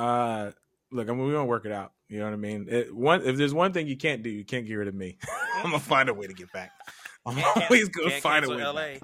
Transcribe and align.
Uh, 0.00 0.50
look, 0.90 1.08
I 1.08 1.12
mean, 1.12 1.20
we're 1.26 1.32
gonna 1.32 1.44
work 1.44 1.66
it 1.66 1.72
out. 1.72 1.92
You 2.08 2.18
know 2.18 2.24
what 2.24 2.32
I 2.32 2.36
mean? 2.36 2.66
It, 2.68 2.94
one, 2.94 3.22
if 3.24 3.36
there's 3.36 3.54
one 3.54 3.72
thing 3.72 3.86
you 3.86 3.96
can't 3.96 4.22
do, 4.22 4.30
you 4.30 4.44
can't 4.44 4.66
get 4.66 4.74
rid 4.74 4.88
of 4.88 4.94
me. 4.94 5.18
I'm 5.56 5.64
gonna 5.64 5.78
find 5.78 6.08
a 6.08 6.14
way 6.14 6.26
to 6.26 6.32
get 6.34 6.52
back. 6.52 6.72
I'm 7.26 7.36
Can't- 7.36 7.64
always 7.70 7.88
gonna 7.90 8.10
can't 8.10 8.22
find 8.22 8.44
a 8.44 8.48
cancel 8.48 8.74
way. 8.74 8.94
LA, 8.94 8.98
back. 8.98 9.02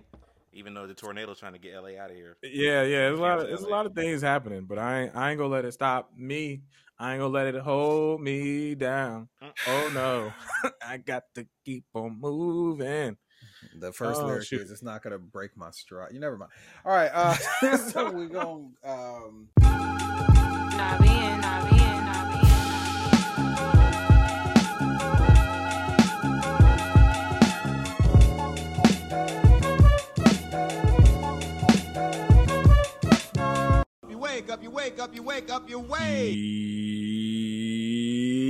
even 0.52 0.72
though 0.74 0.86
the 0.86 0.94
tornado's 0.94 1.38
trying 1.38 1.52
to 1.52 1.58
get 1.58 1.74
LA 1.74 2.00
out 2.00 2.10
of 2.10 2.16
here. 2.16 2.36
Yeah, 2.42 2.82
yeah. 2.82 2.98
There's 3.08 3.18
a 3.18 3.22
lot. 3.22 3.38
Of, 3.40 3.46
there's 3.48 3.62
a 3.62 3.68
lot 3.68 3.84
of 3.86 3.94
things 3.94 4.22
happening, 4.22 4.64
but 4.64 4.78
I 4.78 5.02
ain't, 5.02 5.16
I 5.16 5.30
ain't 5.30 5.38
gonna 5.38 5.50
let 5.52 5.64
it 5.66 5.72
stop 5.72 6.10
me. 6.16 6.62
I 6.98 7.12
ain't 7.12 7.20
gonna 7.20 7.32
let 7.34 7.54
it 7.54 7.60
hold 7.60 8.22
me 8.22 8.74
down. 8.74 9.28
Mm. 9.42 9.50
Oh 9.68 9.90
no, 9.92 10.70
I 10.86 10.96
got 10.96 11.24
to 11.34 11.46
keep 11.64 11.84
on 11.94 12.18
moving. 12.18 13.18
The 13.78 13.92
first 13.92 14.20
Oh, 14.22 14.26
lyric 14.26 14.46
shoot. 14.46 14.62
is 14.62 14.70
it's 14.70 14.82
not 14.82 15.02
gonna 15.02 15.18
break 15.18 15.56
my 15.56 15.70
stride. 15.70 16.12
You 16.12 16.20
never 16.20 16.38
mind. 16.38 16.50
All 16.86 16.92
right, 16.92 17.10
uh 17.12 17.34
so 17.76 18.10
we're 18.10 18.26
gonna 18.28 18.68
um 18.82 19.48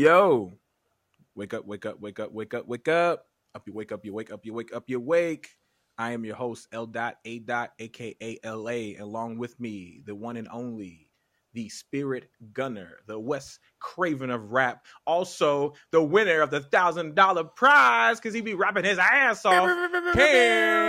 Yo, 0.02 0.52
wake 1.34 1.54
up, 1.54 1.66
wake 1.66 1.86
up, 1.86 2.00
wake 2.00 2.20
up, 2.20 2.32
wake 2.32 2.54
up, 2.54 2.68
wake 2.68 2.88
up. 2.88 3.26
Up 3.54 3.66
you 3.66 3.72
wake 3.72 3.92
up, 3.92 4.04
you 4.04 4.12
wake 4.12 4.30
up, 4.32 4.44
you 4.46 4.52
wake 4.54 4.74
up, 4.74 4.84
you 4.88 5.00
wake. 5.00 5.48
I 5.98 6.12
am 6.12 6.24
your 6.24 6.36
host, 6.36 6.68
L 6.72 6.86
dot 6.86 7.16
A 7.24 7.38
dot, 7.40 7.72
aka 7.78 8.38
LA, 8.44 9.02
along 9.02 9.38
with 9.38 9.58
me, 9.58 10.02
the 10.04 10.14
one 10.14 10.36
and 10.36 10.48
only, 10.52 11.05
the 11.56 11.68
spirit 11.70 12.28
gunner, 12.52 12.98
the 13.06 13.18
Wes 13.18 13.58
Craven 13.80 14.30
of 14.30 14.52
rap, 14.52 14.84
also 15.06 15.72
the 15.90 16.02
winner 16.02 16.42
of 16.42 16.50
the 16.50 16.60
thousand 16.60 17.14
dollar 17.14 17.44
prize, 17.44 18.20
because 18.20 18.34
he 18.34 18.42
be 18.42 18.52
rapping 18.52 18.84
his 18.84 18.98
ass 18.98 19.42
off. 19.46 19.66
Cam 20.12 20.86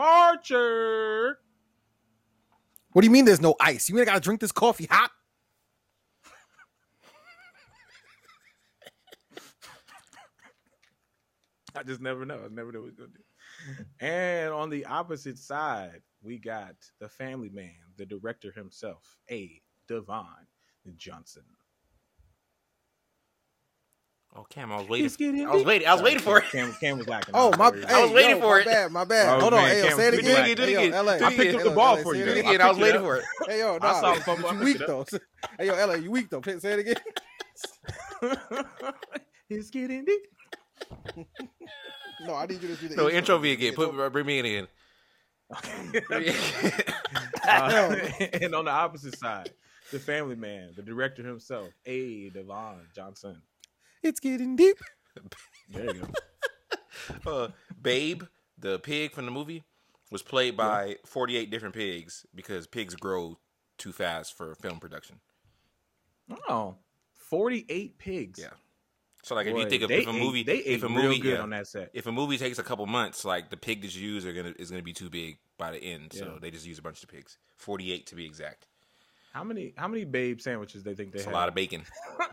Archer. 0.00 1.38
What 2.92 3.02
do 3.02 3.06
you 3.06 3.12
mean 3.12 3.26
there's 3.26 3.42
no 3.42 3.54
ice? 3.60 3.90
You 3.90 3.94
mean 3.94 4.02
I 4.02 4.06
gotta 4.06 4.20
drink 4.20 4.40
this 4.40 4.52
coffee 4.52 4.88
hot? 4.90 5.10
I 11.76 11.82
just 11.82 12.00
never 12.00 12.24
know. 12.24 12.40
I 12.42 12.48
never 12.48 12.72
know 12.72 12.80
what 12.80 12.86
he's 12.88 12.96
gonna 12.96 13.10
do. 13.10 13.20
And 14.00 14.52
on 14.52 14.70
the 14.70 14.86
opposite 14.86 15.38
side, 15.38 16.02
we 16.22 16.38
got 16.38 16.74
the 17.00 17.08
family 17.08 17.50
man, 17.50 17.74
the 17.96 18.06
director 18.06 18.50
himself, 18.52 19.16
A. 19.30 19.60
Devon 19.88 20.24
Johnson. 20.96 21.42
Oh, 24.36 24.44
Cam, 24.48 24.70
I 24.70 24.76
was 24.76 24.86
waiting. 24.88 25.10
Getting 25.18 25.46
I 25.46 25.54
was 25.54 25.64
waiting. 25.64 25.88
I 25.88 25.92
was 25.94 26.02
waiting 26.02 26.20
for 26.20 26.38
it. 26.38 26.44
Cam, 26.52 26.72
Cam 26.80 26.98
was 26.98 27.08
lacking. 27.08 27.34
Oh 27.36 27.56
my! 27.56 27.70
Hey, 27.72 27.80
Hey, 27.88 27.94
I 27.94 28.02
was 28.02 28.12
waiting 28.12 28.30
yo, 28.36 28.40
for 28.40 28.54
my 28.56 28.60
it. 28.60 28.66
Bad, 28.66 28.92
my 28.92 29.04
bad. 29.04 29.36
Oh, 29.36 29.40
Hold 29.40 29.54
on, 29.54 29.60
hey, 29.66 29.78
yo, 29.78 29.88
Cam, 29.88 29.96
say 29.98 30.06
it 30.08 30.10
do 30.12 30.16
it 30.16 30.20
again. 30.20 30.44
again, 30.44 30.56
do 30.56 30.62
it 30.62 30.66
Hey, 30.68 30.72
yo, 30.72 30.80
again. 30.80 31.04
LA. 31.04 31.16
Do 31.18 31.24
it 31.24 31.26
I 31.26 31.30
picked 31.30 31.40
again. 31.40 31.54
up 31.56 31.62
the 31.64 31.70
ball 31.70 31.96
LA, 31.96 32.02
for 32.02 32.14
you. 32.14 32.22
it 32.22 32.24
Do 32.26 32.30
it 32.30 32.38
again. 32.38 32.60
I 32.60 32.68
was 32.68 32.78
it 32.78 32.82
waiting 32.82 32.96
up. 32.96 33.02
for 33.02 33.16
it. 33.16 33.24
Hey, 33.48 33.58
yo, 33.58 33.78
I 33.80 34.00
saw 34.00 34.14
the 34.14 34.20
fumble. 34.20 34.52
You 34.52 34.58
weak 34.58 34.76
it 34.80 34.86
though. 34.86 35.04
Hey, 35.58 35.66
yo, 35.66 35.74
LA, 35.86 35.94
you 35.94 36.10
weak 36.12 36.30
though. 36.30 36.42
Say 36.42 36.72
it 36.72 36.78
again. 36.78 36.96
it's 39.50 39.70
getting 39.70 40.04
deep. 40.04 40.20
No, 42.26 42.34
I 42.34 42.46
need 42.46 42.62
you 42.62 42.68
to 42.68 42.76
do 42.76 42.88
the 42.88 42.96
No, 42.96 43.08
intro 43.10 43.38
me 43.38 43.52
again. 43.52 43.74
Put 43.74 44.12
bring 44.12 44.26
me 44.26 44.38
in 44.38 44.46
again. 44.46 44.68
Uh, 47.48 47.96
and 48.34 48.54
on 48.54 48.64
the 48.66 48.70
opposite 48.70 49.18
side, 49.18 49.50
the 49.90 49.98
family 49.98 50.36
man, 50.36 50.72
the 50.76 50.82
director 50.82 51.22
himself, 51.22 51.68
A. 51.86 52.30
Devon 52.30 52.86
Johnson. 52.94 53.42
It's 54.02 54.20
getting 54.20 54.56
deep. 54.56 54.78
There 55.70 55.94
you 55.94 56.08
go. 57.24 57.30
uh, 57.44 57.48
Babe, 57.80 58.22
the 58.58 58.78
pig 58.78 59.12
from 59.12 59.24
the 59.24 59.30
movie, 59.30 59.64
was 60.10 60.22
played 60.22 60.56
by 60.56 60.96
48 61.06 61.50
different 61.50 61.74
pigs 61.74 62.26
because 62.34 62.66
pigs 62.66 62.94
grow 62.94 63.38
too 63.78 63.92
fast 63.92 64.36
for 64.36 64.54
film 64.56 64.78
production. 64.78 65.20
Oh, 66.48 66.76
48 67.14 67.98
pigs. 67.98 68.40
Yeah. 68.40 68.50
So 69.22 69.34
like 69.34 69.46
if 69.46 69.56
you 69.56 69.68
think 69.68 69.82
of 69.82 69.90
if 69.90 70.06
a 70.06 70.10
ate- 70.10 70.14
movie, 70.18 70.42
they 70.42 70.56
if 70.58 70.82
ate 70.82 70.82
a 70.82 70.88
real 70.88 71.02
movie, 71.02 71.18
good 71.18 71.34
yeah, 71.34 71.42
on 71.42 71.50
that 71.50 71.66
set. 71.66 71.90
if 71.92 72.06
a 72.06 72.12
movie 72.12 72.38
takes 72.38 72.58
a 72.58 72.62
couple 72.62 72.86
months, 72.86 73.24
like 73.24 73.50
the 73.50 73.56
pig 73.56 73.82
that 73.82 73.94
you 73.94 74.08
use 74.14 74.24
are 74.24 74.32
gonna 74.32 74.54
is 74.58 74.70
gonna 74.70 74.82
be 74.82 74.92
too 74.94 75.10
big 75.10 75.38
by 75.58 75.70
the 75.72 75.78
end, 75.78 76.12
so 76.12 76.24
Yeah. 76.24 76.38
they 76.40 76.50
just 76.50 76.66
use 76.66 76.78
a 76.78 76.82
bunch 76.82 77.02
of 77.02 77.08
pigs, 77.10 77.36
48 77.56 78.06
to 78.06 78.14
be 78.14 78.24
exact. 78.24 78.66
How 79.34 79.44
many 79.44 79.74
how 79.76 79.88
many 79.88 80.04
babe 80.04 80.40
sandwiches 80.40 80.82
they 80.82 80.94
think 80.94 81.12
they 81.12 81.18
It's 81.18 81.26
a 81.28 81.30
lot 81.30 81.48
of 81.48 81.54
bacon, 81.54 81.82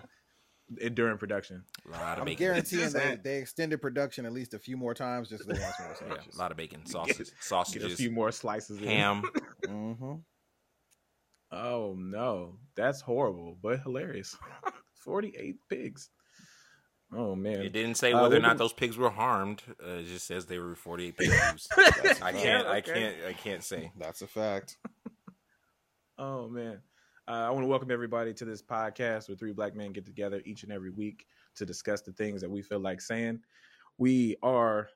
during 0.94 1.18
production? 1.18 1.64
a 1.86 1.92
lot 1.92 2.00
of 2.00 2.02
bacon. 2.02 2.20
I'm 2.20 2.26
bacon. 2.26 2.38
guaranteeing 2.46 2.82
Just 2.84 2.94
they, 2.96 3.00
that. 3.02 3.24
they 3.24 3.38
extended 3.38 3.82
production 3.82 4.26
at 4.26 4.32
least 4.32 4.54
a 4.54 4.60
few 4.60 4.78
more 4.78 4.94
times 4.94 5.28
just 5.30 5.44
so 5.46 5.52
they 5.54 5.60
want 5.60 5.76
some 5.76 6.08
more 6.08 6.18
Yeah, 6.26 6.32
a 6.34 6.38
lot 6.40 6.52
of 6.52 6.58
bacon, 6.58 6.86
sausage, 6.86 7.32
Get 7.74 7.84
a 7.84 7.90
few 7.90 8.12
more 8.12 8.32
slices. 8.32 8.78
in. 8.82 8.88
ham. 8.88 9.24
Mm-hmm. 9.66 10.14
Oh 11.52 11.96
no, 11.98 12.58
that's 12.76 13.02
horrible, 13.02 13.58
but 13.62 13.82
hilarious. 13.82 14.36
Forty-eight 14.96 15.58
pigs. 15.70 16.10
Oh 17.16 17.36
man, 17.36 17.62
It 17.62 17.72
didn't 17.72 17.96
say 17.96 18.12
Uh, 18.12 18.22
whether 18.22 18.36
or 18.36 18.42
not 18.42 18.58
those 18.58 18.74
pigs 18.74 18.98
were 18.98 19.10
harmed. 19.10 19.64
Uh, 19.82 19.92
it 20.00 20.08
just 20.08 20.28
says 20.28 20.46
they 20.46 20.60
were 20.60 20.76
48 20.76 21.18
pigs. 21.18 21.68
I 22.22 22.32
can't, 22.34 22.68
I 22.68 22.82
can't, 22.82 23.16
I 23.28 23.34
can't 23.34 23.64
say. 23.64 23.92
That's 23.98 24.22
a 24.22 24.28
fact. 24.28 24.78
Oh 26.20 26.48
man. 26.48 26.80
Uh, 27.28 27.32
I 27.32 27.50
want 27.52 27.64
to 27.64 27.68
welcome 27.68 27.92
everybody 27.92 28.34
to 28.34 28.44
this 28.46 28.64
podcast 28.64 29.30
where 29.30 29.36
three 29.38 29.52
black 29.54 29.76
men 29.76 29.92
get 29.92 30.04
together 30.04 30.42
each 30.46 30.64
and 30.64 30.72
every 30.72 30.90
week 30.90 31.28
to 31.58 31.66
discuss 31.66 32.02
the 32.02 32.12
things 32.14 32.42
that 32.42 32.50
we 32.50 32.64
feel 32.64 32.80
like 32.80 33.02
saying. 33.02 33.40
We 34.00 34.36
are 34.42 34.90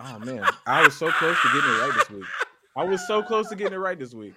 Oh 0.00 0.18
man, 0.18 0.44
I 0.66 0.82
was 0.82 0.96
so 0.96 1.10
close 1.12 1.40
to 1.42 1.48
getting 1.48 1.70
it 1.70 1.78
right 1.80 1.92
this 1.94 2.10
week. 2.10 2.24
I 2.76 2.82
was 2.84 3.06
so 3.06 3.22
close 3.22 3.48
to 3.50 3.54
getting 3.54 3.74
it 3.74 3.76
right 3.76 3.96
this 3.98 4.14
week. 4.14 4.34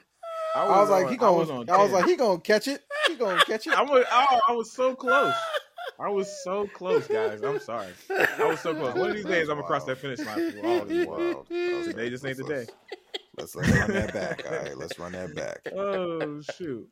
I 0.56 0.66
was 0.80 0.90
like, 0.92 1.08
on- 1.08 1.12
he 1.14 1.18
I 1.20 1.30
was 1.32 1.48
gonna, 1.48 1.60
on 1.62 1.70
I 1.72 1.78
was 1.82 1.92
like, 1.92 2.06
he 2.06 2.16
gonna 2.16 2.40
catch 2.40 2.68
it. 2.68 2.82
He 3.08 3.16
gonna 3.16 3.44
catch 3.46 3.66
it. 3.66 3.74
I 3.74 3.82
was, 3.82 4.06
oh, 4.12 4.40
I 4.48 4.52
was 4.54 4.72
so 4.74 4.94
close. 4.96 5.34
I 6.00 6.09
was 6.09 6.44
so 6.44 6.68
close, 6.68 7.08
guys. 7.08 7.41
I'm 7.41 7.59
sorry. 7.59 7.94
I 8.09 8.46
was 8.46 8.59
so 8.59 8.74
close. 8.75 8.96
One 8.96 9.09
of 9.09 9.16
these 9.16 9.25
days, 9.25 9.50
I'm 9.50 9.56
gonna 9.56 9.68
cross 9.68 9.85
that 9.85 9.97
finish 9.97 10.19
line 10.19 10.52
for 10.52 10.68
all 10.68 10.85
this 10.85 11.08
world. 11.08 11.47
Today 11.50 12.09
just 12.09 12.25
ain't 12.25 12.38
the 12.38 12.44
day. 12.44 12.68
Let's, 13.38 13.56
let's 13.56 13.69
run 13.72 13.91
that 13.94 14.13
back. 14.13 14.44
All 14.50 14.57
right, 14.57 14.78
let's 14.78 14.97
run 15.00 15.12
that 15.13 15.36
back. 15.36 15.59
Oh 15.75 16.41
shoot. 16.41 16.88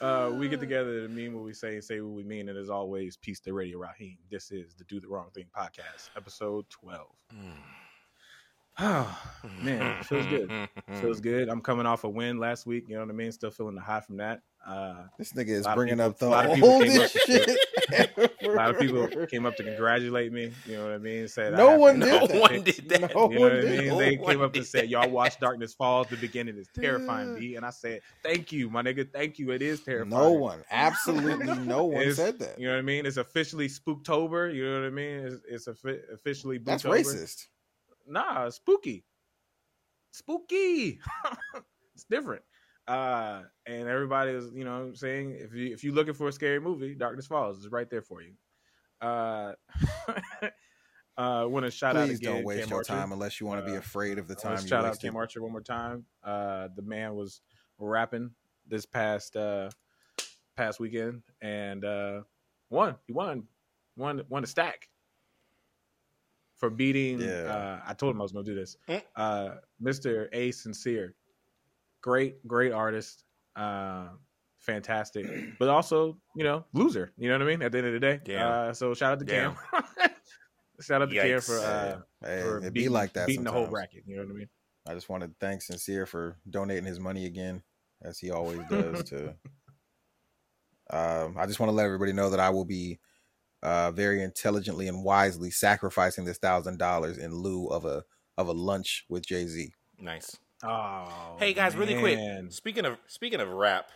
Uh, 0.00 0.30
we 0.34 0.48
get 0.48 0.60
together 0.60 1.02
to 1.02 1.08
mean 1.08 1.34
what 1.34 1.44
we 1.44 1.54
say 1.54 1.74
and 1.74 1.84
say 1.84 2.00
what 2.00 2.12
we 2.12 2.24
mean, 2.24 2.48
and 2.48 2.58
as 2.58 2.68
always, 2.68 3.16
peace 3.16 3.40
to 3.40 3.52
Radio 3.52 3.78
Raheem. 3.78 4.18
This 4.30 4.50
is 4.50 4.74
the 4.74 4.84
Do 4.84 5.00
the 5.00 5.08
Wrong 5.08 5.28
Thing 5.34 5.46
podcast, 5.56 6.10
episode 6.16 6.68
twelve. 6.68 7.14
Oh 8.78 9.18
man, 9.62 10.02
feels 10.04 10.26
good. 10.26 10.68
Feels 11.00 11.20
good. 11.20 11.48
I'm 11.48 11.60
coming 11.60 11.86
off 11.86 12.04
a 12.04 12.08
win 12.08 12.38
last 12.38 12.66
week. 12.66 12.88
You 12.88 12.96
know 12.96 13.02
what 13.02 13.10
I 13.10 13.14
mean? 13.14 13.32
Still 13.32 13.50
feeling 13.50 13.74
the 13.74 13.80
high 13.80 14.00
from 14.00 14.16
that. 14.18 14.40
Uh, 14.66 15.08
This 15.18 15.32
nigga 15.34 15.48
is 15.50 15.60
A 15.66 15.68
lot 15.68 15.70
of 15.72 15.76
bringing 15.76 15.94
people- 15.96 16.06
up 16.06 16.18
the 16.18 16.26
a 16.26 16.28
lot 16.28 16.46
of 16.46 16.54
people 16.54 16.68
oldest 16.70 17.16
up- 17.16 17.22
shit. 17.26 17.58
a 18.42 18.48
lot 18.48 18.70
of 18.70 18.78
people 18.78 19.26
came 19.26 19.44
up 19.44 19.56
to 19.56 19.62
congratulate 19.62 20.32
me. 20.32 20.52
You 20.64 20.76
know 20.78 20.84
what 20.84 20.92
I 20.94 20.98
mean? 20.98 21.28
Said 21.28 21.52
No 21.52 21.70
have 21.72 21.80
one 21.80 22.00
to- 22.00 22.06
did 22.06 22.12
No 22.20 22.26
that. 22.28 22.40
one 22.40 22.62
did 22.62 22.88
that. 22.88 23.00
No 23.00 23.06
You 23.08 23.14
know 23.14 23.20
one 23.28 23.40
what 23.40 23.52
I 23.52 23.60
did. 23.60 23.78
mean? 23.80 23.88
No 23.88 23.98
they 23.98 24.16
came 24.16 24.40
up 24.40 24.54
and 24.54 24.66
said, 24.66 24.88
"Y'all 24.88 25.10
watch 25.10 25.38
Darkness 25.38 25.74
Falls. 25.74 26.06
The 26.08 26.16
beginning 26.16 26.56
is 26.56 26.66
terrifying." 26.74 27.34
me, 27.34 27.56
and 27.56 27.66
I 27.66 27.70
said, 27.70 28.00
"Thank 28.22 28.52
you, 28.52 28.70
my 28.70 28.82
nigga. 28.82 29.06
Thank 29.12 29.38
you. 29.38 29.50
It 29.50 29.60
is 29.60 29.80
terrifying." 29.82 30.08
No 30.08 30.32
one, 30.32 30.64
absolutely 30.70 31.54
no 31.66 31.84
one 31.84 32.00
It's- 32.00 32.16
said 32.16 32.38
that. 32.38 32.58
You 32.58 32.68
know 32.68 32.72
what 32.72 32.78
I 32.78 32.82
mean? 32.82 33.04
It's 33.04 33.18
officially 33.18 33.68
Spooktober. 33.68 34.54
You 34.54 34.64
know 34.70 34.80
what 34.80 34.86
I 34.86 34.90
mean? 34.90 35.26
It's, 35.26 35.36
it's 35.46 35.68
offi- 35.68 36.00
officially 36.10 36.56
That's 36.56 36.84
racist. 36.84 37.48
Nah, 38.06 38.48
spooky, 38.48 39.04
spooky. 40.10 41.00
it's 41.94 42.04
different. 42.08 42.42
Uh, 42.86 43.42
and 43.66 43.88
everybody 43.88 44.32
is, 44.32 44.50
you 44.54 44.64
know, 44.64 44.72
I'm 44.74 44.94
saying 44.96 45.36
if 45.38 45.54
you 45.54 45.72
if 45.72 45.82
you're 45.82 45.94
looking 45.94 46.14
for 46.14 46.28
a 46.28 46.32
scary 46.32 46.60
movie, 46.60 46.94
Darkness 46.94 47.26
Falls 47.26 47.58
is 47.58 47.68
right 47.68 47.88
there 47.88 48.02
for 48.02 48.20
you. 48.22 48.32
Uh, 49.00 49.52
uh, 51.16 51.46
want 51.48 51.64
to 51.64 51.70
shout 51.70 51.96
out 51.96 52.08
Please 52.08 52.18
again, 52.18 52.36
don't 52.36 52.44
waste 52.44 52.60
Cam 52.62 52.68
your 52.70 52.78
Archer. 52.78 52.92
time 52.92 53.12
unless 53.12 53.40
you 53.40 53.46
want 53.46 53.64
to 53.64 53.70
be 53.70 53.76
Uh, 53.76 53.80
afraid 53.80 54.18
of 54.18 54.28
the 54.28 54.36
I 54.38 54.42
time 54.42 54.62
you 54.62 54.68
shout 54.68 54.84
out. 54.84 55.00
Cam 55.00 55.16
Archer 55.16 55.42
one 55.42 55.52
more 55.52 55.60
time. 55.62 56.04
Uh, 56.22 56.68
the 56.76 56.82
man 56.82 57.14
was 57.14 57.40
rapping 57.78 58.30
this 58.66 58.86
past 58.86 59.36
uh 59.36 59.68
past 60.56 60.78
weekend 60.80 61.22
and 61.42 61.84
uh 61.84 62.20
won. 62.70 62.96
He 63.06 63.12
won, 63.12 63.44
won, 63.96 64.22
won 64.28 64.44
a 64.44 64.46
stack 64.46 64.88
for 66.56 66.70
beating. 66.70 67.20
Yeah. 67.20 67.30
Uh, 67.42 67.80
I 67.86 67.94
told 67.94 68.14
him 68.14 68.20
I 68.20 68.24
was 68.24 68.32
gonna 68.32 68.44
do 68.44 68.54
this. 68.54 68.76
Mm. 68.88 69.02
Uh, 69.16 69.50
Mr. 69.82 70.28
A 70.32 70.50
Sincere, 70.52 71.14
great, 72.04 72.46
great 72.46 72.70
artist. 72.72 73.24
Uh, 73.56 74.08
fantastic, 74.60 75.26
but 75.58 75.68
also 75.70 76.18
you 76.36 76.44
know 76.44 76.66
loser. 76.74 77.12
You 77.16 77.28
know 77.30 77.38
what 77.38 77.42
I 77.42 77.50
mean? 77.50 77.62
At 77.62 77.72
the 77.72 77.78
end 77.78 77.86
of 77.86 77.92
the 77.94 78.00
day, 78.00 78.20
Damn. 78.22 78.46
Uh, 78.70 78.72
so 78.74 78.92
shout 78.92 79.12
out 79.12 79.18
to 79.20 79.24
Cam. 79.24 79.56
shout 80.80 81.00
out 81.02 81.08
to 81.08 81.14
Cam 81.14 81.26
Yikes. 81.26 81.46
for 81.46 81.58
uh, 81.58 82.00
Hey, 82.22 82.42
for 82.42 82.58
it 82.58 82.74
be 82.74 82.88
like 82.90 83.14
that 83.14 83.26
beating 83.26 83.44
the 83.44 83.50
whole 83.50 83.62
sometimes. 83.64 83.72
bracket. 83.72 84.04
You 84.06 84.16
know 84.16 84.22
what 84.24 84.32
I 84.32 84.34
mean? 84.38 84.48
I 84.86 84.92
just 84.94 85.08
want 85.08 85.22
to 85.22 85.30
thank 85.40 85.62
Sincere 85.62 86.04
for 86.04 86.36
donating 86.50 86.84
his 86.84 87.00
money 87.00 87.24
again. 87.24 87.62
as 88.02 88.18
he 88.18 88.30
always 88.30 88.60
does. 88.68 89.02
to 89.04 89.34
um, 90.90 91.36
I 91.38 91.46
just 91.46 91.58
want 91.58 91.70
to 91.70 91.74
let 91.74 91.86
everybody 91.86 92.12
know 92.12 92.28
that 92.28 92.40
I 92.40 92.50
will 92.50 92.66
be 92.66 92.98
uh, 93.62 93.90
very 93.92 94.22
intelligently 94.22 94.88
and 94.88 95.02
wisely 95.02 95.50
sacrificing 95.50 96.26
this 96.26 96.36
thousand 96.36 96.78
dollars 96.78 97.16
in 97.16 97.32
lieu 97.34 97.68
of 97.68 97.86
a 97.86 98.04
of 98.36 98.48
a 98.48 98.52
lunch 98.52 99.06
with 99.08 99.24
Jay 99.24 99.46
Z. 99.46 99.72
Nice. 99.98 100.36
Oh, 100.66 101.36
Hey 101.38 101.52
guys, 101.52 101.76
really 101.76 101.98
quick. 101.98 102.18
Speaking 102.50 102.84
of 102.86 102.96
speaking 103.06 103.40
of 103.40 103.48
rap, 103.50 103.86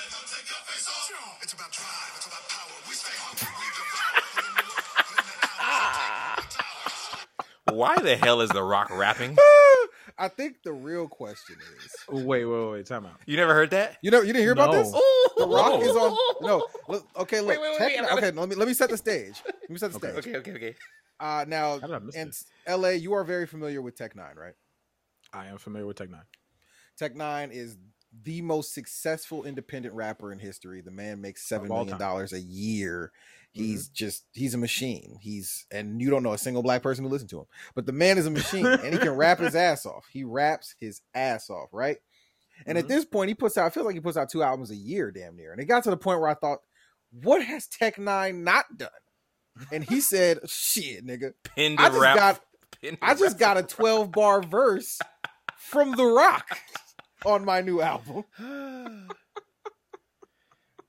It's 0.00 1.52
about 1.52 1.70
drive, 1.70 2.12
it's 2.16 2.26
about 2.26 2.48
power. 2.48 2.70
We 2.88 2.94
stay 2.94 3.12
hungry, 3.16 3.48
we 3.60 3.66
devour. 3.76 4.22
Put 4.34 4.44
in 4.48 4.54
the 4.56 4.62
work, 4.62 4.84
put 5.06 5.18
in 5.20 5.26
the 5.26 5.36
hours, 5.54 6.46
put 6.50 7.20
in 7.20 7.66
the 7.66 7.72
hours. 7.72 7.78
why 7.78 7.96
the 8.02 8.16
hell 8.16 8.40
is 8.40 8.50
The 8.50 8.62
Rock 8.62 8.90
rapping? 8.90 9.36
I 10.18 10.28
think 10.28 10.56
the 10.64 10.72
real 10.72 11.06
question 11.08 11.56
is, 11.84 11.92
Wait, 12.08 12.44
wait, 12.44 12.70
wait, 12.70 12.86
time 12.86 13.04
out. 13.06 13.20
You 13.26 13.36
never 13.36 13.52
heard 13.54 13.70
that? 13.70 13.98
you 14.02 14.10
know, 14.10 14.20
you 14.20 14.28
didn't 14.32 14.42
hear 14.42 14.52
about 14.52 14.72
No. 14.72 14.78
this? 14.82 14.90
The 15.36 15.46
Rock 15.48 15.82
is 15.82 15.88
on. 15.96 16.16
No, 16.42 16.66
look, 16.88 17.06
okay, 17.16 17.40
look. 17.40 17.50
Wait, 17.50 17.60
wait, 17.60 17.80
wait, 17.80 17.96
techni- 17.98 18.02
wait, 18.02 18.12
okay, 18.24 18.30
let 18.32 18.48
me 18.48 18.54
let 18.56 18.66
me 18.68 18.74
set 18.74 18.90
the 18.90 18.96
stage. 18.96 19.40
Let 19.46 19.70
me 19.70 19.78
set 19.78 19.92
the 19.92 19.98
stage. 19.98 20.16
Okay, 20.18 20.36
okay, 20.36 20.52
okay. 20.54 20.74
Uh, 21.20 21.44
now, 21.48 21.78
How 21.78 21.86
did 21.86 21.94
I 21.96 21.98
miss 22.00 22.14
in 22.16 22.26
this? 22.28 22.44
LA, 22.68 22.88
you 22.90 23.12
are 23.14 23.22
very 23.24 23.46
familiar 23.46 23.80
with 23.80 23.96
Tech 23.96 24.14
N9ne, 24.14 24.36
right? 24.36 24.54
I 25.34 25.46
am 25.46 25.58
familiar 25.58 25.86
with 25.86 25.96
Tech 25.96 26.08
N9ne. 26.08 26.22
Tech 26.96 27.14
N9ne 27.14 27.50
is 27.52 27.76
the 28.22 28.40
most 28.42 28.72
successful 28.72 29.44
independent 29.44 29.94
rapper 29.94 30.32
in 30.32 30.38
history. 30.38 30.80
The 30.80 30.90
man 30.92 31.20
makes 31.20 31.48
seven 31.48 31.66
Of 31.66 31.72
all 31.72 31.78
million 31.78 31.92
time. 31.92 31.98
dollars 31.98 32.32
a 32.32 32.40
year. 32.40 33.10
He's 33.50 33.88
just 33.88 34.24
he's 34.32 34.54
a 34.54 34.58
machine. 34.58 35.16
He's 35.20 35.66
and 35.70 36.00
you 36.00 36.10
don't 36.10 36.22
know 36.24 36.32
a 36.32 36.38
single 36.38 36.62
black 36.62 36.82
person 36.82 37.04
who 37.04 37.10
listen 37.10 37.28
to 37.28 37.40
him. 37.40 37.46
But 37.76 37.86
the 37.86 37.92
man 37.92 38.18
is 38.18 38.26
a 38.26 38.30
machine 38.30 38.66
and 38.66 38.92
he 38.92 38.98
can 38.98 39.12
rap 39.12 39.38
his 39.38 39.54
ass 39.54 39.86
off. 39.86 40.06
He 40.12 40.24
raps 40.24 40.74
his 40.80 41.02
ass 41.14 41.50
off, 41.50 41.68
right? 41.72 41.98
And 42.66 42.76
at 42.78 42.84
Mhm. 42.84 42.88
this 42.88 43.04
point, 43.04 43.28
he 43.28 43.34
puts 43.34 43.56
out. 43.58 43.66
I 43.66 43.70
feel 43.70 43.84
like 43.84 43.94
he 43.94 44.00
puts 44.00 44.16
out 44.16 44.28
two 44.28 44.42
albums 44.42 44.70
a 44.72 44.76
year, 44.76 45.10
damn 45.12 45.36
near. 45.36 45.52
And 45.52 45.60
it 45.60 45.66
got 45.66 45.84
to 45.84 45.90
the 45.90 45.96
point 45.96 46.20
where 46.20 46.28
I 46.30 46.34
thought, 46.34 46.60
what 47.10 47.44
has 47.44 47.66
Tech 47.68 47.96
N9ne 47.96 48.42
not 48.42 48.64
done? 48.76 48.88
And 49.70 49.84
he 49.84 50.00
said, 50.00 50.38
"Shit, 50.50 51.06
nigga, 51.06 51.34
Pinned 51.44 51.78
I 51.80 51.88
just 51.90 52.00
rap. 52.00 52.16
got 52.16 52.40
Pinned 52.80 52.98
I 53.02 53.14
just 53.14 53.38
rap. 53.38 53.38
got 53.38 53.56
a 53.56 53.62
12 53.62 54.10
bar 54.10 54.42
verse 54.42 54.98
from 55.64 55.92
The 55.92 56.04
Rock 56.04 56.58
on 57.24 57.44
my 57.44 57.60
new 57.60 57.80
album. 57.80 58.24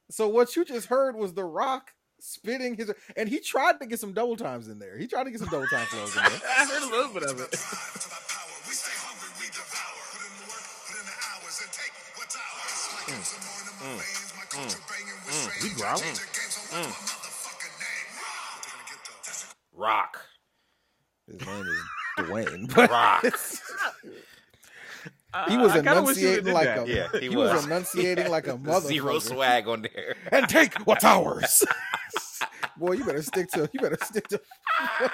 So 0.10 0.28
what 0.28 0.56
you 0.56 0.64
just 0.66 0.88
heard 0.88 1.16
was 1.16 1.34
The 1.34 1.44
Rock 1.44 1.92
spitting 2.20 2.76
his 2.76 2.92
and 3.16 3.28
he 3.30 3.40
tried 3.40 3.80
to 3.80 3.86
get 3.86 4.00
some 4.00 4.14
double 4.14 4.36
times 4.38 4.68
in 4.68 4.80
there. 4.80 4.98
He 4.98 5.08
tried 5.08 5.26
to 5.26 5.32
get 5.32 5.40
some 5.40 5.50
double 5.50 5.68
time 5.68 5.86
flows 5.88 6.16
in 6.16 6.24
there. 6.24 6.42
I 6.58 6.66
heard 6.66 6.84
a 6.84 6.90
little 6.92 7.14
bit 7.14 7.24
of 7.24 7.40
it. 7.40 7.52
Drive, 7.52 7.92
it's 7.96 8.08
about 8.08 8.24
power. 8.30 8.56
We 8.68 8.74
stay 8.74 8.96
hungry, 9.04 9.30
we 9.40 9.48
devour. 9.52 10.02
Put 10.16 10.24
in 10.26 10.34
the 10.40 10.48
work, 10.48 10.66
put 10.88 10.96
in 11.00 11.06
the 11.06 11.18
hours, 11.30 11.56
and 11.64 11.72
take 11.76 11.94
what's 12.16 12.36
ours. 12.36 12.80
Like 12.96 13.20
it's 13.20 13.34
a 13.36 13.40
morning 13.44 13.68
in 13.68 13.76
my 13.84 13.92
veins, 14.00 14.32
my 14.40 14.46
culture 14.48 14.84
banging 14.88 15.20
with 15.26 15.36
He 15.36 15.68
strange. 15.68 15.76
I 15.76 15.80
growling. 15.84 16.16
change 16.16 16.20
the 16.20 16.32
game, 16.32 16.52
so 16.52 16.60
what's 16.64 16.88
my 16.90 17.06
motherfucking 17.12 17.76
name? 17.80 18.08
What 18.16 18.60
they 18.64 18.72
gonna 18.72 18.88
get 18.88 19.00
though? 19.04 19.22
That's 19.26 19.42
a 19.44 19.48
Rock. 19.76 20.14
Mm. 21.28 21.36
His 21.36 21.40
name 21.44 21.68
is 21.68 21.84
Dwayne. 22.20 22.64
But 22.76 22.90
Rock. 22.90 23.24
he 25.50 25.58
was 25.58 25.72
I 25.72 25.76
kinda 25.76 26.02
wish 26.04 26.18
you 26.18 26.28
enunciating 26.30 26.54
like 26.54 26.66
that. 26.66 26.88
a 26.88 26.92
Yeah, 26.94 27.08
he, 27.20 27.30
he 27.30 27.36
was. 27.36 27.52
was. 27.52 27.66
enunciating 27.66 28.30
like 28.30 28.48
a 28.48 28.54
motherfucker. 28.58 28.82
Zero 28.88 29.20
swag 29.20 29.68
on 29.68 29.82
there. 29.84 30.16
and 30.32 30.48
take 30.48 30.74
what's 30.86 31.04
ours. 31.04 31.64
Boy, 32.78 32.94
you 32.94 33.06
better 33.06 33.22
stick 33.22 33.50
to 33.52 33.70
you 33.74 33.80
better 33.80 33.98
stick 34.04 34.28
to 34.30 34.42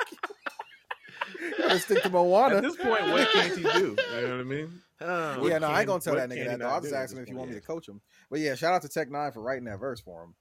you 1.41 1.57
better 1.59 1.79
stick 1.79 2.03
to 2.03 2.09
Moana. 2.09 2.57
At 2.57 2.63
this 2.63 2.75
point, 2.75 3.07
what 3.09 3.29
can't 3.31 3.55
he 3.57 3.63
do? 3.63 3.95
You 4.15 4.21
know 4.21 4.37
what 4.37 4.39
I 4.39 4.43
mean? 4.43 4.81
Oh, 5.03 5.47
yeah, 5.47 5.57
no, 5.57 5.67
I 5.67 5.79
ain't 5.79 5.87
gonna 5.87 5.99
tell 5.99 6.15
that 6.15 6.29
nigga 6.29 6.45
that 6.45 6.51
he 6.51 6.57
though. 6.57 6.67
not 6.67 6.71
I 6.73 6.75
was 6.79 6.83
just 6.83 6.91
do 6.91 6.95
at 6.97 7.03
asking 7.03 7.17
this 7.19 7.23
if 7.23 7.29
you 7.29 7.35
want 7.37 7.49
me 7.49 7.55
to 7.55 7.61
coach 7.61 7.87
him. 7.87 8.01
But 8.29 8.39
yeah, 8.39 8.55
shout 8.55 8.73
out 8.73 8.81
to 8.83 8.89
Tech 8.89 9.09
N9ne 9.09 9.33
for 9.33 9.41
writing 9.41 9.65
that 9.65 9.79
verse 9.79 9.99
for 9.99 10.23
him. 10.23 10.35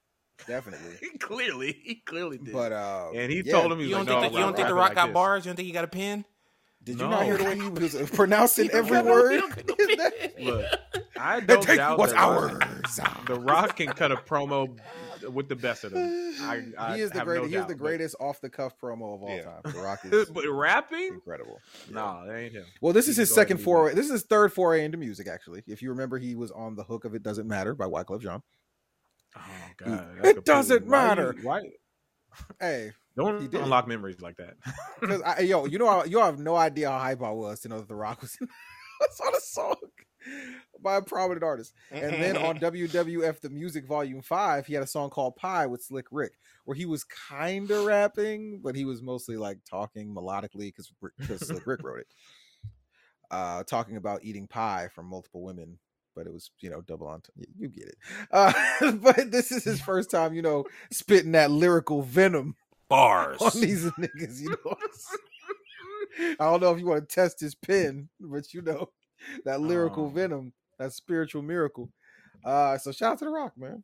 Definitely. 0.47 0.97
clearly, 1.19 1.79
he 1.83 1.97
clearly 1.97 2.39
did. 2.39 2.53
But 2.53 2.73
uh 2.73 3.09
and 3.15 3.31
he 3.31 3.43
yeah. 3.45 3.53
told 3.53 3.73
him 3.73 3.79
he's 3.79 3.89
You 3.89 3.95
don't 3.97 4.07
like, 4.07 4.09
think 4.09 4.23
no, 4.23 4.29
that, 4.31 4.33
you 4.33 4.45
don't 4.45 4.57
think 4.57 4.69
the 4.69 4.75
Rock 4.75 4.93
it 4.93 4.95
got 4.97 5.05
like 5.05 5.15
bars? 5.15 5.45
You 5.45 5.51
don't 5.51 5.57
think 5.57 5.67
he 5.67 5.73
got 5.73 5.85
a 5.85 5.89
pen? 5.89 6.25
Did 6.83 6.99
you 6.99 7.09
not 7.09 7.25
hear 7.25 7.37
the 7.37 7.45
way 7.45 7.57
he 7.57 7.69
was 7.69 7.95
pronouncing 8.15 8.71
every 8.71 9.03
word? 9.03 9.33
he 9.33 9.39
don't 9.39 9.51
got 9.51 9.67
no 9.69 9.75
in 9.79 9.87
pen. 9.89 9.97
that? 9.99 10.37
this. 10.37 10.47
Look, 10.47 10.65
I 11.19 11.41
don't 11.41 11.63
take 11.63 11.77
doubt 11.77 11.99
what's 11.99 12.13
that 12.15 12.19
ours. 12.23 12.59
The 13.27 13.35
Rock 13.39 13.77
can 13.77 13.89
cut 13.89 14.11
a 14.11 14.17
promo 14.17 14.79
with 15.31 15.51
the 15.51 15.57
best 15.57 15.85
of 15.85 15.93
them. 15.93 16.35
I, 16.41 16.63
I 16.79 16.97
he 16.97 17.03
is 17.03 17.11
the 17.11 17.21
greatest. 17.21 17.43
No 17.45 17.49
he 17.51 17.55
is 17.57 17.67
the 17.67 17.69
doubt, 17.69 17.69
but- 17.69 17.79
greatest 17.79 18.17
off 18.19 18.41
the 18.41 18.49
cuff 18.49 18.73
promo 18.83 19.15
of 19.15 19.23
all 19.23 19.29
Yeah. 19.29 19.43
time. 19.43 19.61
The 19.65 19.79
Rock 19.81 20.01
is 20.05 20.31
But 20.31 20.45
rapping? 20.49 21.09
incredible. 21.15 21.59
No, 21.91 22.25
that 22.27 22.35
ain't 22.35 22.55
him. 22.55 22.65
Well, 22.81 22.95
this 22.95 23.09
is 23.09 23.17
his 23.19 23.29
can 23.29 23.35
go 23.35 23.41
ahead 23.41 23.47
second 23.49 23.57
and 23.57 23.61
be 23.61 23.65
foray. 23.65 23.95
This 23.95 24.07
is 24.07 24.13
his 24.13 24.23
third 24.23 24.53
foray 24.55 24.83
into 24.85 24.97
music, 24.97 25.29
actually. 25.29 25.63
If 25.67 25.83
you 25.83 25.91
remember, 25.91 26.19
he 26.19 26.35
was 26.35 26.51
on 26.51 26.77
the 26.77 26.85
hook 26.85 27.05
of 27.05 27.15
"It 27.15 27.23
Doesn't 27.23 27.47
Matter" 27.47 27.75
by 27.75 27.85
Wyclef 27.85 28.23
Jean. 28.23 28.41
Oh 29.37 29.41
He- 29.79 29.85
god, 29.85 30.25
it 30.25 30.45
doesn't 30.47 30.79
completely- 30.79 30.99
why 30.99 31.07
matter. 31.09 31.35
you- 31.37 31.47
Why? 31.47 31.61
Hey, 32.59 32.93
Don't 33.17 33.41
He 33.43 33.49
did. 33.49 33.61
unlock 33.61 33.89
memories 33.89 34.21
like 34.21 34.37
that. 34.37 34.55
because 35.01 35.23
I, 35.23 35.41
yo, 35.41 35.67
you 35.67 35.79
know, 35.79 35.89
how- 35.89 36.05
you 36.05 36.19
have 36.21 36.39
no 36.39 36.57
idea 36.57 36.91
how 36.91 36.99
hype 36.99 37.23
I 37.23 37.31
was 37.31 37.61
to 37.61 37.69
know 37.69 37.79
that 37.79 37.89
The 37.89 37.95
Rock 37.95 38.21
was, 38.23 38.37
was 39.01 39.21
on 39.27 39.35
a 39.35 39.41
song 39.41 39.77
by 40.83 40.97
a 40.97 41.03
prominent 41.03 41.43
artist. 41.43 41.73
And 41.91 42.13
then 42.23 42.37
on 42.37 42.59
WWF 42.59 43.41
The 43.41 43.51
Music 43.51 43.87
Volume 43.87 44.23
Five, 44.23 44.67
he 44.67 44.75
had 44.75 44.83
a 44.83 44.87
song 44.87 45.11
called 45.11 45.37
"Pie" 45.37 45.67
with 45.67 45.83
Slick 45.83 46.07
Rick, 46.11 46.33
where 46.65 46.77
he 46.77 46.87
was 46.87 47.05
kind 47.05 47.71
of 47.71 47.85
rapping, 47.85 48.61
but 48.63 48.77
he 48.77 48.85
was 48.85 49.03
mostly 49.03 49.37
like 49.37 49.59
talking 49.69 50.15
melodically 50.15 50.69
because 50.69 50.93
because 51.19 51.47
Slick 51.47 51.67
Rick 51.67 51.83
wrote 51.83 52.01
it. 52.01 52.07
Uh, 53.33 53.63
talking 53.63 53.97
about 53.97 54.25
eating 54.25 54.49
pie 54.49 54.89
from 54.93 55.07
multiple 55.07 55.41
women, 55.41 55.79
but 56.17 56.27
it 56.27 56.33
was 56.33 56.51
you 56.59 56.69
know 56.69 56.81
double 56.81 57.07
on. 57.07 57.23
you, 57.37 57.47
you 57.57 57.69
get 57.69 57.87
it. 57.87 57.97
Uh, 58.33 58.53
but 58.97 59.31
this 59.31 59.53
is 59.53 59.63
his 59.63 59.81
first 59.81 60.11
time, 60.11 60.35
you 60.35 60.43
know, 60.43 60.65
spitting 60.91 61.31
that 61.31 61.49
lyrical 61.53 62.03
venom 62.03 62.57
Bars. 62.91 63.41
on 63.41 63.53
these 63.61 63.85
niggas. 63.99 64.41
You 64.41 64.51
know, 64.51 64.75
I 66.39 66.45
don't 66.45 66.61
know 66.61 66.73
if 66.73 66.79
you 66.81 66.87
want 66.87 67.09
to 67.09 67.15
test 67.15 67.41
his 67.41 67.55
pen, 67.55 68.09
but 68.21 68.53
you 68.53 68.61
know 68.63 68.91
that 69.45 69.61
lyrical 69.63 70.05
Oh. 70.07 70.09
venom, 70.09 70.53
that 70.79 70.93
spiritual 70.93 71.41
miracle. 71.43 71.91
Uh, 72.45 72.77
so 72.79 72.93
shout 72.93 73.13
out 73.13 73.19
to 73.21 73.25
the 73.27 73.31
Rock, 73.31 73.57
man. 73.57 73.83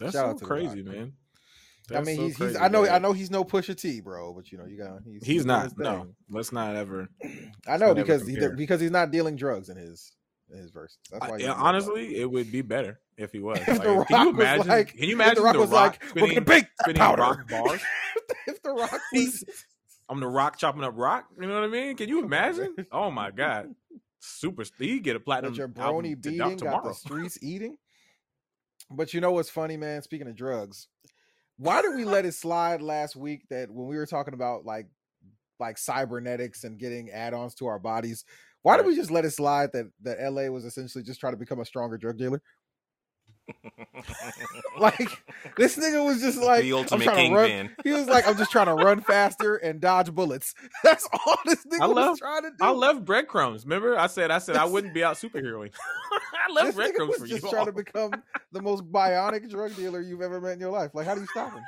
That's 0.00 0.12
Shout 0.14 0.26
out 0.26 0.40
so 0.40 0.46
crazy, 0.46 0.82
Rock, 0.82 0.94
man. 0.94 1.12
I 1.94 2.00
mean, 2.00 2.16
so 2.16 2.22
he's, 2.22 2.30
he's 2.30 2.36
crazy, 2.36 2.58
I 2.58 2.68
know 2.68 2.86
I 2.86 2.98
know 2.98 3.12
he's 3.12 3.30
no 3.30 3.44
Pusha 3.44 3.76
T, 3.78 4.00
bro, 4.00 4.32
but 4.32 4.50
you 4.52 4.58
know 4.58 4.66
you 4.66 4.78
got 4.78 5.00
he's, 5.04 5.24
He's 5.24 5.44
not. 5.46 5.76
No, 5.78 6.08
let's 6.30 6.52
not 6.52 6.76
ever. 6.76 7.08
I 7.68 7.76
know 7.76 7.94
because 7.94 8.26
he, 8.26 8.36
because 8.56 8.80
he's 8.80 8.90
not 8.90 9.10
dealing 9.10 9.36
drugs 9.36 9.68
in 9.68 9.76
his 9.76 10.12
in 10.50 10.58
his 10.58 10.70
verses. 10.70 10.98
That's 11.10 11.26
why. 11.28 11.34
I- 11.34 11.38
you 11.38 11.44
yeah, 11.44 11.48
don't 11.48 11.58
know 11.58 11.64
about 11.64 11.74
it. 11.74 11.76
honestly, 11.76 12.16
it 12.16 12.30
would 12.30 12.50
be 12.52 12.62
better 12.62 13.00
if 13.16 13.32
he 13.32 13.38
was. 13.40 13.58
If 13.66 13.68
Like, 13.68 13.82
The 13.82 13.90
Rock 13.92 14.08
can 14.08 14.20
you 14.26 14.32
was 14.32 14.40
imagine? 14.40 14.68
like- 14.68 14.88
can 14.96 15.08
you 15.08 15.14
imagine 15.14 15.34
The 15.36 15.42
Rock 15.42 15.56
was 15.56 15.70
like, 15.70 16.02
"We're 16.02 16.08
spinning, 16.10 16.28
gonna 16.30 16.40
bake 16.42 16.66
that 16.86 16.96
powder." 16.96 17.22
rock 17.22 17.48
bars? 17.48 17.80
if 18.46 18.62
the 18.62 18.70
Rock 18.72 19.00
was 19.12 19.44
I'm 20.08 20.20
the 20.20 20.26
Rock 20.28 20.58
chopping 20.58 20.84
up 20.84 20.94
rock. 20.96 21.26
You 21.40 21.46
know 21.48 21.54
what 21.54 21.64
I 21.64 21.68
mean? 21.68 21.96
Can 21.96 22.08
you 22.08 22.22
imagine? 22.24 22.74
Oh 22.90 23.10
my 23.10 23.30
god, 23.30 23.74
super! 24.20 24.64
He 24.78 25.00
get 25.00 25.16
a 25.16 25.20
platinum 25.20 25.52
that 25.52 25.58
your 25.58 25.68
brony 25.68 26.20
beating 26.20 26.56
got 26.56 26.84
the 26.84 26.92
streets 26.92 27.38
eating. 27.42 27.76
But 28.90 29.14
you 29.14 29.20
know 29.20 29.32
what's 29.32 29.48
funny, 29.48 29.76
man? 29.76 30.02
Speaking 30.02 30.28
of 30.28 30.34
drugs, 30.36 30.88
why 31.56 31.80
did 31.80 31.94
we 31.94 32.04
let 32.04 32.26
it 32.26 32.34
slide 32.34 32.82
last 32.82 33.16
week 33.16 33.42
that 33.48 33.70
when 33.70 33.86
we 33.86 33.96
were 33.96 34.06
talking 34.06 34.34
about 34.34 34.66
like 34.66 34.86
like 35.58 35.78
cybernetics 35.78 36.64
and 36.64 36.78
getting 36.78 37.10
add-ons 37.10 37.54
to 37.54 37.66
our 37.66 37.78
bodies, 37.78 38.24
why 38.62 38.76
did 38.76 38.84
we 38.84 38.96
just 38.96 39.10
let 39.12 39.24
it 39.24 39.30
slide 39.30 39.70
that 39.72 39.86
that 40.02 40.18
LA 40.20 40.48
was 40.48 40.64
essentially 40.64 41.04
just 41.04 41.20
trying 41.20 41.32
to 41.32 41.38
become 41.38 41.60
a 41.60 41.64
stronger 41.64 41.96
drug 41.96 42.18
dealer? 42.18 42.42
Like 44.78 45.08
this 45.56 45.76
nigga 45.76 46.04
was 46.04 46.20
just 46.20 46.38
like 46.38 46.62
the 46.62 46.70
I'm 46.72 46.78
ultimate 46.78 47.04
trying 47.04 47.30
to 47.30 47.36
run. 47.36 47.48
kingpin. 47.48 47.76
He 47.84 47.92
was 47.92 48.08
like, 48.08 48.26
I'm 48.26 48.36
just 48.36 48.50
trying 48.50 48.66
to 48.66 48.74
run 48.74 49.00
faster 49.00 49.56
and 49.56 49.80
dodge 49.80 50.12
bullets. 50.12 50.54
That's 50.84 51.08
all 51.12 51.36
this 51.44 51.64
nigga 51.66 51.80
I 51.82 51.86
was 51.86 51.96
love- 51.96 52.18
trying 52.18 52.42
to 52.42 52.50
do. 52.50 52.56
I 52.60 52.70
love 52.70 53.04
breadcrumbs. 53.04 53.64
Remember, 53.64 53.96
I 53.98 54.06
said 54.08 54.30
I 54.30 54.38
said 54.38 54.56
I 54.56 54.64
wouldn't 54.64 54.94
be 54.94 55.04
out 55.04 55.16
superheroing. 55.16 55.70
I 56.48 56.52
love 56.52 56.66
this 56.66 56.74
nigga 56.74 56.76
breadcrumbs 56.76 57.08
was 57.10 57.18
for 57.18 57.26
just 57.26 57.44
you. 57.44 57.50
trying 57.50 57.60
all. 57.60 57.66
to 57.66 57.72
become 57.72 58.10
the 58.50 58.62
most 58.62 58.90
bionic 58.90 59.48
drug 59.50 59.74
dealer 59.76 60.00
you've 60.00 60.22
ever 60.22 60.40
met 60.40 60.52
in 60.54 60.60
your 60.60 60.70
life. 60.72 60.90
Like, 60.94 61.06
how 61.06 61.14
do 61.14 61.20
you 61.20 61.26
stop 61.28 61.52
him? 61.52 61.62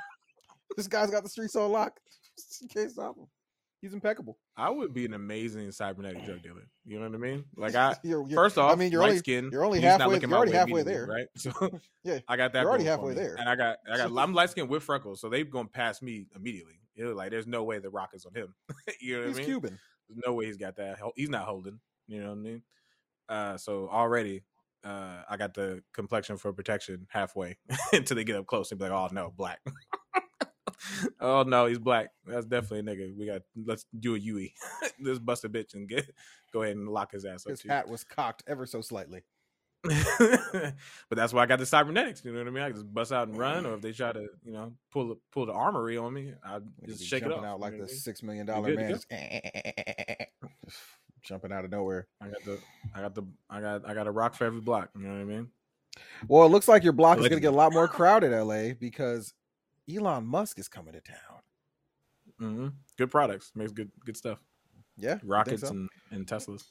This 0.76 0.88
guy's 0.88 1.10
got 1.10 1.22
the 1.22 1.28
streets 1.28 1.54
on 1.54 1.70
lock. 1.70 2.00
You 2.60 2.68
can't 2.68 2.90
stop 2.90 3.16
him. 3.16 3.26
He's 3.84 3.92
impeccable. 3.92 4.38
I 4.56 4.70
would 4.70 4.94
be 4.94 5.04
an 5.04 5.12
amazing 5.12 5.70
cybernetic 5.70 6.24
drug 6.24 6.42
dealer. 6.42 6.62
You 6.86 6.98
know 6.98 7.04
what 7.06 7.14
I 7.14 7.18
mean? 7.18 7.44
Like 7.54 7.74
I. 7.74 7.94
You're- 8.02 8.24
you're- 8.24 8.34
First 8.34 8.56
off, 8.56 8.72
I 8.72 8.76
mean, 8.76 8.90
you're 8.90 9.02
only 9.02 9.18
skin. 9.18 9.50
you're 9.52 9.62
only 9.62 9.78
he's 9.80 9.88
halfway- 9.90 10.18
you're 10.20 10.32
already 10.32 10.52
halfway 10.52 10.82
there. 10.84 11.06
right? 11.06 11.26
So 11.36 11.52
Yeah, 12.02 12.20
I 12.26 12.38
got 12.38 12.54
that. 12.54 12.62
you're 12.62 12.70
already 12.70 12.84
halfway 12.84 13.12
there. 13.12 13.34
and 13.38 13.46
I 13.46 13.56
got, 13.56 13.76
I 13.92 13.98
got. 13.98 14.10
I'm 14.16 14.32
light 14.32 14.48
skinned 14.48 14.70
with 14.70 14.82
freckles, 14.82 15.20
so 15.20 15.28
they've 15.28 15.50
gone 15.50 15.68
past 15.68 16.02
me 16.02 16.24
immediately. 16.34 16.80
It 16.96 17.04
was 17.04 17.14
like, 17.14 17.30
there's 17.30 17.46
no 17.46 17.62
way 17.64 17.78
the 17.78 17.90
rock 17.90 18.12
is 18.14 18.24
on 18.24 18.32
him. 18.34 18.54
you 19.00 19.16
know 19.16 19.20
what 19.20 19.28
he's 19.28 19.36
I 19.36 19.40
mean? 19.40 19.46
Cuban. 19.48 19.78
There's 20.08 20.22
no 20.26 20.32
way 20.32 20.46
he's 20.46 20.56
got 20.56 20.76
that. 20.76 20.98
He's 21.14 21.28
not 21.28 21.44
holding. 21.44 21.78
You 22.08 22.20
know 22.22 22.28
what 22.30 22.38
I 22.38 22.40
mean? 22.40 22.62
Uh, 23.28 23.56
so 23.58 23.88
already, 23.90 24.44
uh, 24.82 25.22
I 25.28 25.36
got 25.36 25.52
the 25.52 25.82
complexion 25.92 26.38
for 26.38 26.54
protection 26.54 27.06
halfway 27.10 27.58
until 27.92 28.16
they 28.16 28.24
get 28.24 28.36
up 28.36 28.46
close 28.46 28.70
and 28.70 28.78
be 28.80 28.84
like, 28.88 28.92
"Oh 28.92 29.12
no, 29.12 29.30
black." 29.36 29.60
oh 31.20 31.42
no, 31.42 31.66
he's 31.66 31.78
black. 31.78 32.10
That's 32.26 32.46
definitely 32.46 32.92
a 32.92 32.96
nigga. 32.96 33.16
We 33.16 33.26
got. 33.26 33.42
Let's 33.56 33.86
do 33.98 34.14
a 34.14 34.18
Yui. 34.18 34.54
let's 35.00 35.18
bust 35.18 35.44
a 35.44 35.48
bitch 35.48 35.74
and 35.74 35.88
get 35.88 36.08
go 36.52 36.62
ahead 36.62 36.76
and 36.76 36.88
lock 36.88 37.12
his 37.12 37.24
ass 37.24 37.46
up. 37.46 37.50
His 37.50 37.60
too. 37.60 37.68
hat 37.68 37.88
was 37.88 38.04
cocked 38.04 38.42
ever 38.46 38.66
so 38.66 38.80
slightly. 38.80 39.22
but 40.18 40.74
that's 41.10 41.34
why 41.34 41.42
I 41.42 41.46
got 41.46 41.58
the 41.58 41.66
cybernetics. 41.66 42.24
You 42.24 42.32
know 42.32 42.38
what 42.38 42.48
I 42.48 42.50
mean? 42.50 42.64
I 42.64 42.70
just 42.70 42.92
bust 42.92 43.12
out 43.12 43.28
and 43.28 43.36
run, 43.36 43.66
or 43.66 43.74
if 43.74 43.82
they 43.82 43.92
try 43.92 44.12
to, 44.12 44.28
you 44.42 44.52
know, 44.52 44.72
pull 44.90 45.08
the 45.08 45.16
pull 45.30 45.44
the 45.44 45.52
armory 45.52 45.98
on 45.98 46.14
me, 46.14 46.32
I 46.42 46.60
just 46.86 47.04
shake 47.04 47.22
it 47.22 47.28
jumping 47.28 47.44
off. 47.44 47.44
out 47.44 47.58
you 47.58 47.62
like 47.62 47.72
know 47.74 47.84
the 47.84 47.88
six 47.88 48.22
million 48.22 48.46
You 48.46 48.52
dollar 48.54 48.74
man, 48.74 48.90
just 48.90 49.06
jumping 51.22 51.52
out 51.52 51.64
of 51.64 51.70
nowhere. 51.70 52.06
I 52.20 52.28
got 52.28 52.44
the, 52.44 52.58
I 52.94 53.00
got 53.02 53.14
the, 53.14 53.22
I 53.50 53.60
got, 53.60 53.88
I 53.88 53.94
got 53.94 54.06
a 54.06 54.10
rock 54.10 54.34
for 54.34 54.44
every 54.44 54.60
block. 54.60 54.90
You 54.96 55.02
know 55.02 55.12
what 55.12 55.20
I 55.20 55.24
mean? 55.24 55.48
Well, 56.28 56.46
it 56.46 56.50
looks 56.50 56.68
like 56.68 56.82
your 56.82 56.92
block 56.92 57.18
is 57.18 57.28
going 57.28 57.36
to 57.36 57.40
get 57.40 57.52
a 57.52 57.56
lot 57.56 57.72
more 57.72 57.88
crowded, 57.88 58.32
LA, 58.32 58.72
because 58.78 59.32
Elon 59.92 60.26
Musk 60.26 60.58
is 60.58 60.68
coming 60.68 60.94
to 60.94 61.00
town. 61.00 61.40
Mm-hmm. 62.40 62.68
Good 62.98 63.10
products, 63.10 63.52
makes 63.54 63.72
good, 63.72 63.90
good 64.04 64.16
stuff. 64.16 64.38
Yeah, 64.96 65.18
Rockets 65.24 65.62
so? 65.62 65.68
and, 65.68 65.88
and 66.10 66.26
Teslas. 66.26 66.64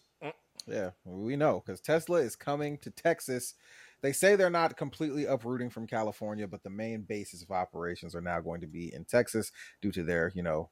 Yeah, 0.67 0.91
we 1.03 1.36
know 1.36 1.62
because 1.65 1.82
Tesla 1.82 2.20
is 2.20 2.36
coming 2.36 2.77
to 2.79 2.89
Texas. 2.89 3.55
They 4.01 4.12
say 4.12 4.36
they're 4.36 4.50
not 4.50 4.77
completely 4.77 5.25
uprooting 5.25 5.70
from 5.70 5.88
California, 5.88 6.48
but 6.48 6.63
the 6.63 6.70
main 6.70 7.01
basis 7.01 7.41
of 7.41 7.51
operations 7.51 8.15
are 8.15 8.22
now 8.22 8.39
going 8.41 8.62
to 8.62 8.67
be 8.67 8.93
in 8.93 9.05
Texas 9.05 9.51
due 9.82 9.91
to 9.91 10.03
their, 10.03 10.32
you 10.36 10.43
know, 10.43 10.70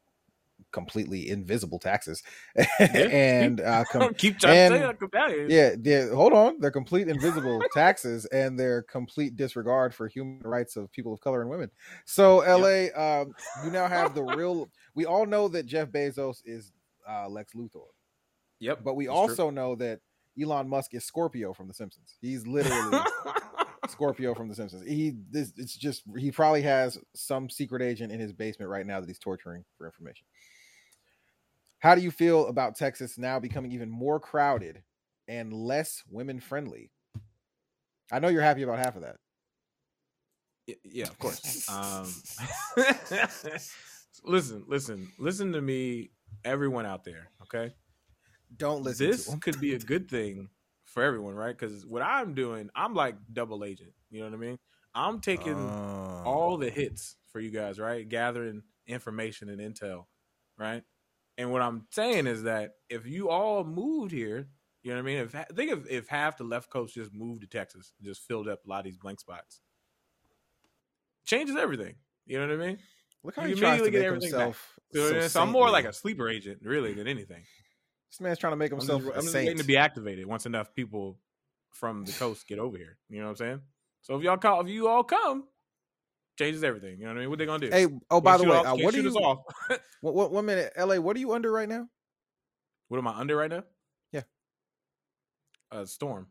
completely 0.72 1.30
invisible 1.30 1.80
taxes. 1.80 2.24
and 2.80 3.62
uh, 3.62 3.84
com- 3.92 4.14
Keep 4.18 4.40
trying 4.40 4.72
to 4.72 4.78
say 4.78 4.84
and- 4.84 5.12
down 5.12 5.30
here. 5.30 5.48
yeah, 5.50 5.76
yeah, 5.82 6.10
hold 6.10 6.34
on, 6.34 6.60
they're 6.60 6.72
complete 6.72 7.08
invisible 7.10 7.62
taxes 7.74 8.26
and 8.28 8.60
their 8.60 8.84
complete 8.84 9.36
disregard 9.36 9.94
for 9.94 10.08
human 10.08 10.42
rights 10.44 10.76
of 10.76 10.92
people 10.92 11.14
of 11.14 11.20
color 11.22 11.42
and 11.42 11.50
women. 11.50 11.70
So, 12.06 12.38
LA, 12.38 12.88
um, 12.96 13.34
you 13.64 13.72
now 13.72 13.88
have 13.88 14.16
the 14.16 14.24
real. 14.24 14.70
We 14.96 15.06
all 15.06 15.26
know 15.26 15.48
that 15.50 15.66
Jeff 15.66 15.90
Bezos 15.90 16.42
is 16.46 16.72
uh, 17.10 17.28
Lex 17.30 17.54
Luthor. 17.54 17.86
Yep. 18.60 18.84
But 18.84 18.96
we 18.96 19.06
that's 19.08 19.14
true. 19.16 19.22
also 19.22 19.50
know 19.50 19.76
that 19.76 20.00
Elon 20.42 20.70
Musk 20.70 20.94
is 20.94 21.04
Scorpio 21.04 21.54
from 21.54 21.68
The 21.68 21.74
Simpsons. 21.74 22.16
He's 22.22 22.46
literally 22.48 23.00
Scorpio 23.90 24.36
from 24.36 24.48
The 24.48 24.56
Simpsons. 24.56 24.88
He 24.88 25.14
this 25.30 25.54
it's 25.58 25.76
just 25.76 26.04
he 26.18 26.32
probably 26.32 26.62
has 26.62 26.98
some 27.16 27.50
secret 27.50 27.82
agent 27.82 28.12
in 28.12 28.20
his 28.20 28.34
basement 28.34 28.70
right 28.70 28.86
now 28.86 29.00
that 29.00 29.08
he's 29.08 29.20
torturing 29.20 29.64
for 29.78 29.86
information. 29.86 30.26
How 31.80 31.96
do 31.96 32.02
you 32.02 32.12
feel 32.12 32.48
about 32.48 32.76
Texas 32.76 33.18
now 33.18 33.40
becoming 33.40 33.72
even 33.72 33.90
more 33.90 34.20
crowded 34.20 34.84
and 35.28 35.52
less 35.52 36.04
women 36.10 36.40
friendly? 36.40 36.92
I 38.12 38.20
know 38.20 38.28
you're 38.28 38.44
happy 38.44 38.62
about 38.62 38.78
half 38.78 38.96
of 38.96 39.02
that. 39.02 39.16
Yeah, 40.84 41.06
of 41.06 41.18
course. 41.18 41.68
Um, 41.68 42.14
listen, 44.24 44.64
listen, 44.68 45.08
listen 45.18 45.54
to 45.54 45.62
me, 45.62 46.12
everyone 46.46 46.86
out 46.86 47.04
there. 47.04 47.30
Okay, 47.44 47.74
Don't 48.56 48.84
listen 48.84 49.08
this 49.08 49.34
could 49.42 49.60
be 49.60 49.74
a 49.74 49.80
good 49.80 50.08
thing 50.08 50.50
for 50.92 51.04
everyone, 51.04 51.36
right? 51.36 51.58
Because 51.58 51.86
what 51.86 52.02
I'm 52.02 52.34
doing, 52.34 52.70
I'm 52.76 52.94
like 52.94 53.16
double 53.32 53.64
agent. 53.64 53.94
You 54.10 54.20
know 54.20 54.26
what 54.26 54.34
I 54.36 54.38
mean? 54.38 54.60
I'm 54.94 55.22
taking 55.22 55.56
Oh. 55.56 56.24
all 56.26 56.58
the 56.58 56.68
oh. 56.68 56.72
hits 56.72 57.16
for 57.32 57.40
you 57.40 57.50
guys, 57.50 57.80
right? 57.80 58.08
Gathering 58.08 58.64
information 58.88 59.50
and 59.50 59.60
intel, 59.60 60.06
right? 60.58 60.84
And 61.38 61.52
what 61.52 61.62
I'm 61.62 61.88
saying 61.92 62.28
is 62.28 62.44
that 62.44 62.74
if 62.90 63.08
you 63.08 63.30
all 63.30 63.64
moved 63.64 64.12
here, 64.12 64.50
you 64.84 64.92
know 64.92 64.98
what 64.98 65.04
I 65.04 65.06
mean? 65.06 65.18
If 65.20 65.32
think 65.56 65.72
of 65.72 65.88
if 65.90 66.08
half 66.08 66.38
the 66.38 66.44
left 66.44 66.70
coast 66.70 66.96
just 66.96 67.14
moved 67.14 67.42
to 67.42 67.48
Texas, 67.48 67.94
just 68.02 68.28
filled 68.28 68.50
up 68.50 68.66
a 68.66 68.70
lot 68.70 68.80
of 68.80 68.86
these 68.86 68.98
blank 68.98 69.20
spots, 69.20 69.62
changes 71.26 71.56
everything. 71.56 71.96
You 72.26 72.40
know 72.40 72.48
what 72.48 72.62
I 72.62 72.68
mean? 72.68 72.78
Look 73.24 73.36
how 73.36 73.44
you 73.44 73.56
he 73.56 73.62
tries 73.62 73.80
to 73.80 73.86
immediately 73.86 73.92
get 73.92 74.06
everything 74.08 74.30
himself. 74.32 74.80
So 74.94 75.28
so 75.28 75.42
I'm 75.42 75.52
more 75.52 75.70
like 75.70 75.86
a 75.86 75.94
sleeper 75.94 76.28
agent, 76.28 76.60
really, 76.64 76.94
than 76.94 77.08
anything. 77.08 77.44
This 78.12 78.20
man's 78.20 78.38
trying 78.40 78.52
to 78.52 78.58
make 78.58 78.72
I'm 78.74 78.80
just, 78.80 78.92
himself 78.92 79.14
I'm 79.14 79.20
a 79.20 79.22
just 79.22 79.32
saint. 79.34 79.46
waiting 79.48 79.58
to 79.60 79.64
be 79.64 79.78
activated 79.78 80.26
once 80.26 80.46
enough 80.46 80.74
people 80.76 81.18
from 81.70 82.04
the 82.04 82.12
coast 82.12 82.46
get 82.48 82.60
over 82.60 82.78
here. 82.78 82.98
You 83.10 83.20
know 83.20 83.26
what 83.26 83.30
I'm 83.32 83.36
saying? 83.38 83.62
So 84.02 84.18
if 84.18 84.24
y'all 84.24 84.38
call, 84.38 84.60
if 84.62 84.68
you 84.68 84.88
all 84.90 85.04
come, 85.04 85.46
changes 86.38 86.64
everything. 86.64 86.98
You 87.00 87.06
know 87.06 87.12
what 87.12 87.18
I 87.18 87.20
mean? 87.22 87.30
What 87.30 87.40
they 87.40 87.46
gonna 87.46 87.60
do? 87.66 87.72
Hey, 87.72 87.88
oh, 88.10 88.20
by 88.20 88.38
the 88.38 88.44
Can't 88.44 88.52
way, 88.52 88.58
off- 88.58 88.66
uh, 88.80 88.84
what 88.84 88.96
are 88.96 89.00
you? 89.00 89.10
off. 89.16 89.40
What, 90.02 90.16
what, 90.16 90.32
one 90.32 90.46
minute, 90.48 90.74
LA. 90.76 90.96
What 90.96 91.16
are 91.16 91.20
you 91.20 91.32
under 91.32 91.52
right 91.52 91.70
now? 91.70 91.88
What 92.88 92.98
am 92.98 93.08
I 93.08 93.12
under 93.14 93.36
right 93.38 93.52
now? 93.52 93.64
Yeah. 94.12 94.24
Uh, 95.72 95.86
storm. 95.86 96.28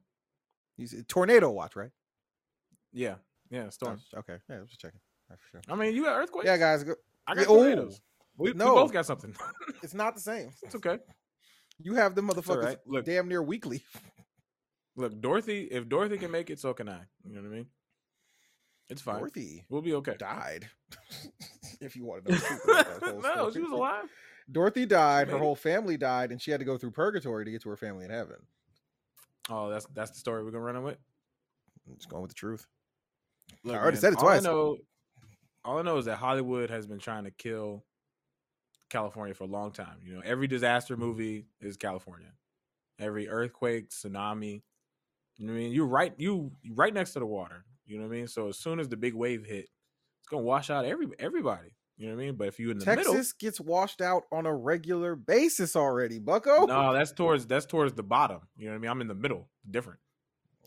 He's 0.76 0.92
tornado 1.06 1.50
watch, 1.50 1.76
right? 1.76 1.90
Yeah, 2.92 3.14
yeah, 3.48 3.68
storm. 3.70 4.00
Oh, 4.14 4.18
okay, 4.18 4.38
yeah, 4.48 4.56
I 4.56 4.60
was 4.60 4.68
just 4.70 4.80
checking. 4.80 4.98
Sure. 5.52 5.60
I 5.68 5.76
mean, 5.76 5.94
you 5.94 6.02
got 6.02 6.16
earthquakes. 6.16 6.46
Yeah, 6.46 6.56
guys, 6.56 6.82
go- 6.82 6.96
I 7.28 7.36
got 7.36 7.44
tornadoes. 7.44 8.00
We, 8.36 8.52
No. 8.54 8.74
we 8.74 8.80
both 8.80 8.92
got 8.92 9.06
something. 9.06 9.34
it's 9.84 9.94
not 9.94 10.16
the 10.16 10.20
same. 10.20 10.50
it's 10.62 10.74
okay. 10.74 10.98
You 11.82 11.94
have 11.94 12.14
the 12.14 12.22
motherfuckers 12.22 12.64
right. 12.64 12.78
Look. 12.86 13.04
damn 13.04 13.28
near 13.28 13.42
weekly. 13.42 13.82
Look, 14.96 15.20
Dorothy. 15.20 15.68
If 15.70 15.88
Dorothy 15.88 16.18
can 16.18 16.30
make 16.30 16.50
it, 16.50 16.58
so 16.58 16.74
can 16.74 16.88
I. 16.88 17.00
You 17.24 17.34
know 17.34 17.42
what 17.42 17.52
I 17.52 17.54
mean? 17.56 17.66
It's 18.88 19.00
fine. 19.00 19.18
Dorothy 19.18 19.64
We'll 19.68 19.82
be 19.82 19.94
okay. 19.94 20.16
died. 20.18 20.68
if 21.80 21.96
you 21.96 22.04
want 22.04 22.24
to 22.24 22.32
know 22.32 22.38
the 22.38 22.44
truth 22.44 22.64
about 22.64 23.00
that 23.00 23.10
whole 23.10 23.22
no, 23.22 23.32
story. 23.32 23.52
she 23.52 23.60
was 23.60 23.72
alive. 23.72 24.04
Dorothy 24.50 24.84
died. 24.84 25.28
Her 25.28 25.38
whole 25.38 25.54
family 25.54 25.96
died, 25.96 26.32
and 26.32 26.42
she 26.42 26.50
had 26.50 26.58
to 26.60 26.66
go 26.66 26.76
through 26.76 26.90
purgatory 26.90 27.44
to 27.44 27.50
get 27.50 27.62
to 27.62 27.68
her 27.70 27.76
family 27.76 28.04
in 28.04 28.10
heaven. 28.10 28.36
Oh, 29.48 29.70
that's 29.70 29.86
that's 29.94 30.10
the 30.10 30.18
story 30.18 30.44
we're 30.44 30.50
gonna 30.50 30.64
run 30.64 30.82
with. 30.82 30.98
I'm 31.88 31.96
just 31.96 32.08
going 32.08 32.22
with 32.22 32.30
the 32.30 32.36
truth. 32.36 32.66
Look, 33.64 33.76
I 33.76 33.78
already 33.78 33.96
man, 33.96 34.00
said 34.00 34.12
it 34.12 34.18
all 34.18 34.24
twice. 34.24 34.40
I 34.40 34.42
know, 34.42 34.76
all 35.64 35.78
I 35.78 35.82
know 35.82 35.96
is 35.98 36.04
that 36.06 36.16
Hollywood 36.16 36.70
has 36.70 36.86
been 36.86 36.98
trying 36.98 37.24
to 37.24 37.30
kill 37.30 37.84
California 38.90 39.34
for 39.34 39.44
a 39.44 39.48
long 39.48 39.70
time. 39.70 39.98
You 40.04 40.14
know, 40.14 40.22
every 40.24 40.46
disaster 40.46 40.94
mm-hmm. 40.94 41.04
movie 41.04 41.46
is 41.60 41.76
California. 41.76 42.32
Every 42.98 43.28
earthquake, 43.28 43.90
tsunami. 43.90 44.62
You 45.36 45.46
know 45.46 45.52
what 45.52 45.58
I 45.58 45.62
mean? 45.62 45.72
You're 45.72 45.86
right. 45.86 46.12
You 46.18 46.52
right 46.72 46.92
next 46.92 47.12
to 47.14 47.20
the 47.20 47.26
water. 47.26 47.64
You 47.86 47.96
know 47.96 48.06
what 48.06 48.14
I 48.14 48.18
mean? 48.18 48.28
So 48.28 48.48
as 48.48 48.58
soon 48.58 48.78
as 48.78 48.88
the 48.88 48.96
big 48.96 49.14
wave 49.14 49.44
hit, 49.44 49.68
it's 50.20 50.28
gonna 50.28 50.42
wash 50.42 50.68
out 50.68 50.84
every 50.84 51.06
everybody. 51.18 51.74
You 51.96 52.08
know 52.08 52.14
what 52.14 52.22
I 52.22 52.26
mean? 52.26 52.34
But 52.36 52.48
if 52.48 52.58
you 52.58 52.70
in 52.70 52.78
the 52.78 52.84
Texas 52.84 53.32
gets 53.32 53.60
washed 53.60 54.00
out 54.00 54.24
on 54.32 54.46
a 54.46 54.54
regular 54.54 55.14
basis 55.16 55.76
already, 55.76 56.18
Bucko. 56.18 56.66
no, 56.66 56.92
that's 56.92 57.12
towards 57.12 57.46
that's 57.46 57.66
towards 57.66 57.94
the 57.94 58.02
bottom. 58.02 58.40
You 58.56 58.66
know 58.66 58.72
what 58.72 58.76
I 58.76 58.80
mean? 58.80 58.90
I'm 58.90 59.00
in 59.00 59.08
the 59.08 59.14
middle. 59.14 59.48
Different. 59.70 59.98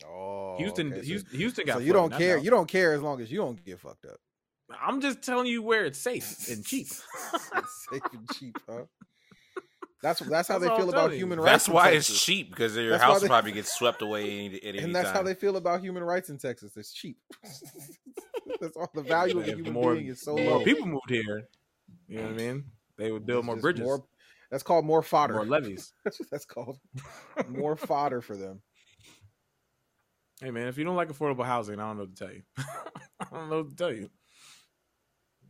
Oh, 0.06 0.56
Houston, 0.58 0.92
okay, 0.92 1.04
Houston, 1.04 1.36
Houston 1.36 1.66
got. 1.66 1.74
So 1.74 1.80
you 1.80 1.92
don't 1.92 2.12
care. 2.12 2.36
know. 2.36 2.42
You 2.42 2.50
don't 2.50 2.68
care 2.68 2.94
as 2.94 3.02
long 3.02 3.20
as 3.20 3.30
you 3.30 3.38
don't 3.38 3.62
get 3.64 3.80
fucked 3.80 4.06
up. 4.06 4.18
I'm 4.80 5.00
just 5.00 5.22
telling 5.22 5.46
you 5.46 5.62
where 5.62 5.84
it's 5.84 5.98
safe 5.98 6.48
and 6.50 6.64
cheap. 6.64 6.86
Safe 7.90 8.02
and 8.12 8.28
cheap, 8.34 8.56
huh? 8.68 8.84
That's 10.02 10.20
that's 10.20 10.48
how 10.48 10.58
That's 10.58 10.70
they 10.72 10.76
feel 10.76 10.90
about 10.90 11.12
you. 11.12 11.18
human 11.18 11.38
rights. 11.38 11.50
That's 11.50 11.68
in 11.68 11.74
why 11.74 11.90
it's 11.90 12.22
cheap 12.24 12.50
because 12.50 12.76
your 12.76 12.90
That's 12.90 13.02
house 13.02 13.20
they- 13.22 13.26
probably 13.28 13.52
gets 13.52 13.74
swept 13.76 14.02
away 14.02 14.30
any, 14.46 14.56
at 14.56 14.64
any 14.64 14.78
and 14.78 14.94
that's 14.94 15.10
how 15.10 15.22
they 15.22 15.34
feel 15.34 15.56
about 15.56 15.80
human 15.80 16.02
rights 16.02 16.28
in 16.30 16.38
Texas. 16.38 16.76
It's 16.76 16.92
cheap. 16.92 17.18
that's 18.60 18.76
all 18.76 18.90
the 18.94 19.02
value 19.02 19.38
of 19.38 19.46
a 19.46 19.50
If 19.50 19.56
human 19.56 19.72
more, 19.72 19.94
being 19.94 20.08
is 20.08 20.20
so 20.22 20.36
more 20.36 20.58
low. 20.58 20.64
people 20.64 20.86
moved 20.86 21.08
here. 21.08 21.44
You 22.08 22.18
know 22.18 22.24
what 22.24 22.32
I 22.32 22.36
mean? 22.36 22.64
They 22.98 23.12
would 23.12 23.24
build 23.26 23.40
It's 23.40 23.46
more 23.46 23.56
bridges, 23.56 23.82
more- 23.84 23.98
more, 23.98 24.06
that's 24.50 24.62
called 24.62 24.84
more 24.84 25.02
fodder. 25.02 25.34
More 25.34 25.46
levees. 25.46 25.92
that's 26.04 26.20
what 26.20 26.30
that's 26.30 26.44
called. 26.44 26.78
More 27.48 27.76
fodder 27.76 28.20
for 28.20 28.36
them. 28.36 28.60
Hey 30.40 30.50
man, 30.50 30.68
if 30.68 30.76
you 30.78 30.84
don't 30.84 30.96
like 30.96 31.08
affordable 31.08 31.44
housing, 31.46 31.78
I 31.80 31.86
don't 31.86 31.96
know 31.96 32.02
what 32.04 32.16
to 32.16 32.24
tell 32.24 32.34
you. 32.34 32.42
I 33.20 33.26
don't 33.36 33.48
know 33.50 33.58
what 33.62 33.70
to 33.70 33.76
tell 33.76 33.92
you. 33.92 34.10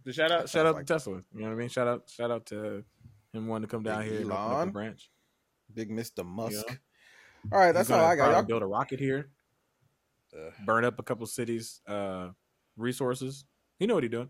Just 0.07 0.17
shout 0.17 0.31
out, 0.31 0.49
shout 0.49 0.67
out 0.67 0.75
like- 0.75 0.87
to 0.87 0.93
Tesla. 0.93 1.23
You 1.35 1.41
know 1.41 1.47
what 1.49 1.53
I 1.53 1.57
mean? 1.57 1.69
Shout 1.69 1.89
out, 1.89 2.09
shout 2.11 2.31
out 2.31 2.47
to 2.47 2.85
him 3.33 3.47
wanting 3.47 3.67
to 3.69 3.71
come 3.71 3.83
down 3.83 4.03
Big 4.03 4.11
here 4.13 4.21
and 4.21 4.31
open 4.33 4.43
up 4.45 4.51
a 4.51 4.55
Elon. 4.55 4.71
branch. 4.71 5.11
Big 5.73 5.91
Mr. 5.91 6.25
Musk. 6.27 6.65
Yeah. 6.69 6.75
All 7.53 7.59
right, 7.59 7.73
that's 7.73 7.91
all 7.91 7.99
gonna 7.99 8.09
I 8.13 8.17
got. 8.17 8.33
Y'all, 8.33 8.43
build 8.43 8.63
a 8.63 8.67
rocket 8.67 9.01
here, 9.01 9.31
Ugh. 10.35 10.53
burn 10.67 10.85
up 10.85 10.99
a 10.99 11.03
couple 11.03 11.27
cities, 11.27 11.81
uh, 11.87 12.31
resources. 12.77 13.45
He 13.79 13.87
know 13.87 13.95
what 13.95 14.03
he's 14.05 14.11
doing. 14.11 14.29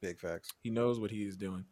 big 0.00 0.18
facts. 0.18 0.50
He 0.62 0.70
knows 0.70 0.98
what 0.98 1.10
he 1.10 1.22
is 1.24 1.36
doing. 1.36 1.64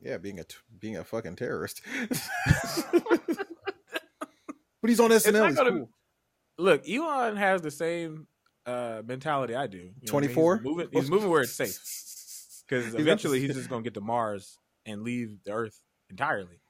Yeah, 0.00 0.18
being 0.18 0.38
a 0.38 0.44
t- 0.44 0.56
being 0.78 0.96
a 0.96 1.04
fucking 1.04 1.36
terrorist. 1.36 1.80
but 2.92 4.88
he's 4.90 5.00
on 5.00 5.10
SNL. 5.10 5.32
not 5.32 5.48
He's 5.48 5.56
gonna- 5.56 5.70
cool. 5.70 5.90
Look, 6.58 6.88
Elon 6.88 7.36
has 7.36 7.60
the 7.62 7.70
same 7.70 8.26
uh, 8.66 9.02
mentality 9.06 9.54
I 9.54 9.66
do. 9.66 9.78
You 9.78 9.84
know 9.84 10.14
what 10.14 10.24
I 10.24 10.26
mean? 10.26 10.34
24? 10.34 10.56
He's 10.56 10.64
moving, 10.64 10.88
he's 10.92 11.10
moving 11.10 11.30
where 11.30 11.42
it's 11.42 11.52
safe. 11.52 11.78
Because 12.68 12.94
eventually 12.98 13.40
he's 13.40 13.54
just 13.54 13.68
gonna 13.68 13.82
get 13.82 13.94
to 13.94 14.00
Mars 14.00 14.58
and 14.84 15.02
leave 15.02 15.36
the 15.44 15.52
Earth 15.52 15.80
entirely. 16.10 16.60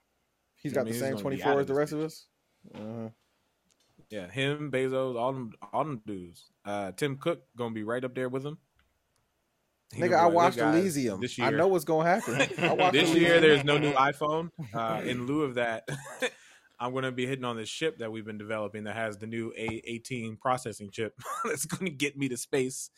He's 0.57 0.73
I 0.73 0.76
got 0.76 0.85
mean, 0.85 0.95
the 0.95 1.00
same 1.00 1.17
24 1.17 1.61
as 1.61 1.67
the 1.67 1.75
rest 1.75 1.93
of 1.93 2.00
us. 2.00 2.26
Uh, 2.75 3.09
Yeah, 4.11 4.29
him, 4.31 4.71
Bezos, 4.71 5.17
all 5.17 5.33
them, 5.33 5.53
all 5.73 5.85
them 5.85 6.03
dudes. 6.07 6.45
Uh, 6.65 6.93
Tim 6.93 7.17
Cook 7.17 7.43
gonna 7.57 7.75
be 7.75 7.83
right 7.85 8.05
up 8.05 8.15
there 8.15 8.29
with 8.29 8.45
him. 8.45 8.59
He 9.95 10.03
nigga, 10.03 10.19
I 10.19 10.26
watched 10.26 10.59
Elysium. 10.59 11.21
This 11.21 11.38
year. 11.38 11.47
I 11.47 11.50
know 11.50 11.69
what's 11.69 11.85
gonna 11.85 12.09
happen. 12.09 12.35
I 12.35 12.47
this 12.91 13.11
Elysium. 13.11 13.17
year 13.23 13.41
there's 13.41 13.65
no 13.65 13.79
new 13.79 13.93
iPhone. 13.93 14.50
Uh, 14.75 15.00
in 15.05 15.26
lieu 15.26 15.43
of 15.43 15.55
that, 15.55 15.88
I'm 16.78 16.92
gonna 16.95 17.12
be 17.12 17.26
hitting 17.26 17.45
on 17.45 17.56
this 17.56 17.68
ship 17.68 17.99
that 17.99 18.12
we've 18.12 18.25
been 18.25 18.38
developing 18.38 18.85
that 18.85 18.97
has 18.97 19.16
the 19.16 19.26
new 19.26 19.52
A18 19.59 20.38
processing 20.40 20.90
chip 20.90 21.14
that's 21.45 21.64
gonna 21.64 21.90
get 21.90 22.16
me 22.16 22.28
to 22.28 22.37
space. 22.37 22.90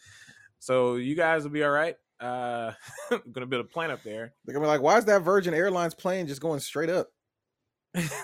So 0.59 0.97
you 0.97 1.15
guys 1.15 1.45
will 1.45 1.51
be 1.51 1.63
all 1.63 1.71
right. 1.71 1.97
Uh, 2.21 2.73
I'm 3.11 3.23
gonna 3.33 3.47
build 3.47 3.65
a 3.65 3.69
plant 3.69 3.93
up 3.93 4.03
there. 4.03 4.35
They're 4.45 4.53
gonna 4.55 4.65
be 4.65 4.69
like, 4.69 4.83
why 4.83 4.99
is 4.99 5.05
that 5.05 5.23
Virgin 5.23 5.55
Airlines 5.55 5.95
plane 5.95 6.27
just 6.27 6.41
going 6.41 6.61
straight 6.61 6.91
up? 6.91 7.09
it's 7.95 8.15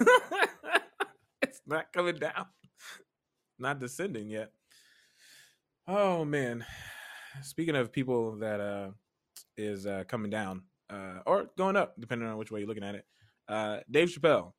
not 1.66 1.92
coming 1.92 2.16
down. 2.16 2.46
not 3.58 3.78
descending 3.78 4.28
yet. 4.28 4.50
Oh 5.86 6.24
man. 6.24 6.64
Speaking 7.42 7.76
of 7.76 7.92
people 7.92 8.36
that 8.38 8.60
uh 8.60 8.90
is 9.56 9.86
uh 9.86 10.04
coming 10.08 10.30
down 10.30 10.62
uh 10.90 11.20
or 11.26 11.46
going 11.56 11.76
up, 11.76 11.94
depending 11.98 12.28
on 12.28 12.36
which 12.36 12.50
way 12.50 12.60
you're 12.60 12.68
looking 12.68 12.84
at 12.84 12.96
it. 12.96 13.04
Uh 13.48 13.78
Dave 13.90 14.08
Chappelle, 14.08 14.52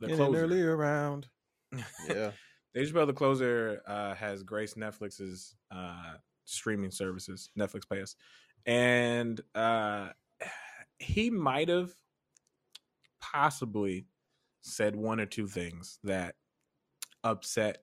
the 0.00 0.06
In 0.06 0.12
an 0.12 0.16
closer. 0.18 0.44
earlier 0.44 0.76
round. 0.76 1.28
Yeah. 2.08 2.30
Dave 2.74 2.88
Chappelle, 2.92 3.06
the 3.06 3.12
closer, 3.12 3.82
uh, 3.86 4.14
has 4.14 4.42
graced 4.42 4.76
Netflix's 4.76 5.56
uh, 5.70 6.14
streaming 6.44 6.90
services, 6.90 7.50
Netflix 7.58 7.82
Pass, 7.88 8.14
and 8.66 9.40
uh, 9.54 10.10
he 10.98 11.30
might 11.30 11.68
have 11.68 11.90
possibly 13.20 14.06
said 14.60 14.94
one 14.94 15.18
or 15.18 15.26
two 15.26 15.46
things 15.46 15.98
that 16.04 16.34
upset 17.24 17.78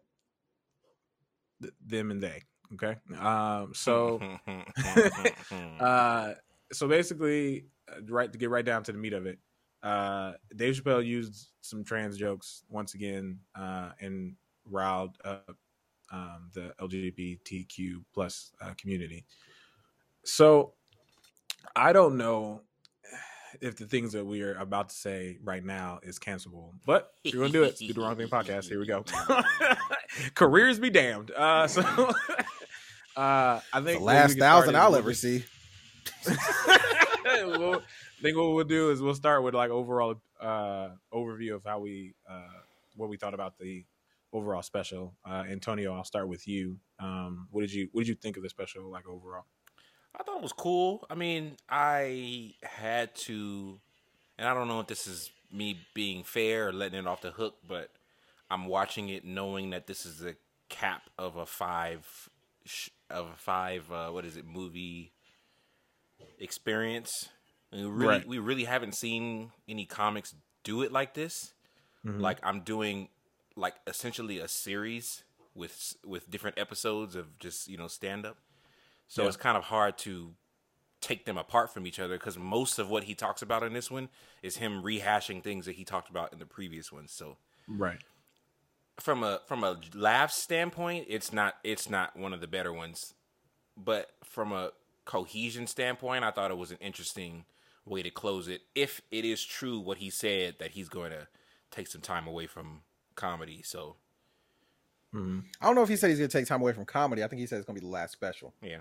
th- 1.62 1.74
them 1.86 2.12
and 2.12 2.22
they. 2.22 2.44
Okay, 2.76 2.96
um, 3.20 3.72
so 3.74 4.20
uh, 5.80 6.34
so 6.72 6.88
basically, 6.88 7.66
uh, 7.92 8.02
right 8.08 8.32
to 8.32 8.38
get 8.38 8.50
right 8.50 8.66
down 8.66 8.84
to 8.84 8.92
the 8.92 8.98
meat 8.98 9.14
of 9.14 9.26
it, 9.26 9.40
uh, 9.86 10.34
Dave 10.56 10.74
Chappelle 10.74 11.06
used 11.06 11.50
some 11.62 11.84
trans 11.84 12.18
jokes 12.18 12.64
once 12.70 12.96
again 12.96 13.40
uh, 13.56 13.92
and 14.02 14.36
riled 14.70 15.16
up 15.24 15.56
um, 16.12 16.50
the 16.54 16.74
LGBTQ 16.82 18.04
plus 18.12 18.52
uh, 18.62 18.74
community. 18.78 19.26
So 20.24 20.74
I 21.76 21.94
don't 21.94 22.18
know 22.18 22.62
if 23.62 23.78
the 23.78 23.86
things 23.86 24.14
that 24.14 24.26
we 24.26 24.42
are 24.42 24.56
about 24.56 24.90
to 24.90 24.96
say 24.96 25.38
right 25.44 25.64
now 25.64 26.00
is 26.02 26.18
cancelable, 26.18 26.72
but 26.86 27.14
we're 27.24 27.42
gonna 27.42 27.50
do 27.50 27.64
it. 27.64 27.78
Do 27.78 27.94
the 27.94 28.02
wrong 28.02 28.16
thing 28.16 28.28
podcast. 28.28 28.68
Here 28.68 28.80
we 28.80 28.88
go. 28.88 29.06
Careers 30.34 30.80
be 30.80 30.90
damned. 30.90 31.30
Uh, 31.30 31.68
so 31.68 31.82
uh, 33.16 33.60
I 33.72 33.82
think 33.82 34.00
The 34.00 34.06
last 34.06 34.40
thousand 34.40 34.76
I'll 34.76 34.96
ever 34.96 35.14
see. 35.14 35.44
we'll, 37.60 37.80
I 37.80 38.22
think 38.22 38.38
what 38.38 38.54
we'll 38.54 38.64
do 38.66 38.92
is 38.92 39.02
we'll 39.02 39.16
start 39.16 39.44
with 39.44 39.54
like 39.54 39.70
overall 39.70 40.22
uh 40.42 40.90
overview 41.14 41.56
of 41.56 41.64
how 41.64 41.80
we 41.80 42.14
uh 42.30 42.62
what 42.96 43.10
we 43.10 43.18
thought 43.18 43.34
about 43.34 43.58
the 43.60 43.86
overall 44.34 44.62
special. 44.62 45.14
Uh 45.26 45.44
Antonio, 45.50 45.94
I'll 45.94 46.04
start 46.04 46.28
with 46.28 46.48
you. 46.48 46.78
Um 47.00 47.48
what 47.52 47.62
did 47.62 47.74
you 47.74 47.90
what 47.92 48.02
did 48.02 48.10
you 48.10 48.16
think 48.16 48.38
of 48.38 48.44
the 48.44 48.50
special 48.50 48.90
like 48.90 49.08
overall? 49.08 49.46
I 50.20 50.24
thought 50.24 50.38
it 50.38 50.44
was 50.44 50.54
cool. 50.54 51.06
I 51.10 51.16
mean, 51.16 51.58
I 51.70 52.54
had 52.64 53.16
to, 53.16 53.80
and 54.38 54.48
I 54.48 54.54
don't 54.54 54.68
know 54.68 54.80
if 54.80 54.88
this 54.88 55.08
is 55.08 55.30
me 55.52 55.80
being 55.94 56.24
fair 56.24 56.70
or 56.70 56.74
letting 56.74 57.00
it 57.00 57.08
off 57.08 57.22
the 57.22 57.32
hook, 57.32 57.56
but 57.68 57.90
I'm 58.50 58.66
watching 58.68 59.10
it 59.10 59.26
knowing 59.26 59.72
that 59.72 59.88
this 59.88 60.06
is 60.06 60.20
the 60.20 60.38
cap 60.70 61.04
of 61.18 61.36
a 61.36 61.46
five, 61.46 62.30
of 63.10 63.28
a 63.28 63.38
five, 63.38 63.92
uh, 63.92 64.10
what 64.10 64.24
is 64.26 64.38
it, 64.38 64.46
movie 64.46 65.12
experience. 66.40 67.30
Really, 67.84 68.06
Right. 68.08 68.28
we 68.28 68.40
really 68.40 68.64
haven't 68.64 68.94
seen 68.94 69.52
any 69.68 69.86
comics 69.86 70.34
do 70.64 70.82
it 70.82 70.92
like 70.92 71.14
this. 71.14 71.54
Mm-hmm. 72.06 72.20
Like 72.22 72.40
I'm 72.44 72.62
doing, 72.62 73.10
like 73.56 73.76
essentially 73.88 74.40
a 74.40 74.48
series 74.48 75.24
with 75.54 75.96
with 76.06 76.30
different 76.30 76.58
episodes 76.58 77.16
of 77.16 77.38
just 77.40 77.68
you 77.68 77.78
know 77.78 77.88
stand 77.88 78.26
up. 78.26 78.38
So 79.08 79.22
Yeah. 79.24 79.28
it's 79.28 79.38
kind 79.38 79.58
of 79.58 79.66
hard 79.66 79.98
to 80.00 80.36
take 81.02 81.26
them 81.26 81.38
apart 81.38 81.72
from 81.74 81.86
each 81.86 82.00
other 82.00 82.18
because 82.18 82.38
most 82.38 82.80
of 82.80 82.90
what 82.90 83.04
he 83.04 83.14
talks 83.14 83.42
about 83.42 83.62
in 83.64 83.74
this 83.74 83.92
one 83.92 84.10
is 84.42 84.58
him 84.58 84.82
rehashing 84.82 85.44
things 85.44 85.66
that 85.66 85.74
he 85.74 85.84
talked 85.86 86.10
about 86.10 86.34
in 86.34 86.40
the 86.40 86.46
previous 86.46 86.92
ones. 86.92 87.12
So 87.12 87.38
Right. 87.68 88.00
from 89.00 89.24
a 89.24 89.42
from 89.48 89.64
a 89.64 89.80
laugh 89.94 90.32
standpoint, 90.32 91.06
it's 91.10 91.32
not 91.34 91.56
it's 91.64 91.90
not 91.90 92.16
one 92.16 92.34
of 92.34 92.42
the 92.42 92.48
better 92.48 92.72
ones. 92.74 93.14
But 93.78 94.12
from 94.24 94.52
a 94.54 94.72
cohesion 95.04 95.68
standpoint, 95.68 96.24
I 96.24 96.32
thought 96.32 96.50
it 96.52 96.58
was 96.58 96.72
an 96.72 96.78
interesting 96.80 97.46
way 97.86 98.02
to 98.04 98.10
close 98.10 98.48
it. 98.48 98.62
If 98.74 99.02
it 99.12 99.26
is 99.26 99.44
true 99.44 99.80
what 99.80 99.98
he 100.00 100.10
said 100.10 100.56
that 100.60 100.72
he's 100.72 100.90
going 100.90 101.12
to 101.12 101.28
take 101.72 101.88
some 101.88 102.02
time 102.02 102.28
away 102.28 102.48
from 102.48 102.82
comedy, 103.16 103.62
so 103.64 103.96
I 105.14 105.66
don't 105.66 105.76
know 105.76 105.84
if 105.84 105.88
he 105.88 105.96
said 105.96 106.10
he's 106.10 106.20
gonna 106.20 106.28
take 106.28 106.46
time 106.46 106.60
away 106.62 106.74
from 106.74 106.84
comedy. 106.84 107.24
I 107.24 107.28
think 107.30 107.40
he 107.40 107.46
said 107.48 107.58
it's 107.60 107.66
gonna 107.66 107.80
be 107.80 107.86
the 107.86 107.92
last 107.92 108.12
special. 108.12 108.54
yeah. 108.62 108.80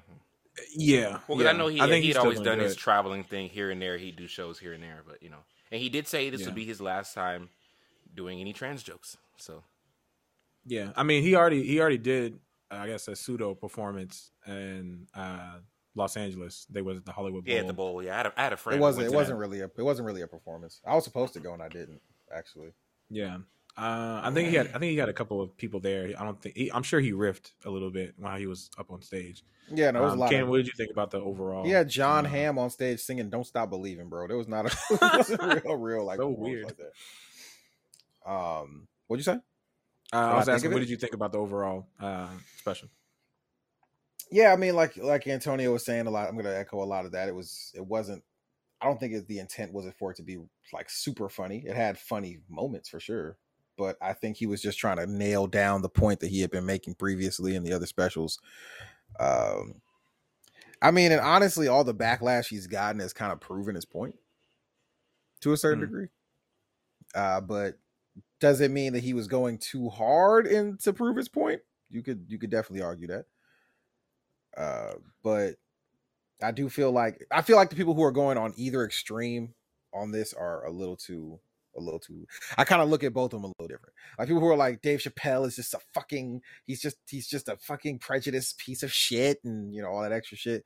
Yeah. 0.74 1.18
Well, 1.28 1.38
'cause 1.38 1.42
yeah. 1.44 1.50
I 1.50 1.52
know 1.52 1.68
he 1.68 1.80
I 1.80 1.86
think 1.86 2.02
he'd 2.02 2.08
he's 2.08 2.16
always 2.16 2.40
done 2.40 2.58
his 2.58 2.74
traveling 2.74 3.22
thing 3.22 3.48
here 3.48 3.70
and 3.70 3.80
there. 3.80 3.96
He'd 3.98 4.16
do 4.16 4.26
shows 4.26 4.58
here 4.58 4.72
and 4.72 4.82
there, 4.82 5.02
but 5.06 5.22
you 5.22 5.28
know, 5.30 5.44
and 5.70 5.80
he 5.80 5.88
did 5.88 6.08
say 6.08 6.30
this 6.30 6.40
Yeah. 6.40 6.46
would 6.46 6.54
be 6.56 6.64
his 6.64 6.80
last 6.80 7.14
time 7.14 7.50
doing 8.14 8.40
any 8.40 8.52
trans 8.52 8.82
jokes. 8.82 9.16
So 9.36 9.62
Yeah. 10.66 10.92
I 10.96 11.04
mean, 11.04 11.22
he 11.22 11.36
already 11.36 11.62
he 11.64 11.78
already 11.80 11.98
did 11.98 12.40
uh, 12.70 12.76
I 12.76 12.86
guess 12.88 13.06
a 13.06 13.14
pseudo 13.14 13.54
performance 13.54 14.32
and 14.44 15.06
uh 15.14 15.58
Los 15.94 16.16
Angeles. 16.16 16.66
They 16.70 16.82
was 16.82 16.98
at 16.98 17.04
the 17.04 17.12
Hollywood 17.12 17.44
Bowl. 17.44 17.54
yeah, 17.54 17.60
at 17.60 17.66
the 17.66 17.72
bowl. 17.72 18.02
Yeah, 18.02 18.14
I 18.14 18.16
had 18.18 18.26
a, 18.26 18.32
I 18.36 18.42
had 18.44 18.52
a 18.52 18.56
friend. 18.56 18.78
It 18.78 18.82
wasn't. 18.82 19.06
It 19.06 19.12
wasn't 19.12 19.38
that. 19.38 19.40
really 19.46 19.60
a. 19.60 19.64
It 19.66 19.82
wasn't 19.82 20.06
really 20.06 20.22
a 20.22 20.26
performance. 20.26 20.80
I 20.86 20.94
was 20.94 21.04
supposed 21.04 21.32
to 21.34 21.40
go 21.40 21.52
and 21.52 21.62
I 21.62 21.68
didn't 21.68 22.00
actually. 22.34 22.72
Yeah. 23.10 23.38
Uh, 23.76 24.20
I 24.22 24.30
think 24.32 24.50
he 24.50 24.54
had. 24.54 24.68
I 24.68 24.78
think 24.78 24.84
he 24.92 24.96
had 24.96 25.08
a 25.08 25.12
couple 25.12 25.40
of 25.42 25.56
people 25.56 25.80
there. 25.80 26.12
I 26.18 26.24
don't 26.24 26.40
think. 26.40 26.56
He, 26.56 26.70
I'm 26.72 26.84
sure 26.84 27.00
he 27.00 27.10
riffed 27.12 27.50
a 27.64 27.70
little 27.70 27.90
bit 27.90 28.14
while 28.16 28.38
he 28.38 28.46
was 28.46 28.70
up 28.78 28.90
on 28.92 29.02
stage. 29.02 29.42
Yeah, 29.72 29.90
no, 29.90 30.00
it 30.00 30.02
was 30.04 30.12
Um, 30.12 30.18
a 30.18 30.20
lot. 30.22 30.30
Ken, 30.30 30.42
of, 30.42 30.48
what 30.48 30.58
did 30.58 30.66
you 30.68 30.74
think 30.76 30.92
about 30.92 31.10
the 31.10 31.20
overall? 31.20 31.66
Yeah, 31.66 31.82
John 31.82 32.24
uh, 32.24 32.28
Hamm 32.28 32.56
on 32.58 32.70
stage 32.70 33.00
singing 33.00 33.30
"Don't 33.30 33.44
Stop 33.46 33.70
Believing," 33.70 34.08
bro. 34.08 34.28
There 34.28 34.36
was 34.36 34.46
not 34.46 34.66
a, 34.66 34.76
wasn't 35.16 35.64
real, 35.64 35.76
real 35.76 36.04
like 36.04 36.18
So 36.18 36.28
weird. 36.28 36.66
Like 36.66 36.76
that. 36.76 38.30
Um, 38.30 38.86
what'd 39.06 39.24
you 39.26 39.32
say? 39.32 39.38
Uh, 40.12 40.16
I 40.16 40.26
What 40.28 40.36
was 40.36 40.48
I 40.48 40.54
asking, 40.54 40.70
what 40.70 40.76
it? 40.76 40.80
did 40.80 40.90
you 40.90 40.96
think 40.96 41.14
about 41.14 41.32
the 41.32 41.38
overall 41.38 41.88
uh, 42.00 42.28
special? 42.58 42.88
Yeah, 44.34 44.52
I 44.52 44.56
mean, 44.56 44.74
like 44.74 44.96
like 44.96 45.28
Antonio 45.28 45.72
was 45.72 45.84
saying 45.84 46.08
a 46.08 46.10
lot. 46.10 46.28
I'm 46.28 46.36
gonna 46.36 46.50
echo 46.50 46.82
a 46.82 46.84
lot 46.84 47.06
of 47.06 47.12
that. 47.12 47.28
It 47.28 47.34
was. 47.36 47.70
It 47.76 47.86
wasn't. 47.86 48.24
I 48.80 48.86
don't 48.86 48.98
think 48.98 49.14
it, 49.14 49.28
the 49.28 49.38
intent 49.38 49.72
was 49.72 49.86
it 49.86 49.94
for 49.94 50.10
it 50.10 50.16
to 50.16 50.24
be 50.24 50.38
like 50.72 50.90
super 50.90 51.28
funny. 51.28 51.64
It 51.66 51.76
had 51.76 51.98
funny 51.98 52.40
moments 52.48 52.88
for 52.88 52.98
sure, 53.00 53.38
but 53.78 53.96
I 54.02 54.12
think 54.12 54.36
he 54.36 54.46
was 54.46 54.60
just 54.60 54.78
trying 54.78 54.96
to 54.96 55.06
nail 55.06 55.46
down 55.46 55.82
the 55.82 55.88
point 55.88 56.18
that 56.20 56.30
he 56.30 56.40
had 56.40 56.50
been 56.50 56.66
making 56.66 56.96
previously 56.96 57.54
in 57.54 57.62
the 57.62 57.72
other 57.72 57.86
specials. 57.86 58.40
Um, 59.20 59.82
I 60.82 60.90
mean, 60.90 61.12
and 61.12 61.20
honestly, 61.20 61.68
all 61.68 61.84
the 61.84 61.94
backlash 61.94 62.48
he's 62.48 62.66
gotten 62.66 63.00
has 63.00 63.12
kind 63.12 63.32
of 63.32 63.40
proven 63.40 63.74
his 63.74 63.84
point 63.84 64.16
to 65.40 65.52
a 65.52 65.56
certain 65.56 65.80
Hmm. 65.80 65.84
degree. 65.84 66.08
Uh, 67.14 67.40
but 67.40 67.78
does 68.40 68.60
it 68.60 68.70
mean 68.70 68.92
that 68.94 69.02
he 69.04 69.14
was 69.14 69.28
going 69.28 69.58
too 69.58 69.88
hard 69.88 70.46
in 70.46 70.78
to 70.78 70.92
prove 70.92 71.16
his 71.16 71.28
point? 71.28 71.62
You 71.90 72.02
could 72.02 72.26
you 72.28 72.38
could 72.38 72.50
definitely 72.50 72.82
argue 72.82 73.08
that. 73.08 73.26
Uh, 74.56 74.94
but 75.22 75.54
I 76.42 76.50
do 76.50 76.68
feel 76.68 76.92
like 76.92 77.24
I 77.30 77.42
feel 77.42 77.56
like 77.56 77.70
the 77.70 77.76
people 77.76 77.94
who 77.94 78.02
are 78.02 78.12
going 78.12 78.38
on 78.38 78.52
either 78.56 78.84
extreme 78.84 79.54
on 79.92 80.10
this 80.12 80.32
are 80.34 80.64
a 80.66 80.70
little 80.70 80.96
too 80.96 81.38
a 81.76 81.80
little 81.80 81.98
too 81.98 82.24
I 82.56 82.64
kind 82.64 82.80
of 82.82 82.88
look 82.88 83.02
at 83.02 83.12
both 83.12 83.32
of 83.32 83.42
them 83.42 83.44
a 83.50 83.52
little 83.62 83.66
different. 83.68 83.94
Like 84.18 84.28
people 84.28 84.40
who 84.40 84.48
are 84.48 84.56
like 84.56 84.80
Dave 84.82 85.00
Chappelle 85.00 85.46
is 85.46 85.56
just 85.56 85.74
a 85.74 85.80
fucking 85.92 86.40
he's 86.66 86.80
just 86.80 86.96
he's 87.08 87.26
just 87.26 87.48
a 87.48 87.56
fucking 87.56 87.98
prejudiced 87.98 88.58
piece 88.58 88.82
of 88.84 88.92
shit 88.92 89.38
and 89.44 89.74
you 89.74 89.82
know 89.82 89.88
all 89.88 90.02
that 90.02 90.12
extra 90.12 90.36
shit. 90.36 90.64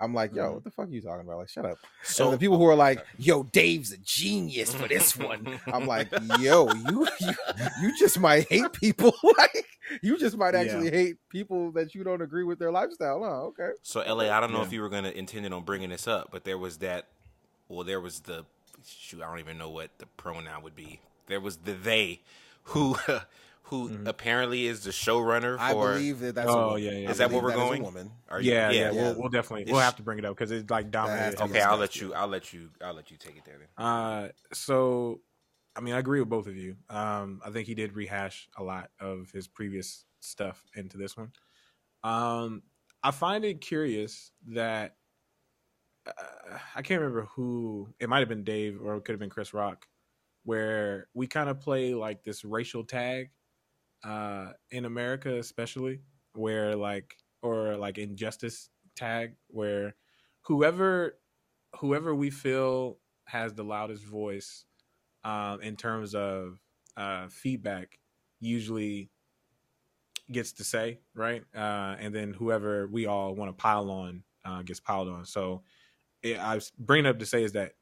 I'm 0.00 0.14
like, 0.14 0.32
yo, 0.34 0.44
Mhm. 0.50 0.54
what 0.54 0.64
the 0.64 0.70
fuck 0.70 0.88
are 0.88 0.92
you 0.92 1.00
talking 1.02 1.22
about? 1.26 1.38
Like, 1.38 1.48
shut 1.48 1.66
up. 1.66 1.78
So 2.04 2.26
and 2.26 2.32
the 2.34 2.38
people 2.38 2.56
who 2.56 2.66
are 2.66 2.76
like, 2.76 3.04
yo, 3.18 3.42
Dave's 3.42 3.90
a 3.90 3.98
genius 3.98 4.72
for 4.72 4.86
this 4.86 5.16
one. 5.16 5.58
I'm 5.66 5.86
like, 5.88 6.08
yo, 6.38 6.72
you 6.72 7.08
you, 7.20 7.32
you 7.82 7.98
just 7.98 8.18
might 8.20 8.48
hate 8.48 8.72
people. 8.74 9.12
like, 9.38 9.66
you 10.02 10.18
just 10.18 10.36
might 10.36 10.54
Yeah. 10.54 10.60
actually 10.60 10.90
hate 10.90 11.16
people 11.28 11.70
that 11.72 11.94
you 11.94 12.04
don't 12.04 12.22
agree 12.22 12.44
with 12.44 12.58
their 12.58 12.70
lifestyle. 12.72 13.24
Oh, 13.24 13.46
okay. 13.58 13.70
So 13.82 14.00
LA, 14.00 14.30
I 14.30 14.40
don't 14.40 14.52
know 14.52 14.58
Yeah. 14.60 14.66
if 14.66 14.72
you 14.72 14.80
were 14.82 14.88
gonna 14.88 15.10
intended 15.10 15.52
on 15.52 15.64
bringing 15.64 15.90
this 15.90 16.06
up, 16.08 16.28
but 16.30 16.44
there 16.44 16.58
was 16.58 16.78
that. 16.78 17.08
Well, 17.68 17.84
there 17.84 18.00
was 18.00 18.20
the 18.20 18.44
shoot. 18.86 19.22
I 19.22 19.26
don't 19.28 19.38
even 19.40 19.58
know 19.58 19.70
what 19.70 19.90
the 19.98 20.06
pronoun 20.06 20.62
would 20.62 20.76
be. 20.76 21.00
There 21.26 21.40
was 21.40 21.58
the 21.58 21.72
they, 21.72 22.22
who 22.64 22.96
who 23.64 23.98
apparently 24.06 24.66
is 24.66 24.84
the 24.84 24.90
showrunner 24.90 25.56
for. 25.56 25.62
I 25.62 25.74
believe 25.74 26.20
that 26.20 26.34
that's. 26.36 26.48
a 26.48 26.50
Oh, 26.52 26.66
woman. 26.68 26.82
yeah, 26.84 26.90
yeah. 26.92 27.08
I 27.08 27.10
Is 27.10 27.18
that 27.18 27.30
where 27.30 27.42
we're 27.42 27.50
that 27.50 27.58
is 27.58 27.62
a 27.62 27.66
going? 27.66 27.82
woman. 27.82 28.10
Are 28.30 28.40
you- 28.40 28.50
Yeah, 28.52 28.70
yeah, 28.70 28.80
yeah. 28.80 28.90
We'll, 28.92 29.20
we'll 29.20 29.28
definitely 29.28 29.62
It's- 29.62 29.72
we'll 29.72 29.82
have 29.82 29.96
to 29.96 30.02
bring 30.02 30.18
it 30.18 30.24
up 30.24 30.34
because 30.34 30.50
it's 30.50 30.70
like 30.70 30.86
has 30.86 30.90
dominated. 30.92 31.42
Okay, 31.42 31.60
I'll 31.60 31.76
let 31.76 32.00
you. 32.00 32.14
I'll 32.14 32.28
let 32.28 32.52
you. 32.54 32.70
I'll 32.82 32.94
let 32.94 33.10
you 33.10 33.18
take 33.18 33.36
it 33.36 33.44
there 33.44 33.58
then. 33.58 33.84
Uh, 33.86 34.28
so, 34.54 35.20
I 35.78 35.80
mean, 35.80 35.94
I 35.94 36.00
agree 36.00 36.18
with 36.18 36.28
both 36.28 36.48
of 36.48 36.56
you. 36.56 36.76
Um, 36.90 37.40
I 37.46 37.50
think 37.50 37.68
he 37.68 37.74
did 37.76 37.94
rehash 37.94 38.48
a 38.58 38.64
lot 38.64 38.90
of 38.98 39.30
his 39.32 39.46
previous 39.46 40.04
stuff 40.18 40.64
into 40.74 40.98
this 40.98 41.16
one. 41.16 41.32
Um, 42.02 42.64
I 43.04 43.12
find 43.12 43.44
it 43.44 43.60
curious 43.60 44.32
that 44.48 44.96
uh, 46.04 46.58
I 46.74 46.82
can't 46.82 47.00
remember 47.00 47.28
who 47.36 47.94
it 48.00 48.08
might 48.08 48.18
have 48.18 48.28
been 48.28 48.42
Dave 48.42 48.80
or 48.82 48.96
it 48.96 49.04
could 49.04 49.12
have 49.12 49.20
been 49.20 49.30
Chris 49.30 49.54
Rock, 49.54 49.86
where 50.42 51.06
we 51.14 51.28
kind 51.28 51.48
of 51.48 51.60
play 51.60 51.94
like 51.94 52.24
this 52.24 52.44
racial 52.44 52.82
tag 52.82 53.30
uh, 54.02 54.52
in 54.72 54.84
America, 54.84 55.38
especially 55.38 56.00
where 56.34 56.74
like 56.74 57.14
or 57.40 57.76
like 57.76 57.98
injustice 57.98 58.70
tag 58.96 59.36
where 59.46 59.94
whoever 60.42 61.20
whoever 61.78 62.14
we 62.16 62.30
feel 62.30 62.98
has 63.26 63.54
the 63.54 63.62
loudest 63.62 64.04
voice 64.04 64.64
um, 65.24 65.60
in 65.60 65.76
terms 65.76 66.14
of 66.14 66.58
uh, 66.96 67.28
feedback 67.28 67.98
usually 68.40 69.10
gets 70.30 70.52
to 70.52 70.64
say, 70.64 71.00
right? 71.14 71.42
Uh, 71.54 71.96
and 71.98 72.14
then 72.14 72.32
whoever 72.32 72.86
we 72.86 73.06
all 73.06 73.34
want 73.34 73.48
to 73.50 73.60
pile 73.60 73.90
on 73.90 74.22
uh, 74.44 74.62
gets 74.62 74.80
piled 74.80 75.08
on. 75.08 75.24
So 75.24 75.62
it, 76.22 76.38
I 76.38 76.54
was 76.54 76.72
bringing 76.78 77.06
up 77.06 77.18
to 77.18 77.26
say 77.26 77.42
is 77.42 77.52
that 77.52 77.72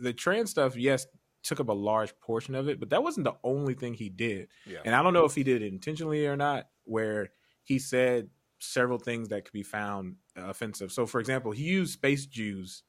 the 0.00 0.12
trans 0.12 0.50
stuff, 0.50 0.76
yes, 0.76 1.06
took 1.42 1.60
up 1.60 1.68
a 1.68 1.74
large 1.74 2.18
portion 2.20 2.54
of 2.54 2.68
it, 2.68 2.80
but 2.80 2.90
that 2.90 3.02
wasn't 3.02 3.24
the 3.24 3.36
only 3.44 3.74
thing 3.74 3.94
he 3.94 4.08
did. 4.08 4.48
Yeah. 4.66 4.78
And 4.84 4.94
I 4.94 5.02
don't 5.02 5.12
know 5.12 5.24
if 5.24 5.34
he 5.34 5.42
did 5.42 5.62
it 5.62 5.72
intentionally 5.72 6.26
or 6.26 6.36
not, 6.36 6.68
where 6.84 7.30
he 7.64 7.78
said 7.78 8.28
several 8.58 8.98
things 8.98 9.28
that 9.28 9.44
could 9.44 9.52
be 9.52 9.62
found 9.62 10.16
offensive. 10.36 10.90
So, 10.90 11.06
for 11.06 11.20
example, 11.20 11.52
he 11.52 11.64
used 11.64 11.92
space 11.92 12.26
Jews 12.26 12.82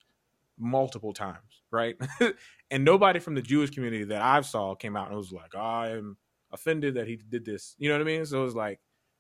multiple 0.58 1.14
times, 1.14 1.64
right? 1.72 1.96
and 2.72 2.84
nobody 2.84 3.20
from 3.20 3.36
the 3.36 3.42
Jewish 3.42 3.72
community 3.72 4.06
that 4.06 4.22
I've 4.22 4.46
saw 4.46 4.76
came 4.76 4.96
out 4.96 5.08
and 5.08 5.18
was 5.18 5.32
like, 5.32 5.56
I 5.56 5.92
am 5.92 6.18
offended 6.52 6.96
that 6.96 7.08
he 7.08 7.18
did 7.18 7.46
this. 7.46 7.76
You 7.78 7.90
know 7.90 7.96
what 7.96 8.02
I 8.02 8.06
mean? 8.06 8.26
So 8.26 8.42
it 8.42 8.46
was 8.46 8.56
like, 8.56 8.80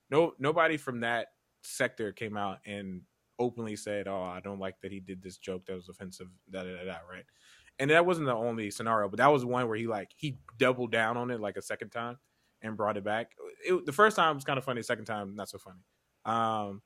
no, 0.10 0.34
nobody 0.40 0.78
from 0.78 1.02
that 1.02 1.28
sector 1.62 2.12
came 2.12 2.38
out 2.38 2.60
and 2.66 3.02
openly 3.40 3.76
said, 3.76 4.08
"Oh, 4.08 4.22
I 4.22 4.40
don't 4.40 4.60
like 4.60 4.80
that 4.82 4.92
he 4.92 5.00
did 5.00 5.22
this 5.22 5.38
joke 5.38 5.66
that 5.66 5.76
was 5.76 5.90
offensive." 5.90 6.28
Da 6.50 6.64
da 6.64 6.76
da, 6.76 6.86
da 6.86 6.98
right? 7.10 7.26
And 7.80 7.92
that 7.92 8.06
wasn't 8.06 8.28
the 8.28 8.36
only 8.36 8.72
scenario, 8.72 9.10
but 9.10 9.18
that 9.18 9.32
was 9.32 9.44
one 9.44 9.68
where 9.68 9.78
he 9.78 9.88
like 9.88 10.12
he 10.16 10.38
doubled 10.58 10.92
down 10.92 11.18
on 11.18 11.32
it 11.32 11.42
like 11.42 11.58
a 11.58 11.62
second 11.62 11.90
time 11.90 12.18
and 12.62 12.78
brought 12.78 12.98
it 12.98 13.04
back. 13.04 13.32
It, 13.66 13.86
the 13.86 13.92
first 13.92 14.16
time 14.16 14.36
was 14.36 14.46
kind 14.46 14.58
of 14.58 14.64
funny. 14.64 14.80
The 14.80 14.86
second 14.86 15.06
time, 15.06 15.36
not 15.36 15.50
so 15.50 15.58
funny. 15.58 15.82
Um, 16.24 16.82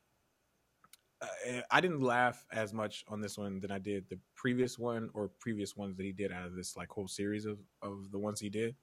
I 1.70 1.80
didn't 1.80 2.00
laugh 2.00 2.46
as 2.50 2.72
much 2.72 3.04
on 3.08 3.20
this 3.20 3.36
one 3.36 3.60
than 3.60 3.70
I 3.70 3.78
did 3.78 4.08
the 4.08 4.18
previous 4.34 4.78
one 4.78 5.10
or 5.12 5.30
previous 5.38 5.76
ones 5.76 5.96
that 5.96 6.04
he 6.04 6.12
did 6.12 6.32
out 6.32 6.46
of 6.46 6.54
this 6.54 6.76
like 6.76 6.88
whole 6.88 7.08
series 7.08 7.44
of 7.44 7.58
of 7.82 8.10
the 8.10 8.18
ones 8.18 8.40
he 8.40 8.48
did. 8.48 8.74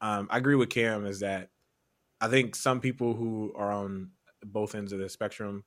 Um, 0.00 0.28
I 0.30 0.38
agree 0.38 0.54
with 0.54 0.70
Cam 0.70 1.06
is 1.06 1.20
that 1.20 1.50
I 2.20 2.28
think 2.28 2.54
some 2.54 2.80
people 2.80 3.14
who 3.14 3.52
are 3.56 3.72
on 3.72 4.12
both 4.44 4.74
ends 4.74 4.92
of 4.92 5.00
the 5.00 5.08
spectrum, 5.08 5.64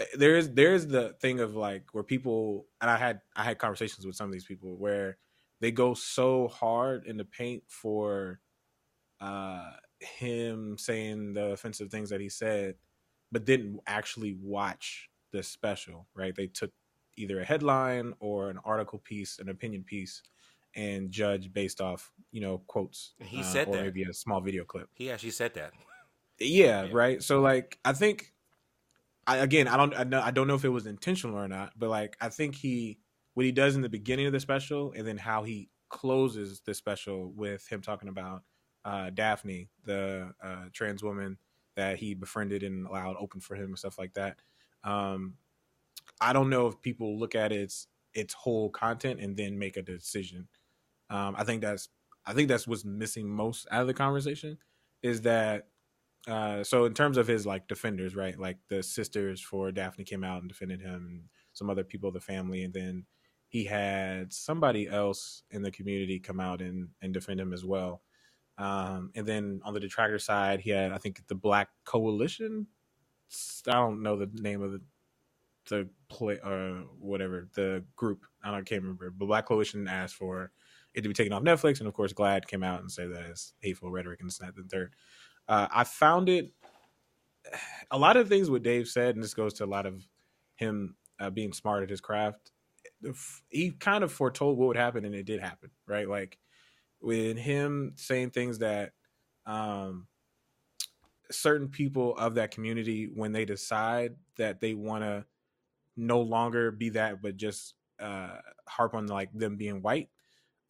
eh, 0.00 0.04
there 0.14 0.36
is 0.36 0.52
there 0.52 0.74
is 0.74 0.86
the 0.88 1.14
thing 1.20 1.40
of 1.40 1.54
like 1.56 1.86
where 1.92 2.04
people 2.04 2.66
and 2.80 2.90
I 2.90 2.98
had 2.98 3.22
I 3.34 3.44
had 3.44 3.58
conversations 3.58 4.06
with 4.06 4.16
some 4.16 4.26
of 4.26 4.32
these 4.32 4.44
people 4.44 4.76
where 4.76 5.16
they 5.60 5.70
go 5.70 5.94
so 5.94 6.48
hard 6.48 7.06
in 7.06 7.16
the 7.16 7.24
paint 7.24 7.62
for 7.68 8.40
uh 9.20 9.70
him 10.00 10.76
saying 10.76 11.34
the 11.34 11.52
offensive 11.52 11.90
things 11.90 12.10
that 12.10 12.20
he 12.20 12.28
said, 12.28 12.74
but 13.30 13.46
didn't 13.46 13.80
actually 13.86 14.36
watch 14.42 15.08
the 15.32 15.42
special, 15.42 16.06
right? 16.14 16.34
They 16.34 16.46
took 16.46 16.70
either 17.16 17.40
a 17.40 17.44
headline 17.44 18.14
or 18.20 18.50
an 18.50 18.58
article 18.64 18.98
piece, 18.98 19.38
an 19.38 19.48
opinion 19.48 19.84
piece, 19.84 20.22
and 20.74 21.10
judge 21.10 21.52
based 21.52 21.80
off, 21.80 22.12
you 22.30 22.40
know, 22.40 22.58
quotes. 22.66 23.14
He 23.18 23.40
uh, 23.40 23.42
said 23.42 23.68
or 23.68 23.76
that. 23.76 23.82
maybe 23.82 24.04
a 24.04 24.12
small 24.14 24.40
video 24.40 24.64
clip. 24.64 24.88
He 24.94 25.10
actually 25.10 25.30
said 25.30 25.54
that. 25.54 25.72
Yeah, 26.38 26.84
Yeah. 26.84 26.90
right. 26.92 27.22
So 27.22 27.40
like, 27.40 27.78
I 27.84 27.92
think, 27.92 28.32
I 29.26 29.38
again, 29.38 29.68
I 29.68 29.76
don't, 29.76 29.94
I, 29.94 30.04
know, 30.04 30.20
I 30.20 30.30
don't 30.30 30.48
know 30.48 30.54
if 30.54 30.64
it 30.64 30.70
was 30.70 30.86
intentional 30.86 31.36
or 31.38 31.48
not, 31.48 31.72
but 31.78 31.90
like, 31.90 32.16
I 32.20 32.28
think 32.28 32.54
he, 32.54 32.98
what 33.34 33.46
he 33.46 33.52
does 33.52 33.76
in 33.76 33.82
the 33.82 33.88
beginning 33.88 34.26
of 34.26 34.32
the 34.32 34.40
special, 34.40 34.92
and 34.96 35.06
then 35.06 35.16
how 35.16 35.42
he 35.42 35.68
closes 35.88 36.60
the 36.60 36.74
special 36.74 37.32
with 37.32 37.66
him 37.68 37.82
talking 37.82 38.08
about 38.08 38.42
uh, 38.84 39.10
Daphne, 39.10 39.68
the 39.84 40.32
uh, 40.42 40.64
trans 40.72 41.02
woman 41.02 41.38
that 41.76 41.98
he 41.98 42.14
befriended 42.14 42.62
and 42.62 42.86
allowed 42.86 43.16
open 43.18 43.40
for 43.40 43.54
him 43.54 43.66
and 43.66 43.78
stuff 43.78 43.98
like 43.98 44.14
that. 44.14 44.38
Um, 44.84 45.34
I 46.20 46.32
don't 46.32 46.50
know 46.50 46.66
if 46.66 46.80
people 46.80 47.18
look 47.18 47.34
at 47.34 47.52
its 47.52 47.88
its 48.14 48.34
whole 48.34 48.70
content 48.70 49.20
and 49.20 49.36
then 49.36 49.58
make 49.58 49.76
a 49.76 49.82
decision. 49.82 50.48
Um, 51.10 51.34
I 51.36 51.44
think 51.44 51.62
that's 51.62 51.88
I 52.26 52.32
think 52.32 52.48
that's 52.48 52.66
what's 52.66 52.84
missing 52.84 53.28
most 53.28 53.66
out 53.70 53.82
of 53.82 53.86
the 53.86 53.94
conversation 53.94 54.58
is 55.02 55.22
that 55.22 55.68
uh, 56.28 56.62
so 56.62 56.84
in 56.84 56.94
terms 56.94 57.16
of 57.16 57.26
his 57.26 57.46
like 57.46 57.66
defenders, 57.66 58.14
right? 58.14 58.38
Like 58.38 58.58
the 58.68 58.82
sisters 58.82 59.40
for 59.40 59.72
Daphne 59.72 60.04
came 60.04 60.22
out 60.22 60.40
and 60.40 60.48
defended 60.48 60.80
him, 60.80 61.06
and 61.08 61.22
some 61.52 61.68
other 61.68 61.84
people 61.84 62.08
of 62.08 62.14
the 62.14 62.20
family, 62.20 62.62
and 62.62 62.72
then 62.72 63.04
he 63.48 63.64
had 63.64 64.32
somebody 64.32 64.88
else 64.88 65.42
in 65.50 65.62
the 65.62 65.70
community 65.70 66.20
come 66.20 66.40
out 66.40 66.62
and 66.62 66.88
and 67.02 67.12
defend 67.12 67.40
him 67.40 67.52
as 67.52 67.64
well. 67.64 68.02
Um, 68.58 69.10
and 69.16 69.26
then 69.26 69.60
on 69.64 69.74
the 69.74 69.80
detractor 69.80 70.18
side, 70.18 70.60
he 70.60 70.70
had 70.70 70.92
I 70.92 70.98
think 70.98 71.26
the 71.26 71.34
Black 71.34 71.68
Coalition. 71.84 72.68
I 73.68 73.72
don't 73.72 74.02
know 74.02 74.16
the 74.16 74.30
name 74.34 74.62
of 74.62 74.72
the 74.72 74.80
the 75.68 75.88
play 76.08 76.38
or 76.44 76.84
whatever 76.98 77.48
the 77.54 77.84
group. 77.96 78.24
I 78.42 78.50
don't 78.50 78.60
I 78.60 78.62
can't 78.62 78.82
remember. 78.82 79.10
But 79.10 79.26
Black 79.26 79.46
Coalition 79.46 79.86
asked 79.88 80.16
for 80.16 80.50
it 80.94 81.02
to 81.02 81.08
be 81.08 81.14
taken 81.14 81.32
off 81.32 81.42
Netflix, 81.42 81.78
and 81.78 81.88
of 81.88 81.94
course, 81.94 82.12
GLAAD 82.12 82.46
came 82.46 82.62
out 82.62 82.80
and 82.80 82.90
said 82.90 83.12
that 83.12 83.22
it's 83.22 83.54
hateful 83.60 83.90
rhetoric 83.90 84.20
and 84.20 84.30
that 84.30 84.54
and 84.56 84.64
the 84.64 84.68
third. 84.68 84.94
Uh, 85.48 85.68
I 85.70 85.84
found 85.84 86.28
it 86.28 86.52
a 87.90 87.98
lot 87.98 88.16
of 88.16 88.28
things 88.28 88.50
what 88.50 88.62
Dave 88.62 88.88
said, 88.88 89.14
and 89.14 89.22
this 89.22 89.34
goes 89.34 89.54
to 89.54 89.64
a 89.64 89.66
lot 89.66 89.86
of 89.86 90.06
him 90.56 90.96
uh, 91.20 91.30
being 91.30 91.52
smart 91.52 91.82
at 91.82 91.90
his 91.90 92.00
craft. 92.00 92.50
He 93.48 93.70
kind 93.72 94.04
of 94.04 94.12
foretold 94.12 94.58
what 94.58 94.68
would 94.68 94.76
happen, 94.76 95.04
and 95.04 95.14
it 95.14 95.26
did 95.26 95.40
happen, 95.40 95.70
right? 95.86 96.08
Like 96.08 96.38
with 97.00 97.36
him 97.36 97.94
saying 97.96 98.30
things 98.30 98.58
that 98.58 98.92
um, 99.46 100.06
certain 101.32 101.68
people 101.68 102.16
of 102.16 102.34
that 102.36 102.50
community, 102.50 103.10
when 103.12 103.32
they 103.32 103.44
decide 103.44 104.16
that 104.36 104.60
they 104.60 104.74
want 104.74 105.04
to 105.04 105.24
no 105.96 106.20
longer 106.20 106.70
be 106.70 106.90
that, 106.90 107.20
but 107.22 107.36
just 107.36 107.74
uh, 108.00 108.38
harp 108.66 108.94
on 108.94 109.06
like 109.06 109.32
them 109.32 109.56
being 109.56 109.82
white. 109.82 110.08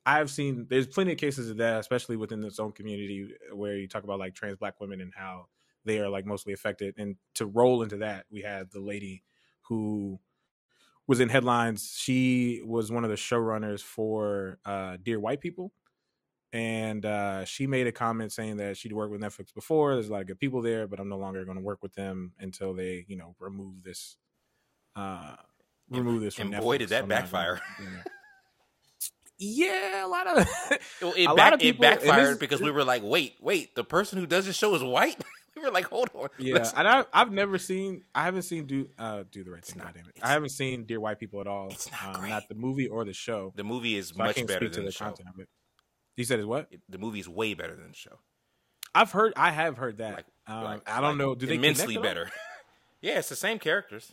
I've 0.05 0.31
seen 0.31 0.67
there's 0.69 0.89
plenty 0.89 1.13
of 1.13 1.19
cases 1.19 1.49
of 1.49 1.59
that, 1.59 1.79
especially 1.79 2.17
within 2.17 2.43
its 2.43 2.59
own 2.59 2.73
community, 2.73 3.29
where 3.53 3.77
you 3.77 3.87
talk 3.87 4.05
about 4.05 4.19
like 4.19 4.35
trans 4.35 4.57
black 4.57 4.81
women 4.81 5.01
and 5.01 5.13
how 5.15 5.47
they 5.85 6.01
are 6.01 6.09
like 6.09 6.27
mostly 6.27 6.53
affected. 6.53 6.95
And 6.99 7.17
to 7.35 7.47
roll 7.47 7.83
into 7.83 7.99
that, 7.99 8.27
we 8.31 8.43
had 8.43 8.71
the 8.73 8.81
lady 8.81 9.23
who 9.63 10.19
was 11.07 11.21
in 11.21 11.29
headlines. 11.29 11.95
She 11.97 12.63
was 12.65 12.91
one 12.91 13.05
of 13.05 13.11
the 13.11 13.17
showrunners 13.17 13.81
for 13.81 14.59
uh, 14.65 14.97
Dear 15.03 15.21
White 15.21 15.41
People, 15.41 15.73
and 16.53 17.05
uh, 17.07 17.45
she 17.45 17.67
made 17.67 17.87
a 17.87 17.93
comment 17.93 18.33
saying 18.33 18.59
that 18.59 18.77
she'd 18.77 18.93
worked 18.93 19.11
with 19.13 19.21
Netflix 19.23 19.55
before. 19.55 19.95
There's 19.95 20.09
a 20.09 20.13
lot 20.13 20.21
of 20.21 20.27
good 20.27 20.39
people 20.39 20.61
there, 20.63 20.87
but 20.87 21.01
I'm 21.01 21.09
no 21.09 21.17
longer 21.19 21.45
going 21.45 21.57
to 21.57 21.63
work 21.63 21.83
with 21.83 21.95
them 21.95 22.33
until 22.39 22.75
they, 22.75 23.05
you 23.09 23.17
know, 23.17 23.35
remove 23.41 23.83
this. 23.83 24.17
Uh, 24.95 25.37
remove 25.89 26.21
this 26.23 26.35
from 26.35 26.53
and 26.53 26.63
boy, 26.63 26.79
did 26.79 26.91
that 26.91 27.05
I'm 27.05 27.09
not 27.09 27.15
gonna- 27.15 27.23
backfire. 27.23 27.61
yeah. 27.81 28.03
Yeah, 29.39 30.07
a 30.07 30.09
lot 30.09 30.27
of 30.27 30.37
Well, 31.03 31.15
it, 31.17 31.25
A 31.27 31.33
lot 31.33 31.53
of 31.53 31.61
it 31.61 31.63
people- 31.63 31.85
and 31.85 31.99
backfired 32.01 32.29
this- 32.33 32.39
because 32.39 32.61
we 32.61 32.71
were 32.71 32.85
like, 32.85 33.03
wait, 33.05 33.35
wait, 33.41 33.75
the 33.75 33.83
person 33.85 34.19
who 34.19 34.27
does 34.27 34.47
this 34.47 34.57
show 34.57 34.75
is 34.75 34.83
white. 34.85 35.17
we 35.57 35.63
were 35.63 35.71
like, 35.71 35.87
hold 35.87 36.11
on. 36.15 36.29
Yeah, 36.39 36.71
and 36.77 36.87
I, 36.87 37.05
I've 37.13 37.33
never 37.33 37.59
seen. 37.59 38.05
I 38.15 38.25
haven't 38.25 38.43
seen 38.43 38.67
do 38.67 38.89
uh 38.99 39.25
do 39.31 39.43
the 39.43 39.51
right 39.51 39.65
thing. 39.65 39.79
not- 39.79 39.87
God 39.89 39.95
damn 39.97 40.09
it! 40.09 40.15
I 40.23 40.29
haven't 40.33 40.51
seen 40.51 40.85
Dear 40.85 41.01
White 41.01 41.19
People 41.19 41.41
at 41.41 41.47
all. 41.49 41.69
It's 41.71 41.91
not 41.91 42.15
um, 42.15 42.21
great. 42.21 42.29
Not 42.31 42.49
the 42.49 42.55
movie 42.55 42.87
or 42.87 43.05
the 43.05 43.13
show. 43.15 43.53
the 43.57 43.65
movie 43.65 43.97
is 43.97 44.09
So 44.09 44.15
much 44.19 44.37
better 44.47 44.69
than 44.69 44.81
the 44.85 44.87
the 44.87 44.93
show. 44.93 45.07
content 45.07 45.29
of 45.35 45.41
it. 45.41 45.49
You 46.17 46.25
said 46.25 46.39
is 46.41 46.47
what? 46.47 46.69
It- 46.71 46.81
the 46.89 46.99
movie 46.99 47.21
is 47.21 47.29
way 47.29 47.55
better 47.55 47.75
than 47.75 47.89
the 47.89 47.97
show. 47.97 48.19
I've 48.95 49.13
heard. 49.13 49.33
I 49.37 49.51
have 49.51 49.77
heard 49.79 49.99
that. 49.99 50.15
Like- 50.17 50.27
um, 50.47 50.65
Like- 50.65 50.89
I 50.91 51.01
don't 51.01 51.11
like 51.11 51.17
know. 51.19 51.35
Do 51.35 51.47
they 51.47 51.55
immensely 51.55 51.95
connect 51.95 52.07
at 52.17 52.19
all? 52.19 52.25
better? 52.25 52.33
yeah, 53.01 53.19
it's 53.19 53.29
the 53.31 53.37
same 53.37 53.59
characters. 53.59 54.13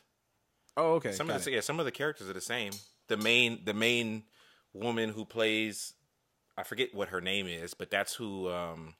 Oh, 0.78 0.94
okay. 0.94 1.12
some 1.12 1.28
got 1.28 1.38
of 1.38 1.44
the 1.44 1.52
it. 1.52 1.56
yeah, 1.56 1.62
some 1.62 1.80
of 1.80 1.86
the 1.86 1.92
characters 1.92 2.30
are 2.30 2.34
the 2.34 2.40
same. 2.42 2.72
The 3.08 3.18
main 3.18 3.66
the 3.66 3.74
main 3.74 4.24
woman 4.74 5.10
who 5.10 5.26
plays 5.26 5.94
I 6.58 6.64
forget 6.64 6.94
what 6.94 7.10
her 7.10 7.20
name 7.20 7.48
is, 7.48 7.74
but 7.74 7.90
that's 7.90 8.14
who 8.16 8.50
um 8.50 8.94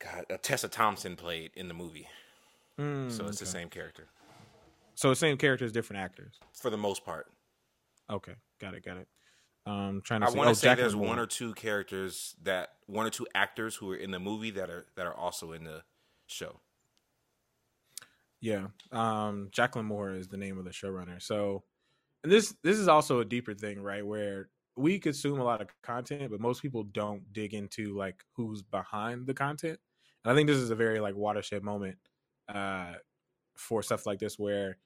God 0.00 0.24
uh, 0.30 0.36
Tessa 0.42 0.68
Thompson 0.68 1.16
played 1.16 1.52
in 1.54 1.68
the 1.68 1.74
movie. 1.74 2.08
Mm, 2.80 3.10
So 3.12 3.26
it's 3.26 3.38
the 3.38 3.46
same 3.46 3.68
character 3.70 4.08
So 4.94 5.08
the 5.10 5.16
same 5.16 5.36
characters, 5.38 5.72
different 5.72 6.02
actors. 6.02 6.34
for 6.52 6.70
the 6.70 6.76
most 6.76 7.04
part. 7.04 7.26
Okay, 8.10 8.34
got 8.60 8.74
it, 8.74 8.84
got 8.84 8.96
it. 8.98 9.08
Um, 9.66 10.00
trying 10.04 10.20
to. 10.20 10.28
I 10.28 10.30
want 10.30 10.46
to 10.46 10.50
oh, 10.50 10.54
say 10.54 10.74
there's 10.74 10.94
one 10.94 11.18
or 11.18 11.26
two 11.26 11.52
characters 11.54 12.36
that 12.44 12.70
one 12.86 13.04
or 13.04 13.10
two 13.10 13.26
actors 13.34 13.74
who 13.74 13.90
are 13.90 13.96
in 13.96 14.12
the 14.12 14.20
movie 14.20 14.52
that 14.52 14.70
are 14.70 14.86
that 14.96 15.06
are 15.06 15.14
also 15.14 15.52
in 15.52 15.64
the 15.64 15.82
show. 16.26 16.60
Yeah. 18.40 18.68
Um, 18.92 19.48
Jacqueline 19.50 19.86
Moore 19.86 20.12
is 20.12 20.28
the 20.28 20.36
name 20.36 20.58
of 20.58 20.64
the 20.64 20.70
showrunner. 20.70 21.20
So, 21.20 21.64
and 22.22 22.30
this 22.30 22.54
this 22.62 22.78
is 22.78 22.86
also 22.86 23.20
a 23.20 23.24
deeper 23.24 23.54
thing, 23.54 23.80
right? 23.80 24.06
Where 24.06 24.50
we 24.76 24.98
consume 25.00 25.40
a 25.40 25.44
lot 25.44 25.60
of 25.60 25.68
content, 25.82 26.30
but 26.30 26.40
most 26.40 26.62
people 26.62 26.84
don't 26.84 27.32
dig 27.32 27.54
into 27.54 27.96
like 27.96 28.22
who's 28.36 28.62
behind 28.62 29.26
the 29.26 29.34
content. 29.34 29.80
And 30.24 30.32
I 30.32 30.36
think 30.36 30.46
this 30.46 30.58
is 30.58 30.70
a 30.70 30.76
very 30.76 31.00
like 31.00 31.16
watershed 31.16 31.64
moment 31.64 31.96
uh, 32.48 32.92
for 33.56 33.82
stuff 33.82 34.06
like 34.06 34.20
this, 34.20 34.38
where 34.38 34.78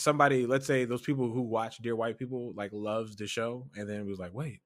somebody, 0.00 0.46
let's 0.46 0.66
say 0.66 0.84
those 0.84 1.02
people 1.02 1.30
who 1.30 1.42
watch 1.42 1.78
Dear 1.78 1.96
White 1.96 2.18
People, 2.18 2.52
like 2.56 2.70
loves 2.72 3.16
the 3.16 3.26
show, 3.26 3.66
and 3.76 3.88
then 3.88 4.06
was 4.06 4.18
like, 4.18 4.34
wait, 4.34 4.60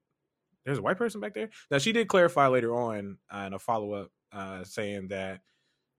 there's 0.65 0.79
a 0.79 0.83
white 0.83 0.99
person 0.99 1.21
back 1.21 1.35
there. 1.35 1.51
Now 1.71 1.79
she 1.79 1.93
did 1.93 2.09
clarify 2.09 2.47
later 2.49 2.75
on 2.75 3.19
uh, 3.31 3.45
in 3.47 3.55
a 3.55 3.59
follow 3.59 3.93
up, 3.93 4.11
uh, 4.33 4.65
saying 4.65 5.09
that 5.09 5.41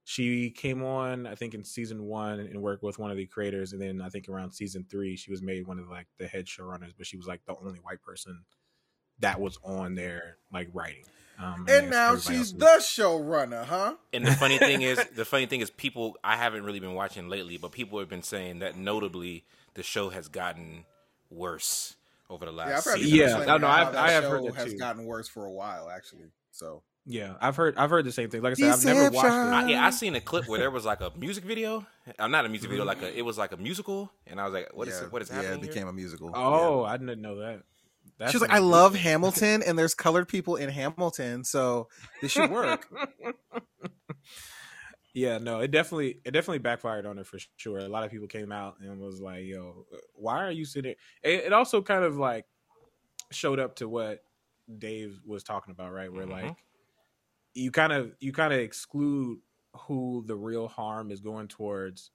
she 0.05 0.51
came 0.51 0.83
on, 0.83 1.25
I 1.25 1.35
think, 1.35 1.53
in 1.53 1.63
season 1.63 2.03
one 2.03 2.39
and 2.39 2.61
worked 2.61 2.83
with 2.83 2.99
one 2.99 3.11
of 3.11 3.17
the 3.17 3.25
creators, 3.25 3.73
and 3.73 3.81
then 3.81 4.01
I 4.01 4.09
think 4.09 4.29
around 4.29 4.51
season 4.51 4.85
three, 4.89 5.15
she 5.15 5.31
was 5.31 5.41
made 5.41 5.67
one 5.67 5.79
of 5.79 5.89
like 5.89 6.07
the 6.19 6.27
head 6.27 6.45
showrunners, 6.45 6.93
but 6.97 7.07
she 7.07 7.17
was 7.17 7.27
like 7.27 7.41
the 7.45 7.55
only 7.63 7.79
white 7.79 8.01
person 8.01 8.43
that 9.19 9.39
was 9.39 9.57
on 9.63 9.95
there, 9.95 10.37
like 10.51 10.69
writing. 10.73 11.05
Um, 11.37 11.65
I 11.67 11.73
And 11.73 11.89
now 11.89 12.17
she's 12.17 12.53
the 12.53 12.77
showrunner, 12.79 13.65
huh? 13.65 13.95
And 14.13 14.25
the 14.25 14.31
funny 14.31 14.57
thing 14.57 14.81
is, 14.81 15.03
the 15.15 15.25
funny 15.25 15.45
thing 15.45 15.61
is, 15.61 15.69
people 15.69 16.17
I 16.23 16.37
haven't 16.37 16.63
really 16.63 16.79
been 16.79 16.93
watching 16.93 17.29
lately, 17.29 17.57
but 17.57 17.71
people 17.71 17.99
have 17.99 18.09
been 18.09 18.23
saying 18.23 18.59
that 18.59 18.77
notably 18.77 19.43
the 19.73 19.83
show 19.83 20.09
has 20.09 20.27
gotten 20.27 20.85
worse 21.29 21.95
over 22.29 22.45
the 22.45 22.51
last 22.51 22.69
Yeah, 22.69 22.77
I've 22.77 22.83
heard 22.83 22.99
season. 22.99 23.17
Yeah, 23.17 23.45
no, 23.45 23.57
no, 23.57 23.67
I've- 23.67 23.97
I 23.97 24.11
have 24.11 24.23
heard 24.23 24.45
that 24.45 24.55
has 24.55 24.71
too. 24.73 24.77
gotten 24.79 25.05
worse 25.05 25.27
for 25.27 25.45
a 25.45 25.51
while, 25.51 25.89
actually. 25.89 26.31
So 26.51 26.83
Yeah, 27.05 27.35
I've 27.39 27.55
heard 27.55 27.77
I've 27.77 27.89
heard 27.91 28.05
the 28.05 28.11
same 28.11 28.29
thing. 28.29 28.41
Like 28.41 28.53
I 28.53 28.55
said, 28.55 28.71
I've 28.71 28.85
never 28.85 29.11
watched 29.11 29.25
it. 29.25 29.53
I, 29.53 29.67
yeah, 29.67 29.85
I 29.85 29.89
seen 29.91 30.15
a 30.15 30.21
clip 30.21 30.47
where 30.47 30.59
there 30.59 30.71
was 30.71 30.85
like 30.85 31.01
a 31.01 31.11
music 31.15 31.43
video. 31.43 31.85
I'm 32.17 32.31
not 32.31 32.45
a 32.45 32.49
music 32.49 32.69
video, 32.69 32.85
like 32.85 33.01
a 33.01 33.15
it 33.15 33.23
was 33.23 33.37
like 33.37 33.51
a 33.51 33.57
musical, 33.57 34.11
and 34.25 34.39
I 34.39 34.45
was 34.45 34.53
like, 34.53 34.69
"What 34.73 34.87
is 34.87 34.95
yeah, 34.99 35.05
it? 35.05 35.11
What 35.11 35.21
is 35.21 35.29
yeah, 35.29 35.35
happening?" 35.35 35.59
it 35.59 35.63
here? 35.65 35.73
became 35.73 35.87
a 35.87 35.93
musical. 35.93 36.31
Oh, 36.33 36.83
I 36.83 36.97
didn't 36.97 37.21
know 37.21 37.37
that. 37.39 37.63
That's 38.17 38.31
she's 38.31 38.41
like, 38.41 38.51
I 38.51 38.59
love 38.59 38.95
Hamilton, 39.07 39.61
and 39.63 39.77
there's 39.77 39.93
colored 39.95 40.27
people 40.27 40.55
in 40.55 40.69
Hamilton, 40.69 41.43
so 41.43 41.87
this 42.21 42.31
should 42.31 42.49
work. 42.49 42.87
Yeah, 45.13 45.37
no, 45.37 45.61
it 45.61 45.71
definitely 45.71 46.19
it 46.25 46.31
definitely 46.31 46.59
backfired 46.59 47.05
on 47.05 47.15
her 47.15 47.23
for 47.23 47.39
sure. 47.55 47.79
A 47.79 47.87
lot 47.87 48.03
of 48.03 48.11
people 48.11 48.27
came 48.27 48.51
out 48.51 48.75
and 48.81 48.99
was 48.99 49.21
like, 49.21 49.45
"Yo, 49.45 49.85
why 50.13 50.43
are 50.43 50.51
you 50.51 50.65
sitting?" 50.65 50.95
It, 51.23 51.45
it 51.45 51.53
also 51.53 51.81
kind 51.81 52.03
of 52.03 52.17
like 52.17 52.45
showed 53.31 53.57
up 53.59 53.75
to 53.77 53.87
what 53.87 54.25
Dave 54.77 55.21
was 55.25 55.43
talking 55.43 55.71
about, 55.71 55.93
right? 55.93 56.11
Where 56.11 56.25
Mhm. 56.25 56.31
like 56.31 56.57
you 57.53 57.71
kind 57.71 57.93
of 57.93 58.13
you 58.19 58.33
kind 58.33 58.51
of 58.53 58.59
exclude 58.59 59.39
who 59.73 60.25
the 60.27 60.35
real 60.35 60.67
harm 60.67 61.11
is 61.11 61.21
going 61.21 61.47
towards 61.47 62.11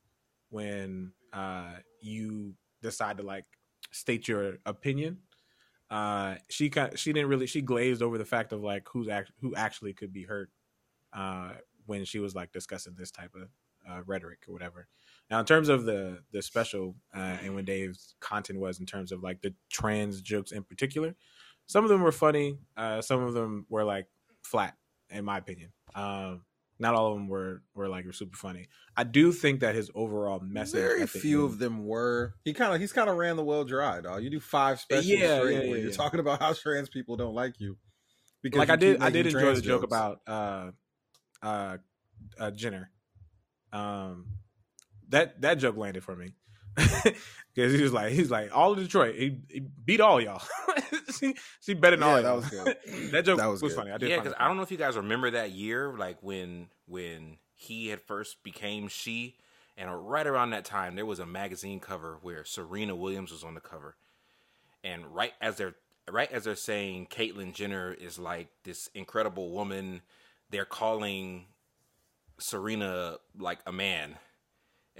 when 0.50 1.12
uh 1.33 1.76
you 2.03 2.55
decide 2.83 3.16
to 3.16 3.22
like 3.22 3.46
state 3.92 4.29
your 4.29 4.59
opinion. 4.66 5.22
Uh 5.90 6.37
she 6.48 6.70
kind 6.70 6.98
she 6.98 7.12
didn't 7.12 7.29
really 7.29 7.46
she 7.46 7.62
glazed 7.62 8.03
over 8.03 8.16
the 8.16 8.24
fact 8.24 8.53
of 8.53 8.62
like 8.62 8.87
who's 8.88 9.09
act 9.09 9.33
who 9.40 9.55
actually 9.57 9.92
could 9.92 10.12
be 10.12 10.22
hurt 10.22 10.50
uh 11.12 11.53
when 11.87 12.05
she 12.05 12.20
was 12.20 12.35
like 12.35 12.53
discussing 12.53 12.94
this 12.96 13.11
type 13.11 13.35
of 13.35 13.48
uh, 13.88 14.03
rhetoric 14.07 14.44
or 14.48 14.53
whatever. 14.53 14.88
Now, 15.31 15.40
in 15.40 15.46
terms 15.46 15.68
of 15.68 15.85
the 15.85 16.22
the 16.33 16.42
special 16.42 16.96
uh, 17.14 17.38
and 17.42 17.55
when 17.55 17.64
Dave's 17.64 18.14
content 18.20 18.59
was 18.59 18.81
in 18.81 18.87
terms 18.87 19.12
of 19.12 19.22
like 19.22 19.42
the 19.42 19.55
trans 19.70 20.20
jokes 20.20 20.53
in 20.53 20.64
particular, 20.64 21.14
some 21.66 21.85
of 21.85 21.90
them 21.90 22.03
were 22.03 22.12
funny. 22.12 22.59
Uh, 22.76 23.00
some 23.00 23.22
of 23.22 23.35
them 23.35 23.66
were 23.68 23.85
like 23.85 24.07
flat, 24.42 24.76
in 25.11 25.24
my 25.24 25.38
opinion. 25.38 25.72
Um, 25.94 26.42
not 26.80 26.94
all 26.94 27.12
of 27.12 27.14
them 27.14 27.28
were 27.28 27.62
were 27.74 27.88
like 27.88 28.06
were 28.06 28.12
super 28.12 28.36
funny. 28.36 28.68
I 28.96 29.04
do 29.04 29.32
think 29.32 29.60
that 29.60 29.74
his 29.74 29.90
overall 29.94 30.40
message. 30.40 30.80
Very 30.80 31.06
few 31.06 31.44
end- 31.44 31.52
of 31.52 31.58
them 31.58 31.86
were. 31.86 32.34
He 32.44 32.54
kind 32.54 32.74
of 32.74 32.80
he's 32.80 32.92
kind 32.92 33.08
of 33.08 33.16
ran 33.16 33.36
the 33.36 33.44
well 33.44 33.64
dry, 33.64 34.00
dog. 34.00 34.22
You 34.22 34.30
do 34.30 34.40
five 34.40 34.80
specials 34.80 35.06
Yeah, 35.06 35.38
straight 35.38 35.54
yeah, 35.56 35.74
yeah, 35.74 35.82
you're 35.82 35.92
talking 35.92 36.20
about 36.20 36.40
how 36.40 36.54
trans 36.54 36.88
people 36.88 37.16
don't 37.16 37.34
like 37.34 37.60
you. 37.60 37.76
Because 38.42 38.58
like 38.58 38.68
you 38.68 38.74
I 38.74 38.76
did, 38.76 39.02
I 39.02 39.10
did 39.10 39.26
enjoy 39.26 39.54
the 39.54 39.60
joke 39.60 39.82
about 39.82 40.20
uh, 40.26 40.70
uh, 41.42 41.76
uh, 42.38 42.50
Jenner. 42.50 42.90
Um, 43.72 44.26
that 45.10 45.40
that 45.42 45.54
joke 45.58 45.76
landed 45.76 46.02
for 46.02 46.16
me 46.16 46.32
because 47.54 47.72
he 47.74 47.83
was 47.83 47.92
like, 47.92 48.12
he's 48.12 48.30
like 48.30 48.54
all 48.56 48.72
of 48.72 48.78
Detroit, 48.78 49.16
he, 49.16 49.37
he 49.48 49.61
beat 49.61 50.00
all 50.00 50.20
y'all. 50.20 50.42
she, 51.18 51.35
she 51.61 51.74
better 51.74 51.96
than 51.96 52.06
Yeah, 52.06 52.09
all 52.09 52.22
that 52.22 52.22
y'all. 52.22 52.37
was 52.37 52.48
good. 52.48 52.76
that 53.12 53.24
joke 53.24 53.38
That 53.38 53.46
was, 53.46 53.62
was 53.62 53.74
funny. 53.74 53.90
I 53.90 53.98
did. 53.98 54.11
yeah, 54.11 54.16
because 54.18 54.35
I 54.38 54.46
don't 54.48 54.56
know 54.56 54.62
if 54.62 54.70
you 54.70 54.76
guys 54.78 54.96
remember 54.96 55.30
that 55.33 55.50
year, 55.52 55.92
like 55.96 56.18
when 56.22 56.68
when 56.87 57.38
he 57.54 57.88
had 57.88 58.00
first 58.00 58.42
became 58.42 58.88
she, 58.88 59.37
and 59.76 60.09
right 60.11 60.26
around 60.26 60.50
that 60.50 60.64
time 60.64 60.94
there 60.94 61.06
was 61.06 61.18
a 61.18 61.26
magazine 61.26 61.80
cover 61.80 62.18
where 62.22 62.44
Serena 62.44 62.94
Williams 62.96 63.30
was 63.33 63.44
on 63.44 63.54
the 63.54 63.61
cover, 63.61 63.96
and 64.83 65.06
right 65.14 65.35
as 65.40 65.56
they're 65.56 65.74
right 66.11 66.30
as 66.33 66.44
they're 66.44 66.54
saying 66.56 67.06
Caitlyn 67.11 67.52
Jenner 67.54 67.92
is 67.92 68.18
like 68.18 68.48
this 68.64 68.88
incredible 68.94 69.50
woman, 69.50 70.02
they're 70.50 70.64
calling 70.64 71.46
Serena 72.38 73.16
like 73.38 73.59
a 73.66 73.72
man. 73.72 74.16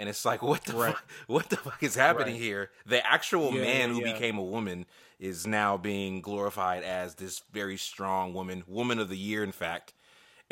And 0.00 0.08
it's 0.08 0.24
like, 0.24 0.40
what 0.50 0.64
the 0.64 0.72
Right. 0.74 0.94
fuck? 0.94 1.04
What 1.28 1.50
the 1.50 1.56
fuck 1.58 1.82
is 1.82 1.94
happening 1.94 2.34
Right. 2.34 2.42
here? 2.42 2.70
The 2.86 3.06
actual 3.06 3.52
Yeah, 3.54 3.60
man 3.62 3.88
yeah, 3.90 3.94
who 3.94 4.00
yeah. 4.06 4.12
became 4.14 4.38
a 4.38 4.42
woman 4.42 4.86
is 5.20 5.46
now 5.46 5.76
being 5.76 6.22
glorified 6.22 6.82
as 6.82 7.16
this 7.16 7.42
very 7.52 7.76
strong 7.76 8.32
woman, 8.34 8.64
woman 8.66 8.98
of 8.98 9.08
the 9.10 9.16
year, 9.18 9.44
in 9.44 9.52
fact. 9.52 9.92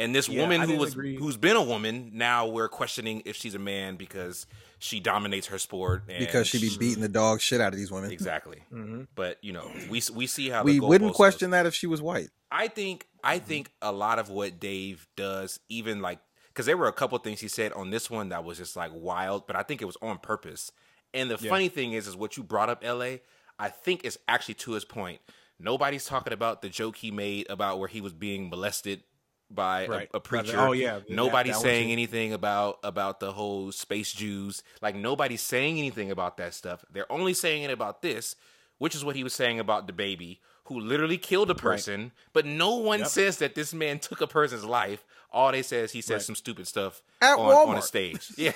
And 0.00 0.14
this 0.14 0.28
Yeah, 0.28 0.42
woman 0.42 0.60
I 0.60 0.66
who 0.66 0.76
was 0.76 0.92
agree. 0.92 1.16
who's 1.16 1.36
been 1.36 1.56
a 1.56 1.62
woman 1.62 2.10
now 2.14 2.46
we're 2.46 2.68
questioning 2.68 3.22
if 3.24 3.34
she's 3.34 3.56
a 3.56 3.58
man 3.58 3.96
because 3.96 4.46
she 4.78 5.00
dominates 5.00 5.48
her 5.48 5.58
sport 5.58 6.04
and 6.08 6.20
because 6.20 6.46
she 6.46 6.60
be 6.60 6.70
beating 6.78 7.00
the 7.02 7.08
dog 7.08 7.40
shit 7.40 7.60
out 7.60 7.72
of 7.72 7.78
these 7.80 7.90
women. 7.90 8.12
exactly. 8.12 8.62
Mhm. 8.72 9.08
But 9.16 9.38
you 9.42 9.52
know, 9.52 9.68
we 9.90 10.00
we 10.14 10.28
see 10.28 10.50
how 10.50 10.62
We 10.62 10.78
the 10.78 10.86
wouldn't 10.86 11.14
question 11.14 11.50
goes. 11.50 11.52
that 11.56 11.66
if 11.66 11.74
she 11.74 11.88
was 11.88 12.00
white. 12.00 12.28
I 12.52 12.68
think 12.68 13.06
I 13.24 13.40
think 13.40 13.72
a 13.82 13.90
lot 13.90 14.20
of 14.20 14.28
what 14.30 14.60
Dave 14.60 15.08
does, 15.16 15.58
even 15.68 16.00
like 16.00 16.20
because 16.58 16.66
there 16.66 16.76
were 16.76 16.88
a 16.88 16.92
couple 16.92 17.16
things 17.18 17.38
he 17.40 17.46
said 17.46 17.72
on 17.74 17.90
this 17.90 18.10
one 18.10 18.30
that 18.30 18.42
was 18.42 18.58
just 18.58 18.74
like 18.74 18.90
wild, 18.92 19.46
but 19.46 19.54
I 19.54 19.62
think 19.62 19.80
it 19.80 19.84
was 19.84 19.96
on 20.02 20.18
purpose. 20.18 20.72
And 21.14 21.30
the 21.30 21.38
Yeah. 21.40 21.48
funny 21.50 21.68
thing 21.68 21.92
is, 21.92 22.08
is 22.08 22.16
what 22.16 22.36
you 22.36 22.42
brought 22.42 22.68
up, 22.68 22.82
La. 22.82 23.18
I 23.60 23.68
think 23.68 24.04
is 24.04 24.18
actually 24.26 24.54
to 24.54 24.72
his 24.72 24.84
point. 24.84 25.20
Nobody's 25.60 26.04
talking 26.06 26.32
about 26.32 26.60
the 26.60 26.68
joke 26.68 26.96
he 26.96 27.12
made 27.12 27.48
about 27.48 27.78
where 27.78 27.86
he 27.88 28.00
was 28.00 28.12
being 28.12 28.50
molested 28.50 29.04
by 29.48 29.82
a- 29.82 29.88
Right. 29.88 30.10
a, 30.12 30.18
preacher. 30.18 30.58
Oh, 30.58 30.72
yeah. 30.72 30.98
Nobody's 31.08 31.52
that 31.52 31.58
one 31.58 31.62
saying 31.64 31.92
anything 31.92 32.32
about 32.32 32.80
about 32.82 33.20
the 33.20 33.30
whole 33.34 33.70
space 33.70 34.12
Jews. 34.12 34.64
Like 34.82 34.96
nobody's 34.96 35.42
saying 35.42 35.78
anything 35.78 36.10
about 36.10 36.38
that 36.38 36.54
stuff. 36.54 36.84
They're 36.90 37.10
only 37.12 37.34
saying 37.34 37.62
it 37.62 37.70
about 37.70 38.02
this, 38.02 38.34
which 38.78 38.96
is 38.96 39.04
what 39.04 39.14
he 39.14 39.22
was 39.22 39.32
saying 39.32 39.60
about 39.60 39.86
the 39.86 39.92
baby 39.92 40.40
who 40.64 40.78
literally 40.80 41.18
killed 41.18 41.50
a 41.50 41.54
person. 41.54 42.10
But 42.32 42.44
no 42.46 42.74
one 42.74 42.98
Yep. 42.98 43.08
says 43.08 43.36
that 43.38 43.54
this 43.54 43.72
man 43.72 44.00
took 44.00 44.20
a 44.20 44.26
person's 44.26 44.64
life. 44.64 45.04
All 45.30 45.52
they 45.52 45.62
say 45.62 45.80
is 45.80 45.92
he 45.92 46.00
said 46.00 46.14
Right. 46.14 46.22
some 46.22 46.34
stupid 46.34 46.66
stuff 46.66 47.02
At 47.20 47.38
on, 47.38 47.70
on 47.70 47.76
a 47.76 47.82
stage. 47.82 48.32
Yeah, 48.38 48.52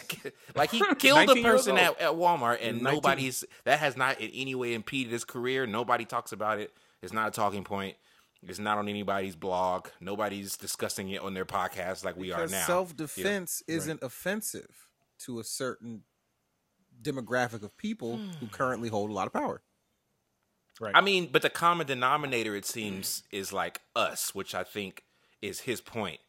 like 0.54 0.70
he 0.70 0.82
killed 0.98 1.28
a 1.28 1.42
person 1.42 1.76
at, 1.76 2.00
at 2.00 2.12
Walmart, 2.12 2.58
and 2.62 2.82
19. 2.82 2.82
nobody's 2.82 3.44
that 3.64 3.78
has 3.78 3.96
not 3.96 4.20
in 4.20 4.30
any 4.30 4.54
way 4.54 4.74
impeded 4.74 5.12
his 5.12 5.24
career. 5.24 5.66
Nobody 5.66 6.04
talks 6.04 6.32
about 6.32 6.58
it. 6.58 6.72
It's 7.02 7.12
not 7.12 7.28
a 7.28 7.30
talking 7.30 7.64
point. 7.64 7.96
It's 8.42 8.58
not 8.58 8.78
on 8.78 8.88
anybody's 8.88 9.36
blog. 9.36 9.88
Nobody's 10.00 10.56
discussing 10.56 11.10
it 11.10 11.20
on 11.20 11.34
their 11.34 11.44
podcast 11.44 12.04
like 12.04 12.16
we 12.16 12.32
are 12.32 12.46
now. 12.46 12.64
self 12.66 12.96
defense 12.96 13.62
isn't 13.68 14.02
offensive 14.02 14.88
to 15.20 15.38
a 15.38 15.44
certain 15.44 16.02
demographic 17.00 17.62
of 17.62 17.76
people 17.76 18.16
hmm. 18.16 18.30
who 18.40 18.46
currently 18.46 18.88
hold 18.88 19.10
a 19.10 19.12
lot 19.12 19.26
of 19.26 19.32
power. 19.32 19.62
Right. 20.80 20.92
I 20.94 21.00
mean, 21.00 21.28
but 21.30 21.42
the 21.42 21.50
common 21.50 21.86
denominator 21.86 22.56
it 22.56 22.64
seems 22.64 23.22
is 23.30 23.52
like 23.52 23.82
us, 23.94 24.34
which 24.34 24.54
I 24.54 24.64
think 24.64 25.04
is 25.40 25.60
his 25.60 25.80
point. 25.80 26.20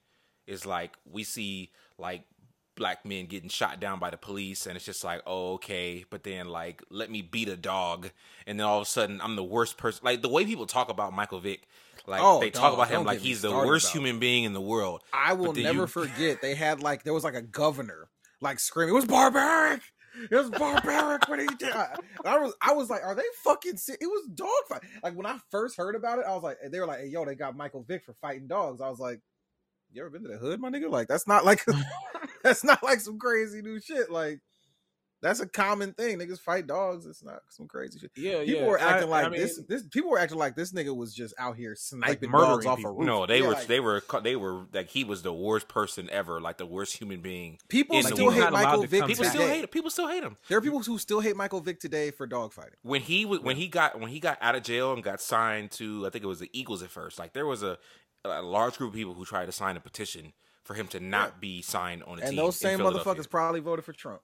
Is 0.48 0.66
like 0.66 0.98
we 1.10 1.24
see 1.24 1.72
like 1.98 2.24
black 2.76 3.06
men 3.06 3.28
getting 3.28 3.50
shot 3.50 3.80
down 3.80 4.00
by 4.00 4.10
the 4.10 4.18
police 4.18 4.66
and 4.66 4.76
it's 4.76 4.86
just 4.86 5.04
like, 5.04 5.22
oh 5.26 5.54
okay, 5.54 6.06
but 6.10 6.24
then 6.24 6.48
like 6.48 6.82
let 6.90 7.10
me 7.10 7.22
beat 7.22 7.48
a 7.48 7.56
dog 7.58 8.10
and 8.48 8.60
then 8.60 8.66
all 8.66 8.80
of 8.80 8.84
a 8.84 8.90
sudden 8.90 9.22
I'm 9.22 9.36
the 9.36 9.44
worst 9.44 9.78
person 9.78 10.02
like 10.04 10.22
the 10.22 10.30
way 10.30 10.46
people 10.46 10.66
talk 10.66 10.90
about 10.90 11.14
Michael 11.14 11.40
Vick, 11.40 11.68
like 12.08 12.22
Oh, 12.24 12.40
they 12.40 12.50
talk 12.50 12.72
dog, 12.72 12.74
about 12.74 12.90
him 12.90 13.06
like 13.06 13.20
he's 13.20 13.42
the 13.42 13.52
worst 13.52 13.92
human 13.92 14.20
being 14.20 14.44
in 14.44 14.54
the 14.54 14.62
world. 14.62 15.02
I 15.14 15.34
will 15.34 15.54
never 15.54 15.82
you- 15.82 15.88
forget 15.88 16.42
they 16.42 16.56
had 16.56 16.82
like 16.82 17.04
there 17.04 17.14
was 17.14 17.24
like 17.24 17.36
a 17.36 17.42
governor 17.42 18.10
like 18.42 18.60
screaming, 18.60 18.94
"It 18.94 18.96
was 18.96 19.06
barbaric! 19.06 19.82
It 20.30 20.36
was 20.36 20.50
barbaric!" 20.50 21.28
when 21.30 21.40
he 21.40 21.48
did, 21.56 21.72
I, 21.72 21.96
I 22.26 22.38
was 22.38 22.54
I 22.62 22.74
was 22.74 22.90
like, 22.90 23.04
"Are 23.04 23.16
they 23.16 23.24
fucking?" 23.44 23.78
Ser-? 23.78 23.98
It 24.00 24.06
was 24.06 24.28
dog 24.36 24.50
fight. 24.68 24.82
Like 25.02 25.16
when 25.16 25.26
I 25.26 25.38
first 25.50 25.78
heard 25.78 25.96
about 25.96 26.20
it, 26.20 26.26
I 26.28 26.34
was 26.34 26.44
like, 26.44 26.58
they 26.70 26.80
were 26.80 26.86
like, 26.86 27.00
hey, 27.00 27.08
"Yo, 27.08 27.24
they 27.24 27.36
got 27.36 27.56
Michael 27.56 27.84
Vick 27.84 28.04
for 28.04 28.14
fighting 28.14 28.48
dogs." 28.48 28.82
I 28.82 28.90
was 28.90 29.00
like, 29.00 29.22
"You 29.94 30.02
ever 30.02 30.10
been 30.10 30.24
to 30.24 30.28
the 30.30 30.38
hood, 30.38 30.60
my 30.60 30.70
nigga? 30.70 30.90
Like 30.90 31.08
that's 31.08 31.28
not 31.28 31.46
like 31.46 31.64
that's 32.44 32.64
not 32.64 32.84
like 32.84 33.00
some 33.00 33.20
crazy 33.20 33.62
new 33.62 33.80
shit. 33.80 34.12
Like 34.12 34.40
that's 35.22 35.40
a 35.40 35.48
common 35.48 35.94
thing. 35.94 36.20
Niggas 36.20 36.42
fight 36.42 36.68
dogs. 36.68 37.06
It's 37.06 37.24
not 37.24 37.40
some 37.50 37.66
crazy 37.66 37.98
shit." 37.98 38.12
yeah, 38.18 38.44
People 38.44 38.62
yeah. 38.64 38.68
were 38.68 38.78
acting 38.78 39.08
I- 39.08 39.12
like 39.12 39.26
I 39.26 39.30
mean, 39.30 39.40
this. 39.40 39.58
This 39.70 39.84
people 39.88 40.10
were 40.12 40.20
acting 40.20 40.38
like 40.38 40.54
this 40.58 40.74
nigga 40.74 40.94
was 40.94 41.14
just 41.14 41.34
out 41.38 41.56
here 41.56 41.76
sniping 41.78 42.30
murdering 42.30 42.52
dogs 42.52 42.66
off 42.66 42.84
a 42.84 42.92
roof. 42.92 43.06
No, 43.06 43.26
they 43.26 43.40
Yeah, 43.40 43.48
were 43.48 43.54
like, 43.54 43.68
they 43.68 43.80
were 43.80 44.04
they 44.22 44.36
were 44.36 44.66
like 44.74 44.90
he 44.90 45.06
was 45.06 45.22
the 45.22 45.32
worst 45.32 45.70
person 45.70 46.10
ever, 46.12 46.42
like 46.42 46.58
the 46.58 46.66
worst 46.66 46.98
human 46.98 47.22
being. 47.22 47.58
People 47.70 47.96
in 47.96 48.04
the 48.04 48.10
still 48.10 48.26
world. 48.26 48.38
hate 48.38 48.52
Michael 48.52 48.84
Vick 48.86 49.06
People 49.06 49.24
still 49.24 49.48
hate 49.48 49.62
him. 49.64 49.68
People 49.70 49.90
still 49.92 50.10
hate 50.10 50.24
him. 50.24 50.36
There 50.50 50.58
are 50.58 50.62
people 50.62 50.82
who 50.82 50.98
still 50.98 51.22
hate 51.22 51.38
Michael 51.38 51.62
Vick 51.62 51.80
today 51.80 52.12
for 52.12 52.28
dogfighting. 52.28 52.76
when 52.82 53.00
he 53.00 53.24
was 53.24 53.40
when 53.40 53.56
he 53.56 53.70
got 53.70 53.98
when 54.02 54.10
he 54.10 54.20
got 54.20 54.38
out 54.42 54.56
of 54.56 54.64
jail 54.64 54.92
and 54.92 55.02
got 55.02 55.22
signed 55.22 55.72
to 55.72 56.06
I 56.06 56.10
think 56.10 56.26
it 56.26 56.28
was 56.28 56.40
the 56.40 56.50
Eagles 56.52 56.84
at 56.84 56.90
first. 56.90 57.18
Like 57.18 57.32
there 57.32 57.46
was 57.46 57.64
a, 57.64 57.78
a 58.26 58.42
large 58.42 58.78
group 58.78 58.92
of 58.92 58.96
people 58.96 59.14
who 59.14 59.26
tried 59.26 59.46
to 59.48 59.52
sign 59.52 59.78
a 59.78 59.80
petition 59.80 60.34
for 60.64 60.74
him 60.76 60.88
to 60.88 61.00
not 61.00 61.42
be 61.42 61.62
signed 61.62 62.04
on 62.04 62.20
a 62.20 62.22
And 62.22 62.30
team. 62.32 62.38
those 62.38 62.56
same 62.56 62.78
Philadelphia. 62.80 63.14
motherfuckers 63.16 63.30
probably 63.30 63.60
voted 63.60 63.84
for 63.86 63.94
Trump. 63.94 64.22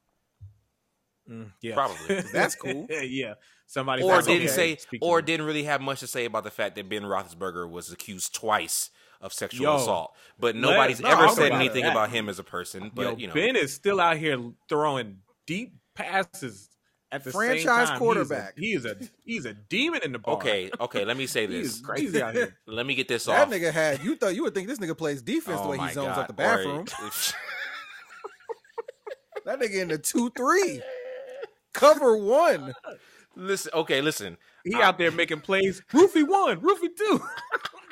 mm, 1.30 1.52
yeah, 1.62 1.74
Probably. 1.76 2.22
That's 2.34 2.56
cool. 2.56 2.88
yeah, 3.04 3.34
somebody 3.68 4.04
or 4.04 4.22
didn't 4.22 4.44
okay. 4.44 4.48
say 4.48 4.76
Speak 4.78 5.02
or 5.04 5.22
didn't 5.22 5.46
really 5.46 5.64
have 5.64 5.82
much 5.82 6.00
to 6.00 6.08
say 6.08 6.26
about 6.26 6.44
the 6.44 6.52
fact 6.52 6.76
that 6.76 6.88
Ben 6.90 7.04
Roethlisberger 7.04 7.70
was 7.70 7.92
accused 7.92 8.34
twice 8.34 8.90
of 9.22 9.34
sexual 9.34 9.64
Yo, 9.66 9.76
assault, 9.76 10.16
but 10.40 10.56
nobody's 10.56 11.02
no, 11.02 11.10
ever 11.10 11.28
said 11.30 11.48
about 11.48 11.60
anything 11.60 11.84
that. 11.84 11.92
about 11.92 12.10
him 12.10 12.30
as 12.30 12.40
a 12.40 12.44
person. 12.44 12.90
But 12.94 13.02
Yo, 13.04 13.16
you 13.18 13.28
know, 13.28 13.34
Ben 13.34 13.58
is 13.58 13.74
still 13.74 14.00
out 14.00 14.16
here 14.18 14.40
throwing 14.70 15.18
deep 15.46 15.74
passes 15.94 16.70
at 17.12 17.24
the 17.24 17.32
Franchise 17.32 17.64
same 17.64 17.88
time, 17.88 17.98
quarterback. 17.98 18.58
He 18.58 18.74
is 18.74 18.86
a 18.86 18.96
he 18.96 19.04
is 19.04 19.06
a, 19.06 19.10
he's 19.26 19.46
a 19.46 19.54
demon 19.54 20.02
in 20.04 20.12
the 20.12 20.20
bar. 20.20 20.36
Okay, 20.36 20.70
okay. 20.80 21.06
Let 21.06 21.18
me 21.18 21.26
say 21.28 21.48
he 21.48 21.60
is 21.60 21.74
this. 21.78 21.82
crazy 21.82 22.22
out 22.22 22.36
here. 22.36 22.58
Let 22.66 22.86
me 22.86 22.96
get 22.96 23.08
this 23.08 23.26
That 23.26 23.44
off. 23.44 23.50
That 23.50 23.62
nigga 23.62 23.72
had 23.72 24.04
you 24.04 24.16
thought 24.16 24.36
you 24.36 24.44
would 24.44 24.54
think 24.54 24.68
this 24.68 24.80
nigga 24.80 24.98
plays 24.98 25.22
defense 25.22 25.60
the 25.60 25.68
Oh 25.68 25.70
way 25.70 25.78
he 25.78 25.92
zones 25.92 26.08
God. 26.08 26.20
out 26.20 26.28
the 26.28 26.34
bathroom. 26.34 26.86
That 29.46 29.60
nigga 29.62 29.82
in 29.82 29.88
the 29.88 29.98
two 29.98 30.30
three. 30.32 30.82
Cover 31.74 32.16
one. 32.18 32.74
listen, 33.36 33.72
okay, 33.74 34.02
listen. 34.02 34.38
He 34.64 34.76
out 34.76 35.00
there 35.00 35.12
making 35.12 35.42
plays. 35.42 35.82
Roofie 35.92 36.28
one, 36.28 36.62
Roofie 36.62 36.96
two. 36.96 37.22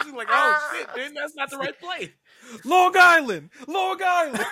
He's 0.03 0.13
like, 0.13 0.27
oh 0.29 0.33
ah. 0.33 0.73
shit, 0.73 0.87
dude, 0.93 1.17
that's 1.17 1.35
not 1.35 1.49
the 1.49 1.57
right 1.57 1.79
play. 1.79 2.13
Long 2.63 2.93
Island. 2.95 3.49
Long 3.67 3.99
Island. 4.03 4.45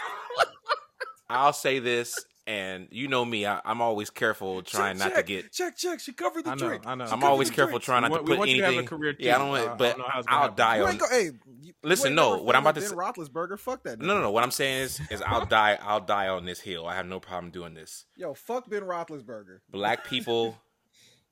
I'll 1.30 1.54
say 1.54 1.78
this, 1.78 2.26
and 2.48 2.88
you 2.92 3.08
know 3.08 3.26
me, 3.26 3.46
I, 3.46 3.60
I'm 3.66 3.82
always 3.82 4.10
careful 4.10 4.62
trying 4.62 4.98
check, 5.00 5.10
not 5.14 5.16
to 5.18 5.24
get. 5.24 5.52
check, 5.52 5.76
check. 5.76 6.00
She 6.00 6.14
covered 6.14 6.46
the 6.46 6.52
I 6.52 6.56
know, 6.56 6.68
drink. 6.68 6.84
I 6.86 6.94
know. 6.96 7.06
She 7.08 7.12
I'm 7.12 7.24
always 7.24 7.50
careful 7.50 7.80
drink. 7.80 7.84
trying 7.84 8.02
not 8.04 8.12
We 8.12 8.18
to 8.18 8.22
want- 8.22 8.26
we 8.26 8.32
put 8.34 8.40
want 8.40 8.50
you 8.52 8.58
to 8.62 8.66
have 8.66 8.84
a 8.84 8.88
career, 8.88 9.14
too. 9.14 9.24
Yeah, 9.24 9.36
I 9.36 9.38
don't. 9.40 9.48
Uh, 9.48 9.52
want- 9.52 9.62
I 9.64 9.68
don't 9.68 9.78
but 9.80 9.98
know 9.98 10.04
how 10.08 10.20
it's 10.20 10.28
I'll 10.30 10.40
happen. 10.42 10.56
die 10.56 10.78
You 10.78 10.86
on. 10.86 10.98
go, 10.98 11.06
hey, 11.10 11.32
you- 11.62 11.74
Listen, 11.84 12.12
you 12.12 12.16
no, 12.16 12.38
what 12.42 12.56
I'm 12.56 12.64
fought 12.64 12.70
about 12.70 12.76
to 12.76 12.82
Ben 12.82 12.90
say- 12.90 12.96
Roethlisberger, 13.24 13.60
fuck 13.60 13.84
that. 13.84 14.00
No, 14.00 14.06
no, 14.08 14.14
nigga. 14.16 14.22
no. 14.24 14.32
What 14.32 14.44
I'm 14.44 14.52
saying 14.52 14.84
is, 14.84 15.02
is 15.10 15.22
I'll 15.24 15.46
die. 15.46 15.80
I'll 15.82 16.02
die 16.02 16.28
on 16.28 16.46
this 16.46 16.60
hill. 16.60 16.86
I 16.88 16.96
have 16.96 17.08
no 17.08 17.20
problem 17.20 17.52
doing 17.52 17.74
this. 17.74 18.06
Yo, 18.16 18.34
fuck 18.36 18.70
Ben 18.70 18.82
Roethlisberger. 18.84 19.60
Black 19.70 20.06
people 20.08 20.58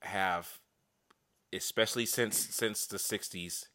have, 0.01 0.59
especially 1.51 2.05
since 2.05 2.37
since 2.37 2.85
the 2.87 2.97
'60s, 2.97 3.65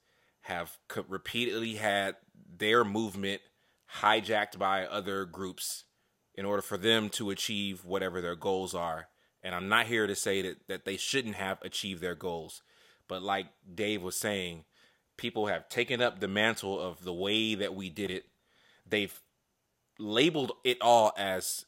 have 0.42 0.76
co- 0.88 1.04
repeatedly 1.08 1.74
had 1.76 2.16
their 2.56 2.84
movement 2.84 3.42
hijacked 4.00 4.58
by 4.58 4.84
other 4.86 5.24
groups 5.24 5.84
in 6.38 6.44
order 6.44 6.62
for 6.62 6.78
them 6.78 7.08
to 7.08 7.30
achieve 7.30 7.84
whatever 7.84 8.20
their 8.20 8.36
goals 8.36 8.72
are. 8.72 9.08
And 9.42 9.56
I'm 9.56 9.68
not 9.68 9.86
here 9.86 10.06
to 10.06 10.14
say 10.14 10.40
that 10.42 10.68
that 10.68 10.84
they 10.84 10.96
shouldn't 10.96 11.34
have 11.34 11.58
achieved 11.62 12.00
their 12.00 12.14
goals, 12.14 12.62
but 13.08 13.22
like 13.22 13.46
Dave 13.74 14.02
was 14.02 14.14
saying, 14.14 14.64
people 15.16 15.46
have 15.46 15.68
taken 15.68 16.00
up 16.00 16.20
the 16.20 16.28
mantle 16.28 16.78
of 16.78 17.02
the 17.02 17.12
way 17.12 17.56
that 17.56 17.74
we 17.74 17.90
did 17.90 18.12
it. 18.12 18.26
They've 18.88 19.20
labeled 19.98 20.52
it 20.62 20.78
all 20.80 21.12
as 21.18 21.64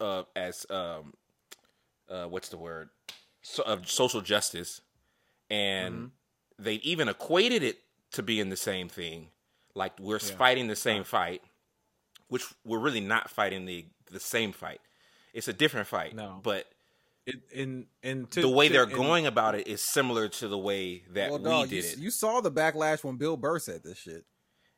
uh 0.00 0.24
as 0.36 0.66
um 0.68 1.14
uh 2.10 2.26
what's 2.26 2.50
the 2.50 2.58
word? 2.58 2.90
So, 3.40 3.62
of 3.62 3.90
social 3.90 4.20
justice. 4.20 4.82
And 5.48 6.10
they 6.58 6.74
even 6.76 7.08
equated 7.08 7.62
it 7.62 7.78
to 8.12 8.22
being 8.22 8.50
the 8.50 8.56
same 8.56 8.90
thing. 8.90 9.28
Like 9.74 9.98
we're 9.98 10.18
fighting 10.18 10.66
the 10.66 10.76
same 10.76 11.04
fight 11.04 11.40
which 12.28 12.44
we're 12.64 12.78
really 12.78 13.00
not 13.00 13.30
fighting 13.30 13.64
the 13.64 13.86
the 14.14 14.20
same 14.20 14.52
fight 14.52 14.80
it's 15.34 15.48
a 15.48 15.52
different 15.52 15.86
fight 15.86 16.14
No. 16.14 16.40
but 16.42 16.64
It, 17.26 17.36
in 17.52 17.86
in 18.02 18.26
to, 18.28 18.40
the 18.42 18.48
way 18.48 18.68
to- 18.68 18.72
they're 18.72 18.84
in- 18.84 18.96
going 18.96 19.26
about 19.26 19.54
it 19.54 19.66
is 19.68 19.82
similar 19.82 20.28
to 20.28 20.48
the 20.48 20.58
way 20.58 21.04
that 21.12 21.30
well, 21.30 21.38
we 21.38 21.44
dog, 21.44 21.68
did 21.68 21.84
you, 21.84 21.90
it 21.90 21.98
you 21.98 22.10
saw 22.10 22.40
the 22.40 22.50
backlash 22.52 23.02
when 23.04 23.16
Bill 23.16 23.36
Burr 23.36 23.58
said 23.58 23.82
this 23.82 23.98
shit. 23.98 24.24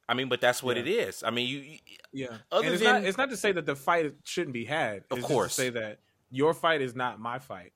i 0.08 0.14
mean 0.14 0.28
but 0.28 0.40
that's 0.40 0.62
what 0.62 0.76
Yeah. 0.76 0.82
it 0.82 0.88
is 0.88 1.22
i 1.22 1.30
mean 1.30 1.48
you, 1.48 1.58
you 1.60 1.78
Yeah. 2.12 2.38
Other 2.50 2.72
it's 2.72 2.82
than- 2.82 3.02
not 3.02 3.04
it's 3.04 3.18
not 3.18 3.30
to 3.30 3.36
say 3.36 3.52
that 3.52 3.66
the 3.66 3.76
fight 3.76 4.14
shouldn't 4.24 4.54
be 4.54 4.64
had. 4.64 4.98
Of 5.10 5.18
It's 5.18 5.20
just 5.20 5.28
course. 5.28 5.56
to 5.56 5.62
say 5.62 5.70
that 5.70 6.00
your 6.30 6.54
fight 6.54 6.80
is 6.80 6.94
not 6.94 7.20
my 7.20 7.38
fight. 7.38 7.72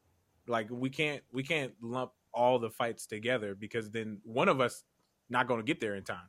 Like 0.47 0.69
we 0.71 0.89
can't 0.91 1.23
we 1.33 1.43
can't 1.43 1.73
lump 1.83 2.13
all 2.33 2.59
the 2.59 2.71
fights 2.71 3.07
together 3.07 3.55
because 3.55 3.91
then 3.91 4.21
one 4.25 4.49
of 4.49 4.61
us 4.61 4.83
not 5.29 5.47
going 5.49 5.61
to 5.61 5.65
get 5.67 5.81
there 5.81 5.95
in 5.97 6.05
time. 6.05 6.29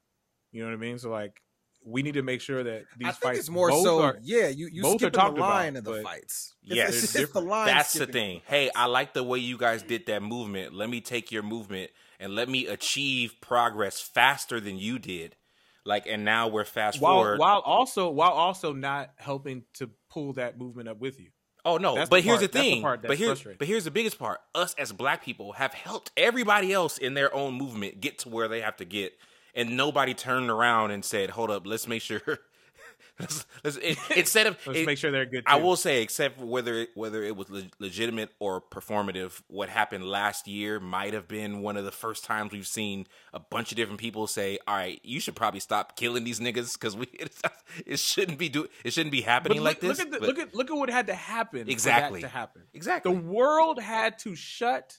You 0.52 0.62
know 0.64 0.68
what 0.70 0.74
I 0.74 0.78
mean? 0.88 0.98
So 1.00 1.10
like 1.10 1.42
we 1.84 2.04
need 2.04 2.14
to 2.14 2.22
make 2.22 2.42
sure 2.42 2.64
that 2.64 2.84
these 2.98 3.08
I 3.08 3.12
think 3.12 3.22
fights 3.24 3.40
it's 3.40 3.50
more 3.50 3.70
both 3.70 3.84
so. 3.84 4.02
are- 4.02 4.20
yeah, 4.22 4.48
you 4.50 4.68
you 4.72 4.84
both 4.84 4.96
are 4.96 5.00
skipping 5.00 5.20
talked 5.20 5.36
the 5.36 5.42
line 5.42 5.76
about, 5.76 5.92
of 5.92 5.98
the 5.98 6.04
fights. 6.04 6.54
Yes. 6.64 7.04
it's, 7.04 7.16
it's, 7.16 7.32
the 7.32 7.42
line. 7.42 7.68
That's 7.68 7.94
the 7.94 8.06
thing. 8.06 8.42
Hey, 8.46 8.70
I 8.76 8.86
like 8.86 9.14
the 9.14 9.24
way 9.24 9.40
you 9.40 9.58
guys 9.58 9.82
did 9.84 10.06
that 10.06 10.22
movement. 10.22 10.74
Let 10.74 10.90
me 10.90 11.02
take 11.02 11.32
your 11.32 11.44
movement 11.44 11.92
and 12.20 12.36
let 12.36 12.48
me 12.50 12.68
achieve 12.68 13.34
progress 13.42 14.00
faster 14.00 14.60
than 14.60 14.78
you 14.78 15.00
did. 15.00 15.36
Like, 15.84 16.06
and 16.06 16.24
now 16.24 16.48
we're 16.48 16.66
fast 16.66 17.02
while 17.02 17.16
forward. 17.16 17.40
while 17.40 17.60
also 17.60 18.10
while 18.12 18.32
also 18.32 18.74
not 18.74 19.10
helping 19.18 19.64
to 19.76 19.90
pull 20.12 20.34
that 20.34 20.60
movement 20.60 20.88
up 20.88 21.00
with 21.00 21.20
you. 21.20 21.30
oh 21.66 21.78
no, 21.78 21.96
That's 21.96 22.10
but 22.12 22.18
the 22.18 22.22
here's 22.22 22.38
part- 22.40 22.42
the 22.42 22.48
that's 22.60 22.66
the 22.66 22.72
thing. 22.74 22.82
part 22.84 23.02
that's 23.02 23.08
but 23.10 23.18
here's 23.18 23.44
but 23.58 23.68
here's 23.68 23.84
the 23.86 23.92
biggest 23.92 24.20
part. 24.20 24.40
Us 24.54 24.76
as 24.78 24.92
black 24.92 25.26
people 25.26 25.54
have 25.54 25.74
helped 25.74 26.12
everybody 26.16 26.72
else 26.72 27.00
in 27.00 27.16
their 27.16 27.34
own 27.34 27.56
movement 27.56 28.00
get 28.02 28.20
to 28.20 28.30
where 28.30 28.48
they 28.48 28.62
have 28.62 28.76
to 28.78 28.86
get, 28.86 29.14
and 29.56 29.76
nobody 29.78 30.14
turned 30.14 30.50
around 30.50 30.92
and 30.92 31.04
said, 31.06 31.32
"Hold 31.32 31.52
up, 31.52 31.66
let's 31.66 31.88
make 31.88 32.02
sure." 32.02 32.22
let's, 33.20 33.46
let's, 33.64 33.78
it, 33.78 33.98
instead 34.16 34.48
of 34.48 34.58
Let's 34.66 34.80
it- 34.80 34.86
make 34.86 34.98
sure 34.98 35.12
they're 35.12 35.26
good. 35.26 35.44
I 35.46 35.58
will 35.58 35.76
say, 35.76 36.02
except 36.02 36.40
for 36.40 36.46
whether 36.46 36.74
it, 36.76 36.90
whether 36.96 37.22
it 37.24 37.36
was 37.36 37.50
le- 37.50 37.70
legitimate 37.80 38.30
or 38.40 38.62
performative, 38.62 39.42
what 39.48 39.70
happened 39.70 40.06
last 40.06 40.48
year 40.48 40.80
might 40.80 41.14
have 41.14 41.28
been 41.28 41.62
one 41.62 41.78
of 41.78 41.84
the 41.86 41.92
first 41.92 42.24
times 42.24 42.52
we've 42.52 42.66
seen 42.66 43.06
a 43.34 43.40
bunch 43.40 43.72
of 43.72 43.76
different 43.76 44.00
people 44.00 44.28
say, 44.28 44.58
"All 44.68 44.76
right, 44.76 45.00
you 45.04 45.20
should 45.20 45.36
probably 45.36 45.60
stop 45.60 45.96
killing 45.98 46.24
these 46.24 46.40
niggas 46.40 46.74
because 46.74 46.96
we 46.96 47.08
it 47.86 48.00
shouldn't 48.00 48.38
be 48.38 48.50
do 48.50 48.68
it 48.84 48.94
shouldn't 48.94 49.12
be 49.12 49.22
happening 49.22 49.60
look, 49.60 49.66
like 49.66 49.80
this." 49.82 50.00
Look 50.00 50.08
at, 50.08 50.12
the, 50.14 50.20
But- 50.20 50.28
look 50.28 50.40
at 50.40 50.56
look 50.56 50.72
at 50.72 50.78
what 50.78 50.90
had 50.90 51.08
to 51.08 51.16
happen 51.16 51.70
Exactly. 51.70 52.22
to 52.22 52.28
happen. 52.28 52.64
exactly. 52.74 53.14
The 53.14 53.20
world 53.20 53.80
had 53.80 54.18
to 54.20 54.36
shut 54.36 54.98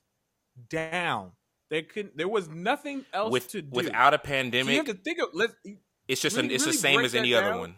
down. 0.69 1.33
There 1.73 1.83
could 1.83 2.11
there 2.15 2.29
was 2.29 2.49
nothing 2.51 3.07
else 3.15 3.33
With 3.33 3.49
to 3.53 3.63
do. 3.63 3.69
without 3.73 4.13
a 4.13 4.21
So 4.23 4.31
you 4.35 4.77
have 4.77 4.85
to 4.87 4.93
think 4.95 5.19
of 5.21 5.29
let's 5.33 5.55
it's 6.07 6.21
just 6.21 6.37
an, 6.37 6.51
it's 6.51 6.65
really 6.67 6.77
the 6.77 6.79
same 6.79 7.01
as 7.01 7.15
any 7.15 7.33
that 7.33 7.45
other 7.45 7.59
one. 7.59 7.77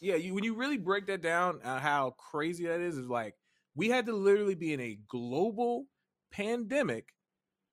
yeah, 0.00 0.14
you, 0.14 0.34
when 0.34 0.44
you 0.44 0.54
really 0.54 0.78
break 0.78 1.06
that 1.08 1.20
down, 1.20 1.58
uh, 1.64 1.80
how 1.80 2.10
crazy 2.10 2.66
that 2.66 2.80
is 2.80 2.96
is 2.96 3.08
like 3.08 3.34
we 3.74 3.88
had 3.88 4.06
to 4.06 4.12
literally 4.12 4.54
be 4.54 4.72
in 4.72 4.80
a 4.80 4.98
global 5.08 5.86
pandemic 6.30 7.08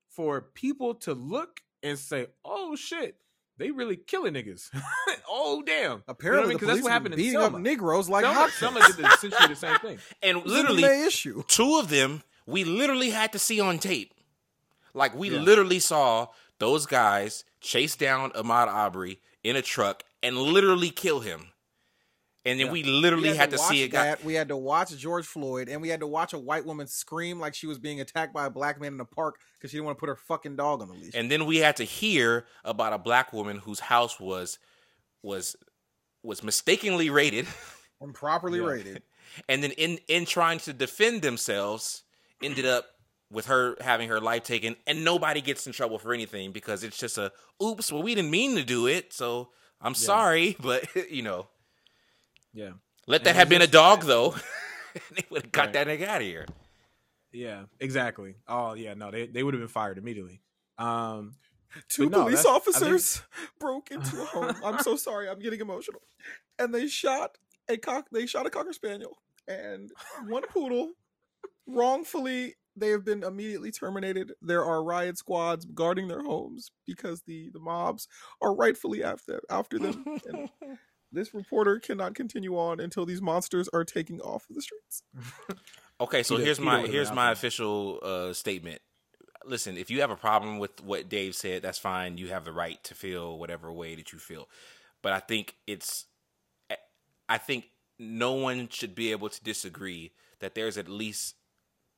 for 0.10 0.42
people 0.42 0.96
to 0.96 1.14
look 1.14 1.60
and 1.84 2.00
say, 2.00 2.28
"Oh 2.44 2.76
shit, 2.76 3.18
they 3.58 3.70
really 3.70 3.98
killing 3.98 4.34
niggas." 4.34 4.70
oh 5.30 5.62
damn! 5.64 6.02
Apparently, 6.08 6.16
you 6.16 6.32
know 6.32 6.38
what 6.38 6.46
I 6.46 6.48
mean? 6.50 6.58
'Cause 6.58 6.60
the 6.62 6.66
that's 6.68 6.78
what 6.78 6.84
were 6.86 6.92
happened 6.92 7.14
in 7.14 7.18
beating 7.18 7.34
Selma. 7.34 7.58
up 7.58 7.62
Negroes 7.64 8.10
like 8.10 8.26
Selma, 8.26 8.40
hotcakes. 8.40 8.52
Selma 8.60 8.80
did 8.88 8.96
the- 8.98 9.08
essentially 9.14 9.48
the 9.48 9.56
same 9.56 9.78
thing. 9.80 10.00
And 10.24 10.38
This 10.40 10.46
literally, 10.52 10.84
issue. 11.06 11.44
two 11.48 11.78
of 11.78 11.90
them 11.90 12.24
we 12.48 12.64
literally 12.64 13.12
had 13.12 13.32
to 13.34 13.40
see 13.40 13.60
on 13.60 13.78
tape. 13.80 14.14
Like 14.94 15.16
we 15.16 15.30
Yeah. 15.30 15.40
literally 15.40 15.80
saw 15.80 16.28
those 16.60 16.86
guys 16.86 17.44
chase 17.62 17.96
down 17.96 18.32
Ahmaud 18.32 18.68
Arbery 18.68 19.22
in 19.44 19.56
a 19.56 19.62
truck 19.62 20.04
and 20.22 20.38
literally 20.38 20.90
kill 20.92 21.20
him. 21.22 21.50
And 22.46 22.60
then 22.60 22.68
Yeah. 22.68 22.74
we 22.74 22.84
literally 22.84 23.30
We 23.32 23.36
had, 23.38 23.52
to, 23.52 23.58
watch 23.58 23.70
see 23.70 23.84
a 23.84 23.88
guy. 23.88 24.04
that. 24.04 24.24
We 24.26 24.34
had 24.34 24.50
to 24.50 24.58
watch 24.58 24.90
George 24.98 25.26
Floyd, 25.26 25.70
and 25.70 25.82
we 25.82 25.88
had 25.88 26.02
to 26.02 26.08
watch 26.08 26.34
a 26.34 26.38
white 26.38 26.66
woman 26.66 26.88
scream 26.88 27.40
like 27.40 27.56
she 27.56 27.68
was 27.68 27.80
being 27.80 28.02
attacked 28.02 28.34
by 28.34 28.46
a 28.46 28.50
black 28.50 28.82
man 28.82 28.94
in 28.94 29.00
a 29.00 29.06
park 29.06 29.36
because 29.58 29.72
she 29.72 29.78
didn't 29.78 29.86
want 29.86 29.98
to 29.98 30.00
put 30.02 30.10
her 30.10 30.18
fucking 30.18 30.58
dog 30.58 30.82
on 30.82 30.90
the 30.90 30.94
leash. 30.94 31.14
And 31.16 31.32
then 31.32 31.46
we 31.46 31.58
had 31.58 31.78
to 31.78 31.86
hear 31.86 32.46
about 32.66 32.92
a 32.92 32.98
black 32.98 33.32
woman 33.32 33.58
whose 33.60 33.80
house 33.80 34.20
was 34.20 34.60
was 35.22 35.56
was 36.22 36.44
mistakenly 36.44 37.10
raided. 37.10 37.48
improperly 38.02 38.60
Yeah. 38.60 38.66
rated. 38.66 39.04
and 39.50 39.64
then 39.64 39.72
in 39.72 40.00
in 40.10 40.26
trying 40.26 40.60
to 40.60 40.74
defend 40.74 41.22
themselves 41.22 42.04
ended 42.42 42.66
up 42.66 42.86
with 43.34 43.48
her 43.48 43.76
having 43.82 44.08
her 44.10 44.22
life 44.22 44.44
taken 44.44 44.76
and 44.88 45.04
nobody 45.04 45.42
gets 45.42 45.68
in 45.68 45.74
trouble 45.74 45.98
for 46.00 46.14
anything 46.14 46.52
because 46.54 46.84
it's 46.84 46.98
just 46.98 47.18
a 47.18 47.32
oops 47.62 47.92
well 47.92 48.02
we 48.04 48.16
didn't 48.16 48.32
mean 48.32 48.56
to 48.56 48.64
do 48.64 48.88
it 48.88 49.12
so 49.12 49.50
i'm 49.82 49.96
sorry 49.96 50.56
but 50.62 50.84
you 51.12 51.22
know 51.24 51.48
Yeah, 52.54 52.72
let 53.08 53.24
that 53.26 53.36
have 53.36 53.48
it's 53.48 53.50
been 53.50 53.62
a 53.62 53.66
just- 53.66 53.74
dog 53.74 54.04
though 54.04 54.36
they 55.16 55.26
would 55.30 55.42
have 55.44 55.52
got 55.52 55.66
Right. 55.66 55.74
that 55.74 55.88
nigga 55.88 56.08
out 56.08 56.22
of 56.22 56.28
here 56.28 56.46
yeah, 57.36 57.64
exactly. 57.80 58.36
Oh 58.48 58.74
yeah, 58.76 58.94
no, 58.94 59.10
they 59.10 59.26
they 59.26 59.42
would 59.42 59.56
have 59.56 59.62
been 59.62 59.68
fired 59.68 59.98
immediately. 59.98 60.40
Um, 60.78 61.34
Two 61.90 62.08
no, 62.08 62.26
police 62.26 62.44
that's- 62.44 62.46
I 62.46 62.60
think- 62.60 62.68
officers 62.86 63.24
broke 63.60 63.90
into 63.90 64.22
a 64.22 64.26
home. 64.26 64.56
I'm 64.64 64.78
so 64.84 64.96
sorry. 64.96 65.28
I'm 65.28 65.40
getting 65.40 65.60
emotional. 65.60 66.02
And 66.60 66.72
they 66.72 66.86
shot 66.86 67.40
a 67.68 67.78
cock. 67.78 68.06
They 68.12 68.28
shot 68.28 68.46
a 68.46 68.52
cocker 68.52 68.72
spaniel 68.72 69.18
and 69.48 69.92
one 70.28 70.44
poodle. 70.44 70.92
Wrongfully, 71.66 72.56
they 72.76 72.90
have 72.90 73.06
been 73.06 73.24
immediately 73.24 73.72
terminated. 73.72 74.34
There 74.42 74.64
are 74.64 74.84
riot 74.84 75.18
squads 75.18 75.66
guarding 75.66 76.08
their 76.08 76.24
homes 76.24 76.72
because 76.86 77.22
the 77.24 77.50
the 77.52 77.60
mobs 77.60 78.08
are 78.42 78.56
rightfully 78.56 79.04
after 79.04 79.42
after 79.50 79.80
them. 79.80 80.06
And 80.28 80.50
this 81.12 81.34
reporter 81.34 81.80
cannot 81.80 82.16
continue 82.16 82.58
on 82.58 82.80
until 82.80 83.06
these 83.06 83.22
monsters 83.22 83.70
are 83.74 83.84
taking 83.84 84.20
off 84.22 84.50
of 84.50 84.56
the 84.56 84.62
streets. 84.62 85.04
okay 86.02 86.24
so 86.24 86.36
Peter- 86.36 86.46
here's 86.46 86.60
Peter 86.60 86.66
my 86.66 86.88
here's 86.88 87.12
my 87.12 87.32
official 87.32 88.00
uh 88.02 88.34
statement 88.34 88.82
listen 89.46 89.78
if 89.78 89.92
you 89.92 90.02
have 90.02 90.10
a 90.10 90.16
problem 90.16 90.58
with 90.58 90.84
what 90.84 91.08
dave 91.08 91.36
said 91.36 91.62
that's 91.62 91.78
fine 91.78 92.18
you 92.18 92.30
have 92.30 92.46
the 92.46 92.52
right 92.52 92.84
to 92.84 92.96
feel 92.96 93.38
whatever 93.38 93.72
way 93.72 93.94
that 93.94 94.12
you 94.12 94.18
feel 94.18 94.50
but 95.04 95.14
i 95.14 95.20
think 95.20 95.56
it's 95.68 96.06
I 97.30 97.38
think 97.38 97.66
no 97.98 98.34
one 98.34 98.70
should 98.70 98.96
be 98.96 99.12
able 99.12 99.30
to 99.30 99.44
disagree 99.44 100.12
that 100.40 100.56
there's 100.56 100.78
at 100.78 100.90
least 100.90 101.36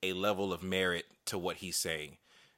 a 0.09 0.13
level 0.13 0.53
of 0.53 0.63
merit 0.63 1.05
to 1.25 1.37
what 1.37 1.57
he's 1.57 1.77
saying. 1.77 2.17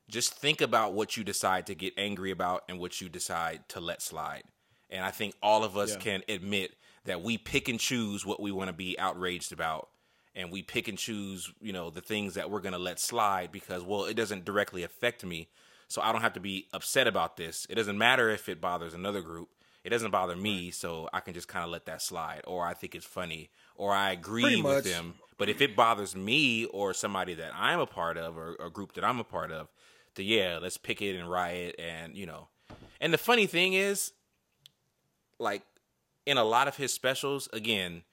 Just 0.10 0.34
think 0.36 0.62
about 0.62 0.93
what 0.93 1.18
you 1.18 1.24
decide 1.24 1.66
to 1.68 1.76
get 1.76 1.93
angry 1.98 2.32
about 2.32 2.64
and 2.70 2.80
what 2.80 3.02
you 3.02 3.10
decide 3.10 3.68
to 3.70 3.80
let 3.80 4.02
slide. 4.02 4.43
And 4.89 5.04
I 5.04 5.12
think 5.12 5.36
all 5.41 5.64
of 5.64 5.76
us 5.78 5.91
Yeah. 5.91 5.98
can 6.00 6.24
admit 6.30 6.76
that 7.06 7.22
we 7.22 7.38
pick 7.38 7.68
and 7.68 7.80
choose 7.80 8.26
what 8.26 8.39
we 8.41 8.52
want 8.52 8.70
to 8.70 8.74
be 8.74 8.98
outraged 9.00 9.52
about. 9.52 9.89
and 10.36 10.52
we 10.52 10.62
pick 10.62 10.88
and 10.88 11.00
choose, 11.00 11.52
you 11.60 11.74
know, 11.74 11.89
the 11.89 12.00
things 12.00 12.36
that 12.36 12.52
we're 12.52 12.60
gonna 12.62 12.78
let 12.78 13.00
slide 13.00 13.52
because 13.52 13.82
well, 13.82 14.06
it 14.06 14.14
doesn't 14.14 14.45
directly 14.45 14.84
affect 14.84 15.26
me, 15.26 15.48
so 15.88 16.00
I 16.00 16.12
don't 16.12 16.22
have 16.22 16.34
to 16.34 16.39
be 16.39 16.68
upset 16.72 17.08
about 17.08 17.38
this. 17.38 17.66
It 17.72 17.74
doesn't 17.74 17.98
matter 17.98 18.30
if 18.30 18.48
it 18.48 18.62
bothers 18.62 18.93
another 18.93 19.22
group. 19.22 19.50
It 19.84 19.89
doesn't 19.89 20.12
bother 20.12 20.36
me, 20.36 20.70
so 20.70 21.10
I 21.12 21.22
can 21.22 21.34
just 21.34 21.48
kind 21.48 21.66
of 21.66 21.72
let 21.72 21.88
that 21.88 22.04
slide, 22.04 22.41
or 22.45 22.68
I 22.68 22.76
think 22.76 22.93
it's 22.93 23.04
funny, 23.04 23.50
or 23.76 23.95
I 23.95 24.12
agree 24.12 24.62
with 24.62 24.84
them. 24.84 25.16
But 25.38 25.50
if 25.50 25.62
it 25.62 25.76
bothers 25.76 26.16
me 26.16 26.66
or 26.66 26.94
somebody 26.94 27.34
that 27.36 27.52
I'm 27.56 27.80
a 27.80 27.86
part 27.86 28.18
of, 28.18 28.38
or 28.38 28.56
a 28.64 28.70
group 28.70 28.94
that 28.94 29.04
I'm 29.04 29.20
a 29.20 29.24
part 29.24 29.52
of, 29.52 29.68
then 30.16 30.26
yeah, 30.26 30.60
let's 30.62 30.78
pick 30.78 31.02
it 31.02 31.16
and 31.18 31.30
riot, 31.30 31.76
and 31.78 32.16
you 32.16 32.26
know. 32.26 32.48
And 33.00 33.14
the 33.14 33.18
funny 33.18 33.46
thing 33.46 33.74
is, 33.74 34.14
like 35.40 35.62
in 36.26 36.38
a 36.38 36.44
lot 36.44 36.68
of 36.68 36.78
his 36.78 36.94
specials, 36.94 37.48
again, 37.54 38.04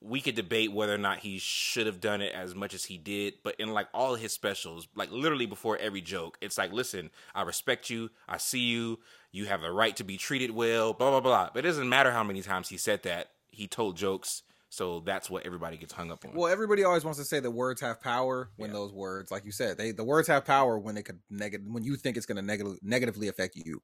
we 0.00 0.20
could 0.20 0.34
debate 0.34 0.72
whether 0.72 0.94
or 0.94 0.98
not 0.98 1.20
he 1.20 1.38
should 1.38 1.86
have 1.86 2.00
done 2.00 2.20
it 2.20 2.34
as 2.34 2.54
much 2.54 2.74
as 2.74 2.84
he 2.84 2.98
did, 2.98 3.34
but 3.42 3.54
in 3.58 3.72
like 3.72 3.88
all 3.94 4.14
his 4.16 4.32
specials, 4.32 4.86
like 4.94 5.10
literally 5.10 5.46
before 5.46 5.78
every 5.78 6.02
joke, 6.02 6.36
it's 6.42 6.58
like, 6.58 6.72
listen, 6.72 7.10
I 7.34 7.42
respect 7.42 7.88
you, 7.88 8.10
I 8.28 8.36
see 8.36 8.60
you, 8.60 8.98
you 9.32 9.46
have 9.46 9.62
the 9.62 9.70
right 9.70 9.96
to 9.96 10.04
be 10.04 10.16
treated 10.18 10.50
well, 10.50 10.92
blah 10.92 11.10
blah 11.10 11.20
blah. 11.20 11.50
But 11.54 11.64
it 11.64 11.68
doesn't 11.68 11.88
matter 11.88 12.10
how 12.10 12.24
many 12.24 12.42
times 12.42 12.68
he 12.68 12.76
said 12.76 13.02
that. 13.04 13.30
He 13.50 13.66
told 13.66 13.96
jokes, 13.96 14.42
so 14.74 15.00
that's 15.00 15.30
what 15.30 15.46
everybody 15.46 15.76
gets 15.76 15.92
hung 15.92 16.10
up 16.10 16.24
on. 16.24 16.32
Well, 16.34 16.50
everybody 16.50 16.82
always 16.82 17.04
wants 17.04 17.18
to 17.20 17.24
say 17.24 17.38
that 17.38 17.50
words 17.50 17.80
have 17.80 18.00
power 18.00 18.50
when 18.56 18.72
those 18.72 18.92
words, 18.92 19.30
like 19.30 19.44
you 19.44 19.52
said, 19.52 19.78
they 19.78 19.92
the 19.92 20.02
words 20.02 20.26
have 20.26 20.44
power 20.44 20.78
when 20.78 20.96
they 20.96 21.02
could 21.02 21.20
negative 21.30 21.64
when 21.68 21.84
you 21.84 21.94
think 21.94 22.16
it's 22.16 22.26
going 22.26 22.36
to 22.36 22.42
negative, 22.42 22.78
negatively 22.82 23.28
affect 23.28 23.54
you. 23.54 23.80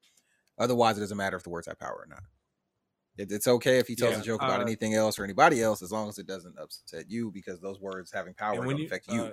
Otherwise, 0.57 0.97
it 0.97 1.01
doesn't 1.01 1.17
matter 1.17 1.37
if 1.37 1.43
the 1.43 1.49
words 1.49 1.67
have 1.67 1.79
power 1.79 2.03
or 2.03 2.07
not. 2.09 2.23
It, 3.17 3.31
it's 3.31 3.47
okay 3.47 3.77
if 3.77 3.87
he 3.87 3.95
tells 3.95 4.15
Yeah, 4.15 4.21
a 4.21 4.23
joke 4.23 4.41
about 4.41 4.59
uh, 4.59 4.63
anything 4.63 4.93
else 4.93 5.17
or 5.17 5.23
anybody 5.23 5.61
else, 5.61 5.81
as 5.81 5.93
long 5.93 6.09
as 6.09 6.19
it 6.19 6.27
doesn't 6.27 6.57
upset 6.59 7.09
you, 7.09 7.31
because 7.31 7.61
those 7.61 7.79
words 7.79 8.11
having 8.11 8.33
power 8.33 8.65
don't 8.65 8.77
you 8.77 8.85
affect 8.85 9.07
you. 9.07 9.21
uh, 9.21 9.31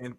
and 0.00 0.16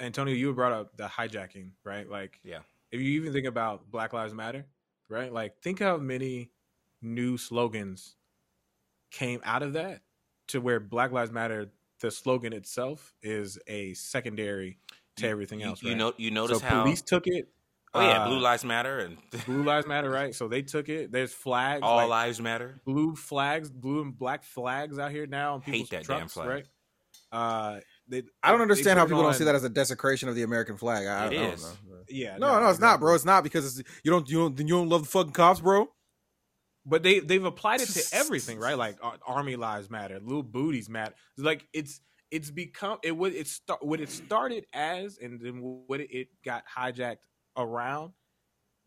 Antonio, 0.00 0.34
you 0.34 0.52
brought 0.54 0.72
up 0.72 0.96
the 0.96 1.06
hijacking, 1.06 1.70
right? 1.84 2.08
Like, 2.08 2.40
yeah, 2.42 2.60
if 2.90 3.00
you 3.00 3.20
even 3.20 3.34
think 3.34 3.46
about 3.46 3.90
Black 3.90 4.14
Lives 4.14 4.32
Matter, 4.32 4.64
right? 5.10 5.32
Like, 5.32 5.60
think 5.60 5.80
how 5.80 5.98
many 5.98 6.50
new 7.02 7.36
slogans 7.36 8.16
came 9.14 9.40
out 9.44 9.62
of 9.62 9.74
that 9.74 10.00
to 10.48 10.60
where 10.60 10.80
Black 10.80 11.12
Lives 11.12 11.30
Matter, 11.30 11.70
the 12.00 12.10
slogan 12.10 12.52
itself, 12.52 13.14
is 13.22 13.58
a 13.66 13.94
secondary 13.94 14.78
to 15.16 15.28
everything 15.28 15.60
you, 15.60 15.66
else. 15.66 15.82
you 15.82 15.90
right? 15.90 15.98
know, 15.98 16.12
you 16.16 16.30
notice 16.30 16.58
so 16.58 16.66
how 16.66 16.82
police 16.82 17.00
took 17.00 17.26
it. 17.26 17.48
oh 17.94 18.00
yeah, 18.00 18.24
uh, 18.24 18.28
blue 18.28 18.40
lives 18.40 18.64
matter 18.64 18.98
and 18.98 19.16
Blue 19.46 19.62
Lives 19.62 19.86
Matter, 19.86 20.10
right? 20.10 20.34
So 20.34 20.48
they 20.48 20.62
took 20.62 20.88
it. 20.88 21.12
There's 21.12 21.32
flags. 21.32 21.80
all 21.82 21.96
like, 21.96 22.08
lives 22.08 22.40
matter. 22.40 22.80
blue 22.84 23.14
flags, 23.14 23.70
blue 23.70 24.02
and 24.02 24.18
black 24.18 24.42
flags 24.42 24.98
out 24.98 25.12
here 25.12 25.26
now 25.26 25.54
on 25.54 25.62
Hate 25.62 25.88
that 25.90 26.02
trucks, 26.04 26.20
damn 26.20 26.28
flag. 26.28 26.48
right? 26.48 26.66
Uh, 27.30 27.80
they, 28.08 28.22
I 28.42 28.50
don't 28.50 28.58
they 28.58 28.62
understand 28.62 28.98
how 28.98 29.04
put 29.04 29.10
it 29.10 29.14
people 29.14 29.22
don't 29.22 29.34
see 29.34 29.44
that 29.44 29.54
as 29.54 29.64
a 29.64 29.68
desecration 29.68 30.28
of 30.28 30.34
the 30.34 30.42
American 30.42 30.76
flag. 30.76 31.06
I, 31.06 31.26
It 31.26 31.28
I 31.28 31.34
don't 31.34 31.52
is. 31.54 31.62
know. 31.62 31.70
Yeah, 32.08 32.36
No, 32.38 32.60
no, 32.60 32.68
it's 32.68 32.80
not, 32.80 33.00
bro. 33.00 33.14
It's 33.14 33.24
not 33.24 33.42
because 33.44 33.78
it's, 33.78 33.88
you 34.04 34.10
don't 34.10 34.28
you 34.28 34.36
don't 34.38 34.58
you 34.58 34.66
don't 34.74 34.88
love 34.88 35.02
the 35.02 35.08
fucking 35.08 35.32
cops, 35.32 35.60
bro. 35.60 35.88
But 36.86 37.02
they 37.02 37.20
they've 37.20 37.44
applied 37.44 37.80
it 37.80 37.88
to 37.88 38.04
everything, 38.12 38.58
right? 38.58 38.76
Like 38.76 38.98
uh, 39.02 39.12
Army 39.26 39.56
Lives 39.56 39.90
Matter, 39.90 40.20
Little 40.20 40.42
Booties 40.42 40.88
Matter. 40.88 41.14
Like 41.38 41.66
it's 41.72 42.00
it's 42.30 42.50
become 42.50 42.98
it 43.02 43.12
what 43.16 43.32
it 43.32 43.46
start 43.46 43.84
what 43.84 44.00
it 44.00 44.10
started 44.10 44.66
as, 44.72 45.18
and 45.18 45.40
then 45.40 45.60
what 45.86 46.00
it, 46.00 46.10
it 46.10 46.28
got 46.44 46.64
hijacked 46.66 47.18
around 47.56 48.12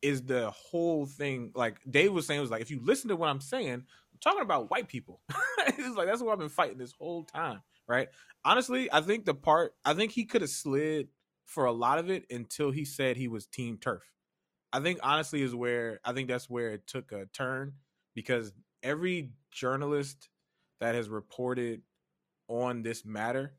is 0.02 0.22
the 0.24 0.52
whole 0.52 1.06
thing. 1.06 1.52
Like 1.56 1.78
Dave 1.90 2.14
was 2.14 2.28
saying, 2.28 2.42
was 2.42 2.52
like 2.52 2.62
if 2.62 2.72
you 2.72 2.80
listen 2.84 3.10
to 3.10 3.16
what 3.16 3.30
I'm 3.30 3.42
saying, 3.42 3.74
I'm 3.74 4.20
talking 4.22 4.42
about 4.42 4.70
white 4.70 4.88
people. 4.88 5.22
it's 5.60 5.96
like 5.96 6.08
that's 6.08 6.22
what 6.22 6.34
I've 6.34 6.40
been 6.40 6.50
fighting 6.50 6.78
this 6.78 6.94
whole 7.00 7.24
time, 7.24 7.62
right? 7.88 8.10
Honestly, 8.46 8.92
I 8.92 9.02
think 9.02 9.26
the 9.26 9.34
part 9.34 9.74
I 9.86 9.94
think 9.94 10.12
he 10.12 10.26
could 10.26 10.42
have 10.42 10.50
slid 10.50 11.08
for 11.46 11.66
a 11.66 11.72
lot 11.72 11.98
of 11.98 12.10
it 12.10 12.26
until 12.30 12.72
he 12.72 12.86
said 12.86 13.18
he 13.18 13.28
was 13.28 13.48
Team 13.48 13.78
TERF. 13.78 14.02
I 14.74 14.82
think 14.82 15.00
honestly 15.02 15.42
is 15.42 15.56
where 15.56 16.00
I 16.04 16.14
think 16.14 16.28
that's 16.28 16.50
where 16.50 16.70
it 16.70 16.86
took 16.86 17.12
a 17.12 17.26
turn 17.34 17.74
because 18.18 18.52
every 18.82 19.30
journalist 19.52 20.30
that 20.80 20.96
has 20.96 21.08
reported 21.08 21.84
on 22.48 22.82
this 22.82 23.06
matter 23.06 23.54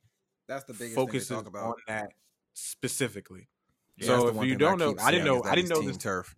That's 0.48 0.64
the 0.64 0.72
biggest 0.72 0.96
focuses 0.96 1.28
thing 1.28 1.38
to 1.38 1.44
talk 1.44 1.48
about. 1.48 1.66
on 1.66 1.74
that 1.86 2.12
specifically. 2.54 3.48
That's 3.98 4.08
so 4.08 4.28
if 4.28 4.44
you 4.44 4.56
don't 4.56 4.80
know, 4.80 4.90
keeps 4.90 5.04
I 5.04 5.12
didn't 5.12 5.26
know, 5.26 5.44
I 5.44 5.54
didn't 5.54 5.70
know 5.70 5.80
this. 5.82 5.96
TERF. 5.96 6.34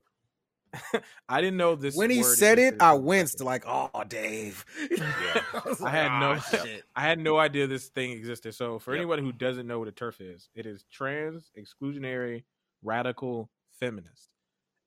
I 1.30 1.40
didn't 1.40 1.56
know 1.56 1.76
this. 1.76 1.96
When 1.96 2.10
he 2.10 2.22
said 2.22 2.58
it, 2.58 2.76
I 2.80 2.92
winced 2.92 3.40
like, 3.42 3.64
"Oh, 3.66 3.90
Dave." 4.06 4.64
I, 4.90 5.62
was 5.64 5.80
I 5.80 5.90
had 5.90 6.20
no, 6.20 6.32
"Ah, 6.32 6.38
shit." 6.62 6.84
I 6.94 7.00
had 7.00 7.18
no 7.18 7.38
idea 7.38 7.66
this 7.66 7.88
thing 7.88 8.12
existed. 8.12 8.54
So 8.54 8.78
for 8.78 8.92
Yep. 8.92 8.98
anyone 8.98 9.18
who 9.18 9.32
doesn't 9.32 9.66
know 9.66 9.78
what 9.78 9.88
a 9.88 9.92
TERF 9.92 10.20
is, 10.20 10.50
it 10.54 10.66
is 10.66 10.84
trans, 10.92 11.50
exclusionary, 11.58 12.44
radical 12.82 13.50
feminist. 13.78 14.28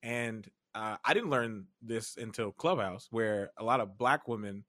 And 0.04 0.48
uh, 0.76 0.98
I 1.06 1.14
didn't 1.14 1.30
learn 1.30 1.66
this 1.82 2.18
until 2.18 2.52
Clubhouse, 2.52 3.08
where 3.12 3.52
a 3.58 3.64
lot 3.64 3.80
of 3.82 3.98
black 3.98 4.28
women 4.28 4.66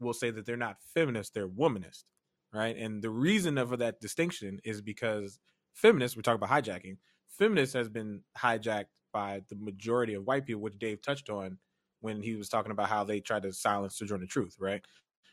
will 0.00 0.14
say 0.14 0.30
that 0.30 0.46
they're 0.46 0.56
not 0.56 0.78
feminist, 0.94 1.34
they're 1.34 1.48
womanist, 1.48 2.04
right? 2.52 2.76
And 2.76 3.02
the 3.02 3.10
reason 3.10 3.58
of 3.58 3.78
that 3.78 4.00
distinction 4.00 4.60
is 4.64 4.82
because 4.82 5.38
feminists, 5.74 6.16
we're 6.16 6.22
talking 6.22 6.42
about 6.42 6.50
hijacking, 6.64 6.98
feminist 7.28 7.74
has 7.74 7.88
been 7.88 8.22
hijacked 8.38 8.86
by 9.12 9.42
the 9.48 9.56
majority 9.56 10.14
of 10.14 10.26
white 10.26 10.46
people, 10.46 10.62
which 10.62 10.78
Dave 10.78 11.02
touched 11.02 11.30
on 11.30 11.58
when 12.00 12.22
he 12.22 12.36
was 12.36 12.48
talking 12.48 12.72
about 12.72 12.88
how 12.90 13.04
they 13.04 13.20
tried 13.20 13.42
to 13.44 13.52
silence 13.52 13.98
Sojourner 13.98 14.26
Truth, 14.26 14.56
right? 14.60 14.82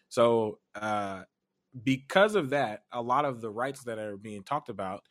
So, 0.10 0.60
uh, 0.76 1.24
because 1.84 2.36
of 2.36 2.52
that, 2.52 2.84
a 2.92 3.02
lot 3.02 3.26
of 3.26 3.42
the 3.42 3.50
rights 3.52 3.84
that 3.86 4.00
are 4.00 4.18
being 4.18 4.44
talked 4.44 4.70
about 4.70 5.04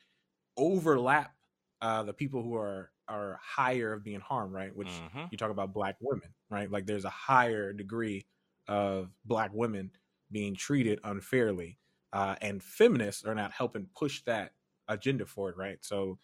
overlap 0.58 1.34
uh, 1.82 2.04
the 2.04 2.14
people 2.14 2.42
who 2.42 2.56
are 2.56 2.90
are 3.08 3.38
higher 3.42 3.92
of 3.92 4.02
being 4.04 4.20
harmed, 4.20 4.52
right? 4.52 4.74
Which 4.74 5.04
Mhm. 5.04 5.30
you 5.30 5.38
talk 5.38 5.50
about 5.50 5.72
black 5.74 5.96
women, 6.00 6.34
right? 6.50 6.70
Like 6.70 6.86
there's 6.86 7.04
a 7.04 7.10
higher 7.10 7.72
degree 7.72 8.26
of 8.68 9.12
black 9.24 9.52
women 9.52 9.92
being 10.30 10.54
treated 10.54 11.00
unfairly, 11.04 11.78
uh, 12.12 12.36
and 12.40 12.62
feminists 12.62 13.24
are 13.24 13.34
not 13.34 13.52
helping 13.52 13.86
push 13.94 14.22
that 14.24 14.54
agenda 14.88 15.26
forward, 15.26 15.56
right? 15.56 15.84
So 15.84 16.18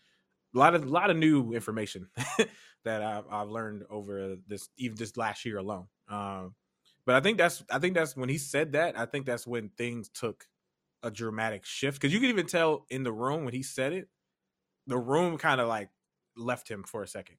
a 0.55 0.59
lot 0.59 0.75
of 0.75 0.85
a 0.85 0.89
lot 0.89 1.11
of 1.11 1.17
new 1.17 1.53
information 1.53 2.11
that 2.85 3.03
I've, 3.03 3.27
I've 3.29 3.49
learned 3.49 3.85
over 3.91 4.37
this 4.47 4.69
even 4.77 4.97
this 4.97 5.17
last 5.17 5.45
year 5.45 5.59
alone. 5.59 5.89
Um, 6.09 6.57
but 7.07 7.15
I 7.15 7.21
think 7.21 7.39
that's 7.39 7.63
I 7.71 7.79
think 7.79 7.95
that's 7.95 8.17
when 8.17 8.29
he 8.29 8.39
said 8.39 8.73
that. 8.73 8.99
I 8.99 9.07
think 9.07 9.27
that's 9.27 9.47
when 9.47 9.71
things 9.71 10.09
took 10.09 10.47
a 11.03 11.11
dramatic 11.11 11.65
shift 11.67 12.01
because 12.01 12.13
you 12.15 12.21
can 12.21 12.31
even 12.31 12.47
tell 12.47 12.87
in 12.91 13.05
the 13.05 13.13
room 13.13 13.45
when 13.45 13.55
he 13.55 13.63
said 13.63 13.93
it, 13.93 14.09
the 14.87 14.99
room 14.99 15.39
kind 15.39 15.61
of 15.61 15.69
like 15.69 15.91
left 16.41 16.69
him 16.69 16.83
for 16.83 17.03
a 17.03 17.09
second. 17.09 17.37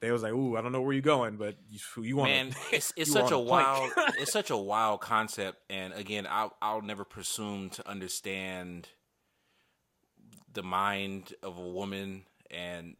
They 0.00 0.12
was 0.12 0.22
like, 0.22 0.32
"Ooh, 0.32 0.56
I 0.56 0.60
don't 0.60 0.72
know 0.72 0.80
where 0.80 0.92
you're 0.92 1.02
going, 1.02 1.36
but 1.36 1.56
you, 1.68 2.02
you 2.02 2.16
want 2.16 2.30
Man, 2.30 2.54
it's 2.72 2.92
it's 2.96 3.12
such 3.12 3.32
a 3.32 3.38
wild 3.38 3.90
it's 4.18 4.32
such 4.32 4.50
a 4.50 4.56
wild 4.56 5.00
concept, 5.00 5.58
and 5.68 5.92
again, 5.92 6.26
I'll 6.28 6.56
I'll 6.62 6.82
never 6.82 7.04
presume 7.04 7.70
to 7.70 7.88
understand 7.88 8.88
the 10.52 10.62
mind 10.62 11.34
of 11.42 11.58
a 11.58 11.68
woman, 11.68 12.24
and 12.50 12.96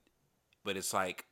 but 0.64 0.76
it's 0.76 0.92
like 0.92 1.24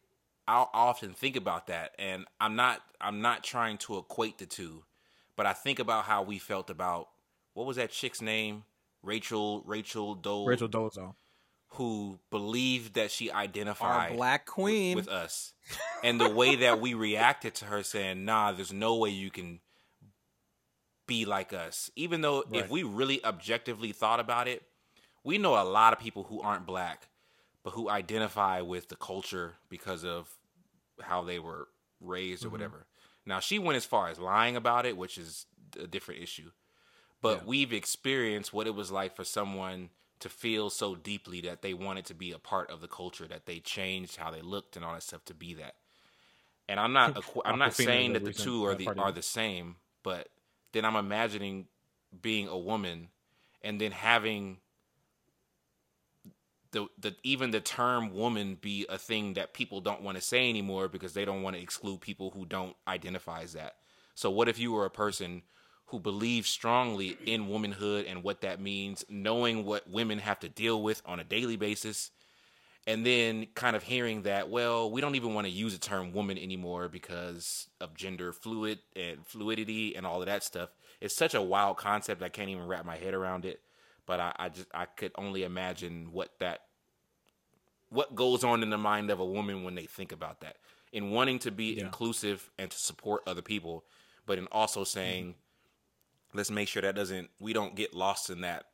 I'll 0.46 0.70
often 0.72 1.12
think 1.12 1.34
about 1.36 1.66
that, 1.66 1.94
and 1.98 2.26
I'm 2.40 2.54
not 2.54 2.80
I'm 3.00 3.20
not 3.20 3.42
trying 3.42 3.78
to 3.78 3.98
equate 3.98 4.38
the 4.38 4.46
two, 4.46 4.84
but 5.36 5.46
I 5.46 5.52
think 5.52 5.80
about 5.80 6.04
how 6.04 6.22
we 6.22 6.38
felt 6.38 6.70
about 6.70 7.08
what 7.54 7.66
was 7.66 7.76
that 7.76 7.90
chick's 7.90 8.22
name, 8.22 8.62
Rachel 9.02 9.62
Rachel 9.66 10.14
Dole, 10.14 10.46
Rachel 10.46 10.68
Dolezal. 10.68 11.14
Who 11.70 12.18
believed 12.30 12.94
that 12.94 13.10
she 13.10 13.30
Our 13.30 13.42
identified 13.42 14.16
black 14.16 14.46
queen. 14.46 14.96
with 14.96 15.08
us. 15.08 15.52
And 16.02 16.20
the 16.20 16.30
way 16.30 16.56
that 16.56 16.80
we 16.80 16.94
reacted 16.94 17.54
to 17.56 17.64
her 17.66 17.82
saying, 17.82 18.24
nah, 18.24 18.52
there's 18.52 18.72
no 18.72 18.96
way 18.96 19.10
you 19.10 19.30
can 19.30 19.60
be 21.06 21.24
like 21.24 21.52
us. 21.52 21.90
Even 21.96 22.20
though 22.20 22.44
if 22.52 22.70
we 22.70 22.82
really 22.82 23.24
objectively 23.24 23.92
thought 23.92 24.20
about 24.20 24.48
it, 24.48 24.62
we 25.24 25.38
know 25.38 25.60
a 25.60 25.64
lot 25.64 25.92
of 25.92 25.98
people 25.98 26.24
who 26.24 26.40
aren't 26.40 26.66
black, 26.66 27.08
but 27.62 27.70
who 27.70 27.90
identify 27.90 28.60
with 28.60 28.88
the 28.88 28.96
culture 28.96 29.54
because 29.68 30.04
of 30.04 30.28
how 31.00 31.22
they 31.24 31.38
were 31.38 31.68
raised 32.00 32.44
or 32.44 32.46
mm-hmm. 32.46 32.52
whatever. 32.52 32.86
Now, 33.26 33.40
she 33.40 33.58
went 33.58 33.76
as 33.76 33.84
far 33.84 34.08
as 34.08 34.20
lying 34.20 34.56
about 34.56 34.86
it, 34.86 34.96
which 34.96 35.18
is 35.18 35.46
a 35.78 35.86
different 35.86 36.22
issue. 36.22 36.52
But 37.20 37.38
Yeah. 37.38 37.44
we've 37.46 37.72
experienced 37.72 38.52
what 38.52 38.68
it 38.68 38.74
was 38.74 38.92
like 38.92 39.16
for 39.16 39.24
someone 39.24 39.90
to 40.20 40.28
feel 40.28 40.70
so 40.70 40.94
deeply 40.94 41.40
that 41.42 41.62
they 41.62 41.74
wanted 41.74 42.06
to 42.06 42.14
be 42.14 42.32
a 42.32 42.38
part 42.38 42.70
of 42.70 42.80
the 42.80 42.88
culture, 42.88 43.26
that 43.26 43.46
they 43.46 43.60
changed 43.60 44.16
how 44.16 44.30
they 44.30 44.40
looked 44.40 44.76
and 44.76 44.84
all 44.84 44.94
that 44.94 45.02
stuff 45.02 45.24
to 45.26 45.34
be 45.34 45.54
that. 45.54 45.74
And 46.68 46.80
I'm 46.80 46.92
not 46.92 47.22
I'm 47.44 47.58
not 47.58 47.74
saying 47.74 48.14
that 48.14 48.24
the 48.24 48.32
two 48.32 48.64
are 48.64 48.74
the 48.74 48.88
are 48.98 49.12
the 49.12 49.22
same, 49.22 49.76
but 50.02 50.28
then 50.72 50.84
I'm 50.84 50.96
imagining 50.96 51.66
being 52.20 52.48
a 52.48 52.58
woman 52.58 53.08
and 53.62 53.80
then 53.80 53.92
having 53.92 54.58
the 56.72 56.86
the 56.98 57.14
even 57.22 57.50
the 57.50 57.60
term 57.60 58.14
woman 58.14 58.56
be 58.60 58.86
a 58.88 58.98
thing 58.98 59.34
that 59.34 59.54
people 59.54 59.80
don't 59.80 60.02
want 60.02 60.16
to 60.16 60.22
say 60.22 60.48
anymore 60.48 60.88
because 60.88 61.14
they 61.14 61.24
don't 61.24 61.42
want 61.42 61.56
to 61.56 61.62
exclude 61.62 62.00
people 62.00 62.30
who 62.30 62.44
don't 62.44 62.76
identify 62.88 63.42
as 63.42 63.52
that. 63.52 63.76
So 64.14 64.30
what 64.30 64.48
if 64.48 64.58
you 64.58 64.72
were 64.72 64.84
a 64.86 64.90
person 64.90 65.42
who 65.86 66.00
believe 66.00 66.46
strongly 66.46 67.16
in 67.26 67.48
womanhood 67.48 68.06
and 68.06 68.22
what 68.22 68.40
that 68.40 68.60
means, 68.60 69.04
knowing 69.08 69.64
what 69.64 69.88
women 69.88 70.18
have 70.18 70.40
to 70.40 70.48
deal 70.48 70.82
with 70.82 71.00
on 71.06 71.20
a 71.20 71.24
daily 71.24 71.56
basis, 71.56 72.10
and 72.88 73.04
then 73.04 73.46
kind 73.54 73.74
of 73.76 73.82
hearing 73.82 74.22
that, 74.22 74.48
well, 74.48 74.90
we 74.90 75.00
don't 75.00 75.14
even 75.16 75.34
want 75.34 75.46
to 75.46 75.52
use 75.52 75.72
the 75.72 75.78
term 75.78 76.12
woman 76.12 76.38
anymore 76.38 76.88
because 76.88 77.68
of 77.80 77.94
gender 77.94 78.32
fluid 78.32 78.78
and 78.94 79.26
fluidity 79.26 79.94
and 79.96 80.06
all 80.06 80.20
of 80.20 80.26
that 80.26 80.42
stuff. 80.44 80.70
It's 81.00 81.14
such 81.14 81.34
a 81.34 81.42
wild 81.42 81.76
concept 81.76 82.22
I 82.22 82.28
can't 82.28 82.48
even 82.48 82.66
wrap 82.66 82.84
my 82.84 82.96
head 82.96 83.14
around 83.14 83.44
it. 83.44 83.60
But 84.06 84.20
I, 84.20 84.32
I 84.36 84.48
just 84.50 84.68
I 84.72 84.84
could 84.84 85.10
only 85.18 85.42
imagine 85.42 86.12
what 86.12 86.30
that 86.38 86.60
what 87.88 88.14
goes 88.14 88.44
on 88.44 88.62
in 88.62 88.70
the 88.70 88.78
mind 88.78 89.10
of 89.10 89.20
a 89.20 89.24
woman 89.24 89.64
when 89.64 89.74
they 89.74 89.86
think 89.86 90.12
about 90.12 90.40
that. 90.40 90.56
In 90.92 91.10
wanting 91.10 91.38
to 91.40 91.50
be 91.50 91.74
Yeah. 91.74 91.84
inclusive 91.84 92.50
and 92.58 92.70
to 92.70 92.78
support 92.78 93.22
other 93.26 93.42
people, 93.42 93.84
but 94.24 94.38
in 94.38 94.46
also 94.52 94.84
saying, 94.84 95.34
let's 96.36 96.50
make 96.50 96.68
sure 96.68 96.82
that 96.82 96.94
doesn't 96.94 97.30
we 97.40 97.52
don't 97.52 97.74
get 97.74 97.94
lost 97.94 98.30
in 98.30 98.42
that 98.42 98.66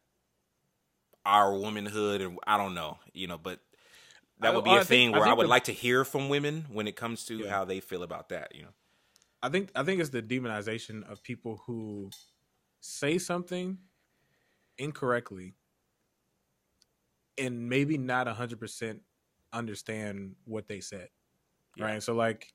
our 1.25 1.55
womanhood 1.57 2.21
and 2.21 2.39
I 2.47 2.57
don't 2.57 2.75
know, 2.75 2.99
you 3.13 3.27
know, 3.29 3.39
but 3.39 3.61
that 4.41 4.55
would 4.55 4.65
be 4.65 4.71
I 4.71 4.75
a 4.75 4.85
think- 4.85 4.89
thing 4.89 5.09
I 5.15 5.19
where 5.19 5.23
I 5.23 5.25
think 5.31 5.39
would 5.39 5.45
the- 5.45 5.51
like 5.51 5.65
to 5.65 5.73
hear 5.73 6.05
from 6.05 6.29
women 6.29 6.67
when 6.71 6.89
it 6.89 6.97
comes 6.97 7.25
to 7.27 7.37
Yeah. 7.39 7.51
how 7.51 7.65
they 7.65 7.79
feel 7.81 8.03
about 8.03 8.29
that, 8.31 8.55
you 8.55 8.63
know. 8.63 8.73
I 9.43 9.49
think 9.49 9.71
I 9.75 9.83
think 9.85 10.01
it's 10.01 10.11
the 10.11 10.23
demonization 10.23 11.05
of 11.09 11.23
people 11.23 11.59
who 11.67 12.11
say 12.81 13.19
something 13.19 13.79
incorrectly 14.79 15.55
and 17.39 17.69
maybe 17.69 17.97
not 17.99 18.27
hundred 18.29 18.59
percent 18.61 19.03
understand 19.53 20.37
what 20.45 20.67
they 20.69 20.81
said. 20.81 21.09
Yeah. 21.77 21.85
Right. 21.87 22.03
So 22.03 22.15
like 22.15 22.53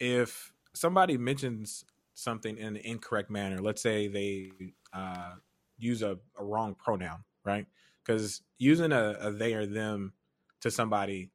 if 0.00 0.52
somebody 0.74 1.16
mentions 1.18 1.84
something 2.14 2.56
in 2.56 2.68
an 2.68 2.76
incorrect 2.76 3.30
manner, 3.30 3.60
let's 3.60 3.82
say 3.82 4.08
they 4.08 4.52
uh, 4.92 5.32
use 5.78 6.02
a, 6.02 6.18
a 6.38 6.44
wrong 6.44 6.74
pronoun, 6.74 7.24
right? 7.44 7.66
Because 8.04 8.42
using 8.58 8.92
a, 8.92 9.16
a 9.20 9.30
they 9.30 9.54
or 9.54 9.66
them 9.66 10.12
to 10.60 10.70
somebody 10.70 11.30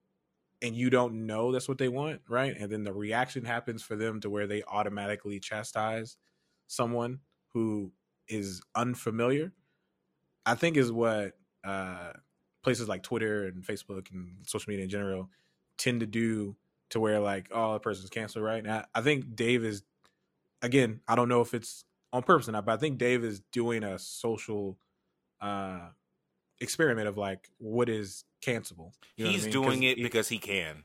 and 0.61 0.75
you 0.75 0.89
don't 0.89 1.25
know 1.25 1.51
that's 1.51 1.69
what 1.69 1.78
they 1.78 1.88
want, 1.88 2.21
right? 2.28 2.55
And 2.57 2.71
then 2.71 2.84
the 2.84 2.93
reaction 2.93 3.45
happens 3.45 3.84
for 3.84 3.95
them 3.95 4.19
to 4.21 4.30
where 4.30 4.47
they 4.47 4.63
automatically 4.63 5.39
chastise 5.39 6.17
someone 6.67 7.19
who 7.53 7.91
is 8.28 8.61
unfamiliar. 8.75 9.53
I 10.45 10.55
think 10.55 10.78
is 10.78 10.91
what 10.91 11.34
uh, 11.63 12.13
places 12.63 12.88
like 12.88 13.03
Twitter 13.03 13.45
and 13.45 13.63
Facebook 13.63 14.11
and 14.11 14.38
social 14.45 14.69
media 14.69 14.86
in 14.86 14.89
general 14.89 15.30
tend 15.78 15.99
to 15.99 16.05
do 16.05 16.55
to 16.89 16.99
where 16.99 17.19
like, 17.19 17.49
oh, 17.51 17.73
the 17.73 17.80
person's 17.80 18.09
canceled, 18.09 18.45
right? 18.45 18.63
And 18.63 18.71
I, 18.71 18.86
I 18.95 19.01
think 19.01 19.36
Dave 19.36 19.63
is, 19.63 19.84
again, 20.62 21.01
I 21.08 21.16
don't 21.16 21.30
know 21.30 21.41
if 21.41 21.53
it's 21.53 21.84
on 22.14 22.24
purpose 22.24 22.47
or 22.49 22.53
not, 22.53 22.66
but 22.66 22.74
I 22.74 22.78
think 22.78 22.97
Dave 22.97 23.24
is 23.24 23.41
doing 23.51 23.84
a 23.84 23.99
social 23.99 24.78
uh, 25.41 25.89
experiment 26.60 27.08
of 27.08 27.18
like 27.18 27.49
what 27.58 27.89
is 27.89 28.24
cancelable. 28.41 28.91
You 29.16 29.26
know 29.26 29.30
what 29.30 29.30
I 29.30 29.32
he's 29.34 29.43
mean? 29.43 29.51
doing 29.51 29.82
'Cause 29.82 29.89
it 29.91 29.97
because 29.97 30.28
he 30.30 30.38
can. 30.38 30.84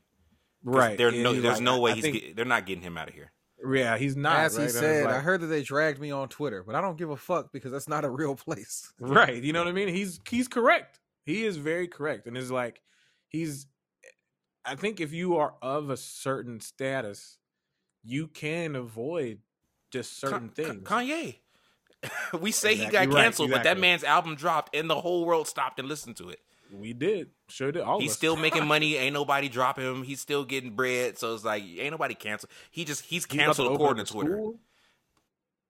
right. 0.64 0.96
There 0.98 1.10
no 1.10 1.32
there's 1.32 1.54
like, 1.56 1.62
no 1.62 1.80
way 1.80 1.92
I 1.92 1.94
he's 1.94 2.04
think- 2.04 2.20
get, 2.20 2.36
they're 2.36 2.44
not 2.44 2.66
getting 2.66 2.82
him 2.82 2.96
out 2.98 3.08
of 3.08 3.14
here. 3.14 3.32
Yeah, 3.64 3.96
he's 3.96 4.16
not. 4.16 4.38
As 4.40 4.56
right? 4.58 4.64
he 4.64 4.68
said, 4.70 5.06
I 5.06 5.12
like- 5.12 5.22
heard 5.22 5.40
that 5.42 5.46
they 5.46 5.62
dragged 5.62 6.00
me 6.00 6.10
on 6.10 6.28
Twitter, 6.28 6.64
but 6.64 6.74
I 6.74 6.80
don't 6.80 6.98
give 6.98 7.10
a 7.10 7.16
fuck 7.16 7.52
because 7.52 7.70
that's 7.70 7.88
not 7.88 8.04
a 8.04 8.10
real 8.10 8.34
place. 8.36 8.92
right. 8.98 9.40
You 9.42 9.52
know 9.52 9.60
what 9.60 9.68
I 9.68 9.72
mean? 9.72 9.88
He's 9.88 10.20
he's 10.28 10.48
correct. 10.48 10.98
He 11.24 11.44
is 11.44 11.56
very 11.56 11.86
correct, 11.86 12.26
and 12.26 12.36
it's 12.36 12.50
like 12.50 12.82
he's. 13.28 13.66
I 14.64 14.74
think 14.76 15.00
if 15.00 15.12
you 15.12 15.36
are 15.38 15.54
of 15.62 15.90
a 15.90 15.96
certain 15.96 16.60
status, 16.60 17.38
you 18.04 18.26
can 18.28 18.74
avoid 18.76 19.38
just 19.92 20.18
certain 20.18 20.48
Ka- 20.48 20.54
things. 20.54 20.88
Kanye. 20.88 21.36
we 22.40 22.50
say 22.50 22.74
he 22.74 22.84
Exactly 22.84 23.06
got 23.06 23.14
right, 23.14 23.22
canceled, 23.24 23.50
but 23.50 23.62
that 23.62 23.78
man's 23.78 24.02
album 24.02 24.34
dropped 24.34 24.74
and 24.74 24.90
the 24.90 25.00
whole 25.00 25.24
world 25.24 25.46
stopped 25.46 25.78
and 25.78 25.86
listened 25.88 26.16
to 26.16 26.30
it. 26.30 26.40
we 26.72 26.92
did, 26.92 27.30
sure 27.48 27.70
did. 27.70 27.82
All 27.82 28.00
He's 28.00 28.12
still 28.12 28.34
making 28.34 28.66
money. 28.66 28.96
Ain't 28.96 29.12
nobody 29.14 29.48
dropping 29.48 29.84
him. 29.84 30.02
He's 30.02 30.20
still 30.20 30.44
getting 30.44 30.72
bread. 30.74 31.16
So 31.18 31.32
it's 31.34 31.44
like 31.44 31.62
ain't 31.62 31.92
nobody 31.92 32.14
canceled. 32.14 32.50
He 32.72 32.84
just 32.84 33.02
he's 33.02 33.24
He's 33.24 33.26
canceled 33.26 33.68
open 33.68 33.76
according 33.76 34.04
to 34.06 34.12
Twitter. 34.12 34.32
school. 34.32 34.58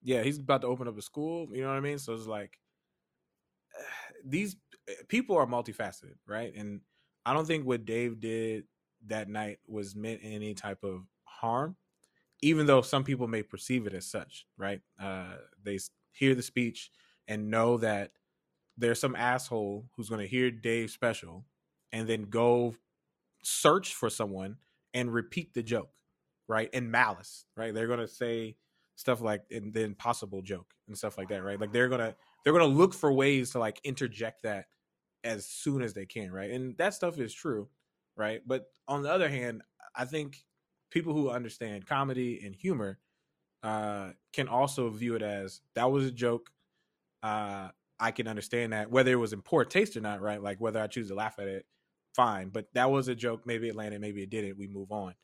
Yeah, 0.03 0.23
he's 0.23 0.39
about 0.39 0.63
to 0.63 0.69
open 0.69 0.89
up 0.89 0.97
a 0.97 1.03
school. 1.03 1.49
You 1.53 1.63
know 1.63 1.69
what 1.69 1.77
I 1.77 1.81
mean? 1.81 1.99
So 1.99 2.15
it's 2.15 2.27
like 2.27 2.59
these 4.25 4.57
people 5.09 5.37
are 5.37 5.47
multifaceted, 5.47 6.15
right? 6.27 6.55
And 6.55 6.81
I 7.27 7.35
don't 7.35 7.47
think 7.47 7.67
what 7.67 7.85
Dave 7.85 8.21
did 8.21 8.65
that 9.07 9.29
night 9.29 9.59
was 9.69 9.95
meant 9.95 10.23
in 10.23 10.33
any 10.33 10.55
type 10.55 10.83
of 10.83 11.03
harm, 11.25 11.77
even 12.43 12.67
though 12.67 12.83
some 12.83 13.05
people 13.05 13.29
may 13.29 13.43
perceive 13.43 13.87
it 13.87 13.95
as 13.95 14.07
such, 14.07 14.47
right? 14.59 14.81
Uh, 15.01 15.37
they 15.63 15.79
hear 16.13 16.35
the 16.35 16.43
speech 16.43 16.91
and 17.29 17.51
know 17.51 17.79
that 17.79 18.11
there's 18.77 19.01
some 19.01 19.15
asshole 19.15 19.87
who's 19.97 20.09
going 20.09 20.21
to 20.21 20.27
hear 20.27 20.51
Dave's 20.51 20.93
special 20.93 21.45
and 21.93 22.09
then 22.09 22.25
go 22.25 22.75
search 23.43 23.95
for 23.95 24.11
someone 24.11 24.57
and 24.93 25.13
repeat 25.13 25.55
the 25.55 25.63
joke, 25.63 25.91
right? 26.49 26.69
In 26.73 26.91
malice, 26.91 27.47
right? 27.57 27.73
They're 27.73 27.87
going 27.87 28.01
to 28.01 28.09
say 28.09 28.57
stuff 28.97 29.21
like 29.21 29.43
in 29.51 29.73
the 29.73 29.83
impossible 29.83 30.43
joke 30.43 30.73
and 30.89 30.99
stuff 30.99 31.17
like 31.17 31.29
that, 31.29 31.43
right? 31.43 31.61
Like 31.61 31.73
they're 31.73 31.89
going 31.89 32.01
to 32.01 32.15
they're 32.45 32.53
going 32.53 32.69
to 32.69 32.77
look 32.77 32.93
for 32.93 33.13
ways 33.13 33.51
to 33.51 33.59
like 33.59 33.81
interject 33.85 34.43
that 34.43 34.67
as 35.23 35.47
soon 35.47 35.83
as 35.83 35.95
they 35.95 36.07
can, 36.07 36.33
right? 36.33 36.51
And 36.51 36.77
that 36.79 36.95
stuff 36.95 37.19
is 37.19 37.33
true, 37.33 37.69
right? 38.17 38.43
But 38.45 38.67
on 38.89 39.03
the 39.03 39.13
other 39.13 39.29
hand, 39.29 39.63
I 39.95 40.05
think 40.05 40.45
people 40.93 41.15
who 41.15 41.31
understand 41.31 41.87
comedy 41.87 42.43
and 42.45 42.55
humor 42.55 42.99
uh, 43.63 44.11
can 44.33 44.49
also 44.49 44.91
view 44.91 45.15
it 45.15 45.23
as 45.23 45.61
that 45.75 45.91
was 45.91 46.05
a 46.07 46.11
joke. 46.11 46.51
Uh, 47.23 47.69
I 47.99 48.11
can 48.11 48.29
understand 48.29 48.73
that 48.73 48.91
whether 48.91 49.13
it 49.13 49.17
was 49.17 49.33
in 49.33 49.43
poor 49.43 49.65
taste 49.65 49.97
or 49.97 50.01
not, 50.01 50.21
right? 50.21 50.43
Like 50.43 50.61
whether 50.61 50.81
I 50.81 50.87
choose 50.89 51.09
to 51.09 51.15
laugh 51.15 51.37
at 51.39 51.49
it, 51.49 51.67
fine. 52.15 52.49
But 52.49 52.67
that 52.75 52.91
was 52.91 53.09
a 53.09 53.15
joke. 53.15 53.43
Maybe 53.47 53.69
it 53.69 53.77
landed, 53.77 54.01
maybe 54.01 54.23
it 54.23 54.31
didn't. 54.31 54.59
We 54.59 54.67
move 54.67 54.93
on. 54.93 55.15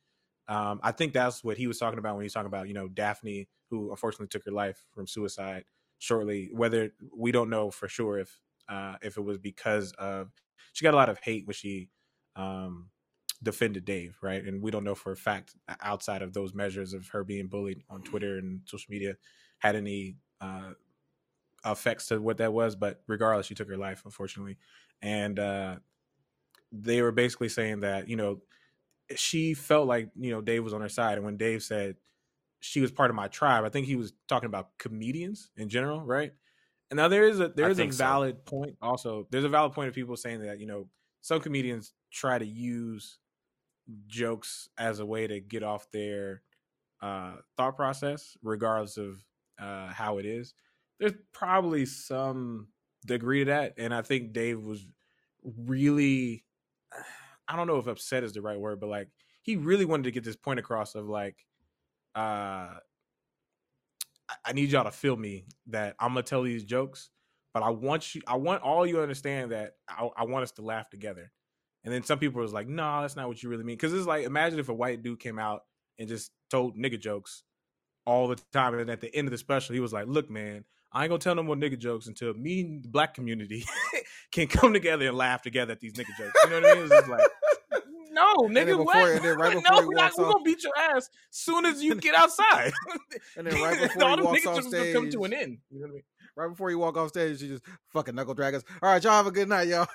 Um, 0.48 0.80
I 0.82 0.92
think 0.92 1.12
that's 1.12 1.44
what 1.44 1.58
he 1.58 1.66
was 1.66 1.78
talking 1.78 1.98
about 1.98 2.14
when 2.14 2.22
he 2.22 2.26
was 2.26 2.32
talking 2.32 2.46
about, 2.46 2.68
you 2.68 2.74
know, 2.74 2.88
Daphne, 2.88 3.48
who 3.70 3.90
unfortunately 3.90 4.28
took 4.28 4.44
her 4.46 4.52
life 4.52 4.82
from 4.92 5.06
suicide 5.06 5.64
shortly. 5.98 6.50
Whether 6.52 6.92
we 7.14 7.32
don't 7.32 7.50
know 7.50 7.70
for 7.70 7.88
sure 7.88 8.18
if 8.18 8.38
uh, 8.68 8.94
if 9.02 9.16
it 9.18 9.22
was 9.22 9.38
because 9.38 9.92
of 9.98 10.30
she 10.72 10.84
got 10.84 10.94
a 10.94 10.96
lot 10.96 11.08
of 11.08 11.18
hate 11.18 11.46
when 11.46 11.54
she 11.54 11.88
um, 12.36 12.88
defended 13.42 13.84
Dave, 13.84 14.18
right? 14.22 14.44
And 14.44 14.62
we 14.62 14.70
don't 14.70 14.84
know 14.84 14.94
for 14.94 15.12
a 15.12 15.16
fact 15.16 15.54
outside 15.80 16.22
of 16.22 16.32
those 16.32 16.54
measures 16.54 16.92
of 16.92 17.08
her 17.08 17.24
being 17.24 17.46
bullied 17.48 17.82
on 17.88 18.02
Twitter 18.02 18.38
and 18.38 18.60
social 18.64 18.90
media 18.90 19.16
had 19.58 19.76
any 19.76 20.16
uh, 20.40 20.72
effects 21.64 22.06
to 22.08 22.20
what 22.20 22.38
that 22.38 22.52
was. 22.52 22.76
But 22.76 23.02
regardless, 23.06 23.46
she 23.46 23.54
took 23.54 23.68
her 23.68 23.76
life, 23.76 24.02
unfortunately, 24.04 24.58
and 25.02 25.38
uh, 25.38 25.76
they 26.72 27.02
were 27.02 27.12
basically 27.12 27.48
saying 27.48 27.80
that 27.80 28.08
you 28.08 28.16
know 28.16 28.40
she 29.16 29.54
felt 29.54 29.86
like 29.86 30.10
you 30.16 30.30
know 30.30 30.40
Dave 30.40 30.64
was 30.64 30.74
on 30.74 30.80
her 30.80 30.88
side, 30.88 31.16
and 31.16 31.24
when 31.24 31.36
Dave 31.36 31.62
said 31.62 31.96
she 32.60 32.80
was 32.80 32.90
part 32.90 33.10
of 33.10 33.16
my 33.16 33.28
tribe, 33.28 33.64
I 33.64 33.68
think 33.68 33.86
he 33.86 33.96
was 33.96 34.12
talking 34.26 34.48
about 34.48 34.76
comedians 34.78 35.50
in 35.56 35.68
general, 35.68 36.02
right? 36.02 36.32
And 36.90 36.96
now 36.96 37.08
there 37.08 37.28
is 37.28 37.40
a 37.40 37.48
there 37.48 37.66
I 37.66 37.70
is 37.70 37.78
a 37.78 37.82
think 37.82 37.92
so. 37.92 37.98
valid 37.98 38.44
point. 38.44 38.76
Also, 38.82 39.26
there's 39.30 39.44
a 39.44 39.48
valid 39.48 39.72
point 39.72 39.88
of 39.88 39.94
people 39.94 40.16
saying 40.16 40.42
that 40.42 40.58
you 40.58 40.66
know 40.66 40.88
some 41.20 41.40
comedians 41.40 41.92
try 42.10 42.38
to 42.38 42.46
use 42.46 43.18
jokes 44.06 44.68
as 44.78 45.00
a 45.00 45.06
way 45.06 45.26
to 45.26 45.40
get 45.40 45.62
off 45.62 45.90
their 45.90 46.42
uh, 47.02 47.36
thought 47.56 47.76
process, 47.76 48.36
regardless 48.42 48.96
of 48.96 49.24
uh, 49.60 49.88
how 49.88 50.18
it 50.18 50.26
is. 50.26 50.54
There's 51.00 51.14
probably 51.32 51.86
some 51.86 52.68
degree 53.06 53.40
to 53.40 53.44
that, 53.46 53.74
and 53.78 53.94
I 53.94 54.02
think 54.02 54.32
Dave 54.32 54.60
was 54.64 54.86
really, 55.42 56.44
I 57.46 57.56
don't 57.56 57.66
know 57.66 57.78
if 57.78 57.86
upset 57.86 58.24
is 58.24 58.32
the 58.32 58.42
right 58.42 58.58
word, 58.58 58.80
but 58.80 58.88
like 58.88 59.08
he 59.42 59.56
really 59.56 59.84
wanted 59.84 60.04
to 60.04 60.10
get 60.10 60.24
this 60.24 60.36
point 60.36 60.58
across 60.58 60.94
of 60.94 61.08
like, 61.08 61.36
uh, 62.14 62.74
I- 64.44 64.52
need 64.52 64.70
y'all 64.70 64.84
to 64.84 64.90
feel 64.90 65.16
me 65.16 65.46
that 65.68 65.94
I'm 65.98 66.10
gonna 66.10 66.22
tell 66.22 66.42
these 66.42 66.64
jokes, 66.64 67.10
but 67.54 67.62
I 67.62 67.70
want 67.70 68.14
you, 68.14 68.22
I 68.26 68.36
want 68.36 68.62
all 68.62 68.86
you 68.86 68.96
to 68.96 69.02
understand 69.02 69.52
that 69.52 69.76
I, 69.88 70.08
I 70.16 70.24
want 70.24 70.42
us 70.42 70.52
to 70.52 70.62
laugh 70.62 70.90
together. 70.90 71.32
And 71.84 71.94
then 71.94 72.02
some 72.02 72.18
people 72.18 72.42
was 72.42 72.52
like, 72.52 72.68
"No, 72.68 72.82
nah, 72.82 73.00
that's 73.02 73.16
not 73.16 73.28
what 73.28 73.42
you 73.42 73.48
really 73.48 73.64
mean." 73.64 73.76
Because 73.76 73.92
it's 73.92 74.06
like, 74.06 74.24
imagine 74.24 74.58
if 74.58 74.68
a 74.68 74.74
white 74.74 75.02
dude 75.02 75.20
came 75.20 75.38
out 75.38 75.62
and 75.98 76.08
just 76.08 76.32
told 76.50 76.76
nigga 76.76 77.00
jokes 77.00 77.44
all 78.04 78.28
the 78.28 78.40
time, 78.52 78.74
and 78.74 78.90
at 78.90 79.00
the 79.00 79.14
end 79.14 79.28
of 79.28 79.32
the 79.32 79.38
special, 79.38 79.74
he 79.74 79.80
was 79.80 79.92
like, 79.92 80.06
"Look, 80.06 80.28
man, 80.28 80.64
I 80.92 81.04
ain't 81.04 81.10
gonna 81.10 81.20
tell 81.20 81.34
no 81.34 81.42
more 81.42 81.56
nigga 81.56 81.78
jokes 81.78 82.06
until 82.06 82.34
me 82.34 82.60
and 82.60 82.82
the 82.82 82.88
black 82.88 83.14
community 83.14 83.64
can 84.32 84.48
come 84.48 84.72
together 84.72 85.06
and 85.06 85.16
laugh 85.16 85.42
together 85.42 85.72
at 85.72 85.80
these 85.80 85.92
nigga 85.92 86.16
jokes." 86.18 86.32
You 86.44 86.50
know 86.50 86.60
what 86.60 86.70
I 86.70 86.74
mean? 86.74 86.82
It's 86.84 86.90
just 86.92 87.08
like, 87.08 87.28
no, 88.10 88.34
nigga, 88.48 88.76
before- 88.76 88.84
what? 88.84 89.38
right 89.38 89.62
no, 89.70 89.86
we're, 89.86 89.94
not, 89.94 90.12
we're 90.18 90.24
gonna 90.24 90.44
beat 90.44 90.62
your 90.64 90.76
ass 90.76 91.08
soon 91.30 91.64
as 91.64 91.82
you 91.82 91.94
get 91.94 92.14
outside. 92.14 92.72
And 93.36 93.46
then 93.46 93.62
right 93.62 93.80
before 93.80 94.02
all 94.02 94.10
he 94.10 94.16
them 94.16 94.24
walks 94.24 94.46
off 94.46 94.70
gonna 94.70 94.92
come 94.92 95.10
to 95.10 95.24
an 95.24 95.32
end. 95.32 95.58
You 95.70 95.80
know 95.80 95.86
what 95.86 95.90
I 95.90 95.94
mean? 95.94 96.02
Right 96.36 96.48
before 96.48 96.70
you 96.70 96.78
walk 96.78 96.96
off 96.96 97.08
stage, 97.08 97.42
you 97.42 97.48
just 97.48 97.64
fucking 97.92 98.14
knuckle 98.14 98.34
drag 98.34 98.54
us. 98.54 98.62
All 98.82 98.90
right, 98.90 99.02
y'all 99.02 99.12
have 99.12 99.26
a 99.26 99.32
good 99.32 99.48
night, 99.48 99.68
y'all. 99.68 99.88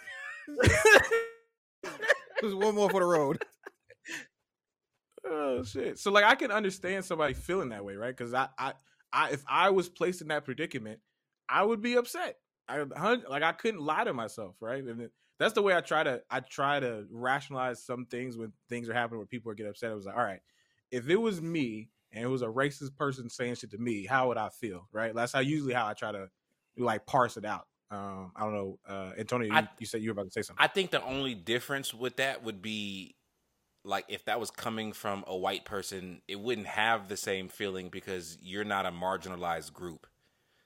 Just 2.43 2.57
one 2.57 2.75
more 2.75 2.89
for 2.89 2.99
the 2.99 3.05
road. 3.05 3.43
Oh 5.25 5.63
shit! 5.63 5.99
So 5.99 6.11
like, 6.11 6.25
I 6.25 6.35
can 6.35 6.51
understand 6.51 7.05
somebody 7.05 7.33
feeling 7.33 7.69
that 7.69 7.85
way, 7.85 7.95
right? 7.95 8.15
Because 8.15 8.33
I, 8.33 8.49
I, 8.59 8.73
I 9.13 9.29
if 9.29 9.41
I 9.47 9.69
was 9.69 9.87
placed 9.87 10.21
in 10.21 10.27
that 10.27 10.43
predicament, 10.43 10.99
I 11.47 11.63
would 11.63 11.81
be 11.81 11.95
upset. 11.95 12.35
I 12.67 12.83
like 13.29 13.43
I 13.43 13.53
couldn't 13.53 13.81
lie 13.81 14.03
to 14.03 14.13
myself, 14.13 14.55
right? 14.59 14.83
And 14.83 15.09
that's 15.39 15.53
the 15.53 15.61
way 15.61 15.75
I 15.75 15.81
try 15.81 16.03
to 16.03 16.21
I 16.29 16.41
try 16.41 16.79
to 16.79 17.05
rationalize 17.09 17.83
some 17.83 18.05
things 18.05 18.37
when 18.37 18.51
things 18.69 18.89
are 18.89 18.93
happening 18.93 19.19
where 19.19 19.27
people 19.27 19.51
are 19.51 19.55
getting 19.55 19.69
upset. 19.69 19.91
It 19.91 19.95
was 19.95 20.05
like, 20.05 20.17
all 20.17 20.23
right, 20.23 20.41
if 20.91 21.07
it 21.09 21.17
was 21.17 21.41
me 21.41 21.89
and 22.11 22.23
it 22.23 22.27
was 22.27 22.41
a 22.41 22.47
racist 22.47 22.95
person 22.95 23.29
saying 23.29 23.55
shit 23.55 23.71
to 23.71 23.77
me, 23.77 24.05
how 24.05 24.27
would 24.27 24.37
I 24.37 24.49
feel? 24.49 24.87
Right? 24.91 25.15
That's 25.15 25.33
how 25.33 25.39
usually 25.39 25.73
how 25.73 25.87
I 25.87 25.93
try 25.93 26.11
to 26.11 26.29
like 26.77 27.05
parse 27.05 27.37
it 27.37 27.45
out. 27.45 27.67
Um, 27.93 28.31
I 28.35 28.41
don't 28.41 28.53
know, 28.53 28.79
uh, 28.87 29.11
Antonio. 29.17 29.47
You, 29.47 29.53
I- 29.55 29.69
you 29.79 29.85
said 29.85 30.01
you 30.01 30.09
were 30.09 30.13
about 30.13 30.25
to 30.25 30.31
say 30.31 30.41
something. 30.41 30.63
I 30.63 30.67
think 30.67 30.89
the 30.91 31.03
only 31.03 31.35
difference 31.35 31.93
with 31.93 32.15
that 32.17 32.43
would 32.43 32.61
be 32.61 33.15
like 33.85 34.05
if 34.07 34.25
that 34.25 34.39
was 34.39 34.49
coming 34.49 34.93
from 34.93 35.23
a 35.27 35.35
white 35.37 35.65
person, 35.65 36.21
it 36.27 36.39
wouldn't 36.39 36.67
have 36.67 37.07
the 37.09 37.17
same 37.17 37.49
feeling 37.49 37.89
because 37.89 38.37
you're 38.41 38.63
not 38.63 38.85
a 38.85 38.91
marginalized 38.91 39.73
group. 39.73 40.07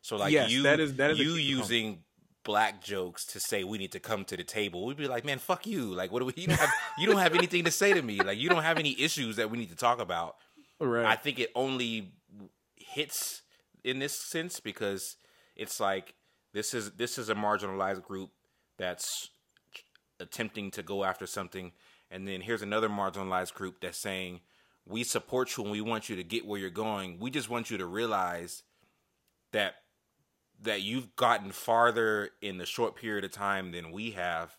So 0.01 0.15
like 0.17 0.31
Yes, 0.31 0.51
you, 0.51 0.63
that 0.63 0.79
is- 0.79 0.95
that 0.95 1.11
is 1.11 1.19
you 1.19 1.33
using 1.33 2.03
black 2.45 2.81
jokes 2.81 3.25
to 3.25 3.41
say 3.41 3.65
we 3.65 3.77
need 3.77 3.91
to 3.91 3.99
come 3.99 4.23
to 4.23 4.37
the 4.37 4.43
table. 4.43 4.85
We'd 4.85 4.95
be 4.95 5.07
like, 5.09 5.25
man, 5.25 5.37
fuck 5.39 5.67
you. 5.67 5.93
Like, 5.93 6.13
what 6.13 6.19
do 6.19 6.25
we? 6.27 6.33
You 6.37 6.47
don't 6.47 6.59
have 6.59 6.69
you 6.97 7.07
don't 7.07 7.17
have 7.17 7.35
anything 7.35 7.65
to 7.65 7.71
say 7.71 7.91
to 7.93 8.01
me. 8.01 8.19
Like, 8.21 8.37
you 8.37 8.47
don't 8.47 8.63
have 8.63 8.77
any 8.77 8.99
issues 9.01 9.35
that 9.35 9.51
we 9.51 9.57
need 9.57 9.69
to 9.69 9.75
talk 9.75 9.99
about. 9.99 10.35
right. 10.79 11.05
I 11.05 11.15
think 11.17 11.39
it 11.39 11.51
only 11.55 12.13
hits 12.75 13.41
in 13.83 13.99
this 13.99 14.13
sense 14.13 14.59
because 14.61 15.17
it's 15.55 15.79
like 15.79 16.13
this 16.57 16.73
is 16.73 16.89
this 16.93 17.19
is 17.19 17.29
a 17.29 17.35
marginalized 17.35 18.01
group 18.01 18.31
that's 18.77 19.29
attempting 20.19 20.71
to 20.71 20.81
go 20.81 21.03
after 21.03 21.27
something. 21.27 21.71
And 22.09 22.27
then 22.27 22.41
here's 22.41 22.63
another 22.63 22.89
marginalized 22.89 23.53
group 23.53 23.79
that's 23.79 23.99
saying 23.99 24.39
we 24.83 25.03
support 25.03 25.55
you 25.55 25.63
and 25.63 25.71
we 25.71 25.81
want 25.81 26.09
you 26.09 26.15
to 26.15 26.23
get 26.23 26.47
where 26.47 26.59
you're 26.59 26.71
going. 26.71 27.19
We 27.19 27.29
just 27.29 27.47
want 27.47 27.69
you 27.69 27.77
to 27.77 27.85
realize 27.85 28.63
that 29.51 29.75
that 30.63 30.81
you've 30.81 31.15
gotten 31.15 31.51
farther 31.51 32.31
in 32.41 32.57
the 32.57 32.65
short 32.65 32.95
period 32.95 33.23
of 33.23 33.31
time 33.31 33.71
than 33.71 33.91
we 33.91 34.11
have. 34.11 34.57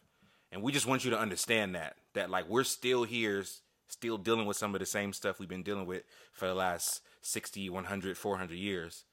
And 0.53 0.62
we 0.62 0.70
just 0.70 0.86
want 0.86 1.05
you 1.05 1.11
to 1.11 1.18
understand 1.18 1.74
that 1.74 1.96
that 2.14 2.30
like 2.30 2.49
we're 2.49 2.62
still 2.62 3.03
here 3.03 3.44
still 3.88 4.18
dealing 4.18 4.46
with 4.46 4.57
some 4.57 4.72
of 4.72 4.78
the 4.78 4.86
same 4.86 5.12
stuff 5.12 5.40
we've 5.40 5.49
been 5.49 5.64
dealing 5.64 5.86
with 5.86 6.05
for 6.32 6.46
the 6.46 6.55
last 6.55 7.01
60 7.22 7.68
100 7.68 8.16
400 8.16 8.55
years. 8.55 9.05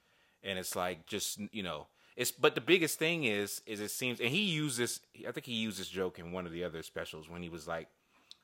And 0.44 0.60
it's 0.60 0.76
like 0.76 1.08
just 1.08 1.42
you 1.52 1.64
know 1.64 1.88
it's 2.16 2.32
but 2.32 2.56
the 2.56 2.62
biggest 2.62 2.98
thing 3.00 3.24
is 3.26 3.62
is 3.66 3.80
it 3.80 3.92
seems 3.92 4.20
and 4.20 4.30
he 4.30 4.44
used 4.44 4.78
this 4.78 5.00
i 5.28 5.32
think 5.32 5.46
he 5.46 5.54
used 5.54 5.80
this 5.80 5.88
joke 5.88 6.20
in 6.20 6.32
one 6.32 6.46
of 6.46 6.52
the 6.52 6.64
other 6.64 6.82
specials 6.82 7.30
when 7.30 7.42
he 7.44 7.50
was 7.50 7.68
like 7.68 7.88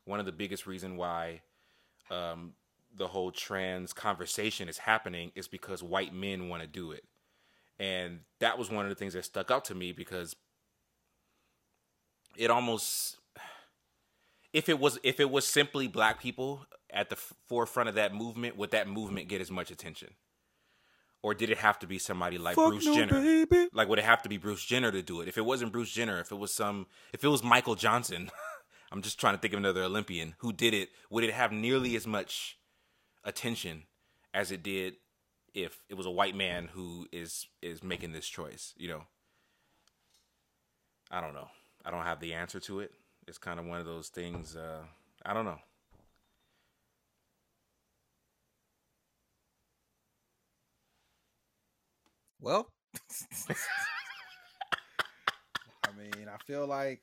one 0.05 0.19
of 0.19 0.25
the 0.25 0.31
biggest 0.31 0.67
reason 0.67 0.97
why 0.97 1.41
um 2.09 2.53
the 2.95 3.07
whole 3.07 3.31
trans 3.31 3.93
conversation 3.93 4.67
is 4.67 4.79
happening 4.79 5.31
is 5.35 5.47
because 5.47 5.81
white 5.81 6.13
men 6.13 6.49
want 6.49 6.61
to 6.61 6.67
do 6.67 6.91
it. 6.91 7.03
And 7.79 8.19
that 8.39 8.57
was 8.57 8.69
one 8.69 8.85
of 8.85 8.89
the 8.89 8.95
things 8.95 9.13
that 9.13 9.25
stuck 9.25 9.49
out 9.49 9.65
to 9.65 9.75
me 9.75 9.91
because 9.91 10.35
it 12.37 12.51
almost 12.51 13.17
if 14.53 14.69
it 14.69 14.79
was 14.79 14.99
if 15.03 15.19
it 15.19 15.29
was 15.29 15.47
simply 15.47 15.87
black 15.87 16.19
people 16.19 16.65
at 16.89 17.09
the 17.09 17.15
f- 17.15 17.33
forefront 17.47 17.89
of 17.89 17.95
that 17.95 18.13
movement 18.13 18.57
would 18.57 18.71
that 18.71 18.87
movement 18.87 19.27
get 19.27 19.41
as 19.41 19.49
much 19.49 19.71
attention 19.71 20.09
or 21.23 21.33
did 21.33 21.49
it 21.49 21.57
have 21.59 21.79
to 21.79 21.87
be 21.87 21.99
somebody 21.99 22.37
like 22.37 22.55
Fuck 22.55 22.69
Bruce 22.69 22.85
no, 22.85 22.95
Jenner? 22.95 23.21
baby. 23.21 23.69
like 23.73 23.87
would 23.87 23.99
it 23.99 24.05
have 24.05 24.21
to 24.23 24.29
be 24.29 24.37
Bruce 24.37 24.63
Jenner 24.63 24.91
to 24.91 25.01
do 25.01 25.21
it? 25.21 25.27
If 25.27 25.37
it 25.37 25.45
wasn't 25.45 25.71
Bruce 25.71 25.91
Jenner 25.91 26.19
if 26.19 26.31
it 26.31 26.37
was 26.37 26.53
some 26.53 26.87
if 27.13 27.23
it 27.23 27.27
was 27.27 27.43
Michael 27.43 27.75
Johnson 27.75 28.31
I'm 28.91 29.01
just 29.01 29.19
trying 29.19 29.35
to 29.35 29.39
think 29.39 29.53
of 29.53 29.59
another 29.59 29.83
Olympian 29.83 30.35
who 30.39 30.51
did 30.51 30.73
it 30.73 30.89
would 31.09 31.23
it 31.23 31.33
have 31.33 31.51
nearly 31.51 31.95
as 31.95 32.07
much 32.07 32.57
attention 33.23 33.83
as 34.33 34.51
it 34.51 34.63
did 34.63 34.95
if 35.53 35.83
it 35.89 35.95
was 35.95 36.05
a 36.05 36.11
white 36.11 36.35
man 36.35 36.69
who 36.73 37.07
is 37.11 37.47
is 37.61 37.83
making 37.83 38.11
this 38.13 38.27
choice 38.27 38.73
you 38.77 38.87
know? 38.87 39.03
I 41.13 41.19
don't 41.19 41.33
know. 41.33 41.49
I 41.83 41.91
don't 41.91 42.05
have 42.05 42.21
the 42.21 42.33
answer 42.33 42.61
to 42.61 42.79
it. 42.79 42.93
It's 43.27 43.37
kind 43.37 43.59
of 43.59 43.65
one 43.65 43.79
of 43.79 43.85
those 43.85 44.09
things 44.09 44.55
uh 44.55 44.81
I 45.25 45.33
don't 45.33 45.45
know 45.45 45.59
Well, 52.41 52.67
I 55.87 55.91
mean, 55.97 56.27
I 56.27 56.37
feel 56.45 56.65
like, 56.67 57.01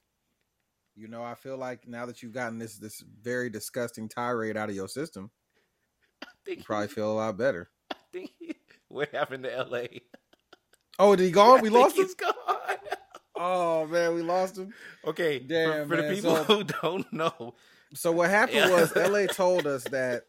you 0.97 1.09
know, 1.09 1.23
I 1.23 1.35
feel 1.35 1.57
like 1.57 1.87
now 1.87 2.07
that 2.07 2.23
you've 2.23 2.33
gotten 2.33 2.59
this 2.59 2.77
this 2.79 3.03
very 3.23 3.51
disgusting 3.51 4.09
tirade 4.09 4.57
out 4.57 4.69
of 4.69 4.75
your 4.75 4.89
system, 4.89 5.31
you 6.47 6.63
probably 6.65 6.89
feel 6.89 7.13
a 7.13 7.15
lot 7.15 7.37
better. 7.37 7.71
I 7.93 7.97
think 8.13 8.31
what 8.89 9.11
happened 9.11 9.45
to 9.45 9.65
LA 9.65 9.85
Oh, 10.99 11.15
did 11.15 11.25
he 11.25 11.31
go? 11.31 11.57
We 11.59 11.69
lost 11.69 11.97
him. 11.97 12.05
He's 12.05 12.15
gone 12.15 12.35
Oh 13.37 13.87
man, 13.87 14.15
we 14.17 14.23
lost 14.23 14.59
him. 14.59 14.75
okay 15.05 15.39
Damn, 15.39 15.87
for, 15.89 15.97
for 15.97 16.03
the 16.03 16.15
people 16.15 16.37
so- 16.37 16.43
who 16.45 16.65
don't 16.65 17.13
know 17.13 17.55
So 17.95 18.11
what 18.11 18.31
happened 18.31 18.73
was 18.73 18.95
LA 18.97 19.27
told 19.27 19.67
us 19.69 19.85
that 19.85 20.25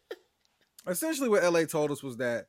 essentially 0.88 1.28
what 1.30 1.41
LA 1.43 1.64
told 1.64 1.89
us 1.89 2.03
was 2.03 2.18
that 2.18 2.47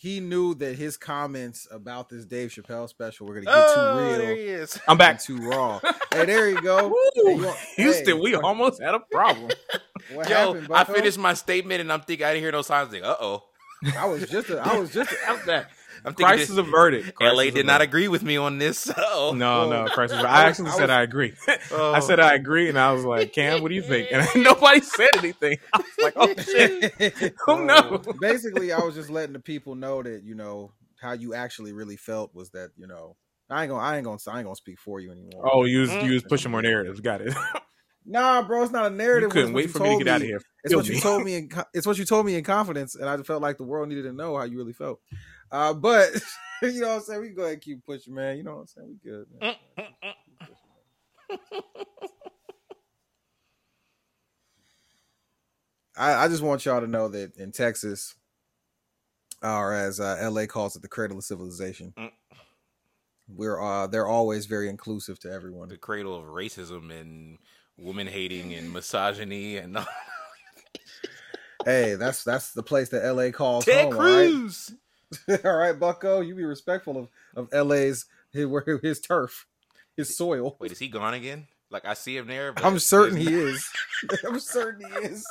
he 0.00 0.18
knew 0.18 0.54
that 0.54 0.76
his 0.76 0.96
comments 0.96 1.68
about 1.70 2.08
this 2.08 2.24
Dave 2.24 2.48
Chappelle 2.48 2.88
special 2.88 3.26
were 3.26 3.34
gonna 3.34 3.44
get 3.44 3.54
oh 3.54 3.74
too 3.74 4.18
there 4.18 4.28
real 4.30 4.36
he 4.36 4.42
is 4.44 4.80
I'm 4.88 4.96
back. 4.96 5.16
and 5.16 5.20
too 5.20 5.46
raw. 5.46 5.78
hey, 6.10 6.24
there 6.24 6.48
you 6.48 6.62
go. 6.62 6.88
Hey, 7.14 7.34
you 7.36 7.44
want- 7.44 7.58
Houston, 7.76 8.06
hey, 8.06 8.12
we 8.14 8.34
almost 8.48 8.80
had 8.80 8.94
a 8.94 9.00
problem. 9.00 9.50
What 10.14 10.26
Yo, 10.30 10.54
happened, 10.54 10.68
I 10.72 10.84
finished 10.84 11.18
my 11.18 11.34
statement 11.34 11.82
and 11.82 11.92
I'm 11.92 12.00
thinking 12.00 12.24
I 12.24 12.30
didn't 12.32 12.44
hear 12.44 12.52
no 12.52 12.62
signs. 12.62 12.90
Like, 12.92 13.02
uh 13.02 13.16
oh, 13.20 13.44
I 13.98 14.06
was 14.06 14.26
just 14.28 14.48
a, 14.48 14.58
I 14.60 14.78
was 14.78 14.90
just 14.92 15.12
a, 15.12 15.16
How's 15.26 15.44
that? 15.44 15.70
I'm 16.04 16.14
thinking 16.14 16.26
Crisis 16.26 16.48
this- 16.48 16.58
averted. 16.58 17.14
Crisis 17.14 17.36
LA 17.36 17.50
did 17.50 17.66
not 17.66 17.80
agree 17.80 18.08
with 18.08 18.22
me 18.22 18.36
on 18.36 18.58
this. 18.58 18.90
Oh 18.96 19.32
No, 19.34 19.68
Well, 19.68 19.84
no, 19.84 19.90
crisis. 19.90 20.18
I 20.18 20.20
I 20.20 20.22
was- 20.22 20.60
actually 20.60 20.70
said 20.72 20.90
I 20.90 21.02
agree. 21.02 21.34
Oh. 21.72 21.92
I 21.94 22.00
said 22.00 22.20
I 22.20 22.34
agree, 22.34 22.68
and 22.68 22.78
I 22.78 22.92
was 22.92 23.04
like, 23.04 23.32
"Cam, 23.32 23.62
what 23.62 23.68
do 23.68 23.74
you 23.74 23.82
think?" 23.82 24.08
And 24.12 24.26
nobody 24.42 24.80
said 24.80 25.10
anything. 25.18 25.58
I 25.72 25.78
was 25.78 25.86
like, 26.02 26.14
"Oh 26.16 26.34
shit!" 26.42 27.34
Oh, 27.46 27.64
no. 27.64 28.02
Basically, 28.20 28.72
I 28.72 28.78
was 28.80 28.94
just 28.94 29.10
letting 29.10 29.32
the 29.32 29.40
people 29.40 29.74
know 29.74 30.02
that 30.02 30.22
you 30.24 30.34
know 30.34 30.72
how 31.00 31.12
you 31.12 31.34
actually 31.34 31.72
really 31.72 31.96
felt 31.96 32.34
was 32.34 32.50
that 32.50 32.70
you 32.76 32.86
know 32.86 33.16
I 33.48 33.62
ain't 33.62 33.70
gonna 33.70 33.82
I 33.82 33.96
ain't 33.96 34.04
gonna 34.04 34.18
I 34.28 34.38
ain't 34.38 34.44
gonna 34.44 34.56
speak 34.56 34.78
for 34.78 35.00
you 35.00 35.10
anymore. 35.10 35.48
Oh, 35.52 35.64
you 35.64 35.80
was 35.80 35.92
you 35.92 36.12
was 36.12 36.22
mm. 36.22 36.28
pushing 36.28 36.50
more 36.50 36.62
narratives. 36.62 37.00
Got 37.00 37.22
it. 37.22 37.34
nah, 38.06 38.42
bro, 38.42 38.62
it's 38.62 38.72
not 38.72 38.86
a 38.86 38.90
narrative. 38.90 39.28
It's 39.28 39.32
couldn't 39.34 39.52
wait 39.52 39.66
you 39.66 39.68
for 39.68 39.80
me 39.80 39.84
to 39.84 39.90
told 39.90 40.04
get 40.04 40.14
out 40.14 40.20
of 40.20 40.26
here. 40.26 40.40
It's 40.62 40.72
Kill 40.72 40.80
what 40.80 40.88
you 40.88 41.00
told 41.00 41.24
me 41.24 41.36
in 41.36 41.48
it's 41.74 41.86
what 41.86 41.98
you 41.98 42.04
told 42.04 42.26
me 42.26 42.36
in 42.36 42.44
confidence, 42.44 42.94
and 42.94 43.08
I 43.08 43.16
felt 43.22 43.42
like 43.42 43.58
the 43.58 43.64
world 43.64 43.88
needed 43.88 44.04
to 44.04 44.12
know 44.12 44.36
how 44.36 44.44
you 44.44 44.56
really 44.56 44.72
felt. 44.72 45.00
Uh, 45.52 45.74
but 45.74 46.10
you 46.62 46.80
know 46.80 46.88
what 46.88 46.94
I'm 46.96 47.00
saying? 47.02 47.20
We 47.20 47.26
can 47.28 47.36
go 47.36 47.42
ahead 47.42 47.54
and 47.54 47.62
keep 47.62 47.84
pushing, 47.84 48.14
man. 48.14 48.36
You 48.36 48.44
know 48.44 48.54
what 48.56 48.60
I'm 48.60 48.66
saying? 48.66 48.98
We 49.04 49.10
good. 49.10 49.26
Man. 49.40 49.54
I, 55.96 56.24
I 56.24 56.28
just 56.28 56.42
want 56.42 56.64
y'all 56.64 56.80
to 56.80 56.86
know 56.86 57.08
that 57.08 57.36
in 57.36 57.52
Texas, 57.52 58.14
or 59.42 59.74
as 59.74 60.00
uh, 60.00 60.28
LA 60.30 60.46
calls 60.46 60.76
it, 60.76 60.82
the 60.82 60.88
cradle 60.88 61.18
of 61.18 61.24
civilization, 61.24 61.92
Mm. 61.98 62.10
we're 63.28 63.60
uh, 63.60 63.86
they're 63.86 64.06
always 64.06 64.46
very 64.46 64.68
inclusive 64.68 65.18
to 65.20 65.30
everyone. 65.32 65.68
the 65.68 65.76
cradle 65.76 66.16
of 66.16 66.24
racism 66.24 66.90
and 66.98 67.38
woman 67.76 68.06
hating 68.06 68.54
and 68.54 68.72
misogyny 68.72 69.56
and 69.56 69.78
Hey, 71.66 71.94
that's 71.96 72.24
that's 72.24 72.52
the 72.52 72.62
place 72.62 72.88
that 72.90 73.04
LA 73.14 73.30
calls 73.30 73.64
Ted 73.66 73.84
home. 73.92 73.94
all 73.94 74.00
right? 74.00 74.30
All 75.44 75.56
right, 75.56 75.78
Bucko, 75.78 76.20
you 76.20 76.34
be 76.34 76.44
respectful 76.44 76.96
of 76.96 77.08
of 77.34 77.52
LA's 77.52 78.06
his, 78.32 78.48
his 78.82 79.00
turf, 79.00 79.46
his 79.96 80.16
soil. 80.16 80.56
Wait, 80.60 80.72
is 80.72 80.78
he 80.78 80.88
gone 80.88 81.14
again? 81.14 81.46
Like 81.70 81.84
I 81.84 81.94
see 81.94 82.16
him 82.16 82.26
there. 82.26 82.52
But 82.52 82.64
I'm 82.64 82.78
certain 82.78 83.16
he 83.16 83.32
is. 83.32 83.68
I'm 84.26 84.40
certain 84.40 84.90
he 84.90 85.08
is. 85.08 85.26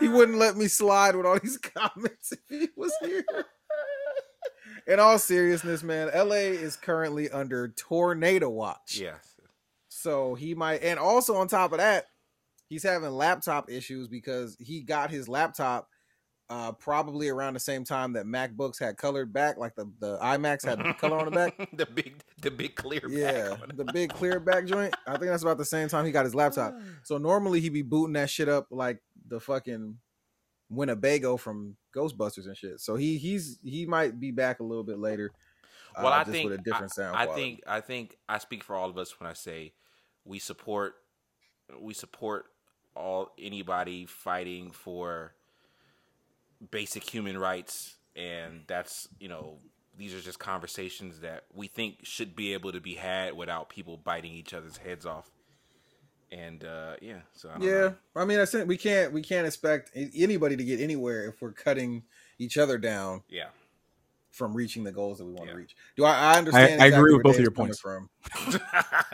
He 0.00 0.08
wouldn't 0.08 0.38
let 0.38 0.56
me 0.56 0.68
slide 0.68 1.16
with 1.16 1.26
all 1.26 1.38
these 1.38 1.58
comments 1.58 2.32
if 2.32 2.40
he 2.48 2.68
was 2.76 2.92
here. 3.04 3.24
In 4.86 5.00
all 5.00 5.18
seriousness, 5.18 5.82
man, 5.82 6.10
LA 6.14 6.52
is 6.54 6.76
currently 6.76 7.28
under 7.30 7.68
tornado 7.68 8.48
watch. 8.48 8.98
Yeah. 9.00 9.16
So 9.88 10.34
he 10.34 10.54
might, 10.54 10.82
and 10.82 10.98
also 10.98 11.36
on 11.36 11.48
top 11.48 11.72
of 11.72 11.78
that, 11.78 12.06
he's 12.68 12.84
having 12.84 13.10
laptop 13.10 13.70
issues 13.70 14.06
because 14.08 14.56
he 14.60 14.82
got 14.82 15.10
his 15.10 15.28
laptop 15.28 15.88
uh 16.48 16.72
probably 16.72 17.28
around 17.28 17.54
the 17.54 17.60
same 17.60 17.84
time 17.84 18.12
that 18.12 18.24
MacBooks 18.24 18.78
had 18.78 18.96
colored 18.96 19.32
back, 19.32 19.56
like 19.58 19.74
the 19.74 19.90
the 19.98 20.18
iMacs 20.18 20.64
had 20.64 20.78
the 20.78 20.92
color 20.94 21.18
on 21.18 21.24
the 21.26 21.30
back. 21.30 21.56
the 21.72 21.86
big, 21.86 22.22
the 22.40 22.50
big 22.50 22.76
clear. 22.76 23.00
back 23.00 23.10
Yeah, 23.10 23.56
the 23.74 23.84
big 23.92 24.10
clear 24.10 24.38
back 24.40 24.66
joint. 24.66 24.94
I 25.06 25.12
think 25.12 25.26
that's 25.26 25.42
about 25.42 25.58
the 25.58 25.64
same 25.64 25.88
time 25.88 26.04
he 26.04 26.12
got 26.12 26.24
his 26.24 26.34
laptop. 26.34 26.74
So 27.02 27.18
normally 27.18 27.60
he'd 27.60 27.72
be 27.72 27.82
booting 27.82 28.14
that 28.14 28.30
shit 28.30 28.48
up 28.48 28.66
like 28.70 29.00
the 29.28 29.38
fucking 29.38 29.98
Winnebago 30.68 31.36
from 31.36 31.76
Ghostbusters 31.94 32.46
and 32.46 32.56
shit. 32.56 32.80
So 32.80 32.96
he 32.96 33.18
he's 33.18 33.58
he 33.62 33.86
might 33.86 34.18
be 34.18 34.30
back 34.30 34.60
a 34.60 34.64
little 34.64 34.84
bit 34.84 34.98
later. 34.98 35.30
Well, 35.96 36.08
uh, 36.08 36.16
I 36.16 36.20
just 36.20 36.32
think 36.32 36.50
with 36.50 36.60
a 36.60 36.62
different 36.62 36.92
sound. 36.92 37.16
I, 37.16 37.24
I 37.24 37.26
think 37.34 37.62
I 37.66 37.80
think 37.80 38.18
I 38.28 38.38
speak 38.38 38.64
for 38.64 38.74
all 38.74 38.90
of 38.90 38.98
us 38.98 39.18
when 39.18 39.28
I 39.28 39.32
say 39.32 39.72
we 40.24 40.38
support 40.38 40.94
we 41.80 41.94
support 41.94 42.46
all 42.94 43.32
anybody 43.38 44.06
fighting 44.06 44.70
for 44.70 45.34
basic 46.70 47.08
human 47.08 47.38
rights, 47.38 47.96
and 48.14 48.62
that's 48.66 49.08
you 49.18 49.28
know 49.28 49.58
these 49.96 50.14
are 50.14 50.20
just 50.20 50.38
conversations 50.38 51.20
that 51.20 51.44
we 51.54 51.66
think 51.68 51.98
should 52.02 52.36
be 52.36 52.52
able 52.52 52.72
to 52.72 52.80
be 52.80 52.94
had 52.94 53.34
without 53.34 53.68
people 53.68 53.96
biting 53.96 54.32
each 54.32 54.52
other's 54.54 54.76
heads 54.78 55.06
off. 55.06 55.30
And 56.30 56.64
uh, 56.64 56.96
yeah, 57.00 57.20
so 57.32 57.48
I 57.50 57.58
don't 57.58 57.62
Yeah, 57.62 57.72
know. 57.72 57.94
I 58.16 58.24
mean, 58.24 58.40
I 58.40 58.44
said 58.44 58.66
we 58.68 58.76
can't 58.76 59.12
we 59.12 59.22
can't 59.22 59.46
expect 59.46 59.90
anybody 59.94 60.56
to 60.56 60.64
get 60.64 60.80
anywhere 60.80 61.26
if 61.28 61.40
we're 61.40 61.52
cutting 61.52 62.04
each 62.38 62.58
other 62.58 62.78
down 62.78 63.22
yeah. 63.28 63.48
From 64.36 64.54
reaching 64.54 64.84
the 64.84 64.92
goals 64.92 65.18
that 65.18 65.24
we 65.24 65.32
want 65.32 65.46
Yeah. 65.46 65.52
to 65.52 65.58
reach. 65.58 65.74
Do 65.96 66.04
I, 66.04 66.34
I 66.34 66.38
understand? 66.38 66.82
I 66.82 66.86
agree 66.86 67.14
with 67.14 67.24
where 67.24 67.32
both 67.32 67.36
of 67.36 67.42
your 67.42 67.50
points. 67.50 67.80
From. 67.80 68.08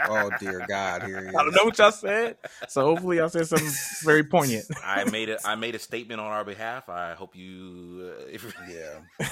oh 0.08 0.30
dear 0.40 0.64
God, 0.68 1.04
here 1.04 1.22
he 1.22 1.28
is. 1.28 1.34
I 1.34 1.42
don't 1.44 1.54
know 1.54 1.64
what 1.64 1.78
y'all 1.78 1.92
said, 1.92 2.36
so 2.68 2.84
hopefully 2.84 3.18
y'all 3.18 3.28
said 3.28 3.46
something 3.46 3.70
very 4.02 4.24
poignant. 4.24 4.66
I 4.84 5.04
made 5.04 5.28
a 5.28 5.38
I 5.46 5.54
made 5.54 5.74
a 5.74 5.78
statement 5.78 6.20
on 6.20 6.26
our 6.26 6.44
behalf. 6.44 6.88
I 6.88 7.14
hope 7.14 7.36
you. 7.36 8.14
Uh, 8.18 8.24
if, 8.30 8.54
Yeah. 8.68 9.28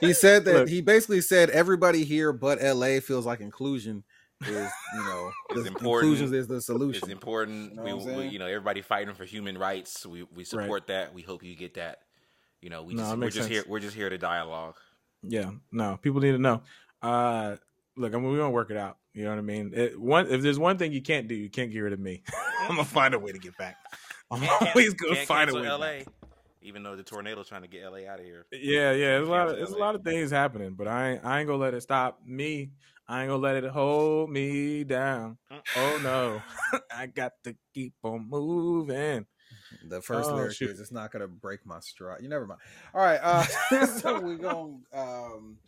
He 0.00 0.12
said 0.12 0.44
that 0.44 0.54
Look. 0.54 0.68
he 0.68 0.80
basically 0.80 1.20
said 1.20 1.50
everybody 1.50 2.04
here 2.04 2.32
but 2.32 2.62
LA 2.62 3.00
feels 3.00 3.24
like 3.24 3.40
inclusion 3.40 4.04
is, 4.42 4.70
you 4.94 5.04
know, 5.04 5.30
Is 5.54 5.66
important. 5.66 6.12
inclusion 6.12 6.34
is 6.34 6.46
the 6.46 6.60
solution. 6.60 7.02
It's 7.04 7.12
important. 7.12 7.70
You 7.70 7.82
know 7.82 7.96
we, 7.96 8.14
we, 8.14 8.26
you 8.28 8.38
know, 8.38 8.46
everybody 8.46 8.82
fighting 8.82 9.14
for 9.14 9.24
human 9.24 9.56
rights. 9.56 10.04
We 10.04 10.24
we 10.34 10.44
support 10.44 10.88
that. 10.88 11.14
We 11.14 11.22
hope 11.22 11.42
you 11.42 11.56
get 11.56 11.74
that. 11.74 12.00
You 12.60 12.70
know, 12.70 12.82
we 12.82 12.94
just, 12.94 13.06
it 13.06 13.10
we're 13.10 13.16
makes 13.16 13.34
just 13.34 13.48
here. 13.48 13.64
We're 13.66 13.80
just 13.80 13.96
here 13.96 14.10
to 14.10 14.18
dialogue. 14.18 14.74
Yeah, 15.22 15.50
no, 15.72 15.98
people 16.00 16.20
need 16.20 16.32
to 16.32 16.38
know. 16.38 16.62
Uh, 17.02 17.56
look, 17.96 18.14
I 18.14 18.16
mean, 18.16 18.30
we're 18.30 18.38
gonna 18.38 18.50
work 18.50 18.70
it 18.70 18.76
out. 18.76 18.98
You 19.12 19.24
know 19.24 19.30
what 19.30 19.38
I 19.38 19.42
mean? 19.42 19.72
It, 19.74 19.98
one, 20.00 20.26
if 20.28 20.42
there's 20.42 20.58
one 20.58 20.76
thing 20.78 20.92
you 20.92 21.00
can't 21.02 21.26
do, 21.28 21.34
you 21.34 21.48
can't 21.50 21.70
get 21.72 21.80
rid 21.80 21.92
of 21.92 22.00
me. 22.00 22.22
I'm 22.60 22.68
gonna 22.76 22.84
find 22.84 23.14
a 23.14 23.18
way 23.18 23.32
to 23.32 23.38
get 23.38 23.56
back. 23.56 23.76
I'm 24.30 24.40
Can't- 24.40 24.62
always 24.76 24.94
gonna 24.94 25.14
can't 25.16 25.28
find 25.28 25.50
a 25.50 25.54
way. 25.54 25.68
LA, 25.68 25.78
back. 25.78 26.06
even 26.62 26.82
though 26.82 26.96
the 26.96 27.02
tornado's 27.02 27.48
trying 27.48 27.62
to 27.62 27.68
get 27.68 27.84
LA 27.90 28.08
out 28.10 28.18
of 28.18 28.24
here. 28.26 28.46
Yeah, 28.52 28.92
yeah, 28.92 29.16
there's 29.18 29.28
a 29.28 29.30
lot 29.30 29.48
of 29.48 29.56
there's 29.56 29.70
a 29.70 29.78
lot 29.78 29.94
of 29.94 30.02
things 30.02 30.30
happening, 30.30 30.74
but 30.74 30.88
I 30.88 31.12
ain't, 31.12 31.24
I 31.24 31.38
ain't 31.40 31.46
gonna 31.46 31.60
let 31.62 31.74
it 31.74 31.80
stop 31.82 32.20
me. 32.26 32.72
I 33.08 33.22
ain't 33.22 33.30
gonna 33.30 33.40
let 33.42 33.62
it 33.62 33.70
hold 33.70 34.30
me 34.30 34.82
down. 34.84 35.38
Mm. 35.52 35.60
Oh 35.76 36.00
no, 36.02 36.80
I 36.94 37.06
got 37.06 37.32
to 37.44 37.54
keep 37.72 37.94
on 38.02 38.28
moving. 38.28 39.26
The 39.84 40.00
first 40.02 40.30
Oh, 40.30 40.34
lyric 40.36 40.54
shoot. 40.56 40.70
is 40.70 40.80
it's 40.80 40.92
not 40.92 41.12
gonna 41.12 41.28
break 41.28 41.64
my 41.66 41.80
stride. 41.80 42.22
You 42.22 42.28
never 42.28 42.46
mind. 42.46 42.60
All 42.94 43.00
right, 43.02 43.20
uh 43.22 43.42
so 43.86 44.20
we're 44.20 44.36
going 44.36 44.82
um 44.94 45.58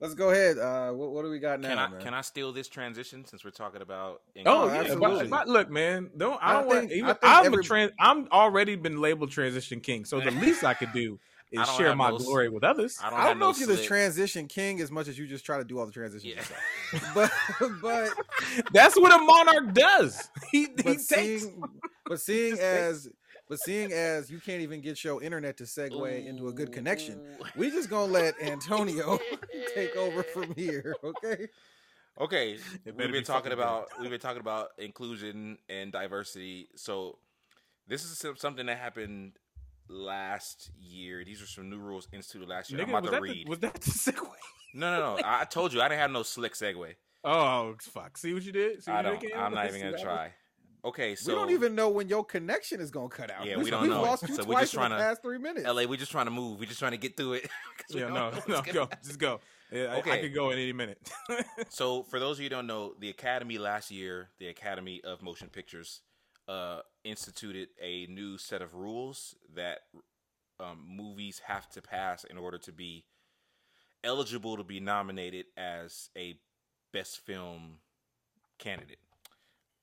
let's 0.00 0.14
go 0.14 0.30
ahead. 0.30 0.58
Uh 0.58 0.92
what, 0.92 1.10
what 1.12 1.22
do 1.22 1.30
we 1.30 1.38
got 1.38 1.60
now? 1.60 1.68
Can 1.68 1.78
I 1.78 1.88
man? 1.88 2.00
can 2.00 2.14
I 2.14 2.20
steal 2.20 2.52
this 2.52 2.68
transition 2.68 3.24
since 3.24 3.44
we're 3.44 3.50
talking 3.50 3.82
about? 3.82 4.22
Oh, 4.38 4.42
Oh, 4.46 4.66
yeah, 4.82 4.94
but, 4.94 5.30
but 5.30 5.48
look, 5.48 5.70
man, 5.70 6.10
don't 6.16 6.42
I, 6.42 6.50
I 6.50 6.52
don't 6.54 6.70
think, 6.70 6.82
want 6.82 6.92
even, 6.92 7.10
I 7.22 7.40
I'm 7.40 7.46
every- 7.46 7.60
a 7.60 7.62
trans. 7.62 7.92
I'm 7.98 8.28
already 8.32 8.76
been 8.76 9.00
labeled 9.00 9.30
transition 9.30 9.80
king, 9.80 10.04
so 10.04 10.20
the 10.20 10.30
least 10.32 10.64
I 10.64 10.74
could 10.74 10.92
do 10.92 11.18
is 11.52 11.68
share 11.76 11.94
my 11.94 12.10
no 12.10 12.18
glory 12.18 12.48
with 12.48 12.64
others. 12.64 12.98
I 13.00 13.08
don't, 13.08 13.18
I 13.20 13.24
don't 13.28 13.38
know 13.38 13.46
no 13.46 13.50
if 13.52 13.58
you're 13.60 13.68
the 13.68 13.80
transition 13.80 14.48
king 14.48 14.80
as 14.80 14.90
much 14.90 15.06
as 15.06 15.16
you 15.16 15.28
just 15.28 15.46
try 15.46 15.58
to 15.58 15.64
do 15.64 15.78
all 15.78 15.86
the 15.86 15.92
transitions 15.92 16.24
Yeah. 16.24 16.40
yourself. 16.40 16.60
But 17.14 17.80
but 17.80 18.12
That's 18.72 18.96
what 18.96 19.12
a 19.12 19.18
monarch 19.24 19.72
does. 19.72 20.28
He, 20.50 20.62
he 20.62 20.66
but 20.82 20.98
takes. 21.08 21.46
but 22.04 22.20
seeing 22.20 22.50
Just 22.56 22.62
as 22.62 23.08
but 23.48 23.58
seeing 23.60 23.92
as 23.92 24.30
you 24.30 24.40
can't 24.40 24.60
even 24.60 24.80
get 24.80 25.02
your 25.04 25.22
internet 25.22 25.56
to 25.58 25.64
segue 25.64 26.26
into 26.26 26.48
a 26.48 26.52
good 26.52 26.72
connection, 26.72 27.20
we 27.56 27.70
just 27.70 27.88
gonna 27.90 28.10
let 28.12 28.34
Antonio 28.42 29.18
take 29.74 29.96
over 29.96 30.22
from 30.34 30.54
here, 30.54 30.96
okay? 31.04 31.46
Okay, 32.18 32.56
we've 32.84 32.96
better 32.96 33.12
been 33.12 33.20
be 33.20 33.22
talking 33.22 33.50
fucking 33.50 33.50
good. 33.50 33.58
about 33.58 33.88
we've 34.00 34.10
been 34.10 34.20
talking 34.20 34.40
about 34.40 34.68
inclusion 34.78 35.58
and 35.68 35.92
diversity. 35.92 36.68
So 36.76 37.18
this 37.86 38.04
is 38.04 38.24
something 38.38 38.66
that 38.66 38.78
happened 38.78 39.32
last 39.88 40.70
year. 40.80 41.24
These 41.24 41.42
are 41.42 41.46
some 41.46 41.68
new 41.68 41.78
rules 41.78 42.08
instituted 42.12 42.48
last 42.48 42.70
year. 42.70 42.80
Nigga, 42.80 42.84
I'm 42.84 42.90
about 42.90 43.04
to 43.04 43.10
that 43.10 43.16
the, 43.22 43.22
read. 43.22 43.48
was 43.48 43.58
that 43.60 43.74
the 43.74 43.90
segue? 43.90 44.28
No, 44.74 44.92
no, 44.92 45.16
no. 45.16 45.22
I 45.22 45.42
I 45.42 45.44
told 45.44 45.72
you 45.72 45.80
I 45.82 45.88
didn't 45.88 46.00
have 46.00 46.10
no 46.10 46.22
slick 46.22 46.54
segue. 46.54 46.94
Oh 47.22 47.74
fuck! 47.80 48.16
See 48.16 48.32
what 48.32 48.42
you 48.44 48.52
did? 48.52 48.82
See 48.82 48.90
I 48.90 48.96
what 48.96 49.04
you 49.04 49.10
don't. 49.10 49.20
did, 49.20 49.32
I'm 49.34 49.54
not 49.54 49.66
even 49.68 49.80
gonna 49.80 49.92
that? 49.92 50.02
try. 50.02 50.32
Okay, 50.86 51.16
so 51.16 51.32
we 51.32 51.38
don't 51.38 51.50
even 51.50 51.74
know 51.74 51.88
when 51.88 52.08
your 52.08 52.24
connection 52.24 52.80
is 52.80 52.90
gonna 52.92 53.08
cut 53.08 53.30
out. 53.30 53.44
Yeah, 53.44 53.56
we, 53.56 53.64
we 53.64 53.70
don't 53.70 53.82
we've 53.82 53.90
know. 53.90 54.02
lost 54.02 54.22
you 54.28 54.34
So 54.34 54.44
we're 54.44 54.52
twice 54.52 54.62
just 54.64 54.74
in 54.74 54.78
trying 54.78 54.90
the 54.90 54.96
to- 54.98 55.02
past 55.02 55.22
three 55.22 55.38
minutes. 55.38 55.66
LA, 55.66 55.84
we're 55.84 55.96
just 55.96 56.12
trying 56.12 56.26
to 56.26 56.30
move. 56.30 56.60
We're 56.60 56.66
just 56.68 56.78
trying 56.78 56.92
to 56.92 56.96
get 56.98 57.16
through 57.16 57.34
it. 57.34 57.50
we 57.92 58.00
Yeah, 58.00 58.06
don't 58.06 58.14
no, 58.14 58.30
know 58.30 58.36
no, 58.48 58.54
gonna 58.60 58.72
go, 58.72 58.80
happen. 58.82 58.98
just 59.04 59.18
go. 59.18 59.40
Yeah, 59.72 59.86
I, 59.94 60.10
I 60.10 60.20
could 60.20 60.32
go 60.32 60.50
in 60.50 60.58
any 60.58 60.72
minute. 60.72 61.00
So, 61.70 62.04
for 62.04 62.20
those 62.20 62.36
of 62.36 62.40
you 62.40 62.44
who 62.44 62.50
don't 62.50 62.68
know, 62.68 62.94
the 63.00 63.08
Academy 63.10 63.58
last 63.58 63.90
year, 63.90 64.28
the 64.38 64.46
Academy 64.46 65.00
of 65.02 65.22
Motion 65.22 65.48
Pictures, 65.48 66.02
uh, 66.46 66.80
instituted 67.02 67.70
a 67.82 68.06
new 68.06 68.38
set 68.38 68.62
of 68.62 68.74
rules 68.74 69.34
that 69.56 69.80
um, 70.60 70.78
movies 70.88 71.40
have 71.46 71.68
to 71.70 71.82
pass 71.82 72.22
in 72.22 72.38
order 72.38 72.58
to 72.58 72.70
be 72.70 73.04
eligible 74.04 74.56
to 74.56 74.62
be 74.62 74.78
nominated 74.78 75.46
as 75.56 76.10
a 76.16 76.38
best 76.92 77.18
film 77.26 77.78
candidate. 78.58 78.98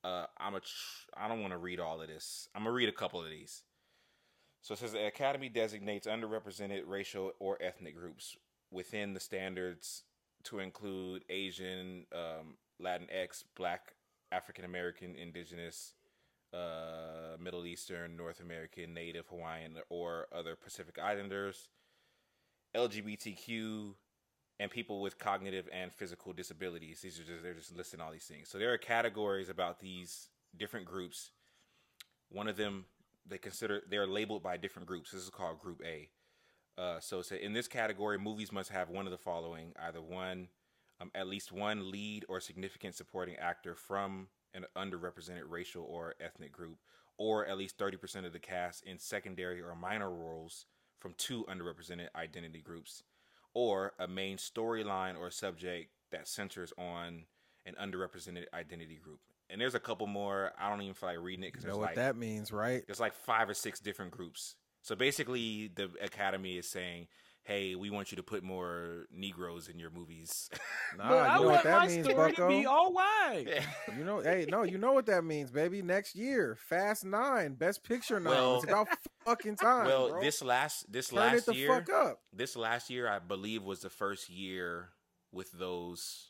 Uh, 0.03 0.25
I'm 0.37 0.55
a. 0.55 0.59
Tr- 0.59 1.09
I 1.15 1.27
don't 1.27 1.41
want 1.41 1.53
to 1.53 1.57
read 1.57 1.79
all 1.79 2.01
of 2.01 2.07
this. 2.07 2.47
I'm 2.53 2.63
gonna 2.63 2.75
read 2.75 2.89
a 2.89 2.93
couple 2.93 3.23
of 3.23 3.29
these. 3.29 3.63
So 4.61 4.73
it 4.73 4.79
says 4.79 4.93
the 4.93 5.05
Academy 5.05 5.49
designates 5.49 6.07
underrepresented 6.07 6.83
racial 6.87 7.33
or 7.39 7.57
ethnic 7.61 7.95
groups 7.95 8.37
within 8.71 9.13
the 9.13 9.19
standards 9.19 10.03
to 10.45 10.59
include 10.59 11.23
Asian, 11.29 12.05
um, 12.13 12.55
Latinx, 12.81 13.43
Black, 13.55 13.93
African 14.31 14.65
American, 14.65 15.15
Indigenous, 15.15 15.93
uh, 16.53 17.37
Middle 17.39 17.65
Eastern, 17.65 18.15
North 18.15 18.39
American, 18.39 18.93
Native, 18.93 19.27
Hawaiian, 19.27 19.77
or 19.89 20.27
other 20.33 20.55
Pacific 20.55 20.97
Islanders, 20.97 21.69
LGBTQ, 22.75 23.95
and 24.59 24.69
people 24.69 25.01
with 25.01 25.17
cognitive 25.17 25.67
and 25.73 25.91
physical 25.93 26.33
disabilities. 26.33 27.01
These 27.01 27.19
are 27.19 27.23
just 27.23 27.43
they're 27.43 27.53
just 27.53 27.75
listing 27.75 27.99
all 27.99 28.11
these 28.11 28.25
things. 28.25 28.49
So 28.49 28.57
there 28.57 28.73
are 28.73 28.77
categories 28.77 29.49
about 29.49 29.79
these 29.79 30.29
different 30.55 30.85
groups. 30.85 31.31
One 32.29 32.47
of 32.47 32.57
them 32.57 32.85
they 33.27 33.37
consider 33.37 33.81
they're 33.89 34.07
labeled 34.07 34.43
by 34.43 34.57
different 34.57 34.87
groups. 34.87 35.11
This 35.11 35.23
is 35.23 35.29
called 35.29 35.59
Group 35.59 35.81
A. 35.85 36.09
Uh, 36.77 36.99
so 36.99 37.19
it 37.19 37.25
said, 37.25 37.39
in 37.39 37.53
this 37.53 37.67
category, 37.67 38.17
movies 38.17 38.51
must 38.51 38.69
have 38.69 38.89
one 38.89 39.05
of 39.05 39.11
the 39.11 39.17
following: 39.17 39.73
either 39.81 40.01
one, 40.01 40.47
um, 40.99 41.11
at 41.15 41.27
least 41.27 41.51
one 41.51 41.91
lead 41.91 42.25
or 42.27 42.39
significant 42.39 42.95
supporting 42.95 43.35
actor 43.37 43.75
from 43.75 44.27
an 44.53 44.65
underrepresented 44.75 45.43
racial 45.47 45.83
or 45.83 46.15
ethnic 46.19 46.51
group, 46.51 46.77
or 47.17 47.45
at 47.45 47.57
least 47.57 47.77
thirty 47.77 47.97
percent 47.97 48.25
of 48.25 48.33
the 48.33 48.39
cast 48.39 48.83
in 48.83 48.97
secondary 48.97 49.61
or 49.61 49.75
minor 49.75 50.09
roles 50.11 50.65
from 50.99 51.13
two 51.17 51.45
underrepresented 51.49 52.07
identity 52.15 52.61
groups, 52.61 53.03
or 53.53 53.93
a 53.99 54.07
main 54.07 54.37
storyline 54.37 55.17
or 55.19 55.29
subject 55.31 55.89
that 56.11 56.27
centers 56.27 56.73
on 56.77 57.25
an 57.65 57.75
underrepresented 57.81 58.45
identity 58.53 58.99
group. 59.03 59.19
And 59.49 59.59
there's 59.61 59.75
a 59.75 59.79
couple 59.79 60.07
more. 60.07 60.51
I 60.59 60.69
don't 60.69 60.81
even 60.81 60.93
feel 60.93 61.09
like 61.09 61.19
reading 61.21 61.43
it 61.43 61.51
because 61.53 61.65
You 61.65 61.71
know 61.71 61.77
what 61.77 61.87
like 61.87 61.95
that 61.95 62.15
means, 62.17 62.51
right? 62.51 62.83
there's 62.87 62.99
like 62.99 63.13
five 63.13 63.49
or 63.49 63.53
six 63.53 63.79
different 63.79 64.11
groups. 64.11 64.55
So 64.81 64.95
basically, 64.95 65.71
the 65.73 65.89
Academy 66.01 66.57
is 66.57 66.69
saying, 66.69 67.07
"Hey, 67.43 67.75
we 67.75 67.89
want 67.89 68.11
you 68.11 68.15
to 68.17 68.23
put 68.23 68.43
more 68.43 69.05
Negroes 69.11 69.67
in 69.69 69.79
your 69.79 69.89
movies." 69.89 70.49
Nah, 70.95 71.09
But 71.09 71.17
I 71.27 71.35
know 71.37 71.41
want 71.43 71.51
what 71.55 71.63
that 71.63 71.79
my 71.79 71.87
means, 71.87 72.05
story 72.07 72.31
Bucko. 72.31 72.49
to 72.49 72.55
be 72.59 72.65
all 72.67 72.93
white. 72.93 73.45
You 73.97 74.03
know, 74.03 74.19
hey, 74.19 74.45
no, 74.47 74.61
you 74.61 74.77
know 74.77 74.93
what 74.93 75.07
that 75.07 75.23
means, 75.23 75.49
baby. 75.49 75.81
Next 75.81 76.15
year, 76.15 76.55
Fast 76.55 77.03
Nine, 77.03 77.55
Best 77.55 77.83
Picture 77.83 78.19
Nine. 78.19 78.31
Well- 78.31 78.55
it's 78.57 78.65
about 78.65 78.87
fucking 79.25 79.55
time. 79.55 79.87
well, 79.87 80.09
bro. 80.09 80.21
this 80.21 80.43
last 80.43 80.91
this 80.91 81.07
turn 81.09 81.17
last 81.17 81.33
it 81.39 81.45
the 81.47 81.55
year, 81.55 81.67
fuck 81.69 81.89
up. 81.89 82.19
this 82.31 82.55
last 82.55 82.91
year, 82.91 83.07
I 83.09 83.17
believe, 83.17 83.63
was 83.63 83.79
the 83.79 83.89
first 83.89 84.29
year 84.29 84.89
with 85.31 85.51
those 85.53 86.29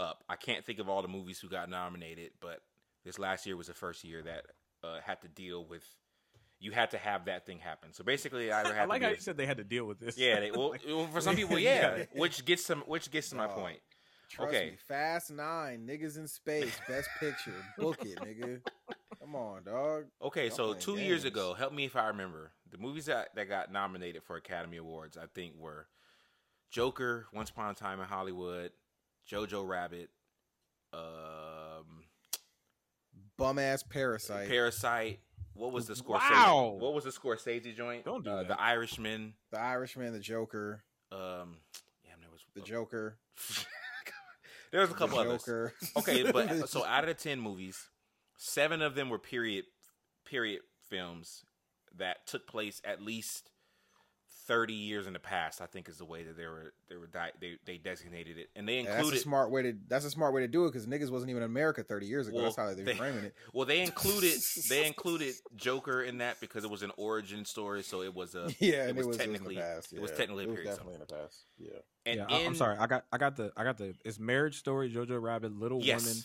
up. 0.00 0.24
I 0.28 0.36
can't 0.36 0.64
think 0.64 0.78
of 0.78 0.88
all 0.88 1.02
the 1.02 1.08
movies 1.08 1.38
who 1.38 1.48
got 1.50 1.68
nominated, 1.68 2.30
but 2.40 2.60
this 3.04 3.18
last 3.18 3.44
year 3.44 3.56
was 3.58 3.66
the 3.66 3.74
first 3.74 4.04
year 4.04 4.22
that 4.22 4.46
uh, 4.82 5.00
had 5.04 5.20
to 5.20 5.28
deal 5.28 5.66
with. 5.66 5.84
You 6.58 6.72
had 6.72 6.90
to 6.92 6.98
have 6.98 7.26
that 7.26 7.44
thing 7.44 7.58
happen. 7.58 7.92
So 7.92 8.02
basically, 8.02 8.50
I 8.50 8.60
either 8.60 8.74
I 8.80 8.84
like 8.86 9.00
to 9.02 9.08
how 9.08 9.12
you 9.12 9.20
said 9.20 9.36
they 9.36 9.46
had 9.46 9.58
to 9.58 9.64
deal 9.64 9.84
with 9.84 10.00
this. 10.00 10.16
yeah, 10.16 10.40
they, 10.40 10.50
well, 10.50 10.70
Like, 10.72 10.82
well, 10.86 11.06
for 11.06 11.20
some 11.20 11.36
people, 11.36 11.58
Yeah. 11.58 11.96
yeah, 11.98 12.04
which 12.14 12.44
gets 12.44 12.64
some, 12.64 12.80
which 12.86 13.10
gets 13.10 13.30
to 13.30 13.36
my 13.36 13.46
Dog. 13.46 13.56
point. 13.56 13.78
Trust 14.28 14.54
okay. 14.54 14.70
me, 14.70 14.76
Fast 14.88 15.30
Nine, 15.30 15.86
niggas 15.88 16.16
in 16.16 16.26
space, 16.26 16.76
Best 16.88 17.08
Picture, 17.20 17.54
book 17.78 17.98
it, 18.04 18.18
nigga. 18.18 18.60
Come 19.20 19.36
on, 19.36 19.62
dog. 19.62 20.06
Okay, 20.20 20.48
Y'all 20.48 20.56
so 20.56 20.64
playing 20.68 20.80
two 20.80 20.96
years 20.96 21.24
ago, 21.24 21.54
help 21.54 21.72
me 21.72 21.84
if 21.84 21.94
I 21.94 22.08
remember, 22.08 22.50
the 22.70 22.78
movies 22.78 23.06
that, 23.06 23.28
that 23.36 23.48
got 23.48 23.70
nominated 23.72 24.24
for 24.24 24.36
Academy 24.36 24.78
Awards, 24.78 25.16
I 25.16 25.26
think 25.32 25.54
were 25.56 25.86
Joker, 26.70 27.26
Once 27.32 27.50
Upon 27.50 27.70
a 27.70 27.74
Time 27.74 28.00
in 28.00 28.06
Hollywood, 28.06 28.72
Jojo 29.30 29.66
Rabbit, 29.66 30.10
um, 30.92 32.04
Bum 33.38 33.58
ass 33.58 33.82
Parasite, 33.82 34.48
Parasite. 34.48 35.20
What 35.56 35.72
was 35.72 35.86
the 35.86 35.94
Scorsese? 35.94 36.30
Wow. 36.30 36.76
What 36.78 36.94
was 36.94 37.04
the 37.04 37.10
Scorsese 37.10 37.74
joint? 37.74 38.04
Don't 38.04 38.24
do 38.24 38.30
uh, 38.30 38.36
that. 38.36 38.48
The 38.48 38.60
Irishman. 38.60 39.34
The 39.50 39.60
Irishman, 39.60 40.12
The 40.12 40.20
Joker, 40.20 40.82
Um, 41.10 41.58
yeah, 42.04 42.12
there 42.20 42.30
was 42.30 42.42
The 42.54 42.60
Joker, 42.62 43.18
there 44.70 44.80
was 44.80 44.90
a 44.90 44.94
couple 44.94 45.22
the 45.22 45.30
others. 45.30 45.72
Okay, 45.96 46.30
but 46.30 46.68
so 46.68 46.84
out 46.84 47.04
of 47.04 47.08
the 47.08 47.14
ten 47.14 47.40
movies, 47.40 47.88
seven 48.36 48.82
of 48.82 48.94
them 48.94 49.08
were 49.08 49.18
period 49.18 49.64
period 50.24 50.60
films 50.88 51.44
that 51.96 52.26
took 52.26 52.46
place 52.46 52.80
at 52.84 53.00
least 53.00 53.50
thirty 54.46 54.74
years 54.74 55.06
in 55.06 55.12
the 55.12 55.18
past. 55.18 55.60
I 55.60 55.66
think 55.66 55.88
is 55.88 55.98
the 55.98 56.04
way 56.04 56.22
that 56.22 56.36
they 56.36 56.46
were 56.46 56.72
they 56.88 56.96
were 56.96 57.06
di- 57.06 57.32
they 57.40 57.56
they 57.64 57.78
designated 57.78 58.38
it, 58.38 58.48
and 58.56 58.68
they 58.68 58.76
Yeah, 58.78 58.82
that's 58.84 58.94
a 58.94 58.98
included. 59.00 59.20
smart 59.20 59.50
way 59.50 59.62
to. 59.62 59.74
That's 59.88 60.04
a 60.04 60.10
smart 60.10 60.32
way 60.34 60.42
to 60.42 60.48
do 60.48 60.64
it 60.64 60.68
because 60.72 60.86
niggas 60.86 61.10
wasn't 61.10 61.30
even 61.30 61.42
in 61.42 61.46
America 61.50 61.82
30 61.82 62.06
years 62.06 62.28
ago. 62.28 62.36
Well, 62.36 62.44
that's 62.44 62.56
how 62.56 62.66
they, 62.74 62.74
they- 62.82 62.92
were 62.92 62.96
framing 62.98 63.24
it. 63.24 63.34
well, 63.52 63.66
they 63.66 63.80
included 63.82 64.38
they 64.68 64.86
included 64.86 65.34
Joker 65.56 66.02
in 66.02 66.18
that 66.18 66.40
because 66.40 66.64
it 66.64 66.70
was 66.70 66.82
an 66.82 66.92
origin 66.96 67.44
story, 67.44 67.82
so 67.82 68.02
it 68.02 68.14
was 68.14 68.34
a 68.34 68.48
Yeah, 68.60 68.84
it 68.84 68.88
and 68.90 68.96
was, 68.96 69.06
it 69.06 69.08
was, 69.08 69.16
technically 69.18 69.56
it 69.56 69.58
was, 69.58 69.64
in 69.66 69.70
the 69.70 69.74
past. 69.74 69.92
it 69.94 70.00
was 70.00 70.10
yeah. 70.12 70.16
technically 70.16 70.44
It 70.44 70.48
was 70.48 70.56
period. 70.56 70.70
definitely 70.70 70.94
in 70.94 71.00
the 71.00 71.06
past. 71.06 71.44
Yeah. 71.58 71.68
And 72.06 72.16
yeah, 72.18 72.26
I- 72.28 72.40
in, 72.40 72.46
I'm 72.48 72.54
sorry. 72.54 72.76
I 72.78 72.86
got 72.86 73.04
I 73.12 73.18
got 73.18 73.36
the 73.36 73.52
I 73.56 73.64
got 73.64 73.78
the 73.78 73.94
it's 74.04 74.18
Marriage 74.18 74.58
Story, 74.58 74.90
Jojo 74.92 75.20
Rabbit, 75.20 75.52
Little 75.52 75.82
Yes. 75.82 76.04
Women, 76.04 76.22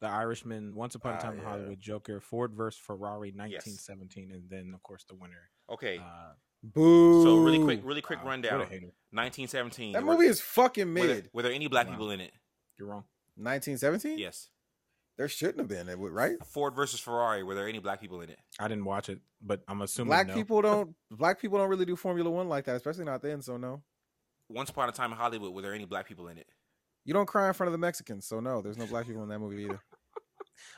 The 0.00 0.08
Irishman, 0.08 0.74
Once 0.74 0.94
Upon 0.96 1.12
a 1.12 1.16
Ah, 1.16 1.20
Time 1.20 1.32
in 1.34 1.38
yeah. 1.40 1.44
Hollywood, 1.48 1.78
Joker, 1.80 2.20
Ford 2.20 2.52
versus 2.54 2.80
Ferrari, 2.80 3.30
1917, 3.30 4.32
and 4.32 4.50
then 4.50 4.72
of 4.74 4.82
course 4.82 5.04
the 5.04 5.14
winner. 5.14 5.50
Okay, 5.70 5.98
Uh, 5.98 6.32
Boo. 6.62 7.22
so 7.22 7.38
really 7.38 7.62
quick, 7.62 7.80
really 7.84 8.02
quick 8.02 8.22
wow, 8.22 8.30
rundown. 8.30 8.60
1917. 8.60 9.92
That 9.92 10.04
were- 10.04 10.14
movie 10.14 10.26
is 10.26 10.40
fucking 10.40 10.92
were 10.92 11.06
there, 11.06 11.16
mid. 11.16 11.30
were 11.32 11.42
there 11.42 11.52
any 11.52 11.68
black 11.68 11.86
Wow. 11.86 11.92
people 11.94 12.10
in 12.10 12.20
it? 12.20 12.32
You're 12.78 12.88
wrong. 12.88 13.04
1917. 13.36 14.18
Yes. 14.18 14.50
There 15.16 15.28
shouldn't 15.28 15.58
have 15.58 15.68
been. 15.68 15.88
It 15.88 15.96
right. 15.96 16.42
Ford 16.46 16.74
versus 16.74 16.98
Ferrari. 17.00 17.42
Were 17.42 17.54
there 17.54 17.68
any 17.68 17.78
black 17.78 18.00
people 18.00 18.20
in 18.22 18.30
it? 18.30 18.38
I 18.58 18.68
didn't 18.68 18.84
watch 18.86 19.08
it, 19.10 19.20
but 19.42 19.62
I'm 19.68 19.82
assuming 19.82 20.08
Black 20.08 20.28
no. 20.28 20.34
people 20.34 20.62
don't. 20.70 20.94
Black 21.10 21.40
people 21.40 21.58
don't 21.58 21.68
really 21.68 21.84
do 21.84 21.96
Formula 21.96 22.30
One 22.30 22.48
like 22.48 22.64
that, 22.66 22.76
especially 22.76 23.04
not 23.04 23.20
then. 23.22 23.42
So 23.42 23.56
no. 23.58 23.82
Once 24.48 24.70
upon 24.70 24.88
a 24.88 24.92
time 24.92 25.12
in 25.12 25.18
Hollywood. 25.18 25.52
Were 25.52 25.62
there 25.62 25.74
any 25.74 25.84
black 25.84 26.08
people 26.08 26.28
in 26.28 26.38
it? 26.38 26.46
You 27.04 27.12
don't 27.14 27.26
cry 27.26 27.48
in 27.48 27.54
front 27.54 27.68
of 27.68 27.72
the 27.72 27.78
Mexicans, 27.78 28.26
so 28.26 28.40
no. 28.40 28.62
There's 28.62 28.78
no 28.78 28.86
black 28.86 29.06
people 29.06 29.22
in 29.22 29.28
that 29.28 29.38
movie 29.38 29.64
either. 29.64 29.80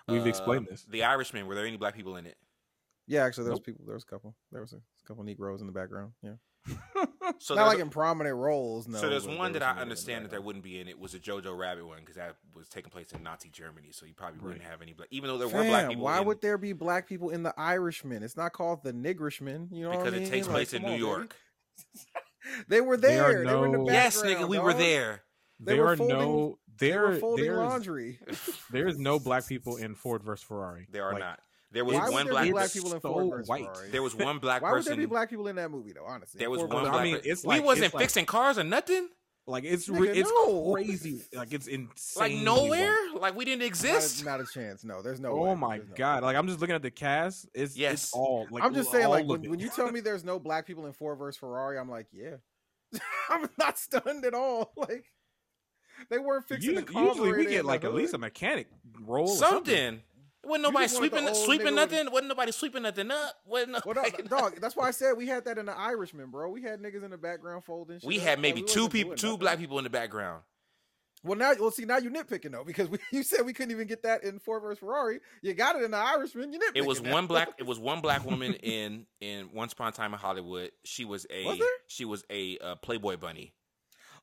We've 0.09 0.23
Uh, 0.25 0.29
explained 0.29 0.67
this. 0.69 0.85
The 0.85 1.05
Irishman. 1.05 1.47
Were 1.47 1.55
there 1.55 1.67
any 1.67 1.77
black 1.77 1.95
people 1.95 2.17
in 2.17 2.27
it? 2.27 2.37
Yeah, 3.07 3.25
actually, 3.25 3.45
there 3.45 3.53
was 3.53 3.61
people. 3.61 3.85
There 3.85 3.95
was 3.95 4.05
a 4.05 4.07
couple. 4.07 4.35
There 4.51 4.61
was 4.61 4.73
a, 4.73 4.81
couple 5.07 5.25
Negroes 5.25 5.61
in 5.61 5.67
the 5.67 5.73
background. 5.73 6.13
Yeah, 6.23 6.35
So 7.39 7.55
not 7.55 7.67
like 7.69 7.79
in 7.79 7.91
prominent 7.91 8.37
roles. 8.37 8.87
No. 8.87 8.99
so 8.99 9.09
there's 9.11 9.27
one 9.27 9.53
there 9.53 9.61
that 9.61 9.63
I 9.63 9.69
some 9.71 9.71
in 9.71 9.77
the 9.77 9.83
understand 9.83 10.25
that 10.25 10.31
there 10.31 10.41
wouldn't 10.41 10.65
be 10.65 10.81
in 10.81 10.89
it 10.89 10.99
was 10.99 11.15
a 11.15 11.19
Jojo 11.19 11.57
Rabbit 11.57 11.87
one 11.87 11.99
because 12.01 12.17
that 12.17 12.37
was 12.55 12.69
taking 12.69 12.91
place 12.91 13.13
in 13.13 13.23
Nazi 13.23 13.49
Germany, 13.51 13.89
so 13.93 14.07
you 14.07 14.15
probably 14.15 14.41
wouldn't 14.41 14.61
Right. 14.63 14.71
have 14.71 14.83
any 14.83 14.93
black. 14.93 15.09
Even 15.11 15.29
though 15.29 15.39
there 15.39 15.49
were 15.49 15.65
black 15.65 15.89
people, 15.89 16.05
why 16.05 16.21
in, 16.21 16.27
would 16.27 16.41
there 16.41 16.59
be 16.59 16.73
black 16.73 17.09
people 17.09 17.31
in 17.31 17.43
the 17.43 17.55
Irishman? 17.59 18.23
It's 18.23 18.37
not 18.37 18.53
called 18.53 18.83
the 18.85 18.93
Nigrishman. 18.93 19.69
You 19.73 19.83
know 19.85 19.89
what 19.91 19.99
I 19.99 20.03
because 20.05 20.15
mean? 20.21 20.23
it 20.29 20.31
takes 20.31 20.47
Like, 20.47 20.55
place 20.55 20.73
in 20.73 20.83
come 20.83 20.91
New 20.91 20.95
on, 20.95 21.01
York. 21.01 21.37
They 22.69 22.81
were 22.81 22.97
There 22.97 23.23
are 23.25 23.33
there. 23.33 23.47
They 23.47 23.55
were 23.55 23.67
in 23.67 23.73
the. 23.73 23.85
Yes, 23.93 24.21
nigga, 24.23 24.49
we 24.49 24.59
were 24.59 24.75
there. 24.75 25.23
They 25.61 25.75
there 25.75 25.85
were 25.85 25.93
are 25.93 25.97
folding- 25.97 26.19
no 26.19 26.59
They 26.77 26.89
there 26.91 27.03
were 27.03 27.15
folding 27.17 27.45
there's, 27.45 27.57
laundry. 27.59 28.19
there's 28.73 28.99
no 28.99 29.21
black 29.21 29.47
people 29.47 29.77
in 29.77 29.95
Ford 29.95 30.25
versus 30.25 30.45
Ferrari. 30.45 30.89
There 30.91 31.05
are 31.05 31.13
Like, 31.13 31.21
not. 31.21 31.41
There 31.73 31.85
was 31.85 31.97
Why 31.97 32.05
would 32.05 32.13
one 32.13 32.25
there 32.27 32.33
black. 32.35 32.45
be 32.45 32.51
black 32.53 32.65
person- 32.65 32.81
people 32.83 32.95
in 32.95 33.01
so 33.01 33.13
Ford 33.13 33.31
versus 33.31 33.49
white. 33.49 33.65
Ferrari? 33.75 33.89
There 33.91 34.03
was 34.03 34.15
one 34.15 34.39
black 34.39 34.63
Why 34.63 34.73
would 34.73 34.85
there 34.85 34.97
be 34.97 35.07
black 35.07 35.31
people 35.31 35.49
in 35.49 35.57
that 35.57 35.71
movie 35.71 35.93
though? 35.93 36.05
Honestly, 36.07 36.39
There 36.39 36.51
was 36.51 36.61
Ford 36.61 36.73
one 36.73 36.83
versus 36.85 36.89
I 36.89 36.93
black. 36.93 37.05
mean, 37.05 37.17
person. 37.17 37.31
it's 37.33 37.45
we 37.45 37.61
wasn't 37.61 37.85
it's 37.87 37.95
like- 37.95 38.03
fixing 38.03 38.27
cars 38.27 38.59
or 38.59 38.65
nothing. 38.65 39.09
Like 39.45 39.65
it's 39.65 39.89
Nigga, 39.89 39.99
re- 40.01 40.09
it's 40.11 40.31
no. 40.31 40.73
crazy. 40.73 41.21
Like 41.35 41.53
it's 41.53 41.67
insane. 41.67 42.21
Like 42.37 42.45
nowhere. 42.45 42.97
Like 43.17 43.35
we 43.35 43.45
didn't 43.45 43.63
Not 43.63 43.67
exist. 43.67 44.23
a, 44.23 44.25
not 44.25 44.41
a 44.41 44.47
chance. 44.47 44.85
No, 44.85 45.03
there's 45.03 45.19
no. 45.19 45.31
Oh 45.33 45.45
way. 45.49 45.55
my 45.57 45.77
no 45.79 45.85
god! 45.97 46.23
way. 46.23 46.27
Like 46.29 46.37
I'm 46.37 46.47
just 46.47 46.61
looking 46.61 46.77
at 46.77 46.83
the 46.83 46.93
cast. 46.93 47.49
It's 47.53 47.77
Yes. 47.77 48.05
it's 48.05 48.13
all. 48.13 48.47
Like 48.53 48.63
I'm 48.63 48.73
just 48.73 48.93
saying, 48.93 49.09
like 49.09 49.27
when, 49.27 49.43
when 49.51 49.59
you 49.59 49.69
tell 49.69 49.91
me 49.91 49.99
there's 49.99 50.23
no 50.23 50.39
black 50.39 50.65
people 50.65 50.87
in 50.87 50.93
Ford 50.93 51.19
versus 51.19 51.39
Ferrari, 51.41 51.77
I'm 51.77 51.91
like, 51.91 52.07
yeah. 52.13 52.37
I'm 53.31 53.49
not 53.59 53.79
stunned 53.79 54.25
at 54.25 54.35
all. 54.35 54.73
Like 54.77 55.07
they 56.09 56.19
weren't 56.19 56.47
fixing 56.47 56.75
You- 56.75 56.81
the 56.83 56.93
usually 56.93 57.33
we 57.33 57.47
get 57.47 57.65
like 57.65 57.83
at 57.85 57.95
least 57.95 58.15
a 58.15 58.19
mechanic 58.19 58.69
role. 59.01 59.29
or 59.29 59.37
something. 59.37 59.75
Something. 59.75 60.01
Wasn't 60.45 60.63
nobody 60.63 60.85
just 60.87 60.97
wanted 61.01 61.13
the 61.13 61.35
sweeping 61.35 61.45
sweeping 61.45 61.75
nothing. 61.77 62.11
Wasn't 62.11 62.29
nobody 62.29 62.53
sweeping 62.53 62.83
nothing 62.83 63.11
up. 63.11 63.35
Wasn't 63.47 63.73
Well, 63.87 63.95
nobody- 63.95 64.23
dog, 64.25 64.29
dog, 64.29 64.61
that's 64.61 64.75
why 64.75 64.89
I 64.89 64.91
said 64.91 65.13
we 65.17 65.27
had 65.29 65.45
that 65.45 65.59
in 65.59 65.67
the 65.67 65.77
Irishman, 65.79 66.31
bro. 66.31 66.51
We 66.51 66.63
had 66.63 66.81
niggas 66.81 67.05
in 67.05 67.11
the 67.13 67.19
background 67.19 67.65
folding. 67.65 68.01
Shit 68.01 68.09
we 68.09 68.17
up. 68.19 68.23
had 68.23 68.31
Like, 68.39 68.41
maybe 68.41 68.63
we 68.63 68.67
two 68.67 68.89
people, 68.89 69.15
two 69.15 69.27
nothing. 69.29 69.39
black 69.41 69.59
people 69.59 69.79
in 69.79 69.85
the 69.85 69.91
background. 69.91 70.43
Well, 71.25 71.39
now, 71.39 71.53
well, 71.61 71.71
see, 71.71 71.85
now 71.85 71.99
you 71.99 72.11
nitpicking 72.11 72.51
though 72.51 72.65
because 72.65 72.89
we, 72.91 72.99
you 73.13 73.23
said 73.23 73.47
we 73.47 73.53
couldn't 73.53 73.71
even 73.71 73.87
get 73.87 74.03
that 74.03 74.25
in 74.25 74.41
Ford 74.41 74.63
versus 74.63 74.81
Ferrari. 74.81 75.21
You 75.43 75.55
got 75.55 75.77
it 75.77 75.85
in 75.85 75.93
the 75.93 75.97
Irishman. 75.97 76.53
You 76.53 76.59
nitpicking. 76.59 76.77
It 76.77 76.87
was 76.87 77.01
now. 77.01 77.13
one 77.13 77.29
black. 77.29 77.51
It 77.59 77.67
was 77.67 77.79
one 77.79 78.01
black 78.01 78.25
woman 78.25 78.55
in 78.55 79.07
in 79.21 79.51
Once 79.55 79.73
Upon 79.75 79.89
a 79.89 79.93
Time 79.93 80.13
in 80.13 80.19
Hollywood. 80.19 80.73
She 80.85 81.05
was 81.05 81.25
a 81.31 81.45
Was 81.45 81.61
she 81.87 82.05
was 82.05 82.25
a 82.31 82.59
uh, 82.59 82.75
Playboy 82.77 83.17
bunny. 83.19 83.55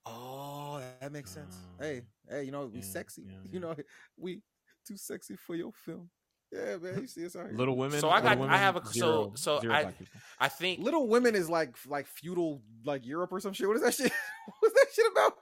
Oh, 0.06 0.82
that 1.02 1.12
makes 1.12 1.32
sense. 1.32 1.56
Oh. 1.80 1.84
hey, 1.84 2.02
hey, 2.30 2.44
you 2.44 2.52
know 2.52 2.66
we 2.66 2.80
Yeah, 2.80 2.86
sexy. 2.86 3.24
yeah, 3.28 3.34
You 3.52 3.60
know 3.60 3.76
we 4.18 4.42
too 4.90 4.98
sexy 4.98 5.36
for 5.36 5.56
your 5.56 5.72
film. 5.86 6.10
Yeah, 6.52 6.78
man, 6.78 7.02
you 7.02 7.08
see 7.08 7.26
us 7.26 7.36
out 7.36 7.46
here. 7.48 7.56
Little 7.56 7.78
Women. 7.78 8.00
So 8.00 8.10
I 8.10 8.22
got- 8.22 8.40
Little 8.40 8.54
I 8.54 8.58
have 8.58 8.76
a- 8.76 8.84
so- 8.86 8.92
zero- 8.92 9.32
so 9.36 9.60
zero 9.62 9.74
I- 9.74 9.94
I 10.40 10.48
think, 10.48 10.80
Little 10.80 11.08
Women 11.08 11.36
is 11.36 11.48
like 11.50 11.76
like 11.86 12.08
feudal 12.08 12.62
like 12.84 13.06
Europe 13.06 13.32
or 13.32 13.40
some 13.40 13.54
shit. 13.54 13.68
What 13.68 13.78
is 13.78 13.84
that 13.84 13.94
shit? 13.94 14.12
What's 14.60 14.74
that 14.76 14.88
shit 14.94 15.12
about? 15.12 15.34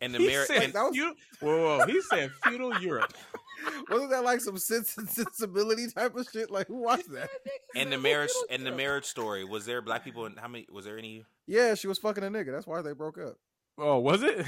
and 0.00 0.12
the 0.14 0.18
He 0.18 0.26
mayor. 0.26 0.44
said 0.46 0.62
and- 0.64 0.72
that 0.72 0.82
was- 0.82 0.94
feudal, 0.96 1.14
whoa, 1.40 1.78
whoa, 1.78 1.86
he 1.86 2.00
said 2.02 2.30
feudal 2.44 2.78
Europe. 2.80 3.12
Wasn't 3.90 4.10
that 4.10 4.24
like 4.24 4.40
some 4.40 4.58
sense 4.58 4.96
and 4.98 5.08
sensibility 5.20 5.86
type 5.94 6.16
of 6.16 6.26
shit? 6.32 6.50
Like 6.50 6.66
who 6.68 6.82
watched 6.82 7.10
that? 7.12 7.28
and 7.76 7.92
the 7.92 7.98
marriage 7.98 8.32
and 8.50 8.64
the 8.66 8.72
marriage 8.72 9.04
story. 9.04 9.44
Was 9.44 9.66
there 9.66 9.80
black 9.82 10.02
people? 10.02 10.24
In, 10.26 10.36
how 10.36 10.48
many? 10.48 10.66
Was 10.72 10.84
there 10.86 10.96
any? 10.98 11.24
Yeah, 11.46 11.74
she 11.74 11.86
was 11.88 11.98
fucking 11.98 12.24
a 12.24 12.28
nigga. 12.28 12.52
That's 12.52 12.66
why 12.66 12.80
they 12.82 12.92
broke 12.92 13.18
up. 13.18 13.36
Oh, 13.78 13.98
was 13.98 14.22
it? 14.22 14.46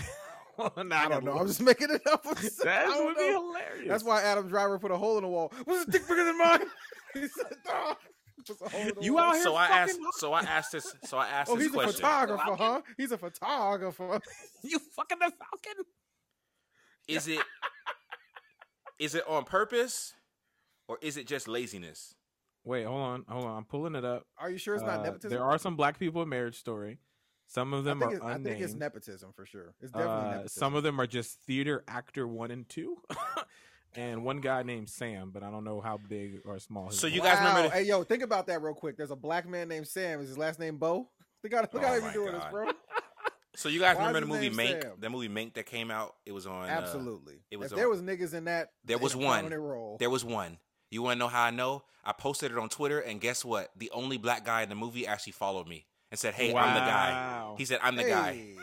Well, 0.76 0.84
now 0.84 1.04
I 1.04 1.08
don't 1.08 1.24
know. 1.24 1.32
look. 1.32 1.40
I'm 1.42 1.46
just 1.46 1.60
making 1.62 1.90
it 1.90 2.06
up. 2.06 2.24
That 2.64 2.86
don't 2.86 3.06
would 3.06 3.16
be 3.16 3.24
hilarious. 3.26 3.88
That's 3.88 4.04
why 4.04 4.22
Adam 4.22 4.48
Driver 4.48 4.78
put 4.78 4.90
a 4.90 4.96
hole 4.96 5.16
in 5.18 5.22
the 5.24 5.28
wall. 5.28 5.52
Was 5.66 5.78
his 5.78 5.86
dick 5.86 6.08
bigger 6.08 6.24
than 6.24 6.38
mine? 6.38 6.60
he 7.14 7.20
said, 7.28 7.56
"Dog." 7.64 7.96
Puts 8.46 8.60
a 8.62 8.68
hole 8.68 8.80
in 8.80 8.94
the 8.94 9.02
You 9.02 9.18
out 9.18 9.34
here 9.34 9.42
So 9.42 9.54
I 9.56 9.66
asked. 9.66 9.92
fucking- 9.92 10.06
So 10.18 10.32
I 10.32 10.40
asked 10.42 10.72
this. 10.72 10.94
So 11.04 11.18
I 11.18 11.26
asked 11.28 11.50
Oh, 11.50 11.56
this 11.56 11.64
he's 11.66 11.72
a 11.72 11.74
question. 11.74 11.92
photographer, 11.94 12.54
huh? 12.56 12.80
He's 12.96 13.12
a 13.12 13.18
photographer. 13.18 14.20
you 14.62 14.78
fucking 14.94 15.18
the 15.18 15.32
Falcon. 15.32 15.84
Is 17.08 17.28
it? 17.28 17.40
Is 18.98 19.14
it 19.14 19.24
on 19.28 19.44
purpose, 19.44 20.14
or 20.88 20.98
is 21.02 21.16
it 21.16 21.26
just 21.26 21.48
laziness? 21.48 22.14
Wait, 22.64 22.84
hold 22.84 23.00
on, 23.00 23.24
hold 23.28 23.44
on. 23.44 23.58
I'm 23.58 23.64
pulling 23.64 23.94
it 23.94 24.04
up. 24.04 24.26
Are 24.38 24.50
you 24.50 24.58
sure 24.58 24.74
it's 24.74 24.82
not 24.82 25.00
Uh, 25.00 25.02
nepotism? 25.04 25.30
There 25.30 25.44
are 25.44 25.58
some 25.58 25.76
black 25.76 25.98
people 25.98 26.22
in 26.22 26.28
Marriage 26.28 26.58
Story. 26.58 26.98
Some 27.46 27.72
of 27.72 27.86
I 27.86 27.90
them 27.90 28.00
think, 28.00 28.12
are 28.12 28.14
it's, 28.16 28.24
I 28.24 28.38
think 28.42 28.60
it's 28.60 28.74
nepotism 28.74 29.32
for 29.32 29.46
sure. 29.46 29.74
It's 29.80 29.92
definitely 29.92 30.14
Uh, 30.26 30.30
nepotism. 30.30 30.58
some 30.60 30.74
of 30.74 30.82
them 30.82 31.00
are 31.00 31.06
just 31.06 31.40
theater 31.42 31.84
actor 31.88 32.26
one 32.26 32.50
and 32.50 32.68
two, 32.68 32.96
and 33.94 34.24
one 34.24 34.40
guy 34.40 34.62
named 34.62 34.88
Sam, 34.88 35.30
but 35.30 35.42
I 35.42 35.50
don't 35.50 35.64
know 35.64 35.80
how 35.80 35.96
big 35.96 36.40
or 36.44 36.58
small. 36.58 36.88
His 36.88 36.98
So 36.98 37.06
you 37.06 37.20
role 37.22 37.30
guys 37.30 37.38
remember 37.38 37.62
the- 37.68 37.74
Hey, 37.74 37.82
yo, 37.84 38.02
think 38.04 38.22
about 38.22 38.46
that 38.48 38.62
real 38.62 38.74
quick. 38.74 38.96
There's 38.96 39.10
a 39.10 39.16
black 39.16 39.48
man 39.48 39.68
named 39.68 39.86
Sam. 39.88 40.20
Is 40.20 40.28
his 40.28 40.38
last 40.38 40.58
name 40.58 40.76
Bo? 40.76 41.08
Look 41.42 41.52
how 41.54 41.60
look 41.60 41.70
Oh 41.74 41.78
how 41.80 41.94
they 41.94 42.00
my 42.00 42.08
be 42.08 42.12
doing 42.14 42.32
God. 42.32 42.42
this, 42.42 42.50
bro. 42.50 42.70
So 43.58 43.70
you 43.70 43.80
guys 43.80 43.96
Why 43.96 44.08
remember 44.08 44.20
the 44.20 44.26
movie 44.26 44.50
name 44.54 44.58
Mank? 44.76 44.82
Sam? 44.82 44.92
The 44.98 45.08
movie 45.08 45.30
Mank 45.30 45.54
that 45.54 45.64
came 45.64 45.90
out. 45.90 46.14
It 46.26 46.32
was 46.32 46.46
on. 46.46 46.64
uh, 46.64 46.66
Absolutely. 46.66 47.36
it 47.50 47.56
was 47.56 47.72
if 47.72 47.76
there 47.78 47.88
was 47.88 48.02
niggas 48.02 48.34
in 48.34 48.44
that, 48.44 48.72
There 48.84 48.98
was 48.98 49.16
one. 49.16 49.48
Role. 49.48 49.96
There 49.98 50.10
was 50.10 50.22
one. 50.26 50.58
You 50.90 51.00
want 51.00 51.14
to 51.14 51.18
know 51.18 51.28
how 51.28 51.44
I 51.44 51.50
know? 51.50 51.84
I 52.04 52.12
posted 52.12 52.52
it 52.52 52.58
on 52.58 52.68
Twitter, 52.68 53.00
and 53.00 53.18
guess 53.18 53.46
what? 53.46 53.70
The 53.74 53.90
only 53.92 54.18
black 54.18 54.44
guy 54.44 54.60
in 54.62 54.68
the 54.68 54.74
movie 54.74 55.06
actually 55.06 55.32
followed 55.32 55.66
me 55.68 55.86
and 56.10 56.18
said, 56.18 56.34
"Hey, 56.34 56.54
I'm 56.54 56.74
the 56.74 56.80
guy." 56.80 57.54
He 57.58 57.64
said, 57.64 57.80
"I'm 57.82 57.96
the 57.96 58.04
guy." 58.04 58.54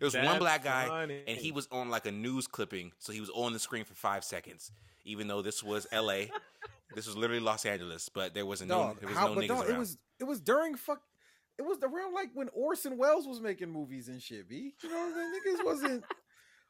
It 0.00 0.04
was 0.04 0.14
one 0.14 0.38
black 0.38 0.62
guy, 0.62 0.86
funny. 0.86 1.22
and 1.26 1.38
he 1.38 1.52
was 1.52 1.68
on 1.72 1.88
like 1.88 2.06
a 2.06 2.12
news 2.12 2.46
clipping, 2.46 2.92
so 2.98 3.12
he 3.12 3.20
was 3.20 3.30
on 3.30 3.52
the 3.52 3.58
screen 3.58 3.84
for 3.84 3.94
five 3.94 4.24
seconds. 4.24 4.70
Even 5.04 5.26
though 5.26 5.40
this 5.40 5.62
was 5.62 5.86
L.A., 5.90 6.30
this 6.94 7.06
was 7.06 7.16
literally 7.16 7.40
Los 7.40 7.64
Angeles, 7.64 8.08
but 8.08 8.34
there 8.34 8.44
was 8.44 8.60
no 8.62 8.94
there 9.00 9.08
was 9.08 9.16
how, 9.16 9.28
no 9.28 9.40
niggas 9.40 9.48
dog, 9.48 9.64
around. 9.66 9.74
it 9.74 9.78
was 9.78 9.98
it 10.20 10.24
was 10.24 10.40
during 10.40 10.74
fuck. 10.76 11.00
It 11.58 11.62
was 11.62 11.78
around 11.82 12.12
like 12.12 12.28
when 12.34 12.50
Orson 12.52 12.98
Welles 12.98 13.26
was 13.26 13.40
making 13.40 13.70
movies 13.70 14.08
and 14.08 14.20
shit. 14.20 14.46
B, 14.46 14.74
you 14.82 14.90
know 14.90 14.96
what 14.96 15.06
I'm 15.06 15.14
saying? 15.14 15.32
Niggas 15.46 15.64
wasn't. 15.64 16.04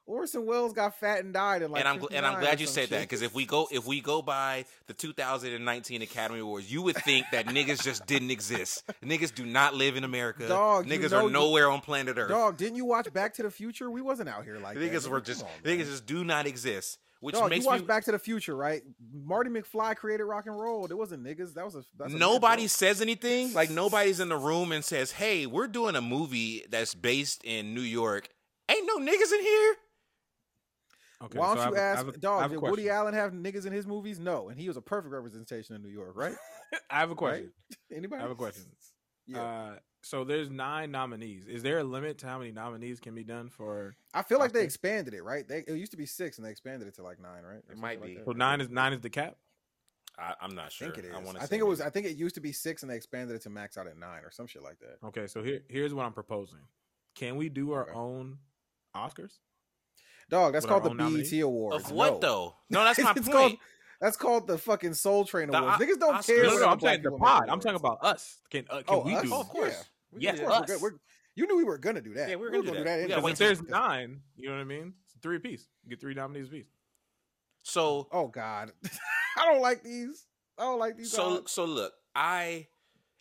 Orson 0.07 0.47
Welles 0.47 0.73
got 0.73 0.99
fat 0.99 1.25
and 1.25 1.35
died 1.35 1.63
in 1.63 1.71
like. 1.71 1.81
and 1.81 1.89
I'm 1.89 1.99
gl- 1.99 2.13
and 2.13 2.25
I'm 2.25 2.41
glad 2.41 2.61
you 2.61 2.67
said 2.67 2.89
that 2.91 3.01
because 3.01 3.23
if 3.23 3.35
we 3.35 3.45
go 3.45 3.67
if 3.71 3.87
we 3.87 4.01
go 4.01 4.23
by 4.23 4.65
the 4.87 4.95
2019 4.95 6.03
Academy 6.03 6.41
Awards, 6.41 6.71
you 6.73 6.83
would 6.83 6.97
think 6.97 7.27
that 7.33 7.47
niggas 7.47 7.83
just 7.83 8.07
didn't 8.07 8.31
exist. 8.31 8.85
Niggas 9.05 9.35
do 9.35 9.45
not 9.45 9.75
live 9.75 9.97
in 9.97 10.05
America. 10.05 10.47
Dog, 10.47 10.89
you 10.89 10.99
niggas 10.99 11.11
know 11.11 11.27
are 11.27 11.31
nowhere 11.31 11.71
on 11.71 11.81
planet 11.81 12.17
Earth. 12.19 12.31
Dog, 12.31 12.57
didn't 12.57 12.77
you 12.77 12.85
watch 12.85 13.13
Back 13.13 13.35
to 13.35 13.43
the 13.43 13.51
Future? 13.51 13.91
We 13.91 14.01
wasn't 14.01 14.29
out 14.29 14.45
here 14.45 14.59
like 14.59 14.75
that. 14.75 14.81
niggas 14.81 15.07
nigga. 15.07 15.09
were 15.09 15.21
just 15.21 15.43
on, 15.43 15.49
niggas 15.65 15.87
just 15.87 16.07
do 16.07 16.25
not 16.25 16.47
exist. 16.47 16.99
Which 17.21 17.35
Dog, 17.35 17.51
makes 17.51 17.65
you 17.65 17.71
watched 17.71 17.83
me 17.83 17.87
Back 17.87 18.05
to 18.05 18.13
the 18.13 18.19
Future, 18.19 18.55
right? 18.55 18.83
Marty 19.13 19.51
McFly 19.51 19.97
created 19.97 20.25
rock 20.25 20.47
and 20.47 20.59
roll. 20.59 20.85
It 20.85 20.97
wasn't 20.97 21.25
niggas. 21.25 21.55
That 21.55 21.65
was 21.65 21.75
a 21.75 21.83
that's 21.99 22.13
nobody 22.13 22.63
myth, 22.63 22.71
says 22.71 23.01
anything. 23.01 23.53
Like 23.55 23.71
nobody's 23.71 24.21
in 24.21 24.29
the 24.29 24.37
room 24.37 24.71
and 24.71 24.85
says, 24.85 25.13
"Hey, 25.13 25.47
we're 25.47 25.67
doing 25.67 25.97
a 25.97 26.03
movie 26.03 26.65
that's 26.69 26.95
based 26.95 27.43
in 27.43 27.75
New 27.75 27.81
York." 27.81 28.29
Ain't 28.69 28.87
no 28.87 28.99
niggas 28.99 29.33
in 29.33 29.41
here. 29.41 29.77
Okay. 31.25 31.39
Why 31.39 31.55
don't 31.55 31.59
I 31.59 31.69
you 31.69 31.75
have 31.75 31.75
a- 31.75 31.77
I 31.77 31.81
ask, 31.85 31.97
have 31.99 32.09
a- 32.09 32.13
I 32.13 32.19
dog? 32.19 32.51
Did. 32.51 32.61
Woody 32.61 32.91
Allen 32.91 33.15
have 33.15 33.33
niggas 33.33 33.65
in 33.67 33.73
his 33.73 33.87
movies? 33.87 34.19
No, 34.19 34.49
and 34.51 34.59
he 34.61 34.69
was 34.69 34.77
a 34.77 34.83
perfect 34.83 35.13
representation 35.13 35.75
of 35.75 35.83
New 35.83 35.89
York, 35.89 36.13
right? 36.15 36.35
I 36.91 36.99
have 37.01 37.11
a 37.11 37.15
question. 37.15 37.53
Anybody? 37.93 38.19
I 38.21 38.23
have 38.23 38.31
a 38.31 38.35
question. 38.35 38.65
Yeah, 39.27 39.43
Uh, 39.43 39.79
so 40.03 40.25
there's 40.25 40.51
nine 40.51 40.91
nominees. 40.93 41.47
Is 41.47 41.63
there 41.63 41.79
a 41.79 41.85
limit 41.85 42.19
to 42.19 42.27
how 42.27 42.39
many 42.39 42.53
nominees 42.53 43.01
can 43.01 43.15
be 43.15 43.25
done 43.25 43.49
for? 43.49 43.97
I 44.15 44.23
feel 44.23 44.39
like 44.39 44.53
they 44.53 44.63
expanded 44.63 45.15
it, 45.15 45.23
right? 45.25 45.47
They, 45.49 45.61
it 45.67 45.77
used 45.77 45.91
to 45.93 45.97
be 45.99 46.07
six, 46.07 46.37
and 46.39 46.47
they 46.47 46.51
expanded 46.51 46.87
it 46.87 46.95
to 46.97 47.03
like 47.03 47.19
nine, 47.19 47.43
right? 47.43 47.63
Or 47.67 47.73
It 47.73 47.79
might 47.79 48.01
be. 48.03 48.15
like 48.17 48.25
So 48.25 48.33
that. 48.33 48.37
nine 48.39 48.61
is 48.61 48.69
nine 48.69 48.93
is 48.93 49.01
the 49.01 49.11
cap. 49.11 49.37
I, 50.19 50.35
I'm 50.41 50.55
not 50.55 50.67
I 50.67 50.69
sure. 50.69 50.89
think 50.89 50.99
it 50.99 51.09
is. 51.09 51.15
I, 51.15 51.43
I 51.43 51.47
think 51.47 51.61
it 51.61 51.67
was. 51.67 51.81
maybe. 51.81 51.87
I 51.89 51.91
think 51.91 52.07
it 52.07 52.17
used 52.17 52.35
to 52.37 52.41
be 52.41 52.53
six, 52.53 52.83
and 52.83 52.91
they 52.91 52.97
expanded 52.97 53.35
it 53.37 53.43
to 53.43 53.51
max 53.51 53.77
out 53.77 53.87
at 53.87 53.99
nine 53.99 54.23
or 54.23 54.31
some 54.31 54.47
shit 54.47 54.63
like 54.63 54.79
that. 54.79 54.99
Okay, 55.09 55.27
so 55.27 55.43
here 55.43 55.63
here's 55.69 55.93
what 55.93 56.05
I'm 56.07 56.13
proposing. 56.13 56.61
Can 57.17 57.37
we 57.37 57.49
do 57.49 57.73
our 57.73 57.83
Okay. 57.89 57.93
own 57.99 58.39
Oscars? 58.95 59.39
Dog, 60.29 60.53
that's 60.53 60.67
called 60.67 60.83
the 60.85 60.91
BET 60.91 60.99
nominee? 60.99 61.41
Awards. 61.41 61.85
of 61.87 61.93
what 61.93 62.15
No. 62.15 62.19
though? 62.21 62.57
No, 62.71 62.85
that's 62.85 62.99
my 63.03 63.11
It's 63.13 63.21
point. 63.21 63.33
called- 63.33 63.53
That's 64.01 64.17
called 64.17 64.47
the 64.47 64.59
fucking 64.59 64.95
Soul 64.95 65.25
Train 65.25 65.51
The 65.51 65.59
Awards. 65.59 65.81
O- 65.81 65.85
Niggas 65.85 65.99
don't 66.01 66.15
Oscars- 66.17 66.27
care. 66.27 66.43
No, 66.45 66.49
what 66.55 66.61
no, 66.61 66.69
I'm 66.69 66.79
black 66.79 66.93
saying 66.95 67.03
the 67.05 67.11
pod. 67.13 67.49
I'm 67.49 67.61
talking 67.61 67.77
about 67.77 67.99
us. 68.05 68.39
Can 68.51 68.67
uh, 68.69 68.77
can 68.83 68.85
Oh, 68.89 69.03
we 69.05 69.15
us? 69.17 69.23
do? 69.25 69.31
Oh, 69.33 69.41
of 69.41 69.49
course. 69.49 69.73
Yeah. 69.73 69.83
We 70.13 70.21
Yes, 70.23 70.35
can- 70.35 70.43
yeah, 70.45 70.49
we're 70.69 70.75
us. 70.75 70.83
We're- 70.83 70.97
you 71.35 71.47
knew 71.47 71.57
we 71.57 71.65
were 71.65 71.79
gonna 71.79 72.01
do 72.01 72.15
that. 72.15 72.29
Yeah, 72.29 72.37
we 72.37 72.43
were 72.43 72.51
gonna 72.51 72.63
do 72.65 72.73
that. 72.73 72.85
We 72.85 72.91
anyway. 72.91 73.09
gotta 73.09 73.21
Because 73.21 73.25
wait 73.25 73.33
if 73.33 73.39
till- 73.39 73.47
there's 73.49 73.63
nine, 73.63 74.21
you 74.37 74.49
know 74.49 74.55
what 74.55 74.61
I 74.61 74.65
mean? 74.65 74.95
It's 75.05 75.15
three 75.23 75.37
apiece. 75.37 75.67
You 75.85 75.91
get 75.91 76.01
three 76.01 76.15
nominees 76.15 76.49
apiece. 76.49 76.67
So 77.63 78.09
Oh 78.13 78.29
God, 78.29 78.73
I 79.37 79.45
don't 79.47 79.61
like 79.61 79.83
these. 79.83 80.27
I 80.59 80.63
don't 80.63 80.79
like 80.79 80.97
these. 80.97 81.11
so 81.13 81.37
odds. 81.39 81.53
so 81.53 81.65
look, 81.65 81.93
I 82.15 82.69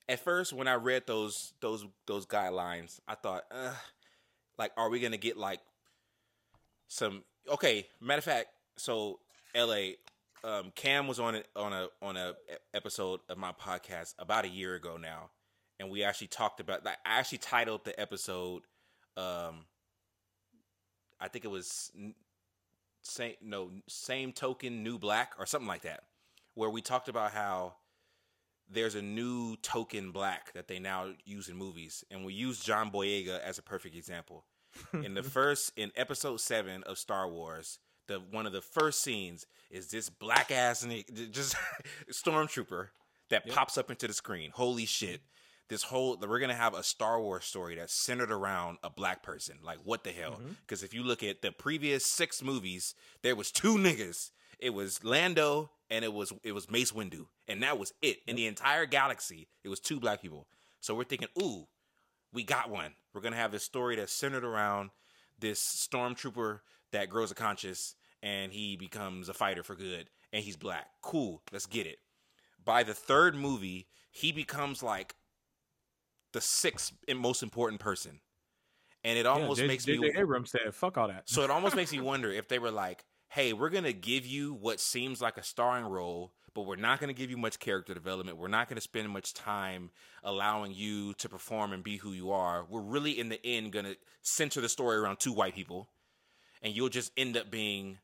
at 0.07 0.19
first 0.19 0.53
when 0.53 0.67
I 0.67 0.75
read 0.75 1.03
those 1.07 1.53
those 1.61 1.85
those 2.07 2.25
guidelines, 2.25 2.99
I 3.07 3.15
thought, 3.15 3.43
uh, 3.51 3.73
like, 4.57 4.71
are 4.77 4.89
we 4.89 4.99
gonna 4.99 5.17
get 5.17 5.35
like 5.37 5.59
some? 6.87 7.23
Okay, 7.51 7.87
matter 8.01 8.19
of 8.19 8.23
fact, 8.23 8.47
so 8.77 9.19
L.A. 9.53 9.97
Um, 10.43 10.71
Cam 10.75 11.07
was 11.07 11.19
on 11.19 11.35
it 11.35 11.47
on 11.55 11.73
a 11.73 11.87
on 12.01 12.17
a 12.17 12.33
episode 12.73 13.21
of 13.29 13.37
my 13.37 13.51
podcast 13.51 14.13
about 14.19 14.45
a 14.45 14.49
year 14.49 14.75
ago 14.75 14.97
now, 14.97 15.31
and 15.79 15.89
we 15.89 16.03
actually 16.03 16.27
talked 16.27 16.59
about. 16.59 16.85
I 16.85 16.95
actually 17.05 17.39
titled 17.39 17.83
the 17.83 17.99
episode, 17.99 18.63
um, 19.17 19.65
I 21.19 21.27
think 21.27 21.45
it 21.45 21.51
was 21.51 21.91
same 23.01 23.35
no 23.41 23.71
same 23.87 24.33
token 24.33 24.83
new 24.83 24.99
black 24.99 25.33
or 25.39 25.45
something 25.45 25.67
like 25.67 25.81
that, 25.81 26.03
where 26.53 26.69
we 26.69 26.81
talked 26.81 27.09
about 27.09 27.31
how 27.31 27.75
there's 28.69 28.95
a 28.95 29.01
new 29.01 29.55
token 29.57 30.11
black 30.11 30.53
that 30.53 30.67
they 30.67 30.79
now 30.79 31.07
use 31.23 31.49
in 31.49 31.55
movies, 31.55 32.03
and 32.11 32.25
we 32.25 32.33
use 32.33 32.59
John 32.59 32.91
Boyega 32.91 33.39
as 33.41 33.57
a 33.57 33.63
perfect 33.63 33.95
example. 33.95 34.45
In 34.93 35.13
the 35.13 35.23
first 35.23 35.71
in 35.75 35.91
episode 35.95 36.39
seven 36.39 36.83
of 36.83 36.97
Star 36.97 37.29
Wars, 37.29 37.79
the 38.07 38.21
one 38.31 38.45
of 38.45 38.53
the 38.53 38.61
first 38.61 39.01
scenes 39.01 39.45
is 39.69 39.87
this 39.87 40.09
black 40.09 40.51
ass 40.51 40.85
just 41.31 41.55
stormtrooper 42.11 42.89
that 43.29 43.47
pops 43.49 43.77
up 43.77 43.89
into 43.89 44.07
the 44.07 44.13
screen. 44.13 44.51
Holy 44.53 44.85
shit! 44.85 45.21
This 45.67 45.83
whole 45.83 46.17
we're 46.21 46.39
gonna 46.39 46.53
have 46.53 46.73
a 46.73 46.83
Star 46.83 47.19
Wars 47.19 47.45
story 47.45 47.75
that's 47.75 47.93
centered 47.93 48.31
around 48.31 48.77
a 48.83 48.89
black 48.89 49.23
person. 49.23 49.57
Like 49.63 49.79
what 49.83 50.03
the 50.03 50.11
hell? 50.11 50.33
Mm-hmm. 50.33 50.53
Because 50.61 50.83
if 50.83 50.93
you 50.93 51.03
look 51.03 51.23
at 51.23 51.41
the 51.41 51.51
previous 51.51 52.05
six 52.05 52.43
movies, 52.43 52.95
there 53.21 53.35
was 53.35 53.51
two 53.51 53.75
niggas. 53.75 54.31
It 54.59 54.73
was 54.73 55.03
Lando 55.03 55.71
and 55.89 56.05
it 56.05 56.13
was 56.13 56.33
it 56.43 56.53
was 56.53 56.69
Mace 56.69 56.91
Windu, 56.91 57.27
and 57.47 57.61
that 57.63 57.77
was 57.77 57.93
it 58.01 58.19
in 58.27 58.35
the 58.35 58.47
entire 58.47 58.85
galaxy. 58.85 59.47
It 59.63 59.69
was 59.69 59.79
two 59.79 59.99
black 59.99 60.21
people. 60.21 60.47
So 60.81 60.93
we're 60.93 61.03
thinking, 61.03 61.29
ooh, 61.41 61.67
we 62.35 62.43
got 62.43 62.69
one. 62.69 62.91
We're 63.13 63.21
gonna 63.21 63.37
have 63.37 63.51
this 63.51 63.63
story 63.63 63.95
that's 63.95 64.13
centered 64.13 64.43
around 64.43 64.91
this 65.39 65.59
stormtrooper 65.59 66.59
that 66.91 67.09
grows 67.09 67.31
a 67.31 67.35
conscience 67.35 67.95
and 68.21 68.51
he 68.51 68.75
becomes 68.75 69.29
a 69.29 69.33
fighter 69.33 69.63
for 69.63 69.75
good 69.75 70.09
and 70.31 70.43
he's 70.43 70.57
black. 70.57 70.87
Cool, 71.01 71.41
let's 71.51 71.65
get 71.65 71.87
it. 71.87 71.99
By 72.63 72.83
the 72.83 72.93
third 72.93 73.35
movie, 73.35 73.87
he 74.11 74.31
becomes 74.31 74.83
like 74.83 75.15
the 76.33 76.41
sixth 76.41 76.93
and 77.07 77.17
most 77.17 77.41
important 77.41 77.79
person. 77.79 78.19
And 79.03 79.17
it 79.17 79.25
almost 79.25 79.61
yeah, 79.61 79.67
makes 79.67 79.85
J- 79.85 79.97
me 79.97 80.09
J.J. 80.09 80.19
Abrams 80.19 80.51
said, 80.51 80.73
"Fuck 80.73 80.97
all 80.97 81.07
that." 81.07 81.29
so 81.29 81.43
it 81.43 81.49
almost 81.49 81.75
makes 81.75 81.91
me 81.91 82.01
wonder 82.01 82.31
if 82.31 82.47
they 82.47 82.59
were 82.59 82.71
like, 82.71 83.05
"Hey, 83.29 83.53
we're 83.53 83.69
gonna 83.69 83.93
give 83.93 84.25
you 84.25 84.53
what 84.53 84.79
seems 84.79 85.21
like 85.21 85.37
a 85.37 85.43
starring 85.43 85.85
role, 85.85 86.33
but 86.55 86.65
we're 86.65 86.77
not 86.77 86.99
gonna 86.99 87.13
give 87.13 87.29
you 87.29 87.37
much 87.37 87.59
character 87.59 87.93
development. 87.93 88.37
We're 88.37 88.47
not 88.47 88.69
gonna 88.69 88.81
spend 88.81 89.09
much 89.09 89.33
time 89.33 89.91
allowing 90.23 90.73
you 90.73 91.13
to 91.15 91.29
perform 91.29 91.73
and 91.73 91.83
be 91.83 91.97
who 91.97 92.13
you 92.13 92.31
are. 92.31 92.65
We're 92.67 92.81
really, 92.81 93.19
in 93.19 93.29
the 93.29 93.45
end, 93.45 93.73
gonna 93.73 93.95
center 94.21 94.61
the 94.61 94.69
story 94.69 94.95
around 94.97 95.19
two 95.19 95.33
white 95.33 95.53
people, 95.53 95.89
and 96.63 96.73
you'll 96.73 96.89
just 96.89 97.11
end 97.17 97.37
up 97.37 97.51
being 97.51 97.99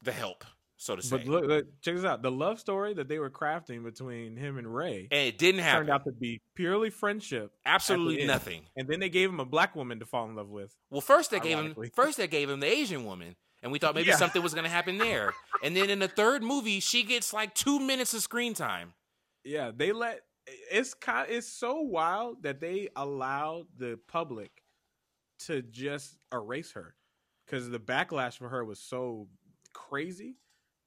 the 0.00 0.12
help, 0.12 0.44
so 0.76 0.94
to 0.94 1.02
say." 1.02 1.18
But 1.18 1.26
look, 1.26 1.44
look, 1.46 1.66
check 1.82 1.96
this 1.96 2.04
out. 2.04 2.22
The 2.22 2.30
love 2.30 2.60
story 2.60 2.94
that 2.94 3.08
they 3.08 3.18
were 3.18 3.28
crafting 3.28 3.82
between 3.82 4.36
him 4.36 4.56
and 4.56 4.72
Rey 4.72 5.08
and 5.10 5.28
it 5.28 5.36
didn't 5.36 5.62
happen. 5.62 5.86
turned 5.86 5.90
out 5.90 6.04
to 6.04 6.12
be 6.12 6.40
purely 6.54 6.90
friendship. 6.90 7.52
Absolutely 7.66 8.24
nothing. 8.24 8.66
And 8.76 8.88
then 8.88 9.00
they 9.00 9.10
gave 9.10 9.28
him 9.28 9.40
a 9.40 9.44
black 9.44 9.74
woman 9.74 9.98
to 9.98 10.06
fall 10.06 10.28
in 10.28 10.36
love 10.36 10.48
with. 10.48 10.76
Well, 10.90 11.00
first 11.00 11.32
they 11.32 11.40
gave 11.40 11.58
him 11.58 11.74
first 11.92 12.18
they 12.18 12.28
gave 12.28 12.48
him 12.48 12.60
the 12.60 12.68
Asian 12.68 13.04
woman, 13.04 13.34
and 13.62 13.70
we 13.72 13.78
thought 13.78 13.94
maybe 13.94 14.08
Yeah. 14.08 14.16
something 14.16 14.42
was 14.42 14.54
going 14.54 14.64
to 14.64 14.70
happen 14.70 14.98
there. 14.98 15.32
and 15.62 15.76
then 15.76 15.90
in 15.90 15.98
the 15.98 16.08
third 16.08 16.42
movie, 16.42 16.80
she 16.80 17.02
gets 17.02 17.32
like 17.32 17.54
two 17.54 17.78
minutes 17.80 18.14
of 18.14 18.22
screen 18.22 18.54
time. 18.54 18.94
Yeah, 19.44 19.70
they 19.74 19.92
let 19.92 20.22
it's 20.70 20.94
kind. 20.94 21.30
It's 21.30 21.46
so 21.46 21.80
wild 21.80 22.42
that 22.42 22.60
they 22.60 22.88
allowed 22.96 23.66
the 23.76 23.98
public 24.08 24.50
to 25.40 25.62
just 25.62 26.16
erase 26.32 26.72
her 26.72 26.94
because 27.46 27.70
the 27.70 27.78
backlash 27.78 28.36
for 28.36 28.48
her 28.48 28.64
was 28.64 28.78
so 28.80 29.28
crazy 29.72 30.36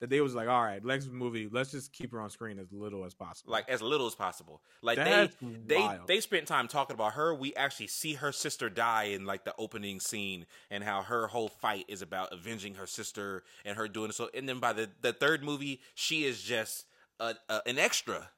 that 0.03 0.09
they 0.09 0.19
was 0.19 0.35
like, 0.35 0.49
all 0.49 0.61
right, 0.61 0.83
next 0.83 1.09
movie, 1.09 1.47
let's 1.49 1.71
just 1.71 1.93
keep 1.93 2.11
her 2.11 2.19
on 2.19 2.29
screen 2.29 2.59
as 2.59 2.67
little 2.73 3.05
as 3.05 3.13
possible. 3.13 3.53
like 3.53 3.69
as 3.69 3.81
little 3.81 4.05
as 4.05 4.15
possible. 4.15 4.61
Like 4.81 4.97
That's 4.97 5.33
they 5.41 5.47
they 5.65 5.79
wild. 5.79 6.07
they 6.07 6.19
spent 6.19 6.45
time 6.45 6.67
talking 6.67 6.93
about 6.93 7.13
her. 7.13 7.33
We 7.33 7.55
actually 7.55 7.87
see 7.87 8.15
her 8.15 8.33
sister 8.33 8.69
die 8.69 9.05
in 9.05 9.25
like 9.25 9.45
the 9.45 9.53
opening 9.57 10.01
scene, 10.01 10.45
and 10.69 10.83
how 10.83 11.03
her 11.03 11.27
whole 11.27 11.47
fight 11.47 11.85
is 11.87 12.01
about 12.01 12.33
avenging 12.33 12.75
her 12.75 12.85
sister 12.85 13.43
and 13.63 13.77
her 13.77 13.87
doing 13.87 14.11
so. 14.11 14.29
And 14.33 14.49
then 14.49 14.59
by 14.59 14.73
the 14.73 14.89
the 14.99 15.13
third 15.13 15.41
movie, 15.41 15.79
she 15.95 16.25
is 16.25 16.41
just 16.43 16.85
a, 17.21 17.35
a, 17.47 17.61
an 17.65 17.79
extra. 17.79 18.29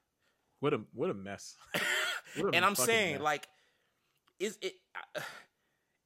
what 0.60 0.72
a 0.72 0.82
what 0.94 1.10
a 1.10 1.14
mess. 1.14 1.56
What 2.36 2.54
a 2.54 2.54
and 2.54 2.64
I'm 2.64 2.76
saying 2.76 3.14
mess. 3.14 3.22
like, 3.22 3.48
is 4.38 4.56
it? 4.62 4.74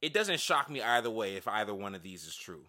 It 0.01 0.15
doesn't 0.15 0.41
shock 0.41 0.71
me 0.71 0.81
either 0.81 1.11
way 1.11 1.37
if 1.37 1.47
either 1.47 1.75
one 1.75 1.95
of 1.95 2.03
these 2.03 2.25
is 2.27 2.35
true. 2.35 2.65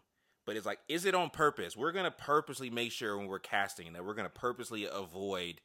But 0.46 0.56
it's 0.56 0.66
like, 0.66 0.80
is 0.88 1.06
it 1.06 1.16
on 1.16 1.30
purpose? 1.30 1.78
We're 1.78 1.92
gonna 1.92 2.12
purposely 2.12 2.70
make 2.70 2.92
sure 2.92 3.18
when 3.18 3.28
we're 3.28 3.40
casting 3.40 3.94
that 3.94 4.06
we're 4.06 4.14
gonna 4.14 4.30
purposely 4.30 4.86
avoid 4.86 5.62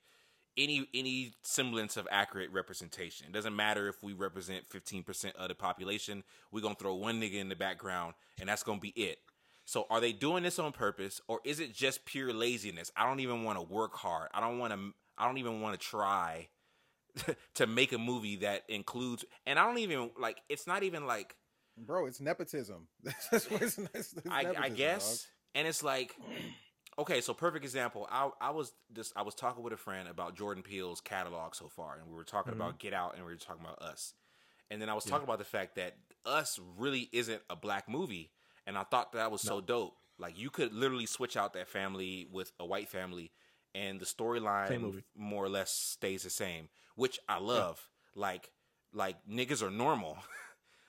any 0.56 0.88
any 0.94 1.32
semblance 1.42 1.96
of 1.96 2.06
accurate 2.10 2.50
representation. 2.50 3.26
It 3.26 3.32
doesn't 3.32 3.56
matter 3.56 3.88
if 3.88 4.02
we 4.02 4.12
represent 4.12 4.68
15% 4.68 5.34
of 5.36 5.48
the 5.48 5.54
population. 5.54 6.24
We're 6.50 6.62
gonna 6.62 6.74
throw 6.74 6.94
one 6.94 7.20
nigga 7.20 7.34
in 7.34 7.48
the 7.48 7.56
background, 7.56 8.14
and 8.38 8.48
that's 8.48 8.62
gonna 8.62 8.80
be 8.80 8.90
it. 8.90 9.18
So, 9.66 9.86
are 9.90 10.00
they 10.00 10.12
doing 10.12 10.44
this 10.44 10.60
on 10.60 10.70
purpose, 10.70 11.20
or 11.26 11.40
is 11.44 11.58
it 11.58 11.74
just 11.74 12.04
pure 12.04 12.32
laziness? 12.32 12.92
I 12.96 13.04
don't 13.04 13.18
even 13.18 13.42
want 13.42 13.58
to 13.58 13.62
work 13.62 13.96
hard. 13.96 14.28
I 14.32 14.40
don't 14.40 14.58
want 14.58 14.72
to. 14.72 14.94
I 15.18 15.26
don't 15.26 15.38
even 15.38 15.60
want 15.60 15.78
to 15.78 15.84
try 15.84 16.48
to 17.54 17.66
make 17.66 17.92
a 17.92 17.98
movie 17.98 18.36
that 18.36 18.62
includes. 18.68 19.24
And 19.44 19.58
I 19.58 19.66
don't 19.66 19.78
even 19.78 20.10
like. 20.18 20.40
It's 20.48 20.68
not 20.68 20.84
even 20.84 21.06
like 21.06 21.34
bro, 21.76 22.06
it's 22.06 22.20
nepotism. 22.20 22.88
That's 23.02 24.14
I, 24.30 24.40
I 24.40 24.42
nepotism, 24.42 24.74
guess, 24.74 25.26
and 25.54 25.66
it's 25.66 25.82
like, 25.82 26.14
okay, 26.98 27.20
so 27.20 27.34
perfect 27.34 27.64
example. 27.64 28.08
I 28.10 28.30
I 28.40 28.50
was 28.50 28.72
just 28.92 29.12
I 29.16 29.22
was 29.22 29.34
talking 29.34 29.62
with 29.62 29.72
a 29.72 29.76
friend 29.76 30.08
about 30.08 30.36
Jordan 30.36 30.62
Peele's 30.62 31.00
catalog 31.00 31.54
so 31.54 31.68
far, 31.68 31.98
and 31.98 32.08
we 32.08 32.14
were 32.14 32.24
talking 32.24 32.52
about 32.52 32.70
mm-hmm. 32.70 32.88
Get 32.88 32.94
Out, 32.94 33.16
and 33.16 33.24
we 33.24 33.32
were 33.32 33.38
talking 33.38 33.64
about 33.64 33.80
Us, 33.82 34.14
and 34.70 34.80
then 34.80 34.88
I 34.88 34.94
was 34.94 35.04
talking 35.04 35.24
about 35.24 35.38
the 35.38 35.44
fact 35.44 35.76
that 35.76 35.96
Us 36.24 36.58
really 36.76 37.08
isn't 37.12 37.42
a 37.50 37.56
black 37.56 37.88
movie, 37.88 38.30
and 38.66 38.76
I 38.76 38.84
thought 38.84 39.12
that 39.12 39.30
was 39.30 39.42
so 39.42 39.60
dope. 39.60 39.94
Like 40.18 40.38
you 40.38 40.50
could 40.50 40.72
literally 40.72 41.06
switch 41.06 41.36
out 41.36 41.52
that 41.54 41.68
family 41.68 42.26
with 42.30 42.52
a 42.58 42.66
white 42.66 42.88
family, 42.88 43.32
and 43.74 44.00
the 44.00 44.06
storyline 44.06 45.02
more 45.14 45.44
or 45.44 45.48
less 45.48 45.70
stays 45.70 46.22
the 46.22 46.30
same, 46.30 46.68
which 46.94 47.18
I 47.28 47.38
love. 47.38 47.88
Like 48.14 48.50
like 48.92 49.16
niggas 49.30 49.62
are 49.62 49.70
normal. 49.70 50.18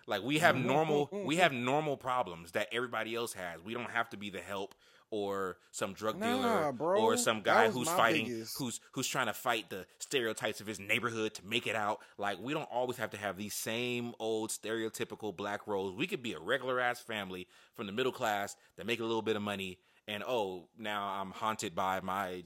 Like 0.08 0.24
we 0.24 0.40
have 0.40 0.56
normal 0.56 1.10
we 1.12 1.36
have 1.38 1.52
normal 1.52 1.98
problems 1.98 2.52
that 2.54 2.68
everybody 2.72 3.14
else 3.14 3.34
has. 3.34 3.62
We 3.62 3.74
don't 3.74 3.92
have 3.92 4.10
to 4.12 4.18
be 4.18 4.30
the 4.30 4.40
help 4.40 4.74
or 5.10 5.58
some 5.72 5.94
drug 5.94 6.18
Nah, 6.20 6.26
dealer 6.26 6.72
bro. 6.74 7.00
or 7.02 7.16
some 7.18 7.42
guy 7.42 7.70
who's 7.70 7.88
fighting 7.90 8.26
biggest- 8.26 8.58
who's 8.58 8.80
who's 8.94 9.08
trying 9.08 9.28
to 9.28 9.34
fight 9.34 9.70
the 9.70 9.86
stereotypes 10.00 10.60
of 10.60 10.68
his 10.68 10.80
neighborhood 10.80 11.34
to 11.36 11.46
make 11.46 11.68
it 11.68 11.76
out. 11.76 12.00
Like 12.18 12.40
we 12.40 12.54
don't 12.54 12.70
always 12.72 12.98
have 12.98 13.12
to 13.12 13.18
have 13.18 13.38
these 13.38 13.54
same 13.54 14.14
old 14.20 14.50
stereotypical 14.50 15.36
black 15.36 15.68
roles. 15.68 15.94
We 15.96 16.08
could 16.08 16.24
be 16.24 16.34
a 16.34 16.40
regular 16.40 16.80
ass 16.80 17.00
family 17.00 17.48
from 17.76 17.86
the 17.86 17.94
middle 17.94 18.12
class 18.12 18.56
that 18.78 18.86
make 18.86 19.00
a 19.00 19.06
little 19.06 19.22
bit 19.22 19.36
of 19.36 19.42
money 19.42 19.78
and 20.08 20.24
oh, 20.26 20.70
now 20.78 21.04
I'm 21.22 21.32
haunted 21.32 21.76
by 21.76 22.00
my 22.00 22.44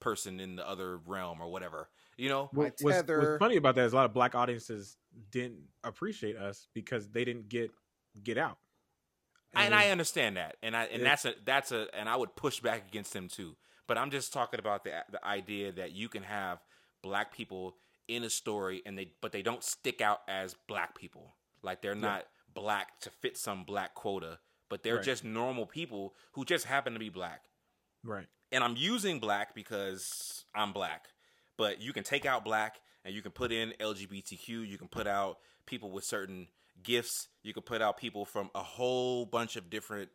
person 0.00 0.40
in 0.40 0.56
the 0.56 0.66
other 0.68 0.98
realm 0.98 1.40
or 1.40 1.48
whatever. 1.50 1.88
You 2.20 2.28
know? 2.28 2.48
What- 2.52 2.74
what's, 2.80 3.02
what's 3.06 3.38
funny 3.38 3.56
about 3.56 3.74
that 3.76 3.84
is 3.86 3.92
a 3.92 3.96
lot 3.96 4.04
of 4.04 4.12
black 4.12 4.34
audiences 4.34 4.96
didn't 5.30 5.62
appreciate 5.84 6.36
us 6.36 6.68
because 6.74 7.08
they 7.10 7.24
didn't 7.24 7.48
get 7.48 7.70
get 8.22 8.36
out. 8.38 8.58
and 9.54 9.72
it 9.74 9.76
I 9.76 9.90
understand 9.90 10.36
that, 10.36 10.56
and 10.62 10.76
I 10.76 10.84
and 10.84 11.02
it- 11.02 11.04
that's 11.04 11.24
a 11.24 11.34
that's 11.44 11.72
a 11.72 11.86
and 11.94 12.08
I 12.08 12.16
would 12.16 12.36
push 12.36 12.60
back 12.60 12.86
against 12.88 13.12
them 13.12 13.28
too. 13.28 13.56
But 13.86 13.98
I'm 13.98 14.10
just 14.10 14.32
talking 14.32 14.60
about 14.60 14.84
the 14.84 14.92
the 15.10 15.24
idea 15.24 15.72
that 15.72 15.92
you 15.92 16.08
can 16.08 16.22
have 16.22 16.58
black 17.02 17.32
people 17.34 17.76
in 18.06 18.22
a 18.24 18.30
story, 18.30 18.82
and 18.86 18.96
they 18.98 19.12
but 19.22 19.32
they 19.32 19.42
don't 19.42 19.64
stick 19.64 20.00
out 20.00 20.20
as 20.28 20.54
black 20.68 20.94
people. 20.96 21.36
Like 21.62 21.80
they're 21.82 21.94
not 21.94 22.26
black 22.54 23.00
to 23.00 23.10
fit 23.10 23.36
some 23.38 23.64
black 23.64 23.94
quota, 23.94 24.38
but 24.68 24.82
they're 24.82 24.96
Right. 24.96 25.04
just 25.04 25.24
normal 25.24 25.66
people 25.66 26.14
who 26.32 26.44
just 26.44 26.66
happen 26.66 26.92
to 26.92 26.98
be 26.98 27.08
black. 27.08 27.44
Right. 28.04 28.26
and 28.52 28.64
I'm 28.64 28.76
using 28.76 29.20
black 29.20 29.54
because 29.54 30.44
I'm 30.54 30.72
black. 30.72 31.06
But 31.60 31.82
you 31.82 31.92
can 31.92 32.04
take 32.04 32.24
out 32.24 32.42
black 32.42 32.80
and 33.04 33.14
you 33.14 33.20
can 33.20 33.32
put 33.32 33.52
in 33.52 33.74
LGBTQ. 33.78 34.66
You 34.66 34.78
can 34.78 34.88
put 34.88 35.06
out 35.06 35.40
people 35.66 35.90
with 35.90 36.04
certain 36.04 36.46
gifts. 36.82 37.28
You 37.42 37.52
can 37.52 37.62
put 37.62 37.82
out 37.82 37.98
people 37.98 38.24
from 38.24 38.48
a 38.54 38.62
whole 38.62 39.26
bunch 39.26 39.56
of 39.56 39.68
different 39.68 40.08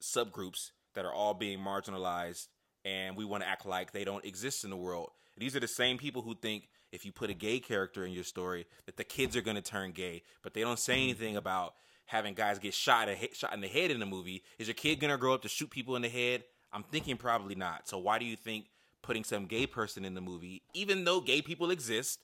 subgroups 0.00 0.70
that 0.94 1.04
are 1.04 1.12
all 1.12 1.34
being 1.34 1.58
marginalized, 1.58 2.46
and 2.82 3.14
we 3.14 3.26
want 3.26 3.42
to 3.42 3.48
act 3.48 3.66
like 3.66 3.92
they 3.92 4.04
don't 4.04 4.24
exist 4.24 4.64
in 4.64 4.70
the 4.70 4.76
world. 4.78 5.10
These 5.36 5.54
are 5.54 5.60
the 5.60 5.68
same 5.68 5.98
people 5.98 6.22
who 6.22 6.34
think 6.34 6.70
if 6.92 7.04
you 7.04 7.12
put 7.12 7.28
a 7.28 7.34
gay 7.34 7.58
character 7.58 8.06
in 8.06 8.12
your 8.12 8.24
story 8.24 8.64
that 8.86 8.96
the 8.96 9.04
kids 9.04 9.36
are 9.36 9.42
going 9.42 9.56
to 9.56 9.62
turn 9.62 9.92
gay, 9.92 10.22
but 10.40 10.54
they 10.54 10.62
don't 10.62 10.78
say 10.78 10.94
anything 10.94 11.32
mm-hmm. 11.32 11.36
about 11.36 11.74
having 12.06 12.32
guys 12.32 12.58
get 12.58 12.72
shot 12.72 13.10
a, 13.10 13.28
shot 13.34 13.52
in 13.52 13.60
the 13.60 13.68
head 13.68 13.90
in 13.90 14.00
the 14.00 14.06
movie. 14.06 14.42
Is 14.58 14.66
your 14.66 14.74
kid 14.74 14.98
going 14.98 15.10
to 15.10 15.18
grow 15.18 15.34
up 15.34 15.42
to 15.42 15.48
shoot 15.50 15.68
people 15.68 15.94
in 15.94 16.00
the 16.00 16.08
head? 16.08 16.44
I'm 16.72 16.84
thinking 16.84 17.18
probably 17.18 17.54
not. 17.54 17.86
So 17.86 17.98
why 17.98 18.18
do 18.18 18.24
you 18.24 18.36
think 18.36 18.68
putting 19.06 19.24
some 19.24 19.46
gay 19.46 19.66
person 19.66 20.04
in 20.04 20.14
the 20.14 20.20
movie, 20.20 20.62
even 20.74 21.04
though 21.04 21.20
gay 21.20 21.40
people 21.40 21.70
exist 21.70 22.18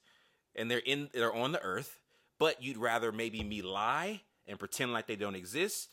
and 0.56 0.70
they're 0.70 0.78
in 0.80 1.08
they're 1.12 1.32
on 1.34 1.52
the 1.52 1.62
earth, 1.62 2.00
but 2.38 2.62
you'd 2.62 2.76
rather 2.76 3.12
maybe 3.12 3.42
me 3.44 3.62
lie 3.62 4.20
and 4.46 4.58
pretend 4.58 4.92
like 4.92 5.06
they 5.06 5.16
don't 5.16 5.36
exist? 5.36 5.88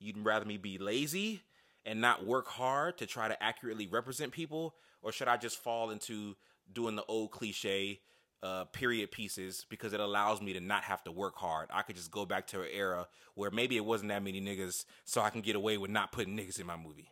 You'd 0.00 0.18
rather 0.24 0.44
me 0.44 0.56
be 0.58 0.76
lazy 0.78 1.42
and 1.86 2.00
not 2.00 2.26
work 2.26 2.48
hard 2.48 2.98
to 2.98 3.06
try 3.06 3.28
to 3.28 3.40
accurately 3.42 3.86
represent 3.86 4.32
people, 4.32 4.74
or 5.02 5.12
should 5.12 5.28
I 5.28 5.36
just 5.36 5.58
fall 5.58 5.90
into 5.90 6.34
doing 6.72 6.96
the 6.96 7.04
old 7.04 7.30
cliche 7.30 8.00
uh, 8.42 8.64
period 8.64 9.10
pieces 9.10 9.64
because 9.70 9.92
it 9.92 10.00
allows 10.00 10.42
me 10.42 10.52
to 10.54 10.60
not 10.60 10.82
have 10.84 11.04
to 11.04 11.12
work 11.12 11.36
hard? 11.36 11.68
I 11.72 11.82
could 11.82 11.94
just 11.96 12.10
go 12.10 12.26
back 12.26 12.46
to 12.48 12.62
an 12.62 12.68
era 12.72 13.06
where 13.34 13.50
maybe 13.50 13.76
it 13.76 13.84
wasn't 13.84 14.08
that 14.08 14.22
many 14.24 14.40
niggas, 14.40 14.84
so 15.04 15.20
I 15.22 15.30
can 15.30 15.42
get 15.42 15.54
away 15.56 15.78
with 15.78 15.90
not 15.90 16.10
putting 16.10 16.36
niggas 16.36 16.58
in 16.58 16.66
my 16.66 16.76
movie. 16.76 17.08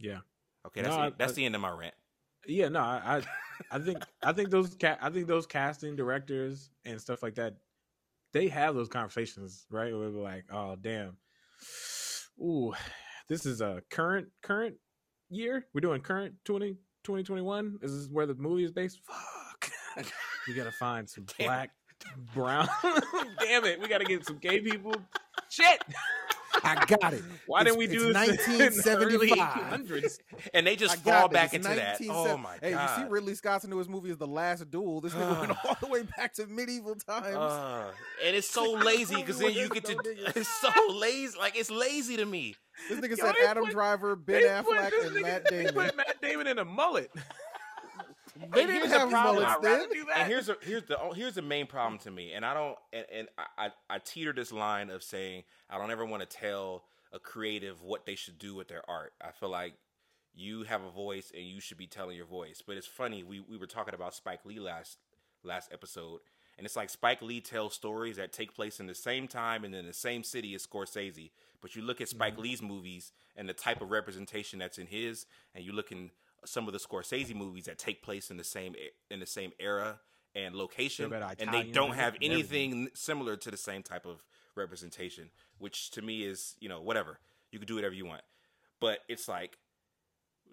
Yeah. 0.00 0.20
Okay, 0.66 0.82
that's 0.82 0.94
No, 0.96 1.02
the, 1.02 1.06
I- 1.08 1.12
that's 1.18 1.32
I- 1.32 1.36
the 1.36 1.44
end 1.44 1.54
of 1.54 1.60
my 1.60 1.70
rant. 1.70 1.94
Yeah, 2.46 2.68
no, 2.68 2.80
I, 2.80 3.22
I, 3.70 3.78
think, 3.78 3.98
I 4.22 4.32
think 4.32 4.50
those, 4.50 4.74
ca- 4.74 4.98
I 5.00 5.10
think 5.10 5.26
those 5.26 5.46
casting 5.46 5.94
directors 5.94 6.70
and 6.84 7.00
stuff 7.00 7.22
like 7.22 7.34
that, 7.34 7.54
they 8.32 8.48
have 8.48 8.74
those 8.74 8.88
conversations, 8.88 9.66
right? 9.70 9.92
Where 9.92 10.10
they're 10.10 10.22
like, 10.22 10.44
oh, 10.52 10.76
damn, 10.80 11.16
ooh, 12.40 12.72
this 13.28 13.44
is 13.46 13.60
a 13.60 13.82
current, 13.90 14.28
current 14.42 14.76
year. 15.28 15.66
We're 15.74 15.80
doing 15.82 16.00
current 16.00 16.34
20, 16.44 16.72
2021. 17.04 17.78
This 17.80 17.90
is 17.90 18.08
where 18.08 18.26
the 18.26 18.34
movie 18.34 18.64
is 18.64 18.72
based. 18.72 19.00
Fuck, 19.06 19.70
we 20.48 20.54
gotta 20.54 20.72
find 20.72 21.08
some 21.08 21.26
Damn. 21.38 21.46
black, 21.46 21.70
brown. 22.34 22.68
damn 23.40 23.64
it, 23.64 23.80
we 23.80 23.88
gotta 23.88 24.04
get 24.04 24.26
some 24.26 24.38
gay 24.38 24.60
people. 24.60 24.94
Shit. 25.50 25.82
I 26.62 26.84
got 26.86 27.14
it. 27.14 27.22
Why 27.46 27.64
didn't 27.64 27.78
we 27.78 27.86
do 27.86 28.10
it's 28.14 28.46
this 28.46 28.48
in 28.86 28.98
the 28.98 29.04
early 29.04 29.28
1975. 29.30 29.86
1800s? 29.86 30.18
And 30.54 30.66
they 30.66 30.76
just 30.76 30.96
fall 31.02 31.26
it. 31.26 31.32
back 31.32 31.54
It's 31.54 31.66
into 31.66 31.76
that. 31.76 32.00
Oh 32.08 32.36
my 32.36 32.56
hey, 32.62 32.72
god! 32.72 32.88
Hey, 32.90 33.00
you 33.02 33.06
see 33.06 33.10
Ridley 33.12 33.34
Scott's 33.34 33.66
newest 33.66 33.90
movie 33.90 34.10
is 34.10 34.16
The 34.18 34.26
Last 34.26 34.70
Duel. 34.70 35.00
This 35.00 35.12
nigga 35.14 35.40
went 35.40 35.52
all 35.64 35.76
the 35.80 35.86
way 35.88 36.02
back 36.16 36.34
to 36.34 36.46
medieval 36.46 36.94
times. 36.94 37.36
Uh, 37.36 37.90
and 38.24 38.36
it's 38.36 38.48
so 38.50 38.72
lazy 38.72 39.16
because 39.16 39.38
then 39.38 39.52
you 39.52 39.68
get 39.68 39.84
to. 39.86 39.96
It's 40.36 40.48
so 40.48 40.70
lazy. 40.94 41.38
Like 41.38 41.56
it's 41.56 41.70
lazy 41.70 42.16
to 42.16 42.24
me. 42.26 42.54
this 42.88 42.98
nigga 43.00 43.16
Yo, 43.16 43.24
said 43.26 43.34
Adam 43.46 43.64
put- 43.64 43.72
Driver, 43.72 44.16
Ben 44.16 44.42
Affleck, 44.42 44.90
and 45.02 45.10
nigga- 45.16 45.22
Matt 45.22 45.44
They 45.50 45.64
put 45.66 45.96
Matt 45.96 46.20
Damon 46.22 46.46
in 46.46 46.58
a 46.58 46.64
mullet. 46.64 47.10
They 48.40 48.62
And 48.62 48.68
didn't 48.68 48.70
here's 48.70 48.90
the 48.90 48.98
have 48.98 49.10
problem. 49.10 49.44
mullets 49.44 49.60
then. 49.62 49.88
And 50.16 50.28
here's 50.28 50.48
a, 50.48 50.56
here's 50.62 50.84
the 50.84 51.00
oh, 51.00 51.12
here's 51.12 51.34
the 51.34 51.42
main 51.42 51.66
problem 51.66 51.98
to 52.00 52.10
me, 52.10 52.32
and 52.32 52.44
I 52.44 52.54
don't 52.54 52.76
and, 52.92 53.06
and 53.12 53.28
I, 53.38 53.66
I 53.66 53.96
I 53.96 53.98
teeter 53.98 54.32
this 54.32 54.52
line 54.52 54.90
of 54.90 55.02
saying 55.02 55.44
I 55.68 55.78
don't 55.78 55.90
ever 55.90 56.04
want 56.04 56.28
to 56.28 56.28
tell 56.28 56.84
a 57.12 57.18
creative 57.18 57.82
what 57.82 58.06
they 58.06 58.14
should 58.14 58.38
do 58.38 58.54
with 58.54 58.68
their 58.68 58.88
art. 58.88 59.12
I 59.20 59.30
feel 59.32 59.50
like 59.50 59.74
you 60.34 60.62
have 60.64 60.82
a 60.82 60.90
voice 60.90 61.32
and 61.34 61.44
you 61.44 61.60
should 61.60 61.76
be 61.78 61.86
telling 61.86 62.16
your 62.16 62.26
voice. 62.26 62.62
But 62.66 62.76
it's 62.76 62.86
funny 62.86 63.22
we 63.22 63.40
we 63.40 63.56
were 63.56 63.66
talking 63.66 63.94
about 63.94 64.14
Spike 64.14 64.44
Lee 64.44 64.58
last 64.60 64.98
last 65.42 65.70
episode, 65.72 66.20
and 66.56 66.66
it's 66.66 66.76
like 66.76 66.90
Spike 66.90 67.22
Lee 67.22 67.40
tells 67.40 67.74
stories 67.74 68.16
that 68.16 68.32
take 68.32 68.54
place 68.54 68.80
in 68.80 68.86
the 68.86 68.94
same 68.94 69.28
time 69.28 69.64
and 69.64 69.74
in 69.74 69.86
the 69.86 69.92
same 69.92 70.22
city 70.22 70.54
as 70.54 70.66
Scorsese. 70.66 71.30
But 71.60 71.76
you 71.76 71.82
look 71.82 72.00
at 72.00 72.08
Spike 72.08 72.34
mm-hmm. 72.34 72.42
Lee's 72.42 72.62
movies 72.62 73.12
and 73.36 73.48
the 73.48 73.52
type 73.52 73.82
of 73.82 73.90
representation 73.90 74.58
that's 74.58 74.78
in 74.78 74.86
his, 74.86 75.26
and 75.54 75.64
you 75.64 75.72
look 75.72 75.92
in 75.92 76.10
some 76.44 76.66
of 76.66 76.72
the 76.72 76.78
Scorsese 76.78 77.34
movies 77.34 77.64
that 77.64 77.78
take 77.78 78.02
place 78.02 78.30
in 78.30 78.36
the 78.36 78.44
same 78.44 78.74
in 79.10 79.20
the 79.20 79.26
same 79.26 79.52
era 79.58 80.00
and 80.34 80.54
location, 80.54 81.12
and 81.38 81.52
they 81.52 81.64
don't 81.64 81.94
have 81.94 82.14
and 82.14 82.24
everything. 82.24 82.72
anything 82.72 82.88
similar 82.94 83.36
to 83.36 83.50
the 83.50 83.56
same 83.56 83.82
type 83.82 84.06
of 84.06 84.24
representation, 84.54 85.30
which 85.58 85.90
to 85.92 86.02
me 86.02 86.22
is 86.22 86.56
you 86.60 86.68
know 86.68 86.80
whatever 86.80 87.18
you 87.50 87.58
can 87.58 87.66
do 87.66 87.74
whatever 87.74 87.94
you 87.94 88.06
want, 88.06 88.22
but 88.80 89.00
it's 89.08 89.28
like 89.28 89.58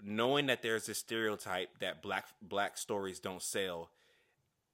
knowing 0.03 0.47
that 0.47 0.61
there's 0.61 0.85
this 0.85 0.99
stereotype 0.99 1.69
that 1.79 2.01
black 2.01 2.25
black 2.41 2.77
stories 2.77 3.19
don't 3.19 3.41
sell. 3.41 3.89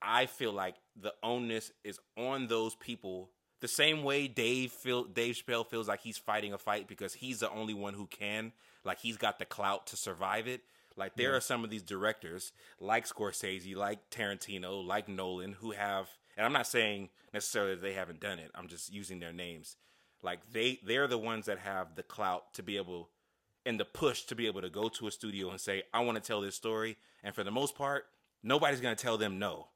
I 0.02 0.26
feel 0.26 0.52
like 0.52 0.76
the 1.00 1.14
onus 1.24 1.72
is 1.84 2.00
on 2.18 2.48
those 2.48 2.76
people. 2.76 3.30
The 3.62 3.68
same 3.70 4.04
way 4.04 4.28
Dave 4.28 4.72
feel 4.72 5.06
Dave 5.06 5.36
Chappelle 5.36 5.66
feels 5.66 5.88
like 5.88 6.02
he's 6.02 6.18
fighting 6.18 6.54
a 6.54 6.58
fight 6.58 6.88
because 6.88 7.14
he's 7.14 7.40
the 7.40 7.50
only 7.50 7.74
one 7.74 7.94
who 7.94 8.08
can, 8.08 8.52
like 8.84 9.00
he's 9.00 9.18
got 9.18 9.40
the 9.40 9.46
clout 9.46 9.88
to 9.88 9.96
survive 9.96 10.48
it. 10.48 10.62
Like 10.96 11.16
there 11.16 11.36
are 11.36 11.42
some 11.42 11.64
of 11.64 11.70
these 11.70 11.84
directors, 11.84 12.52
like 12.80 13.08
Scorsese, 13.08 13.76
like 13.76 14.10
Tarantino, 14.10 14.86
like 14.86 15.10
Nolan, 15.10 15.54
who 15.54 15.72
have, 15.72 16.10
and 16.38 16.46
I'm 16.46 16.54
not 16.54 16.68
saying 16.68 17.10
necessarily 17.34 17.76
that 17.76 17.82
they 17.82 17.94
haven't 17.94 18.20
done 18.20 18.40
it. 18.40 18.52
I'm 18.54 18.68
just 18.68 18.94
using 18.94 19.20
their 19.20 19.34
names. 19.34 19.78
Like 20.22 20.40
they, 20.52 20.80
they're 20.86 21.08
the 21.08 21.18
ones 21.18 21.48
that 21.48 21.60
have 21.60 21.96
the 21.96 22.04
clout 22.04 22.54
to 22.54 22.64
be 22.64 22.78
able, 22.78 23.10
and 23.66 23.80
the 23.80 23.86
push 23.86 24.24
to 24.24 24.36
be 24.36 24.48
able 24.48 24.62
to 24.62 24.70
go 24.70 24.90
to 24.90 25.08
a 25.08 25.12
studio 25.12 25.50
and 25.50 25.60
say, 25.60 25.84
I 25.94 26.02
want 26.02 26.16
to 26.18 26.22
tell 26.22 26.42
this 26.42 26.56
story. 26.56 26.98
And 27.24 27.34
for 27.34 27.44
the 27.44 27.52
most 27.52 27.76
part, 27.76 28.06
nobody's 28.44 28.82
going 28.82 28.96
to 28.96 29.02
tell 29.02 29.18
them 29.18 29.40
no. 29.40 29.68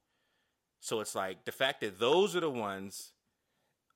So 0.80 1.00
it's 1.00 1.16
like 1.16 1.46
the 1.46 1.52
fact 1.52 1.82
that 1.82 2.00
those 2.00 2.36
are 2.36 2.42
the 2.42 2.50
ones 2.50 3.14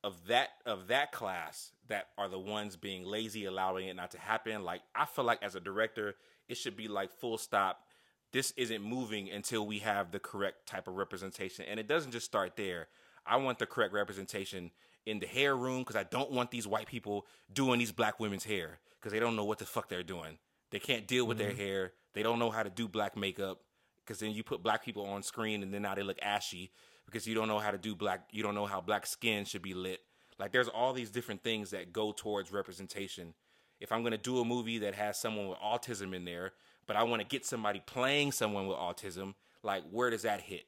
of 0.04 0.28
that 0.28 0.50
of 0.66 0.88
that 0.88 1.12
class 1.12 1.72
that 1.88 2.08
are 2.18 2.28
the 2.28 2.40
ones 2.40 2.76
being 2.76 3.06
lazy, 3.06 3.46
allowing 3.46 3.88
it 3.88 3.96
not 3.96 4.12
to 4.12 4.20
happen. 4.20 4.64
Like 4.64 4.82
I 4.96 5.06
feel 5.06 5.26
like 5.26 5.44
as 5.44 5.56
a 5.56 5.60
director, 5.60 6.16
it 6.52 6.58
should 6.58 6.76
be 6.76 6.88
like 6.88 7.12
full 7.12 7.38
stop. 7.38 7.86
This 8.34 8.54
isn't 8.58 8.82
moving 8.82 9.30
until 9.30 9.66
we 9.66 9.80
have 9.80 10.12
the 10.12 10.20
correct 10.20 10.68
type 10.68 10.88
of 10.88 10.96
representation, 10.96 11.66
and 11.68 11.80
it 11.80 11.88
doesn't 11.88 12.12
just 12.12 12.26
start 12.26 12.56
there. 12.56 12.88
I 13.26 13.38
want 13.38 13.60
the 13.60 13.66
correct 13.66 13.94
representation 13.94 14.72
in 15.06 15.20
the 15.20 15.28
hair 15.28 15.56
room 15.56 15.80
because 15.80 15.96
I 15.96 16.04
don't 16.04 16.32
want 16.32 16.52
these 16.52 16.68
white 16.68 16.88
people 16.88 17.26
doing 17.52 17.80
these 17.80 17.92
black 17.92 18.20
women's 18.20 18.46
hair 18.46 18.80
because 19.00 19.12
they 19.12 19.20
don't 19.20 19.36
know 19.36 19.46
what 19.46 19.60
the 19.60 19.66
fuck 19.66 19.90
they're 19.90 20.04
doing. 20.04 20.38
They 20.72 20.80
can't 20.80 21.08
deal 21.08 21.26
with 21.26 21.38
their 21.38 21.50
mm-hmm. 21.50 21.60
hair. 21.60 21.94
They 22.14 22.24
don't 22.24 22.40
know 22.40 22.52
how 22.52 22.64
to 22.64 22.70
do 22.70 22.88
black 22.88 23.18
makeup 23.18 23.60
because 24.06 24.20
then 24.20 24.32
you 24.32 24.44
put 24.44 24.64
black 24.64 24.84
people 24.84 25.06
on 25.06 25.24
screen 25.24 25.64
and 25.64 25.74
then 25.74 25.82
now 25.82 25.96
they 25.96 26.04
look 26.04 26.20
ashy 26.22 26.72
because 27.06 27.28
you 27.28 27.36
don't 27.36 27.48
know 27.48 27.60
how 27.60 27.72
to 27.72 27.78
do 27.78 27.96
black 27.96 28.28
you 28.32 28.44
don't 28.44 28.56
know 28.56 28.66
how 28.66 28.82
black 28.82 29.06
skin 29.06 29.46
should 29.46 29.62
be 29.62 29.74
lit 29.74 30.00
like 30.40 30.52
there's 30.52 30.68
all 30.68 30.92
these 30.92 31.12
different 31.12 31.44
things 31.44 31.70
that 31.72 31.94
go 31.94 32.12
towards 32.12 32.52
representation 32.52 33.34
if 33.82 33.92
i'm 33.92 34.02
going 34.02 34.12
to 34.12 34.18
do 34.18 34.40
a 34.40 34.46
movie 34.46 34.78
that 34.78 34.96
has 34.96 35.20
someone 35.20 35.48
with 35.50 35.58
autism 35.60 36.16
in 36.16 36.24
there 36.24 36.54
but 36.88 36.96
i 36.96 37.04
want 37.04 37.22
to 37.22 37.28
get 37.28 37.46
somebody 37.46 37.82
playing 37.86 38.32
someone 38.32 38.68
with 38.68 38.78
autism 38.78 39.34
like 39.64 39.84
where 39.92 40.10
does 40.10 40.22
that 40.22 40.40
hit 40.42 40.64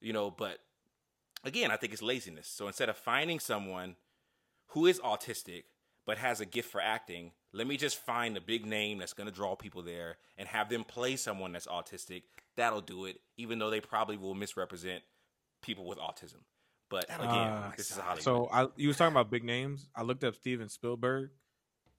you 0.00 0.12
know 0.12 0.30
but 0.30 0.58
again 1.44 1.70
i 1.72 1.76
think 1.76 1.92
it's 1.92 2.02
laziness 2.02 2.46
so 2.46 2.68
instead 2.68 2.88
of 2.88 2.96
finding 2.96 3.40
someone 3.40 3.96
who 4.68 4.86
is 4.86 5.00
autistic 5.00 5.64
but 6.06 6.18
has 6.18 6.40
a 6.40 6.46
gift 6.46 6.70
for 6.70 6.80
acting, 6.80 7.30
let 7.52 7.66
me 7.66 7.76
just 7.76 7.96
find 7.96 8.36
a 8.36 8.40
big 8.40 8.66
name 8.66 8.98
that's 8.98 9.12
going 9.12 9.28
to 9.28 9.34
draw 9.34 9.54
people 9.54 9.82
there 9.82 10.16
and 10.38 10.48
have 10.48 10.68
them 10.68 10.82
play 10.82 11.14
someone 11.14 11.52
that's 11.52 11.66
autistic. 11.66 12.22
That'll 12.56 12.80
do 12.80 13.04
it, 13.04 13.20
even 13.36 13.58
though 13.58 13.70
they 13.70 13.80
probably 13.80 14.16
will 14.16 14.34
misrepresent 14.34 15.02
people 15.62 15.84
with 15.84 15.98
autism. 15.98 16.38
But 16.88 17.04
again, 17.04 17.28
Uh, 17.28 17.72
this 17.76 17.90
is 17.90 17.98
Hollywood. 17.98 18.24
So 18.24 18.48
I, 18.52 18.66
you 18.76 18.88
was 18.88 18.96
talking 18.96 19.12
about 19.12 19.30
big 19.30 19.44
names. 19.44 19.88
I 19.94 20.02
looked 20.02 20.24
up 20.24 20.34
Steven 20.34 20.68
Spielberg. 20.68 21.30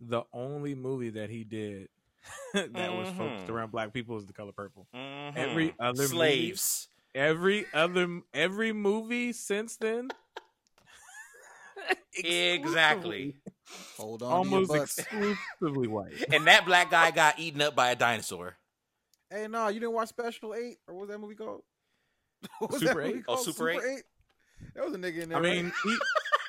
The 0.01 0.23
only 0.33 0.73
movie 0.75 1.11
that 1.11 1.29
he 1.29 1.43
did 1.43 1.89
that 2.53 2.93
was 2.93 3.07
focused 3.09 3.45
Mhm. 3.47 3.49
around 3.49 3.71
black 3.71 3.93
people 3.93 4.17
is 4.17 4.25
The 4.25 4.33
Color 4.33 4.51
Purple. 4.51 4.87
Mhm. 4.93 5.35
every 5.37 5.75
other 5.79 6.01
movie- 6.03 6.07
slaves. 6.13 6.87
Every 7.13 7.65
other 7.73 8.21
every 8.33 8.71
movie 8.73 9.31
since 9.33 9.75
then, 9.77 10.09
Exactly. 12.15 13.35
Hold 13.97 14.21
on, 14.23 14.31
almost 14.31 14.69
to 14.71 14.75
your 14.75 14.83
butts. 14.83 14.99
exclusively 14.99 15.87
white. 15.87 16.13
And 16.33 16.45
that 16.47 16.65
black 16.65 16.89
guy 16.91 17.11
got 17.11 17.39
eaten 17.39 17.61
up 17.61 17.75
by 17.75 17.91
a 17.91 17.95
dinosaur. 17.95 18.55
Hey, 19.29 19.47
no, 19.47 19.67
you 19.69 19.79
didn't 19.79 19.93
watch 19.93 20.09
Special 20.09 20.53
Eight, 20.53 20.77
or 20.87 20.93
what 20.95 21.01
was 21.01 21.09
that 21.09 21.19
movie 21.19 21.35
called? 21.35 21.63
What 22.59 22.71
was 22.71 22.79
Super 22.81 22.93
that 23.01 23.07
movie 23.07 23.17
8? 23.19 23.23
Oh, 23.27 23.33
called? 23.35 23.45
Super 23.45 23.69
8? 23.69 24.03
That 24.75 24.85
was 24.85 24.93
a 24.93 24.97
nigga 24.97 25.21
in 25.23 25.29
there. 25.29 25.37
I 25.37 25.41
right? 25.41 25.63
mean, 25.63 25.73
he, 25.83 25.97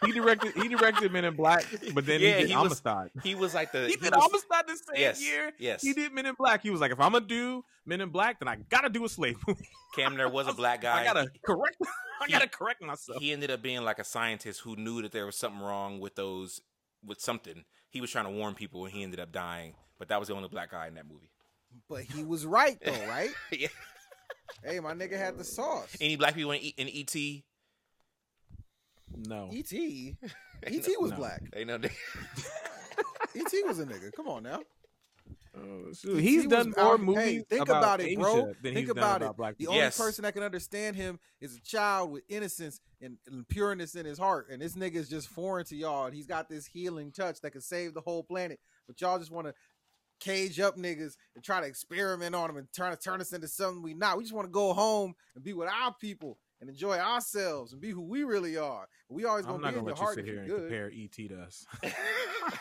he 0.05 0.13
directed 0.13 0.53
he 0.55 0.69
directed 0.69 1.13
Men 1.13 1.25
in 1.25 1.35
Black, 1.35 1.65
but 1.95 2.07
then 2.07 2.21
Yeah, 2.21 2.37
he 2.37 2.41
did 2.43 2.51
he 2.51 2.57
was- 2.57 2.83
He 3.23 3.35
was 3.35 3.55
like 3.55 3.73
the 3.73 3.87
He 3.89 3.97
did 3.97 4.15
was- 4.15 4.29
Amistad 4.29 4.67
the 4.67 4.77
same 4.77 5.01
Yes, 5.01 5.23
year. 5.23 5.53
yes. 5.59 5.83
He 5.83 5.93
did 5.93 6.13
Men 6.13 6.27
in 6.27 6.35
Black. 6.35 6.63
He 6.63 6.71
was 6.71 6.81
like, 6.81 6.91
if 6.93 7.01
I'm 7.01 7.13
gonna 7.13 7.25
do 7.27 7.65
Men 7.87 8.01
in 8.01 8.11
Black, 8.11 8.39
then 8.39 8.49
I 8.49 8.57
gotta 8.57 8.89
do 8.89 9.05
a 9.05 9.09
slave 9.09 9.39
movie. 9.47 9.69
Cam. 9.95 10.17
There 10.17 10.29
was 10.29 10.47
a 10.49 10.53
black 10.63 10.81
guy. 10.83 11.01
I 11.01 11.05
gotta 11.05 11.29
correct. 11.45 11.77
I 12.21 12.27
He- 12.27 12.33
gotta 12.33 12.49
correct 12.49 12.83
myself. 12.83 13.21
he 13.21 13.33
ended 13.33 13.51
up 13.51 13.63
being 13.63 13.83
like 13.83 13.99
a 13.99 14.05
scientist 14.05 14.61
who 14.61 14.77
knew 14.77 15.03
that 15.03 15.13
there 15.13 15.27
was 15.27 15.37
something 15.37 15.61
wrong 15.61 16.01
with 16.01 16.15
those 16.15 16.61
with 17.05 17.21
something. 17.21 17.65
He 17.91 18.01
was 18.01 18.11
trying 18.11 18.25
to 18.27 18.31
warn 18.31 18.55
people 18.55 18.85
and 18.85 18.93
he 18.95 19.03
ended 19.03 19.21
up 19.21 19.33
dying. 19.33 19.75
But 19.99 20.09
that 20.09 20.19
was 20.19 20.29
the 20.29 20.35
only 20.35 20.49
black 20.49 20.71
guy 20.71 20.87
in 20.89 20.95
that 20.95 21.07
movie. 21.07 21.31
but 21.89 22.03
he 22.03 22.23
was 22.25 22.45
right 22.47 22.79
though, 22.85 23.07
right? 23.09 23.31
yeah. 23.53 23.69
hey, 24.65 24.81
my 24.81 24.93
nigga 24.95 25.17
had 25.17 25.37
the 25.39 25.45
sauce. 25.45 25.97
Any 26.01 26.17
black 26.17 26.35
people 26.35 26.53
in, 26.53 26.61
E- 26.61 26.75
in 26.77 26.89
ET? 26.89 27.43
No. 29.17 29.51
Et, 29.53 29.73
Et 30.65 30.97
was 31.01 31.11
No. 31.11 31.17
black. 31.17 31.43
Ain't 31.55 31.69
know. 31.69 31.79
They, 31.79 31.91
Et 33.35 33.67
was 33.67 33.79
a 33.79 33.87
nigga. 33.87 34.13
Come 34.15 34.29
on 34.29 34.43
now. 34.43 34.61
Oh, 35.55 35.93
shoot. 35.93 36.19
He's 36.19 36.43
He 36.43 36.49
done 36.49 36.69
was 36.69 36.77
more 36.77 36.95
out- 36.95 37.01
movies 37.03 37.23
hey, 37.25 37.45
think 37.49 37.63
about, 37.69 37.83
about 37.83 38.01
it, 38.01 38.19
bro. 38.19 38.47
than 38.47 38.55
Think 38.63 38.77
he's 38.79 38.87
done 38.89 38.99
about 38.99 39.17
about 39.23 39.31
it. 39.33 39.37
black 39.37 39.53
The 39.53 39.59
people. 39.59 39.73
only 39.75 39.85
Yes. 39.85 39.99
person 39.99 40.23
that 40.23 40.33
can 40.33 40.43
understand 40.43 40.97
him 40.97 41.21
is 41.43 41.57
a 41.57 41.61
child 41.61 42.11
with 42.11 42.23
innocence 42.29 42.81
and, 43.03 43.19
and 43.27 43.47
pureness 43.49 43.95
in 43.95 44.07
his 44.07 44.19
heart. 44.19 44.49
And 44.51 44.63
this 44.63 44.75
nigga 44.77 44.95
is 44.97 45.11
just 45.11 45.29
foreign 45.29 45.67
to 45.67 45.77
y'all. 45.77 46.07
And 46.07 46.15
he's 46.15 46.27
got 46.27 46.49
this 46.49 46.67
healing 46.67 47.13
touch 47.13 47.41
that 47.43 47.51
can 47.51 47.61
save 47.61 47.93
the 47.93 48.01
whole 48.01 48.23
planet. 48.23 48.61
But 48.87 48.99
y'all 49.01 49.19
just 49.19 49.31
want 49.31 49.47
to 49.47 49.55
cage 50.21 50.59
up 50.59 50.77
niggas 50.79 51.17
and 51.35 51.45
try 51.45 51.61
to 51.61 51.67
experiment 51.67 52.35
on 52.35 52.47
them 52.49 52.57
and 52.57 52.73
trying 52.73 52.97
to 52.97 53.03
turn 53.03 53.21
us 53.21 53.33
into 53.35 53.49
something 53.49 53.83
we 53.83 53.93
not. 53.93 54.17
We 54.17 54.25
just 54.25 54.35
want 54.35 54.47
to 54.49 54.53
go 54.53 54.73
home 54.73 55.15
and 55.35 55.45
be 55.45 55.53
with 55.53 55.69
our 55.69 55.95
people 56.01 56.39
and 56.63 56.71
enjoy 56.71 56.97
ourselves 56.97 57.73
and 57.73 57.81
be 57.83 57.91
who 57.91 58.01
we 58.01 58.23
really 58.25 58.57
are. 58.57 58.87
We 59.11 59.27
always 59.27 59.45
I'm 59.45 59.61
not 59.61 59.75
be 59.75 59.75
gonna 59.75 59.77
your 59.77 59.85
let 59.89 59.97
you 59.99 60.03
heart 60.03 60.15
sit 60.15 60.25
here 60.25 60.39
and 60.39 60.47
good. 60.49 60.61
compare 60.61 60.91
ET 60.95 61.13
to 61.29 61.43
us. 61.43 61.67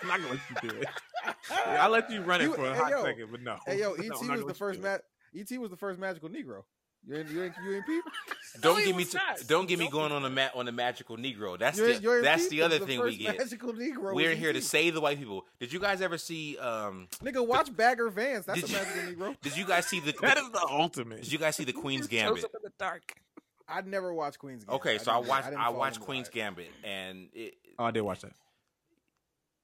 I'm 0.02 0.08
not 0.08 0.20
gonna 0.22 0.34
let 0.34 0.64
you 0.64 0.70
do 0.70 0.76
it. 0.80 0.88
I'll 1.80 1.90
let 1.92 2.10
you 2.12 2.22
run 2.24 2.42
it 2.42 2.46
You- 2.46 2.54
for 2.56 2.66
a 2.66 2.74
hey, 2.74 2.80
hot 2.80 2.92
yo. 2.92 3.04
second, 3.04 3.28
but 3.32 3.42
no. 3.42 3.58
Hey 3.66 3.80
yo, 3.80 3.94
ET 3.94 4.12
I'm 4.22 4.28
was 4.28 4.46
the 4.46 4.54
first 4.54 4.80
you 4.80 4.84
do 4.84 4.90
it. 4.90 5.04
ma- 5.34 5.40
ET 5.40 5.60
was 5.62 5.70
the 5.70 5.78
first 5.78 6.00
magical 6.00 6.28
Negro. 6.30 6.64
You 7.08 7.16
ain't 7.18 7.30
you 7.32 7.42
ain't 7.44 7.54
you 7.66 7.76
ain't 7.76 7.86
peep? 7.88 8.04
don't 8.62 8.78
he 8.78 8.86
get 8.86 8.96
me 8.96 9.04
was 9.04 9.10
to, 9.12 9.18
not. 9.18 9.48
don't 9.48 9.68
get 9.68 9.80
me 9.80 9.86
Don't 9.86 9.94
going 9.94 10.12
on 10.12 10.22
the 10.22 10.30
mat 10.30 10.52
on 10.54 10.66
the 10.68 10.72
magical 10.72 11.18
Negro. 11.18 11.58
That's 11.58 11.78
You 11.80 11.86
the 11.96 12.00
you 12.02 12.14
ain't 12.14 12.24
that's 12.24 12.48
the 12.50 12.62
other 12.62 12.78
The 12.78 12.86
thing 12.86 13.02
we 13.02 13.18
get. 13.18 13.40
Magical 13.40 13.74
Negro. 13.74 14.14
We're 14.14 14.36
here 14.36 14.54
to 14.54 14.62
save 14.62 14.94
the 14.94 15.02
white 15.02 15.18
people. 15.18 15.46
Did 15.60 15.74
you 15.74 15.80
guys 15.80 16.02
ever 16.02 16.20
see? 16.20 16.58
um 16.60 17.08
Nigga, 17.24 17.46
watch 17.46 17.76
Bagger 17.76 18.10
Vance. 18.12 18.46
That's 18.46 18.62
Did 18.62 18.70
a 18.70 18.74
you- 18.74 18.78
magical 18.78 19.02
Negro. 19.32 19.42
Did 19.42 19.58
you 19.58 19.66
guys 19.66 19.88
see 19.88 20.00
the? 20.00 20.14
That 20.22 20.38
is 20.38 20.50
the 20.52 20.68
ultimate. 20.70 21.22
did 21.24 21.32
you 21.32 21.40
guys 21.40 21.56
see 21.56 21.64
the 21.64 21.74
Queen's 21.74 22.02
Shows 22.04 22.10
Gambit? 22.10 22.44
up 22.46 22.52
in 22.56 22.62
the 22.64 22.72
dark. 22.78 23.14
I'd 23.72 23.88
never 23.88 24.14
watched 24.14 24.40
Queen's 24.40 24.64
Gambit. 24.66 24.82
Okay, 24.82 24.98
so 24.98 25.12
I 25.12 25.16
didn't- 25.18 25.30
watched 25.30 25.46
didn't 25.48 25.60
I 25.62 25.66
fall 25.66 25.76
watched 25.76 26.00
Queen's 26.02 26.28
line. 26.28 26.34
Gambit, 26.34 26.72
and 26.84 27.30
it, 27.34 27.56
Oh, 27.80 27.86
I 27.86 27.92
did 27.92 28.02
watch 28.02 28.22
that. 28.22 28.34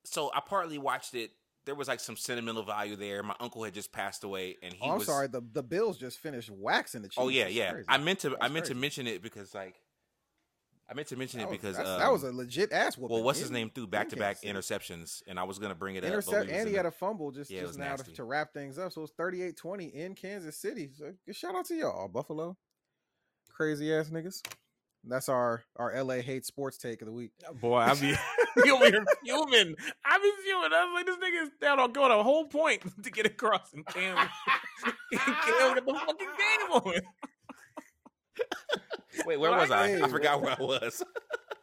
so 0.05 0.31
I 0.33 0.39
partly 0.39 0.77
watched 0.77 1.13
it. 1.13 1.31
There 1.65 1.75
was 1.75 1.87
like 1.89 1.99
some 1.99 2.15
sentimental 2.15 2.63
value 2.63 2.95
there. 2.95 3.21
My 3.23 3.35
uncle 3.41 3.63
had 3.65 3.73
just 3.73 3.91
passed 3.91 4.23
away, 4.23 4.55
and 4.63 4.73
he 4.73 4.79
Oh, 4.81 4.91
I'm 4.91 4.97
was. 4.99 5.07
sorry. 5.07 5.27
The 5.27 5.41
the 5.51 5.63
Bills 5.63 5.97
just 5.97 6.19
finished 6.19 6.49
waxing 6.49 7.01
the 7.01 7.09
Chiefs. 7.09 7.17
Oh 7.17 7.27
yeah, 7.27 7.47
yeah. 7.47 7.81
I 7.89 7.97
meant 7.97 8.19
to 8.19 8.29
I 8.29 8.37
That's 8.43 8.53
meant 8.53 8.65
to 8.67 8.75
mention 8.75 9.05
it 9.07 9.21
because 9.21 9.53
like 9.53 9.75
I 10.89 10.93
meant 10.93 11.09
to 11.09 11.17
mention 11.17 11.39
That 11.41 11.47
it 11.47 11.49
was, 11.49 11.57
because 11.57 11.77
um, 11.79 11.99
that 11.99 12.09
was 12.09 12.23
a 12.23 12.31
legit 12.31 12.71
ass 12.71 12.97
whooping. 12.97 13.13
well, 13.13 13.21
what's 13.25 13.39
his 13.39 13.51
name 13.51 13.69
threw 13.75 13.85
back 13.85 14.07
to 14.09 14.15
back 14.15 14.41
interceptions, 14.43 15.21
and 15.27 15.37
I 15.37 15.43
was 15.43 15.59
gonna 15.59 15.75
bring 15.75 15.95
it 15.97 16.05
up. 16.05 16.09
but 16.09 16.13
Intercept, 16.13 16.45
we 16.47 16.53
was 16.53 16.59
and 16.61 16.69
he 16.69 16.75
had 16.75 16.85
a 16.85 16.91
fumble 16.91 17.31
just, 17.31 17.51
Yeah, 17.51 17.57
it 17.57 17.61
just 17.63 17.71
was 17.71 17.77
now 17.77 17.83
to, 17.91 17.97
nasty. 17.97 18.13
to 18.13 18.23
wrap 18.23 18.53
things 18.53 18.79
up. 18.79 18.93
So 18.93 19.03
it's 19.03 19.11
38-20 19.11 19.91
in 19.93 20.15
Kansas 20.15 20.55
City. 20.55 20.89
So 20.97 21.13
good 21.25 21.35
shout 21.35 21.53
out 21.55 21.65
to 21.65 21.75
y'all, 21.75 22.07
Buffalo. 22.07 22.55
Crazy 23.57 23.91
ass 23.91 24.11
niggas. 24.11 24.43
That's 25.03 25.29
our 25.29 25.63
our 25.77 26.03
LA 26.03 26.15
hate 26.15 26.45
sports 26.45 26.77
take 26.77 27.01
of 27.01 27.07
the 27.07 27.11
week. 27.11 27.31
Uh, 27.47 27.53
boy, 27.53 27.77
I 27.77 27.95
be 27.95 28.13
you 28.65 28.75
over 28.75 28.85
fuming. 29.25 29.75
I 30.05 30.19
be 30.19 30.31
fuming. 30.43 30.73
I 30.73 30.85
was 30.85 30.93
like, 30.93 31.05
this 31.07 31.17
nigga 31.17 31.43
is 31.43 31.49
down 31.59 31.79
on 31.79 31.91
going 31.91 32.11
a 32.11 32.21
whole 32.21 32.45
point 32.45 32.83
to 33.03 33.09
get 33.09 33.25
across, 33.25 33.73
and 33.73 33.83
Cam, 33.87 34.15
Cam 35.11 35.73
get 35.73 35.87
the 35.87 35.93
fucking 35.93 36.17
game 36.19 36.71
on. 36.71 36.93
Wait, 39.25 39.39
where 39.39 39.49
was 39.49 39.71
I? 39.71 39.87
Hey, 39.87 40.03
I 40.03 40.07
forgot 40.07 40.39
where 40.39 40.55
I 40.59 40.63
was. 40.63 41.03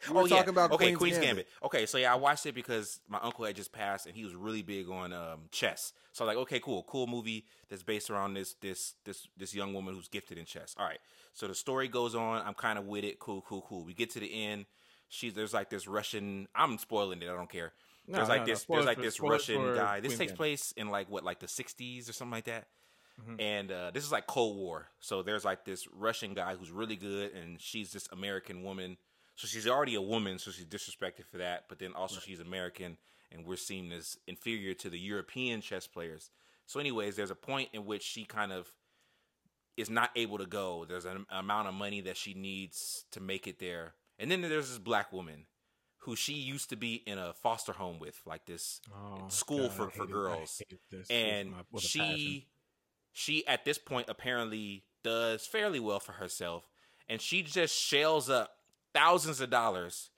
We 0.09 0.15
were 0.15 0.23
oh 0.23 0.27
yeah, 0.27 0.41
about 0.49 0.73
okay, 0.73 0.87
Queen's 0.87 0.99
Queen's 0.99 1.15
Gambit. 1.19 1.29
Gambit. 1.29 1.49
Okay, 1.65 1.87
so 1.87 1.99
yeah, 1.99 2.13
I 2.13 2.17
watched 2.17 2.47
it 2.47 2.55
because 2.55 3.01
my 3.09 3.19
uncle 3.23 3.45
had 3.45 3.57
just 3.57 3.73
passed, 3.73 4.07
and 4.07 4.15
he 4.15 4.25
was 4.25 4.35
really 4.35 4.63
big 4.63 4.89
on 4.89 5.13
um, 5.13 5.41
chess. 5.51 5.93
So 6.13 6.25
like, 6.25 6.37
okay, 6.37 6.61
cool, 6.61 6.85
cool 6.85 7.07
movie 7.07 7.47
that's 7.69 7.83
based 7.83 8.11
around 8.11 8.35
this 8.35 8.55
this 8.61 8.95
this 9.05 9.29
this 9.37 9.55
young 9.55 9.75
woman 9.75 9.95
who's 9.95 10.09
gifted 10.09 10.39
in 10.39 10.45
chess. 10.45 10.75
All 10.79 10.87
right, 10.87 11.01
so 11.33 11.47
the 11.47 11.55
story 11.55 11.89
goes 11.89 12.15
on. 12.15 12.43
I'm 12.47 12.55
kind 12.55 12.79
of 12.79 12.87
with 12.87 13.05
it. 13.05 13.19
Cool, 13.19 13.43
cool, 13.47 13.65
cool. 13.69 13.85
We 13.85 13.95
get 13.95 14.11
to 14.11 14.21
the 14.21 14.45
end. 14.45 14.67
She's 15.09 15.35
there's 15.35 15.55
like 15.55 15.71
this 15.71 15.87
Russian. 15.87 16.49
I'm 16.55 16.79
spoiling 16.79 17.23
it. 17.23 17.29
I 17.29 17.35
don't 17.35 17.51
care. 17.51 17.73
No, 18.07 18.17
there's 18.17 18.29
like 18.29 18.41
no, 18.41 18.47
no. 18.47 18.53
this. 18.53 18.61
Spoil 18.63 18.77
There's 18.77 18.87
like 18.87 19.01
this 19.01 19.21
Russian 19.21 19.75
guy. 19.75 20.01
This 20.01 20.11
Queen's 20.11 20.19
takes 20.19 20.33
Gambit. 20.33 20.37
place 20.37 20.75
in 20.77 20.89
like 20.89 21.11
what, 21.11 21.25
like 21.25 21.41
the 21.41 21.47
60s 21.47 22.09
or 22.09 22.13
something 22.13 22.33
like 22.33 22.45
that. 22.45 22.67
Mm-hmm. 23.21 23.41
And 23.41 23.73
uh, 23.73 23.91
this 23.93 24.05
is 24.05 24.13
like 24.13 24.27
Cold 24.27 24.57
War. 24.57 24.89
So 25.01 25.23
there's 25.23 25.45
like 25.45 25.65
this 25.65 25.87
Russian 25.93 26.35
guy 26.35 26.57
who's 26.57 26.71
really 26.71 26.97
good, 26.97 27.33
and 27.33 27.61
she's 27.61 27.93
this 27.93 28.09
American 28.13 28.63
woman. 28.63 28.97
So 29.37 29.47
she's 29.49 29.67
already 29.67 29.95
a 29.97 30.03
woman, 30.03 30.39
so 30.39 30.51
she's 30.51 30.67
disrespected 30.67 31.25
for 31.31 31.39
that. 31.39 31.65
But 31.69 31.79
then 31.79 31.93
also 31.95 32.21
she's 32.21 32.41
American, 32.41 32.97
and 33.33 33.45
we're 33.45 33.57
seen 33.57 33.91
as 33.93 34.17
inferior 34.27 34.75
to 34.75 34.89
the 34.91 34.99
European 34.99 35.61
chess 35.61 35.87
players. 35.87 36.31
So, 36.67 36.81
anyways, 36.81 37.17
there's 37.17 37.31
a 37.33 37.35
point 37.35 37.69
in 37.73 37.85
which 37.85 38.03
she 38.03 38.25
kind 38.25 38.53
of 38.53 38.73
is 39.77 39.91
not 39.91 40.11
able 40.17 40.39
to 40.39 40.47
go. 40.47 40.85
There's 40.89 41.05
an 41.05 41.27
amount 41.31 41.69
of 41.69 41.75
money 41.75 42.01
that 42.03 42.17
she 42.17 42.33
needs 42.35 43.05
to 43.11 43.21
make 43.21 43.47
it 43.47 43.59
there. 43.59 43.95
And 44.19 44.31
then 44.31 44.41
there's 44.41 44.69
this 44.71 44.79
black 44.79 45.13
woman 45.13 45.47
who 45.99 46.15
she 46.15 46.35
used 46.35 46.71
to 46.71 46.77
be 46.77 47.03
in 47.07 47.19
a 47.19 47.33
foster 47.33 47.73
home 47.73 47.99
with, 47.99 48.21
like 48.25 48.47
this 48.47 48.81
Oh, 48.95 49.25
school 49.29 49.63
God, 49.69 49.73
for, 49.73 49.91
for 49.91 49.91
hate 49.91 50.01
it. 50.03 50.09
I 50.09 50.13
girls. 50.13 50.63
hate 50.71 50.81
this 50.91 51.09
with 51.09 51.11
And 51.11 51.51
my- 51.51 51.63
passion. 51.75 51.89
she 52.17 52.47
she 53.13 53.47
at 53.47 53.65
this 53.65 53.79
point 53.79 54.09
apparently 54.09 54.85
does 55.03 55.45
fairly 55.47 55.81
well 55.81 56.01
for 56.01 56.13
herself. 56.13 56.69
And 57.09 57.21
she 57.21 57.43
just 57.43 57.75
shells 57.77 58.31
up 58.31 58.54
thousands 58.95 59.41
of 59.41 59.51
dollars 59.51 60.11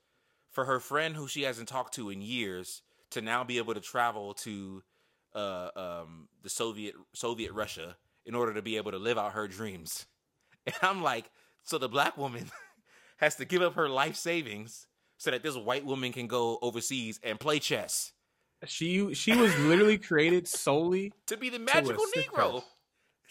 for 0.51 0.65
her 0.65 0.79
friend 0.79 1.15
who 1.15 1.27
she 1.27 1.43
hasn't 1.43 1.69
talked 1.69 1.95
to 1.95 2.09
in 2.09 2.21
years 2.21 2.83
to 3.11 3.21
now 3.21 3.43
be 3.43 3.57
able 3.57 3.73
to 3.73 3.81
travel 3.81 4.33
to 4.35 4.83
uh, 5.35 5.69
um, 5.75 6.29
the 6.43 6.49
Soviet 6.49 6.95
Soviet 7.13 7.51
Russia 7.53 7.97
in 8.25 8.35
order 8.35 8.53
to 8.53 8.61
be 8.61 8.77
able 8.77 8.91
to 8.91 8.97
live 8.99 9.17
out 9.17 9.33
her 9.33 9.47
dreams. 9.47 10.05
And 10.67 10.75
I'm 10.81 11.01
like, 11.03 11.31
so 11.63 11.77
the 11.77 11.89
black 11.89 12.17
woman 12.17 12.51
has 13.17 13.35
to 13.37 13.45
give 13.45 13.61
up 13.61 13.75
her 13.75 13.89
life 13.89 14.15
savings 14.17 14.87
so 15.17 15.31
that 15.31 15.43
this 15.43 15.55
white 15.57 15.85
woman 15.85 16.11
can 16.13 16.27
go 16.27 16.59
overseas 16.61 17.19
and 17.23 17.39
play 17.39 17.59
chess 17.59 18.11
She 18.65 19.13
she 19.13 19.35
was 19.35 19.57
literally 19.57 19.97
created 19.97 20.47
solely. 20.47 21.13
to 21.27 21.37
be 21.37 21.49
the 21.49 21.59
magical 21.59 22.03
assist 22.05 22.29
Negro. 22.29 22.61
her. 22.61 22.67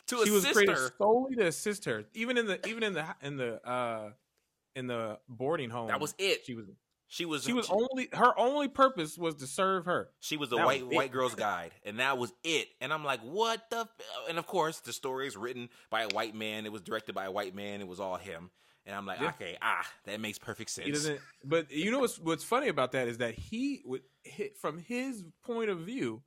To 0.09 0.24
she 0.24 0.31
was 0.31 0.47
created 0.47 0.77
her. 0.77 0.93
solely 0.98 1.36
to 1.36 1.47
assist 1.47 1.85
her. 1.86 2.05
Even 2.14 2.39
in 2.39 2.47
the 2.47 2.66
even 2.68 2.82
in 2.85 2.94
the 2.94 3.06
in 3.23 3.36
the 3.36 3.60
uh 3.68 4.12
in 4.77 4.86
the 4.86 5.19
boarding 5.28 5.70
home. 5.70 5.89
That 5.89 6.01
was 6.01 6.15
it. 6.19 6.44
She 6.44 6.55
was 6.55 6.66
She 7.09 7.24
was 7.24 7.43
she 7.43 7.53
was 7.53 7.69
only 7.70 8.09
her 8.12 8.39
only 8.39 8.69
purpose 8.69 9.19
was 9.19 9.35
to 9.36 9.47
serve 9.47 9.86
her. 9.86 10.11
She 10.20 10.36
was 10.36 10.51
the 10.51 10.57
That 10.57 10.66
white 10.66 10.86
was 10.86 10.94
white 10.94 11.11
girl's 11.11 11.35
guide, 11.35 11.73
and 11.85 11.98
that 11.98 12.19
was 12.19 12.32
it. 12.44 12.69
And 12.81 12.93
I'm 12.93 13.05
like, 13.05 13.20
what 13.20 13.69
the? 13.70 13.81
F-? 13.81 13.89
And 14.28 14.39
of 14.39 14.47
course, 14.47 14.81
the 14.81 14.93
story 14.93 15.27
is 15.27 15.36
written 15.36 15.69
by 15.90 16.03
a 16.03 16.09
white 16.09 16.35
man. 16.35 16.66
It 16.66 16.73
was 16.73 16.82
directed 16.82 17.15
by 17.15 17.24
a 17.24 17.32
white 17.32 17.55
man. 17.55 17.81
It 17.81 17.89
was 17.89 17.98
all 17.98 18.16
him. 18.16 18.51
And 18.85 18.94
I'm 18.94 19.05
like, 19.07 19.20
Yeah. 19.20 19.31
okay, 19.31 19.57
ah, 19.61 19.85
that 20.05 20.20
makes 20.20 20.39
perfect 20.39 20.70
sense. 20.70 20.86
He 20.86 20.93
doesn't. 20.93 21.20
But 21.44 21.73
you 21.73 21.90
know 21.90 21.98
what's 22.01 22.19
what's 22.20 22.44
funny 22.44 22.69
about 22.69 22.93
that 22.93 23.09
is 23.09 23.19
that 23.19 23.35
he 23.35 23.82
would 23.85 24.03
hit 24.23 24.57
from 24.59 24.78
his 24.78 25.24
point 25.44 25.70
of 25.70 25.81
view. 25.81 26.23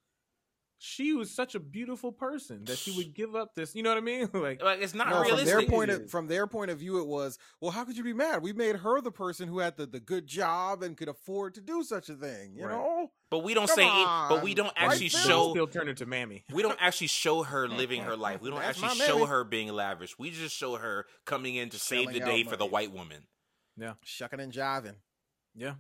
She 0.82 1.12
was 1.12 1.30
such 1.30 1.56
a 1.56 1.60
beautiful 1.60 2.14
person 2.14 2.64
that 2.64 2.78
she 2.78 2.92
would 2.96 3.14
give 3.14 3.36
up 3.36 3.54
this. 3.54 3.76
You 3.76 3.84
know 3.84 3.90
what 3.90 3.98
I 3.98 4.02
mean? 4.02 4.30
like 4.34 4.64
like 4.64 4.80
it's 4.82 4.94
not 4.94 5.10
No, 5.10 5.24
from 5.26 5.46
their 5.46 5.62
point 5.64 5.92
of 5.92 6.10
from 6.10 6.28
their 6.28 6.48
point 6.48 6.72
of 6.72 6.80
view, 6.80 7.00
it 7.00 7.08
was 7.08 7.38
well. 7.60 7.72
How 7.72 7.84
could 7.84 7.98
you 7.98 8.04
be 8.04 8.14
mad? 8.14 8.42
We 8.42 8.54
made 8.54 8.78
her 8.78 9.02
the 9.02 9.12
person 9.12 9.50
who 9.50 9.60
had 9.60 9.76
the, 9.76 9.86
the 9.86 10.00
good 10.00 10.26
job 10.26 10.82
and 10.82 10.96
could 10.96 11.10
afford 11.10 11.56
to 11.56 11.62
do 11.62 11.84
such 11.84 12.08
a 12.10 12.14
thing. 12.16 12.54
You 12.56 12.66
Right. 12.66 12.72
know, 12.72 13.12
but 13.30 13.40
we 13.40 13.54
don't 13.54 13.68
Come 13.68 13.76
say 13.76 13.88
it. 13.88 14.06
But 14.30 14.42
we 14.42 14.54
don't 14.54 14.74
actually 14.78 15.10
film. 15.10 15.24
show. 15.28 15.50
still 15.52 15.68
turned 15.68 15.90
into 15.90 16.06
mammy. 16.06 16.46
We 16.54 16.64
don't 16.64 16.78
actually 16.82 17.08
show 17.08 17.44
her 17.44 17.68
mm-hmm. 17.68 17.78
living 17.78 18.02
her 18.04 18.16
life. 18.16 18.42
We 18.42 18.50
don't 18.50 18.60
That's 18.60 18.82
actually 18.82 19.06
show 19.06 19.16
mammy. 19.20 19.28
her 19.30 19.44
being 19.44 19.68
lavish. 19.74 20.18
We 20.18 20.32
just 20.32 20.56
show 20.56 20.78
her 20.78 21.06
coming 21.26 21.56
in 21.56 21.70
to 21.72 21.78
save 21.80 22.14
the 22.14 22.20
day 22.22 22.42
out 22.42 22.50
for 22.50 22.56
the 22.56 22.66
white 22.66 22.92
woman. 22.94 23.24
Yeah, 23.78 23.94
shucking 24.04 24.40
and 24.40 24.54
jiving. 24.54 24.96
yeah. 25.56 25.74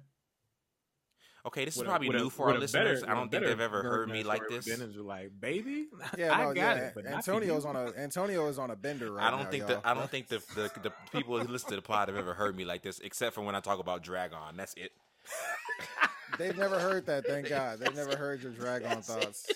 Okay, 1.49 1.65
this 1.65 1.73
is 1.76 1.80
Would 1.80 1.88
a- 1.88 1.89
probably 1.89 2.07
a- 2.09 2.13
new 2.13 2.30
for 2.30 2.51
our 2.51 2.57
listeners. 2.59 3.01
better- 3.01 3.11
I 3.11 3.15
don't 3.15 3.30
think 3.31 3.43
they've 3.43 3.59
ever 3.59 3.81
heard 3.81 4.09
me 4.09 4.23
like 4.23 4.43
this. 4.49 4.65
been 4.65 4.88
is 4.88 4.95
like, 4.97 5.31
baby, 5.39 5.88
Yeah, 6.17 6.31
I 6.38 6.43
no, 6.45 6.53
got 6.53 6.77
yeah. 6.77 6.84
it. 6.84 6.91
But 6.95 7.05
not 7.05 7.13
Antonio's 7.15 7.65
on 7.65 7.76
a 7.76 7.91
Antonio 7.97 8.47
is 8.47 8.59
on 8.59 8.69
a 8.71 8.76
bender 8.76 9.11
right 9.13 9.26
I 9.27 9.31
don't 9.31 9.43
now, 9.45 9.49
think 9.49 9.61
y'all. 9.61 9.81
that 9.81 9.81
I 9.84 9.93
don't 9.95 10.09
think 10.11 10.27
the, 10.27 10.39
the 10.55 10.71
the 10.84 10.93
people 11.11 11.39
who 11.39 11.47
listen 11.51 11.69
to 11.71 11.76
the 11.76 11.81
pod 11.81 12.07
have 12.07 12.17
ever 12.17 12.34
heard 12.35 12.55
me 12.55 12.65
like 12.65 12.84
this, 12.84 12.99
except 12.99 13.34
for 13.35 13.41
when 13.41 13.55
I 13.55 13.59
talk 13.61 13.80
about 13.80 14.03
Dragon. 14.03 14.38
That's 14.55 14.73
it. 14.76 14.91
They've 16.38 16.55
never 16.57 16.80
heard 16.80 17.07
that. 17.07 17.26
Thank 17.26 17.49
God. 17.49 17.80
They've 17.80 17.95
never 17.95 18.15
heard 18.15 18.43
your 18.43 18.51
Dragon 18.51 19.01
thoughts. 19.01 19.49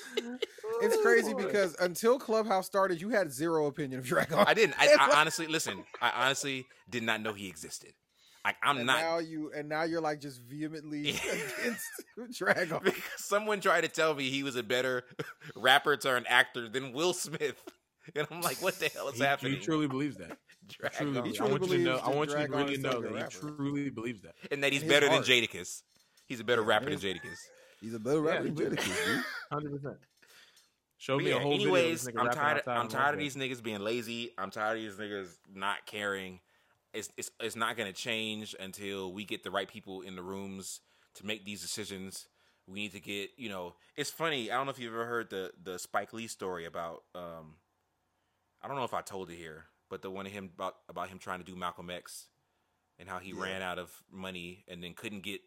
It's 0.82 1.00
crazy 1.02 1.34
because 1.34 1.76
until 1.80 2.18
Clubhouse 2.18 2.66
started, 2.66 3.00
you 3.00 3.10
had 3.10 3.32
zero 3.32 3.68
opinion 3.68 4.00
of 4.00 4.06
Dragon. 4.06 4.40
I 4.40 4.54
didn't. 4.56 4.76
I, 4.80 4.96
I 5.00 5.12
honestly 5.22 5.46
listen. 5.48 5.84
I 6.02 6.12
honestly 6.26 6.66
did 6.90 7.04
not 7.04 7.22
know 7.22 7.34
he 7.34 7.48
existed. 7.48 7.94
Like 8.46 8.58
I'm 8.62 8.78
and 8.78 8.88
not. 8.88 9.00
now 9.00 9.20
you 9.20 9.52
and 9.56 9.70
now 9.70 9.84
you're 9.84 10.02
like 10.02 10.20
just 10.20 10.42
vehemently 10.42 11.10
against 11.62 11.86
Dragon. 12.38 12.80
because 12.84 13.04
someone 13.18 13.62
tried 13.62 13.82
to 13.82 13.88
tell 13.88 14.14
me 14.14 14.30
he 14.30 14.44
was 14.44 14.56
a 14.58 14.64
better 14.64 15.04
rapper 15.56 15.96
turned 15.98 16.26
actor 16.28 16.68
than 16.68 16.92
Will 16.92 17.14
Smith, 17.14 17.62
and 18.16 18.28
I'm 18.30 18.42
like, 18.42 18.62
what 18.62 18.76
the 18.80 18.90
hell 18.90 19.08
is 19.10 19.16
He, 19.16 19.24
happening? 19.24 19.54
he 19.54 19.60
truly 19.60 19.88
believes 19.88 20.18
that. 20.18 20.38
Dragon. 20.68 21.14
Truly, 21.14 21.30
He 21.32 21.40
I 21.40 21.44
want 21.46 21.64
you 21.70 21.78
to 21.78 21.84
know. 21.84 22.00
I 22.04 22.10
that 22.10 22.16
want 22.16 22.30
you 22.32 22.36
to 22.38 22.48
really 22.48 22.78
know 22.78 22.90
still 22.90 23.06
a 23.06 23.14
that 23.14 23.32
he 23.34 23.40
truly 23.40 23.90
believes 23.90 24.22
that. 24.24 24.36
and 24.52 24.64
that 24.64 24.74
he's 24.74 24.82
his 24.82 24.92
better 24.92 25.08
heart. 25.10 25.26
than 25.26 25.42
Jadakiss. 25.44 25.82
He's 26.28 26.40
a 26.40 26.44
better 26.44 26.62
rapper 26.64 26.90
than 26.90 27.00
Jadakiss. 27.00 27.40
He's 27.82 27.94
a 27.94 28.00
better 28.00 28.22
rapper 28.22 28.46
Yeah, 28.48 28.52
than 28.52 28.56
Jadakiss, 28.56 29.06
dude. 29.06 29.24
Hundred 29.52 29.72
percent. 29.72 29.98
Show 30.98 31.18
But 31.18 31.24
me 31.26 31.30
yeah, 31.32 31.38
a 31.38 31.40
whole 31.40 31.54
anyways, 31.54 32.04
video. 32.06 32.22
I'm 32.22 32.28
of 32.28 32.34
this 32.34 32.36
nigga 32.36 32.42
tired. 32.42 32.56
rapping 32.56 32.74
I'm 32.74 32.88
tired 32.88 33.14
of 33.16 33.20
these 33.20 33.36
niggas 33.36 33.64
being 33.64 33.80
lazy. 33.82 34.32
I'm 34.38 34.52
tired 34.52 34.78
of 34.78 34.84
these 34.84 34.96
niggas 34.96 35.30
not 35.54 35.86
caring. 35.86 36.40
It's 36.94 37.10
it's 37.18 37.32
it's 37.40 37.56
not 37.56 37.76
gonna 37.78 37.94
change 37.94 38.56
until 38.60 39.12
we 39.12 39.26
get 39.26 39.44
the 39.44 39.52
right 39.52 39.68
people 39.68 40.02
in 40.02 40.16
the 40.16 40.24
rooms 40.24 40.82
to 41.16 41.26
make 41.26 41.46
these 41.46 41.62
decisions. 41.62 42.28
We 42.68 42.76
need 42.76 42.94
to 42.94 43.00
get 43.00 43.32
you 43.38 43.50
know. 43.50 43.76
It's 43.96 44.10
funny. 44.12 44.52
I 44.52 44.56
don't 44.56 44.66
know 44.66 44.72
if 44.72 44.80
you've 44.80 44.94
ever 44.94 45.06
heard 45.06 45.30
the 45.30 45.52
the 45.62 45.80
Spike 45.80 46.14
Lee 46.14 46.28
story 46.28 46.66
about. 46.66 47.04
um 47.16 47.56
I 48.62 48.68
don't 48.68 48.78
know 48.78 48.86
if 48.86 48.94
I 48.94 49.02
told 49.02 49.30
it 49.30 49.36
here, 49.36 49.66
but 49.90 50.02
the 50.02 50.10
one 50.10 50.26
of 50.26 50.32
him 50.32 50.52
about 50.56 50.76
about 50.88 51.10
him 51.10 51.20
trying 51.20 51.40
to 51.40 51.46
do 51.46 51.56
Malcolm 51.56 51.90
X 51.90 52.28
and 53.00 53.10
how 53.10 53.20
he 53.20 53.34
ran 53.34 53.62
out 53.62 53.80
of 53.80 53.92
money 54.12 54.64
and 54.68 54.84
then 54.84 54.94
couldn't 54.94 55.24
get 55.24 55.42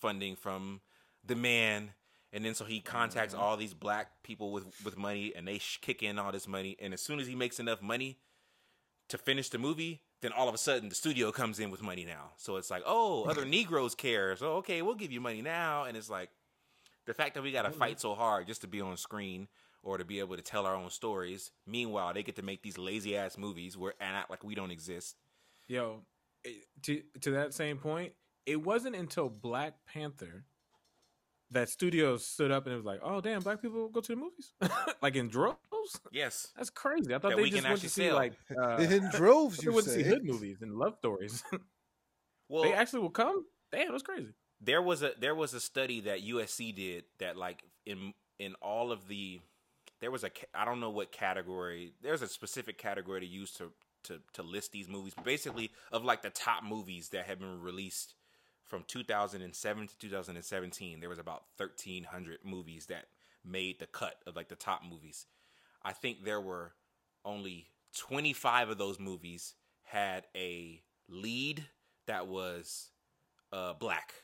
funding 0.00 0.36
from 0.36 0.80
the 1.24 1.36
man 1.36 1.90
and 2.32 2.44
then 2.44 2.54
so 2.54 2.64
he 2.64 2.80
contacts 2.80 3.34
all 3.34 3.56
these 3.56 3.74
black 3.74 4.22
people 4.22 4.52
with 4.52 4.64
with 4.84 4.96
money 4.96 5.32
and 5.36 5.46
they 5.46 5.58
sh- 5.58 5.78
kick 5.80 6.02
in 6.02 6.18
all 6.18 6.32
this 6.32 6.48
money 6.48 6.76
and 6.80 6.94
as 6.94 7.00
soon 7.00 7.20
as 7.20 7.26
he 7.26 7.34
makes 7.34 7.58
enough 7.60 7.82
money 7.82 8.18
to 9.08 9.18
finish 9.18 9.48
the 9.48 9.58
movie 9.58 10.02
then 10.20 10.32
all 10.32 10.48
of 10.48 10.54
a 10.54 10.58
sudden 10.58 10.88
the 10.88 10.94
studio 10.94 11.30
comes 11.30 11.60
in 11.60 11.70
with 11.70 11.82
money 11.82 12.04
now. 12.04 12.30
So 12.36 12.56
it's 12.56 12.70
like 12.70 12.82
oh 12.86 13.24
other 13.28 13.44
negroes 13.44 13.94
care. 13.94 14.36
So 14.36 14.54
okay 14.56 14.82
we'll 14.82 14.94
give 14.94 15.12
you 15.12 15.20
money 15.20 15.42
now. 15.42 15.84
And 15.84 15.96
it's 15.96 16.10
like 16.10 16.30
the 17.06 17.14
fact 17.14 17.34
that 17.34 17.42
we 17.42 17.52
got 17.52 17.62
to 17.62 17.70
fight 17.70 18.00
so 18.00 18.14
hard 18.14 18.46
just 18.46 18.60
to 18.60 18.66
be 18.66 18.80
on 18.80 18.96
screen 18.96 19.48
or 19.82 19.96
to 19.96 20.04
be 20.04 20.18
able 20.18 20.36
to 20.36 20.42
tell 20.42 20.66
our 20.66 20.74
own 20.74 20.90
stories 20.90 21.50
meanwhile 21.66 22.12
they 22.12 22.22
get 22.22 22.36
to 22.36 22.42
make 22.42 22.62
these 22.62 22.76
lazy 22.76 23.16
ass 23.16 23.38
movies 23.38 23.76
where 23.76 23.94
and 24.00 24.16
act 24.16 24.30
like 24.30 24.44
we 24.44 24.54
don't 24.54 24.70
exist. 24.70 25.16
Yo, 25.66 26.02
to 26.82 27.02
to 27.20 27.30
that 27.32 27.54
same 27.54 27.78
point, 27.78 28.12
it 28.46 28.56
wasn't 28.62 28.96
until 28.96 29.28
Black 29.28 29.74
Panther 29.86 30.44
that 31.50 31.68
studios 31.68 32.26
stood 32.26 32.50
up 32.50 32.64
and 32.66 32.72
it 32.74 32.76
was 32.76 32.84
like, 32.84 33.00
"Oh 33.02 33.20
damn, 33.20 33.40
black 33.42 33.62
people 33.62 33.88
go 33.88 34.00
to 34.00 34.12
the 34.14 34.16
movies 34.16 34.52
like 35.02 35.16
in 35.16 35.28
droves." 35.28 35.58
yes 36.12 36.48
That's 36.56 36.70
crazy. 36.70 37.14
I 37.14 37.18
thought 37.18 37.30
That 37.30 37.36
they 37.36 37.42
we 37.42 37.50
just 37.50 37.62
can 37.62 37.70
went 37.70 37.80
to 37.82 37.88
see 37.88 38.08
sell. 38.08 38.16
like 38.16 38.34
uh, 38.62 38.76
in 38.78 39.08
droves, 39.10 39.56
they 39.58 39.64
you 39.64 39.72
went 39.72 39.86
to 39.86 39.92
see 39.92 40.02
hood 40.02 40.24
movies 40.24 40.58
and 40.60 40.74
love 40.74 40.96
stories. 40.98 41.42
well 42.48 42.62
they 42.62 42.72
actually 42.74 43.00
will 43.00 43.10
come. 43.10 43.44
Damn, 43.72 43.90
that's 43.92 44.02
crazy. 44.02 44.34
there 44.60 44.82
was 44.82 45.02
a 45.02 45.12
there 45.18 45.34
was 45.34 45.54
a 45.54 45.60
study 45.60 46.00
that 46.02 46.22
USC 46.22 46.74
did 46.74 47.04
that 47.18 47.36
like 47.36 47.62
in 47.86 48.12
in 48.38 48.54
all 48.60 48.92
of 48.92 49.08
the 49.08 49.40
there 50.00 50.10
was 50.10 50.24
a 50.24 50.30
I 50.54 50.64
don't 50.64 50.80
know 50.80 50.90
what 50.90 51.12
category 51.12 51.92
there's 52.02 52.22
a 52.22 52.28
specific 52.28 52.78
category 52.78 53.20
to 53.20 53.26
use 53.26 53.52
to 53.54 53.72
to 54.04 54.20
to 54.34 54.42
list 54.42 54.72
these 54.72 54.88
movies 54.88 55.12
but 55.14 55.24
basically 55.24 55.70
of 55.92 56.04
like 56.04 56.22
the 56.22 56.30
top 56.30 56.62
movies 56.64 57.08
that 57.10 57.26
have 57.26 57.40
been 57.40 57.60
released 57.60 58.14
from 58.68 58.84
2007 58.86 59.88
to 59.88 59.98
2017 59.98 61.00
there 61.00 61.08
was 61.08 61.18
about 61.18 61.44
1300 61.56 62.38
movies 62.44 62.86
that 62.86 63.06
made 63.44 63.78
the 63.78 63.86
cut 63.86 64.16
of 64.26 64.36
like 64.36 64.48
the 64.48 64.54
top 64.54 64.82
movies. 64.88 65.26
I 65.82 65.92
think 65.92 66.24
there 66.24 66.40
were 66.40 66.72
only 67.24 67.68
25 67.96 68.70
of 68.70 68.78
those 68.78 69.00
movies 69.00 69.54
had 69.82 70.26
a 70.36 70.82
lead 71.08 71.64
that 72.06 72.26
was 72.26 72.90
uh 73.52 73.72
black. 73.74 74.14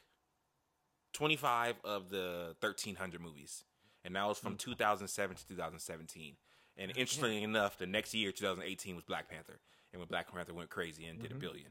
25 1.15 1.77
of 1.85 2.11
the 2.11 2.57
1300 2.61 3.21
movies. 3.21 3.65
And 4.05 4.17
that 4.17 4.27
was 4.27 4.39
from 4.39 4.57
2007 4.57 5.37
to 5.37 5.49
2017 5.49 6.37
and 6.77 6.91
interestingly 6.91 7.43
enough 7.43 7.79
the 7.79 7.87
next 7.87 8.15
year 8.15 8.33
2018 8.33 8.97
was 8.97 9.05
black 9.05 9.31
panther. 9.31 9.61
And 9.93 10.01
when 10.01 10.09
black 10.09 10.33
panther 10.33 10.53
went 10.53 10.71
crazy 10.71 11.07
and 11.07 11.23
did 11.23 11.31
a 11.31 11.37
billion 11.37 11.69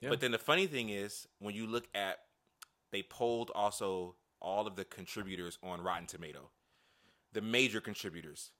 Yeah. 0.00 0.08
but 0.08 0.20
then 0.20 0.32
the 0.32 0.38
funny 0.38 0.66
thing 0.66 0.88
is 0.88 1.26
when 1.38 1.54
you 1.54 1.66
look 1.66 1.86
at 1.94 2.18
they 2.92 3.02
polled 3.02 3.50
also 3.54 4.14
all 4.40 4.66
of 4.66 4.76
the 4.76 4.84
contributors 4.84 5.58
on 5.62 5.80
rotten 5.80 6.06
tomato. 6.06 6.50
The 7.32 7.40
major 7.40 7.80
contributors. 7.80 8.50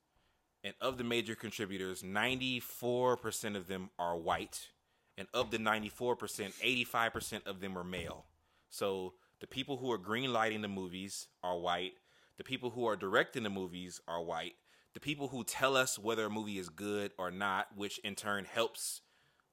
And 0.63 0.73
of 0.81 0.97
the 0.97 1.03
major 1.03 1.35
contributors 1.35 2.01
94% 2.01 3.55
of 3.55 3.67
them 3.67 3.89
are 3.99 4.17
white. 4.17 4.69
And 5.17 5.27
of 5.33 5.51
the 5.51 5.57
94% 5.59 6.17
85% 6.63 7.45
of 7.45 7.59
them 7.59 7.77
are 7.77 7.83
male. 7.83 8.25
So 8.69 9.13
the 9.39 9.47
people 9.47 9.77
who 9.77 9.91
are 9.91 9.99
greenlighting 9.99 10.61
the 10.61 10.67
movies 10.67 11.27
are 11.43 11.59
white. 11.59 11.93
The 12.37 12.43
people 12.43 12.71
who 12.71 12.87
are 12.87 12.95
directing 12.95 13.43
the 13.43 13.49
movies 13.49 14.01
are 14.07 14.23
white. 14.23 14.53
The 14.93 14.99
people 14.99 15.27
who 15.27 15.43
tell 15.43 15.75
us 15.77 15.99
whether 15.99 16.25
a 16.25 16.29
movie 16.29 16.57
is 16.57 16.69
good 16.69 17.11
or 17.17 17.29
not 17.29 17.67
which 17.75 17.99
in 17.99 18.15
turn 18.15 18.45
helps 18.45 19.01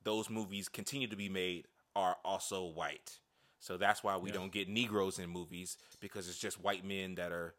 those 0.04 0.30
movies 0.30 0.68
continue 0.68 1.08
to 1.08 1.16
be 1.16 1.28
made 1.28 1.66
are 1.96 2.16
also 2.24 2.64
white 2.66 3.18
so 3.58 3.76
that's 3.76 4.02
why 4.02 4.16
we 4.16 4.30
don't 4.30 4.52
get 4.52 4.68
negroes 4.68 5.18
in 5.18 5.28
movies 5.28 5.76
because 6.00 6.28
it's 6.28 6.38
just 6.38 6.62
white 6.62 6.84
men 6.84 7.16
that 7.16 7.32
are 7.32 7.54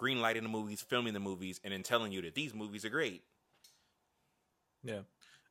greenlighting 0.00 0.42
the 0.42 0.48
movies 0.48 0.80
filming 0.82 1.12
the 1.14 1.20
movies 1.20 1.60
and 1.64 1.72
then 1.72 1.82
telling 1.82 2.12
you 2.12 2.22
that 2.22 2.34
these 2.34 2.54
movies 2.54 2.84
are 2.84 2.90
great 2.90 3.22
Yeah. 4.82 5.00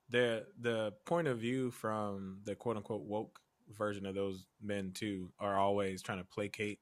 The 0.10 0.46
the 0.60 0.94
point 1.06 1.28
of 1.28 1.40
view 1.40 1.72
from 1.72 2.40
the 2.44 2.56
quote 2.56 2.78
unquote 2.78 3.04
woke 3.04 3.40
version 3.78 4.06
of 4.06 4.16
those 4.16 4.46
men 4.62 4.92
too 4.94 5.32
are 5.40 5.58
always 5.58 6.02
trying 6.02 6.18
to 6.18 6.26
placate 6.26 6.80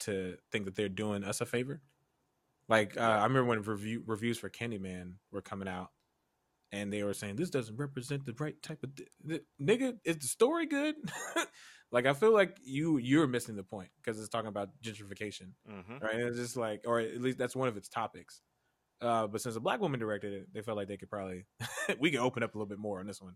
to 0.00 0.36
think 0.52 0.64
that 0.66 0.76
they're 0.76 0.88
doing 0.88 1.24
us 1.24 1.40
a 1.40 1.46
favor. 1.46 1.80
Like 2.68 2.96
uh, 2.96 3.00
I 3.00 3.24
remember 3.24 3.46
when 3.46 3.62
review 3.62 4.02
reviews 4.06 4.38
for 4.38 4.48
Candyman 4.48 5.14
were 5.32 5.42
coming 5.42 5.68
out 5.68 5.90
and 6.72 6.92
they 6.92 7.02
were 7.02 7.14
saying 7.14 7.36
this 7.36 7.50
doesn't 7.50 7.76
represent 7.76 8.24
the 8.26 8.34
right 8.38 8.60
type 8.62 8.82
of 8.82 8.94
th- 8.94 9.08
th- 9.28 9.42
nigga 9.60 9.98
is 10.04 10.18
the 10.18 10.26
story 10.26 10.66
good? 10.66 10.94
like 11.92 12.06
I 12.06 12.12
feel 12.12 12.32
like 12.32 12.56
you 12.62 12.98
you're 12.98 13.26
missing 13.26 13.56
the 13.56 13.64
point 13.64 13.90
because 14.02 14.18
it's 14.20 14.28
talking 14.28 14.48
about 14.48 14.68
gentrification 14.82 15.52
mm-hmm. 15.68 15.98
right? 16.02 16.14
And 16.14 16.28
it's 16.28 16.38
just 16.38 16.56
like, 16.56 16.82
or 16.86 17.00
at 17.00 17.20
least 17.20 17.38
that's 17.38 17.56
one 17.56 17.68
of 17.68 17.76
its 17.76 17.88
topics. 17.88 18.40
Uh, 19.00 19.26
but 19.26 19.40
since 19.40 19.56
a 19.56 19.60
black 19.60 19.80
woman 19.80 19.98
directed 19.98 20.32
it, 20.32 20.46
they 20.52 20.60
felt 20.62 20.76
like 20.76 20.86
they 20.88 20.96
could 20.98 21.08
probably 21.10 21.46
we 21.98 22.10
can 22.10 22.20
open 22.20 22.42
up 22.42 22.54
a 22.54 22.58
little 22.58 22.68
bit 22.68 22.78
more 22.78 23.00
on 23.00 23.06
this 23.06 23.20
one. 23.20 23.34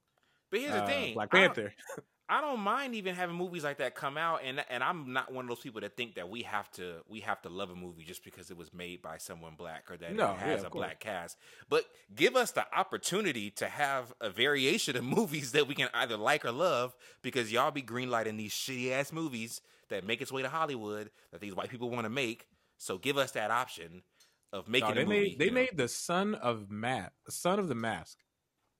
but 0.51 0.61
here's 0.61 0.73
the 0.73 0.83
Uh, 0.83 0.87
thing 0.87 1.15
Black 1.15 1.31
Panther. 1.31 1.73
I 2.29 2.41
don't 2.41 2.61
mind 2.61 2.95
even 2.95 3.15
having 3.15 3.37
movies 3.37 3.65
like 3.65 3.79
that 3.79 3.95
come 3.95 4.17
out, 4.17 4.41
and 4.43 4.65
and 4.71 4.83
I'm 4.83 5.13
not 5.13 5.33
one 5.33 5.45
of 5.45 5.49
those 5.51 5.61
people 5.61 5.83
that 5.83 5.95
think 5.97 6.15
that 6.15 6.29
we 6.31 6.43
have 6.43 6.71
to 6.73 6.97
we 7.09 7.21
have 7.21 7.43
to 7.43 7.49
love 7.51 7.71
a 7.71 7.75
movie 7.75 8.03
just 8.05 8.25
because 8.25 8.51
it 8.51 8.57
was 8.57 8.73
made 8.73 9.03
by 9.03 9.19
someone 9.19 9.55
black 9.57 9.91
or 9.91 9.97
that 9.99 10.15
No, 10.15 10.33
it 10.33 10.39
has 10.39 10.61
yeah, 10.63 10.67
a 10.67 10.71
course. 10.71 10.81
black 10.87 11.01
cast. 11.01 11.37
But 11.69 11.85
give 12.15 12.35
us 12.35 12.51
the 12.53 12.65
opportunity 12.77 13.51
to 13.53 13.67
have 13.67 14.15
a 14.23 14.31
variation 14.31 14.97
of 14.97 15.05
movies 15.19 15.53
that 15.53 15.69
we 15.69 15.75
can 15.75 15.89
either 15.93 16.17
like 16.17 16.45
or 16.47 16.53
love, 16.53 16.95
because 17.23 17.53
y'all 17.53 17.71
be 17.71 17.83
greenlighting 17.83 18.39
these 18.39 18.53
shitty 18.55 18.91
ass 18.91 19.13
movies 19.13 19.61
that 19.91 20.07
make 20.07 20.23
its 20.23 20.33
way 20.33 20.41
to 20.41 20.49
Hollywood 20.49 21.11
that 21.31 21.43
these 21.43 21.55
white 21.55 21.69
people 21.69 21.91
want 21.91 22.05
to 22.05 22.11
make. 22.11 22.47
So 22.79 22.97
give 22.97 23.19
us 23.19 23.33
that 23.33 23.51
option 23.51 24.03
of 24.51 24.67
making 24.67 24.89
No, 24.91 24.95
they 24.95 25.03
a 25.03 25.07
movie. 25.07 25.21
made 25.21 25.39
they 25.39 25.49
know? 25.49 25.55
made 25.55 25.77
the 25.77 25.89
son 25.89 26.35
of 26.35 26.71
Matt, 26.71 27.13
the 27.27 27.33
son 27.33 27.59
of 27.59 27.69
the 27.69 27.75
mask 27.75 28.19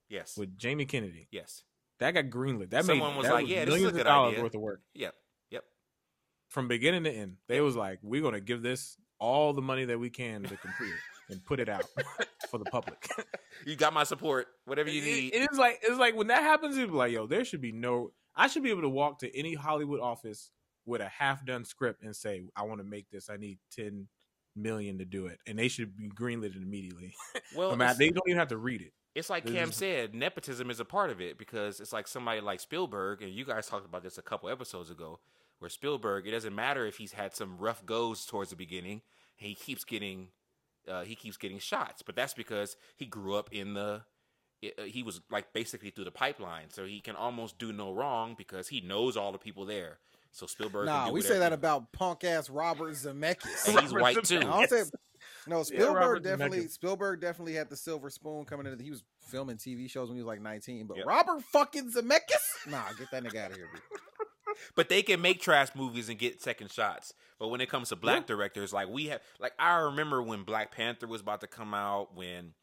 yes, 0.09 0.35
with 0.35 0.57
Jamie 0.57 0.85
Kennedy. 0.85 1.27
yes, 1.31 1.61
That 1.99 2.11
got 2.11 2.25
greenlit. 2.25 2.71
That 2.71 2.85
Someone 2.85 3.11
made 3.11 3.17
was 3.17 3.27
that 3.27 3.33
like, 3.33 3.47
"Yeah, 3.47 3.65
this 3.65 3.73
is 3.75 3.81
a 3.81 3.83
millions 3.83 3.91
good 3.93 4.01
of 4.01 4.07
dollars 4.07 4.31
idea." 4.33 4.43
worth 4.43 4.55
of 4.55 4.61
work 4.61 4.81
yep, 4.93 5.15
yep. 5.49 5.63
from 6.49 6.67
beginning 6.67 7.03
to 7.05 7.11
end. 7.11 7.37
They 7.47 7.61
was 7.61 7.75
like, 7.75 7.99
we're 8.01 8.21
gonna 8.21 8.41
give 8.41 8.61
this 8.61 8.97
all 9.19 9.53
the 9.53 9.61
money 9.61 9.85
that 9.85 9.99
we 9.99 10.09
can 10.09 10.43
to 10.43 10.57
complete 10.57 10.89
it 10.89 10.99
and 11.33 11.43
put 11.45 11.59
it 11.59 11.69
out 11.69 11.85
for 12.49 12.57
the 12.57 12.65
public. 12.65 13.07
You 13.65 13.75
got 13.75 13.93
my 13.93 14.03
support. 14.03 14.47
Whatever 14.65 14.89
you 14.89 15.01
It- 15.01 15.05
need. 15.05 15.33
it 15.33 15.51
is 15.51 15.57
like 15.57 15.79
it's 15.83 15.97
like 15.97 16.15
when 16.15 16.27
that 16.27 16.43
happens, 16.43 16.77
it's 16.77 16.91
like, 16.91 17.11
yo, 17.11 17.27
there 17.27 17.45
should 17.45 17.61
be 17.61 17.71
no. 17.71 18.11
I 18.35 18.47
should 18.47 18.63
be 18.63 18.69
able 18.71 18.81
to 18.81 18.89
walk 18.89 19.19
to 19.19 19.37
any 19.37 19.53
Hollywood 19.53 20.01
office 20.01 20.51
with 20.85 20.99
a 21.01 21.07
half 21.07 21.45
done 21.45 21.63
script 21.63 22.03
and 22.03 22.13
say, 22.15 22.43
I 22.55 22.63
want 22.63 22.81
to 22.81 22.85
make 22.85 23.09
this. 23.09 23.29
I 23.29 23.37
need 23.37 23.59
ten 23.71 24.07
million 24.57 24.97
to 24.97 25.05
do 25.05 25.27
it, 25.27 25.39
and 25.47 25.57
they 25.57 25.69
should 25.69 25.95
be 25.95 26.09
greenlit 26.09 26.55
immediately. 26.55 27.13
well, 27.55 27.75
they 27.97 28.09
don't 28.09 28.27
even 28.27 28.37
have 28.37 28.49
to 28.49 28.57
read 28.57 28.81
it. 28.81 28.91
It's 29.15 29.29
like 29.29 29.45
Cam 29.45 29.71
said, 29.71 30.13
nepotism 30.13 30.69
is 30.69 30.81
a 30.81 30.85
part 30.85 31.09
of 31.09 31.21
it 31.21 31.37
because 31.37 31.79
it's 31.79 31.93
like 31.93 32.05
somebody 32.05 32.41
like 32.41 32.59
Spielberg, 32.59 33.21
and 33.21 33.31
you 33.31 33.45
guys 33.45 33.65
talked 33.65 33.85
about 33.85 34.03
this 34.03 34.17
a 34.17 34.21
couple 34.21 34.49
episodes 34.49 34.91
ago, 34.91 35.19
where 35.59 35.69
Spielberg, 35.69 36.27
it 36.27 36.31
doesn't 36.31 36.53
matter 36.53 36.85
if 36.85 36.97
he's 36.97 37.13
had 37.13 37.33
some 37.33 37.57
rough 37.57 37.85
goes 37.85 38.25
towards 38.25 38.49
the 38.49 38.57
beginning, 38.57 39.01
he 39.35 39.55
keeps 39.55 39.85
getting, 39.85 40.27
uh, 40.87 41.03
he 41.03 41.15
keeps 41.15 41.37
getting 41.37 41.59
shots, 41.59 42.01
but 42.01 42.15
that's 42.15 42.33
because 42.33 42.75
he 42.97 43.05
grew 43.05 43.35
up 43.35 43.49
in 43.53 43.73
the, 43.73 44.01
uh, 44.63 44.83
he 44.83 45.01
was 45.01 45.21
like 45.31 45.53
basically 45.53 45.91
through 45.91 46.05
the 46.05 46.11
pipeline, 46.11 46.69
so 46.69 46.83
he 46.85 46.99
can 46.99 47.15
almost 47.15 47.57
do 47.57 47.71
no 47.71 47.93
wrong 47.93 48.35
because 48.37 48.67
he 48.67 48.81
knows 48.81 49.15
all 49.15 49.31
the 49.31 49.37
people 49.37 49.65
there. 49.65 49.99
So 50.31 50.45
Spielberg, 50.45 50.87
can 50.87 50.93
Nah, 50.93 51.07
do 51.07 51.13
we 51.13 51.21
say 51.21 51.39
that 51.39 51.53
about 51.53 51.93
punk 51.93 52.25
ass 52.25 52.49
Robert 52.49 52.91
Zemeckis. 52.91 53.69
and 53.69 53.79
he's 53.79 53.93
white 53.93 54.21
too. 54.25 54.39
I 54.39 54.41
don't 54.41 54.69
say 54.69 54.83
no. 55.47 55.63
Spielberg 55.63 55.95
Robert 55.95 56.23
definitely. 56.23 56.67
Spielberg 56.67 57.21
definitely 57.21 57.53
had 57.53 57.69
the 57.69 57.75
silver 57.75 58.09
spoon 58.09 58.45
coming 58.45 58.65
into. 58.65 58.83
He 58.83 58.91
was 58.91 59.03
filming 59.21 59.57
TV 59.57 59.89
shows 59.89 60.07
when 60.09 60.17
he 60.17 60.21
was 60.23 60.27
like 60.27 60.41
nineteen. 60.41 60.85
But 60.87 60.97
Yep. 60.97 61.05
Robert 61.07 61.41
fucking 61.43 61.91
Zemeckis, 61.91 62.67
nah, 62.67 62.81
get 62.97 63.11
that 63.11 63.23
nigga 63.23 63.37
out 63.45 63.51
of 63.51 63.57
here. 63.57 63.69
Dude. 63.71 63.81
But 64.73 64.87
they 64.87 65.01
can 65.01 65.21
make 65.21 65.41
trash 65.41 65.69
movies 65.75 66.07
and 66.07 66.17
get 66.17 66.41
second 66.41 66.71
shots. 66.71 67.13
But 67.39 67.49
when 67.49 67.59
it 67.59 67.69
comes 67.69 67.89
to 67.89 67.97
black 67.97 68.25
directors, 68.25 68.71
like 68.71 68.87
we 68.87 69.07
have, 69.07 69.19
like 69.37 69.51
I 69.59 69.75
remember 69.79 70.23
when 70.23 70.43
Black 70.43 70.71
Panther 70.73 71.07
was 71.07 71.19
about 71.19 71.41
to 71.41 71.47
come 71.47 71.73
out, 71.73 72.15
when 72.15 72.53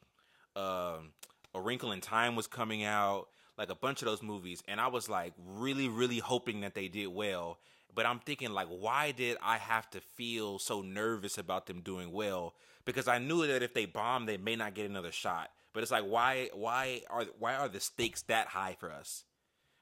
um, 0.57 1.11
A 1.55 1.61
Wrinkle 1.61 1.93
in 1.93 2.01
Time 2.01 2.35
was 2.35 2.47
coming 2.47 2.83
out, 2.83 3.27
like 3.59 3.69
a 3.69 3.75
bunch 3.75 4.01
of 4.01 4.07
those 4.07 4.23
movies, 4.23 4.63
and 4.67 4.81
I 4.81 4.87
was 4.89 5.11
like 5.11 5.35
really, 5.37 5.89
really 5.89 6.19
hoping 6.19 6.63
that 6.63 6.75
they 6.75 6.89
did 6.89 7.09
well. 7.09 7.59
But 7.95 8.07
I'm 8.07 8.21
thinking 8.21 8.53
like, 8.53 8.69
why 8.69 9.13
did 9.13 9.37
I 9.43 9.59
have 9.59 9.91
to 9.91 10.01
feel 10.01 10.59
so 10.59 10.81
nervous 10.81 11.37
about 11.37 11.67
them 11.67 11.83
doing 11.83 12.11
well? 12.11 12.55
Because 12.85 13.09
I 13.09 13.19
knew 13.19 13.47
that 13.47 13.63
if 13.63 13.75
they 13.75 13.87
bomb, 13.87 14.27
they 14.27 14.37
may 14.37 14.57
not 14.57 14.75
get 14.75 14.91
another 14.91 15.13
shot. 15.13 15.51
But 15.73 15.83
it's 15.83 15.93
like, 15.93 16.05
why, 16.05 16.51
why 16.53 17.03
are, 17.09 17.25
why 17.39 17.55
are 17.55 17.69
the 17.69 17.81
stakes 17.81 18.23
that 18.23 18.49
high 18.49 18.77
for 18.79 18.91
us 18.91 19.25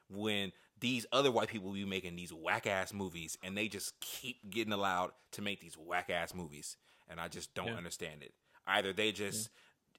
when 0.09 0.51
these 0.79 1.05
other 1.11 1.31
white 1.31 1.47
people 1.49 1.71
be 1.71 1.85
making 1.85 2.15
these 2.15 2.33
whack 2.33 2.65
ass 2.67 2.93
movies 2.93 3.37
and 3.43 3.57
they 3.57 3.67
just 3.67 3.99
keep 3.99 4.49
getting 4.49 4.73
allowed 4.73 5.11
to 5.31 5.41
make 5.41 5.59
these 5.59 5.77
whack 5.77 6.09
ass 6.09 6.33
movies? 6.33 6.77
And 7.09 7.19
I 7.19 7.27
just 7.27 7.53
don't 7.53 7.67
Yeah. 7.67 7.75
understand 7.75 8.23
it. 8.23 8.33
Either 8.65 8.93
they 8.93 9.11
just, 9.11 9.49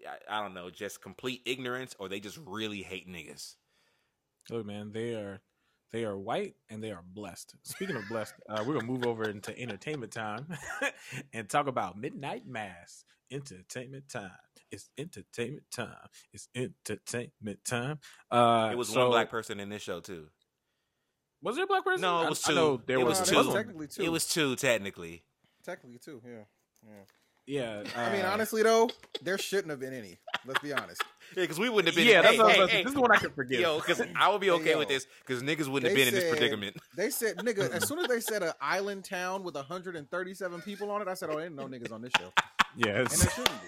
I, 0.09 0.39
I 0.39 0.43
don't 0.43 0.55
know, 0.55 0.71
just 0.71 1.03
complete 1.03 1.43
ignorance, 1.45 1.95
or 1.99 2.09
they 2.09 2.21
just 2.21 2.39
really 2.47 2.83
hate 2.83 3.09
niggas. 3.09 3.57
Look, 4.49 4.65
man, 4.65 4.93
they 4.93 5.15
are 5.15 5.41
they 5.93 6.05
are 6.05 6.17
white 6.17 6.55
and 6.71 6.83
they 6.83 6.91
are 6.91 7.03
blessed. 7.05 7.55
Speaking 7.63 7.97
of 7.97 8.03
blessed, 8.09 8.35
uh, 8.49 8.65
we're 8.67 8.75
gonna 8.75 8.87
move 8.87 9.07
over 9.07 9.29
into 9.29 9.57
entertainment 9.59 10.13
time 10.13 10.47
and 11.33 11.49
talk 11.49 11.67
about 11.67 11.99
Midnight 11.99 12.47
Mass. 12.47 13.05
Entertainment 13.31 14.09
time. 14.11 14.31
It's 14.71 14.91
entertainment 14.99 15.65
time. 15.71 16.09
It's 16.33 16.49
entertainment 16.55 17.65
time. 17.65 17.99
Uh, 18.31 18.71
It 18.73 18.77
was 18.77 18.89
so- 18.91 19.01
one 19.03 19.11
black 19.11 19.31
person 19.31 19.61
in 19.61 19.69
this 19.69 19.83
show 19.83 20.01
too. 20.01 20.29
Was 21.43 21.57
there 21.57 21.65
a 21.65 21.67
black 21.67 21.85
person? 21.85 22.03
No, 22.03 22.21
it 22.23 22.27
I- 22.27 22.29
was 22.29 22.45
I 22.45 22.49
two. 22.51 22.55
know 22.55 22.77
there 22.87 22.99
It 23.01 23.05
was, 23.05 23.21
was 23.21 23.31
No, 23.33 23.35
there 23.35 23.43
two. 23.43 23.47
was 23.49 23.55
technically 23.57 23.89
two. 23.89 24.03
It 24.03 24.09
was 24.11 24.29
two 24.29 24.57
technically. 24.57 25.25
technically 25.65 25.99
two. 25.99 26.23
Yeah. 26.25 26.45
Yeah. 26.87 27.05
Yeah, 27.47 27.83
I 27.97 28.13
mean, 28.13 28.25
uh, 28.25 28.31
honestly 28.33 28.63
though, 28.63 28.89
there 29.21 29.37
shouldn't 29.37 29.71
have 29.71 29.81
been 29.81 29.93
any. 29.93 30.19
Let's 30.47 30.61
be 30.61 30.73
honest. 30.73 31.03
Yeah, 31.35 31.45
because 31.45 31.59
we 31.59 31.71
wouldn't 31.71 31.87
have 31.87 31.97
been. 31.97 32.07
Yeah, 32.13 32.21
that's 32.21 32.35
hey, 32.35 32.39
what 32.43 32.45
I 32.45 32.49
was 32.49 32.55
hey, 32.57 32.61
about 32.61 32.67
to 32.67 32.73
say. 32.73 32.77
hey, 32.77 32.85
This 32.85 32.93
is 32.93 32.99
one 32.99 33.11
I 33.11 33.17
can 33.17 33.31
forgive. 33.31 33.61
Yo, 33.61 33.77
because 33.79 34.03
I 34.17 34.29
would 34.31 34.41
be 34.43 34.49
Hey, 34.49 34.53
okay 34.53 34.71
yo. 34.73 34.79
with 34.81 34.89
this 34.89 35.07
because 35.27 35.43
niggas 35.43 35.67
wouldn't 35.67 35.85
have 35.85 35.93
They 35.97 36.05
been 36.05 36.09
in 36.09 36.15
this 36.15 36.29
predicament. 36.31 36.77
They 36.95 37.09
said, 37.09 37.39
nigga, 37.39 37.71
as 37.71 37.89
soon 37.89 38.01
as 38.01 38.07
they 38.09 38.21
said 38.21 38.43
an 38.43 38.53
island 38.61 39.07
town 39.07 39.43
with 39.43 39.55
137 39.55 40.61
people 40.61 40.91
on 40.91 41.01
it, 41.01 41.09
I 41.09 41.15
said, 41.15 41.31
oh, 41.31 41.41
ain't 41.41 41.55
no 41.55 41.67
niggas 41.69 41.91
on 41.91 42.03
this 42.03 42.13
show. 42.19 42.31
yeah, 42.77 42.99
And 42.99 43.07
there 43.09 43.31
shouldn't 43.31 43.63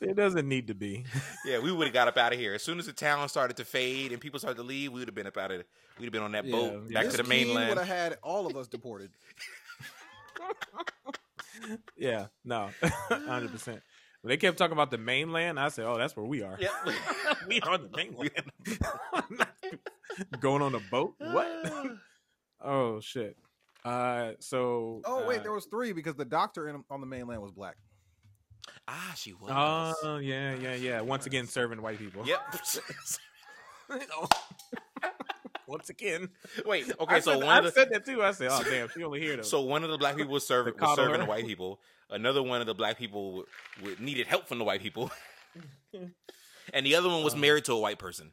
be. 0.00 0.06
it 0.10 0.14
doesn't 0.14 0.48
need 0.48 0.68
to 0.68 0.74
be. 0.74 1.04
Yeah, 1.44 1.58
we 1.58 1.72
would 1.72 1.88
have 1.88 1.94
got 1.94 2.06
up 2.06 2.16
out 2.18 2.32
of 2.32 2.38
here 2.38 2.54
as 2.54 2.62
soon 2.62 2.78
as 2.78 2.86
the 2.86 2.92
town 2.92 3.28
started 3.28 3.56
to 3.56 3.64
fade 3.64 4.12
and 4.12 4.20
people 4.20 4.38
started 4.38 4.58
to 4.58 4.62
leave. 4.62 4.92
We 4.92 5.00
would 5.00 5.08
have 5.08 5.14
been 5.16 5.26
up 5.26 5.36
out 5.36 5.50
of. 5.50 5.64
We'd 5.98 6.04
have 6.04 6.12
been 6.12 6.22
on 6.22 6.32
that 6.32 6.44
Yeah, 6.44 6.52
boat 6.52 6.82
yeah. 6.88 6.94
back 6.94 7.04
this 7.06 7.16
to 7.16 7.22
the 7.24 7.28
king 7.28 7.48
mainland. 7.48 7.70
would 7.70 7.78
have 7.78 7.88
had 7.88 8.18
all 8.22 8.46
of 8.46 8.56
us 8.56 8.68
deported. 8.68 9.10
Yeah, 11.96 12.26
no, 12.44 12.70
hundred 12.82 13.52
percent. 13.52 13.80
When 14.26 14.30
they 14.30 14.36
kept 14.38 14.58
talking 14.58 14.72
about 14.72 14.90
the 14.90 14.98
mainland, 14.98 15.60
I 15.60 15.68
said, 15.68 15.84
"Oh, 15.86 15.96
that's 15.96 16.16
where 16.16 16.26
we 16.26 16.42
are. 16.42 16.56
Yep. 16.58 16.72
we 17.48 17.60
are 17.60 17.70
on 17.70 17.82
the 17.82 17.96
mainland. 17.96 19.48
Going 20.40 20.62
on 20.62 20.74
a 20.74 20.80
boat? 20.90 21.14
What? 21.18 21.46
oh 22.60 23.00
shit. 23.00 23.36
Uh, 23.84 24.32
so. 24.40 25.02
Oh 25.04 25.26
wait, 25.28 25.40
uh, 25.40 25.42
there 25.44 25.52
was 25.52 25.66
three 25.66 25.92
because 25.92 26.16
the 26.16 26.24
doctor 26.24 26.68
in, 26.68 26.82
on 26.90 27.00
the 27.00 27.06
mainland 27.06 27.40
was 27.40 27.52
black. 27.52 27.76
ah, 28.88 29.12
she 29.16 29.32
was. 29.32 29.96
Oh 30.02 30.16
yeah, 30.18 30.54
yeah, 30.54 30.74
yeah. 30.74 31.00
Once 31.02 31.26
again, 31.26 31.46
serving 31.46 31.80
white 31.80 31.98
people. 31.98 32.26
Yep. 32.26 32.40
Once 35.66 35.90
again. 35.90 36.28
Wait. 36.64 36.90
Okay. 37.00 37.14
I 37.16 37.20
so 37.20 37.32
said, 37.32 37.38
one 37.44 37.48
I 37.48 37.58
of 37.58 37.64
the 37.64 37.70
said 37.72 37.88
that 37.90 38.04
too. 38.06 38.22
I 38.22 38.30
said, 38.32 38.48
"Oh 38.52 38.62
damn, 38.62 38.88
she 38.88 39.02
only 39.02 39.20
here 39.20 39.36
though." 39.36 39.42
so 39.42 39.62
one 39.62 39.82
of 39.82 39.90
the 39.90 39.98
black 39.98 40.16
people 40.16 40.32
was 40.32 40.46
serving 40.46 40.74
The 40.76 40.82
was 40.86 40.94
serving 40.96 41.12
her. 41.14 41.18
the 41.18 41.24
white 41.26 41.44
people. 41.46 41.80
Another 42.08 42.40
one 42.42 42.60
of 42.60 42.68
the 42.68 42.74
black 42.74 42.98
people 42.98 43.44
w- 43.78 43.96
needed 43.98 44.28
help 44.28 44.46
from 44.46 44.58
the 44.58 44.64
white 44.64 44.80
people, 44.80 45.10
and 46.72 46.86
the 46.86 46.94
other 46.94 47.08
one 47.08 47.24
was 47.24 47.34
Um, 47.34 47.40
married 47.40 47.64
to 47.64 47.72
a 47.72 47.80
white 47.80 47.98
person. 47.98 48.30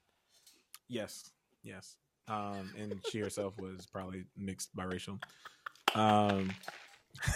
Yes, 0.88 1.32
yes. 1.64 1.96
Um, 2.28 2.72
and 2.78 3.02
she 3.12 3.18
herself 3.20 3.58
was 3.58 3.88
probably 3.88 4.26
mixed 4.38 4.76
biracial. 4.76 5.20
Um, 5.96 6.52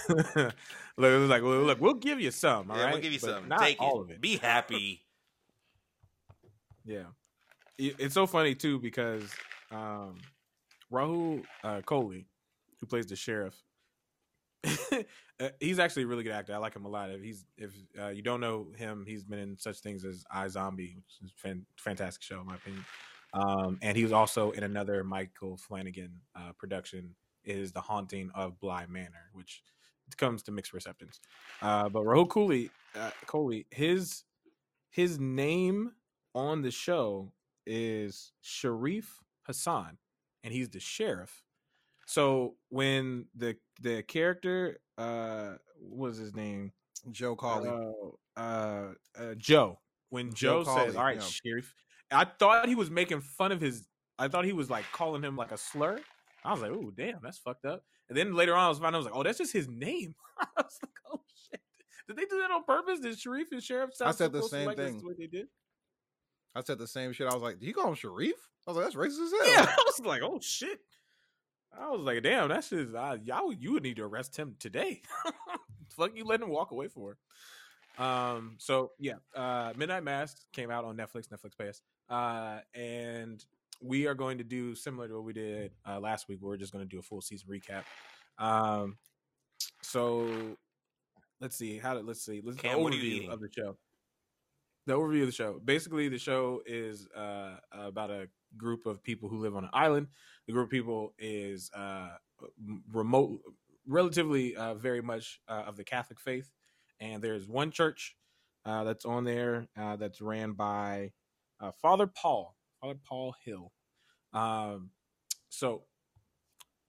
look, 0.10 0.54
it 0.98 1.20
was 1.20 1.30
like, 1.30 1.42
well, 1.42 1.62
look, 1.64 1.82
we'll 1.82 1.96
give 1.96 2.22
you 2.22 2.30
some. 2.30 2.70
All 2.70 2.78
yeah, 2.78 2.84
right, 2.84 2.94
we'll 2.94 3.02
give 3.02 3.14
you 3.14 3.20
but 3.20 3.30
some. 3.32 3.48
Not 3.48 3.62
Take 3.62 3.82
all 3.82 4.00
it. 4.00 4.04
of 4.04 4.12
it. 4.12 4.22
Be 4.22 4.38
happy. 4.38 5.04
Yeah, 6.86 7.04
it's 7.78 8.14
so 8.14 8.26
funny 8.26 8.56
too 8.56 8.80
because 8.80 9.30
um, 9.72 10.18
Rahul 10.92 11.44
uh, 11.64 11.82
Kohli, 11.82 12.26
who 12.80 12.86
plays 12.86 13.06
the 13.06 13.16
sheriff, 13.16 13.56
uh, 14.64 15.50
he's 15.60 15.80
actually 15.80 16.04
a 16.04 16.08
really 16.08 16.24
good 16.24 16.34
actor. 16.34 16.54
I 16.54 16.58
like 16.58 16.76
him 16.76 16.86
a 16.86 16.90
lot. 16.90 17.10
If 17.12 17.22
he's 17.22 17.46
if 17.58 17.72
uh, 18.00 18.10
you 18.10 18.22
don't 18.22 18.42
know 18.42 18.68
him, 18.76 19.06
he's 19.08 19.24
been 19.24 19.40
in 19.40 19.58
such 19.58 19.80
things 19.80 20.04
as 20.06 20.24
iZombie, 20.34 20.96
which 20.96 21.16
is 21.24 21.32
a 21.32 21.42
fan, 21.42 21.66
fantastic 21.78 22.24
show 22.24 22.42
in 22.42 22.48
my 22.48 22.56
opinion. 22.56 22.86
Um, 23.34 23.78
and 23.82 23.96
he 23.96 24.04
was 24.04 24.14
also 24.14 24.52
in 24.52 24.64
another 24.64 25.04
Michael 25.04 25.58
Flanagan 25.58 26.22
uh, 26.36 26.54
production, 26.58 27.16
is 27.44 27.72
The 27.72 27.82
Haunting 27.82 28.32
of 28.34 28.60
Bly 28.60 28.86
Manor, 28.88 29.30
which 29.34 29.62
comes 30.18 30.44
to 30.44 30.52
mixed 30.52 30.74
receptions. 30.74 31.20
Uh, 31.62 31.90
but 31.90 32.04
Rahul 32.04 32.28
Kohli, 32.28 32.70
uh, 32.96 33.12
Kohli, 33.26 33.66
his 33.70 34.24
his 34.90 35.20
name 35.20 35.92
on 36.34 36.62
the 36.62 36.72
show 36.72 37.32
is 37.68 38.32
Sharif 38.42 39.20
Hassan, 39.44 39.98
and 40.44 40.54
he's 40.54 40.70
the 40.70 40.80
sheriff. 40.80 41.44
So 42.08 42.56
when 42.70 43.26
the 43.36 43.58
the 43.82 44.02
character, 44.04 44.80
uh, 44.98 45.56
what 45.80 46.10
was 46.10 46.18
his 46.18 46.36
name? 46.36 46.72
Joe 47.12 47.36
Collie. 47.36 47.70
Uh, 47.70 48.40
uh, 48.40 48.94
uh, 49.20 49.36
Joe. 49.38 49.80
When 50.10 50.34
Joe, 50.34 50.64
Joe 50.64 50.76
says, 50.76 50.76
Collie, 50.76 50.98
"All 50.98 51.04
right, 51.04 51.18
yeah. 51.18 51.24
sheriff," 51.24 51.74
I 52.12 52.26
thought 52.26 52.68
he 52.68 52.76
was 52.76 52.90
making 52.90 53.22
fun 53.22 53.52
of 53.52 53.60
his. 53.60 53.86
I 54.18 54.30
thought 54.30 54.46
he 54.46 54.54
was 54.54 54.70
like 54.70 54.86
calling 54.94 55.22
him 55.22 55.36
like 55.36 55.52
a 55.52 55.58
slur. 55.58 56.00
I 56.46 56.52
was 56.54 56.62
like, 56.62 56.72
"Oh, 56.72 56.92
damn, 56.96 57.20
that's 57.22 57.40
fucked 57.40 57.66
up." 57.66 57.84
And 58.08 58.18
then 58.18 58.34
later 58.34 58.56
on, 58.56 58.66
I 58.66 58.70
was 58.70 58.80
finding, 58.80 58.96
I 58.96 58.98
was 59.00 59.06
like, 59.06 59.16
"Oh, 59.16 59.24
that's 59.24 59.38
just 59.38 59.52
his 59.52 59.68
name." 59.68 60.16
I 60.40 60.48
was 60.56 60.80
like, 60.82 60.92
"Oh 61.12 61.22
shit." 61.50 61.62
Did 62.08 62.16
they 62.16 62.26
do 62.26 62.40
that 62.40 62.52
on 62.52 62.64
purpose? 62.64 63.02
Did 63.02 63.20
Sharif 63.20 63.52
and 63.52 63.62
Sheriff 63.62 63.94
sound 63.94 64.16
said 64.16 64.32
the 64.32 64.44
same 64.44 64.68
like 64.68 64.78
thing. 64.78 64.98
the 65.00 65.16
they 65.18 65.28
did? 65.28 65.48
I 66.58 66.62
said 66.62 66.80
the 66.80 66.88
same 66.88 67.14
shit. 67.14 67.28
I 67.28 67.34
was 67.34 67.44
like, 67.44 67.60
"Do 67.60 67.68
you 67.68 67.74
call 67.74 67.90
him 67.90 67.96
Sharif?" 67.96 68.50
I 68.66 68.72
was 68.72 68.78
like, 68.78 68.86
"That's 68.86 68.96
racist 68.96 69.26
as 69.26 69.32
hell." 69.32 69.66
Yeah, 69.66 69.66
I 69.70 69.84
was 69.86 70.00
like, 70.00 70.22
"Oh 70.24 70.40
shit." 70.42 70.80
I 71.78 71.92
was 71.92 72.02
like, 72.02 72.24
"Damn, 72.24 72.50
that's 72.50 72.70
just 72.70 72.96
uh, 72.96 73.18
y'all. 73.24 73.54
You 73.54 73.74
would 73.74 73.84
need 73.84 73.98
to 73.98 74.04
arrest 74.04 74.36
him 74.36 74.56
today. 74.60 75.02
Fuck, 75.90 76.12
you 76.16 76.26
let 76.26 76.42
him 76.42 76.50
walk 76.50 76.72
away 76.72 76.88
for." 76.88 77.18
Um. 78.00 78.56
So 78.58 78.92
yeah, 79.00 79.16
uh, 79.36 79.74
Midnight 79.76 80.04
Mass 80.04 80.48
came 80.52 80.72
out 80.72 80.84
on 80.84 80.98
Netflix. 80.98 81.28
Netflix 81.28 81.58
Pass. 81.58 81.82
Uh, 82.10 82.60
and 82.74 83.44
we 83.82 84.08
are 84.08 84.16
going 84.16 84.40
to 84.40 84.44
do 84.44 84.74
similar 84.74 85.08
to 85.08 85.14
what 85.14 85.24
we 85.26 85.34
did 85.34 85.72
uh, 85.88 86.00
last 86.00 86.28
week. 86.28 86.40
We're 86.42 86.58
just 86.58 86.74
going 86.74 86.84
to 86.84 86.90
do 86.90 87.00
a 87.00 87.04
full 87.04 87.22
season 87.22 87.48
recap. 87.50 87.84
Um. 88.44 88.98
So 89.84 90.28
let's 91.40 91.56
see 91.56 91.78
how. 91.78 91.94
to 91.94 92.00
Let's 92.00 92.26
see. 92.26 92.42
Let's 92.44 92.58
Cam, 92.58 92.78
the 92.78 92.84
what 92.84 92.94
are 92.94 92.96
you 92.96 93.30
overview 93.30 93.34
of 93.34 93.42
the 93.42 93.50
show. 93.56 93.78
The 94.88 94.94
overview 94.94 95.20
of 95.22 95.28
the 95.28 95.34
show. 95.34 95.60
Basically, 95.64 96.08
the 96.08 96.18
show 96.18 96.62
is 96.66 97.10
uh, 97.10 97.58
about 97.74 98.10
a 98.10 98.30
group 98.56 98.86
of 98.86 99.04
people 99.04 99.28
who 99.28 99.38
live 99.38 99.54
on 99.54 99.66
an 99.66 99.70
island. 99.74 100.08
The 100.48 100.54
group 100.54 100.68
of 100.68 100.72
people 100.72 101.14
is 101.20 101.70
uh, 101.76 102.12
remote, 102.94 103.42
relatively 103.86 104.56
uh, 104.56 104.76
very 104.76 105.02
much 105.02 105.42
uh, 105.50 105.64
of 105.68 105.76
the 105.76 105.84
Catholic 105.84 106.22
faith, 106.22 106.50
and 107.02 107.22
there's 107.22 107.50
one 107.50 107.70
church 107.70 108.16
uh, 108.66 108.86
that's 108.86 109.04
on 109.04 109.26
there 109.26 109.68
uh, 109.78 109.98
that's 109.98 110.22
ran 110.22 110.54
by 110.54 111.12
uh, 111.60 111.72
Father 111.82 112.08
Paul, 112.08 112.56
Father 112.80 112.98
Paul 113.04 113.36
Hill. 113.44 113.74
Um, 114.32 114.92
so 115.50 115.84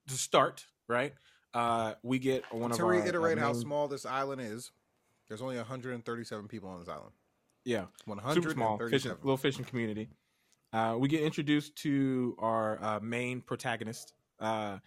to 0.07 0.13
start, 0.13 0.65
right, 0.87 1.13
uh, 1.53 1.95
we 2.01 2.17
get 2.19 2.43
one 2.53 2.71
to 2.71 2.75
of 2.75 2.81
our 2.81 2.93
uh, 2.93 2.99
reiterate 2.99 3.37
how 3.37 3.51
main- 3.51 3.61
small 3.61 3.89
this 3.89 4.05
island 4.05 4.39
is, 4.39 4.71
there's 5.27 5.41
only 5.41 5.57
137 5.57 6.47
people 6.47 6.69
on 6.69 6.79
this 6.79 6.87
island. 6.87 7.11
Yeah, 7.69 7.85
137. 8.05 8.41
super 8.41 8.53
small 8.53 8.89
fishing, 8.89 9.11
little 9.21 9.37
fishing 9.37 9.63
community. 9.63 10.09
Uh, 10.73 10.95
we 10.99 11.07
get 11.07 11.21
introduced 11.21 11.75
to 11.77 12.35
our 12.39 12.83
uh, 12.83 12.99
main 12.99 13.41
protagonist, 13.41 14.13
uh, 14.39 14.77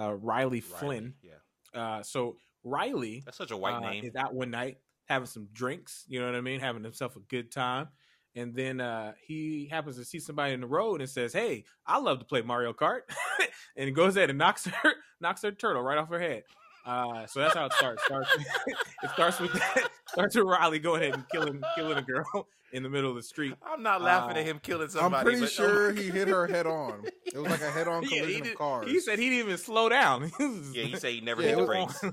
uh, 0.00 0.14
Riley 0.14 0.60
Flynn. 0.60 1.14
Yeah. 1.22 1.80
Uh, 1.80 2.02
so 2.02 2.36
Riley 2.64 3.22
That's 3.24 3.38
such 3.38 3.52
a 3.52 3.56
white 3.56 3.74
uh, 3.74 3.80
name. 3.80 4.04
is 4.04 4.16
out 4.16 4.34
one 4.34 4.50
night 4.50 4.78
having 5.06 5.26
some 5.26 5.48
drinks. 5.52 6.04
You 6.08 6.20
know 6.20 6.26
what 6.26 6.34
I 6.34 6.40
mean? 6.40 6.58
Having 6.60 6.84
himself 6.84 7.16
a 7.16 7.20
good 7.20 7.52
time. 7.52 7.88
And 8.34 8.54
then 8.54 8.80
uh, 8.80 9.12
he 9.24 9.68
happens 9.70 9.96
to 9.96 10.04
see 10.04 10.18
somebody 10.18 10.54
in 10.54 10.62
the 10.62 10.66
road 10.66 11.00
and 11.00 11.10
says, 11.10 11.34
"Hey, 11.34 11.64
I 11.86 11.98
love 11.98 12.18
to 12.20 12.24
play 12.24 12.40
Mario 12.40 12.72
Kart," 12.72 13.00
and 13.76 13.86
he 13.86 13.90
goes 13.90 14.16
ahead 14.16 14.30
and 14.30 14.38
knocks 14.38 14.64
her 14.64 14.92
knocks 15.20 15.42
her 15.42 15.52
turtle 15.52 15.82
right 15.82 15.98
off 15.98 16.08
her 16.08 16.20
head. 16.20 16.44
Uh, 16.84 17.26
so 17.26 17.40
that's 17.40 17.54
how 17.54 17.66
it 17.66 17.72
starts. 17.74 18.04
starts 18.04 18.28
it 19.02 19.10
starts 19.12 19.40
with 19.40 19.52
that. 19.52 19.88
Starts 20.08 20.36
with 20.36 20.44
Riley 20.44 20.78
going 20.78 21.00
ahead 21.00 21.14
and 21.14 21.24
killing 21.30 21.62
killing 21.74 21.96
a 21.96 22.02
girl 22.02 22.46
in 22.74 22.82
the 22.82 22.90
middle 22.90 23.08
of 23.08 23.16
the 23.16 23.22
street. 23.22 23.54
I'm 23.62 23.82
not 23.82 24.02
laughing 24.02 24.36
uh, 24.36 24.40
at 24.40 24.44
him 24.46 24.58
killing 24.62 24.88
somebody. 24.90 25.14
I'm 25.16 25.24
pretty 25.24 25.40
but- 25.40 25.50
sure 25.50 25.90
he 25.92 26.10
hit 26.10 26.28
her 26.28 26.46
head 26.46 26.66
on. 26.66 27.04
It 27.32 27.38
was 27.38 27.50
like 27.50 27.62
a 27.62 27.70
head 27.70 27.88
on 27.88 28.02
Yeah, 28.02 28.18
collision 28.20 28.44
he, 28.44 28.50
of 28.50 28.58
cars. 28.58 28.90
he 28.90 29.00
said 29.00 29.18
he 29.18 29.30
didn't 29.30 29.46
even 29.46 29.58
slow 29.58 29.88
down. 29.88 30.30
He 30.36 30.44
Yeah, 30.74 30.84
he 30.84 30.96
said 30.96 31.12
he 31.12 31.20
never 31.22 31.40
Yeah, 31.40 31.48
hit 31.50 31.56
the 31.58 31.64
brakes. 31.66 32.04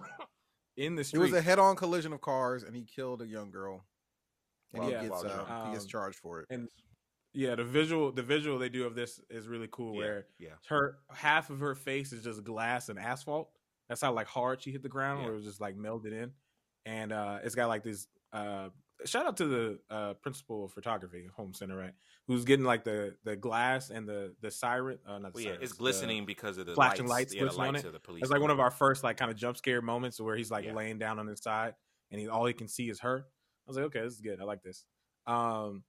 in 0.77 0.95
the 0.95 1.03
street, 1.03 1.19
it 1.19 1.23
was 1.23 1.33
a 1.33 1.41
head 1.41 1.59
on 1.59 1.75
collision 1.75 2.13
of 2.13 2.21
cars, 2.21 2.63
and 2.63 2.73
he 2.73 2.83
killed 2.85 3.21
a 3.21 3.27
young 3.27 3.51
girl. 3.51 3.83
And 4.73 4.85
he 4.85 4.91
Yeah. 4.91 5.01
gets 5.03 5.23
uh, 5.25 5.45
Um, 5.49 5.67
he 5.67 5.73
gets 5.73 5.85
charged 5.87 6.19
for 6.19 6.39
it. 6.41 6.45
and 6.51 6.69
Yeah, 7.33 7.55
the 7.55 7.65
visual 7.65 8.13
the 8.13 8.23
visual 8.23 8.57
they 8.59 8.69
do 8.69 8.85
of 8.85 8.95
this 8.95 9.19
is 9.29 9.49
really 9.49 9.67
cool. 9.71 9.95
Yeah, 9.95 9.99
Where 9.99 10.25
yeah. 10.37 10.49
her 10.69 10.99
half 11.13 11.49
of 11.49 11.59
her 11.59 11.75
face 11.75 12.13
is 12.13 12.23
just 12.23 12.45
glass 12.45 12.87
and 12.87 12.97
asphalt. 12.97 13.49
That's 13.89 14.01
how 14.01 14.13
like 14.13 14.27
hard 14.27 14.61
she 14.61 14.71
hit 14.71 14.83
the 14.83 14.89
ground, 14.89 15.19
Yeah. 15.19 15.25
where 15.25 15.33
it 15.33 15.37
was 15.37 15.45
just 15.45 15.59
like 15.59 15.75
melded 15.75 16.13
in. 16.13 16.31
And 16.85 17.11
uh 17.11 17.39
it's 17.43 17.55
got 17.55 17.67
like 17.67 17.83
this. 17.83 18.07
uh 18.31 18.69
Shout 19.05 19.25
out 19.25 19.37
to 19.37 19.45
the 19.45 19.79
uh 19.89 20.13
principal 20.15 20.65
of 20.65 20.73
photography, 20.73 21.27
Home 21.37 21.53
Center, 21.53 21.77
right? 21.77 21.93
Who's 22.27 22.43
getting 22.45 22.65
like 22.65 22.83
the 22.83 23.15
the 23.23 23.35
glass 23.35 23.89
and 23.89 24.07
the 24.07 24.35
the 24.41 24.51
siren. 24.51 24.99
Uh, 25.07 25.19
not 25.19 25.33
the 25.33 25.37
Well, 25.37 25.43
yeah, 25.43 25.49
sirens, 25.51 25.63
it's 25.63 25.73
glistening 25.73 26.25
because 26.25 26.57
of 26.57 26.65
the 26.65 26.75
flashing 26.75 27.07
lights. 27.07 27.31
lights 27.31 27.33
yeah, 27.33 27.39
the 27.41 27.45
glistening 27.47 27.67
on 27.67 27.73
lights 27.75 27.83
it. 27.85 27.87
of 27.87 27.93
the 27.93 27.99
police. 27.99 28.21
It's 28.23 28.31
like 28.31 28.41
one 28.41 28.51
of 28.51 28.59
our 28.59 28.71
first 28.71 29.03
like 29.03 29.17
kind 29.17 29.31
of 29.31 29.37
jump 29.37 29.55
scare 29.57 29.81
moments 29.81 30.19
where 30.19 30.35
he's 30.35 30.51
like 30.51 30.65
Yeah. 30.65 30.73
laying 30.73 30.99
down 30.99 31.17
on 31.17 31.27
his 31.27 31.41
side 31.41 31.75
and 32.11 32.19
he 32.19 32.27
all 32.27 32.45
he 32.45 32.53
can 32.53 32.67
see 32.67 32.89
is 32.89 32.99
her. 32.99 33.19
I 33.19 33.69
was 33.69 33.77
like, 33.77 33.85
okay, 33.85 34.01
this 34.01 34.13
is 34.15 34.21
good. 34.21 34.39
I 34.41 34.43
like 34.43 34.63
this. 34.63 34.83
Um, 35.27 35.83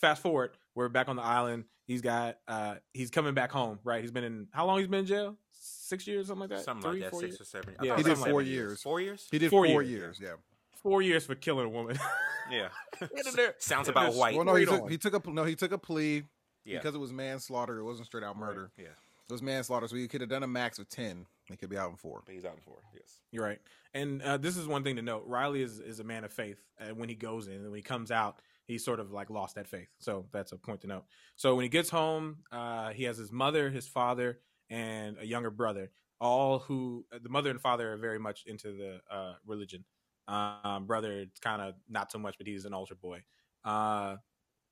fast 0.00 0.20
forward, 0.22 0.50
we're 0.80 0.88
back 0.88 1.08
on 1.08 1.16
the 1.16 1.22
island. 1.22 1.64
He's 1.86 2.00
got 2.02 2.38
uh 2.48 2.76
he's 2.94 3.10
coming 3.10 3.34
back 3.34 3.50
home, 3.52 3.78
right? 3.84 4.00
He's 4.02 4.10
been 4.12 4.24
in 4.24 4.48
how 4.52 4.66
long 4.66 4.78
he's 4.78 4.88
been 4.88 5.00
in 5.00 5.06
jail? 5.06 5.36
Six 5.52 6.06
years, 6.06 6.28
something 6.28 6.40
like 6.48 6.50
that. 6.50 6.64
something 6.64 6.90
Three, 6.90 7.00
like 7.02 7.06
that, 7.06 7.10
four 7.10 7.20
six 7.20 7.30
years? 7.32 7.40
or 7.40 7.44
seven. 7.44 7.74
Yeah, 7.82 7.96
He 7.96 8.02
did 8.02 8.10
was 8.10 8.18
four 8.20 8.28
seven 8.40 8.46
years. 8.46 8.82
Four 8.82 9.00
years. 9.00 9.28
He 9.30 9.38
did 9.38 9.50
Four 9.50 9.66
four, 9.66 9.82
years. 9.82 10.18
years. 10.18 10.20
Yeah. 10.22 10.34
Four 10.82 11.02
years 11.02 11.26
for 11.26 11.34
killing 11.34 11.66
a 11.66 11.70
woman. 11.70 11.98
Yeah, 12.50 12.70
sounds 13.58 13.88
about 13.88 14.10
there. 14.10 14.18
white. 14.18 14.34
Well, 14.34 14.44
no, 14.44 14.56
he 14.56 14.66
took, 14.66 14.90
he 14.90 14.98
took 14.98 15.24
a 15.24 15.30
no, 15.30 15.44
he 15.44 15.54
took 15.54 15.70
a 15.70 15.78
plea 15.78 16.24
yeah, 16.64 16.78
because 16.78 16.96
it 16.96 16.98
was 16.98 17.12
manslaughter. 17.12 17.78
It 17.78 17.84
wasn't 17.84 18.06
straight 18.06 18.24
out 18.24 18.36
murder. 18.36 18.72
yeah, 18.76 18.86
It 18.86 19.32
was 19.32 19.40
manslaughter, 19.40 19.86
so 19.86 19.94
he 19.94 20.08
could 20.08 20.20
have 20.20 20.30
done 20.30 20.42
a 20.42 20.48
max 20.48 20.80
of 20.80 20.88
ten. 20.88 21.26
He 21.44 21.56
could 21.56 21.68
be 21.70 21.78
out 21.78 21.90
in 21.90 21.96
four. 21.96 22.22
but 22.26 22.34
he's 22.34 22.44
out 22.44 22.54
in 22.54 22.60
four. 22.60 22.78
Yes. 22.92 23.20
You're 23.30 23.44
right. 23.44 23.60
And 23.94 24.20
uh, 24.22 24.36
this 24.36 24.56
is 24.56 24.66
one 24.66 24.82
thing 24.82 24.96
to 24.96 25.02
note. 25.02 25.22
Riley 25.26 25.62
is, 25.62 25.78
is 25.78 26.00
a 26.00 26.04
man 26.04 26.24
of 26.24 26.32
faith. 26.32 26.58
And 26.80 26.96
when 26.96 27.08
he 27.08 27.14
goes 27.14 27.46
in 27.46 27.54
and 27.54 27.66
when 27.66 27.76
he 27.76 27.82
comes 27.82 28.10
out, 28.10 28.40
he's 28.70 28.84
sort 28.84 29.00
of 29.00 29.10
like 29.10 29.30
lost 29.30 29.54
that 29.56 29.66
faith. 29.66 29.88
So 29.98 30.26
that's 30.32 30.52
a 30.52 30.56
point 30.56 30.80
to 30.82 30.86
note. 30.86 31.04
So 31.36 31.54
when 31.56 31.64
he 31.64 31.68
gets 31.68 31.90
home, 31.90 32.38
uh, 32.52 32.90
he 32.90 33.04
has 33.04 33.16
his 33.18 33.32
mother, 33.32 33.68
his 33.70 33.86
father, 33.88 34.40
and 34.70 35.16
a 35.20 35.26
younger 35.26 35.50
brother, 35.50 35.90
all 36.20 36.60
who 36.60 37.04
uh, 37.12 37.18
the 37.22 37.28
mother 37.28 37.50
and 37.50 37.60
father 37.60 37.92
are 37.92 37.96
very 37.96 38.18
much 38.18 38.44
into 38.46 38.72
the 38.76 39.00
uh, 39.14 39.34
religion. 39.46 39.84
Um, 40.28 40.86
brother, 40.86 41.26
kind 41.40 41.60
of 41.60 41.74
not 41.88 42.12
so 42.12 42.18
much, 42.18 42.36
but 42.38 42.46
he's 42.46 42.64
an 42.64 42.72
altar 42.72 42.94
boy. 42.94 43.22
Uh, 43.64 44.16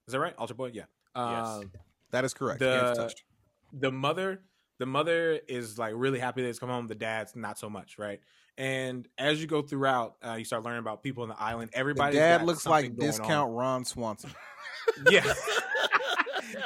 is 0.07 0.13
that 0.13 0.21
right? 0.21 0.35
Altar 0.39 0.55
boy? 0.55 0.71
Yeah. 0.73 0.85
Yes. 1.17 1.47
Um, 1.49 1.73
That 2.11 2.25
is 2.25 2.33
correct. 2.33 2.61
The- 2.61 2.95
the 3.73 3.91
mother 3.93 4.43
the 4.79 4.87
mother 4.87 5.41
is 5.49 5.77
like 5.79 5.93
really 5.97 6.19
happy 6.21 6.41
that 6.43 6.49
it's 6.49 6.59
come 6.61 6.71
home 6.71 6.87
the 6.87 6.95
dad's 6.95 7.35
not 7.37 7.59
so 7.59 7.69
much 7.69 7.99
right 7.99 8.21
and 8.59 9.09
as 9.17 9.41
you 9.41 9.47
go 9.47 9.63
throughout 9.63 10.17
uh, 10.27 10.35
you 10.35 10.45
start 10.45 10.65
learning 10.65 10.81
about 10.81 11.03
people 11.03 11.23
on 11.23 11.29
the 11.31 11.41
island 11.41 11.71
The 11.73 11.79
everybody 11.79 12.17
dad 12.17 12.45
looks 12.45 12.67
like 12.67 12.95
discount 12.97 13.55
Ron 13.55 13.85
Swanson. 13.85 14.31
yeah. 15.11 15.33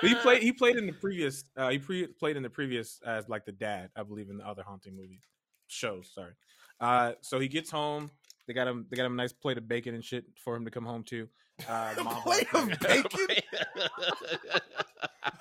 But 0.01 0.09
he 0.09 0.15
played 0.17 0.43
he 0.43 0.53
played 0.53 0.77
in 0.77 0.87
the 0.87 0.93
previous 0.93 1.45
uh 1.57 1.69
he 1.69 1.79
pre- 1.79 2.07
played 2.07 2.37
in 2.37 2.43
the 2.43 2.51
previous 2.51 3.01
as 3.07 3.29
like 3.29 3.45
the 3.45 3.53
dad 3.53 3.91
i 3.95 4.03
believe 4.03 4.31
in 4.31 4.39
the 4.39 4.49
other 4.49 4.63
haunting 4.67 4.97
movie 4.97 5.21
shows 5.69 6.11
sorry. 6.13 6.33
Uh 6.81 7.13
so 7.21 7.39
he 7.39 7.47
gets 7.47 7.71
home. 7.71 8.11
They 8.49 8.55
got 8.55 8.67
him 8.67 8.87
they 8.91 8.97
got 8.97 9.07
him 9.07 9.13
a 9.13 9.17
nice 9.17 9.33
plate 9.33 9.59
of 9.59 9.69
bacon 9.69 9.95
and 9.95 10.05
shit 10.05 10.25
for 10.43 10.57
him 10.57 10.65
to 10.65 10.71
come 10.71 10.85
home 10.85 11.05
to. 11.05 11.29
Uh 11.69 11.95
the 11.95 12.05
mom 12.05 12.23
plate 12.23 12.49
of 12.55 12.69
bacon. 12.81 13.27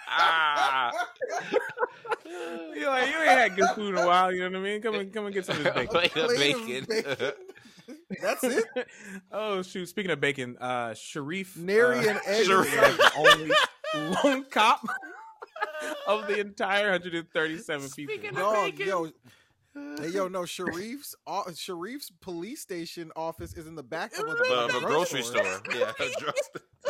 ah, 0.08 0.92
you're 2.76 2.90
like 2.90 3.10
you 3.10 3.18
ain't 3.18 3.40
had 3.40 3.56
good 3.56 3.70
food 3.76 3.96
in 3.96 3.98
a 3.98 4.06
while 4.06 4.32
you 4.32 4.40
know 4.40 4.50
what 4.50 4.68
i 4.68 4.72
mean 4.72 4.82
come 4.82 4.96
and 4.96 5.12
come 5.14 5.26
and 5.26 5.34
get 5.34 5.46
some 5.46 5.58
of 5.58 5.64
this 5.64 5.74
bacon 5.76 5.88
Plate 5.88 6.16
of 6.16 6.30
bacon. 6.30 6.86
bacon. 6.88 7.32
That's 8.22 8.44
it. 8.44 8.66
oh 9.32 9.62
shoot! 9.62 9.88
Speaking 9.88 10.12
of 10.12 10.20
bacon, 10.20 10.58
uh, 10.60 10.94
Sharif 10.94 11.58
Nary 11.58 12.08
uh, 12.08 12.12
an 12.12 12.20
egg 12.26 12.46
Sharif 12.46 12.68
is 12.68 12.98
the 12.98 13.12
only 13.18 13.52
lone 14.24 14.46
cop 14.50 14.82
of 16.08 16.28
the 16.28 16.40
entire 16.40 16.92
137 16.92 17.90
people. 17.90 18.32
Dog, 18.34 18.80
yo, 18.80 19.10
hey, 19.74 20.10
yo, 20.10 20.28
no, 20.28 20.42
Sharif's 20.42 21.16
uh, 21.28 21.44
Sharif's 21.46 22.12
police 22.22 22.62
station 22.62 23.12
office 23.16 23.54
is 23.54 23.68
in 23.68 23.76
the 23.76 23.84
back 23.84 24.18
of 24.18 24.26
a, 24.28 24.32
Of 24.32 24.76
a 24.76 24.80
grocery 24.86 25.22
store. 25.24 25.62
Yeah. 25.74 25.92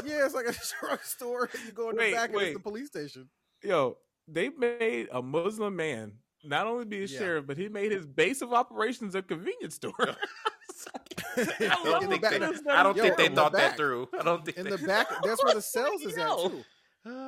Yeah, 0.05 0.25
it's 0.25 0.33
like 0.33 0.47
a 0.47 0.53
drugstore. 0.79 1.49
You 1.65 1.73
go 1.73 1.89
in 1.89 1.95
the 1.97 2.01
Wait, 2.01 2.13
back 2.13 2.31
and 2.31 2.41
it's 2.41 2.53
the 2.53 2.59
police 2.61 2.87
station. 2.87 3.29
Yo, 3.61 3.97
they 4.27 4.49
made 4.49 5.09
a 5.11 5.21
Muslim 5.21 5.75
man 5.75 6.13
not 6.43 6.65
only 6.65 6.85
be 6.85 7.03
a 7.03 7.05
Yeah. 7.05 7.19
sheriff, 7.19 7.45
but 7.45 7.57
he 7.57 7.67
made 7.67 7.91
his 7.91 8.07
base 8.07 8.41
of 8.41 8.51
operations 8.53 9.13
a 9.15 9.21
convenience 9.21 9.75
store. 9.75 9.93
I 9.99 11.77
don't 11.83 12.01
the 12.03 12.07
think 12.07 12.21
back- 12.21 12.39
they, 12.39 12.71
I 12.71 12.83
don't 12.83 12.95
Yo, 12.97 13.03
think 13.03 13.17
they 13.17 13.25
in 13.27 13.35
the 13.35 13.41
thought 13.41 13.51
that 13.53 13.77
through. 13.77 14.07
I 14.19 14.23
don't 14.23 14.43
think 14.45 14.57
In 14.57 14.63
they- 14.63 14.71
the 14.71 14.77
back, 14.87 15.07
that's 15.23 15.43
where 15.43 15.53
the 15.53 15.61
cells 15.61 16.01
is 16.01 16.17
at 16.17 16.27
Yo. 16.27 16.49
too. 16.49 16.63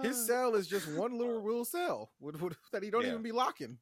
His 0.01 0.25
cell 0.25 0.55
is 0.55 0.67
just 0.67 0.87
one 0.93 1.17
little 1.17 1.41
real 1.43 1.65
cell 1.65 2.11
that 2.71 2.81
he 2.83 2.89
don't 2.89 3.03
Yeah. 3.03 3.09
even 3.09 3.21
be 3.21 3.31
locking. 3.31 3.77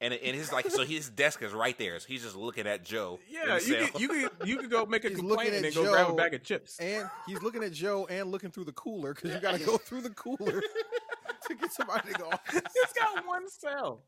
And 0.00 0.12
and 0.12 0.36
his 0.36 0.52
like 0.52 0.70
so 0.70 0.84
his 0.84 1.08
desk 1.10 1.42
is 1.42 1.52
right 1.52 1.76
there. 1.78 1.98
So 1.98 2.06
he's 2.08 2.22
just 2.22 2.36
looking 2.36 2.66
at 2.66 2.84
Joe. 2.84 3.18
yeah, 3.30 3.54
you 3.54 3.60
cell. 3.60 3.86
could, 3.88 4.00
you 4.00 4.08
could 4.08 4.30
you 4.44 4.56
could 4.58 4.70
go 4.70 4.84
make 4.86 5.04
a 5.04 5.08
He's 5.10 5.18
complaint 5.18 5.54
and 5.54 5.64
then 5.64 5.64
at 5.66 5.74
go 5.74 5.90
grab 5.90 6.10
a 6.10 6.14
bag 6.14 6.34
of 6.34 6.42
chips. 6.42 6.78
And 6.78 7.08
he's 7.26 7.42
looking 7.42 7.62
at 7.64 7.72
Joe 7.72 8.06
and 8.06 8.30
looking 8.30 8.50
through 8.50 8.64
the 8.64 8.72
cooler 8.72 9.14
because 9.14 9.32
you 9.32 9.40
got 9.40 9.58
to 9.58 9.64
go 9.64 9.76
through 9.78 10.02
the 10.02 10.10
cooler 10.10 10.60
to 11.48 11.54
get 11.54 11.72
somebody 11.72 12.12
to 12.12 12.18
go. 12.18 12.30
He's 12.52 12.92
got 12.98 13.26
one 13.26 13.48
cell. 13.48 14.02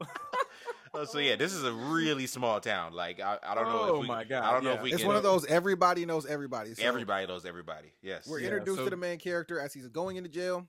Oh, 0.92 1.04
so 1.04 1.18
yeah, 1.18 1.36
this 1.36 1.52
is 1.52 1.62
a 1.64 1.72
really 1.72 2.26
small 2.26 2.60
town. 2.60 2.92
Like 2.92 3.20
I, 3.20 3.38
I 3.42 3.54
don't 3.54 3.64
know. 3.64 3.80
Oh 3.80 3.94
if 3.96 4.00
we, 4.02 4.06
my 4.08 4.24
God, 4.24 4.42
I 4.44 4.52
don't 4.52 4.64
know 4.64 4.70
yeah. 4.72 4.76
if 4.76 4.82
we 4.82 4.90
It's 4.92 4.98
can. 5.00 5.06
one 5.06 5.16
of 5.16 5.22
those 5.22 5.44
everybody 5.46 6.04
knows 6.04 6.26
everybody. 6.26 6.74
So 6.74 6.82
everybody 6.82 7.26
knows 7.26 7.44
everybody. 7.46 7.92
Yes. 8.02 8.26
We're 8.26 8.40
Yeah, 8.40 8.46
introduced 8.48 8.78
so- 8.78 8.84
to 8.84 8.90
the 8.90 8.96
main 8.96 9.18
character 9.18 9.58
as 9.60 9.72
he's 9.72 9.88
going 9.88 10.16
into 10.16 10.28
jail. 10.28 10.66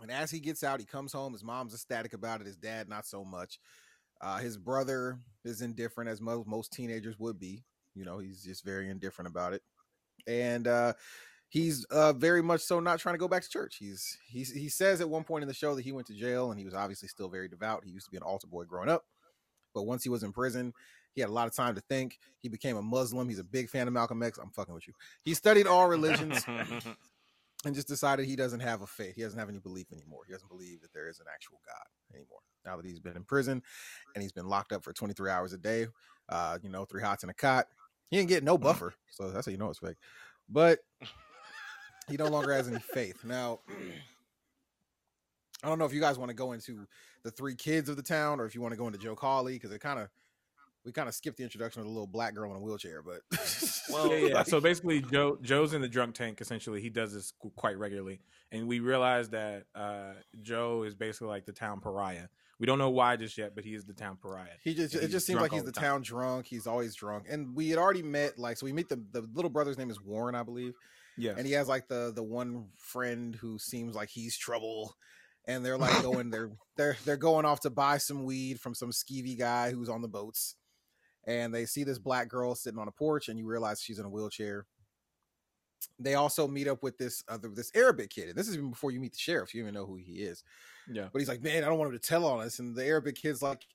And 0.00 0.10
as 0.10 0.30
he 0.30 0.40
gets 0.40 0.64
out, 0.64 0.80
he 0.80 0.86
comes 0.86 1.12
home. 1.12 1.32
His 1.34 1.44
mom's 1.44 1.74
ecstatic 1.74 2.14
about 2.14 2.40
it. 2.40 2.46
His 2.46 2.56
dad, 2.56 2.88
not 2.88 3.04
so 3.04 3.22
much. 3.22 3.58
Uh, 4.20 4.38
his 4.38 4.56
brother 4.56 5.18
is 5.44 5.62
indifferent, 5.62 6.10
as 6.10 6.20
most 6.20 6.46
most 6.46 6.72
teenagers 6.72 7.18
would 7.18 7.38
be. 7.38 7.64
You 7.94 8.04
know, 8.04 8.18
he's 8.18 8.42
just 8.42 8.64
very 8.64 8.88
indifferent 8.88 9.28
about 9.28 9.52
it. 9.52 9.62
And 10.26 10.68
uh, 10.68 10.92
he's 11.48 11.84
uh, 11.86 12.12
very 12.12 12.42
much 12.42 12.62
so 12.62 12.80
not 12.80 12.98
trying 12.98 13.14
to 13.14 13.18
go 13.18 13.28
back 13.28 13.42
to 13.42 13.48
church. 13.48 13.76
He's 13.78 14.18
he's 14.26 14.50
he 14.52 14.68
says 14.68 15.00
at 15.00 15.10
one 15.10 15.24
point 15.24 15.42
in 15.42 15.48
the 15.48 15.54
show 15.54 15.74
that 15.74 15.84
he 15.84 15.92
went 15.92 16.06
to 16.06 16.14
jail 16.14 16.50
and 16.50 16.58
he 16.58 16.64
was 16.64 16.74
obviously 16.74 17.08
still 17.08 17.28
very 17.28 17.48
devout. 17.48 17.84
He 17.84 17.90
used 17.90 18.06
to 18.06 18.10
be 18.10 18.16
an 18.16 18.22
altar 18.22 18.46
boy 18.46 18.64
growing 18.64 18.88
up, 18.88 19.04
but 19.74 19.82
once 19.82 20.02
he 20.02 20.08
was 20.08 20.22
in 20.22 20.32
prison, 20.32 20.72
he 21.12 21.20
had 21.20 21.30
a 21.30 21.32
lot 21.32 21.48
of 21.48 21.54
time 21.54 21.74
to 21.74 21.80
think. 21.82 22.18
He 22.38 22.48
became 22.48 22.76
a 22.76 22.82
Muslim. 22.82 23.28
He's 23.28 23.40
a 23.40 23.44
big 23.44 23.68
fan 23.68 23.88
of 23.88 23.92
Malcolm 23.92 24.22
X. 24.22 24.38
I'm 24.38 24.50
fucking 24.50 24.74
with 24.74 24.86
you. 24.86 24.94
He 25.22 25.34
studied 25.34 25.66
all 25.66 25.88
religions 25.88 26.44
and 27.64 27.74
just 27.74 27.88
decided 27.88 28.26
he 28.26 28.36
doesn't 28.36 28.60
have 28.60 28.82
a 28.82 28.86
faith. 28.86 29.16
He 29.16 29.22
doesn't 29.22 29.38
have 29.38 29.48
any 29.48 29.58
belief 29.58 29.92
anymore. 29.92 30.22
He 30.26 30.32
doesn't 30.32 30.48
believe 30.48 30.80
that 30.82 30.92
there 30.92 31.08
is 31.08 31.18
an 31.18 31.26
actual 31.32 31.60
God 31.66 32.16
anymore. 32.16 32.40
Now 32.64 32.76
that 32.76 32.84
he's 32.84 33.00
been 33.00 33.16
in 33.16 33.24
prison 33.24 33.62
and 34.14 34.22
he's 34.22 34.32
been 34.32 34.48
locked 34.48 34.72
up 34.72 34.84
for 34.84 34.92
23 34.92 35.30
hours 35.30 35.52
a 35.52 35.58
day, 35.58 35.86
uh, 36.28 36.58
you 36.62 36.68
know, 36.68 36.84
three 36.84 37.02
hots 37.02 37.24
in 37.24 37.30
a 37.30 37.34
cot. 37.34 37.66
He 38.10 38.16
didn't 38.16 38.28
get 38.28 38.42
no 38.42 38.58
buffer, 38.58 38.94
so 39.10 39.30
that's 39.30 39.46
how 39.46 39.52
you 39.52 39.58
know 39.58 39.70
it's 39.70 39.78
fake. 39.78 39.96
But 40.48 40.80
he 42.08 42.16
no 42.16 42.26
longer 42.26 42.52
has 42.52 42.68
any 42.68 42.80
faith. 42.80 43.24
Now, 43.24 43.60
I 45.62 45.68
don't 45.68 45.78
know 45.78 45.84
if 45.84 45.94
you 45.94 46.00
guys 46.00 46.18
want 46.18 46.30
to 46.30 46.34
go 46.34 46.52
into 46.52 46.86
the 47.22 47.30
three 47.30 47.54
kids 47.54 47.88
of 47.88 47.96
the 47.96 48.02
town 48.02 48.40
or 48.40 48.46
if 48.46 48.54
you 48.54 48.60
want 48.60 48.72
to 48.72 48.78
go 48.78 48.86
into 48.86 48.98
Joe 48.98 49.14
Collie 49.14 49.54
because 49.54 49.70
it 49.70 49.80
kind 49.80 50.00
of 50.00 50.08
we 50.84 50.92
kind 50.92 51.08
of 51.08 51.14
skipped 51.14 51.36
the 51.36 51.42
introduction 51.42 51.80
of 51.80 51.86
the 51.86 51.92
little 51.92 52.06
black 52.06 52.34
girl 52.34 52.50
in 52.50 52.56
a 52.56 52.60
wheelchair, 52.60 53.02
but 53.02 53.20
yeah, 53.90 54.28
yeah. 54.28 54.42
So 54.42 54.60
basically, 54.60 55.02
Joe 55.02 55.38
Joe's 55.42 55.74
in 55.74 55.82
the 55.82 55.88
drunk 55.88 56.14
tank. 56.14 56.40
Essentially, 56.40 56.80
he 56.80 56.88
does 56.88 57.12
this 57.12 57.34
quite 57.56 57.78
regularly, 57.78 58.20
and 58.50 58.66
we 58.66 58.80
realize 58.80 59.28
that 59.30 59.64
uh, 59.74 60.14
Joe 60.40 60.84
is 60.84 60.94
basically 60.94 61.28
like 61.28 61.44
the 61.44 61.52
town 61.52 61.80
pariah. 61.80 62.28
We 62.60 62.66
don't 62.66 62.78
know 62.78 62.90
why 62.90 63.16
just 63.16 63.38
yet, 63.38 63.54
but 63.54 63.64
he 63.64 63.74
is 63.74 63.86
the 63.86 63.94
town 63.94 64.18
pariah. 64.20 64.48
He 64.62 64.74
just 64.74 64.94
it 64.94 65.08
just 65.08 65.26
seems 65.26 65.40
like 65.40 65.50
he's 65.50 65.64
the 65.64 65.72
the 65.72 65.80
town 65.80 66.02
drunk. 66.02 66.46
He's 66.46 66.66
always 66.66 66.94
drunk. 66.94 67.24
And 67.28 67.56
we 67.56 67.70
had 67.70 67.78
already 67.78 68.02
met 68.02 68.38
like 68.38 68.58
so 68.58 68.66
we 68.66 68.72
meet 68.74 68.90
the 68.90 69.02
the 69.12 69.26
little 69.32 69.50
brother's 69.50 69.78
name 69.78 69.90
is 69.90 70.00
Warren, 70.00 70.34
I 70.34 70.42
believe. 70.42 70.74
Yeah, 71.16 71.34
And 71.36 71.46
he 71.46 71.54
has 71.54 71.68
like 71.68 71.88
the 71.88 72.12
the 72.14 72.22
one 72.22 72.66
friend 72.76 73.34
who 73.34 73.58
seems 73.58 73.96
like 73.96 74.10
he's 74.10 74.36
trouble. 74.36 74.94
And 75.48 75.64
they're 75.64 75.78
like 75.78 76.02
going 76.02 76.28
they're 76.28 76.50
they're 76.76 76.98
they're 77.06 77.16
going 77.16 77.46
off 77.46 77.60
to 77.60 77.70
buy 77.70 77.96
some 77.96 78.24
weed 78.24 78.60
from 78.60 78.74
some 78.74 78.90
skeevy 78.90 79.38
guy 79.38 79.70
who's 79.70 79.88
on 79.88 80.02
the 80.02 80.08
boats. 80.08 80.56
And 81.26 81.54
they 81.54 81.64
see 81.64 81.82
this 81.82 81.98
black 81.98 82.28
girl 82.28 82.54
sitting 82.54 82.78
on 82.78 82.88
a 82.88 82.92
porch 82.92 83.28
and 83.28 83.38
you 83.38 83.46
realize 83.46 83.80
she's 83.80 83.98
in 83.98 84.04
a 84.04 84.10
wheelchair. 84.10 84.66
They 85.98 86.14
also 86.14 86.46
meet 86.48 86.68
up 86.68 86.82
with 86.82 86.98
this 86.98 87.24
other 87.28 87.48
this 87.48 87.70
Arabic 87.74 88.10
kid. 88.10 88.28
And 88.28 88.36
this 88.36 88.48
is 88.48 88.54
even 88.56 88.70
before 88.70 88.90
you 88.90 89.00
meet 89.00 89.12
the 89.12 89.18
sheriff. 89.18 89.54
You 89.54 89.62
even 89.62 89.74
know 89.74 89.86
who 89.86 89.96
he 89.96 90.22
is. 90.22 90.44
yeah. 90.90 91.08
But 91.12 91.18
he's 91.20 91.28
like, 91.28 91.42
man, 91.42 91.64
I 91.64 91.68
don't 91.68 91.78
want 91.78 91.92
him 91.92 91.98
to 91.98 92.06
tell 92.06 92.24
on 92.26 92.40
us. 92.44 92.58
And 92.58 92.74
the 92.74 92.84
Arabic 92.84 93.16
kid's 93.16 93.42
like, 93.42 93.66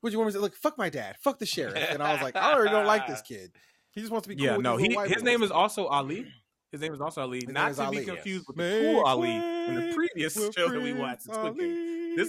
what 0.00 0.10
do 0.10 0.12
you 0.12 0.18
want 0.18 0.28
me 0.28 0.32
to 0.32 0.38
say? 0.38 0.42
Like, 0.42 0.54
fuck 0.54 0.78
my 0.78 0.88
dad, 0.88 1.16
fuck 1.20 1.38
the 1.38 1.46
sheriff. 1.46 1.76
And 1.90 2.02
I 2.02 2.12
was 2.12 2.22
like, 2.22 2.36
I 2.36 2.52
already 2.54 2.70
don't 2.70 2.86
like 2.86 3.06
this 3.06 3.20
kid. 3.26 3.52
He 3.92 4.00
just 4.00 4.12
wants 4.12 4.26
to 4.28 4.34
be 4.34 4.36
cool. 4.36 4.46
yeah, 4.46 4.56
no, 4.56 4.76
he 4.76 4.86
his 4.86 4.94
boys. 4.94 5.22
name 5.22 5.42
is 5.42 5.50
also 5.50 5.86
Ali. 5.86 6.26
His 6.72 6.80
name 6.80 6.94
is 6.94 7.00
also 7.00 7.22
Ali. 7.22 7.40
name 7.40 7.54
Not 7.54 7.72
is 7.72 7.76
to 7.78 7.84
Ali, 7.84 7.98
be 7.98 8.04
yes. 8.04 8.14
confused 8.14 8.44
with 8.46 8.56
the 8.56 8.92
cool 8.94 9.04
Ali 9.04 9.32
in 9.34 9.74
the 9.74 9.92
previous 9.94 10.34
show 10.34 10.68
that 10.68 10.80
we 10.80 10.92
watched. 10.92 11.26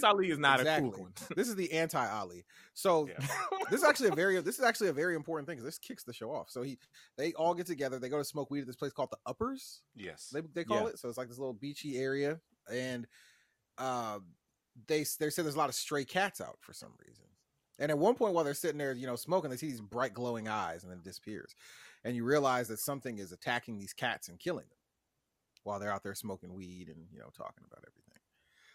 Squid 0.00 0.10
Game. 0.18 0.18
Ali. 0.18 0.26
this 0.26 0.28
Ali 0.28 0.30
is 0.32 0.38
not 0.38 0.60
Exactly. 0.60 0.88
a 0.88 0.92
cool 0.92 1.02
one. 1.04 1.12
This 1.36 1.48
is 1.48 1.56
the 1.56 1.72
anti 1.72 2.08
Ali. 2.10 2.44
So 2.74 3.08
Yeah. 3.08 3.26
this 3.70 3.80
is 3.80 3.84
actually 3.86 4.08
a 4.10 4.14
very 4.14 4.40
this 4.40 4.58
is 4.58 4.64
actually 4.64 4.88
a 4.88 4.92
very 4.92 5.14
important 5.14 5.46
thing 5.48 5.56
because 5.56 5.64
this 5.66 5.78
kicks 5.78 6.04
the 6.04 6.12
show 6.12 6.30
off. 6.32 6.50
So 6.50 6.62
he 6.62 6.78
they 7.16 7.32
all 7.34 7.54
get 7.54 7.66
together. 7.66 7.98
They 7.98 8.08
go 8.08 8.18
to 8.18 8.24
smoke 8.24 8.50
weed 8.50 8.60
at 8.60 8.66
this 8.66 8.76
place 8.76 8.92
called 8.92 9.10
the 9.10 9.18
Uppers. 9.26 9.82
Yes. 9.94 10.30
They 10.32 10.40
they 10.40 10.64
call 10.64 10.82
Yeah. 10.82 10.88
it. 10.88 10.98
So 10.98 11.08
it's 11.08 11.18
like 11.18 11.28
this 11.28 11.38
little 11.38 11.54
beachy 11.54 11.98
area, 11.98 12.40
and 12.70 13.06
uh, 13.78 14.18
they 14.86 15.04
they 15.18 15.30
say 15.30 15.42
there's 15.42 15.54
a 15.54 15.58
lot 15.58 15.68
of 15.68 15.74
stray 15.74 16.04
cats 16.04 16.40
out 16.40 16.58
for 16.60 16.72
some 16.72 16.92
reason. 17.06 17.24
And 17.78 17.90
at 17.90 17.98
one 17.98 18.14
point, 18.14 18.34
while 18.34 18.44
they're 18.44 18.54
sitting 18.54 18.78
there, 18.78 18.92
you 18.92 19.06
know, 19.06 19.16
smoking, 19.16 19.50
they 19.50 19.56
see 19.56 19.66
these 19.68 19.80
bright 19.80 20.12
glowing 20.14 20.46
eyes, 20.46 20.82
and 20.82 20.92
then 20.92 20.98
it 20.98 21.04
disappears. 21.04 21.54
And 22.04 22.14
you 22.14 22.24
realize 22.24 22.68
that 22.68 22.78
something 22.78 23.18
is 23.18 23.32
attacking 23.32 23.78
these 23.78 23.92
cats 23.92 24.28
and 24.28 24.38
killing 24.38 24.66
them 24.68 24.78
while 25.64 25.78
they're 25.78 25.92
out 25.92 26.02
there 26.02 26.14
smoking 26.14 26.52
weed 26.54 26.88
and 26.88 27.06
you 27.12 27.18
know 27.18 27.30
talking 27.36 27.64
about 27.66 27.84
everything. 27.88 28.11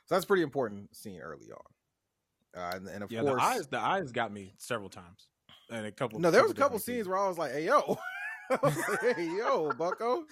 So 0.07 0.15
that's 0.15 0.25
pretty 0.25 0.43
important 0.43 0.95
scene 0.95 1.19
early 1.19 1.47
on. 1.51 2.61
Uh, 2.61 2.75
and, 2.77 2.87
and 2.87 3.03
of 3.03 3.11
Yeah, 3.11 3.21
course, 3.21 3.35
the 3.41 3.41
eyes 3.43 3.67
the 3.67 3.79
eyes 3.79 4.11
got 4.11 4.31
me 4.31 4.53
several 4.57 4.89
times, 4.89 5.27
and 5.69 5.85
a 5.85 5.91
couple. 5.91 6.19
no, 6.19 6.31
there 6.31 6.41
was 6.43 6.51
a 6.51 6.55
couple 6.55 6.79
scenes 6.79 6.97
things. 6.99 7.07
where 7.07 7.17
I 7.17 7.27
was 7.27 7.37
like, 7.37 7.51
"Hey, 7.51 7.65
yo." 7.65 7.97
Like, 8.63 9.15
hey 9.17 9.27
yo, 9.37 9.73
Bucko! 9.73 10.23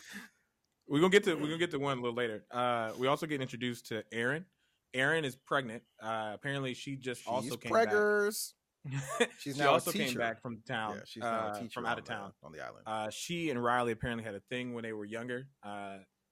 We're 0.87 0.99
gonna 1.01 1.09
get 1.09 1.25
to 1.25 1.35
we're 1.35 1.41
gonna 1.47 1.57
get 1.57 1.71
to 1.71 1.79
one 1.79 1.97
a 1.97 2.01
little 2.01 2.15
later. 2.15 2.45
Uh, 2.49 2.91
we 2.97 3.07
also 3.07 3.25
get 3.25 3.41
introduced 3.41 3.87
to 3.87 4.05
Erin. 4.13 4.45
Erin 4.93 5.25
is 5.25 5.35
pregnant. 5.35 5.83
Uh, 6.01 6.31
apparently, 6.33 6.73
she 6.73 6.95
just 6.95 7.19
She's 7.23 7.27
also 7.27 7.57
came 7.57 7.73
preggers. 7.73 8.53
back. 8.85 9.31
She's 9.39 9.55
she 9.57 9.61
now 9.61 9.71
also 9.71 9.91
came 9.91 10.13
back 10.13 10.41
from 10.41 10.61
town. 10.65 10.93
Yeah, 10.95 11.01
she's 11.05 11.23
now 11.23 11.47
uh, 11.49 11.53
a 11.55 11.59
teacher 11.59 11.71
from 11.73 11.85
out 11.87 11.99
of 11.99 12.05
the- 12.05 12.11
town. 12.13 12.31
on 12.41 12.53
the 12.53 12.61
island. 12.61 12.83
Uh, 12.87 13.09
she 13.09 13.49
and 13.49 13.61
Riley 13.61 13.91
apparently 13.91 14.23
had 14.23 14.35
a 14.35 14.41
thing 14.49 14.73
when 14.73 14.83
they 14.83 14.93
were 14.93 15.03
younger. 15.05 15.47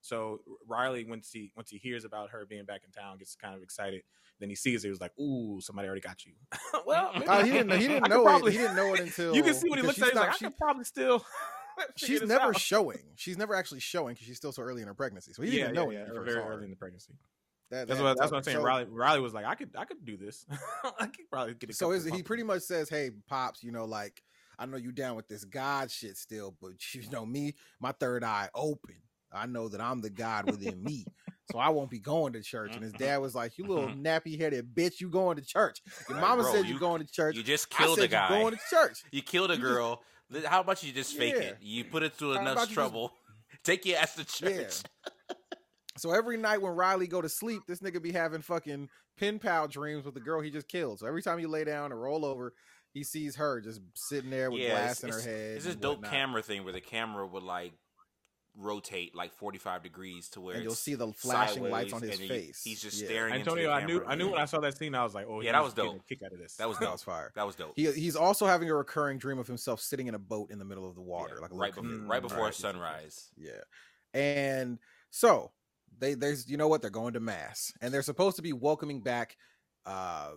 So 0.03 0.41
Riley, 0.67 1.05
once 1.05 1.31
he 1.31 1.51
once 1.55 1.69
he 1.69 1.77
hears 1.77 2.03
about 2.05 2.29
her 2.31 2.45
being 2.45 2.65
back 2.65 2.81
in 2.85 2.91
town, 2.91 3.17
gets 3.17 3.35
kind 3.35 3.55
of 3.55 3.63
excited. 3.63 4.03
Then 4.39 4.49
he 4.49 4.55
sees 4.55 4.83
it. 4.83 4.87
He 4.87 4.91
was 4.91 4.99
like, 4.99 5.17
"Ooh, 5.17 5.59
somebody 5.61 5.87
already 5.87 6.01
got 6.01 6.25
you." 6.25 6.33
well, 6.85 7.11
maybe- 7.15 7.25
Uh, 7.27 7.43
he 7.45 7.51
didn't. 7.53 7.79
He 7.79 7.87
didn't 7.87 8.09
know 8.09 8.23
probably- 8.23 8.51
it. 8.51 8.55
He 8.55 8.57
didn't 8.59 8.75
know 8.75 8.93
it 8.93 8.99
until 9.07 9.33
you 9.35 9.41
can 9.41 9.53
see 9.53 9.69
when 9.69 9.79
he 9.79 9.85
looks 9.85 10.01
at 10.01 10.09
it. 10.09 10.11
she's 10.11 10.11
He's 10.11 10.15
like, 10.19 10.27
not- 10.29 10.35
"I 10.35 10.45
could 10.49 10.57
probably 10.57 10.83
still." 10.83 11.25
she's 11.95 12.19
this 12.19 12.29
never 12.29 12.43
out." 12.49 12.59
showing. 12.59 12.99
She's 13.15 13.37
never 13.37 13.55
actually 13.55 13.79
showing 13.79 14.13
because 14.13 14.27
she's 14.27 14.37
still 14.37 14.51
so 14.51 14.61
early 14.61 14.81
in 14.81 14.87
her 14.87 14.93
pregnancy. 14.93 15.33
So 15.33 15.41
he 15.41 15.49
yeah, 15.57 15.67
didn't 15.67 15.75
yeah, 15.75 15.81
know 15.83 15.89
it 15.89 15.93
yeah, 15.93 16.03
when 16.13 16.25
very 16.25 16.33
saw 16.33 16.45
her. 16.47 16.53
early 16.53 16.65
in 16.65 16.69
the 16.69 16.75
pregnancy. 16.75 17.13
That- 17.71 17.87
That's 17.87 17.97
that- 17.99 18.03
what 18.03 18.17
that's 18.17 18.31
what 18.31 18.37
I'm 18.39 18.43
saying. 18.43 18.57
so- 18.57 18.63
Riley 18.63 18.85
Riley 18.89 19.21
was 19.21 19.33
like, 19.33 19.45
I 19.45 19.55
could 19.55 19.69
I 19.77 19.85
could 19.85 20.03
do 20.03 20.17
this. 20.17 20.45
I 20.99 21.05
could 21.07 21.29
probably 21.31 21.53
get 21.53 21.69
a 21.69 21.73
So 21.73 21.85
couple 21.87 21.93
is 21.93 22.05
he 22.05 22.21
pretty 22.23 22.43
much 22.43 22.63
says, 22.63 22.89
"Hey, 22.89 23.11
pops, 23.27 23.63
you 23.63 23.71
know, 23.71 23.85
like 23.85 24.21
I 24.59 24.65
know 24.65 24.77
you 24.77 24.91
down 24.91 25.15
with 25.15 25.27
this 25.29 25.45
God 25.45 25.89
shit 25.89 26.17
still, 26.17 26.53
but 26.61 26.73
you 26.93 27.09
know 27.09 27.25
me, 27.25 27.55
my 27.79 27.93
third 27.93 28.23
eye 28.25 28.49
open. 28.53 28.95
I 29.33 29.45
know 29.45 29.67
that 29.69 29.81
I'm 29.81 30.01
the 30.01 30.09
God 30.09 30.49
within 30.49 30.83
me, 30.83 31.05
so 31.51 31.57
I 31.57 31.69
won't 31.69 31.89
be 31.89 31.99
going 31.99 32.33
to 32.33 32.41
church." 32.41 32.73
And 32.73 32.83
his 32.83 32.93
mm-hmm. 32.93 33.03
dad 33.03 33.17
was 33.17 33.35
like, 33.35 33.57
"You 33.57 33.65
little 33.65 33.87
mm-hmm. 33.87 34.05
nappy 34.05 34.39
headed 34.39 34.73
bitch, 34.73 34.99
you 34.99 35.09
going 35.09 35.37
to 35.37 35.43
church? 35.43 35.81
Your 36.09 36.19
mama 36.19 36.43
bro, 36.43 36.53
said 36.53 36.65
you 36.65 36.73
you- 36.75 36.79
going 36.79 37.05
to 37.05 37.11
church. 37.11 37.35
You 37.35 37.43
just 37.43 37.69
killed 37.69 37.99
a 37.99 38.07
guy. 38.07 38.35
you 38.35 38.41
going 38.41 38.55
to 38.55 38.61
church." 38.69 39.03
You 39.11 39.21
killed 39.21 39.51
a 39.51 39.55
You 39.55 39.61
just- 39.61 39.73
girl. 39.73 40.03
How 40.45 40.61
about 40.61 40.81
you 40.81 40.91
just 40.91 41.15
fake 41.15 41.35
Yeah. 41.35 41.41
it? 41.41 41.57
You 41.61 41.83
put 41.83 42.01
it 42.01 42.13
through 42.13 42.33
How 42.33 42.41
enough 42.41 42.55
you 42.55 42.61
just- 42.61 42.73
trouble. 42.73 43.13
Take 43.63 43.85
your 43.85 43.99
ass 43.99 44.15
to 44.15 44.25
church. 44.25 44.81
So 45.97 46.11
every 46.11 46.37
night 46.37 46.61
when 46.61 46.73
Riley 46.73 47.07
go 47.07 47.21
to 47.21 47.29
sleep, 47.29 47.61
this 47.67 47.79
nigga 47.79 48.01
be 48.01 48.11
having 48.11 48.41
fucking 48.41 48.89
pen 49.17 49.39
pal 49.39 49.67
dreams 49.67 50.05
with 50.05 50.15
the 50.15 50.19
girl 50.19 50.41
he 50.41 50.49
just 50.49 50.67
killed. 50.67 50.99
So 50.99 51.07
every 51.07 51.21
time 51.21 51.37
he 51.37 51.45
lay 51.45 51.63
down 51.63 51.93
or 51.93 51.97
roll 51.97 52.25
over, 52.25 52.53
he 52.93 53.03
sees 53.03 53.35
her 53.35 53.61
just 53.61 53.81
sitting 53.95 54.29
there 54.29 54.49
with 54.49 54.61
Yeah, 54.61 54.71
glass 54.71 55.03
in 55.03 55.11
her 55.11 55.21
head. 55.21 55.57
It's 55.57 55.65
this 55.65 55.75
dope 55.75 56.03
camera 56.03 56.41
thing 56.41 56.63
where 56.63 56.73
the 56.73 56.81
camera 56.81 57.25
would 57.25 57.43
like 57.43 57.73
rotate 58.55 59.15
like 59.15 59.33
45 59.33 59.81
degrees 59.81 60.29
to 60.29 60.41
where 60.41 60.53
And 60.55 60.63
you'll 60.63 60.75
see 60.75 60.93
the 60.93 61.11
flashing 61.13 61.63
lights 61.69 61.91
on 61.91 62.01
his 62.03 62.11
and 62.11 62.19
he- 62.19 62.27
face. 62.27 62.61
he's 62.63 62.81
just 62.81 62.99
Yeah. 63.01 63.07
staring. 63.07 63.33
into 63.33 63.45
the 63.45 63.51
Antonio, 63.61 63.71
I 63.71 63.83
knew. 63.85 64.03
I 64.05 64.15
knew 64.15 64.29
when 64.29 64.39
I 64.39 64.45
saw 64.45 64.59
that 64.59 64.77
scene, 64.77 64.93
I 64.93 65.03
was 65.03 65.15
like, 65.15 65.25
oh 65.27 65.41
Yeah, 65.41 65.53
that 65.53 65.63
was 65.63 65.73
getting 65.73 65.93
dope. 65.93 66.01
a 66.01 66.03
kick 66.05 66.21
out 66.23 66.33
of 66.33 66.37
this. 66.39 66.55
That 66.57 66.67
was 66.67 66.77
dope. 66.77 66.85
That 66.87 66.91
was 66.91 67.03
fire. 67.03 67.31
That 67.35 67.47
was 67.47 67.55
dope. 67.55 67.73
He, 67.75 67.91
he's 67.91 68.15
also 68.15 68.45
having 68.45 68.69
a 68.69 68.75
recurring 68.75 69.17
dream 69.17 69.39
of 69.39 69.47
himself 69.47 69.79
sitting 69.81 70.05
in 70.07 70.13
a 70.13 70.19
boat 70.19 70.51
in 70.51 70.59
the 70.59 70.65
middle 70.65 70.87
of 70.87 70.93
the 70.93 71.01
water, 71.01 71.35
Yeah, 71.35 71.41
like 71.41 71.51
a 71.51 71.55
right 71.55 71.69
little 71.75 71.83
before, 71.83 71.97
canoe. 71.97 72.07
right 72.11 72.21
before 72.21 72.43
Right. 72.45 72.53
sunrise. 72.53 73.31
Yeah, 73.35 73.61
and 74.13 74.77
so 75.09 75.51
they 75.97 76.13
there's 76.13 76.47
you 76.49 76.57
know 76.57 76.67
what 76.67 76.81
they're 76.81 76.89
going 76.91 77.13
to 77.13 77.19
mass, 77.19 77.73
and 77.81 77.93
they're 77.93 78.01
supposed 78.03 78.35
to 78.35 78.41
be 78.43 78.53
welcoming 78.53 79.01
back 79.01 79.35
uh 79.85 80.31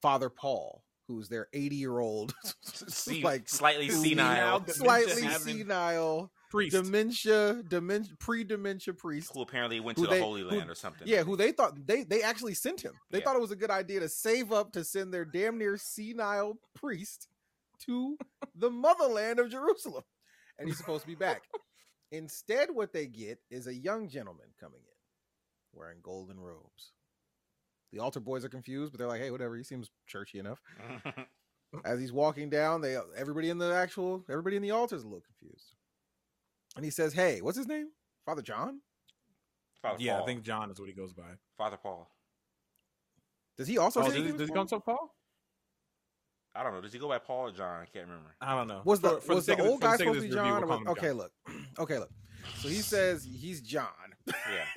Father 0.00 0.28
Paul, 0.30 0.82
who's 1.06 1.28
their 1.28 1.48
80 1.52 1.76
year 1.76 1.98
old, 2.00 2.34
like 3.22 3.48
slightly 3.48 3.88
senile, 3.88 4.02
senile, 4.02 4.58
dementia 4.60 4.74
slightly 4.74 5.22
having 5.22 5.58
senile, 5.58 6.32
priest. 6.52 6.76
dementia, 6.76 7.62
dementia, 7.68 8.14
pre 8.20 8.44
dementia 8.44 8.94
priest. 8.94 9.32
who 9.34 9.42
apparently 9.42 9.80
went 9.80 9.98
Who 9.98 10.04
to 10.04 10.10
the 10.10 10.14
they- 10.16 10.22
Holy 10.22 10.42
who- 10.42 10.48
Land 10.50 10.70
or 10.70 10.74
something. 10.76 11.08
Yeah, 11.08 11.24
who 11.24 11.36
they 11.36 11.50
thought 11.52 11.84
they 11.86 12.04
they 12.04 12.22
actually 12.22 12.54
sent 12.54 12.80
him. 12.82 12.94
They 13.10 13.18
Yeah. 13.18 13.24
thought 13.24 13.36
it 13.36 13.40
was 13.42 13.50
a 13.50 13.56
good 13.56 13.70
idea 13.70 14.00
to 14.00 14.08
save 14.08 14.52
up 14.52 14.72
to 14.72 14.84
send 14.84 15.12
their 15.12 15.24
damn 15.24 15.58
near 15.58 15.76
senile 15.76 16.58
priest 16.74 17.28
to 17.80 18.16
the 18.54 18.70
motherland 18.70 19.40
of 19.40 19.50
Jerusalem, 19.50 20.04
and 20.58 20.68
he's 20.68 20.78
supposed 20.78 21.02
to 21.02 21.08
be 21.08 21.16
back. 21.16 21.42
Instead, 22.12 22.70
what 22.70 22.92
they 22.92 23.06
get 23.06 23.40
is 23.50 23.66
a 23.66 23.74
young 23.74 24.08
gentleman 24.08 24.48
coming 24.60 24.80
in 24.82 25.78
wearing 25.78 25.98
golden 26.02 26.38
robes. 26.38 26.92
The 27.90 27.98
altar 27.98 28.20
boys 28.20 28.44
are 28.44 28.48
confused, 28.50 28.92
but 28.92 28.98
they're 28.98 29.08
like, 29.08 29.20
"Hey, 29.20 29.30
whatever. 29.30 29.56
He 29.56 29.62
seems 29.64 29.90
churchy 30.06 30.38
enough." 30.38 30.60
As 31.84 31.98
he's 31.98 32.12
walking 32.12 32.50
down, 32.50 32.82
they 32.82 32.98
everybody 33.16 33.48
in 33.48 33.56
the 33.58 33.74
actual 33.74 34.24
everybody 34.28 34.56
in 34.56 34.62
the 34.62 34.70
altar 34.72 34.94
is 34.94 35.04
a 35.04 35.06
little 35.08 35.22
confused, 35.22 35.72
and 36.76 36.84
he 36.84 36.90
says, 36.90 37.12
"Hey, 37.12 37.40
what's 37.40 37.56
his 37.58 37.66
name? 37.68 37.88
Father 38.24 38.42
John? 38.42 38.80
Father 39.80 39.96
yeah, 39.98 40.14
Paul. 40.14 40.22
I 40.22 40.26
think 40.26 40.42
John 40.42 40.70
is 40.70 40.78
what 40.78 40.88
he 40.88 40.94
goes 40.94 41.12
by. 41.12 41.24
Father 41.58 41.76
Paul. 41.76 42.08
Does 43.58 43.66
he 43.68 43.78
also 43.78 44.00
oh, 44.00 44.04
say 44.04 44.08
does, 44.08 44.16
he- 44.16 44.22
name 44.22 44.34
is 44.34 44.38
does 44.38 44.48
he 44.48 44.54
Paul? 44.54 44.64
come 44.66 44.66
to 44.68 44.80
Paul? 44.80 45.14
I 46.54 46.62
don't 46.62 46.74
know. 46.74 46.80
Does 46.82 46.92
he 46.92 46.98
go 46.98 47.08
by 47.08 47.18
Paul 47.18 47.48
or 47.48 47.52
John? 47.52 47.80
I 47.82 47.86
can't 47.86 48.06
remember. 48.06 48.34
I 48.40 48.54
don't 48.56 48.68
know. 48.68 48.82
Was 48.84 49.00
the 49.00 49.10
For- 49.16 49.20
for 49.20 49.34
was 49.36 49.46
the 49.46 49.52
sake 49.52 49.60
of 49.60 49.66
old 49.66 49.80
for 49.80 49.86
guy 49.86 49.96
supposed 49.96 50.20
to 50.20 50.20
be 50.22 50.28
this 50.28 50.36
review, 50.36 50.50
John? 50.52 50.68
we'll 50.68 50.72
Or 50.78 50.84
call 50.84 50.92
okay, 50.92 51.06
John. 51.08 51.16
look, 51.16 51.32
okay, 51.78 51.98
look. 51.98 52.10
So 52.56 52.68
he 52.68 52.76
says 52.76 53.24
he's 53.24 53.60
John. 53.60 53.86
Yeah. 54.26 54.34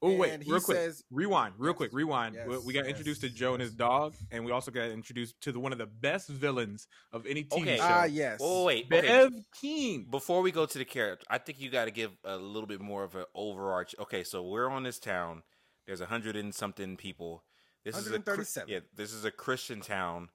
Oh 0.00 0.14
wait, 0.14 0.32
And 0.32 0.42
he 0.44 0.50
real 0.52 0.60
quick. 0.60 0.76
says- 0.76 1.02
rewind, 1.10 1.54
real 1.58 1.72
Yes, 1.72 1.76
quick, 1.76 1.92
rewind. 1.92 2.36
We- 2.46 2.54
yes, 2.54 2.64
we 2.64 2.72
got 2.72 2.80
yes, 2.84 2.88
introduced 2.90 3.20
to 3.22 3.28
Joe 3.30 3.54
and 3.54 3.60
his 3.60 3.74
dog, 3.74 4.14
and 4.30 4.44
we 4.44 4.52
also 4.52 4.70
got 4.70 4.90
introduced 4.90 5.40
to 5.40 5.50
the 5.50 5.58
one 5.58 5.72
of 5.72 5.78
the 5.78 5.86
best 5.86 6.28
villains 6.28 6.86
of 7.10 7.26
any 7.26 7.42
TV 7.44 7.62
Okay. 7.62 7.76
show. 7.78 7.82
Ah, 7.82 8.04
yes. 8.04 8.38
Oh 8.40 8.64
wait. 8.64 8.88
Bev 8.88 9.04
Okay. 9.04 9.44
Keen. 9.60 10.04
Before 10.08 10.40
we 10.40 10.52
go 10.52 10.66
to 10.66 10.78
the 10.78 10.84
character, 10.84 11.26
I 11.28 11.38
think 11.38 11.58
you 11.60 11.68
got 11.68 11.86
to 11.86 11.90
give 11.90 12.12
a 12.22 12.36
little 12.36 12.68
bit 12.68 12.80
more 12.80 13.02
of 13.02 13.16
an 13.16 13.24
overarch. 13.34 13.94
Okay, 13.98 14.22
so 14.22 14.42
we're 14.44 14.68
on 14.70 14.84
this 14.84 15.00
town. 15.00 15.42
There's 15.86 16.00
a 16.00 16.06
hundred 16.06 16.36
and 16.36 16.54
something 16.54 16.96
people. 16.96 17.44
This 17.84 17.96
is 17.96 18.06
a 18.06 18.10
Chri- 18.10 18.12
137. 18.26 18.68
yeah. 18.72 18.80
This 18.94 19.12
is 19.12 19.24
a 19.24 19.30
Christian 19.32 19.80
town, 19.80 20.28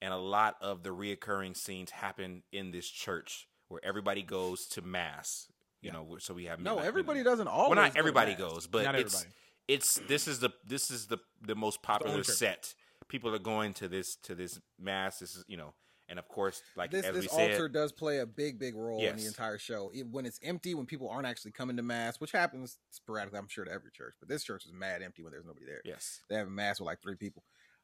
and 0.00 0.14
a 0.14 0.18
lot 0.18 0.56
of 0.62 0.82
the 0.82 0.90
reoccurring 0.90 1.56
scenes 1.56 1.90
happen 1.90 2.42
in 2.52 2.70
this 2.70 2.88
church 2.88 3.48
where 3.68 3.84
everybody 3.84 4.22
goes 4.22 4.66
to 4.68 4.80
mass. 4.82 5.48
You 5.82 5.92
know, 5.92 6.16
so 6.18 6.34
we 6.34 6.44
have 6.44 6.60
No, 6.60 6.74
midnight- 6.74 6.88
everybody 6.88 7.18
midnight. 7.20 7.30
doesn't 7.32 7.48
always. 7.48 7.76
Well, 7.76 7.86
not 7.86 7.96
everybody 7.96 8.32
mass. 8.32 8.40
goes, 8.40 8.66
but 8.66 8.84
Not 8.84 8.94
it's 8.96 9.14
everybody. 9.14 9.34
it's 9.68 9.94
this 10.08 10.28
is 10.28 10.40
the 10.40 10.50
this 10.66 10.90
is 10.90 11.06
the 11.06 11.18
the 11.40 11.54
most 11.54 11.82
popular 11.82 12.18
church. 12.18 12.26
set. 12.36 12.74
People 13.08 13.34
are 13.34 13.38
going 13.38 13.72
to 13.74 13.88
this 13.88 14.16
to 14.16 14.34
this 14.34 14.60
mass. 14.78 15.18
This 15.20 15.34
is 15.36 15.44
you 15.48 15.56
know, 15.56 15.72
and 16.08 16.18
of 16.18 16.28
course, 16.28 16.62
like 16.76 16.90
This 16.90 17.06
as 17.06 17.14
this 17.14 17.22
we 17.24 17.28
said, 17.28 17.50
altar 17.52 17.68
does 17.68 17.92
play 17.92 18.18
a 18.18 18.26
big, 18.26 18.58
big 18.58 18.74
role 18.76 19.00
in 19.02 19.16
the 19.16 19.26
entire 19.26 19.58
show. 19.58 19.90
It- 19.94 20.06
when 20.06 20.26
it's 20.26 20.38
empty, 20.42 20.74
when 20.74 20.84
people 20.86 21.08
aren't 21.08 21.26
actually 21.26 21.52
coming 21.52 21.76
to 21.76 21.82
mass, 21.82 22.20
which 22.20 22.32
happens 22.32 22.78
sporadically, 22.90 23.38
I'm 23.38 23.48
sure 23.48 23.64
to 23.64 23.72
every 23.72 23.90
church, 23.90 24.14
but 24.20 24.28
this 24.28 24.44
church 24.44 24.66
is 24.66 24.72
mad 24.72 25.02
empty 25.02 25.22
when 25.22 25.32
there's 25.32 25.46
nobody 25.46 25.64
there. 25.66 25.80
yes. 25.84 26.20
They 26.28 26.36
have 26.36 26.46
a 26.46 26.50
mass 26.50 26.78
with 26.78 26.86
like 26.86 27.00
three 27.02 27.16
people. 27.16 27.42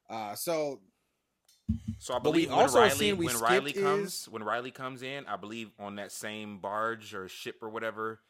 Uh, 0.09 0.35
so 0.35 0.81
So 1.99 2.13
I 2.13 2.19
believe 2.19 2.49
when 2.49 2.59
also 2.59 2.79
Riley 2.79 3.13
we 3.13 3.25
when 3.27 3.37
Riley 3.39 3.73
comes 3.73 4.21
is- 4.21 4.29
when 4.29 4.43
Riley 4.43 4.71
comes 4.71 5.01
in, 5.01 5.25
I 5.25 5.35
believe 5.35 5.71
on 5.79 5.95
that 5.95 6.11
same 6.11 6.59
barge 6.59 7.13
or 7.13 7.27
ship 7.27 7.57
or 7.61 7.69
whatever, 7.69 8.21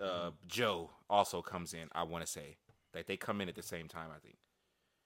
uh, 0.00 0.30
Joe 0.46 0.90
also 1.10 1.42
comes 1.42 1.74
in. 1.74 1.88
I 1.92 2.04
want 2.04 2.24
to 2.24 2.30
say 2.30 2.56
like 2.94 3.06
they 3.06 3.16
come 3.16 3.40
in 3.40 3.48
at 3.48 3.54
the 3.54 3.62
same 3.62 3.88
time. 3.88 4.08
I 4.14 4.18
think. 4.20 4.36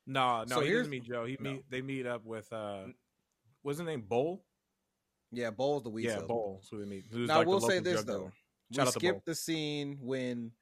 No, 0.06 0.44
no, 0.44 0.56
So 0.56 0.60
he 0.60 0.68
here's- 0.68 0.80
doesn't 0.80 0.90
meet 0.90 1.05
Joe. 1.05 1.24
He 1.24 1.36
no. 1.40 1.52
meet 1.55 1.70
they 1.70 1.82
meet 1.82 2.06
up 2.06 2.24
with 2.24 2.52
uh, 2.52 2.84
what's 3.62 3.78
his 3.78 3.86
name? 3.86 4.02
Bowl. 4.02 4.44
yeah, 5.32 5.51
Bowl's 5.51 5.82
the 5.82 5.90
weed 5.90 6.05
Yeah, 6.05 6.10
salesman. 6.12 6.28
Bowl. 6.28 6.60
So 6.62 6.76
we 6.76 6.84
meet. 6.84 7.06
Who's 7.10 7.26
Now 7.28 7.38
like 7.38 7.47
the 7.47 7.51
we'll 7.51 7.60
say 7.60 7.78
this 7.80 8.05
though: 8.05 8.18
dealer. 8.18 8.32
we 8.70 8.76
Shout 8.76 8.86
out 8.88 8.93
to 8.93 9.01
Bo. 9.01 9.06
skipped 9.09 9.26
the 9.26 9.34
scene 9.34 9.98
when 10.01 10.52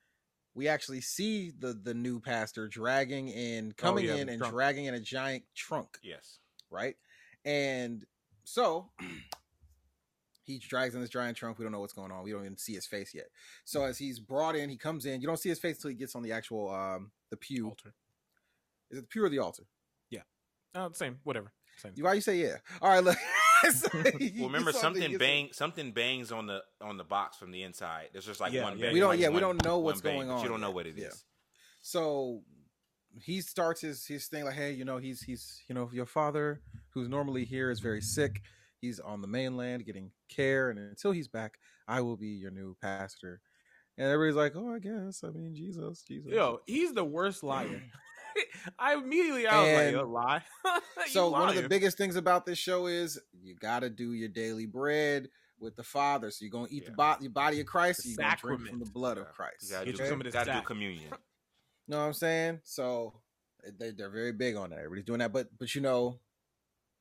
we 0.55 0.69
actually 0.69 1.03
see 1.03 1.51
the 1.51 1.75
the 1.75 1.93
new 1.93 2.21
pastor 2.21 2.69
dragging 2.69 3.29
in, 3.29 3.73
coming 3.73 4.07
yeah, 4.07 4.15
in, 4.15 4.29
and 4.31 4.39
trunk. 4.39 4.55
dragging 4.55 4.85
in 4.87 4.95
a 4.95 5.01
giant 5.01 5.45
trunk. 5.55 5.99
Yes. 6.03 6.39
Right? 6.71 6.97
And 7.45 8.05
so 8.45 8.91
he 10.45 10.59
drags 10.59 10.95
in 10.95 11.01
this 11.01 11.11
giant 11.11 11.37
trunk. 11.37 11.59
We 11.59 11.65
don't 11.65 11.73
know 11.73 11.81
what's 11.81 11.93
going 11.93 12.13
on. 12.13 12.23
We 12.23 12.33
don't 12.33 12.45
even 12.45 12.57
see 12.59 12.75
his 12.75 12.87
face 12.87 13.15
yet. 13.15 13.27
So 13.65 13.85
as 13.85 13.97
he's 13.99 14.21
brought 14.21 14.57
in, 14.57 14.69
he 14.69 14.77
comes 14.77 15.07
in. 15.07 15.21
You 15.21 15.27
don't 15.27 15.39
see 15.39 15.49
his 15.49 15.59
face 15.59 15.77
until 15.77 15.91
he 15.91 15.97
gets 15.97 16.15
on 16.15 16.23
the 16.23 16.33
actual 16.33 16.71
um 16.71 17.11
the 17.31 17.37
pew. 17.37 17.69
Altar. 17.69 17.95
Is 18.91 18.99
it 18.99 19.03
the 19.03 19.07
pew 19.09 19.25
or 19.25 19.29
the 19.29 19.39
altar? 19.39 19.65
Yeah. 20.11 20.21
Oh, 20.75 20.91
same. 20.93 21.19
Whatever. 21.25 21.53
Same. 21.79 21.93
Why 21.99 22.13
you 22.15 22.21
say 22.21 22.37
yeah? 22.37 22.57
All 22.83 22.91
right, 22.91 23.03
look. 23.03 23.17
So 23.73 23.89
Well, 23.95 24.13
remember 24.41 24.73
gets 24.73 24.81
something 24.83 25.11
gets 25.13 25.19
bang 25.19 25.49
something 25.53 25.93
bangs 25.93 26.31
on 26.31 26.47
the 26.47 26.63
on 26.83 26.99
the 26.99 27.05
box 27.05 27.39
from 27.39 27.51
the 27.51 27.63
inside. 27.63 28.09
There's 28.13 28.27
just 28.27 28.39
like 28.39 28.53
Yeah, 28.53 28.65
one. 28.65 28.77
yeah. 28.79 28.87
bang, 28.87 28.93
We 28.93 29.01
don't- 29.01 29.09
like 29.09 29.21
yeah, 29.21 29.31
we 29.31 29.41
don't 29.41 29.65
know 29.65 29.77
one 29.79 29.85
what's 29.85 30.03
bang, 30.03 30.17
going 30.17 30.29
but 30.29 30.35
on 30.35 30.43
You 30.43 30.51
don't 30.51 30.61
know 30.61 30.71
what 30.71 30.87
it 30.87 30.99
is. 30.99 31.03
Yeah. 31.03 31.09
So 31.81 32.43
he 33.21 33.41
starts 33.41 33.81
his 33.81 34.07
his 34.07 34.27
thing 34.27 34.45
like, 34.45 34.55
hey, 34.55 34.73
you 34.73 34.85
know, 34.85 34.99
he's 34.99 35.23
he's 35.23 35.63
you 35.69 35.75
know 35.75 35.89
your 35.93 36.07
father 36.07 36.61
who's 36.91 37.09
normally 37.09 37.45
here 37.45 37.71
is 37.71 37.81
very 37.81 38.01
sick. 38.03 38.43
He's 38.81 39.01
on 39.01 39.21
the 39.21 39.29
mainland 39.29 39.87
getting 39.87 40.13
care, 40.29 40.71
and 40.71 40.79
until 40.79 41.13
he's 41.13 41.29
back, 41.29 41.59
I 41.89 42.01
will 42.03 42.17
be 42.17 42.29
your 42.29 42.51
new 42.51 42.77
pastor. 42.81 43.41
And 43.97 44.09
everybody's 44.09 44.37
like, 44.37 44.57
oh, 44.57 44.75
I 44.75 44.79
guess. 44.81 45.23
I 45.23 45.31
mean, 45.31 45.55
Jesus, 45.55 46.03
Jesus. 46.03 46.33
Yo, 46.33 46.61
he's 46.67 46.93
the 46.93 47.05
worst 47.05 47.43
liar. 47.43 47.81
I 48.79 48.95
immediately 48.95 49.47
I 49.47 49.63
was 49.63 49.73
And 49.73 49.97
like, 49.97 50.05
a 50.05 50.09
lie. 50.09 50.43
You 51.07 51.11
so 51.11 51.31
one 51.31 51.49
of 51.51 51.55
the 51.55 51.69
biggest 51.69 51.97
things 51.97 52.17
about 52.17 52.47
this 52.47 52.59
show 52.59 52.87
is 52.87 53.21
you 53.41 53.55
got 53.55 53.81
to 53.81 53.91
do 53.91 54.13
your 54.15 54.29
daily 54.29 54.67
bread 54.67 55.29
with 55.61 55.77
the 55.77 55.83
Father. 55.83 56.31
So 56.31 56.45
you're 56.45 56.51
gonna 56.51 56.69
eat 56.71 56.85
the 56.85 56.91
Yeah. 56.91 56.97
body, 56.97 57.29
body 57.29 57.61
of 57.61 57.67
Christ. 57.67 58.03
The 58.05 58.11
You're 58.11 58.17
gonna 58.19 58.37
drink 58.37 58.61
from 58.69 58.81
the 58.81 58.91
blood 58.91 59.19
of 59.19 59.29
Christ. 59.33 59.65
You 59.65 59.71
gotta, 59.71 59.87
Get 59.87 59.97
do, 59.97 60.03
you 60.03 60.09
some 60.09 60.21
of 60.21 60.25
this 60.25 60.35
gotta 60.35 60.53
do 60.53 60.63
communion. 60.63 61.13
Know 61.89 61.99
what 61.99 62.05
I'm 62.07 62.13
saying? 62.13 62.61
So 62.65 63.21
they, 63.79 63.91
they're 63.93 64.11
very 64.11 64.33
big 64.33 64.57
on 64.57 64.71
that. 64.71 64.79
Everybody's 64.79 65.05
doing 65.05 65.21
that. 65.21 65.33
But 65.33 65.49
but 65.59 65.75
you 65.75 65.81
know, 65.81 66.19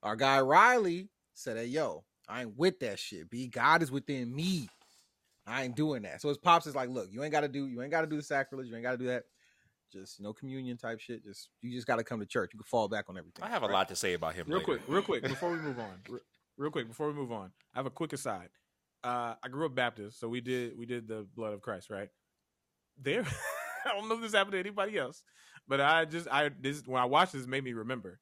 our 0.01 0.15
guy 0.15 0.39
Riley 0.41 1.09
said, 1.33 1.57
"Hey 1.57 1.65
yo, 1.65 2.03
I 2.27 2.41
ain't 2.41 2.57
with 2.57 2.79
that 2.79 2.99
shit. 2.99 3.29
B 3.29 3.47
God 3.47 3.81
is 3.81 3.91
within 3.91 4.33
me. 4.33 4.69
I 5.45 5.63
ain't 5.63 5.75
doing 5.75 6.03
that." 6.03 6.21
So 6.21 6.29
his 6.29 6.37
pops 6.37 6.67
is 6.67 6.75
like, 6.75 6.89
"Look, 6.89 7.09
you 7.11 7.23
ain't 7.23 7.31
got 7.31 7.41
to 7.41 7.47
do 7.47 7.67
you 7.67 7.81
ain't 7.81 7.91
got 7.91 8.01
to 8.01 8.07
do 8.07 8.17
the 8.17 8.23
sacrilege. 8.23 8.67
You 8.67 8.75
ain't 8.75 8.83
got 8.83 8.91
to 8.93 8.97
do 8.97 9.07
that. 9.07 9.23
Just 9.91 10.19
no 10.21 10.33
communion 10.33 10.77
type 10.77 10.99
shit. 10.99 11.23
Just 11.23 11.49
you 11.61 11.71
just 11.71 11.85
got 11.87 11.97
to 11.97 12.03
come 12.03 12.19
to 12.19 12.25
church. 12.25 12.51
You 12.53 12.59
can 12.59 12.65
fall 12.65 12.87
back 12.87 13.05
on 13.09 13.17
everything." 13.17 13.43
I 13.43 13.49
have 13.49 13.63
a 13.63 13.67
right? 13.67 13.73
lot 13.73 13.89
to 13.89 13.95
say 13.95 14.13
about 14.13 14.35
him. 14.35 14.45
real 14.47 14.57
later. 14.59 14.65
quick, 14.65 14.81
real 14.87 15.01
quick 15.01 15.23
before 15.23 15.51
we 15.51 15.57
move 15.57 15.79
on. 15.79 15.93
Re- 16.09 16.19
Real 16.55 16.69
quick 16.69 16.87
before 16.87 17.07
we 17.07 17.13
move 17.13 17.31
on, 17.31 17.51
I 17.73 17.79
have 17.79 17.87
a 17.87 17.89
quick 17.89 18.13
aside. 18.13 18.49
Uh, 19.03 19.33
I 19.43 19.47
grew 19.49 19.65
up 19.65 19.73
Baptist, 19.73 20.19
so 20.19 20.29
we 20.29 20.39
did 20.39 20.77
we 20.77 20.85
did 20.85 21.07
the 21.07 21.25
blood 21.35 21.51
of 21.53 21.61
Christ, 21.61 21.89
right? 21.89 22.09
There, 23.01 23.25
I 23.85 23.89
don't 23.89 24.07
know 24.09 24.15
if 24.15 24.21
this 24.21 24.33
happened 24.33 24.53
to 24.53 24.59
anybody 24.59 24.97
else, 24.97 25.23
but 25.67 25.81
I 25.81 26.05
just 26.05 26.27
I 26.31 26.49
this 26.59 26.83
when 26.85 27.01
I 27.01 27.05
watched 27.05 27.33
this 27.33 27.43
it 27.43 27.49
made 27.49 27.63
me 27.63 27.73
remember. 27.73 28.19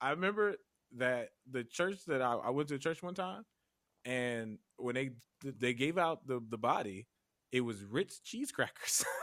I 0.00 0.10
remember 0.10 0.56
that 0.96 1.30
the 1.50 1.64
church 1.64 2.04
that 2.06 2.22
I, 2.22 2.34
I 2.34 2.50
went 2.50 2.68
to 2.68 2.78
church 2.78 3.02
one 3.02 3.14
time, 3.14 3.44
and 4.04 4.58
when 4.76 4.94
they 4.94 5.10
they 5.42 5.74
gave 5.74 5.98
out 5.98 6.26
the 6.26 6.40
the 6.48 6.58
body, 6.58 7.06
it 7.52 7.60
was 7.60 7.84
Ritz 7.84 8.20
cheese 8.20 8.52
crackers. 8.52 9.04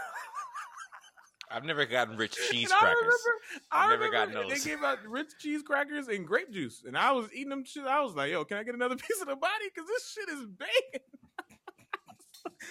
I've 1.54 1.66
never 1.66 1.86
gotten 1.86 2.16
Ritz 2.16 2.38
cheese 2.50 2.72
And 2.72 2.74
I 2.74 2.80
crackers. 2.80 3.02
remember, 3.02 3.66
I 3.72 3.84
I've 3.84 3.90
never 3.90 4.04
remember 4.06 4.34
gotten 4.34 4.50
those. 4.50 4.64
They 4.64 4.70
gave 4.70 4.84
out 4.84 5.00
Ritz 5.06 5.36
cheese 5.38 5.62
crackers 5.64 6.08
and 6.08 6.26
grape 6.26 6.50
juice, 6.52 6.84
and 6.88 6.98
I 6.98 7.12
was 7.12 7.28
eating 7.34 7.50
them 7.50 7.66
shit. 7.66 7.84
I 7.86 8.02
was 8.02 8.16
like, 8.16 8.32
"Yo, 8.32 8.46
can 8.46 8.58
I 8.58 8.64
get 8.64 8.74
another 8.74 8.96
piece 9.08 9.22
of 9.22 9.28
the 9.28 9.36
body? 9.36 9.66
Because 9.74 9.88
this 9.90 10.12
shit 10.14 10.30
is 10.30 10.46
banging." 10.46 11.06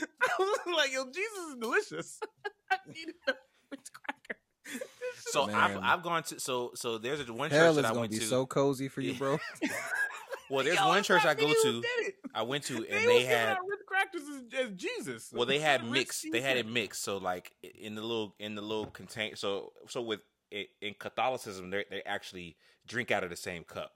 I 0.23 0.29
was 0.39 0.59
like, 0.77 0.93
"Yo, 0.93 1.05
Jesus 1.07 1.39
is 1.51 1.57
delicious." 1.61 2.21
I 2.71 2.77
need 2.89 3.09
a 3.29 3.33
Ritz 3.71 3.91
cracker. 3.91 4.41
So 5.19 5.49
is- 5.49 5.55
I've 5.55 5.77
I've 5.79 6.03
gone 6.03 6.23
to 6.25 6.41
so 6.41 6.73
so 6.75 6.99
there's 6.99 7.21
a 7.29 7.33
one 7.33 7.51
Hell 7.51 7.75
church 7.75 7.77
that 7.77 7.85
I 7.85 7.89
gonna 7.89 8.01
went 8.01 8.13
be 8.13 8.19
to. 8.19 8.25
so 8.25 8.47
cozy 8.47 8.89
for 8.89 9.01
you, 9.01 9.15
bro. 9.15 9.39
well, 10.51 10.65
there's 10.65 10.79
Yo, 10.79 10.89
one 10.89 11.03
church 11.03 11.25
I 11.25 11.35
go 11.35 11.53
to. 11.53 11.83
I 12.35 12.43
went 12.43 12.65
to 12.65 12.77
and 12.77 12.85
was 12.87 13.05
they 13.05 13.25
had 13.25 13.49
out 13.49 13.59
Ritz 13.69 13.83
crackers 13.87 14.23
as, 14.23 14.67
as 14.67 14.73
Jesus. 14.77 15.31
well 15.33 15.47
they 15.47 15.59
had 15.59 15.85
mixed 15.85 16.25
they 16.31 16.41
had 16.41 16.57
it 16.57 16.67
mixed 16.67 17.03
so 17.03 17.17
like 17.19 17.53
in 17.63 17.95
the 17.97 18.03
little 18.03 18.35
in 18.39 18.55
the 18.55 18.63
little 18.63 18.87
contain 18.87 19.35
so 19.37 19.73
so 19.89 20.01
with 20.01 20.21
in 20.51 20.95
Catholicism 20.99 21.71
they 21.71 21.85
they 21.91 22.03
actually 22.03 22.57
drink 22.87 23.11
out 23.11 23.25
of 23.25 23.31
the 23.31 23.37
same 23.37 23.65
cup. 23.65 23.93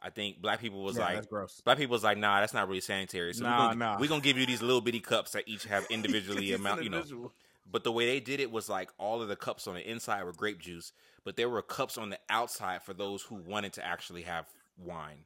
I 0.00 0.10
think 0.10 0.40
black 0.40 0.60
people 0.60 0.82
was 0.84 0.96
Yeah, 0.96 1.02
like 1.04 1.14
that's 1.16 1.26
gross. 1.26 1.60
black 1.64 1.78
people 1.78 1.92
was 1.94 2.04
like 2.04 2.18
nah 2.18 2.40
that's 2.40 2.54
not 2.54 2.68
really 2.68 2.80
sanitary. 2.80 3.34
So 3.34 3.44
Nah, 3.44 3.50
we're 3.58 3.64
gonna, 3.68 3.74
nah. 3.78 3.98
we 3.98 4.08
gonna 4.08 4.20
give 4.20 4.38
you 4.38 4.46
these 4.46 4.62
little 4.62 4.80
bitty 4.80 5.00
cups 5.00 5.32
that 5.32 5.44
each 5.46 5.64
have 5.64 5.86
individually 5.90 6.52
It's 6.52 6.60
amount 6.60 6.84
you 6.84 6.90
know. 6.90 7.32
But 7.70 7.84
the 7.84 7.92
way 7.92 8.06
they 8.06 8.20
did 8.20 8.40
it 8.40 8.50
was 8.50 8.68
like 8.68 8.90
all 8.96 9.20
of 9.20 9.28
the 9.28 9.36
cups 9.36 9.66
on 9.66 9.74
the 9.74 9.90
inside 9.90 10.22
were 10.24 10.32
grape 10.32 10.58
juice, 10.60 10.92
but 11.24 11.36
there 11.36 11.50
were 11.50 11.60
cups 11.62 11.98
on 11.98 12.08
the 12.10 12.18
outside 12.30 12.82
for 12.82 12.94
those 12.94 13.22
who 13.22 13.34
wanted 13.34 13.74
to 13.74 13.84
actually 13.84 14.22
have 14.22 14.46
wine, 14.78 15.24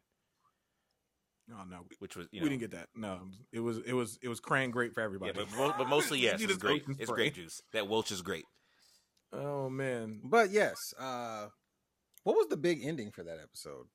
Oh 1.52 1.64
no, 1.68 1.84
which 1.98 2.16
was 2.16 2.26
you 2.32 2.40
know 2.40 2.44
we 2.44 2.48
didn't 2.50 2.60
get 2.62 2.70
that. 2.72 2.88
No, 2.96 3.20
it 3.52 3.60
was 3.60 3.78
it 3.78 3.92
was 3.92 4.18
it 4.22 4.28
was 4.28 4.40
crayon 4.40 4.70
grape 4.70 4.94
for 4.94 5.00
yeah, 5.00 5.04
everybody. 5.04 5.32
but, 5.34 5.52
mo- 5.56 5.74
but 5.76 5.88
mostly 5.88 6.18
yes, 6.20 6.40
it's 6.40 6.56
grape. 6.56 6.84
It's 6.98 7.10
grape 7.10 7.34
juice. 7.34 7.60
That 7.72 7.88
Welch 7.88 8.10
is 8.10 8.22
great. 8.22 8.44
Oh 9.32 9.68
man, 9.68 10.20
But 10.24 10.50
yes, 10.50 10.76
uh 10.98 11.48
what 12.24 12.36
was 12.36 12.46
the 12.48 12.56
big 12.56 12.84
ending 12.84 13.10
for 13.10 13.22
that 13.24 13.38
episode? 13.42 13.86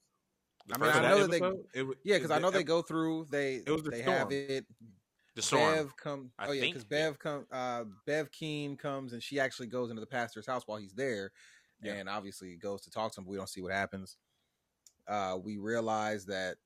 I 0.73 0.77
mean, 0.77 0.89
I 0.89 1.02
know 1.10 1.27
that 1.27 1.31
they- 1.73 1.80
it 1.80 1.88
Yeah, 2.03 2.18
because 2.18 2.31
I 2.31 2.39
know 2.39 2.52
they 2.52 2.60
ep- 2.61 2.65
go 2.65 2.81
through. 2.81 3.27
They 3.30 3.56
It 3.65 3.69
was 3.69 3.84
the 3.84 3.91
they 3.91 4.02
have 4.02 4.31
it. 4.31 4.65
the 5.35 5.41
storm. 5.41 5.76
Bev 5.76 5.95
come. 5.98 6.31
I 6.38 6.48
oh 6.48 6.52
yeah, 6.52 6.61
because. 6.61 6.84
Bev 6.84 7.19
come. 7.19 7.45
Uh, 7.52 7.85
Bev 8.06 8.31
Keane 8.31 8.76
comes 8.76 9.14
and 9.14 9.22
she 9.23 9.39
actually 9.39 9.68
goes 9.68 9.89
into 9.89 9.99
the 10.02 10.07
pastor's 10.07 10.45
house 10.48 10.64
while 10.65 10.77
he's 10.77 10.94
there, 10.94 11.31
Yeah. 11.81 11.94
and 11.94 12.10
obviously 12.10 12.56
goes 12.57 12.81
to 12.84 12.89
talk 12.91 13.14
to 13.14 13.22
him. 13.22 13.26
But 13.26 13.31
we 13.31 13.38
don't 13.38 13.49
see 13.49 13.61
what 13.61 13.72
happens. 13.72 14.18
Uh, 15.07 15.38
we 15.41 15.57
realize 15.57 16.26
that 16.26 16.57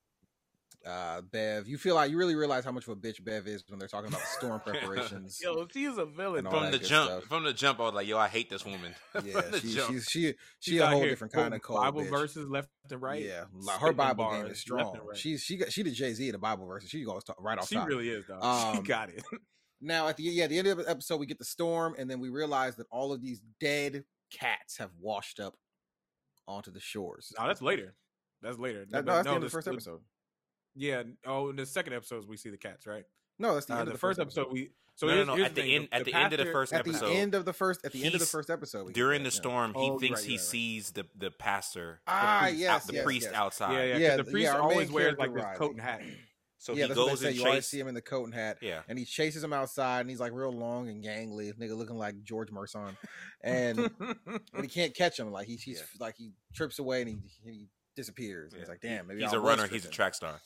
uh, 0.85 1.21
Bev. 1.21 1.67
You 1.67 1.77
feel 1.77 1.95
like 1.95 2.09
you 2.11 2.17
really 2.17 2.35
realize 2.35 2.65
how 2.65 2.71
much 2.71 2.87
of 2.87 2.93
a 2.93 2.95
bitch 2.95 3.23
Bev 3.23 3.47
is 3.47 3.63
when 3.67 3.77
they're 3.79 3.87
talking 3.87 4.09
about 4.09 4.21
the 4.21 4.27
storm 4.27 4.59
preparations. 4.65 5.39
Yo, 5.43 5.67
she's 5.71 5.97
a 5.97 6.05
villain. 6.05 6.45
From 6.49 6.71
the 6.71 6.79
jump, 6.79 7.09
stuff. 7.09 7.23
from 7.25 7.43
the 7.43 7.53
jump, 7.53 7.79
I 7.79 7.83
was 7.83 7.93
like, 7.93 8.07
"Yo, 8.07 8.17
I 8.17 8.27
hate 8.27 8.49
this 8.49 8.65
woman." 8.65 8.93
yeah, 9.23 9.41
from 9.41 9.59
she, 9.59 9.67
she's 9.69 10.05
she 10.09 10.21
she 10.59 10.71
She's 10.71 10.79
a 10.81 10.87
whole 10.87 11.03
different 11.03 11.33
kind 11.33 11.53
of 11.53 11.61
quoting 11.61 11.83
cold 11.83 11.95
Bible 11.95 12.01
bitch. 12.01 12.19
verses 12.19 12.47
left 12.49 12.69
and 12.89 13.01
right. 13.01 13.23
Yeah, 13.23 13.43
like, 13.53 13.79
her 13.79 13.93
Bible 13.93 14.23
bars 14.25 14.43
game 14.43 14.51
is 14.51 14.59
strong. 14.59 14.95
and 14.97 15.07
right. 15.07 15.17
She's 15.17 15.41
she 15.43 15.57
got 15.57 15.71
she 15.71 15.83
the 15.83 15.91
Jay 15.91 16.13
Z 16.13 16.27
of 16.29 16.33
the 16.33 16.39
Bible 16.39 16.65
verses. 16.65 16.89
She 16.89 17.03
goes 17.03 17.23
to, 17.25 17.35
right 17.39 17.57
off 17.57 17.67
she 17.67 17.75
top. 17.75 17.87
really 17.87 18.09
is, 18.09 18.25
though. 18.27 18.39
Um, 18.41 18.77
she 18.77 18.81
got 18.83 19.09
it. 19.09 19.23
Now 19.81 20.07
at 20.07 20.17
the 20.17 20.23
yeah 20.23 20.47
the 20.47 20.57
end 20.59 20.67
of 20.67 20.77
the 20.77 20.89
episode 20.89 21.17
we 21.19 21.25
get 21.25 21.37
the 21.39 21.45
storm 21.45 21.95
and 21.97 22.09
then 22.09 22.19
we 22.19 22.29
realize 22.29 22.75
that 22.75 22.87
all 22.91 23.13
of 23.13 23.21
these 23.21 23.41
dead 23.59 24.03
cats 24.31 24.77
have 24.77 24.91
washed 24.99 25.39
up 25.39 25.55
onto 26.47 26.71
the 26.71 26.79
shores. 26.79 27.31
no, 27.39 27.47
that's 27.47 27.61
later. 27.61 27.95
That's 28.41 28.57
later. 28.57 28.85
That- 28.89 29.05
no, 29.05 29.13
that's 29.13 29.25
the 29.25 29.29
end 29.29 29.37
of 29.37 29.41
the 29.41 29.45
this- 29.45 29.53
first 29.53 29.67
episode. 29.67 30.01
Yeah. 30.75 31.03
Oh, 31.25 31.49
in 31.49 31.55
the 31.55 31.65
second 31.65 31.93
episode 31.93 32.27
we 32.27 32.37
see 32.37 32.49
the 32.49 32.57
cats, 32.57 32.85
right? 32.87 33.03
No, 33.39 33.53
that's 33.55 33.65
the 33.65 33.73
Uh, 33.73 33.79
end 33.79 33.87
the, 33.87 33.91
of 33.91 33.95
the 33.95 33.99
first 33.99 34.19
episode, 34.19 34.47
we. 34.51 34.71
So 34.95 35.07
no, 35.07 35.23
no, 35.23 35.35
no. 35.35 35.43
At 35.43 35.55
the 35.55 35.61
thing, 35.61 35.71
end, 35.73 35.87
at 35.91 36.05
the, 36.05 36.13
end 36.13 36.31
of 36.33 36.37
the 36.37 36.43
pastor- 36.45 36.51
first 36.51 36.73
At 36.73 36.83
the 36.83 36.89
episode, 36.91 37.11
end 37.11 37.33
of 37.33 37.45
the 37.45 37.53
first 37.53 37.85
at 37.85 37.91
the 37.91 38.03
end 38.03 38.13
of 38.13 38.19
the 38.19 38.25
first 38.27 38.49
episode 38.49 38.93
during 38.93 39.23
that, 39.23 39.29
the 39.31 39.35
yeah. 39.35 39.41
storm, 39.41 39.73
he 39.73 39.79
Oh, 39.89 39.97
thinks 39.99 40.19
right, 40.21 40.27
he 40.27 40.33
right, 40.33 40.39
right. 40.39 40.45
sees 40.47 40.91
the 40.91 41.05
the 41.17 41.31
pastor, 41.31 42.01
Ah, 42.05 42.41
the, 42.41 42.47
priest, 42.49 42.59
yes, 42.61 42.69
out- 42.69 42.87
the 42.87 42.93
yes, 42.93 43.03
priest 43.03 43.25
yes. 43.27 43.33
outside. 43.35 43.71
Yeah, 43.73 43.83
yeah. 43.83 43.91
'cause 43.93 44.01
Yeah, 44.01 44.17
the 44.17 44.23
the- 44.23 44.31
priest 44.31 44.51
yeah, 44.53 44.59
always 44.59 44.91
wears 44.91 45.17
like 45.17 45.33
this 45.33 45.45
coat 45.57 45.71
and 45.71 45.81
hat. 45.81 46.01
So 46.59 46.73
yeah, 46.73 46.83
he 46.83 46.87
that's 46.89 46.99
what 46.99 47.07
goes 47.09 47.19
they 47.21 47.25
say. 47.25 47.29
and 47.29 47.37
You 47.39 47.45
always 47.45 47.57
chases. 47.57 47.71
see 47.71 47.79
him 47.79 47.87
in 47.87 47.95
the 47.95 48.01
coat 48.03 48.25
and 48.25 48.33
hat, 48.35 48.57
Yeah, 48.61 48.81
and 48.87 48.99
he 48.99 49.05
chases 49.05 49.43
him 49.43 49.53
outside, 49.53 50.01
and 50.01 50.09
he's 50.11 50.19
like 50.19 50.33
real 50.33 50.51
long 50.51 50.89
and 50.89 51.03
gangly, 51.03 51.51
nigga 51.57 51.75
looking 51.75 51.97
like 51.97 52.21
George 52.23 52.51
Merson, 52.51 52.95
and 53.43 53.79
and 53.99 54.61
he 54.61 54.67
can't 54.67 54.93
catch 54.93 55.17
him. 55.19 55.31
Like 55.31 55.47
he, 55.47 55.55
he's 55.55 55.79
Yeah. 55.79 55.85
like 55.99 56.15
he 56.17 56.33
trips 56.53 56.77
away 56.77 57.01
and 57.01 57.09
he 57.09 57.17
he 57.43 57.69
disappears. 57.95 58.53
And 58.53 58.61
He's 58.61 58.69
like, 58.69 58.81
damn, 58.81 59.07
maybe 59.07 59.21
he's 59.23 59.33
I 59.33 59.37
a 59.37 59.39
was 59.39 59.49
runner. 59.57 59.67
He's 59.67 59.85
a 59.85 59.89
track 59.89 60.13
star. 60.13 60.39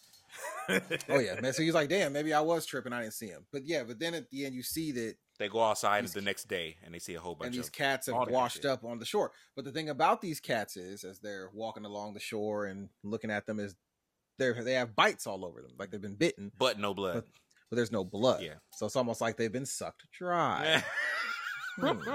Oh 1.09 1.19
yeah, 1.19 1.39
man. 1.41 1.53
So 1.53 1.61
he's 1.61 1.73
like, 1.73 1.89
damn, 1.89 2.13
maybe 2.13 2.33
I 2.33 2.41
was 2.41 2.65
tripping. 2.65 2.93
I 2.93 3.01
didn't 3.01 3.13
see 3.13 3.27
him. 3.27 3.45
But 3.51 3.65
yeah, 3.65 3.83
but 3.83 3.99
then 3.99 4.13
at 4.13 4.29
the 4.29 4.45
end 4.45 4.55
you 4.55 4.63
see 4.63 4.91
that 4.93 5.15
They 5.39 5.47
go 5.49 5.61
outside 5.63 6.05
the 6.07 6.21
next 6.21 6.47
day 6.47 6.77
and 6.83 6.93
they 6.93 6.99
see 6.99 7.13
a 7.15 7.19
whole 7.19 7.33
and 7.33 7.39
bunch 7.39 7.55
these 7.55 7.67
of. 7.67 7.71
cats 7.73 8.07
have 8.07 8.29
washed 8.29 8.65
up 8.65 8.83
on 8.83 8.99
the 8.99 9.05
shore. 9.05 9.31
But 9.55 9.65
the 9.65 9.71
thing 9.71 9.89
about 9.89 10.21
these 10.21 10.39
cats 10.39 10.77
is, 10.77 11.03
as 11.03 11.19
they're 11.19 11.49
walking 11.53 11.85
along 11.85 12.13
the 12.13 12.19
shore 12.19 12.65
and 12.65 12.89
looking 13.03 13.31
at 13.31 13.45
them, 13.45 13.59
is 13.59 13.75
they 14.39 14.51
they 14.51 14.73
have 14.73 14.95
bites 14.95 15.27
all 15.27 15.45
over 15.45 15.61
them, 15.61 15.71
like 15.77 15.91
they've 15.91 16.01
been 16.01 16.15
bitten, 16.15 16.51
But 16.57 16.79
no 16.79 16.93
blood. 16.93 17.23
but 17.69 17.75
there's 17.75 17.91
no 17.91 18.03
blood. 18.03 18.41
Yeah. 18.43 18.55
So 18.73 18.85
it's 18.85 18.95
almost 18.95 19.21
like 19.21 19.37
they've 19.37 19.51
been 19.51 19.65
sucked 19.65 20.03
dry. 20.11 20.83
Hmm. 21.77 21.99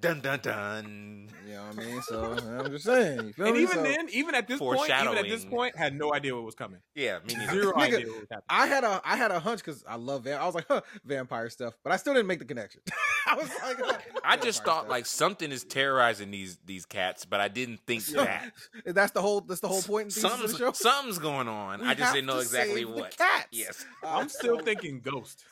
dun 0.00 0.20
dun 0.20 0.38
dun. 0.40 1.28
You 1.46 1.54
know 1.54 1.62
what 1.62 1.78
I 1.78 1.86
mean? 1.86 2.02
So 2.02 2.36
I'm 2.60 2.70
just 2.70 2.84
saying. 2.84 3.26
You 3.26 3.32
feel 3.32 3.46
and 3.46 3.56
me? 3.56 3.62
even 3.62 3.74
So, 3.76 3.82
then, 3.82 4.08
even 4.12 4.34
at 4.34 4.48
this 4.48 4.58
point, 4.58 4.90
even 4.90 5.18
at 5.18 5.28
this 5.28 5.44
point, 5.44 5.76
had 5.76 5.94
no 5.94 6.12
idea 6.14 6.34
what 6.34 6.44
was 6.44 6.54
coming. 6.54 6.80
Yeah, 6.94 7.18
me 7.26 7.34
neither. 7.34 7.52
Zero 7.52 7.72
Nigga, 7.72 7.80
idea 7.80 8.06
what 8.06 8.20
was 8.20 8.26
happening. 8.30 8.44
I 8.48 8.66
had 8.66 8.84
a 8.84 9.00
I 9.04 9.16
had 9.16 9.30
a 9.30 9.40
hunch 9.40 9.60
because 9.60 9.84
I 9.86 9.96
love 9.96 10.24
van- 10.24 10.40
I 10.40 10.46
was 10.46 10.54
like 10.54 10.66
huh, 10.68 10.80
vampire 11.04 11.50
stuff, 11.50 11.74
but 11.82 11.92
I 11.92 11.96
still 11.96 12.14
didn't 12.14 12.28
make 12.28 12.38
the 12.38 12.44
connection. 12.44 12.80
I 13.26 13.36
was 13.36 13.48
like, 13.62 13.76
huh, 13.78 13.98
I 14.22 14.36
just 14.36 14.64
thought 14.64 14.82
stuff. 14.82 14.90
like 14.90 15.06
something 15.06 15.50
is 15.50 15.64
terrorizing 15.64 16.30
these 16.30 16.58
these 16.64 16.86
cats, 16.86 17.24
but 17.24 17.40
I 17.40 17.48
didn't 17.48 17.80
think 17.86 18.04
that. 18.06 18.52
that's 18.86 19.12
the 19.12 19.22
whole 19.22 19.40
that's 19.42 19.60
the 19.60 19.68
whole 19.68 19.82
point. 19.82 20.04
And 20.06 20.12
thesis 20.12 20.24
of 20.24 20.30
the 20.40 20.48
Something's, 20.48 20.58
show. 20.58 20.72
something's 20.72 21.18
going 21.18 21.48
on. 21.48 21.80
We 21.80 21.86
I 21.86 21.94
just 21.94 22.14
didn't 22.14 22.26
know 22.26 22.38
exactly 22.38 22.84
what. 22.84 23.16
cats. 23.16 23.46
Yes. 23.52 23.84
I'm 24.02 24.28
still 24.28 24.58
thinking 24.58 25.00
ghost. 25.00 25.44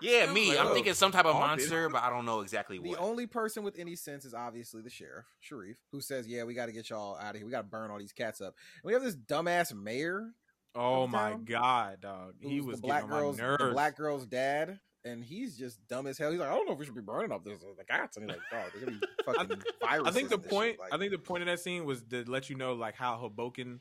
Yeah, 0.00 0.32
me. 0.32 0.56
I'm 0.56 0.66
Like, 0.66 0.74
thinking 0.74 0.94
some 0.94 1.12
type 1.12 1.24
of 1.26 1.34
haunted. 1.34 1.58
monster, 1.68 1.88
but 1.88 2.02
I 2.02 2.10
don't 2.10 2.24
know 2.24 2.40
exactly 2.40 2.78
what. 2.78 2.90
The 2.90 2.98
only 2.98 3.26
person 3.26 3.62
with 3.62 3.78
any 3.78 3.96
sense 3.96 4.24
is 4.24 4.34
obviously 4.34 4.82
the 4.82 4.90
sheriff, 4.90 5.26
Sharif, 5.40 5.76
who 5.92 6.00
says, 6.00 6.26
"Yeah, 6.26 6.44
we 6.44 6.54
got 6.54 6.66
to 6.66 6.72
get 6.72 6.90
y'all 6.90 7.16
out 7.16 7.30
of 7.30 7.36
here. 7.36 7.44
We 7.44 7.50
got 7.52 7.62
to 7.62 7.68
burn 7.68 7.90
all 7.90 7.98
these 7.98 8.12
cats 8.12 8.40
up." 8.40 8.54
And 8.82 8.88
we 8.88 8.92
have 8.92 9.02
this 9.02 9.16
dumbass 9.16 9.74
mayor, 9.74 10.30
Oh 10.74 11.06
my 11.06 11.30
town? 11.30 11.44
god, 11.44 12.00
dog. 12.00 12.34
He 12.40 12.60
was 12.60 12.80
the 12.80 12.86
black 12.86 13.02
getting 13.02 13.14
on 13.16 13.20
girl's 13.36 13.38
my 13.38 13.56
the 13.66 13.72
black 13.72 13.96
girl's 13.96 14.26
dad, 14.26 14.78
and 15.04 15.24
he's 15.24 15.56
just 15.58 15.84
dumb 15.88 16.06
as 16.06 16.16
hell. 16.16 16.30
He's 16.30 16.38
like, 16.40 16.48
"I 16.48 16.54
don't 16.54 16.66
know 16.66 16.72
if 16.74 16.78
we 16.78 16.84
should 16.84 16.94
be 16.94 17.00
burning 17.00 17.32
up 17.32 17.44
this 17.44 17.58
uh, 17.62 17.66
the 17.76 17.84
cats." 17.84 18.16
And 18.16 18.30
he's 18.30 18.36
like, 18.38 18.50
"Dog, 18.62 18.70
there's 18.72 18.84
gonna 18.84 18.98
be 18.98 19.06
fucking 19.24 19.62
viruses." 19.82 20.06
I 20.08 20.10
think 20.16 20.28
the 20.28 20.38
point. 20.38 20.78
Like, 20.78 20.94
I 20.94 20.98
think 20.98 21.10
the 21.12 21.18
point 21.18 21.42
of 21.42 21.46
that 21.48 21.58
scene 21.60 21.84
was 21.84 22.02
to 22.10 22.24
let 22.30 22.48
you 22.48 22.56
know 22.56 22.74
like 22.74 22.94
how 22.94 23.16
Hoboken 23.16 23.80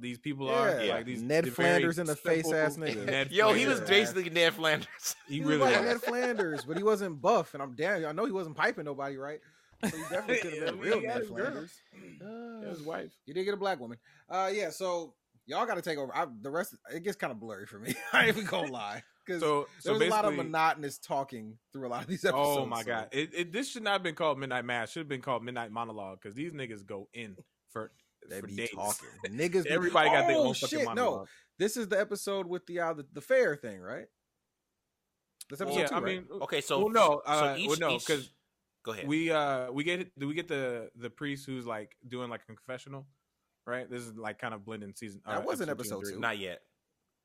these 0.00 0.18
people 0.18 0.46
Yeah. 0.46 0.52
are. 0.54 0.82
Yeah. 0.84 0.94
Like 0.94 1.06
these 1.06 1.22
Ned 1.22 1.44
the 1.44 1.50
Flanders 1.50 1.98
in 1.98 2.06
the 2.06 2.16
face 2.16 2.50
ass 2.52 2.76
nigga. 2.76 3.04
Ned 3.04 3.30
Yo, 3.32 3.52
he 3.52 3.66
was 3.66 3.78
Flanders. 3.78 3.88
basically 3.88 4.30
Ned 4.30 4.54
Flanders. 4.54 4.88
He, 5.28 5.34
He, 5.36 5.40
really 5.42 5.58
was 5.58 5.70
like 5.72 5.80
was. 5.80 5.88
Ned 5.90 6.00
Flanders, 6.02 6.64
but 6.64 6.76
he 6.76 6.82
wasn't 6.82 7.20
buff, 7.20 7.54
and 7.54 7.62
I'm 7.62 7.74
damn. 7.74 8.04
I 8.06 8.12
know 8.12 8.24
he 8.24 8.32
wasn't 8.32 8.56
piping 8.56 8.84
nobody, 8.84 9.16
right? 9.16 9.40
So 9.84 9.96
he 9.96 10.02
definitely 10.10 10.38
could 10.42 10.52
have 10.54 10.64
been 10.66 10.78
I 10.78 10.82
real 10.82 10.94
mean, 10.96 11.00
he 11.02 11.06
had 11.06 11.18
Ned. 11.20 11.26
Flanders. 11.28 11.72
Yeah, 12.20 12.68
his 12.68 12.82
wife. 12.82 13.12
He 13.26 13.32
did 13.32 13.44
get 13.44 13.54
a 13.54 13.58
black 13.58 13.80
woman. 13.80 13.98
Uh, 14.28 14.50
yeah. 14.52 14.70
So 14.70 15.14
y'all 15.46 15.66
got 15.66 15.74
to 15.76 15.82
take 15.82 15.98
over. 15.98 16.14
I, 16.14 16.26
the 16.42 16.50
rest, 16.50 16.74
it 16.94 17.02
gets 17.02 17.16
kind 17.16 17.30
of 17.30 17.40
blurry 17.40 17.66
for 17.66 17.78
me. 17.78 17.94
I 18.12 18.26
ain't 18.26 18.36
even 18.36 18.44
gonna 18.46 18.70
lie, 18.72 19.02
because 19.24 19.40
So, 19.40 19.66
so 19.78 19.90
there 19.90 19.98
was 19.98 20.08
a 20.08 20.10
lot 20.10 20.24
of 20.26 20.34
monotonous 20.34 20.98
talking 20.98 21.56
through 21.72 21.86
a 21.86 21.90
lot 21.90 22.02
of 22.02 22.08
these 22.08 22.24
episodes. 22.24 22.58
Oh 22.58 22.66
my 22.66 22.82
so- 22.82 22.86
god! 22.88 23.08
It, 23.12 23.30
it 23.34 23.52
this 23.52 23.70
should 23.70 23.82
not 23.82 23.92
have 23.94 24.02
been 24.02 24.14
called 24.14 24.38
Midnight 24.38 24.64
Mass. 24.64 24.90
Should 24.90 25.00
have 25.00 25.08
been 25.08 25.22
called 25.22 25.42
Midnight 25.44 25.72
Monologue 25.72 26.18
because 26.20 26.34
these 26.34 26.52
niggas 26.52 26.84
go 26.86 27.08
in 27.14 27.36
for 27.70 27.90
They 28.30 28.40
be 28.40 28.54
days. 28.56 28.70
talking. 28.70 29.08
Niggas. 29.26 29.64
be- 29.64 29.70
Everybody 29.70 30.08
got 30.10 30.26
their 30.28 30.36
Oh, 30.36 30.48
own 30.48 30.54
fucking 30.54 30.78
shit, 30.78 30.86
monologue. 30.86 31.20
No, 31.22 31.26
this 31.58 31.76
is 31.76 31.88
the 31.88 32.00
episode 32.00 32.46
with 32.46 32.64
the 32.66 32.80
uh, 32.80 32.92
the, 32.94 33.06
the 33.12 33.20
fair 33.20 33.56
thing, 33.56 33.80
right? 33.80 34.06
This 35.50 35.60
episode 35.60 35.80
yeah, 35.80 35.86
two, 35.86 35.94
I 35.96 35.98
right? 36.00 36.28
mean, 36.30 36.40
Okay, 36.42 36.60
so 36.60 36.78
well, 36.78 36.88
no, 36.90 37.22
uh, 37.26 37.54
so 37.54 37.60
each, 37.60 37.68
well, 37.68 37.76
no, 37.80 37.98
because 37.98 38.32
go 38.84 38.92
ahead. 38.92 39.08
we 39.08 39.30
uh 39.32 39.70
we 39.72 39.82
get 39.82 40.16
do 40.18 40.28
we 40.28 40.34
get 40.34 40.46
the 40.48 40.90
the 40.94 41.10
priest 41.10 41.44
who's 41.44 41.66
like 41.66 41.96
doing 42.06 42.30
like 42.30 42.42
a 42.42 42.46
confessional, 42.46 43.06
right? 43.66 43.90
This 43.90 44.02
is 44.02 44.16
like 44.16 44.38
kind 44.38 44.54
of 44.54 44.64
blending 44.64 44.92
season. 44.94 45.20
That 45.26 45.38
uh, 45.38 45.40
wasn't 45.42 45.68
two 45.68 45.72
episode 45.72 45.96
and 45.96 46.04
three. 46.04 46.14
two. 46.14 46.20
not 46.20 46.38
yet. 46.38 46.60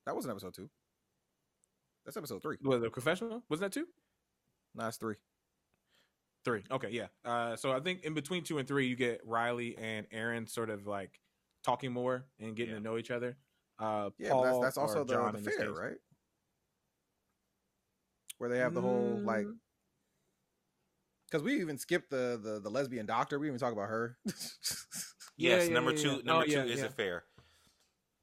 that 0.07 0.15
wasn't 0.15 0.31
episode 0.31 0.55
two. 0.55 0.69
That's 2.03 2.17
episode 2.17 2.41
three. 2.41 2.57
Was 2.63 2.81
the 2.81 2.89
confessional? 2.89 3.43
Wasn't 3.49 3.71
that 3.71 3.79
two? 3.79 3.85
No, 4.73 4.87
it's 4.87 4.97
three. 4.97 5.15
Three. 6.45 6.63
Okay, 6.71 6.89
yeah. 6.91 7.07
Uh, 7.25 7.55
so 7.55 7.71
I 7.71 7.79
think 7.79 8.03
in 8.03 8.13
between 8.13 8.43
two 8.43 8.59
and 8.59 8.67
three, 8.67 8.87
you 8.87 8.95
get 8.95 9.19
Riley 9.25 9.75
and 9.77 10.05
Erin 10.11 10.45
sort 10.47 10.69
of 10.69 10.85
like 10.85 11.19
talking 11.63 11.91
more 11.91 12.25
and 12.39 12.55
getting 12.55 12.73
Yeah. 12.73 12.77
to 12.79 12.83
know 12.83 12.97
each 12.97 13.09
other. 13.11 13.35
Uh, 13.79 14.11
Yeah, 14.19 14.29
but 14.29 14.43
that's, 14.43 14.59
that's 14.59 14.77
also 14.77 15.01
or 15.01 15.05
the, 15.05 15.13
John 15.13 15.33
the 15.33 15.51
fair, 15.51 15.71
right? 15.73 15.97
Where 18.37 18.49
they 18.49 18.59
have 18.59 18.73
the 18.73 18.81
whole 18.81 19.19
like, 19.23 19.45
Mm. 19.47 19.57
because 21.25 21.41
we 21.43 21.59
even 21.61 21.77
skipped 21.77 22.09
the, 22.09 22.39
the 22.41 22.59
the 22.59 22.69
lesbian 22.69 23.05
doctor. 23.05 23.39
We 23.39 23.47
didn't 23.47 23.55
even 23.61 23.67
talk 23.67 23.73
about 23.73 23.89
her. 23.89 24.17
Yes, 25.37 25.67
yeah, 25.67 25.73
number 25.73 25.91
yeah, 25.91 25.97
two. 25.97 26.09
yeah. 26.11 26.15
Number 26.23 26.31
Oh, 26.43 26.45
two 26.45 26.51
yeah, 26.51 26.63
is 26.63 26.79
yeah. 26.79 26.85
a 26.85 26.89
fair. 26.89 27.23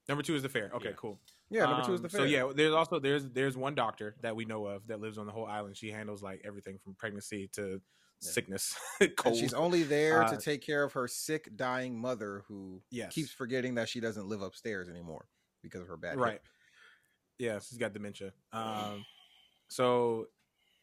Number 0.08 0.22
two 0.22 0.34
is 0.34 0.42
the 0.42 0.48
fair. 0.48 0.70
Okay, 0.74 0.88
Yeah. 0.90 0.94
cool. 0.96 1.20
yeah, 1.50 1.64
number 1.66 1.84
two 1.84 1.92
is 1.92 2.00
Um, 2.00 2.02
the 2.04 2.08
fair. 2.08 2.20
So 2.20 2.24
yeah, 2.24 2.50
there's 2.54 2.72
also 2.72 2.98
there's 3.00 3.28
there's 3.30 3.54
one 3.54 3.74
doctor 3.74 4.16
that 4.22 4.34
we 4.34 4.46
know 4.46 4.64
of 4.64 4.86
that 4.86 4.98
lives 4.98 5.18
on 5.18 5.26
the 5.26 5.32
whole 5.32 5.44
island. 5.44 5.76
She 5.76 5.90
handles 5.90 6.22
like 6.22 6.40
everything 6.42 6.78
from 6.78 6.94
pregnancy 6.94 7.48
to 7.52 7.82
Sickness, 8.22 8.74
And 9.00 9.16
cold. 9.16 9.36
she's 9.36 9.52
only 9.54 9.82
there 9.82 10.20
to 10.24 10.34
Uh, 10.36 10.36
take 10.38 10.62
care 10.62 10.82
of 10.84 10.92
her 10.92 11.08
sick, 11.08 11.48
dying 11.56 11.98
mother 11.98 12.44
who 12.48 12.82
Yes. 12.90 13.12
keeps 13.12 13.30
forgetting 13.32 13.74
that 13.76 13.88
she 13.88 14.00
doesn't 14.00 14.28
live 14.28 14.42
upstairs 14.42 14.88
anymore 14.88 15.26
because 15.62 15.80
of 15.80 15.88
her 15.88 15.96
bad. 15.96 16.12
hip. 16.12 16.18
right. 16.20 16.40
Yeah, 17.38 17.58
she's 17.58 17.78
got 17.78 17.92
dementia. 17.92 18.32
Um, 18.52 19.04
so 19.68 20.26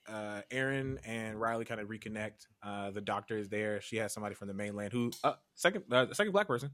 uh, 0.07 0.41
Erin 0.52 0.99
and 1.06 1.40
Riley 1.40 1.66
kind 1.66 1.80
of 1.80 1.88
reconnect. 1.88 2.48
Uh, 2.64 2.91
the 2.91 3.02
doctor 3.02 3.38
is 3.38 3.48
there. 3.49 3.80
She 3.82 3.98
has 3.98 4.11
somebody 4.11 4.36
from 4.36 4.48
the 4.48 4.53
mainland 4.53 4.91
who 4.91 5.11
uh, 5.24 5.34
second 5.56 5.84
uh, 5.91 6.11
second 6.14 6.32
black 6.34 6.48
person 6.48 6.72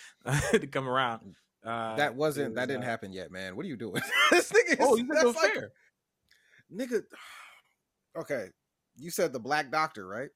to 0.52 0.66
come 0.66 0.88
around. 0.88 1.36
Uh, 1.64 1.96
That 1.96 2.14
wasn't. 2.14 2.54
That 2.54 2.66
didn't 2.68 2.84
happen 2.84 3.12
yet, 3.12 3.30
man. 3.30 3.56
What 3.56 3.66
are 3.66 3.68
you 3.68 3.76
doing? 3.76 4.00
this 4.30 4.50
nigga. 4.50 4.76
Oh, 4.80 4.94
is- 4.94 5.00
you 5.00 5.06
said 5.14 5.26
that's 5.26 5.36
like- 5.36 5.54
fair. 5.54 5.72
nigga. 6.74 7.02
Okay, 8.16 8.46
you 8.98 9.10
said 9.10 9.32
the 9.32 9.40
black 9.40 9.70
doctor, 9.70 10.06
right? 10.06 10.30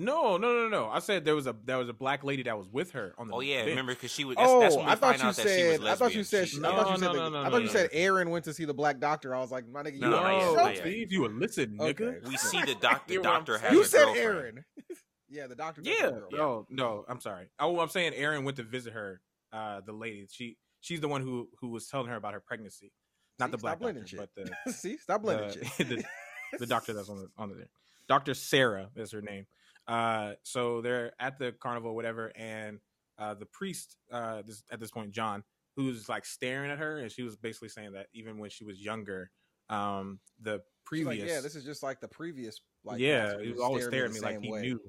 No, 0.00 0.36
no, 0.36 0.54
no, 0.54 0.68
no. 0.68 0.88
I 0.88 1.00
said 1.00 1.24
there 1.24 1.34
was 1.34 1.48
a 1.48 1.56
there 1.64 1.76
was 1.76 1.88
a 1.88 1.92
black 1.92 2.22
lady 2.22 2.44
that 2.44 2.56
was 2.56 2.68
with 2.68 2.92
her 2.92 3.14
on 3.18 3.26
the. 3.26 3.34
Oh 3.34 3.40
yeah, 3.40 3.56
bench. 3.58 3.70
remember 3.70 3.94
because 3.94 4.12
she 4.12 4.24
was. 4.24 4.36
That's, 4.36 4.48
oh, 4.48 4.60
that's 4.60 4.76
when 4.76 4.86
we 4.86 4.92
I 4.92 4.94
thought 4.94 5.00
find 5.18 5.22
you 5.22 5.28
out 5.28 5.34
that 5.36 5.42
said. 5.42 5.84
I 5.84 5.94
thought 5.96 6.14
you 6.14 6.22
said. 6.22 6.48
She- 6.48 6.58
I 6.58 6.60
No, 6.60 6.70
thought 6.70 6.86
you 6.86 6.90
no, 6.92 6.96
said. 6.98 7.16
no, 7.18 7.24
the- 7.24 7.30
no, 7.30 7.42
I 7.42 7.50
thought 7.50 7.62
you 7.62 7.68
said 7.68 7.88
Erin 7.92 8.30
went 8.30 8.44
to 8.44 8.54
see 8.54 8.64
the 8.64 8.74
black 8.74 9.00
doctor. 9.00 9.34
I 9.34 9.40
was 9.40 9.50
like, 9.50 9.66
my 9.68 9.82
nigga, 9.82 9.94
you 9.94 10.00
No, 10.00 10.10
no, 10.10 10.16
are 10.18 10.22
not 10.22 10.38
yet, 10.38 10.46
so- 10.50 10.54
not 10.54 10.74
yet. 10.76 10.78
Steve, 10.82 11.12
you 11.12 11.20
would 11.22 11.32
listen, 11.34 11.76
nigga. 11.76 12.00
Okay. 12.00 12.28
we 12.28 12.36
see 12.36 12.62
the 12.62 12.76
doc. 12.76 13.08
The 13.08 13.14
You 13.14 13.22
know 13.22 13.30
what 13.30 13.38
I'm 13.38 13.44
doctor 13.44 13.58
has? 13.58 13.72
You 13.72 13.82
a 13.82 13.84
said 13.84 14.04
girlfriend. 14.04 14.24
Erin. 14.26 14.64
yeah, 15.28 15.46
the 15.48 15.56
doctor. 15.56 15.80
Yeah. 15.84 15.94
have 15.94 16.06
a 16.16 16.20
girl. 16.30 16.30
No, 16.30 16.66
no, 16.70 17.04
I'm 17.08 17.20
sorry. 17.20 17.48
Oh, 17.58 17.80
I'm 17.80 17.88
saying 17.88 18.14
Erin 18.14 18.44
went 18.44 18.56
to 18.58 18.62
visit 18.62 18.92
her, 18.92 19.20
uh, 19.52 19.80
the 19.84 19.92
lady. 19.92 20.28
She 20.30 20.58
she's 20.80 21.00
the 21.00 21.08
one 21.08 21.22
who 21.22 21.48
who 21.60 21.70
was 21.70 21.88
telling 21.88 22.06
her 22.06 22.14
about 22.14 22.34
her 22.34 22.40
pregnancy. 22.40 22.92
Not 23.40 23.46
See, 23.48 23.50
the 23.50 23.58
black 23.58 23.80
doctor, 23.80 24.04
but 24.16 24.30
the 24.36 24.72
See, 24.72 24.96
stop 24.98 25.22
blending 25.22 25.50
shit. 25.76 26.04
The, 26.52 26.58
the 26.58 26.66
doctor 26.66 26.92
that's 26.92 27.08
on 27.08 27.18
the 27.18 27.28
on 27.36 27.50
there. 27.50 27.68
Dr. 28.08 28.34
Sarah 28.34 28.88
is 28.96 29.12
her 29.12 29.22
name. 29.22 29.46
Uh, 29.86 30.32
so 30.42 30.80
they're 30.80 31.12
at 31.18 31.38
the 31.38 31.52
carnival, 31.52 31.94
whatever, 31.94 32.32
and 32.36 32.78
uh, 33.18 33.34
the 33.34 33.46
priest, 33.46 33.96
uh, 34.12 34.42
this 34.46 34.62
at 34.70 34.80
this 34.80 34.90
point, 34.90 35.10
John, 35.12 35.42
who's 35.76 36.08
like 36.08 36.24
staring 36.24 36.70
at 36.70 36.78
her, 36.78 36.98
and 36.98 37.10
she 37.10 37.22
was 37.22 37.36
basically 37.36 37.68
saying 37.68 37.92
that 37.92 38.06
even 38.12 38.38
when 38.38 38.50
she 38.50 38.64
was 38.64 38.80
younger, 38.80 39.30
um, 39.70 40.20
the 40.40 40.60
previous, 40.84 41.20
like, 41.20 41.28
yeah, 41.28 41.40
this 41.40 41.54
is 41.54 41.64
just 41.64 41.82
like 41.82 42.00
the 42.00 42.08
previous. 42.08 42.60
Like, 42.84 43.00
yeah, 43.00 43.40
he 43.40 43.50
was 43.50 43.60
always 43.60 43.84
staring 43.86 44.10
at 44.10 44.14
me 44.14 44.20
like 44.20 44.42
he 44.42 44.50
way. 44.50 44.60
knew, 44.60 44.80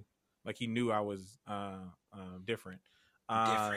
like 0.45 0.57
he 0.57 0.68
knew 0.68 0.91
I 0.91 0.99
was 0.99 1.40
uh, 1.48 1.80
um, 2.14 2.44
different. 2.45 2.81
Uh, 3.27 3.72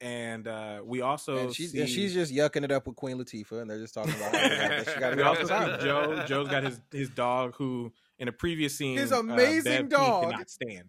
And 0.00 0.46
uh, 0.46 0.80
we 0.84 1.00
also 1.00 1.36
And 1.38 1.54
she's, 1.54 1.72
see, 1.72 1.80
and 1.80 1.88
she's 1.88 2.14
just 2.14 2.32
yucking 2.32 2.62
it 2.62 2.70
up 2.70 2.86
with 2.86 2.94
Queen 2.94 3.18
Latifah, 3.18 3.60
and 3.62 3.68
they're 3.70 3.80
just 3.80 3.94
talking 3.94 4.14
about 4.14 4.32
how 4.32 4.78
she 4.92 5.00
got 5.00 5.10
to 5.10 5.16
we 5.16 5.22
go 5.22 5.28
also 5.28 5.44
see 5.44 5.84
Joe. 5.84 6.24
Joe's 6.26 6.48
got 6.48 6.62
his 6.62 6.80
his 6.92 7.10
dog 7.10 7.54
who 7.56 7.92
in 8.18 8.28
a 8.28 8.32
previous 8.32 8.76
scene 8.78 8.96
His 8.96 9.10
uh, 9.12 9.18
amazing 9.18 9.64
Bev 9.64 9.80
King 9.80 9.88
dog. 9.88 10.30
cannot 10.30 10.50
stand. 10.50 10.88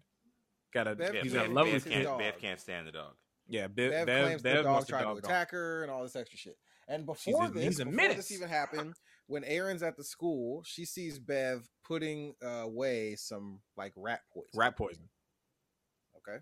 Got 0.72 0.86
a 0.86 0.94
Bev 0.94 1.14
Yeah, 1.14 1.22
he's 1.22 1.32
King 1.32 1.40
got 1.40 1.44
a 1.46 1.48
Bev, 1.48 1.56
lovely 1.56 1.72
Bev 1.72 1.84
kid. 1.84 1.92
can't, 1.92 2.04
dog. 2.04 2.18
Bev 2.20 2.38
can't 2.38 2.60
stand 2.60 2.86
the 2.86 2.92
dog. 2.92 3.14
Yeah, 3.48 3.66
Bev, 3.66 3.90
Bev, 3.90 4.06
Bev, 4.06 4.24
claims 4.26 4.42
Bev 4.42 4.56
the 4.58 4.62
dog 4.62 4.72
wants 4.72 4.88
tried 4.88 5.02
dog 5.02 5.20
to 5.22 5.26
attack 5.26 5.50
her 5.50 5.82
and 5.82 5.90
all 5.90 6.04
this 6.04 6.14
extra 6.14 6.38
shit. 6.38 6.56
And 6.86 7.00
She's 7.18 7.32
before 7.34 7.46
a- 7.46 7.50
this, 7.50 7.78
before 7.78 7.92
menace. 7.92 8.16
this 8.16 8.30
even 8.32 8.48
happened, 8.48 8.94
when 9.26 9.42
Erin's 9.42 9.82
at 9.82 9.96
the 9.96 10.04
school, 10.04 10.62
she 10.64 10.84
sees 10.84 11.18
Bev 11.18 11.68
putting 11.84 12.34
uh, 12.44 12.48
away 12.62 13.16
some 13.16 13.60
like 13.76 13.92
rat 13.96 14.20
poison. 14.32 14.50
rat 14.54 14.76
poison. 14.76 15.08
Okay, 16.18 16.38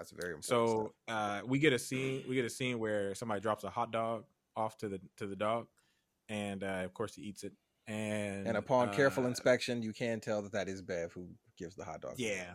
that's 0.00 0.12
very 0.12 0.32
important. 0.32 0.44
So 0.46 0.94
uh, 1.08 1.42
we 1.44 1.58
get 1.58 1.74
a 1.74 1.78
scene. 1.78 2.24
We 2.26 2.34
get 2.34 2.46
a 2.46 2.50
scene 2.50 2.78
where 2.78 3.14
somebody 3.14 3.42
drops 3.42 3.64
a 3.64 3.70
hot 3.70 3.92
dog 3.92 4.24
off 4.56 4.78
to 4.78 4.88
the 4.88 4.98
to 5.18 5.26
the 5.26 5.36
dog, 5.36 5.66
and 6.30 6.64
uh, 6.64 6.82
of 6.84 6.94
course 6.94 7.14
he 7.14 7.22
eats 7.22 7.44
it. 7.44 7.52
And 7.86 8.46
and 8.46 8.56
upon 8.56 8.94
careful 8.94 9.24
uh, 9.24 9.28
inspection, 9.28 9.82
you 9.82 9.92
can 9.92 10.20
tell 10.20 10.40
that 10.40 10.52
that 10.52 10.68
is 10.68 10.80
Bev 10.80 11.12
who 11.12 11.28
gives 11.58 11.76
the 11.76 11.84
hot 11.84 12.00
dog. 12.00 12.14
Yeah. 12.16 12.54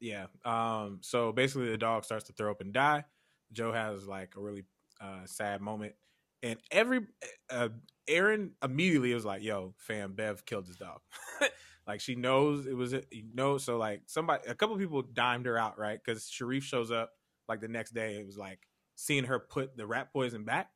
Yeah. 0.00 0.26
Um, 0.44 0.98
so 1.02 1.30
basically 1.30 1.70
the 1.70 1.78
dog 1.78 2.04
starts 2.04 2.24
to 2.24 2.32
throw 2.32 2.50
up 2.50 2.60
and 2.60 2.72
die. 2.72 3.04
Joe 3.52 3.72
has 3.72 4.08
like 4.08 4.34
a 4.36 4.40
really 4.40 4.64
uh 5.00 5.24
sad 5.26 5.60
moment. 5.60 5.94
And 6.42 6.58
every 6.72 7.02
uh 7.48 7.68
Erin 8.08 8.54
immediately 8.60 9.14
was 9.14 9.24
like, 9.24 9.44
yo, 9.44 9.74
fam, 9.76 10.14
Bev 10.14 10.44
killed 10.44 10.66
his 10.66 10.76
dog. 10.76 10.98
like 11.86 12.00
she 12.00 12.14
knows 12.14 12.66
it 12.66 12.76
was 12.76 12.92
it 12.92 13.06
you 13.10 13.24
know, 13.34 13.58
so 13.58 13.76
like 13.76 14.02
somebody 14.06 14.42
a 14.48 14.54
couple 14.54 14.76
people 14.76 15.02
dimed 15.02 15.46
her 15.46 15.58
out, 15.58 15.78
right? 15.78 15.98
Because 16.02 16.28
Sharif 16.28 16.64
shows 16.64 16.90
up 16.90 17.10
like 17.48 17.60
the 17.60 17.68
next 17.68 17.92
day. 17.94 18.16
It 18.16 18.26
was 18.26 18.38
like 18.38 18.60
seeing 18.94 19.24
her 19.24 19.38
put 19.38 19.76
the 19.76 19.86
rat 19.86 20.12
poison 20.12 20.44
back. 20.44 20.70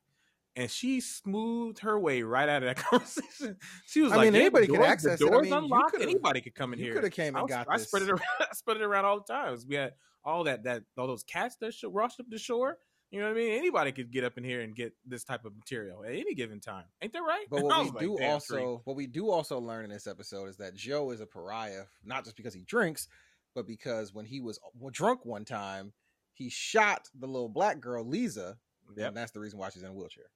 And 0.59 0.71
she 0.71 1.01
smoothed 1.03 1.81
her 1.81 2.01
way 2.01 2.23
right 2.23 2.49
out 2.49 2.63
of 2.63 2.69
that 2.75 2.77
conversation. 2.85 3.59
She 3.87 4.01
was 4.01 4.11
I 4.13 4.17
like, 4.17 4.25
mean, 4.29 4.35
"Yeah, 4.37 4.41
anybody 4.41 4.67
the 4.69 4.73
doors- 4.77 4.87
access 4.89 5.21
it. 5.21 5.25
the 5.25 5.27
I 5.27 5.31
doors 5.31 5.45
mean, 5.45 5.53
unlocked. 5.53 5.97
Anybody 6.01 6.41
could 6.41 6.55
come 6.55 6.73
in 6.73 6.79
you 6.79 6.87
here. 6.87 6.95
could 6.95 7.05
have 7.05 7.13
came 7.13 7.37
I, 7.37 7.41
and 7.41 7.49
was- 7.49 7.55
got 7.57 7.67
I 7.71 7.77
this. 7.77 7.89
spread 7.89 8.05
it 8.05 8.09
around. 8.09 8.21
I 8.41 8.55
spread 8.55 8.79
it 8.79 8.83
around 8.83 9.05
all 9.05 9.19
the 9.19 9.31
times. 9.33 9.67
We 9.69 9.75
had 9.75 9.93
all 10.25 10.45
that 10.45 10.65
that 10.65 10.85
all 10.97 11.07
those 11.07 11.25
cats 11.25 11.57
that 11.61 11.75
sh- 11.75 11.85
rushed 11.89 12.21
up 12.21 12.27
the 12.31 12.39
shore. 12.39 12.79
You 13.11 13.21
know 13.21 13.27
what 13.27 13.33
I 13.37 13.41
mean? 13.41 13.53
Anybody 13.53 13.93
could 13.93 14.11
get 14.11 14.25
up 14.25 14.37
in 14.37 14.43
here 14.45 14.63
and 14.63 14.75
get 14.75 14.93
this 15.07 15.23
type 15.23 15.45
of 15.45 15.57
material 15.57 16.05
at 16.05 16.11
any 16.13 16.35
given 16.35 16.59
time. 16.61 16.85
Ain't 17.01 17.13
that 17.13 17.21
right? 17.21 17.47
But 17.49 17.63
what 17.65 17.85
we 17.85 17.91
like, 17.91 18.01
do 18.01 18.19
also, 18.25 18.57
Sharif." 18.57 18.81
what 18.85 18.97
we 18.97 19.07
do 19.07 19.31
also 19.31 19.61
learn 19.61 19.85
in 19.85 19.91
this 19.91 20.07
episode 20.07 20.47
is 20.49 20.57
that 20.57 20.75
Joe 20.75 21.11
is 21.13 21.21
a 21.21 21.27
pariah, 21.27 21.85
not 22.05 22.25
just 22.25 22.37
because 22.37 22.53
he 22.53 22.63
drinks, 22.63 23.07
but 23.55 23.67
because 23.67 24.13
when 24.13 24.25
he 24.27 24.41
was 24.41 24.59
drunk 24.91 25.25
one 25.25 25.45
time, 25.45 25.93
he 26.33 26.51
shot 26.51 27.09
the 27.19 27.27
little 27.27 27.49
black 27.49 27.81
girl 27.81 28.05
Leeza, 28.05 28.57
Yep. 28.97 29.09
and 29.09 29.17
that's 29.17 29.33
the 29.33 29.41
reason 29.41 29.59
why 29.59 29.71
she's 29.71 29.83
in 29.83 29.89
a 29.89 29.93
wheelchair. 29.93 30.27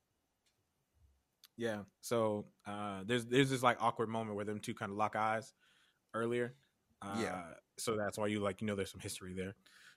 Yeah. 1.57 1.83
So 2.01 2.47
uh, 2.67 3.03
there's 3.05 3.27
there's 3.27 3.51
this 3.51 3.63
like 3.63 3.77
awkward 3.81 4.09
moment 4.09 4.37
where 4.37 4.45
them 4.45 4.61
two 4.61 4.75
kind 4.75 4.91
of 4.91 4.97
lock 4.97 5.17
eyes 5.17 5.53
earlier. 6.15 6.55
Uh, 7.03 7.17
Yeah. 7.21 7.43
So 7.79 7.97
that's 7.97 8.19
why 8.19 8.27
you 8.29 8.41
like 8.41 8.61
you 8.61 8.67
know 8.67 8.75
there's 8.77 8.91
some 8.91 9.01
history 9.01 9.35
there. 9.35 9.55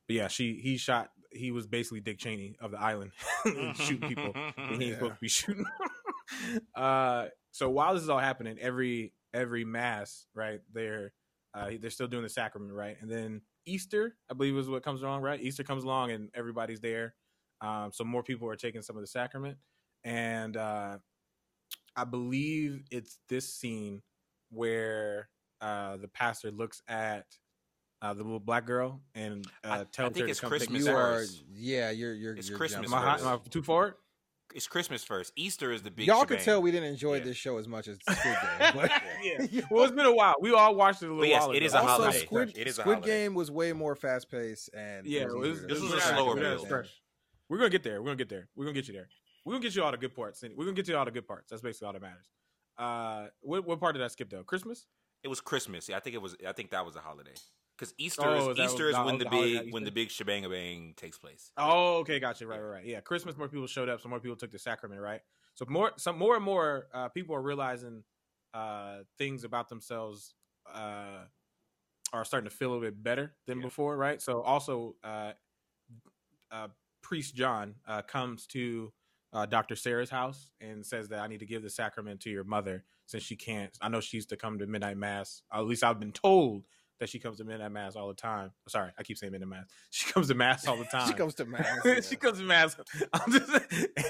But 0.07 0.15
yeah, 0.15 0.27
she 0.27 0.59
he 0.61 0.77
shot. 0.77 1.11
He 1.35 1.51
was 1.51 1.67
basically 1.67 2.01
Dick 2.01 2.19
Cheney 2.19 2.55
of 2.59 2.71
the 2.71 2.79
island, 2.79 3.11
shooting 3.73 4.03
people. 4.03 4.37
and 4.67 4.81
he 4.81 4.87
ain't 4.87 4.93
Yeah. 4.93 4.95
supposed 4.95 5.15
to 5.15 5.19
be 5.21 5.29
shooting. 5.29 5.65
uh, 6.75 7.27
so 7.51 7.69
while 7.69 7.93
this 7.93 8.03
is 8.03 8.09
all 8.09 8.19
happening, 8.19 8.57
every 8.59 9.13
every 9.33 9.65
mass, 9.65 10.25
right? 10.35 10.61
They're 10.73 11.13
uh, 11.53 11.71
they're 11.79 11.89
still 11.89 12.07
doing 12.07 12.23
the 12.23 12.29
sacrament, 12.29 12.73
right? 12.73 12.97
And 13.01 13.09
then 13.09 13.41
Easter, 13.65 14.15
I 14.29 14.33
believe, 14.33 14.57
is 14.57 14.69
what 14.69 14.83
comes 14.83 15.01
along, 15.01 15.21
right? 15.21 15.39
Easter 15.41 15.63
comes 15.63 15.83
along, 15.83 16.11
and 16.11 16.29
everybody's 16.33 16.79
there. 16.81 17.15
Um, 17.61 17.91
so 17.93 18.03
more 18.03 18.23
people 18.23 18.49
are 18.49 18.55
taking 18.55 18.81
some 18.81 18.95
of 18.97 19.01
the 19.03 19.07
sacrament, 19.07 19.57
and 20.03 20.57
uh, 20.57 20.97
I 21.95 22.03
believe 22.05 22.83
it's 22.91 23.19
this 23.29 23.53
scene 23.53 24.01
where 24.49 25.29
uh, 25.61 25.97
the 25.97 26.07
pastor 26.07 26.51
looks 26.51 26.81
at 26.87 27.25
uh, 28.03 28.13
the 28.13 28.21
little 28.23 28.39
black 28.39 28.65
girl, 28.67 29.01
and 29.15 29.47
uh, 29.63 29.67
I- 29.67 29.79
I 29.81 30.09
think 30.09 30.17
her 30.17 30.25
it's 30.27 30.39
to 30.39 30.41
come 30.41 30.49
Christmas 30.49 30.85
you 30.85 30.91
are, 30.91 31.23
yeah, 31.51 31.89
you're 31.89 32.13
you're. 32.13 32.35
It's 32.35 32.49
you're 32.49 32.57
Christmas 32.59 32.91
Am 32.91 32.93
I, 32.93 33.17
am 33.19 33.27
I 33.27 33.37
too 33.49 33.63
forward? 33.63 33.95
It's 34.53 34.67
Christmas 34.67 35.03
first. 35.03 35.33
Easter 35.35 35.71
is 35.71 35.81
the 35.81 35.89
big. 35.89 36.05
Y'all 36.05 36.25
could 36.25 36.39
tell 36.41 36.61
we 36.61 36.69
didn't 36.69 36.89
enjoy 36.89 37.15
Yeah. 37.17 37.23
this 37.23 37.37
show 37.37 37.57
as 37.57 37.67
much 37.67 37.87
as 37.87 37.97
Squid 38.07 38.17
Game, 38.59 38.71
but 38.75 38.91
Yeah. 39.23 39.61
Well, 39.71 39.83
it's 39.85 39.95
been 39.95 40.05
a 40.05 40.13
while. 40.13 40.35
We 40.41 40.53
all 40.53 40.75
watched 40.75 41.01
it 41.01 41.05
a 41.05 41.09
little 41.09 41.21
But 41.23 41.29
yes, 41.29 41.41
while 41.41 41.51
it 41.51 41.57
ago. 41.57 41.65
is 41.65 41.73
a 41.73 41.77
also 41.79 41.87
holiday. 42.03 42.19
Squid, 42.25 42.57
It 42.57 42.67
is 42.67 42.77
a 42.77 42.81
Squid 42.81 42.95
holiday. 42.97 43.23
Game 43.23 43.33
was 43.33 43.49
way 43.49 43.73
more 43.73 43.95
fast 43.95 44.29
paced 44.29 44.69
and 44.75 45.07
Yeah, 45.07 45.21
it 45.21 45.35
was 45.35 45.47
it 45.47 45.49
was, 45.49 45.61
this 45.61 45.77
to 45.79 45.83
was 45.85 45.93
a 45.93 46.01
slower 46.01 46.31
and 46.33 46.39
build. 46.41 46.87
We're 47.49 47.57
gonna 47.57 47.69
get 47.71 47.81
there. 47.83 47.99
We're 48.01 48.07
gonna 48.07 48.17
get 48.17 48.29
there. 48.29 48.47
We're 48.55 48.65
gonna 48.65 48.75
get 48.75 48.87
you 48.87 48.93
there. 48.93 49.07
We're 49.45 49.53
gonna 49.53 49.63
get 49.63 49.75
you 49.75 49.83
all 49.83 49.91
the 49.91 49.97
good 49.97 50.13
parts. 50.15 50.43
We're 50.43 50.65
gonna 50.65 50.73
get 50.75 50.87
you 50.87 50.97
all 50.97 51.05
the 51.05 51.11
good 51.11 51.27
parts. 51.27 51.49
That's 51.49 51.61
basically 51.63 51.87
all 51.87 51.93
that 51.93 52.01
matters. 52.01 52.29
Uh, 52.77 53.27
what, 53.41 53.65
what 53.65 53.79
part 53.79 53.93
did 53.95 54.03
I 54.03 54.07
skip 54.07 54.29
though? 54.29 54.43
Christmas. 54.43 54.85
It 55.23 55.29
was 55.29 55.41
Christmas. 55.41 55.89
Yeah, 55.89 55.97
I 55.97 55.99
think 55.99 56.15
it 56.15 56.21
was. 56.21 56.35
I 56.47 56.51
think 56.51 56.69
that 56.71 56.85
was 56.85 56.95
a 56.95 56.99
holiday. 56.99 57.31
Because 57.83 57.93
Easter 57.97 58.21
Oh, 58.25 58.49
is 58.51 58.59
Easter 58.59 58.85
was- 58.87 58.95
is 58.95 59.01
when 59.05 59.17
the 59.17 59.25
the 59.25 59.29
big 59.29 59.73
when 59.73 59.83
the 59.83 59.91
big 59.91 60.09
shebang 60.09 60.49
bang 60.49 60.93
takes 60.95 61.17
place. 61.17 61.51
Oh, 61.57 61.97
okay, 61.99 62.19
gotcha. 62.19 62.47
Right, 62.47 62.59
right, 62.59 62.69
right. 62.77 62.85
Yeah, 62.85 63.01
Christmas. 63.01 63.37
More 63.37 63.47
people 63.49 63.67
showed 63.67 63.89
up. 63.89 64.01
So 64.01 64.09
more 64.09 64.19
people 64.19 64.35
took 64.37 64.51
the 64.51 64.59
sacrament. 64.59 65.01
Right. 65.01 65.21
So 65.55 65.65
more, 65.69 65.91
some 65.97 66.17
more 66.17 66.35
and 66.35 66.43
more 66.43 66.87
uh, 66.93 67.09
people 67.09 67.35
are 67.35 67.41
realizing 67.41 68.03
uh, 68.53 68.99
things 69.17 69.43
about 69.43 69.69
themselves 69.69 70.33
uh, 70.73 71.25
are 72.11 72.25
starting 72.25 72.49
to 72.49 72.55
feel 72.55 72.69
a 72.69 72.71
little 72.73 72.85
bit 72.87 73.01
better 73.03 73.35
than 73.47 73.59
Yeah. 73.59 73.65
before. 73.65 73.97
Right. 73.97 74.21
So 74.21 74.41
also, 74.41 74.95
uh, 75.03 75.33
uh, 76.51 76.67
priest 77.01 77.35
John 77.35 77.75
uh, 77.87 78.01
comes 78.03 78.47
to 78.47 78.93
uh, 79.33 79.45
Dr. 79.47 79.75
Sarah's 79.75 80.09
house 80.11 80.51
and 80.61 80.85
says 80.85 81.09
that 81.09 81.19
I 81.19 81.27
need 81.27 81.39
to 81.39 81.45
give 81.45 81.63
the 81.63 81.69
sacrament 81.69 82.21
to 82.21 82.29
your 82.29 82.43
mother 82.43 82.83
since 83.07 83.23
she 83.23 83.35
can't. 83.35 83.75
I 83.81 83.89
know 83.89 83.99
she 83.99 84.17
used 84.17 84.29
to 84.29 84.37
come 84.37 84.59
to 84.59 84.67
midnight 84.67 84.97
mass. 84.97 85.41
At 85.51 85.65
least 85.65 85.83
I've 85.83 85.99
been 85.99 86.11
told 86.11 86.65
that 86.99 87.09
she 87.09 87.19
comes 87.19 87.37
to 87.37 87.43
midnight 87.43 87.71
mass 87.71 87.95
all 87.95 88.07
the 88.07 88.13
time. 88.13 88.51
Sorry, 88.67 88.91
I 88.97 89.03
keep 89.03 89.17
saying 89.17 89.31
midnight 89.31 89.49
mass. 89.49 89.65
She 89.89 90.11
comes 90.11 90.27
to 90.29 90.35
mass 90.35 90.67
all 90.67 90.77
the 90.77 90.83
time. 90.91 91.07
She 91.07 91.13
comes 91.13 91.33
to 91.35 91.45
mass. 91.45 91.67
yeah. 91.85 91.99
she 92.01 92.15
comes 92.15 92.37
to 92.39 92.43
mass. 92.45 92.75
I'm 93.13 93.31
just 93.31 93.51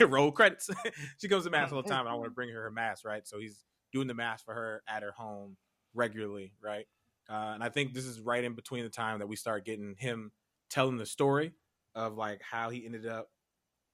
roll 0.01 0.31
credits. 0.31 0.69
she 1.17 1.27
comes 1.27 1.45
to 1.45 1.49
mass 1.49 1.71
all 1.71 1.81
the 1.81 1.89
time, 1.89 2.01
and 2.01 2.09
I 2.09 2.13
want 2.13 2.25
to 2.25 2.31
bring 2.35 2.49
her 2.49 2.61
her 2.63 2.71
mass, 2.71 3.03
right? 3.05 3.27
So 3.27 3.39
he's 3.39 3.63
doing 3.91 4.07
the 4.07 4.13
mass 4.13 4.41
for 4.43 4.53
her 4.53 4.83
at 4.87 5.03
her 5.03 5.11
home 5.11 5.55
regularly, 5.93 6.53
right? 6.61 6.85
Uh, 7.29 7.51
and 7.55 7.63
I 7.63 7.69
think 7.69 7.93
this 7.93 8.05
is 8.05 8.19
right 8.19 8.43
in 8.43 8.53
between 8.53 8.83
the 8.83 8.89
time 8.89 9.19
that 9.19 9.27
we 9.27 9.35
start 9.35 9.65
getting 9.65 9.95
him 9.97 10.31
telling 10.69 10.97
the 10.97 11.05
story 11.05 11.53
of 11.95 12.15
like 12.17 12.41
how 12.41 12.69
he 12.69 12.85
ended 12.85 13.05
up 13.07 13.29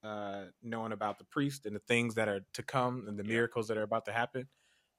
uh, 0.04 0.46
knowing 0.64 0.94
about 0.94 1.18
the 1.20 1.26
priest 1.26 1.66
and 1.66 1.76
the 1.76 1.82
things 1.88 2.16
that 2.16 2.28
are 2.30 2.40
to 2.54 2.64
come 2.64 3.06
and 3.08 3.20
the 3.20 3.24
Yeah. 3.24 3.30
miracles 3.36 3.68
that 3.68 3.78
are 3.78 3.84
about 3.84 4.06
to 4.06 4.12
happen, 4.14 4.48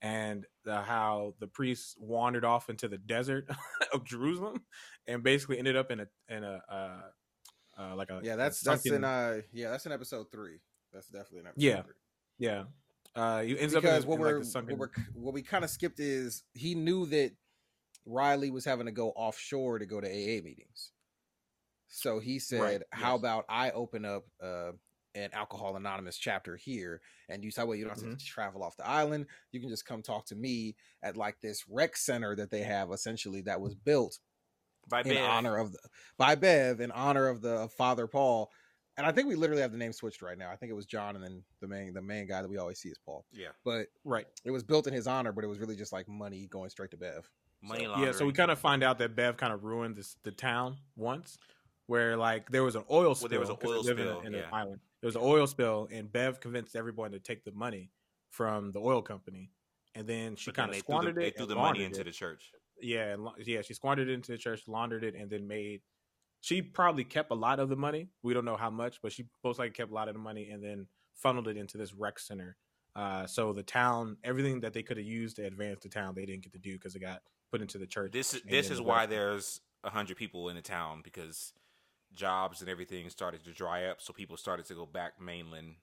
and 0.02 0.46
the, 0.64 0.80
how 0.82 1.34
the 1.40 1.46
priest 1.46 1.96
wandered 2.00 2.44
off 2.44 2.70
into 2.70 2.88
the 2.88 2.98
desert 2.98 3.48
of 3.92 4.04
Jerusalem 4.04 4.62
and 5.06 5.22
basically 5.22 5.58
ended 5.58 5.76
up 5.76 5.90
in 5.90 6.00
a 6.00 6.06
in 6.28 6.44
a 6.44 6.62
uh, 6.70 7.00
uh, 7.78 7.96
like 7.96 8.10
a 8.10 8.20
yeah, 8.22 8.34
a 8.34 8.36
that's 8.36 8.60
that's 8.60 8.86
in 8.86 9.04
uh 9.04 9.40
yeah, 9.52 9.70
that's 9.70 9.86
in 9.86 9.92
episode 9.92 10.30
three. 10.30 10.58
That's 10.92 11.08
definitely 11.08 11.40
in 11.40 11.46
episode 11.48 11.62
Yeah. 11.64 11.82
three. 11.82 11.94
yeah. 12.38 12.64
Uh, 13.16 13.42
he 13.42 13.58
ends 13.58 13.74
because 13.74 14.04
up 14.04 14.04
in, 14.04 14.08
what 14.08 14.14
in, 14.16 14.20
we're 14.20 14.36
like 14.38 14.44
sunken. 14.44 14.78
what 14.78 14.90
we're 14.96 15.04
what 15.14 15.34
we 15.34 15.42
kind 15.42 15.64
of 15.64 15.70
skipped 15.70 15.98
is 16.00 16.44
he 16.54 16.74
knew 16.74 17.06
that 17.06 17.32
Riley 18.06 18.50
was 18.50 18.64
having 18.64 18.86
to 18.86 18.92
go 18.92 19.10
offshore 19.10 19.78
to 19.80 19.86
go 19.86 20.00
to 20.00 20.06
AA 20.06 20.42
meetings. 20.42 20.92
So 21.88 22.20
he 22.20 22.38
said, 22.38 22.60
Right, 22.60 22.82
"How 22.92 23.14
yes. 23.14 23.18
about 23.18 23.44
I 23.48 23.70
open 23.72 24.04
up 24.04 24.24
uh, 24.42 24.72
an 25.14 25.30
Alcohol 25.32 25.76
Anonymous 25.76 26.16
chapter 26.18 26.56
here, 26.56 27.00
and 27.28 27.42
you 27.44 27.50
say, 27.50 27.64
well, 27.64 27.76
you 27.76 27.84
don't 27.84 27.94
have 27.94 28.02
Mm-hmm. 28.04 28.14
to 28.16 28.24
travel 28.24 28.62
off 28.62 28.76
the 28.76 28.86
island. 28.86 29.26
You 29.52 29.60
can 29.60 29.68
just 29.68 29.84
come 29.84 30.02
talk 30.02 30.26
to 30.26 30.36
me 30.36 30.76
at 31.02 31.16
like 31.16 31.40
this 31.40 31.64
rec 31.68 31.96
center 31.96 32.36
that 32.36 32.50
they 32.50 32.62
have, 32.62 32.90
essentially 32.92 33.40
that 33.42 33.60
was 33.60 33.74
built 33.74 34.18
By 34.88 35.00
in 35.00 35.08
Bev. 35.14 35.24
honor 35.30 35.56
of 35.58 35.72
the 35.72 35.78
by 36.16 36.34
Bev 36.34 36.80
in 36.80 36.90
honor 36.92 37.26
of 37.28 37.40
the 37.42 37.50
of 37.54 37.72
Father 37.72 38.06
Paul." 38.06 38.50
And 38.96 39.06
I 39.06 39.12
think 39.12 39.28
we 39.28 39.34
literally 39.34 39.62
have 39.62 39.72
the 39.72 39.78
name 39.78 39.92
switched 39.92 40.20
right 40.20 40.36
now. 40.36 40.50
I 40.50 40.56
think 40.56 40.68
it 40.70 40.74
was 40.74 40.84
John, 40.84 41.14
and 41.16 41.24
then 41.24 41.42
the 41.60 41.68
main 41.68 41.94
the 41.94 42.02
main 42.02 42.26
guy 42.28 42.42
that 42.42 42.48
we 42.50 42.58
always 42.58 42.78
see 42.80 42.90
is 42.90 42.98
Paul. 43.04 43.24
Yeah, 43.32 43.48
But 43.64 43.86
right. 44.04 44.26
it 44.44 44.50
was 44.50 44.62
built 44.62 44.86
in 44.86 44.92
his 44.92 45.06
honor, 45.06 45.32
but 45.32 45.42
it 45.42 45.46
was 45.46 45.58
really 45.58 45.76
just 45.76 45.92
like 45.92 46.06
money 46.08 46.46
going 46.48 46.68
straight 46.70 46.90
to 46.90 46.96
Bev. 46.98 47.28
money 47.62 47.84
Yeah, 47.84 48.12
so 48.12 48.26
we 48.26 48.32
kind 48.32 48.50
of 48.50 48.58
find 48.58 48.82
out 48.82 48.98
that 48.98 49.14
Bev 49.16 49.36
kind 49.36 49.52
of 49.52 49.64
ruined 49.64 49.96
this, 49.96 50.16
the 50.22 50.32
town 50.32 50.76
once, 50.96 51.38
where 51.86 52.16
like 52.16 52.50
there 52.50 52.62
was 52.64 52.74
an 52.74 52.84
oil 52.90 53.14
spill. 53.14 53.26
Well, 53.26 53.30
there 53.30 53.40
was 53.40 53.48
an 53.48 53.56
'cause 53.56 53.70
they 53.70 53.76
oil 53.76 53.82
live 53.84 53.98
in 54.00 54.06
a- 54.06 54.10
spill, 54.10 54.26
in, 54.26 54.32
yeah. 54.34 54.38
an 54.48 54.54
island. 54.54 54.80
There 55.00 55.08
was 55.08 55.16
an 55.16 55.22
oil 55.24 55.46
spill, 55.46 55.88
and 55.90 56.10
Bev 56.10 56.40
convinced 56.40 56.76
everyone 56.76 57.12
to 57.12 57.18
take 57.18 57.44
the 57.44 57.52
money 57.52 57.90
from 58.28 58.70
the 58.72 58.80
oil 58.80 59.02
company, 59.02 59.50
and 59.94 60.06
then 60.06 60.36
she 60.36 60.52
kind 60.52 60.70
of 60.70 60.74
threw 60.74 60.80
the, 60.80 60.84
squandered 60.84 61.14
they 61.16 61.30
threw 61.30 61.46
the 61.46 61.54
money 61.54 61.84
into 61.84 62.00
it. 62.00 62.04
the 62.04 62.12
church. 62.12 62.50
yeah, 62.80 63.14
and, 63.14 63.28
yeah, 63.44 63.62
she 63.62 63.74
squandered 63.74 64.08
it 64.08 64.12
into 64.12 64.32
the 64.32 64.38
church, 64.38 64.62
laundered 64.66 65.04
it, 65.04 65.14
and 65.14 65.30
then 65.30 65.48
made. 65.48 65.80
She 66.42 66.62
probably 66.62 67.04
kept 67.04 67.30
a 67.30 67.34
lot 67.34 67.60
of 67.60 67.68
the 67.68 67.76
money. 67.76 68.08
We 68.22 68.34
don't 68.34 68.44
know 68.44 68.56
how 68.56 68.70
much, 68.70 69.00
but 69.02 69.12
she 69.12 69.26
most 69.44 69.58
likely 69.58 69.72
kept 69.72 69.90
a 69.90 69.94
lot 69.94 70.08
of 70.08 70.14
the 70.14 70.20
money 70.20 70.50
and 70.50 70.62
then 70.62 70.86
funneled 71.14 71.48
it 71.48 71.56
into 71.56 71.76
this 71.76 71.92
rec 71.94 72.18
center. 72.18 72.56
Uh, 72.96 73.26
so 73.26 73.52
the 73.52 73.62
town, 73.62 74.16
everything 74.24 74.60
that 74.60 74.72
they 74.72 74.82
could 74.82 74.96
have 74.96 75.06
used 75.06 75.36
to 75.36 75.44
advance 75.44 75.80
the 75.82 75.88
town, 75.88 76.14
they 76.14 76.26
didn't 76.26 76.42
get 76.42 76.52
to 76.52 76.58
do 76.58 76.72
because 76.72 76.94
it 76.94 77.00
got 77.00 77.20
put 77.50 77.60
into 77.60 77.78
the 77.78 77.86
church. 77.86 78.12
This 78.12 78.34
is 78.34 78.42
this 78.42 78.70
is 78.70 78.80
why 78.80 79.06
there's 79.06 79.60
a 79.84 79.90
hundred 79.90 80.16
people 80.16 80.48
in 80.48 80.56
the 80.56 80.62
town 80.62 81.00
because 81.02 81.52
jobs 82.14 82.60
and 82.60 82.68
everything 82.70 83.08
started 83.10 83.44
to 83.44 83.52
dry 83.52 83.84
up, 83.86 84.00
so 84.00 84.12
people 84.12 84.36
started 84.36 84.66
to 84.66 84.74
go 84.74 84.86
back 84.86 85.20
mainland. 85.20 85.76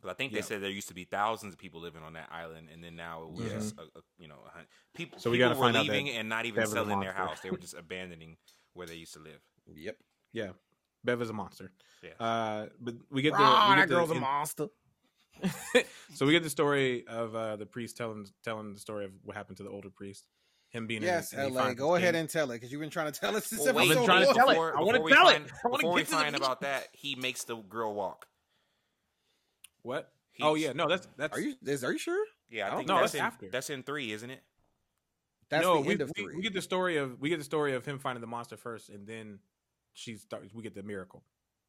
But 0.00 0.10
I 0.10 0.14
think 0.14 0.32
they 0.32 0.38
Yeah. 0.38 0.44
said 0.44 0.62
there 0.62 0.70
used 0.70 0.88
to 0.88 0.94
be 0.94 1.04
thousands 1.04 1.52
of 1.54 1.58
people 1.58 1.80
living 1.80 2.02
on 2.04 2.12
that 2.12 2.28
island, 2.30 2.68
and 2.72 2.82
then 2.84 2.94
now 2.94 3.24
it 3.24 3.30
was 3.30 3.46
Yeah. 3.46 3.52
just 3.58 3.78
a, 3.78 3.82
a, 3.82 4.02
you 4.18 4.28
know 4.28 4.38
a 4.46 4.50
hun- 4.50 4.66
people. 4.94 5.18
So 5.18 5.30
we 5.30 5.38
people 5.38 5.48
gotta 5.50 5.58
were 5.60 5.66
find 5.66 5.76
out 5.76 5.86
that 5.86 5.92
leaving 5.92 6.08
and 6.10 6.28
not 6.28 6.44
even 6.46 6.56
Bev 6.56 6.64
is 6.64 6.70
a 6.70 6.74
selling 6.74 7.00
their 7.00 7.12
monster. 7.12 7.26
house; 7.26 7.40
they 7.40 7.50
were 7.50 7.58
just 7.58 7.74
abandoning 7.78 8.36
where 8.74 8.86
they 8.86 8.94
used 8.94 9.14
to 9.14 9.18
live. 9.20 9.40
Yep. 9.66 9.96
Yeah, 10.32 10.52
Bev 11.04 11.20
is 11.22 11.30
a 11.30 11.32
monster. 11.32 11.72
Yeah. 12.02 12.10
Uh, 12.20 12.68
but 12.80 12.94
we 13.10 13.22
get 13.22 13.32
the 13.32 13.38
we 13.38 13.44
that 13.44 13.76
get 13.76 13.88
the, 13.88 13.94
girl's 13.94 14.10
a 14.10 14.14
in- 14.14 14.20
monster. 14.20 14.68
so 16.14 16.26
we 16.26 16.32
get 16.32 16.42
the 16.42 16.50
story 16.50 17.06
of 17.06 17.34
uh, 17.34 17.56
the 17.56 17.66
priest 17.66 17.96
telling 17.96 18.26
telling 18.42 18.74
the 18.74 18.80
story 18.80 19.04
of 19.04 19.12
what 19.22 19.36
happened 19.36 19.56
to 19.56 19.62
the 19.62 19.70
older 19.70 19.90
priest. 19.90 20.26
Him 20.70 20.86
being 20.86 21.02
Yes, 21.02 21.32
in, 21.32 21.38
and 21.40 21.48
he 21.50 21.54
LA. 21.56 21.72
Go 21.72 21.94
ahead 21.94 22.12
king. 22.14 22.20
and 22.20 22.28
tell 22.28 22.50
it 22.50 22.56
because 22.56 22.70
you've 22.70 22.80
been 22.82 22.90
trying 22.90 23.10
to 23.10 23.18
tell 23.18 23.34
us 23.34 23.48
this 23.48 23.60
Well, 23.60 23.74
wait, 23.74 23.86
episode. 23.86 24.00
been 24.00 24.06
trying 24.06 24.26
to 24.28 24.34
tell 24.34 24.50
it. 24.50 24.56
I 24.56 24.80
wanna 24.80 24.98
before 24.98 25.04
we 25.04 25.12
tell 25.12 25.28
it. 25.28 25.32
find, 25.32 25.44
I 25.64 25.68
wanna 25.68 25.78
before 25.78 25.92
we 25.94 26.00
get 26.00 26.04
to 26.06 26.10
the 26.10 26.16
find 26.18 26.36
about 26.36 26.60
that, 26.60 26.88
he 26.92 27.14
makes 27.14 27.44
the 27.44 27.56
girl 27.56 27.94
walk. 27.94 28.26
what? 29.82 30.12
oh 30.40 30.54
yeah, 30.54 30.72
no, 30.72 30.86
that's 30.88 31.08
that's 31.16 31.36
Are 31.36 31.40
you? 31.40 31.54
Is, 31.64 31.82
are 31.84 31.92
you 31.92 31.98
sure? 31.98 32.24
Yeah, 32.50 32.68
I 32.68 32.74
Oh, 32.74 32.76
think 32.78 32.88
no, 32.88 33.00
that's, 33.00 33.12
that's 33.12 33.14
in, 33.14 33.20
after. 33.26 33.48
that's 33.50 33.70
in 33.70 33.82
three, 33.82 34.12
isn't 34.12 34.30
it? 34.30 34.42
That's 35.50 35.64
no. 35.64 35.76
the 35.76 35.80
we, 35.80 35.92
end 35.92 36.00
of 36.02 36.12
we- 36.16 36.36
we 36.36 36.42
get 36.42 36.52
the 36.54 36.62
story 36.62 36.96
of 36.98 37.18
we 37.20 37.28
get 37.30 37.38
the 37.38 37.44
story 37.44 37.74
of 37.74 37.84
him 37.86 37.98
finding 37.98 38.20
the 38.20 38.26
monster 38.26 38.56
first, 38.56 38.88
and 38.90 39.06
then 39.06 39.38
she 39.94 40.16
starts. 40.16 40.52
We 40.54 40.62
get 40.62 40.74
the 40.74 40.82
miracle 40.82 41.24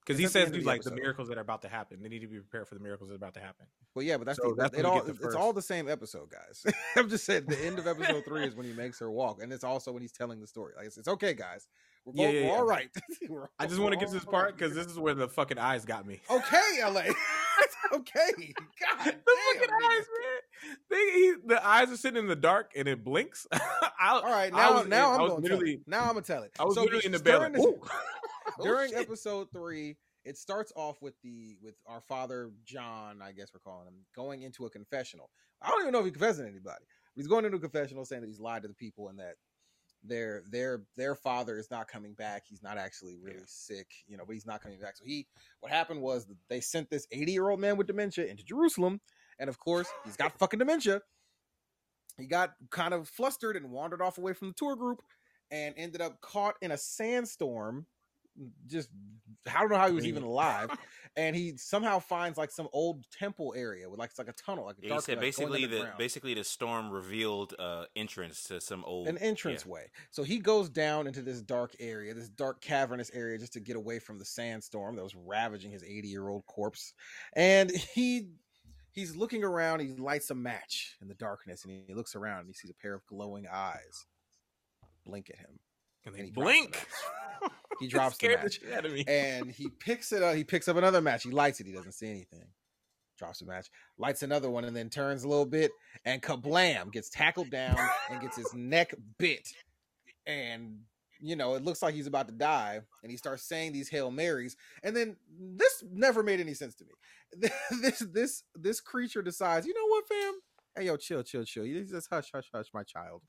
because 0.09 0.17
he 0.19 0.25
That's 0.25 0.35
at 0.37 0.51
the 0.51 0.57
says 0.57 0.65
like 0.65 0.81
the 0.81 0.91
miracles 0.91 1.27
that 1.27 1.37
are 1.37 1.41
about 1.41 1.61
to 1.61 1.69
happen. 1.69 2.01
They 2.01 2.09
need 2.09 2.21
to 2.21 2.27
be 2.27 2.39
prepared 2.39 2.67
for 2.67 2.73
the 2.73 2.81
miracles 2.81 3.09
that 3.09 3.13
are 3.13 3.17
about 3.17 3.35
to 3.35 3.39
happen. 3.39 3.67
well, 3.93 4.03
yeah, 4.03 4.17
but 4.17 4.25
that's 4.25 4.39
So 4.41 4.49
the, 4.49 4.55
that's 4.55 4.75
it 4.75 4.83
all. 4.83 5.03
the 5.03 5.11
It's 5.11 5.35
all 5.35 5.53
the 5.53 5.61
same 5.61 5.87
episode, 5.87 6.31
guys. 6.31 6.65
I'm 6.97 7.09
just 7.09 7.25
saying 7.25 7.43
the 7.47 7.63
end 7.63 7.77
of 7.77 7.85
episode 7.85 8.25
three 8.25 8.43
is 8.43 8.55
when 8.55 8.65
he 8.65 8.73
makes 8.73 8.99
her 9.01 9.11
walk, 9.11 9.39
and 9.43 9.53
it's 9.53 9.63
also 9.63 9.91
when 9.91 10.01
he's 10.01 10.11
telling 10.11 10.39
the 10.41 10.47
story. 10.47 10.73
Like 10.75 10.87
it's, 10.87 10.97
it's 10.97 11.07
okay, 11.07 11.35
guys. 11.35 11.67
We're, 12.05 12.13
Yeah, 12.15 12.25
both, 12.25 12.33
yeah, 12.33 12.41
we're 12.41 12.47
yeah. 12.47 12.53
all 12.57 12.65
right. 12.65 12.89
We're 13.29 13.47
I 13.59 13.67
just 13.67 13.79
want 13.79 13.93
to 13.93 13.99
get 13.99 14.07
to 14.07 14.15
this 14.15 14.25
part 14.25 14.57
because 14.57 14.73
this 14.73 14.87
is 14.87 14.97
where 14.97 15.13
the 15.13 15.27
fucking 15.27 15.59
eyes 15.59 15.85
got 15.85 16.07
me. 16.07 16.21
Okay, 16.31 16.79
LA. 16.83 17.03
okay. 17.93 18.53
God 18.79 19.05
the 19.05 19.11
fucking 19.55 19.69
eyes, 19.69 20.05
man. 20.19 20.75
They, 20.89 20.95
he, 20.97 21.33
the 21.45 21.65
eyes 21.65 21.91
are 21.91 21.97
sitting 21.97 22.19
in 22.19 22.27
the 22.27 22.35
dark 22.35 22.71
and 22.75 22.87
it 22.87 23.03
blinks. 23.03 23.47
I, 23.51 23.59
All 24.11 24.23
right, 24.23 24.51
now 24.51 24.75
was 24.75 24.87
now 24.87 25.13
I'm 25.13 25.27
gonna 25.27 25.47
tell 25.47 25.61
it. 25.61 25.79
Now 25.87 26.01
I'm 26.01 26.07
gonna 26.09 26.21
tell 26.21 26.43
it. 26.43 26.51
I 26.59 26.65
was 26.65 26.75
So 26.75 26.83
literally 26.83 27.05
in 27.05 27.11
the 27.11 27.19
bed. 27.19 27.55
during 28.61 28.93
Oh, 28.95 28.99
episode 28.99 29.47
three, 29.51 29.97
it 30.25 30.37
starts 30.37 30.71
off 30.75 31.01
with 31.01 31.13
the 31.23 31.57
with 31.61 31.75
our 31.87 32.01
father 32.01 32.51
John, 32.65 33.21
I 33.21 33.31
guess 33.31 33.49
we're 33.53 33.59
calling 33.59 33.87
him, 33.87 34.05
going 34.15 34.43
into 34.43 34.65
a 34.65 34.69
confessional. 34.69 35.29
I 35.61 35.69
don't 35.69 35.81
even 35.81 35.93
know 35.93 35.99
if 35.99 36.05
he 36.05 36.11
confessed 36.11 36.39
to 36.39 36.43
anybody. 36.43 36.85
But 37.15 37.21
he's 37.21 37.27
going 37.27 37.45
into 37.45 37.57
a 37.57 37.61
confessional 37.61 38.05
saying 38.05 38.21
that 38.21 38.27
he's 38.27 38.39
lied 38.39 38.61
to 38.63 38.67
the 38.67 38.73
people 38.73 39.09
and 39.09 39.19
that 39.19 39.35
their 40.03 40.43
their 40.49 40.83
their 40.95 41.15
father 41.15 41.57
is 41.57 41.69
not 41.69 41.87
coming 41.87 42.13
back. 42.13 42.43
He's 42.47 42.63
not 42.63 42.77
actually 42.77 43.17
really 43.17 43.39
Yeah. 43.39 43.45
sick, 43.47 43.87
you 44.07 44.17
know, 44.17 44.25
but 44.25 44.33
he's 44.33 44.45
not 44.45 44.61
coming 44.61 44.79
back. 44.79 44.97
So 44.97 45.03
he 45.05 45.27
what 45.59 45.71
happened 45.71 46.01
was 46.01 46.25
that 46.27 46.37
they 46.47 46.61
sent 46.61 46.89
this 46.89 47.05
80 47.11 47.31
year 47.31 47.49
old 47.49 47.59
man 47.59 47.77
with 47.77 47.87
dementia 47.87 48.25
into 48.25 48.43
Jerusalem, 48.43 49.01
and 49.39 49.49
of 49.49 49.59
course 49.59 49.87
he's 50.05 50.15
got 50.17 50.31
fucking 50.39 50.59
dementia. 50.59 51.01
He 52.17 52.25
got 52.27 52.53
kind 52.69 52.93
of 52.93 53.07
flustered 53.07 53.55
and 53.55 53.71
wandered 53.71 54.01
off 54.01 54.17
away 54.17 54.33
from 54.33 54.49
the 54.49 54.53
tour 54.53 54.75
group 54.75 55.01
and 55.51 55.73
ended 55.77 56.01
up 56.01 56.19
caught 56.21 56.55
in 56.61 56.71
a 56.71 56.77
sandstorm. 56.77 57.85
Just 58.67 58.89
I 59.47 59.61
don't 59.61 59.69
know 59.69 59.77
how 59.77 59.87
he 59.87 59.93
was 59.93 60.05
even 60.05 60.23
alive, 60.23 60.69
and 61.15 61.35
he 61.35 61.57
somehow 61.57 61.99
finds 61.99 62.37
like 62.37 62.51
some 62.51 62.67
old 62.73 63.05
temple 63.11 63.53
area 63.55 63.89
with 63.89 63.99
like 63.99 64.09
it's 64.09 64.19
like 64.19 64.27
a 64.27 64.33
tunnel, 64.33 64.65
like 64.65 64.77
a 64.77 64.87
Yeah, 64.87 64.95
he 64.95 65.01
said 65.01 65.17
like, 65.17 65.21
basically 65.21 65.65
the 65.65 65.77
underground. 65.77 65.97
basically 65.97 66.33
the 66.33 66.43
storm 66.43 66.89
revealed 66.91 67.53
uh, 67.59 67.85
entrance 67.95 68.43
to 68.45 68.61
some 68.61 68.83
old 68.85 69.07
an 69.07 69.17
entrance 69.17 69.65
way. 69.65 69.91
So 70.11 70.23
he 70.23 70.39
goes 70.39 70.69
down 70.69 71.07
into 71.07 71.21
this 71.21 71.41
dark 71.41 71.75
area, 71.79 72.13
this 72.13 72.29
dark 72.29 72.61
cavernous 72.61 73.11
area, 73.13 73.37
just 73.37 73.53
to 73.53 73.59
get 73.59 73.75
away 73.75 73.99
from 73.99 74.19
the 74.19 74.25
sandstorm 74.25 74.95
that 74.95 75.03
was 75.03 75.15
ravaging 75.15 75.71
his 75.71 75.83
80 75.83 76.07
year 76.07 76.27
old 76.29 76.45
corpse. 76.45 76.93
And 77.33 77.71
he 77.71 78.29
he's 78.91 79.15
looking 79.15 79.43
around. 79.43 79.79
He 79.81 79.95
lights 79.95 80.29
a 80.29 80.35
match 80.35 80.97
in 81.01 81.07
the 81.07 81.15
darkness, 81.15 81.63
and 81.63 81.83
he 81.87 81.93
looks 81.93 82.15
around 82.15 82.39
and 82.39 82.47
he 82.47 82.53
sees 82.53 82.71
a 82.71 82.81
pair 82.81 82.93
of 82.93 83.05
glowing 83.05 83.45
eyes 83.51 84.05
blink 85.09 85.29
at 85.29 85.39
him. 85.39 85.59
And 86.05 86.15
they 86.15 86.19
And 86.19 86.27
he 86.27 86.31
blink. 86.31 86.87
He 87.79 87.87
drops 87.87 88.17
the 88.17 88.27
match. 88.35 88.59
shit 88.59 88.73
out 88.73 88.85
of 88.85 88.91
me. 88.91 89.05
and 89.07 89.49
he 89.49 89.69
picks 89.69 90.11
it 90.11 90.21
up. 90.21 90.35
He 90.35 90.43
picks 90.43 90.67
up 90.67 90.75
another 90.75 90.99
match. 90.99 91.23
He 91.23 91.31
lights 91.31 91.61
it. 91.61 91.67
He 91.67 91.71
doesn't 91.71 91.93
see 91.93 92.09
anything. 92.09 92.43
Drops 93.17 93.39
the 93.39 93.45
match, 93.45 93.69
lights 93.97 94.21
another 94.23 94.49
one, 94.49 94.65
and 94.65 94.75
then 94.75 94.89
turns 94.89 95.23
a 95.23 95.27
little 95.29 95.45
bit, 95.45 95.71
and 96.03 96.21
kablam! 96.21 96.91
Gets 96.91 97.09
tackled 97.09 97.49
down 97.49 97.77
and 98.09 98.19
gets 98.21 98.35
his 98.35 98.53
neck 98.53 98.93
bit. 99.17 99.47
And 100.27 100.79
you 101.21 101.35
know, 101.37 101.55
it 101.55 101.63
looks 101.63 101.81
like 101.81 101.93
he's 101.93 102.07
about 102.07 102.27
to 102.27 102.33
die. 102.33 102.81
And 103.03 103.11
he 103.11 103.17
starts 103.17 103.43
saying 103.43 103.71
these 103.73 103.89
hail 103.89 104.11
marys, 104.11 104.57
and 104.83 104.95
then 104.95 105.15
this 105.39 105.83
never 105.89 106.23
made 106.23 106.39
any 106.41 106.53
sense 106.53 106.75
to 106.75 106.85
me. 106.85 107.49
This 107.81 107.99
this 108.11 108.43
this 108.55 108.81
creature 108.81 109.21
decides, 109.21 109.65
you 109.67 109.73
know 109.73 109.87
what, 109.87 110.07
fam? 110.07 110.33
Hey, 110.75 110.85
yo, 110.87 110.97
chill, 110.97 111.23
chill, 111.23 111.43
chill. 111.45 111.65
You 111.65 111.83
just 111.85 112.09
hush, 112.09 112.29
hush, 112.33 112.49
hush, 112.53 112.67
my 112.73 112.83
child. 112.83 113.21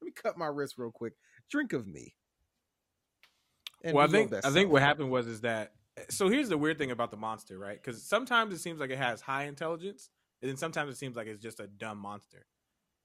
Let 0.00 0.06
me 0.06 0.12
cut 0.12 0.36
my 0.38 0.46
wrist 0.46 0.74
real 0.76 0.90
quick. 0.90 1.14
Drink 1.50 1.72
of 1.72 1.86
me. 1.86 2.14
And 3.84 3.94
well, 3.94 4.06
I 4.06 4.10
think 4.10 4.32
I 4.32 4.50
think 4.50 4.70
what 4.70 4.82
happened 4.82 5.10
was 5.10 5.26
is 5.26 5.42
that 5.42 5.72
so 6.10 6.28
here's 6.28 6.48
the 6.48 6.58
weird 6.58 6.78
thing 6.78 6.90
about 6.90 7.10
the 7.10 7.16
monster, 7.16 7.58
right? 7.58 7.80
Because 7.82 8.02
sometimes 8.02 8.52
it 8.54 8.58
seems 8.58 8.80
like 8.80 8.90
it 8.90 8.98
has 8.98 9.20
high 9.20 9.44
intelligence, 9.44 10.10
and 10.42 10.48
then 10.48 10.56
sometimes 10.56 10.92
it 10.92 10.98
seems 10.98 11.16
like 11.16 11.26
it's 11.26 11.42
just 11.42 11.60
a 11.60 11.66
dumb 11.66 11.98
monster. 11.98 12.46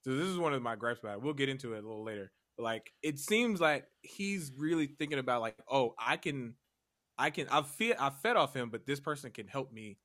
So 0.03 0.15
this 0.15 0.25
is 0.25 0.37
one 0.37 0.53
of 0.53 0.61
my 0.61 0.75
gripes 0.75 0.99
about 0.99 1.17
it. 1.17 1.21
We'll 1.21 1.33
get 1.33 1.49
into 1.49 1.73
it 1.73 1.83
a 1.83 1.87
little 1.87 2.03
later. 2.03 2.31
But 2.57 2.63
like 2.63 2.91
it 3.01 3.19
seems 3.19 3.61
like 3.61 3.85
he's 4.01 4.51
really 4.57 4.87
thinking 4.87 5.19
about 5.19 5.41
like, 5.41 5.55
oh, 5.69 5.93
I 5.97 6.17
can, 6.17 6.55
I 7.17 7.29
can, 7.29 7.47
I 7.49 7.61
feel, 7.61 7.95
I 7.99 8.09
fed 8.09 8.35
off 8.35 8.55
him, 8.55 8.69
but 8.69 8.85
this 8.85 8.99
person 8.99 9.31
can 9.31 9.47
help 9.47 9.71
me 9.71 9.97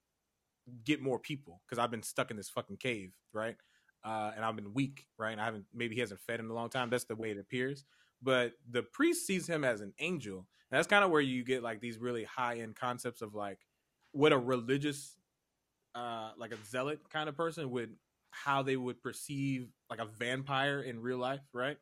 get 0.85 1.01
more 1.01 1.19
people 1.19 1.63
because 1.67 1.83
I've 1.83 1.91
been 1.91 2.03
stuck 2.03 2.31
in 2.31 2.37
this 2.37 2.51
fucking 2.51 2.77
cave, 2.77 3.13
right? 3.33 3.57
Uh, 4.05 4.33
and 4.37 4.45
I've 4.45 4.55
been 4.55 4.75
weak, 4.75 5.07
right? 5.19 5.33
And 5.33 5.41
I 5.41 5.47
haven't, 5.47 5.65
maybe 5.75 5.95
he 5.95 6.01
hasn't 6.01 6.21
fed 6.21 6.41
in 6.41 6.47
a 6.47 6.55
long 6.55 6.69
time. 6.69 6.91
That's 6.91 7.05
the 7.05 7.17
way 7.17 7.31
it 7.31 7.39
appears. 7.39 7.85
But 8.23 8.53
the 8.69 8.83
priest 8.83 9.27
sees 9.27 9.49
him 9.49 9.65
as 9.65 9.81
an 9.81 9.93
angel. 9.99 10.39
And 10.39 10.79
that's 10.79 10.89
kind 10.89 11.05
of 11.05 11.11
where 11.11 11.21
you 11.21 11.45
get 11.45 11.63
like 11.63 11.81
these 11.81 11.99
really 11.99 12.25
high 12.25 12.59
end 12.59 12.77
concepts 12.77 13.23
of 13.23 13.35
like 13.35 13.59
what 14.13 14.33
a 14.33 14.39
religious, 14.39 15.17
uh, 15.95 16.31
like 16.39 16.53
a 16.53 16.57
zealot 16.67 17.01
kind 17.11 17.29
of 17.29 17.37
person 17.37 17.71
would, 17.71 17.95
how 18.31 18.63
they 18.63 18.77
would 18.77 19.03
perceive 19.03 19.69
like 19.91 20.01
a 20.01 20.07
vampire 20.07 20.81
in 20.81 21.01
real 21.01 21.19
life, 21.19 21.41
right? 21.53 21.77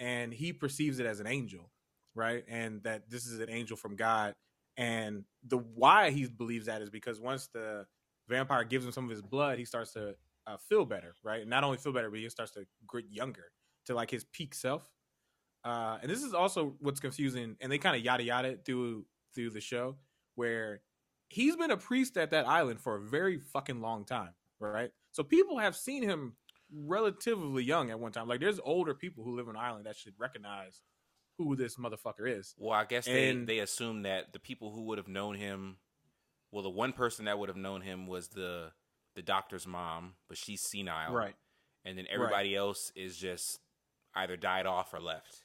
And 0.00 0.32
he 0.32 0.52
perceives 0.52 0.98
it 0.98 1.06
as 1.06 1.20
an 1.20 1.26
angel, 1.26 1.70
right? 2.14 2.44
And 2.48 2.82
that 2.84 3.10
this 3.10 3.26
is 3.26 3.40
an 3.40 3.50
angel 3.50 3.76
from 3.76 3.96
God. 3.96 4.34
And 4.76 5.24
the 5.46 5.58
why 5.58 6.10
he 6.10 6.26
believes 6.26 6.66
that 6.66 6.82
is 6.82 6.90
because 6.90 7.20
once 7.20 7.48
the 7.52 7.86
vampire 8.28 8.64
gives 8.64 8.84
him 8.84 8.92
some 8.92 9.04
of 9.04 9.10
his 9.10 9.22
blood, 9.22 9.58
he 9.58 9.64
starts 9.64 9.92
to 9.92 10.14
uh, 10.46 10.56
feel 10.56 10.84
better, 10.84 11.14
right? 11.22 11.46
Not 11.46 11.64
only 11.64 11.78
feel 11.78 11.92
better, 11.92 12.10
but 12.10 12.18
he 12.18 12.28
starts 12.28 12.52
to 12.52 12.64
get 12.92 13.04
younger 13.10 13.44
to 13.86 13.94
like 13.94 14.10
his 14.10 14.24
peak 14.24 14.54
self. 14.54 14.90
Uh, 15.64 15.98
and 16.02 16.10
this 16.10 16.22
is 16.22 16.34
also 16.34 16.74
what's 16.80 17.00
confusing, 17.00 17.56
and 17.60 17.70
they 17.70 17.78
kind 17.78 17.96
of 17.96 18.02
yada 18.02 18.22
yada 18.22 18.56
through 18.64 19.04
through 19.34 19.50
the 19.50 19.60
show, 19.60 19.96
where 20.34 20.82
he's 21.28 21.56
been 21.56 21.70
a 21.70 21.76
priest 21.76 22.16
at 22.16 22.30
that 22.32 22.46
island 22.46 22.80
for 22.80 22.96
a 22.96 23.00
very 23.00 23.38
fucking 23.38 23.80
long 23.80 24.04
time, 24.04 24.34
right? 24.60 24.90
So 25.12 25.22
people 25.22 25.58
have 25.58 25.76
seen 25.76 26.02
him 26.02 26.34
relatively 26.74 27.62
young 27.64 27.90
at 27.90 27.98
one 28.00 28.12
time. 28.12 28.28
Like 28.28 28.40
there's 28.40 28.60
older 28.62 28.94
people 28.94 29.24
who 29.24 29.36
live 29.36 29.48
on 29.48 29.54
the 29.54 29.60
island 29.60 29.86
that 29.86 29.96
should 29.96 30.14
recognize 30.18 30.80
who 31.38 31.56
this 31.56 31.76
motherfucker 31.76 32.26
is. 32.28 32.54
Well, 32.58 32.72
I 32.72 32.84
guess 32.84 33.06
they 33.06 33.30
And- 33.30 33.46
they 33.46 33.60
assume 33.60 34.02
that 34.02 34.32
the 34.32 34.38
people 34.38 34.72
who 34.72 34.82
would 34.82 34.98
have 34.98 35.08
known 35.08 35.34
him, 35.34 35.78
well, 36.50 36.62
the 36.62 36.70
one 36.70 36.92
person 36.92 37.24
that 37.26 37.38
would 37.38 37.48
have 37.48 37.56
known 37.56 37.80
him 37.82 38.06
was 38.06 38.28
the 38.28 38.72
the 39.14 39.22
doctor's 39.22 39.66
mom, 39.66 40.14
but 40.26 40.38
she's 40.38 40.62
senile, 40.62 41.12
Right. 41.12 41.34
And 41.84 41.98
then 41.98 42.06
everybody 42.08 42.56
else 42.56 42.90
is 42.94 43.16
just 43.18 43.60
either 44.14 44.36
died 44.38 44.64
off 44.64 44.94
or 44.94 45.00
left. 45.00 45.41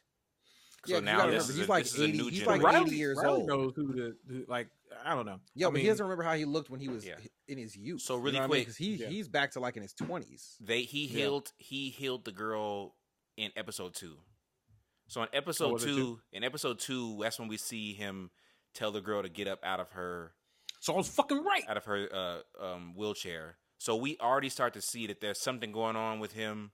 Yeah, 0.88 0.98
so 0.98 1.02
'cause 1.02 1.10
you 1.12 1.18
now 1.18 1.18
this 1.18 1.26
remember, 1.26 1.38
is, 1.52 1.58
he's 1.58 1.66
a, 1.68 1.70
like 1.70 1.84
this 1.84 1.94
is 1.96 2.00
a 2.00 2.04
80 2.06 2.18
new 2.18 2.28
he's 2.30 2.46
like 2.46 2.62
generation. 2.62 2.88
80 2.88 2.96
years 2.96 3.18
Riley 3.22 3.38
old. 3.40 3.48
knows 3.48 3.74
who 3.76 3.94
the 3.94 4.16
who, 4.28 4.46
like. 4.48 4.70
I 5.04 5.14
don't 5.14 5.26
know. 5.26 5.40
Yeah, 5.54 5.68
I 5.68 5.70
but 5.70 5.74
mean, 5.76 5.84
he 5.84 5.90
doesn't 5.90 6.04
remember 6.06 6.24
how 6.24 6.34
he 6.34 6.46
looked 6.46 6.70
when 6.70 6.80
he 6.80 6.88
was 6.90 7.06
Yeah. 7.06 7.16
in 7.48 7.58
his 7.58 7.76
youth. 7.76 8.02
So 8.02 8.16
You 8.16 8.22
really 8.22 8.40
know 8.40 8.40
what 8.40 8.46
I 8.46 8.48
mean? 8.48 8.64
quick- 8.64 8.68
'Cause 8.68 8.78
he 8.78 8.96
Yeah. 8.96 9.08
he's 9.10 9.28
back 9.28 9.52
to 9.52 9.60
like 9.60 9.76
in 9.76 9.84
his 9.84 9.94
twenties. 9.94 10.56
They 10.60 10.84
he 10.84 11.06
Yeah. 11.06 11.18
healed 11.20 11.52
he 11.58 11.90
healed 11.90 12.26
the 12.26 12.32
girl 12.32 12.96
in 13.36 13.52
episode 13.56 13.94
two. 13.94 14.18
So 15.08 15.22
in 15.24 15.30
episode 15.34 15.74
was 15.74 15.84
two, 15.84 15.96
two? 15.96 16.22
in 16.32 16.44
episode 16.44 16.80
two, 16.80 17.18
that's 17.22 17.38
when 17.38 17.48
we 17.48 17.58
see 17.58 17.94
him 17.94 18.32
tell 18.74 18.92
the 18.92 19.02
girl 19.02 19.22
to 19.22 19.30
get 19.30 19.48
up 19.48 19.60
out 19.64 19.80
of 19.80 19.92
her 19.92 20.34
So 20.80 20.94
I 20.94 20.98
was 20.98 21.10
fucking 21.10 21.44
right. 21.44 21.64
out 21.68 21.78
of 21.78 21.86
her 21.86 22.08
uh, 22.60 22.64
um, 22.64 22.94
wheelchair. 22.96 23.58
So 23.80 23.96
we 23.96 24.18
already 24.20 24.50
start 24.50 24.74
to 24.74 24.82
see 24.82 25.06
that 25.08 25.22
there's 25.22 25.40
something 25.42 25.72
going 25.72 25.96
on 25.96 26.20
with 26.20 26.32
him. 26.34 26.72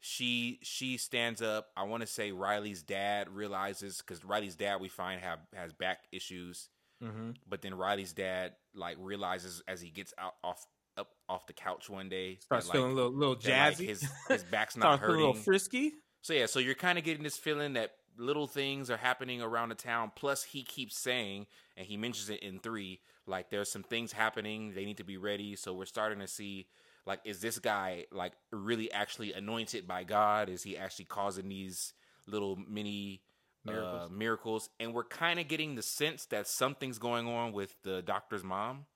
She 0.00 0.58
she 0.62 0.98
stands 0.98 1.42
up. 1.42 1.68
I 1.76 1.84
want 1.84 2.02
to 2.02 2.06
say 2.06 2.30
Riley's 2.32 2.82
dad 2.82 3.28
realizes 3.28 3.98
because 3.98 4.24
Riley's 4.24 4.54
dad 4.56 4.80
we 4.80 4.88
find 4.88 5.20
have 5.20 5.40
has 5.54 5.72
back 5.72 6.04
issues, 6.12 6.68
Mm-hmm. 7.02 7.32
but 7.46 7.60
then 7.60 7.74
Riley's 7.74 8.12
dad 8.14 8.52
like 8.74 8.96
realizes 8.98 9.62
as 9.68 9.80
he 9.82 9.90
gets 9.90 10.14
out 10.18 10.34
off 10.42 10.64
up 10.96 11.08
off 11.28 11.46
the 11.46 11.52
couch 11.52 11.90
one 11.90 12.08
day 12.08 12.38
Starts 12.40 12.66
that, 12.66 12.72
feeling 12.72 12.92
a 12.92 12.94
like, 12.94 12.96
little 12.96 13.12
little 13.12 13.34
that, 13.36 13.68
like, 13.68 13.76
jazzy. 13.78 13.88
his 13.88 14.08
his 14.28 14.44
back's 14.44 14.76
not 14.78 15.00
feeling 15.00 15.14
a 15.14 15.18
little 15.18 15.34
frisky. 15.34 15.92
So 16.22 16.32
yeah, 16.32 16.46
so 16.46 16.58
you're 16.58 16.74
kind 16.74 16.98
of 16.98 17.04
getting 17.04 17.22
this 17.22 17.36
feeling 17.36 17.74
that 17.74 17.92
little 18.16 18.46
things 18.46 18.90
are 18.90 18.96
happening 18.96 19.42
around 19.42 19.68
the 19.68 19.74
town. 19.74 20.10
Plus, 20.16 20.42
he 20.42 20.62
keeps 20.62 20.98
saying, 20.98 21.46
and 21.76 21.86
he 21.86 21.96
mentions 21.98 22.30
it 22.30 22.40
in 22.42 22.58
three, 22.60 23.00
like 23.26 23.50
there's 23.50 23.70
some 23.70 23.82
things 23.82 24.12
happening. 24.12 24.72
They 24.74 24.84
need 24.86 24.96
to 24.96 25.04
be 25.04 25.18
ready. 25.18 25.54
So 25.56 25.74
we're 25.74 25.84
starting 25.84 26.20
to 26.20 26.26
see, 26.26 26.66
like, 27.06 27.20
is 27.24 27.40
this 27.40 27.58
guy 27.58 28.06
like 28.12 28.32
really 28.52 28.90
actually 28.92 29.32
anointed 29.32 29.86
by 29.86 30.04
God? 30.04 30.48
Is 30.48 30.62
he 30.62 30.76
actually 30.76 31.04
causing 31.06 31.48
these 31.48 31.92
little 32.26 32.56
mini 32.56 33.22
miracles? 33.64 33.92
Miracles. 33.92 34.10
Uh, 34.10 34.14
miracles? 34.14 34.70
And 34.80 34.94
we're 34.94 35.04
kind 35.04 35.38
of 35.40 35.48
getting 35.48 35.74
the 35.76 35.82
sense 35.82 36.26
that 36.26 36.46
something's 36.48 36.98
going 36.98 37.26
on 37.28 37.52
with 37.52 37.74
the 37.82 38.02
doctor's 38.02 38.42
mom. 38.44 38.86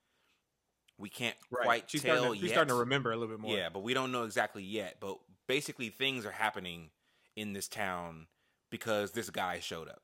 We 0.98 1.08
can't 1.08 1.36
quite 1.50 1.84
She's 1.90 2.02
tell 2.02 2.16
starting 2.16 2.32
to, 2.34 2.40
she's 2.40 2.50
yet. 2.50 2.54
starting 2.56 2.74
to 2.74 2.80
remember 2.80 3.10
a 3.10 3.16
little 3.16 3.34
bit 3.34 3.40
more. 3.40 3.56
Yeah, 3.56 3.70
but 3.70 3.82
we 3.82 3.94
don't 3.94 4.12
know 4.12 4.24
exactly 4.24 4.62
yet. 4.62 4.96
But 5.00 5.18
basically, 5.48 5.88
things 5.88 6.26
are 6.26 6.30
happening 6.30 6.90
in 7.36 7.54
this 7.54 7.68
town 7.68 8.26
because 8.70 9.12
this 9.12 9.30
guy 9.30 9.60
showed 9.60 9.88
up. 9.88 10.02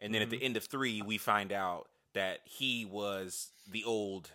And 0.00 0.12
then 0.14 0.20
at 0.22 0.28
Mm-hmm. 0.28 0.38
the 0.38 0.44
end 0.44 0.56
of 0.58 0.64
three, 0.64 1.00
we 1.00 1.16
find 1.16 1.52
out 1.52 1.88
that 2.14 2.40
he 2.44 2.84
was 2.84 3.48
the 3.70 3.82
old 3.84 4.30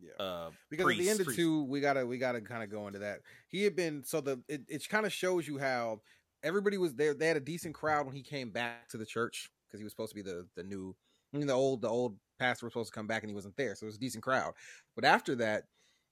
Yeah. 0.00 0.24
uh, 0.24 0.50
because 0.70 0.84
priest. 0.84 1.00
at 1.00 1.04
the 1.04 1.10
end 1.10 1.20
of 1.20 1.26
priest. 1.26 1.38
two, 1.38 1.64
we 1.64 1.80
gotta 1.80 2.06
we 2.06 2.18
gotta 2.18 2.40
kind 2.40 2.62
of 2.62 2.70
go 2.70 2.86
into 2.86 3.00
that. 3.00 3.20
He 3.48 3.64
had 3.64 3.76
been 3.76 4.04
so 4.04 4.20
the 4.20 4.40
it, 4.48 4.62
it 4.68 4.88
kind 4.88 5.06
of 5.06 5.12
shows 5.12 5.46
you 5.46 5.58
how 5.58 6.00
everybody 6.42 6.78
was 6.78 6.94
there. 6.94 7.14
They 7.14 7.28
had 7.28 7.36
a 7.36 7.40
decent 7.40 7.74
crowd 7.74 8.06
when 8.06 8.14
he 8.14 8.22
came 8.22 8.50
back 8.50 8.88
to 8.90 8.96
the 8.96 9.06
church 9.06 9.50
because 9.66 9.80
he 9.80 9.84
was 9.84 9.92
supposed 9.92 10.10
to 10.10 10.16
be 10.16 10.22
the 10.22 10.46
the 10.56 10.62
new, 10.64 10.94
I 11.34 11.38
mean, 11.38 11.46
the 11.46 11.52
old 11.54 11.82
the 11.82 11.88
old 11.88 12.16
pastor 12.38 12.66
was 12.66 12.72
supposed 12.72 12.92
to 12.92 12.94
come 12.98 13.06
back 13.06 13.22
and 13.22 13.30
he 13.30 13.34
wasn't 13.34 13.56
there, 13.56 13.74
so 13.74 13.84
it 13.84 13.88
was 13.88 13.96
a 13.96 14.00
decent 14.00 14.24
crowd. 14.24 14.54
But 14.94 15.04
after 15.04 15.34
that, 15.36 15.64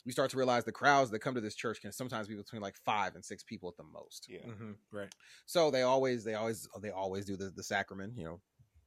we 0.06 0.12
start 0.12 0.30
to 0.30 0.36
realize 0.36 0.64
the 0.64 0.72
crowds 0.72 1.10
that 1.10 1.18
come 1.18 1.34
to 1.34 1.40
this 1.40 1.54
church 1.54 1.80
can 1.80 1.92
sometimes 1.92 2.28
be 2.28 2.34
between 2.34 2.62
like 2.62 2.76
five 2.84 3.14
and 3.14 3.24
six 3.24 3.42
people 3.42 3.68
at 3.68 3.76
the 3.76 3.84
most. 3.84 4.26
Yeah. 4.28 4.40
hmm 4.50 4.72
Right. 4.92 5.12
So 5.46 5.70
they 5.70 5.82
always, 5.82 6.24
they 6.24 6.34
always, 6.34 6.66
they 6.80 6.90
always 6.90 7.24
do 7.26 7.36
the 7.36 7.50
the 7.50 7.62
sacrament. 7.62 8.14
You 8.16 8.24
know, 8.24 8.40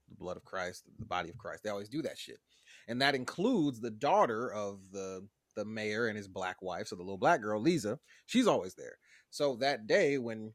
the 0.09 0.15
blood 0.15 0.37
of 0.37 0.45
Christ, 0.45 0.83
the 0.99 1.05
body 1.05 1.29
of 1.29 1.37
Christ. 1.37 1.63
They 1.63 1.69
always 1.69 1.89
do 1.89 2.01
that 2.03 2.17
shit, 2.17 2.39
and 2.87 3.01
that 3.01 3.15
includes 3.15 3.79
the 3.79 3.91
daughter 3.91 4.51
of 4.51 4.79
the 4.91 5.27
the 5.55 5.65
mayor 5.65 6.07
and 6.07 6.17
his 6.17 6.27
black 6.27 6.61
wife. 6.61 6.87
So 6.87 6.95
the 6.95 7.03
little 7.03 7.17
black 7.17 7.41
girl, 7.41 7.61
Leeza, 7.63 7.97
she's 8.25 8.47
always 8.47 8.73
there. 8.73 8.97
So 9.29 9.55
that 9.57 9.87
day 9.87 10.17
when 10.17 10.53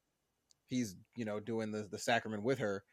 he's 0.69 0.97
you 1.17 1.25
know 1.25 1.41
doing 1.41 1.71
the 1.71 1.89
the 1.91 1.99
sacrament 1.99 2.43
with 2.43 2.59
her, 2.59 2.85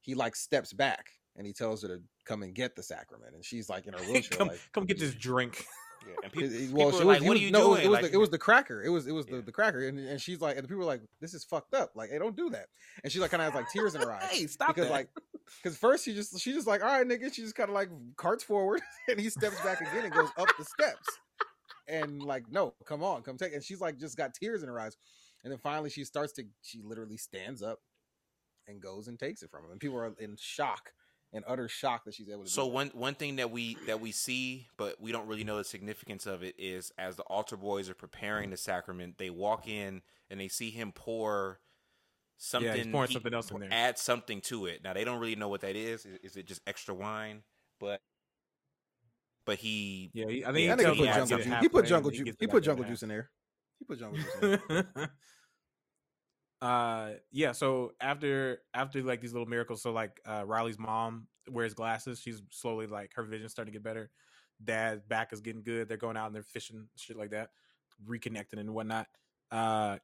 he 0.00 0.14
like 0.14 0.36
steps 0.36 0.72
back 0.72 1.06
and 1.36 1.46
he 1.46 1.52
tells 1.52 1.82
her 1.82 1.88
to 1.88 2.02
come 2.24 2.42
and 2.42 2.54
get 2.54 2.76
the 2.76 2.82
sacrament, 2.82 3.34
and 3.34 3.44
she's 3.44 3.68
like 3.68 3.86
in 3.86 3.94
her 3.94 4.04
wheelchair, 4.10 4.38
come, 4.38 4.48
like. 4.48 4.60
come 4.72 4.84
get 4.84 4.98
this 4.98 5.14
drink. 5.14 5.64
Yeah. 6.06 6.14
And 6.22 6.24
It- 6.24 6.32
people, 6.32 6.52
it- 6.54 6.58
people 6.58 6.78
well, 6.78 6.88
are 6.88 6.92
she 6.92 7.04
like, 7.04 7.20
was, 7.20 7.28
"What 7.28 7.36
are 7.36 7.40
you 7.40 7.50
no, 7.50 7.60
doing?" 7.74 7.84
It 7.84 7.88
was, 7.88 8.00
Like- 8.02 8.10
the, 8.10 8.14
it 8.16 8.20
was 8.20 8.30
the 8.30 8.38
cracker. 8.38 8.82
It 8.82 8.88
was 8.88 9.06
it 9.06 9.12
was 9.12 9.26
the, 9.26 9.40
the 9.42 9.52
cracker, 9.52 9.86
and, 9.86 9.98
and 9.98 10.20
she's 10.20 10.40
like, 10.40 10.56
and 10.56 10.64
the 10.64 10.68
people 10.68 10.80
were 10.80 10.84
like, 10.84 11.02
"This 11.20 11.34
is 11.34 11.44
fucked 11.44 11.74
up." 11.74 11.92
Like, 11.94 12.10
hey, 12.10 12.18
don't 12.18 12.36
do 12.36 12.50
that. 12.50 12.66
And 13.02 13.12
she 13.12 13.18
like 13.20 13.30
kind 13.30 13.42
of 13.42 13.52
has 13.52 13.60
like 13.60 13.70
tears 13.70 13.94
in 13.94 14.00
her 14.02 14.12
eyes 14.12 14.22
Hey, 14.30 14.46
stop 14.46 14.68
because 14.74 14.88
that. 14.88 14.92
like 14.94 15.08
because 15.62 15.76
first 15.78 16.04
she 16.04 16.14
just 16.14 16.38
she 16.40 16.52
just 16.52 16.66
like 16.66 16.82
all 16.82 16.88
right 16.88 17.06
nigga 17.06 17.32
she 17.32 17.40
just 17.42 17.54
kind 17.54 17.70
of 17.70 17.74
like 17.74 17.88
carts 18.16 18.44
forward 18.44 18.80
and 19.08 19.18
he 19.18 19.30
steps 19.30 19.58
back 19.62 19.80
again 19.80 20.04
and 20.04 20.12
goes 20.12 20.28
up 20.36 20.48
the 20.58 20.64
steps 20.64 21.06
and 21.88 22.22
like 22.22 22.44
no 22.50 22.74
come 22.84 23.02
on 23.02 23.22
come 23.22 23.38
take 23.38 23.54
and 23.54 23.64
she's 23.64 23.80
like 23.80 23.98
just 23.98 24.14
got 24.16 24.34
tears 24.34 24.62
in 24.62 24.68
her 24.68 24.78
eyes 24.78 24.98
and 25.42 25.50
then 25.50 25.58
finally 25.58 25.88
she 25.88 26.04
starts 26.04 26.34
to 26.34 26.44
she 26.60 26.82
literally 26.82 27.16
stands 27.16 27.62
up 27.62 27.78
and 28.66 28.82
goes 28.82 29.08
and 29.08 29.18
takes 29.18 29.42
it 29.42 29.50
from 29.50 29.64
him 29.64 29.70
and 29.70 29.80
people 29.80 29.96
are 29.96 30.12
in 30.18 30.36
shock 30.38 30.90
and 31.32 31.44
utter 31.46 31.68
shock 31.68 32.04
that 32.04 32.14
she's 32.14 32.28
able 32.28 32.44
to 32.44 32.50
So 32.50 32.62
do 32.64 32.68
that. 32.68 32.74
one 32.74 32.88
one 32.94 33.14
thing 33.14 33.36
that 33.36 33.50
we 33.50 33.76
that 33.86 34.00
we 34.00 34.12
see, 34.12 34.66
but 34.76 35.00
we 35.00 35.12
don't 35.12 35.26
really 35.26 35.44
know 35.44 35.58
the 35.58 35.64
significance 35.64 36.26
of 36.26 36.42
it, 36.42 36.54
is 36.58 36.92
as 36.98 37.16
the 37.16 37.22
altar 37.24 37.56
boys 37.56 37.88
are 37.90 37.94
preparing 37.94 38.50
the 38.50 38.56
sacrament, 38.56 39.18
they 39.18 39.30
walk 39.30 39.68
in 39.68 40.02
and 40.30 40.40
they 40.40 40.48
see 40.48 40.70
him 40.70 40.92
pour 40.92 41.60
something. 42.36 42.92
pouring 42.92 43.08
he- 43.08 43.14
something 43.14 43.34
else 43.34 43.50
in 43.50 43.60
there. 43.60 43.68
Add 43.72 43.98
something 43.98 44.40
to 44.42 44.66
it. 44.66 44.82
Now 44.82 44.92
they 44.94 45.04
don't 45.04 45.20
really 45.20 45.36
know 45.36 45.48
what 45.48 45.60
that 45.62 45.76
is. 45.76 46.06
Is, 46.06 46.18
is 46.22 46.36
it 46.36 46.46
just 46.46 46.62
extra 46.66 46.94
wine? 46.94 47.42
But 47.80 48.00
but 49.44 49.58
he 49.58 50.10
Yeah, 50.12 50.26
he, 50.28 50.44
I 50.44 50.52
think 50.52 50.68
Yeah, 50.68 50.76
he 50.76 50.76
that 50.76 50.78
he 50.78 50.84
nigga 50.84 50.98
put 50.98 51.08
her 51.08 51.14
adds 51.14 51.28
to 51.30 51.36
jungle 51.36 51.44
juice 51.44 51.62
he 51.62 51.68
put 51.68 51.86
jungle 51.86 52.10
juice 52.10 52.36
he 52.40 52.46
put 52.46 52.64
jungle 52.64 52.84
juice 52.84 53.02
in 53.02 53.08
there 53.08 53.30
he 53.78 53.84
put 53.84 53.98
jungle 53.98 54.18
juice 54.18 54.34
in 54.34 54.40
there 54.40 54.84
uh 56.60 57.10
yeah 57.30 57.52
so 57.52 57.92
after 58.00 58.58
after 58.74 59.00
like 59.02 59.20
these 59.20 59.32
little 59.32 59.46
miracles 59.46 59.80
so 59.80 59.92
like 59.92 60.20
uh 60.26 60.42
riley's 60.44 60.78
mom 60.78 61.28
wears 61.48 61.72
glasses 61.72 62.18
she's 62.20 62.42
slowly 62.50 62.86
like 62.86 63.12
her 63.14 63.22
vision's 63.22 63.52
starting 63.52 63.72
to 63.72 63.78
get 63.78 63.84
better. 63.84 64.10
Dad's 64.62 65.02
back 65.04 65.32
is 65.32 65.40
getting 65.40 65.62
good 65.62 65.88
they're 65.88 65.96
going 65.96 66.16
out 66.16 66.26
and 66.26 66.34
they're 66.34 66.42
fishing 66.42 66.88
shit 66.96 67.16
like 67.16 67.30
that 67.30 67.50
reconnecting 68.08 68.58
and 68.58 68.74
whatnot. 68.74 69.06
Uh 69.52 69.98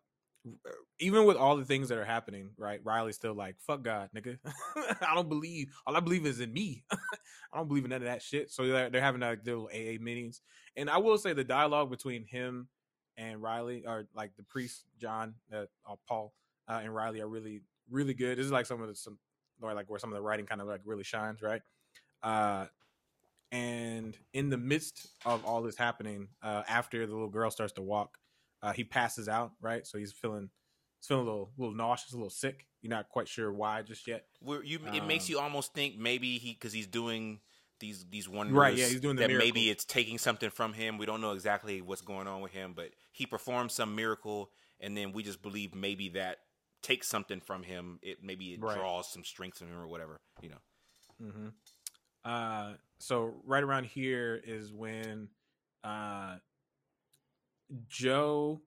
even 1.01 1.24
with 1.24 1.39
all 1.39 1.56
the 1.56 1.64
things 1.64 1.89
that 1.89 1.97
are 1.97 2.05
happening 2.05 2.51
right 2.59 2.78
riley's 2.85 3.16
still 3.16 3.35
like 3.35 3.56
fuck 3.59 3.82
god 3.82 4.10
nigga. 4.16 4.39
I 4.76 5.14
don't 5.14 5.28
believe 5.28 5.72
all 5.86 5.97
i 5.97 6.01
believe 6.01 6.24
is 6.24 6.39
in 6.40 6.52
me. 6.52 6.85
I 6.93 7.56
don't 7.56 7.68
believe 7.68 7.85
in 7.85 7.90
none 7.90 8.02
of 8.02 8.09
that 8.09 8.22
shit. 8.22 8.51
So 8.51 8.66
they're, 8.66 8.90
they're 8.90 9.01
having 9.01 9.22
like 9.22 9.43
their 9.43 9.56
little 9.56 9.70
aa 9.74 10.01
meetings. 10.01 10.40
And 10.76 10.89
i 10.89 10.98
will 10.98 11.18
say 11.18 11.32
the 11.32 11.44
dialogue 11.44 11.90
between 11.90 12.24
him 12.26 12.68
and 13.16 13.43
riley 13.43 13.85
or 13.86 14.06
like 14.14 14.32
the 14.36 14.43
priest 14.43 14.85
john 15.01 15.35
uh, 15.52 15.64
uh, 15.89 15.94
paul 16.09 16.35
uh, 16.69 16.81
and 16.82 16.95
Riley 16.95 17.20
are 17.20 17.28
really 17.28 17.62
really 17.91 18.15
good. 18.15 18.39
This 18.39 18.47
is 18.47 18.53
like 18.53 18.66
some 18.66 18.81
of 18.81 18.89
the 18.89 18.95
some 18.95 19.19
or 19.61 19.74
like 19.74 19.89
where 19.89 19.99
some 19.99 20.11
of 20.11 20.15
the 20.15 20.23
writing 20.23 20.47
kind 20.47 20.61
of 20.61 20.66
like 20.66 20.81
really 20.85 21.05
shines, 21.05 21.43
right? 21.43 21.62
Uh, 22.23 22.66
and 23.53 24.16
in 24.32 24.51
the 24.51 24.59
midst 24.59 25.07
of 25.24 25.45
all 25.45 25.62
this 25.62 25.77
happening, 25.77 26.28
uh, 26.43 26.62
after 26.69 27.07
the 27.07 27.12
little 27.12 27.28
girl 27.28 27.51
starts 27.51 27.73
to 27.74 27.82
walk, 27.82 28.19
uh, 28.62 28.73
he 28.73 28.82
passes 28.85 29.28
out, 29.28 29.53
right? 29.61 29.86
So 29.86 29.99
he's 29.99 30.12
feeling 30.12 30.51
he's 31.01 31.07
feeling 31.07 31.27
a 31.27 31.31
little 31.31 31.51
little 31.57 31.74
nauseous, 31.74 32.12
a 32.12 32.16
little 32.16 32.31
sick. 32.31 32.66
You're 32.82 32.91
not 32.91 33.09
quite 33.09 33.28
sure 33.28 33.53
why 33.53 33.82
just 33.82 34.07
yet. 34.07 34.24
Where 34.41 34.62
you, 34.65 34.81
it 34.93 35.05
makes 35.07 35.28
Um, 35.28 35.32
you 35.32 35.39
almost 35.39 35.73
think 35.73 35.97
maybe 35.97 36.39
he 36.39 36.53
because 36.53 36.73
he's 36.73 36.86
doing 36.86 37.41
these 37.81 38.05
these 38.11 38.28
wonders. 38.28 38.57
Right, 38.57 38.77
yeah, 38.77 38.86
he's 38.86 39.01
doing 39.01 39.16
that. 39.16 39.31
Maybe 39.31 39.70
it's 39.70 39.85
taking 39.85 40.19
something 40.19 40.51
from 40.51 40.73
him. 40.73 40.99
We 40.99 41.07
don't 41.07 41.20
know 41.20 41.32
exactly 41.32 41.81
what's 41.81 42.03
going 42.03 42.27
on 42.27 42.41
with 42.41 42.53
him, 42.53 42.73
but 42.74 42.91
he 43.12 43.27
performs 43.27 43.73
some 43.74 43.95
miracle, 43.95 44.51
and 44.81 44.97
then 44.97 45.12
we 45.12 45.23
just 45.23 45.43
believe 45.43 45.74
maybe 45.74 46.11
that 46.11 46.39
takes 46.85 47.09
something 47.09 47.40
from 47.40 47.65
him. 47.65 47.98
It 48.02 48.19
maybe 48.23 48.52
it 48.55 48.61
Right. 48.61 48.77
draws 48.77 49.11
some 49.12 49.24
strength 49.24 49.59
from 49.59 49.69
him 49.69 49.78
or 49.78 49.89
whatever. 49.89 50.20
You 50.40 50.51
know. 50.51 50.62
Mm-hmm. 51.23 51.48
Uh, 52.24 52.74
so 52.98 53.35
right 53.44 53.62
around 53.62 53.86
here 53.86 54.40
is 54.44 54.73
when 54.73 55.28
uh, 55.82 56.36
Joe, 57.89 58.61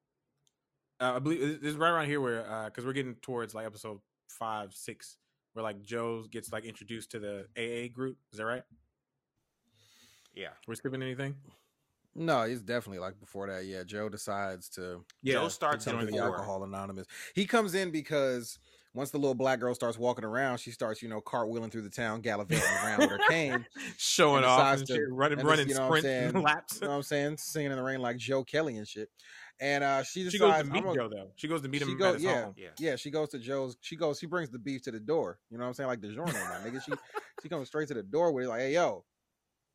uh, 0.99 1.13
I 1.15 1.19
believe 1.19 1.61
this 1.61 1.71
is 1.71 1.77
right 1.77 1.89
around 1.91 2.07
here 2.07 2.19
where 2.19 2.49
uh, 2.51 2.65
because 2.65 2.85
we're 2.85 2.93
getting 2.93 3.15
towards 3.15 3.53
like 3.55 3.65
episode 3.65 3.99
five, 4.29 4.73
six, 4.73 5.17
where 5.53 5.63
like 5.63 5.81
Joe 5.83 6.23
gets 6.29 6.51
like 6.51 6.65
introduced 6.65 7.11
to 7.11 7.19
the 7.19 7.45
AA 7.57 7.87
group. 7.93 8.17
Is 8.31 8.39
that 8.39 8.45
right? 8.45 8.63
Yeah. 10.33 10.49
We're 10.67 10.75
skipping 10.75 11.01
anything? 11.01 11.35
No, 12.19 12.41
it's 12.41 12.61
definitely 12.61 12.99
like 12.99 13.19
before 13.19 13.47
that. 13.47 13.65
Yeah, 13.65 13.83
Joe 13.83 14.09
decides 14.09 14.69
to 14.69 15.05
Yeah, 15.21 15.35
Joe 15.35 15.47
starts 15.49 15.83
to 15.85 15.91
in 15.91 15.95
join 15.97 16.05
join 16.07 16.11
the 16.13 16.17
the. 16.19 16.23
Alcohol 16.25 16.63
Anonymous. 16.63 17.05
He 17.35 17.45
comes 17.45 17.75
in 17.75 17.91
because 17.91 18.57
once 18.95 19.11
the 19.11 19.19
little 19.19 19.35
black 19.35 19.59
girl 19.59 19.75
starts 19.75 19.99
walking 19.99 20.25
around, 20.25 20.57
she 20.57 20.71
starts, 20.71 21.03
you 21.03 21.09
know, 21.09 21.21
cartwheeling 21.21 21.71
through 21.71 21.83
the 21.83 21.89
town, 21.91 22.21
gallivanting 22.21 22.65
around 22.83 22.97
with 22.99 23.11
her 23.11 23.19
cane. 23.29 23.63
showing 23.97 24.37
and 24.37 24.45
off, 24.45 24.79
and 24.79 24.87
to- 24.87 25.07
running, 25.11 25.37
and 25.39 25.47
running 25.47 25.67
just, 25.67 25.77
you 25.77 25.83
know 25.83 25.89
sprint 25.95 26.03
saying? 26.03 26.41
laps. 26.43 26.79
You 26.81 26.87
know 26.87 26.89
what 26.89 26.95
I'm 26.97 27.03
saying? 27.03 27.37
Singing 27.37 27.69
in 27.71 27.77
the 27.77 27.83
rain 27.83 28.01
like 28.01 28.17
Joe 28.17 28.43
Kelly 28.43 28.77
and 28.77 28.87
shit. 28.87 29.09
And 29.59 29.83
uh, 29.83 30.01
she 30.01 30.23
decides, 30.23 30.33
She 30.33 30.39
goes 30.39 30.57
to 30.57 30.63
meet 30.65 30.83
gonna- 30.83 30.95
Joe 30.95 31.09
though. 31.09 31.31
She 31.35 31.47
goes 31.47 31.61
to 31.61 31.67
meet 31.67 31.81
him 31.83 31.89
she 31.89 31.93
at 31.93 31.99
goes, 31.99 32.13
his 32.15 32.23
yeah, 32.23 32.43
home. 32.45 32.53
Yeah. 32.57 32.67
yeah. 32.79 32.95
She 32.95 33.11
goes 33.11 33.29
to 33.29 33.39
Joe's. 33.39 33.77
She 33.81 33.95
goes. 33.95 34.17
She 34.19 34.25
brings 34.25 34.49
the 34.49 34.59
beef 34.59 34.81
to 34.83 34.91
the 34.91 34.99
door. 34.99 35.37
You 35.51 35.57
know 35.57 35.63
what 35.65 35.67
I'm 35.69 35.73
saying? 35.75 35.87
Like 35.89 36.01
the 36.01 36.09
journal, 36.09 36.33
my 36.33 36.67
nigga. 36.67 36.83
She 36.83 36.93
she 37.43 37.49
comes 37.49 37.67
straight 37.67 37.87
to 37.89 37.93
the 37.93 38.01
door 38.03 38.31
with 38.31 38.45
it, 38.45 38.49
like, 38.49 38.61
hey 38.61 38.73
yo, 38.73 39.03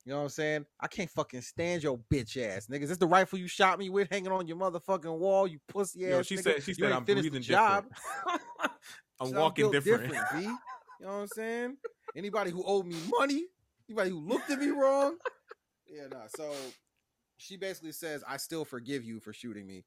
you 0.04 0.10
know 0.12 0.18
what 0.18 0.24
I'm 0.24 0.28
saying? 0.30 0.66
I 0.80 0.88
can't 0.88 1.10
fucking 1.10 1.42
stand 1.42 1.82
your 1.82 1.98
bitch 2.10 2.36
ass 2.36 2.66
niggas. 2.66 2.88
This 2.88 2.98
the 2.98 3.06
rifle 3.06 3.38
you 3.38 3.46
shot 3.46 3.78
me 3.78 3.88
with, 3.88 4.08
hanging 4.10 4.32
on 4.32 4.46
your 4.46 4.56
motherfucking 4.56 5.18
wall, 5.18 5.46
you 5.46 5.58
pussy 5.68 6.04
ass. 6.06 6.10
Yo, 6.10 6.22
she 6.22 6.34
nigga. 6.36 6.42
said, 6.42 6.62
she 6.62 6.70
You 6.72 6.74
said, 6.74 6.92
I'm 6.92 7.04
breathing 7.04 7.42
job. 7.42 7.86
I'm 9.20 9.32
walking 9.32 9.70
built 9.70 9.84
different. 9.84 10.14
B. 10.34 10.40
You 10.42 11.06
know 11.06 11.12
what 11.12 11.18
I'm 11.20 11.26
saying? 11.28 11.76
Anybody 12.16 12.50
who 12.50 12.62
owed 12.64 12.86
me 12.86 12.96
money, 13.18 13.46
anybody 13.88 14.10
who 14.10 14.20
looked 14.20 14.50
at 14.50 14.58
me 14.58 14.68
wrong, 14.68 15.16
yeah, 15.86 16.08
no. 16.10 16.22
So 16.28 16.52
she 17.38 17.56
basically 17.56 17.92
says, 17.92 18.22
"I 18.28 18.36
still 18.36 18.64
forgive 18.64 19.04
you 19.04 19.18
for 19.20 19.32
shooting 19.32 19.66
me." 19.66 19.84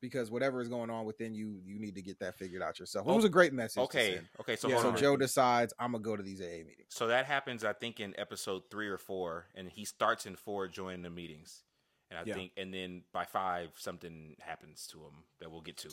Because 0.00 0.30
whatever 0.30 0.60
is 0.60 0.68
going 0.68 0.90
on 0.90 1.06
within 1.06 1.34
you, 1.34 1.60
you 1.64 1.78
need 1.78 1.94
to 1.94 2.02
get 2.02 2.18
that 2.20 2.36
figured 2.36 2.62
out 2.62 2.78
yourself. 2.78 3.08
It 3.08 3.12
was 3.12 3.24
a 3.24 3.28
great 3.30 3.52
message. 3.52 3.76
to 3.76 3.80
Okay. 3.84 4.14
send. 4.16 4.28
Okay. 4.40 4.56
So 4.56 4.68
Yeah, 4.68 4.82
So 4.82 4.88
on. 4.90 4.96
Joe 4.96 5.16
decides 5.16 5.72
I'm 5.78 5.92
gonna 5.92 6.02
go 6.04 6.16
to 6.16 6.22
these 6.22 6.40
AA 6.40 6.58
meetings. 6.64 6.88
So 6.90 7.06
that 7.08 7.24
happens, 7.26 7.64
I 7.64 7.72
think, 7.72 8.00
in 8.00 8.14
episode 8.18 8.64
three 8.70 8.88
or 8.88 8.98
four, 8.98 9.46
and 9.54 9.68
he 9.70 9.84
starts 9.84 10.26
in 10.26 10.36
four 10.36 10.68
joining 10.68 11.02
the 11.02 11.10
meetings, 11.10 11.64
and 12.10 12.18
I 12.18 12.24
Yeah. 12.24 12.34
think, 12.34 12.52
and 12.56 12.72
then 12.74 13.04
by 13.12 13.24
five, 13.24 13.70
something 13.76 14.36
happens 14.40 14.86
to 14.88 14.98
him 15.04 15.24
that 15.38 15.50
we'll 15.50 15.62
get 15.62 15.78
to. 15.78 15.90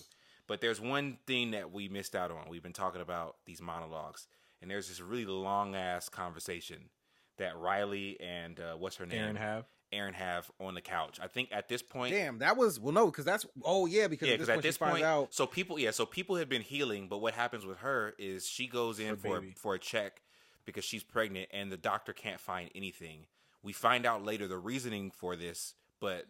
But 0.48 0.60
there's 0.60 0.82
one 0.82 1.18
thing 1.28 1.52
that 1.52 1.72
we 1.72 1.88
missed 1.88 2.16
out 2.16 2.32
on. 2.32 2.50
We've 2.50 2.64
been 2.64 2.74
talking 2.74 3.00
about 3.02 3.38
these 3.46 3.62
monologues, 3.62 4.28
and 4.62 4.70
there's 4.70 4.90
this 4.90 5.00
really 5.00 5.26
long 5.26 5.76
ass 5.76 6.10
conversation 6.10 6.90
that 7.38 7.58
Riley 7.58 8.20
and 8.20 8.60
uh, 8.60 8.76
what's 8.76 8.98
her 8.98 9.06
name, 9.06 9.20
Erin 9.22 9.36
have. 9.38 9.66
Erin 9.92 10.14
have 10.14 10.50
on 10.60 10.74
the 10.74 10.82
couch. 10.82 11.20
I 11.22 11.28
think 11.28 11.50
at 11.52 11.68
this 11.68 11.82
point, 11.82 12.14
Damn, 12.14 12.40
that 12.40 12.56
was 12.56 12.80
well, 12.80 12.94
no, 12.94 13.08
because 13.08 13.26
that's 13.26 13.46
oh 13.64 13.86
yeah, 13.86 14.08
because 14.08 14.28
yeah, 14.28 14.36
at 14.36 14.40
this 14.40 14.48
because 14.48 14.56
point 14.56 14.58
at 14.58 14.64
this 14.64 14.76
she 14.76 14.80
finds 14.80 14.94
point, 14.94 15.06
out 15.06 15.34
so 15.34 15.46
people, 15.46 15.80
yeah, 15.80 15.92
so 15.92 16.06
people 16.06 16.36
have 16.38 16.50
been 16.50 16.62
healing, 16.62 17.08
but 17.08 17.20
what 17.20 17.34
happens 17.34 17.66
with 17.66 17.80
her 17.80 18.14
is 18.18 18.48
she 18.48 18.68
goes 18.68 19.00
in 19.00 19.18
for 19.18 19.42
baby. 19.42 19.54
for 19.58 19.76
a 19.76 19.80
check 19.80 20.22
because 20.66 20.86
she's 20.86 21.04
pregnant, 21.04 21.50
and 21.52 21.72
the 21.72 21.78
doctor 21.78 22.14
can't 22.14 22.40
find 22.40 22.70
anything. 22.74 23.26
We 23.64 23.74
find 23.74 24.06
out 24.06 24.24
later 24.24 24.48
the 24.48 24.58
reasoning 24.58 25.12
for 25.12 25.36
this, 25.36 25.76
but 26.00 26.28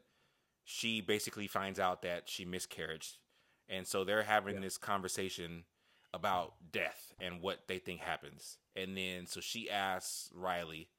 she 0.63 1.01
basically 1.01 1.47
finds 1.47 1.79
out 1.79 2.01
that 2.01 2.29
she 2.29 2.45
miscarried, 2.45 3.05
and 3.69 3.85
so 3.85 4.03
they're 4.03 4.23
having 4.23 4.61
this 4.61 4.77
conversation 4.77 5.65
about 6.13 6.55
death 6.71 7.13
and 7.21 7.41
what 7.41 7.67
they 7.67 7.77
think 7.77 8.01
happens, 8.01 8.57
and 8.75 8.97
then 8.97 9.27
so 9.27 9.39
she 9.39 9.69
asks 9.69 10.29
Riley, 10.33 10.89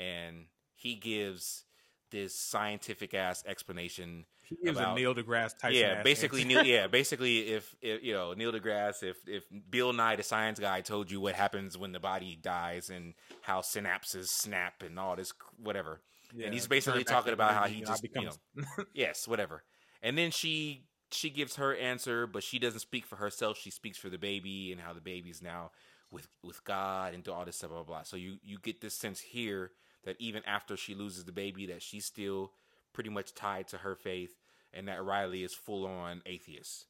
and 0.00 0.46
he 0.74 0.94
gives 0.94 1.64
this 2.10 2.34
scientific 2.34 3.14
ass 3.14 3.44
explanation 3.46 4.24
He 4.42 4.56
gives 4.64 4.78
about 4.78 4.96
a 4.96 5.00
Neil 5.00 5.14
deGrasse 5.14 5.58
Tyson. 5.58 5.74
yeah, 5.78 6.02
basically. 6.02 6.44
Neil, 6.44 6.62
yeah, 6.64 6.86
basically, 6.86 7.48
if, 7.50 7.74
if 7.82 8.02
you 8.02 8.12
know 8.14 8.32
Neil 8.34 8.52
deGrasse, 8.52 9.02
if 9.02 9.16
if 9.26 9.44
Bill 9.70 9.92
Nye 9.92 10.16
the 10.16 10.22
Science 10.22 10.58
Guy 10.58 10.80
told 10.80 11.10
you 11.10 11.20
what 11.20 11.34
happens 11.34 11.76
when 11.76 11.92
the 11.92 12.00
body 12.00 12.38
dies 12.40 12.90
and 12.90 13.14
how 13.42 13.60
synapses 13.60 14.28
snap 14.28 14.82
and 14.82 14.98
all 14.98 15.16
this 15.16 15.32
whatever, 15.62 16.00
Yeah, 16.34 16.46
and 16.46 16.54
he's 16.54 16.66
basically 16.66 17.04
talking 17.04 17.32
about 17.32 17.52
how 17.54 17.66
he 17.66 17.80
just 17.82 18.04
I 18.16 18.20
you 18.20 18.26
know 18.26 18.84
yes, 18.94 19.28
whatever, 19.28 19.64
and 20.02 20.16
then 20.16 20.30
she 20.30 20.84
she 21.10 21.30
gives 21.30 21.56
her 21.56 21.74
answer, 21.74 22.26
but 22.26 22.42
she 22.42 22.58
doesn't 22.58 22.80
speak 22.80 23.06
for 23.06 23.16
herself. 23.16 23.58
She 23.58 23.70
speaks 23.70 23.98
for 23.98 24.08
the 24.10 24.18
baby 24.18 24.72
and 24.72 24.80
how 24.80 24.92
the 24.92 25.00
baby's 25.00 25.40
now 25.42 25.70
with 26.10 26.28
with 26.42 26.64
God 26.64 27.14
and 27.14 27.22
do 27.22 27.32
all 27.32 27.44
this 27.44 27.56
stuff, 27.56 27.70
blah 27.70 27.82
blah. 27.82 27.96
blah. 27.96 28.02
So 28.02 28.16
you 28.16 28.38
you 28.42 28.58
get 28.58 28.80
this 28.80 28.94
sense 28.94 29.20
here 29.20 29.72
that 30.08 30.16
even 30.18 30.42
after 30.46 30.74
she 30.74 30.94
loses 30.94 31.26
the 31.26 31.32
baby, 31.32 31.66
that 31.66 31.82
she's 31.82 32.06
still 32.06 32.52
pretty 32.94 33.10
much 33.10 33.34
tied 33.34 33.68
to 33.68 33.76
her 33.76 33.94
faith, 33.94 34.34
and 34.72 34.88
that 34.88 35.04
Riley 35.04 35.44
is 35.44 35.52
full 35.52 35.86
on 35.86 36.22
atheist. 36.24 36.86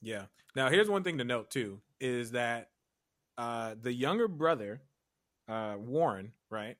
Yeah. 0.00 0.26
Now, 0.54 0.70
here's 0.70 0.88
one 0.88 1.02
thing 1.02 1.18
to 1.18 1.24
note 1.24 1.50
too 1.50 1.80
is 2.00 2.30
that 2.30 2.68
uh, 3.36 3.74
the 3.80 3.92
younger 3.92 4.28
brother, 4.28 4.80
uh, 5.48 5.74
Warren, 5.78 6.32
right, 6.48 6.76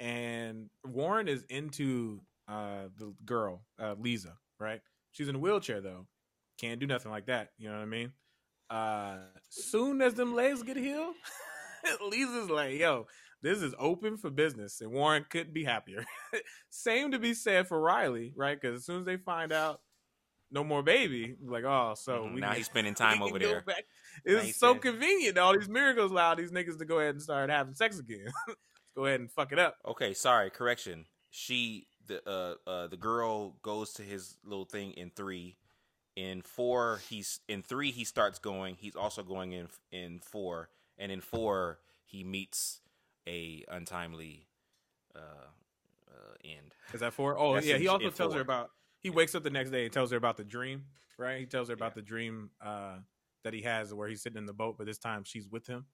and 0.00 0.70
Warren 0.84 1.28
is 1.28 1.44
into 1.48 2.20
uh, 2.48 2.88
the 2.96 3.14
girl, 3.24 3.62
uh, 3.78 3.94
Leeza, 3.94 4.32
right. 4.58 4.80
She's 5.12 5.28
in 5.28 5.36
a 5.36 5.38
wheelchair 5.38 5.80
though, 5.80 6.06
can't 6.58 6.80
do 6.80 6.86
nothing 6.86 7.12
like 7.12 7.26
that. 7.26 7.50
You 7.58 7.68
know 7.68 7.76
what 7.76 7.82
I 7.82 7.86
mean? 7.86 8.12
Uh, 8.68 9.18
soon 9.50 10.02
as 10.02 10.14
them 10.14 10.34
legs 10.34 10.64
get 10.64 10.76
healed, 10.76 11.14
Leeza's 12.02 12.50
like, 12.50 12.74
"Yo, 12.74 13.06
this 13.42 13.62
is 13.62 13.74
open 13.78 14.16
for 14.16 14.30
business," 14.30 14.80
and 14.80 14.90
Warren 14.90 15.24
couldn't 15.28 15.52
be 15.54 15.64
happier. 15.64 16.04
Same 16.70 17.10
to 17.12 17.18
be 17.18 17.34
said 17.34 17.68
for 17.68 17.80
Riley, 17.80 18.32
right? 18.36 18.60
Because 18.60 18.78
as 18.80 18.86
soon 18.86 19.00
as 19.00 19.06
they 19.06 19.16
find 19.16 19.52
out 19.52 19.80
no 20.50 20.64
more 20.64 20.82
baby, 20.82 21.36
like, 21.44 21.64
oh, 21.64 21.94
so 21.96 22.24
Mhm. 22.24 22.34
we 22.34 22.40
Now 22.40 22.48
can- 22.48 22.56
he's 22.56 22.66
spending 22.66 22.94
time 22.94 23.22
over 23.22 23.38
there. 23.38 23.60
back. 23.62 23.84
It's 24.24 24.56
so 24.58 24.68
spending- 24.74 24.80
convenient. 24.92 25.38
All 25.38 25.52
these 25.58 25.68
miracles 25.68 26.10
allow 26.10 26.34
these 26.34 26.50
niggas 26.52 26.78
to 26.78 26.84
go 26.84 26.98
ahead 27.00 27.14
and 27.14 27.22
start 27.22 27.50
having 27.50 27.74
sex 27.74 27.98
again. 27.98 28.26
Let's 28.48 28.58
go 28.96 29.04
ahead 29.06 29.20
and 29.20 29.30
fuck 29.30 29.52
it 29.52 29.58
up. 29.58 29.76
Okay, 29.86 30.14
sorry, 30.14 30.50
correction. 30.50 31.06
She 31.30 31.86
the 32.06 32.26
uh 32.26 32.54
uh 32.68 32.86
the 32.86 32.96
girl 32.96 33.50
goes 33.62 33.92
to 33.94 34.02
his 34.02 34.38
little 34.42 34.64
thing 34.64 34.92
in 34.92 35.10
three. 35.10 35.58
In 36.16 36.40
four, 36.42 37.00
he's 37.08 37.40
in 37.46 37.62
three. 37.62 37.92
He 37.92 38.04
starts 38.04 38.38
going. 38.38 38.76
He's 38.76 38.96
also 38.96 39.22
going 39.22 39.52
in 39.52 39.68
in 39.92 40.18
four, 40.20 40.70
and 40.96 41.12
in 41.12 41.20
four 41.20 41.78
he 42.02 42.24
meets 42.24 42.80
a 43.28 43.64
untimely 43.68 44.48
uh, 45.14 45.18
uh 45.18 46.34
end. 46.44 46.74
Is 46.94 47.00
that 47.00 47.12
four? 47.12 47.38
Oh, 47.38 47.54
That's 47.54 47.66
yeah. 47.66 47.76
He 47.76 47.88
also 47.88 48.10
tells 48.10 48.32
four. 48.32 48.36
her 48.36 48.40
about. 48.40 48.70
He 49.00 49.10
wakes 49.10 49.34
up 49.34 49.42
the 49.44 49.50
next 49.50 49.70
day 49.70 49.84
and 49.84 49.92
tells 49.92 50.10
her 50.10 50.16
about 50.16 50.36
the 50.36 50.44
dream. 50.44 50.84
Right. 51.18 51.38
He 51.38 51.46
tells 51.46 51.68
her 51.68 51.74
about 51.74 51.94
the 51.94 52.02
dream 52.02 52.50
uh, 52.64 52.96
that 53.44 53.52
he 53.52 53.62
has, 53.62 53.94
where 53.94 54.08
he's 54.08 54.22
sitting 54.22 54.38
in 54.38 54.46
the 54.46 54.52
boat, 54.52 54.76
but 54.78 54.86
this 54.86 54.98
time 54.98 55.22
she's 55.24 55.48
with 55.48 55.66
him. 55.66 55.84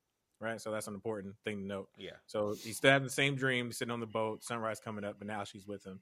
Right. 0.40 0.60
So 0.60 0.70
that's 0.70 0.86
an 0.86 0.94
important 0.94 1.34
thing 1.44 1.58
to 1.60 1.66
note. 1.66 1.88
Yeah. 1.98 2.16
So 2.26 2.54
he's 2.58 2.76
still 2.78 2.90
having 2.90 3.06
the 3.06 3.12
same 3.12 3.34
dream, 3.34 3.72
sitting 3.72 3.92
on 3.92 4.00
the 4.00 4.06
boat, 4.06 4.42
sunrise 4.44 4.80
coming 4.80 5.04
up, 5.04 5.16
but 5.18 5.26
now 5.26 5.44
she's 5.44 5.66
with 5.66 5.84
him. 5.84 6.00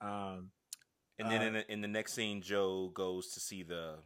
Um, 0.00 0.50
And 1.18 1.30
then 1.30 1.42
Uh, 1.42 1.44
in 1.46 1.52
the, 1.52 1.72
in 1.72 1.80
the 1.82 1.88
next 1.88 2.12
scene, 2.14 2.40
Joe 2.42 2.90
goes 2.94 3.32
to 3.34 3.40
see 3.40 3.62
the 3.62 3.96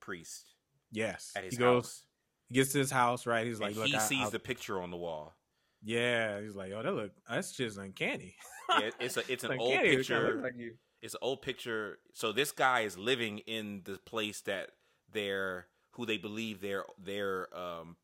priest 0.00 0.54
yes, 0.90 1.32
at 1.36 1.44
his 1.44 1.54
he 1.54 1.58
goes. 1.58 2.02
He 2.48 2.54
gets 2.54 2.72
to 2.72 2.78
his 2.78 2.90
house, 2.90 3.26
right? 3.26 3.46
He's 3.46 3.60
like, 3.60 3.70
and 3.70 3.78
look, 3.78 3.88
he 3.88 3.96
I- 3.96 3.98
sees 4.00 4.26
I- 4.26 4.30
the 4.30 4.38
picture 4.40 4.80
on 4.80 4.90
the 4.90 4.96
wall. 4.96 5.34
Yeah. 5.82 6.40
He's 6.40 6.54
like, 6.54 6.72
oh, 6.72 6.82
that 6.82 6.94
look, 6.94 7.12
that's 7.28 7.52
just 7.52 7.78
uncanny. 7.78 8.34
Yeah, 8.70 8.90
it's 9.00 9.16
a 9.16 9.22
it's 9.32 9.44
an 9.44 9.58
old 9.58 9.72
Uncanny, 9.72 9.96
picture. 9.96 10.40
like 10.42 10.54
it's 11.02 11.14
an 11.14 11.20
old 11.22 11.42
picture. 11.42 11.98
So 12.14 12.32
this 12.32 12.52
guy 12.52 12.80
is 12.80 12.98
living 12.98 13.38
in 13.40 13.82
the 13.84 13.98
place 13.98 14.40
that 14.42 14.70
their 15.12 15.66
who 15.92 16.06
they 16.06 16.18
believe 16.18 16.60
their 16.60 16.84
their 17.02 17.48
um, 17.56 17.96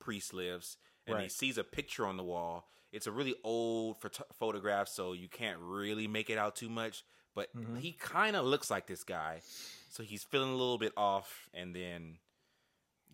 priest 0.00 0.34
lives, 0.34 0.76
and 1.06 1.20
he 1.20 1.28
sees 1.28 1.58
a 1.58 1.64
picture 1.64 2.06
on 2.06 2.16
the 2.16 2.24
wall. 2.24 2.68
It's 2.92 3.06
a 3.06 3.12
really 3.12 3.34
old 3.42 4.00
phot- 4.00 4.22
photograph, 4.38 4.88
so 4.88 5.12
you 5.14 5.28
can't 5.28 5.58
really 5.60 6.06
make 6.06 6.30
it 6.30 6.38
out 6.38 6.54
too 6.56 6.68
much. 6.68 7.02
But 7.34 7.54
Mhm. 7.56 7.80
he 7.80 7.92
kind 7.92 8.36
of 8.36 8.44
looks 8.44 8.70
like 8.70 8.86
this 8.86 9.02
guy, 9.02 9.40
so 9.90 10.02
he's 10.04 10.22
feeling 10.22 10.50
a 10.50 10.56
little 10.56 10.78
bit 10.78 10.92
off. 10.96 11.48
And 11.52 11.74
then, 11.74 12.18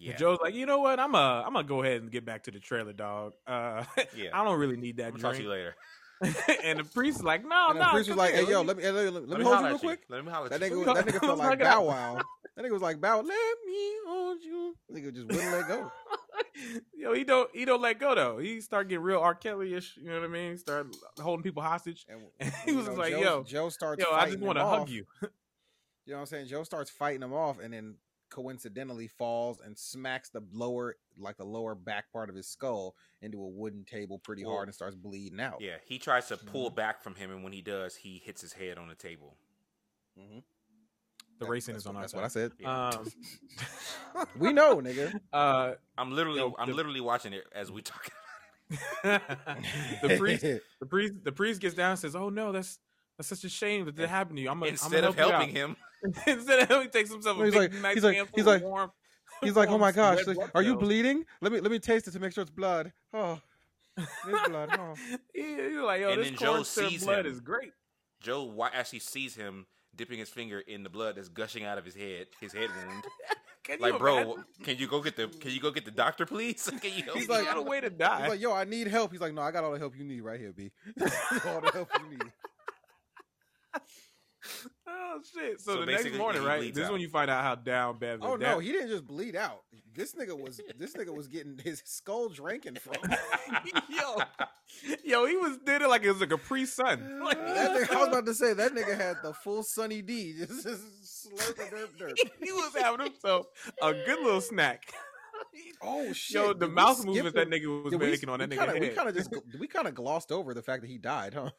yeah, 0.09 0.17
Joe's 0.17 0.39
like, 0.43 0.55
you 0.55 0.67
know 0.67 0.79
what? 0.81 0.99
I'm 1.01 1.15
uh, 1.15 1.43
I'm 1.43 1.53
gonna 1.53 1.65
go 1.67 1.83
ahead 1.83 2.01
and 2.03 2.11
get 2.11 2.25
back 2.25 2.45
to 2.45 2.51
the 2.51 2.59
trailer, 2.61 2.93
dog. 2.93 3.33
Uh, 3.47 3.85
Yeah. 4.17 4.31
I 4.33 4.45
don't 4.45 4.59
really 4.59 4.77
need 4.77 4.97
that 4.99 5.13
I'm 5.15 5.19
talk 5.21 5.35
to 5.37 5.43
you 5.43 5.49
later. 5.51 5.75
and 6.65 6.79
the 6.81 6.85
priest 6.85 7.19
is 7.19 7.25
like, 7.25 7.47
no, 7.47 7.69
And 7.71 7.79
no. 7.79 7.85
the 7.87 7.91
priest 7.93 8.09
was 8.11 8.17
come 8.17 8.19
like, 8.19 8.35
here, 8.35 8.45
"Hey, 8.45 8.51
yo, 8.53 8.61
me- 8.63 8.67
let 8.69 8.77
me, 8.77 8.83
let 8.91 8.95
me, 9.05 9.11
let 9.11 9.23
me, 9.23 9.29
Let 9.29 9.39
me 9.39 9.45
hold 9.45 9.57
you 9.61 9.65
real 9.65 9.75
at 9.77 9.83
you. 9.83 9.89
quick." 9.89 10.01
Let 10.11 10.25
me 10.25 10.31
holler 10.31 10.49
That 10.51 10.63
at 10.63 10.71
you. 10.71 10.77
nigga, 10.85 10.95
that 10.95 11.07
nigga 11.07 11.21
felt 11.21 11.39
like 11.39 11.49
Fuck 11.51 11.61
it 11.61 11.65
Bow. 11.65 11.83
Wow. 11.85 12.21
That 12.57 12.65
nigga 12.67 12.73
was 12.73 12.83
like 12.83 13.01
Bow. 13.01 13.17
Let 13.21 13.27
me 13.67 13.93
hold 14.07 14.43
you. 14.43 14.75
That 14.91 14.97
Nigga 15.03 15.15
just 15.15 15.27
wouldn't 15.29 15.51
let 15.53 15.69
go. 15.69 15.91
Yo, 16.95 17.15
he 17.15 17.25
don't 17.25 17.49
he 17.55 17.65
don't 17.65 17.81
let 17.81 17.99
go 17.99 18.15
though. 18.15 18.37
He 18.39 18.61
start 18.61 18.89
getting 18.89 19.03
real 19.03 19.21
R. 19.21 19.35
Kelly 19.35 19.73
ish. 19.73 19.97
You 19.97 20.11
know 20.11 20.17
what 20.21 20.25
I 20.25 20.29
mean? 20.29 20.59
Start 20.59 20.89
holding 21.19 21.43
people 21.43 21.63
hostage. 21.63 22.05
And, 22.09 22.21
And 22.39 22.53
and, 22.53 22.55
he 22.67 22.73
was 22.73 22.87
know, 22.89 22.95
like, 22.95 23.13
Joe, 23.13 23.21
yo, 23.21 23.43
Joe 23.45 23.69
starts. 23.71 24.03
yo, 24.05 24.11
I 24.13 24.19
fighting 24.21 24.35
just 24.35 24.45
want 24.45 24.59
to 24.59 24.67
hug 24.67 24.89
you. 24.91 25.07
You 25.23 25.29
know 26.09 26.15
what 26.17 26.21
I'm 26.21 26.27
saying? 26.27 26.47
Joe 26.49 26.65
starts 26.65 26.91
fighting 26.91 27.23
him 27.23 27.33
off, 27.33 27.61
and 27.61 27.73
then 27.73 27.95
coincidentally 28.31 29.07
falls 29.09 29.61
and 29.65 29.77
smacks 29.77 30.31
the 30.31 30.43
lower, 30.53 30.97
like 31.19 31.37
the 31.37 31.45
lower 31.45 31.75
back 31.75 32.11
part 32.13 32.31
of 32.31 32.37
his 32.37 32.47
skull 32.47 32.95
into 33.23 33.43
a 33.43 33.49
wooden 33.49 33.85
table 33.85 34.19
pretty 34.19 34.43
hard 34.43 34.69
and 34.69 34.75
starts 34.75 34.95
bleeding 34.97 35.41
out. 35.41 35.61
Yeah, 35.61 35.77
he 35.85 35.99
tries 35.99 36.29
to 36.29 36.37
pull 36.37 36.69
Mm-hmm. 36.69 36.77
back 36.77 37.03
from 37.03 37.15
him, 37.15 37.31
and 37.31 37.43
when 37.45 37.53
he 37.53 37.61
does, 37.63 37.95
he 37.97 38.23
hits 38.25 38.41
his 38.41 38.53
head 38.53 38.79
on 38.79 38.89
the 38.89 38.95
table. 38.95 39.37
Mhm. 40.19 40.43
The 41.39 41.45
That- 41.47 41.51
racing 41.51 41.75
is 41.77 41.87
on 41.87 41.95
what, 41.95 41.99
our 42.01 42.03
That's 42.05 42.15
what 42.15 42.25
I 42.25 42.29
said. 42.29 42.53
Yeah. 42.59 42.89
Um, 42.89 44.27
We 44.39 44.53
know, 44.53 44.77
nigga. 44.81 45.19
uh, 45.33 45.75
I'm 45.99 46.13
literally, 46.13 46.39
Yo, 46.39 46.55
I'm 46.59 46.69
the- 46.71 46.75
literally 46.75 47.01
watching 47.01 47.33
it 47.33 47.45
as 47.53 47.71
we 47.73 47.83
talk. 47.83 48.09
the 49.03 50.17
priest, 50.19 50.43
the 50.43 50.87
priest, 50.87 51.15
the 51.25 51.33
priest 51.33 51.61
gets 51.61 51.75
down 51.75 51.91
and 51.91 51.99
says, 51.99 52.15
"Oh 52.15 52.29
no, 52.29 52.53
that's 52.53 52.79
that's 53.17 53.29
such 53.29 53.43
a 53.45 53.49
shame 53.49 53.85
that 53.87 53.97
that 53.97 54.09
happened 54.09 54.37
to 54.37 54.43
you. 54.43 54.51
I'm 54.51 54.59
gonna, 54.61 54.71
Instead 54.71 55.03
I'm 55.05 55.11
of 55.11 55.17
help 55.17 55.33
helping 55.33 55.49
you 55.49 55.55
him, 55.65 55.71
out." 55.73 55.77
Instead 56.27 56.71
of 56.71 56.83
he 56.83 56.89
takes 56.89 57.11
himself 57.11 57.39
a 57.39 57.45
He's 57.45 57.53
big, 57.55 57.73
like- 57.75 57.83
nice 57.83 57.95
he's 57.95 58.05
like- 58.05 58.17
handful 58.17 58.37
he's 58.37 58.47
of 58.47 58.53
like- 58.55 58.63
warm. 58.63 58.91
He's 59.43 59.57
like, 59.57 59.71
"Oh 59.71 59.79
my 59.79 59.91
gosh, 60.01 60.27
like, 60.27 60.37
are 60.55 60.63
you 60.63 60.77
bleeding? 60.77 61.25
Let 61.41 61.51
me 61.53 61.61
let 61.61 61.71
me 61.71 61.79
taste 61.79 62.07
it 62.09 62.11
to 62.11 62.21
make 62.21 62.33
sure 62.35 62.43
it's 62.43 62.51
blood. 62.51 62.93
Oh, 63.15 63.41
it's 63.97 64.09
blood. 64.49 64.69
Oh. 64.79 64.95
He- 65.33 65.41
He's 65.43 65.77
like, 65.77 66.01
yo, 66.03 66.11
And 66.11 66.21
this 66.21 66.29
then 66.29 66.37
Joe 66.39 66.53
corn 66.53 66.65
syrup 66.65 66.91
sees 66.91 67.05
blood 67.05 67.25
him. 67.27 67.33
is 67.33 67.41
great. 67.41 67.73
Joe 68.21 68.45
wa- 68.45 68.69
actually 68.75 68.99
sees 68.99 69.35
him 69.35 69.67
dipping 69.97 70.19
his 70.19 70.29
finger 70.29 70.61
in 70.61 70.83
the 70.83 70.91
blood 70.91 71.17
that's 71.17 71.29
gushing 71.31 71.65
out 71.65 71.79
of 71.79 71.85
his 71.87 71.95
head, 71.95 72.27
his 72.41 72.53
head 72.53 72.69
wound. 72.85 73.05
Can 73.65 73.79
you 73.79 73.83
like, 73.91 73.99
bro, 73.99 74.17
imagine? 74.19 74.45
can 74.63 74.77
you 74.79 74.87
go 74.87 75.01
get 75.01 75.17
the, 75.17 75.29
can 75.29 75.51
you 75.53 75.61
go 75.61 75.71
get 75.71 75.85
the 75.87 75.91
doctor, 75.91 76.27
please? 76.27 76.71
Can 76.81 76.93
you 76.97 77.05
help 77.05 77.17
He's 77.19 77.29
me 77.29 77.35
like- 77.35 77.45
got 77.47 77.57
a 77.57 77.63
way 77.63 77.81
to 77.81 77.89
die. 77.91 78.21
He's 78.23 78.31
like, 78.31 78.41
"Yo, 78.41 78.53
I 78.53 78.65
need 78.65 78.89
help." 78.89 79.11
He's 79.13 79.21
like, 79.23 79.33
"No, 79.33 79.41
I 79.43 79.51
got 79.53 79.65
all 79.65 79.73
the 79.73 79.79
help 79.79 79.97
you 79.97 80.05
need 80.05 80.21
right 80.21 80.39
here, 80.41 80.53
B. 80.53 80.71
all 81.47 81.61
the 81.63 81.71
help 81.73 81.89
you 82.03 82.11
need." 82.19 82.33
Oh 84.91 85.21
shit! 85.35 85.61
So, 85.61 85.75
So 85.75 85.81
the 85.81 85.87
next 85.87 86.13
morning, 86.15 86.43
right? 86.43 86.59
bleeds 86.59 86.77
This 86.77 86.87
is 86.87 86.91
when 86.91 87.01
you 87.01 87.09
find 87.09 87.31
out 87.31 87.43
how 87.45 87.55
down 87.55 87.99
bad. 87.99 88.19
Oh 88.23 88.37
the 88.37 88.45
no, 88.45 88.59
he 88.59 88.73
didn't 88.73 88.89
just 88.89 89.07
bleed 89.07 89.37
out. 89.37 89.61
This 89.95 90.15
nigga 90.15 90.39
was 90.39 90.61
this 90.79 90.95
nigga 90.95 91.15
was 91.15 91.27
getting 91.29 91.59
his 91.63 91.83
skull 91.85 92.29
drinking 92.29 92.77
from. 92.77 92.95
yo, 93.89 94.19
yo, 95.05 95.27
he 95.27 95.37
was 95.37 95.59
did 95.65 95.83
it 95.83 95.89
like 95.89 96.03
it 96.05 96.13
was 96.13 96.23
a 96.23 96.27
Capri 96.27 96.65
Sun. 96.65 97.21
Like, 97.25 97.39
That 97.39 97.71
nigga, 97.73 97.95
I 97.95 97.99
was 97.99 98.09
about 98.09 98.27
to 98.27 98.35
say 98.35 98.53
that 98.55 98.73
nigga 98.73 98.97
had 98.97 99.17
the 99.23 99.33
full 99.33 99.63
Sunny 99.63 100.03
D, 100.03 100.35
just, 100.39 100.63
just 100.65 101.27
slurping 101.29 101.71
derp 101.73 101.89
derp. 101.99 102.15
he 102.43 102.53
was 102.53 102.73
having 102.79 103.07
himself 103.07 103.47
a 103.83 103.93
good 103.93 104.21
little 104.21 104.41
snack. 104.41 104.93
Oh 105.83 106.13
shit! 106.13 106.35
Yo, 106.35 106.53
the 106.53 106.69
we 106.69 106.75
mouth 106.75 106.97
skip 106.99 107.07
movements 107.07 107.33
that 107.35 107.49
nigga 107.49 107.83
was 107.83 107.91
Did 107.93 108.01
we- 108.01 108.11
making 108.11 108.29
on 108.29 108.39
that 108.41 108.51
we 108.51 108.57
nigga 108.57 108.59
kinda, 108.59 108.73
head. 108.75 108.83
We 108.83 108.89
kind 108.91 109.09
of 109.09 109.15
just 109.15 109.35
we 109.59 109.67
kind 109.67 109.89
of 109.89 109.95
glossed 109.95 110.31
over 110.33 110.53
the 110.55 110.63
fact 110.63 110.83
that 110.83 110.89
he 110.89 110.99
died, 110.99 111.35
huh? 111.35 111.51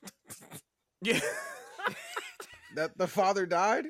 yeah. 1.01 1.19
That 2.75 2.97
the 2.97 3.07
father 3.07 3.45
died? 3.45 3.85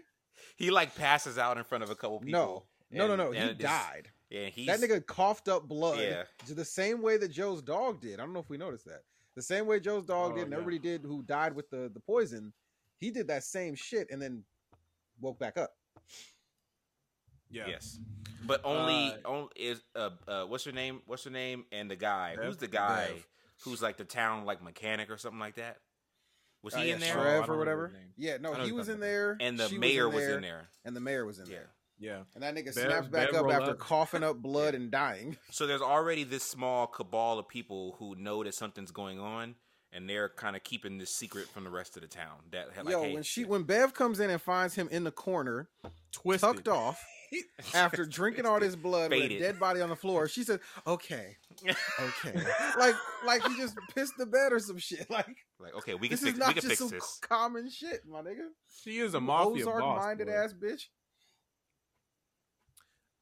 He 0.57 0.71
like 0.71 0.95
passes 0.95 1.37
out 1.37 1.57
in 1.57 1.63
front 1.63 1.83
of 1.83 1.89
a 1.89 1.95
couple 1.95 2.19
people. 2.19 2.67
No, 2.91 3.07
no, 3.07 3.07
no, 3.07 3.13
and- 3.13 3.17
no. 3.17 3.27
and 3.39 3.43
He 3.45 3.49
it's- 3.51 3.61
died. 3.85 4.09
Yeah, 4.29 4.45
he's 4.47 4.67
That 4.67 4.79
nigga 4.79 5.05
coughed 5.05 5.49
up 5.49 5.67
blood 5.67 5.99
Yeah. 5.99 6.23
the 6.47 6.63
same 6.63 7.01
way 7.01 7.17
that 7.17 7.27
Joe's 7.29 7.61
dog 7.61 7.99
did. 7.99 8.13
I 8.19 8.23
don't 8.23 8.31
know 8.31 8.39
if 8.39 8.49
we 8.49 8.57
noticed 8.57 8.85
that. 8.85 9.03
The 9.35 9.41
same 9.41 9.65
way 9.67 9.79
Joe's 9.81 10.05
dog 10.05 10.31
Oh, 10.31 10.35
did, 10.35 10.43
and 10.43 10.51
yeah. 10.51 10.57
everybody 10.57 10.79
did 10.79 11.01
who 11.03 11.21
died 11.23 11.53
with 11.53 11.69
the 11.69 11.89
the 11.93 11.99
poison. 11.99 12.53
He 12.97 13.11
did 13.11 13.27
that 13.27 13.43
same 13.43 13.75
shit 13.75 14.09
and 14.09 14.21
then 14.21 14.45
woke 15.19 15.37
back 15.39 15.57
up. 15.57 15.75
yeah. 17.49 17.67
Yes, 17.67 17.99
but 18.45 18.61
only 18.63 19.13
Uh, 19.13 19.17
only 19.25 19.49
is 19.57 19.83
uh, 19.95 20.11
uh 20.27 20.45
what's 20.45 20.65
your 20.65 20.73
name? 20.75 21.01
What's 21.05 21.25
your 21.25 21.33
name? 21.33 21.65
And 21.71 21.91
the 21.91 21.95
guy 21.97 22.35
Bev? 22.35 22.45
who's 22.45 22.57
the 22.57 22.67
guy 22.67 23.07
Bev. 23.07 23.27
who's 23.63 23.81
like 23.81 23.97
the 23.97 24.05
town 24.05 24.45
like 24.45 24.61
mechanic 24.63 25.09
or 25.09 25.17
something 25.17 25.39
like 25.39 25.55
that. 25.55 25.77
Was 26.63 26.73
Uh, 26.75 26.79
he 26.79 26.87
yeah, 26.89 26.93
in 26.95 26.99
there? 26.99 27.13
Trev. 27.13 27.25
I 27.25 27.29
Trev 27.37 27.45
don't 27.47 27.55
or 27.55 27.59
whatever. 27.59 27.91
Yeah, 28.17 28.37
no, 28.37 28.53
he 28.53 28.71
was 28.71 28.87
in 28.89 28.99
there, 28.99 29.37
And 29.39 29.59
the 29.59 29.69
mayor 29.69 30.07
was 30.09 30.23
in 30.27 30.41
there. 30.41 30.69
and 30.85 30.95
the 30.95 30.99
mayor 30.99 31.25
was 31.25 31.39
in 31.39 31.45
Yeah. 31.47 31.55
there. 31.55 31.69
Yeah. 31.99 32.23
And 32.33 32.43
that 32.43 32.55
nigga 32.55 32.65
Bev- 32.65 32.73
snaps 32.73 33.07
back 33.07 33.31
Bev 33.31 33.45
up 33.45 33.51
after 33.51 33.71
up. 33.71 33.79
coughing 33.79 34.23
up 34.23 34.37
blood 34.37 34.73
and 34.75 34.89
dying. 34.91 35.37
So 35.51 35.67
there's 35.67 35.81
already 35.81 36.23
this 36.23 36.43
small 36.43 36.87
cabal 36.87 37.37
of 37.39 37.47
people 37.47 37.95
who 37.99 38.15
know 38.15 38.43
that 38.43 38.55
something's 38.55 38.89
going 38.91 39.19
on, 39.19 39.55
and 39.91 40.09
they're 40.09 40.29
kind 40.29 40.55
of 40.55 40.63
keeping 40.63 40.97
this 40.97 41.13
secret 41.15 41.47
from 41.49 41.63
the 41.63 41.69
rest 41.69 41.95
of 41.97 42.01
the 42.01 42.07
town. 42.07 42.39
That 42.51 42.75
like, 42.75 42.89
Yo, 42.89 43.03
hey, 43.03 43.13
when 43.13 43.23
she 43.23 43.43
when 43.45 43.63
Bev 43.63 43.93
comes 43.93 44.19
in 44.19 44.29
and 44.31 44.41
finds 44.41 44.73
him 44.75 44.87
in 44.89 45.03
the 45.03 45.11
corner, 45.11 45.69
Twisted. 46.11 46.41
tucked 46.55 46.67
off, 46.67 47.03
after 47.73 48.05
drinking 48.05 48.45
all 48.45 48.59
this 48.59 48.75
blood 48.75 49.11
with 49.11 49.21
a 49.31 49.39
dead 49.39 49.59
body 49.59 49.79
on 49.81 49.89
the 49.89 49.95
floor, 49.95 50.27
she 50.27 50.43
said, 50.43 50.59
"Okay, 50.87 51.37
okay," 51.99 52.39
like 52.79 52.95
like 53.25 53.45
he 53.47 53.57
just 53.57 53.75
pissed 53.93 54.13
the 54.17 54.25
bed 54.25 54.53
or 54.53 54.59
some 54.59 54.77
shit. 54.77 55.05
Like 55.09 55.37
like 55.59 55.75
okay, 55.75 55.93
we 55.95 56.07
can 56.07 56.15
this 56.15 56.21
fix 56.21 56.33
is 56.33 56.33
we 56.35 56.39
not 56.39 56.53
can 56.53 56.55
just 56.55 56.67
fix 56.67 56.79
some 56.79 56.89
this. 56.89 57.19
common 57.21 57.69
shit, 57.69 58.01
my 58.09 58.21
nigga. 58.21 58.47
She 58.83 58.99
is 58.99 59.13
a 59.13 59.19
mafia 59.21 59.63
Ozark 59.63 59.79
boss. 59.81 60.05
minded 60.05 60.27
boy. 60.27 60.33
ass 60.33 60.53
bitch. 60.53 60.83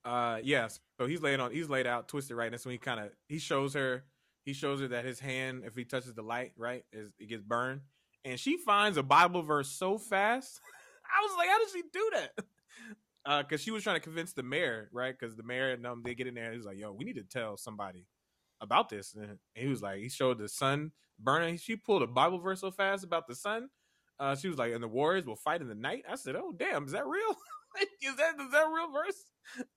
Uh, 0.06 0.40
yes. 0.44 0.80
So 1.00 1.08
he's 1.08 1.22
laid 1.22 1.40
on. 1.40 1.52
He's 1.52 1.70
laid 1.70 1.88
out, 1.88 2.08
twisted 2.08 2.38
right. 2.38 2.52
That's 2.52 2.66
when 2.66 2.74
he 2.74 2.78
kind 2.80 3.00
of 3.00 3.10
he 3.28 3.40
shows 3.40 3.74
her. 3.74 4.04
He 4.46 4.54
shows 4.54 4.80
her 4.80 4.88
that 4.90 5.06
his 5.06 5.20
hand, 5.20 5.64
if 5.66 5.76
he 5.76 5.84
touches 5.84 6.14
the 6.14 6.22
light, 6.22 6.54
right, 6.58 6.84
is 6.92 7.12
it 7.20 7.28
gets 7.30 7.44
burned. 7.44 7.82
And 8.26 8.40
she 8.40 8.58
finds 8.58 8.98
a 8.98 9.04
Bible 9.04 9.44
verse 9.44 9.70
so 9.70 9.98
fast. 9.98 10.60
I 11.06 11.26
was 11.26 11.38
like, 11.38 11.50
how 11.50 11.60
did 11.60 11.70
she 11.72 11.82
do 11.92 12.10
that? 12.14 12.46
Uh, 13.26 13.44
because 13.44 13.62
she 13.62 13.72
was 13.72 13.84
trying 13.84 13.98
to 13.98 14.00
convince 14.00 14.34
the 14.34 14.44
mayor, 14.44 14.90
right? 14.92 15.16
Because 15.18 15.36
the 15.36 15.44
mayor 15.44 15.72
and 15.72 15.86
um, 15.86 16.02
they 16.04 16.16
get 16.16 16.28
in 16.28 16.34
there. 16.36 16.46
And 16.46 16.56
he's 16.56 16.66
like, 16.66 16.80
yo, 16.80 16.92
we 16.92 17.06
need 17.06 17.16
to 17.16 17.24
tell 17.24 17.58
somebody 17.58 18.06
about 18.62 18.90
this. 18.90 19.14
And 19.14 19.38
he 19.56 19.68
was 19.68 19.82
like, 19.82 20.00
he 20.00 20.10
showed 20.10 20.38
the 20.38 20.50
sun 20.50 20.92
burning. 21.20 21.58
She 21.58 21.76
pulled 21.76 22.04
a 22.04 22.08
Bible 22.08 22.40
verse 22.40 22.62
so 22.62 22.72
fast 22.72 23.04
about 23.04 23.28
the 23.28 23.36
sun. 23.36 23.70
Uh, 24.20 24.36
she 24.36 24.50
was 24.50 24.58
like, 24.58 24.74
and 24.74 24.84
the 24.84 24.88
warriors 24.88 25.26
will 25.26 25.36
fight 25.36 25.62
in 25.62 25.68
the 25.68 25.76
night. 25.76 26.04
I 26.10 26.16
said, 26.16 26.36
oh 26.36 26.54
damn, 26.58 26.86
is 26.86 26.92
that 26.92 27.08
real? 27.08 27.36
is 28.02 28.16
that 28.18 28.34
is 28.40 28.52
that 28.52 28.68
a 28.68 28.74
real 28.74 28.92
verse? 28.92 29.24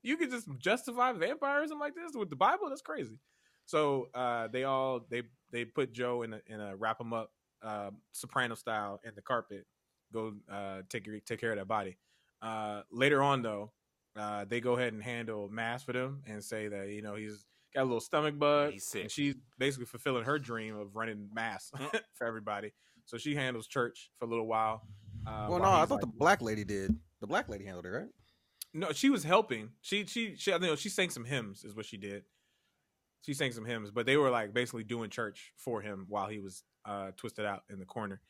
you 0.02 0.16
can 0.16 0.30
just 0.30 0.48
justify 0.58 1.12
vampirism 1.12 1.78
like 1.78 1.94
this 1.94 2.12
with 2.14 2.30
the 2.30 2.36
Bible? 2.36 2.68
That's 2.68 2.82
crazy. 2.82 3.18
So 3.66 4.08
uh, 4.14 4.48
they 4.48 4.64
all 4.64 5.06
they 5.08 5.22
they 5.50 5.64
put 5.64 5.92
Joe 5.92 6.22
in 6.22 6.34
a 6.34 6.40
in 6.46 6.60
a 6.60 6.76
wrap 6.76 7.00
him 7.00 7.12
up 7.12 7.30
uh, 7.62 7.90
soprano 8.12 8.54
style 8.54 9.00
in 9.04 9.14
the 9.14 9.22
carpet. 9.22 9.66
Go 10.12 10.34
uh, 10.50 10.82
take 10.88 11.08
take 11.24 11.40
care 11.40 11.52
of 11.52 11.58
that 11.58 11.68
body. 11.68 11.96
Uh, 12.40 12.82
later 12.90 13.22
on 13.22 13.42
though, 13.42 13.72
uh, 14.16 14.44
they 14.44 14.60
go 14.60 14.72
ahead 14.74 14.92
and 14.92 15.02
handle 15.02 15.48
mass 15.48 15.84
for 15.84 15.92
them 15.92 16.22
and 16.26 16.42
say 16.42 16.68
that 16.68 16.88
you 16.88 17.02
know 17.02 17.14
he's 17.14 17.44
got 17.74 17.82
a 17.82 17.84
little 17.84 18.00
stomach 18.00 18.38
bug. 18.38 18.72
He's 18.72 18.86
sick. 18.86 19.02
And 19.02 19.10
she's 19.10 19.34
basically 19.58 19.86
fulfilling 19.86 20.24
her 20.24 20.38
dream 20.38 20.76
of 20.76 20.94
running 20.94 21.28
mass 21.32 21.70
for 22.14 22.26
everybody. 22.26 22.72
So 23.06 23.18
she 23.18 23.34
handles 23.34 23.66
church 23.66 24.10
for 24.18 24.26
a 24.26 24.28
little 24.28 24.46
while. 24.46 24.82
Uh, 25.26 25.46
well, 25.48 25.60
while 25.60 25.60
no, 25.60 25.70
I 25.70 25.86
thought 25.86 25.96
like, 25.96 26.00
the 26.02 26.18
black 26.18 26.42
lady 26.42 26.64
did. 26.64 26.94
The 27.20 27.26
black 27.26 27.48
lady 27.48 27.64
handled 27.64 27.86
it, 27.86 27.90
right? 27.90 28.08
no, 28.74 28.92
she 28.92 29.10
was 29.10 29.24
helping. 29.24 29.70
She 29.80 30.06
she 30.06 30.34
she 30.36 30.52
I 30.52 30.58
know 30.58 30.76
she 30.76 30.88
sang 30.88 31.10
some 31.10 31.24
hymns 31.24 31.64
is 31.64 31.74
what 31.74 31.86
she 31.86 31.96
did. 31.96 32.24
She 33.22 33.34
sang 33.34 33.52
some 33.52 33.64
hymns, 33.64 33.90
but 33.90 34.06
they 34.06 34.16
were 34.16 34.30
like 34.30 34.52
basically 34.52 34.84
doing 34.84 35.10
church 35.10 35.52
for 35.56 35.80
him 35.80 36.06
while 36.08 36.28
he 36.28 36.38
was 36.38 36.64
uh 36.84 37.10
twisted 37.16 37.44
out 37.44 37.64
in 37.70 37.78
the 37.78 37.84
corner. 37.84 38.20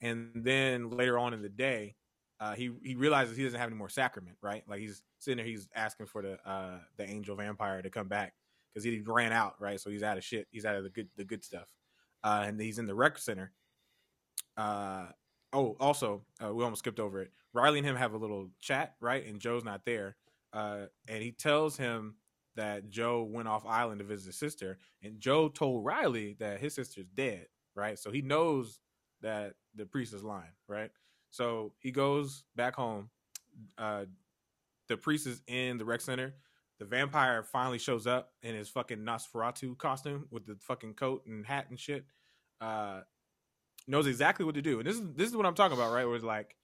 And 0.00 0.30
then 0.34 0.90
later 0.90 1.18
on 1.18 1.34
in 1.34 1.42
the 1.42 1.48
day, 1.48 1.96
uh 2.40 2.54
he 2.54 2.70
he 2.82 2.94
realizes 2.94 3.36
he 3.36 3.44
doesn't 3.44 3.58
have 3.58 3.68
any 3.68 3.76
more 3.76 3.88
sacrament, 3.88 4.36
right? 4.40 4.62
Like 4.68 4.80
he's 4.80 5.02
sitting 5.18 5.38
there 5.38 5.46
he's 5.46 5.68
asking 5.74 6.06
for 6.06 6.22
the 6.22 6.38
uh 6.48 6.78
the 6.96 7.08
angel 7.08 7.36
vampire 7.36 7.82
to 7.82 7.90
come 7.90 8.08
back 8.08 8.34
cuz 8.74 8.84
he 8.84 9.00
ran 9.00 9.32
out, 9.32 9.60
right? 9.60 9.80
So 9.80 9.90
he's 9.90 10.02
out 10.02 10.18
of 10.18 10.24
shit. 10.24 10.48
He's 10.50 10.64
out 10.64 10.76
of 10.76 10.84
the 10.84 10.90
good 10.90 11.08
the 11.16 11.24
good 11.24 11.44
stuff. 11.44 11.72
Uh 12.22 12.44
and 12.46 12.60
he's 12.60 12.78
in 12.78 12.86
the 12.86 12.94
rec 12.94 13.18
center. 13.18 13.52
Uh 14.56 15.06
oh, 15.52 15.76
also, 15.80 16.22
uh, 16.44 16.52
we 16.52 16.64
almost 16.64 16.80
skipped 16.80 17.00
over 17.00 17.22
it. 17.22 17.32
Riley 17.52 17.78
and 17.78 17.86
him 17.86 17.96
have 17.96 18.12
a 18.12 18.18
little 18.18 18.50
chat, 18.60 18.94
right? 19.00 19.24
And 19.26 19.40
Joe's 19.40 19.64
not 19.64 19.84
there. 19.84 20.16
Uh, 20.52 20.86
and 21.06 21.22
he 21.22 21.32
tells 21.32 21.76
him 21.76 22.16
that 22.56 22.90
Joe 22.90 23.22
went 23.22 23.48
off 23.48 23.64
island 23.66 24.00
to 24.00 24.04
visit 24.04 24.26
his 24.26 24.38
sister, 24.38 24.78
and 25.02 25.20
Joe 25.20 25.48
told 25.48 25.84
Riley 25.84 26.36
that 26.40 26.60
his 26.60 26.74
sister's 26.74 27.06
dead, 27.14 27.46
right? 27.74 27.98
So 27.98 28.10
he 28.10 28.22
knows 28.22 28.80
that 29.22 29.54
the 29.74 29.86
priest 29.86 30.12
is 30.12 30.24
lying, 30.24 30.52
right? 30.66 30.90
So 31.30 31.72
he 31.78 31.90
goes 31.92 32.44
back 32.56 32.74
home. 32.74 33.10
Uh, 33.76 34.06
the 34.88 34.96
priest 34.96 35.26
is 35.26 35.42
in 35.46 35.78
the 35.78 35.84
rec 35.84 36.00
center. 36.00 36.34
The 36.78 36.84
vampire 36.84 37.42
finally 37.42 37.78
shows 37.78 38.06
up 38.06 38.32
in 38.42 38.54
his 38.54 38.68
fucking 38.68 38.98
Nosferatu 38.98 39.76
costume 39.76 40.26
with 40.30 40.46
the 40.46 40.56
fucking 40.60 40.94
coat 40.94 41.24
and 41.26 41.44
hat 41.44 41.66
and 41.70 41.78
shit. 41.78 42.04
Uh, 42.60 43.00
knows 43.86 44.06
exactly 44.06 44.44
what 44.44 44.54
to 44.54 44.62
do, 44.62 44.78
and 44.78 44.86
this 44.86 44.96
is 44.96 45.02
this 45.14 45.28
is 45.28 45.36
what 45.36 45.46
I'm 45.46 45.54
talking 45.54 45.76
about, 45.76 45.92
right? 45.92 46.04
Where 46.04 46.16
it's 46.16 46.24
like, 46.24 46.56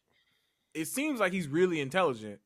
it 0.73 0.87
seems 0.87 1.21
like 1.21 1.33
he's 1.33 1.49
really 1.49 1.81
intelligent, 1.81 2.41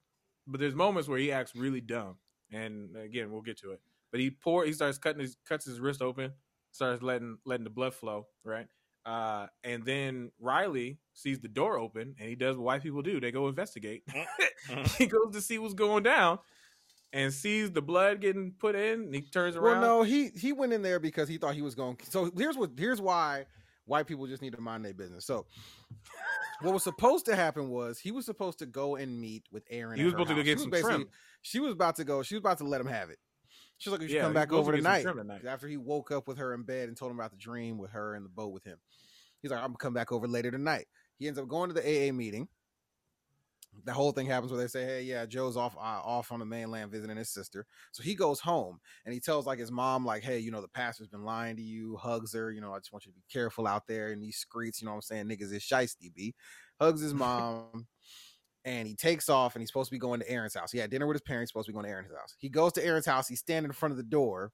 but 0.47 0.61
there's 0.61 0.74
moments 0.74 1.09
where 1.09 1.19
he 1.19 1.32
acts 1.32 1.55
really 1.55 1.81
dumb. 1.81 2.16
And 2.51 2.97
again, 2.97 3.31
we'll 3.31 3.43
get 3.43 3.59
to 3.61 3.73
it. 3.73 3.81
But 4.11 4.20
he 4.20 4.31
pour 4.31 4.65
he 4.65 4.73
starts 4.73 4.99
cutting 4.99 5.20
his 5.20 5.36
cuts 5.47 5.66
his 5.66 5.81
wrist 5.81 6.01
open, 6.01 6.32
starts 6.73 7.03
letting 7.03 7.39
letting 7.45 7.65
the 7.65 7.70
blood 7.70 7.95
flow, 7.95 8.27
right? 8.45 8.66
Uh, 9.05 9.47
and 9.65 9.85
then 9.85 10.31
Riley 10.39 10.99
sees 11.15 11.40
the 11.40 11.49
door 11.49 11.78
open, 11.78 12.15
and 12.19 12.28
he 12.28 12.35
does 12.35 12.57
what 12.57 12.65
white 12.65 12.82
people 12.82 13.03
do. 13.03 13.20
They 13.20 13.31
go 13.31 13.49
investigate. 13.49 14.05
he 14.99 15.07
goes 15.07 15.32
to 15.32 15.40
see 15.40 15.59
what's 15.59 15.74
going 15.74 16.03
down, 16.03 16.39
and 17.12 17.32
sees 17.32 17.70
the 17.70 17.82
blood 17.82 18.20
getting 18.20 18.52
put 18.59 18.74
in. 18.74 19.02
And 19.02 19.14
he 19.14 19.22
turns 19.22 19.56
around. 19.56 19.80
Well, 19.80 19.98
no, 19.98 20.02
he 20.02 20.30
he 20.36 20.52
went 20.52 20.72
in 20.72 20.82
there 20.82 20.98
because 20.98 21.28
he 21.28 21.39
thought 21.39 21.55
he 21.55 21.62
was 21.62 21.74
going. 21.74 21.98
So 22.09 22.30
here's 22.36 22.56
what 22.56 22.70
here's 22.76 23.01
why 23.01 23.47
white 23.85 24.06
people 24.06 24.26
just 24.26 24.43
need 24.43 24.52
to 24.55 24.60
mind 24.60 24.85
their 24.85 24.94
business. 24.94 25.24
So 25.24 25.47
what 26.60 26.74
was 26.74 26.82
supposed 26.85 27.24
to 27.26 27.36
happen 27.36 27.70
was 27.70 27.98
he 27.98 28.10
was 28.10 28.26
supposed 28.26 28.59
to 28.59 28.66
go 28.66 28.97
and 28.97 29.18
meet 29.18 29.44
with 29.51 29.64
Erin. 29.70 29.98
He 29.98 30.05
was 30.05 30.12
supposed 30.12 30.28
to 30.28 30.35
go 30.35 30.43
get 30.43 30.59
She 30.59 30.68
was 30.68 30.80
some 30.80 30.90
trim. 30.90 31.09
She 31.43 31.60
was 31.60 31.72
about 31.72 31.97
to 31.97 32.05
go. 32.05 32.22
She 32.22 32.35
was 32.35 32.40
about 32.40 32.59
to 32.59 32.64
let 32.64 32.80
him 32.80 32.86
have 32.86 33.10
it. 33.10 33.18
She's 33.78 33.93
like, 33.93 34.02
"You 34.02 34.09
should 34.09 34.16
Yeah, 34.16 34.22
come 34.22 34.35
back 34.35 34.52
over 34.52 34.72
to 34.72 34.78
tonight." 34.78 35.05
tonight. 35.05 35.44
After 35.47 35.68
he 35.68 35.76
woke 35.76 36.10
up 36.10 36.26
with 36.26 36.39
her 36.39 36.52
in 36.52 36.64
bed 36.64 36.89
and 36.89 36.97
told 36.97 37.12
him 37.12 37.18
about 37.18 37.30
the 37.30 37.36
dream 37.36 37.78
with 37.78 37.93
her 37.93 38.16
in 38.16 38.24
the 38.24 38.28
boat 38.28 38.52
with 38.52 38.64
him, 38.64 38.78
he's 39.40 39.52
like, 39.52 39.60
"I'm 39.60 39.68
gonna 39.68 39.78
come 39.78 39.94
back 39.94 40.10
over 40.10 40.26
later 40.26 40.51
tonight." 40.51 40.86
He 41.16 41.28
ends 41.28 41.39
up 41.39 41.48
going 41.48 41.70
to 41.70 41.74
the 41.74 41.82
AA 41.82 42.12
meeting. 42.12 42.48
The 43.84 43.92
whole 43.92 44.12
thing 44.12 44.26
happens 44.26 44.50
where 44.52 44.60
they 44.60 44.66
say, 44.66 44.84
"Hey, 44.84 45.02
yeah, 45.02 45.26
Joe's 45.26 45.56
off 45.56 45.76
uh, 45.76 45.80
off 45.80 46.32
on 46.32 46.38
the 46.38 46.44
mainland 46.44 46.90
visiting 46.90 47.16
his 47.16 47.30
sister." 47.30 47.66
So 47.92 48.02
he 48.02 48.14
goes 48.14 48.40
home 48.40 48.80
and 49.05 49.14
he 49.14 49.20
tells 49.20 49.46
like 49.46 49.59
his 49.59 49.70
mom, 49.70 50.05
like, 50.05 50.22
"Hey, 50.22 50.38
you 50.38 50.50
know, 50.50 50.60
the 50.60 50.68
pastor's 50.68 51.09
been 51.09 51.24
lying 51.24 51.56
to 51.56 51.62
you." 51.62 51.96
Hugs 51.96 52.34
her, 52.34 52.50
you 52.50 52.60
know, 52.60 52.72
I 52.74 52.78
just 52.78 52.92
want 52.92 53.06
you 53.06 53.12
to 53.12 53.16
be 53.16 53.24
careful 53.32 53.66
out 53.66 53.86
there 53.86 54.12
in 54.12 54.20
these 54.20 54.36
streets. 54.36 54.80
You 54.80 54.86
know 54.86 54.92
what 54.92 54.96
I'm 54.96 55.02
saying? 55.02 55.26
Niggas 55.26 55.52
is 55.52 55.62
shiesty, 55.62 56.12
b. 56.14 56.34
Hugs 56.80 57.00
his 57.00 57.14
mom. 57.14 57.86
And 58.64 58.86
he 58.86 58.94
takes 58.94 59.28
off 59.28 59.55
and 59.55 59.62
he's 59.62 59.70
supposed 59.70 59.88
to 59.88 59.94
be 59.94 59.98
going 59.98 60.20
to 60.20 60.28
Erin's 60.30 60.55
house. 60.55 60.70
He 60.70 60.78
had 60.78 60.90
dinner 60.90 61.06
with 61.06 61.14
his 61.14 61.22
parents, 61.22 61.50
supposed 61.50 61.66
to 61.66 61.72
be 61.72 61.74
going 61.74 61.86
to 61.86 61.90
Erin's 61.90 62.12
house. 62.12 62.34
He 62.38 62.50
goes 62.50 62.72
to 62.74 62.84
Erin's 62.84 63.06
house. 63.06 63.26
He's 63.26 63.38
standing 63.38 63.70
in 63.70 63.72
front 63.72 63.92
of 63.92 63.96
the 63.96 64.02
door. 64.02 64.52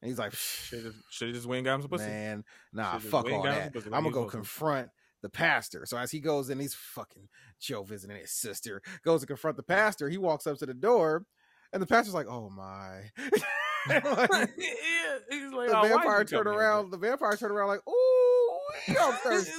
And 0.00 0.08
he's 0.08 0.18
like, 0.18 0.32
Should 0.32 0.84
have 0.84 0.94
should 1.10 1.28
have 1.28 1.34
just 1.34 1.46
went 1.46 1.58
and 1.58 1.64
got 1.64 1.74
him 1.76 1.82
some 1.82 1.90
pussy. 1.90 2.06
Man, 2.06 2.44
nah, 2.72 2.98
Should've 2.98 3.10
fuck 3.10 3.32
all 3.32 3.42
that. 3.42 3.74
I'm 3.86 3.90
gonna 3.90 4.10
go 4.10 4.26
confront 4.26 4.90
the 5.22 5.28
pastor. 5.28 5.84
So 5.86 5.96
as 5.96 6.10
he 6.10 6.20
goes 6.20 6.50
in, 6.50 6.58
he's 6.60 6.74
fucking 6.74 7.28
Joe 7.60 7.82
visiting 7.82 8.16
his 8.16 8.30
sister. 8.32 8.82
Goes 9.04 9.20
to 9.22 9.26
confront 9.26 9.56
the 9.56 9.62
pastor. 9.62 10.08
He 10.08 10.18
walks 10.18 10.46
up 10.46 10.58
to 10.58 10.66
the 10.66 10.74
door, 10.74 11.24
and 11.72 11.82
the 11.82 11.86
pastor's 11.86 12.14
like, 12.14 12.28
"Oh 12.28 12.50
my!" 12.50 13.10
Like, 13.88 14.02
yeah, 14.58 15.18
he's 15.30 15.52
like, 15.52 15.70
the 15.70 15.78
"Oh, 15.78 15.82
vampire 15.88 16.16
turned 16.18 16.28
turn 16.28 16.44
come 16.44 16.52
here?" 16.52 16.60
around. 16.60 16.90
The 16.90 16.98
vampire 16.98 17.36
turned 17.36 17.52
around 17.52 17.68
like, 17.68 17.88
"Ooh, 17.88 18.58
I'm 19.00 19.14
thirsty." 19.14 19.52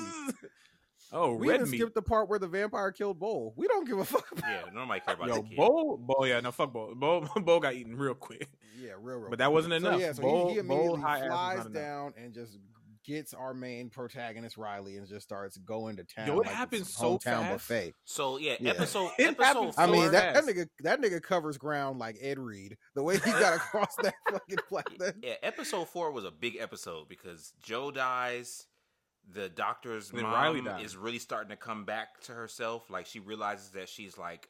oh, 1.11 1.34
we 1.36 1.48
red 1.48 1.61
even 1.61 1.72
meat. 1.72 1.77
skipped 1.80 1.95
the 1.95 2.02
part 2.02 2.30
where 2.30 2.38
the 2.38 2.48
vampire 2.48 2.91
killed 2.91 3.18
Bull. 3.18 3.53
We 3.57 3.68
don't 3.68 3.88
give 3.88 3.98
a 3.98 4.06
fuck. 4.06 4.31
About 4.31 4.48
Yeah, 4.49 4.61
nobody 4.73 4.99
care 4.99 5.15
about 5.15 5.27
Yo, 5.30 5.36
the 5.38 5.41
kid. 5.44 5.57
Bo, 5.57 5.98
Bo, 5.98 6.26
yeah, 6.26 6.40
no, 6.41 6.52
fuck 6.52 6.72
Bo. 6.72 6.94
Bo, 6.95 7.22
Bo 7.41 7.60
got 7.60 7.73
eaten 7.73 7.95
real 7.98 8.14
quick. 8.14 8.48
Yeah, 8.80 8.91
real, 8.99 9.18
real. 9.18 9.30
But 9.31 9.40
that 9.40 9.52
wasn't 9.52 9.81
So, 9.81 9.88
enough. 9.88 9.99
yeah, 9.99 10.11
so 10.14 10.22
Bo- 10.22 10.48
he, 10.49 10.53
he 10.53 10.60
immediately 10.60 11.02
high 11.02 11.18
ass 11.18 11.22
was 11.22 11.30
flies 11.30 11.57
not 11.57 11.65
enough. 11.68 11.73
down 11.81 12.14
and 12.18 12.34
just 12.34 12.57
gets 13.05 13.34
our 13.34 13.53
main 13.53 13.89
protagonist 13.89 14.57
Riley 14.57 14.97
and 14.97 15.07
just 15.07 15.23
starts 15.23 15.57
going 15.57 15.95
to 15.97 16.03
town. 16.03 16.27
Yo, 16.27 16.34
it 16.34 16.45
like 16.45 16.47
happens 16.47 16.93
so 16.93 17.17
hometown 17.17 17.41
fast. 17.41 17.51
buffet. 17.53 17.93
So 18.05 18.38
yeah, 18.38 18.55
Yeah. 18.59 18.71
episode 18.71 19.11
It 19.17 19.30
episode. 19.30 19.43
happens 19.43 19.76
I 19.77 19.88
mean 19.88 20.11
that, 20.11 20.34
that 20.35 20.43
nigga 20.43 20.67
that 20.81 21.01
nigga 21.01 21.21
covers 21.21 21.57
ground 21.57 21.99
like 21.99 22.17
Ed 22.21 22.38
Reed. 22.39 22.77
The 22.95 23.03
way 23.03 23.15
he 23.15 23.31
got 23.31 23.55
across 23.55 23.95
that 24.03 24.13
fucking 24.31 24.57
planet. 24.67 25.15
yeah, 25.23 25.35
episode 25.43 25.88
four 25.89 26.11
was 26.11 26.26
a 26.26 26.31
big 26.31 26.57
episode 26.59 27.07
because 27.09 27.53
Joe 27.63 27.91
dies. 27.91 28.65
The 29.31 29.47
doctor's 29.49 30.09
then 30.09 30.23
mom 30.23 30.34
Riley 30.34 30.84
is 30.84 30.97
really 30.97 31.19
starting 31.19 31.49
to 31.51 31.55
come 31.55 31.85
back 31.85 32.19
to 32.21 32.31
herself. 32.34 32.89
Like 32.89 33.05
she 33.05 33.19
realizes 33.19 33.69
that 33.71 33.88
she's 33.89 34.17
like 34.17 34.49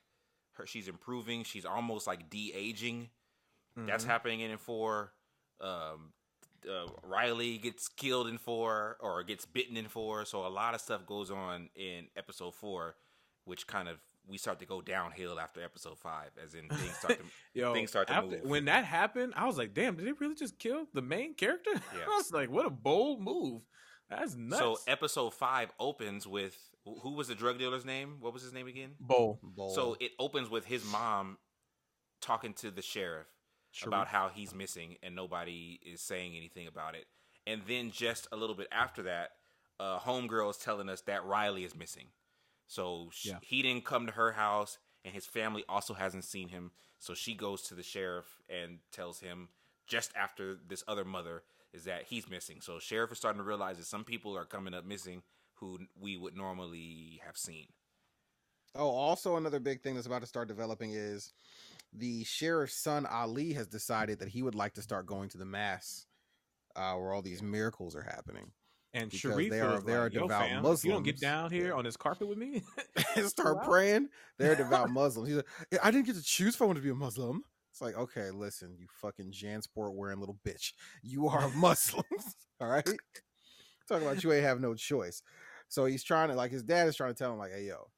her, 0.53 0.65
she's 0.65 0.87
improving. 0.87 1.43
She's 1.43 1.65
almost 1.65 2.07
like 2.07 2.29
de 2.29 2.51
aging. 2.55 3.09
That's 3.75 4.03
Mm-hmm. 4.03 4.11
happening 4.11 4.39
in 4.41 4.57
four. 4.57 5.11
Um, 5.61 6.13
uh, 6.67 6.87
Riley 7.03 7.57
gets 7.57 7.87
killed 7.87 8.27
in 8.27 8.37
four 8.37 8.97
or 8.99 9.23
gets 9.23 9.45
bitten 9.45 9.77
in 9.77 9.87
four. 9.87 10.25
So 10.25 10.45
a 10.45 10.49
lot 10.49 10.73
of 10.73 10.81
stuff 10.81 11.05
goes 11.05 11.31
on 11.31 11.69
in 11.75 12.07
episode 12.17 12.55
four, 12.55 12.95
which 13.45 13.67
kind 13.67 13.87
of 13.87 13.97
we 14.27 14.37
start 14.37 14.59
to 14.59 14.65
go 14.65 14.81
downhill 14.81 15.39
after 15.39 15.63
episode 15.63 15.97
five, 15.97 16.29
as 16.43 16.53
in 16.53 16.67
things 16.69 16.95
start 16.97 17.17
to 17.17 17.25
Yo, 17.59 17.73
things 17.73 17.89
start 17.89 18.07
to 18.07 18.13
after, 18.13 18.31
move. 18.37 18.41
when 18.43 18.65
that 18.65 18.85
happened, 18.85 19.33
I 19.35 19.45
was 19.47 19.57
like, 19.57 19.73
damn, 19.73 19.95
did 19.95 20.05
they 20.05 20.11
really 20.11 20.35
just 20.35 20.59
kill 20.59 20.85
the 20.93 21.01
main 21.01 21.33
character? 21.33 21.71
Yeah. 21.93 22.05
I 22.05 22.17
was 22.17 22.31
like, 22.31 22.51
what 22.51 22.65
a 22.65 22.69
bold 22.69 23.21
move. 23.21 23.63
That's 24.09 24.35
nuts. 24.35 24.59
So 24.59 24.77
episode 24.87 25.33
five 25.33 25.71
opens 25.79 26.27
with 26.27 26.57
who 26.85 27.13
was 27.13 27.27
the 27.27 27.35
drug 27.35 27.59
dealer's 27.59 27.85
name? 27.85 28.17
What 28.19 28.33
was 28.33 28.43
his 28.43 28.53
name 28.53 28.67
again? 28.67 28.91
Bo, 28.99 29.39
Bull. 29.41 29.73
So 29.73 29.97
it 29.99 30.11
opens 30.19 30.49
with 30.49 30.65
his 30.65 30.83
mom 30.85 31.37
talking 32.21 32.53
to 32.53 32.71
the 32.71 32.81
sheriff 32.81 33.27
about 33.85 34.07
how 34.07 34.29
he's 34.29 34.53
missing 34.53 34.97
and 35.03 35.15
nobody 35.15 35.79
is 35.85 36.01
saying 36.01 36.35
anything 36.35 36.67
about 36.67 36.95
it. 36.95 37.05
And 37.47 37.61
then 37.67 37.91
just 37.91 38.27
a 38.31 38.35
little 38.37 38.55
bit 38.55 38.67
after 38.71 39.03
that, 39.03 39.31
uh, 39.79 39.99
homegirl 39.99 40.49
is 40.51 40.57
telling 40.57 40.89
us 40.89 41.01
that 41.01 41.23
Riley 41.25 41.63
is 41.63 41.75
missing. 41.75 42.07
So 42.67 43.09
sh- 43.11 43.27
Yeah. 43.27 43.39
he 43.41 43.61
didn't 43.61 43.85
come 43.85 44.05
to 44.05 44.11
her 44.13 44.33
house, 44.33 44.77
and 45.05 45.13
his 45.13 45.25
family 45.25 45.63
also 45.69 45.93
hasn't 45.93 46.25
seen 46.25 46.49
him. 46.49 46.71
So 46.99 47.13
she 47.13 47.33
goes 47.33 47.61
to 47.63 47.75
the 47.75 47.83
sheriff 47.83 48.41
and 48.49 48.79
tells 48.91 49.19
him 49.21 49.49
just 49.87 50.11
after 50.15 50.55
this 50.67 50.83
other 50.87 51.05
mother 51.05 51.43
is 51.73 51.85
that 51.85 52.03
he's 52.03 52.29
missing. 52.29 52.61
So 52.61 52.77
sheriff 52.79 53.11
is 53.11 53.17
starting 53.17 53.39
to 53.39 53.47
realize 53.47 53.77
that 53.77 53.85
some 53.85 54.03
people 54.03 54.37
are 54.37 54.45
coming 54.45 54.73
up 54.73 54.83
missing 54.85 55.23
who 55.55 55.79
we 55.99 56.17
would 56.17 56.35
normally 56.35 57.21
have 57.25 57.37
seen. 57.37 57.67
Oh, 58.75 58.89
also 58.89 59.35
another 59.37 59.59
big 59.59 59.81
thing 59.81 59.95
that's 59.95 60.05
about 60.07 60.21
to 60.21 60.27
start 60.27 60.47
developing 60.47 60.91
is 60.91 61.33
the 61.93 62.23
sheriff's 62.23 62.75
son 62.75 63.05
Ali 63.05 63.53
has 63.53 63.67
decided 63.67 64.19
that 64.19 64.29
he 64.29 64.43
would 64.43 64.55
like 64.55 64.73
to 64.75 64.81
start 64.81 65.05
going 65.05 65.29
to 65.29 65.37
the 65.37 65.45
mass 65.45 66.05
uh, 66.75 66.93
where 66.95 67.13
all 67.13 67.21
these 67.21 67.41
miracles 67.41 67.95
are 67.95 68.03
happening. 68.03 68.51
and 68.93 69.09
because 69.09 69.19
Sharif 69.19 69.51
they 69.51 69.59
are- 69.61 69.79
they 69.81 69.93
are 69.93 70.03
like, 70.05 70.13
Yo, 70.13 70.21
devout 70.21 70.41
fam, 70.41 70.49
You 70.49 70.53
don't 70.55 70.63
Muslims. 70.63 71.05
get 71.05 71.19
down 71.19 71.51
here 71.51 71.67
Yeah. 71.67 71.73
on 71.73 71.83
this 71.83 71.97
carpet 71.97 72.27
with 72.27 72.37
me. 72.37 72.63
And 73.15 73.25
start 73.29 73.57
Wow. 73.57 73.63
praying. 73.65 74.09
They're 74.37 74.55
devout 74.63 74.89
Muslims. 74.91 75.27
He's 75.27 75.37
like, 75.37 75.45
I 75.83 75.91
didn't 75.91 76.05
get 76.07 76.15
to 76.15 76.23
choose 76.23 76.55
if 76.55 76.61
I 76.61 76.65
wanted 76.65 76.79
to 76.79 76.83
be 76.83 76.89
a 76.91 76.95
Muslim. 76.95 77.43
It's 77.71 77.81
like, 77.81 77.95
okay, 77.97 78.31
listen, 78.31 78.75
you 78.79 78.87
fucking 79.01 79.31
Jansport 79.31 79.93
wearing 79.93 80.19
little 80.19 80.39
bitch. 80.45 80.73
You 81.03 81.27
are 81.27 81.43
a 81.45 81.49
Muslim. 81.49 82.03
All 82.59 82.67
right. 82.67 82.83
Talking 83.87 84.07
about 84.07 84.23
you 84.23 84.31
ain't 84.33 84.43
have 84.43 84.59
no 84.59 84.73
choice. 84.75 85.21
So 85.67 85.85
he's 85.85 86.03
trying 86.03 86.29
to 86.29 86.35
like 86.35 86.51
his 86.51 86.63
dad 86.63 86.87
is 86.87 86.95
trying 86.95 87.13
to 87.13 87.17
tell 87.17 87.31
him, 87.31 87.37
like, 87.39 87.51
hey 87.51 87.65
yo, 87.67 87.89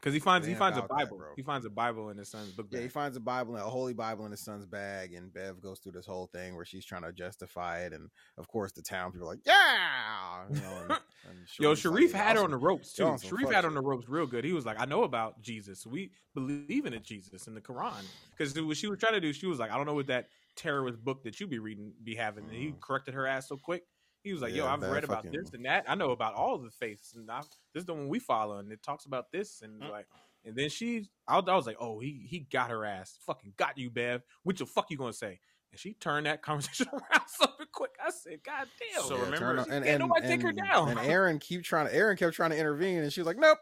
Because 0.00 0.14
he 0.14 0.20
finds 0.20 0.46
he 0.46 0.54
finds 0.54 0.78
a 0.78 0.80
that, 0.80 0.88
Bible. 0.88 1.18
bro. 1.18 1.28
he 1.36 1.42
finds 1.42 1.66
a 1.66 1.70
Bible 1.70 2.08
in 2.08 2.16
his 2.16 2.30
son's 2.30 2.52
book 2.52 2.68
Yeah, 2.70 2.80
he 2.80 2.88
finds 2.88 3.18
a 3.18 3.20
Bible, 3.20 3.56
a 3.56 3.60
holy 3.60 3.92
Bible 3.92 4.24
in 4.24 4.30
his 4.30 4.40
son's 4.40 4.64
bag, 4.64 5.12
and 5.12 5.32
Bev 5.32 5.60
goes 5.60 5.78
through 5.78 5.92
this 5.92 6.06
whole 6.06 6.26
thing 6.32 6.56
where 6.56 6.64
she's 6.64 6.86
trying 6.86 7.02
to 7.02 7.12
justify 7.12 7.80
it, 7.80 7.92
and 7.92 8.08
of 8.38 8.48
course 8.48 8.72
the 8.72 8.80
town 8.80 9.12
people 9.12 9.28
are 9.28 9.32
like, 9.32 9.44
"Yeah!" 9.44 10.44
You 10.48 10.60
know, 10.60 10.76
and, 10.82 10.90
and 11.28 11.38
Yo, 11.58 11.70
like, 11.70 11.78
Sharif 11.78 12.12
"Yeah, 12.12 12.24
had 12.24 12.36
her 12.36 12.44
on 12.44 12.50
the 12.50 12.56
ropes 12.56 12.94
too. 12.94 13.14
Sharif 13.22 13.50
had 13.50 13.64
her 13.64 13.68
on 13.68 13.74
the 13.74 13.82
ropes 13.82 14.08
real 14.08 14.26
good. 14.26 14.44
He 14.44 14.54
was 14.54 14.64
like, 14.64 14.80
"I 14.80 14.86
know 14.86 15.02
about 15.02 15.42
Jesus. 15.42 15.86
We 15.86 16.12
believe 16.34 16.86
in 16.86 16.94
a 16.94 16.98
Jesus 16.98 17.46
in 17.46 17.54
the 17.54 17.60
Quran." 17.60 18.02
Because 18.30 18.58
what 18.58 18.78
she 18.78 18.86
was 18.86 18.98
trying 18.98 19.14
to 19.14 19.20
do, 19.20 19.34
she 19.34 19.46
was 19.46 19.58
like, 19.58 19.70
"I 19.70 19.76
don't 19.76 19.86
know 19.86 19.94
what 19.94 20.06
that 20.06 20.28
terrorist 20.56 21.04
book 21.04 21.24
that 21.24 21.40
you 21.40 21.46
be 21.46 21.58
reading 21.58 21.92
be 22.02 22.14
having." 22.14 22.44
And 22.44 22.54
he 22.54 22.68
mm. 22.68 22.80
corrected 22.80 23.12
her 23.12 23.26
ass 23.26 23.48
so 23.48 23.58
quick. 23.58 23.82
He 24.22 24.32
was 24.32 24.42
like, 24.42 24.54
"Yo, 24.54 24.66
Mm. 24.66 24.68
I've 24.72 24.82
read 24.82 25.04
about 25.04 25.24
fucking- 25.24 25.32
this 25.40 25.50
and 25.54 25.64
that. 25.64 25.84
I 25.88 25.94
know 25.94 26.10
about 26.10 26.34
all 26.34 26.58
the 26.58 26.70
faiths, 26.70 27.14
and 27.14 27.30
I, 27.30 27.40
this 27.72 27.82
is 27.82 27.84
the 27.86 27.94
one 27.94 28.08
we 28.08 28.18
follow, 28.18 28.58
and 28.58 28.70
it 28.72 28.82
talks 28.82 29.06
about 29.06 29.32
this 29.32 29.62
and 29.62 29.80
Mm. 29.82 29.90
like." 29.90 30.06
And 30.44 30.56
then 30.56 30.68
she, 30.70 31.08
I, 31.28 31.38
I 31.38 31.54
was 31.56 31.66
like, 31.66 31.76
"Oh, 31.80 32.00
he 32.00 32.26
he 32.28 32.40
got 32.40 32.70
her 32.70 32.84
ass. 32.84 33.18
Fucking 33.26 33.54
got 33.56 33.76
you, 33.78 33.90
Bev. 33.90 34.22
What 34.42 34.56
the 34.58 34.66
fuck 34.66 34.90
you 34.90 34.96
gonna 34.98 35.12
say?" 35.12 35.38
And 35.72 35.78
she 35.78 35.94
turned 35.94 36.26
that 36.26 36.42
conversation 36.42 36.88
around 36.92 37.28
so 37.28 37.46
quick. 37.72 37.92
I 38.04 38.10
said, 38.10 38.42
"God 38.42 38.66
damn!" 38.92 39.02
So 39.04 39.16
Yeah, 39.16 39.22
remember- 39.24 39.36
turn 39.38 39.58
on- 39.58 39.64
She 39.66 39.70
can't 39.88 40.00
nobody 40.00 40.26
take 40.26 40.42
her 40.42 40.52
down. 40.52 40.88
And 40.90 40.98
Erin 41.10 41.38
keep 41.38 41.62
trying 41.64 41.86
to 41.88 41.94
Erin 41.94 42.16
kept 42.16 42.34
trying 42.34 42.50
to 42.50 42.58
intervene, 42.58 42.98
and 43.02 43.12
she 43.12 43.20
was 43.20 43.26
like, 43.26 43.38
"Nope." 43.38 43.58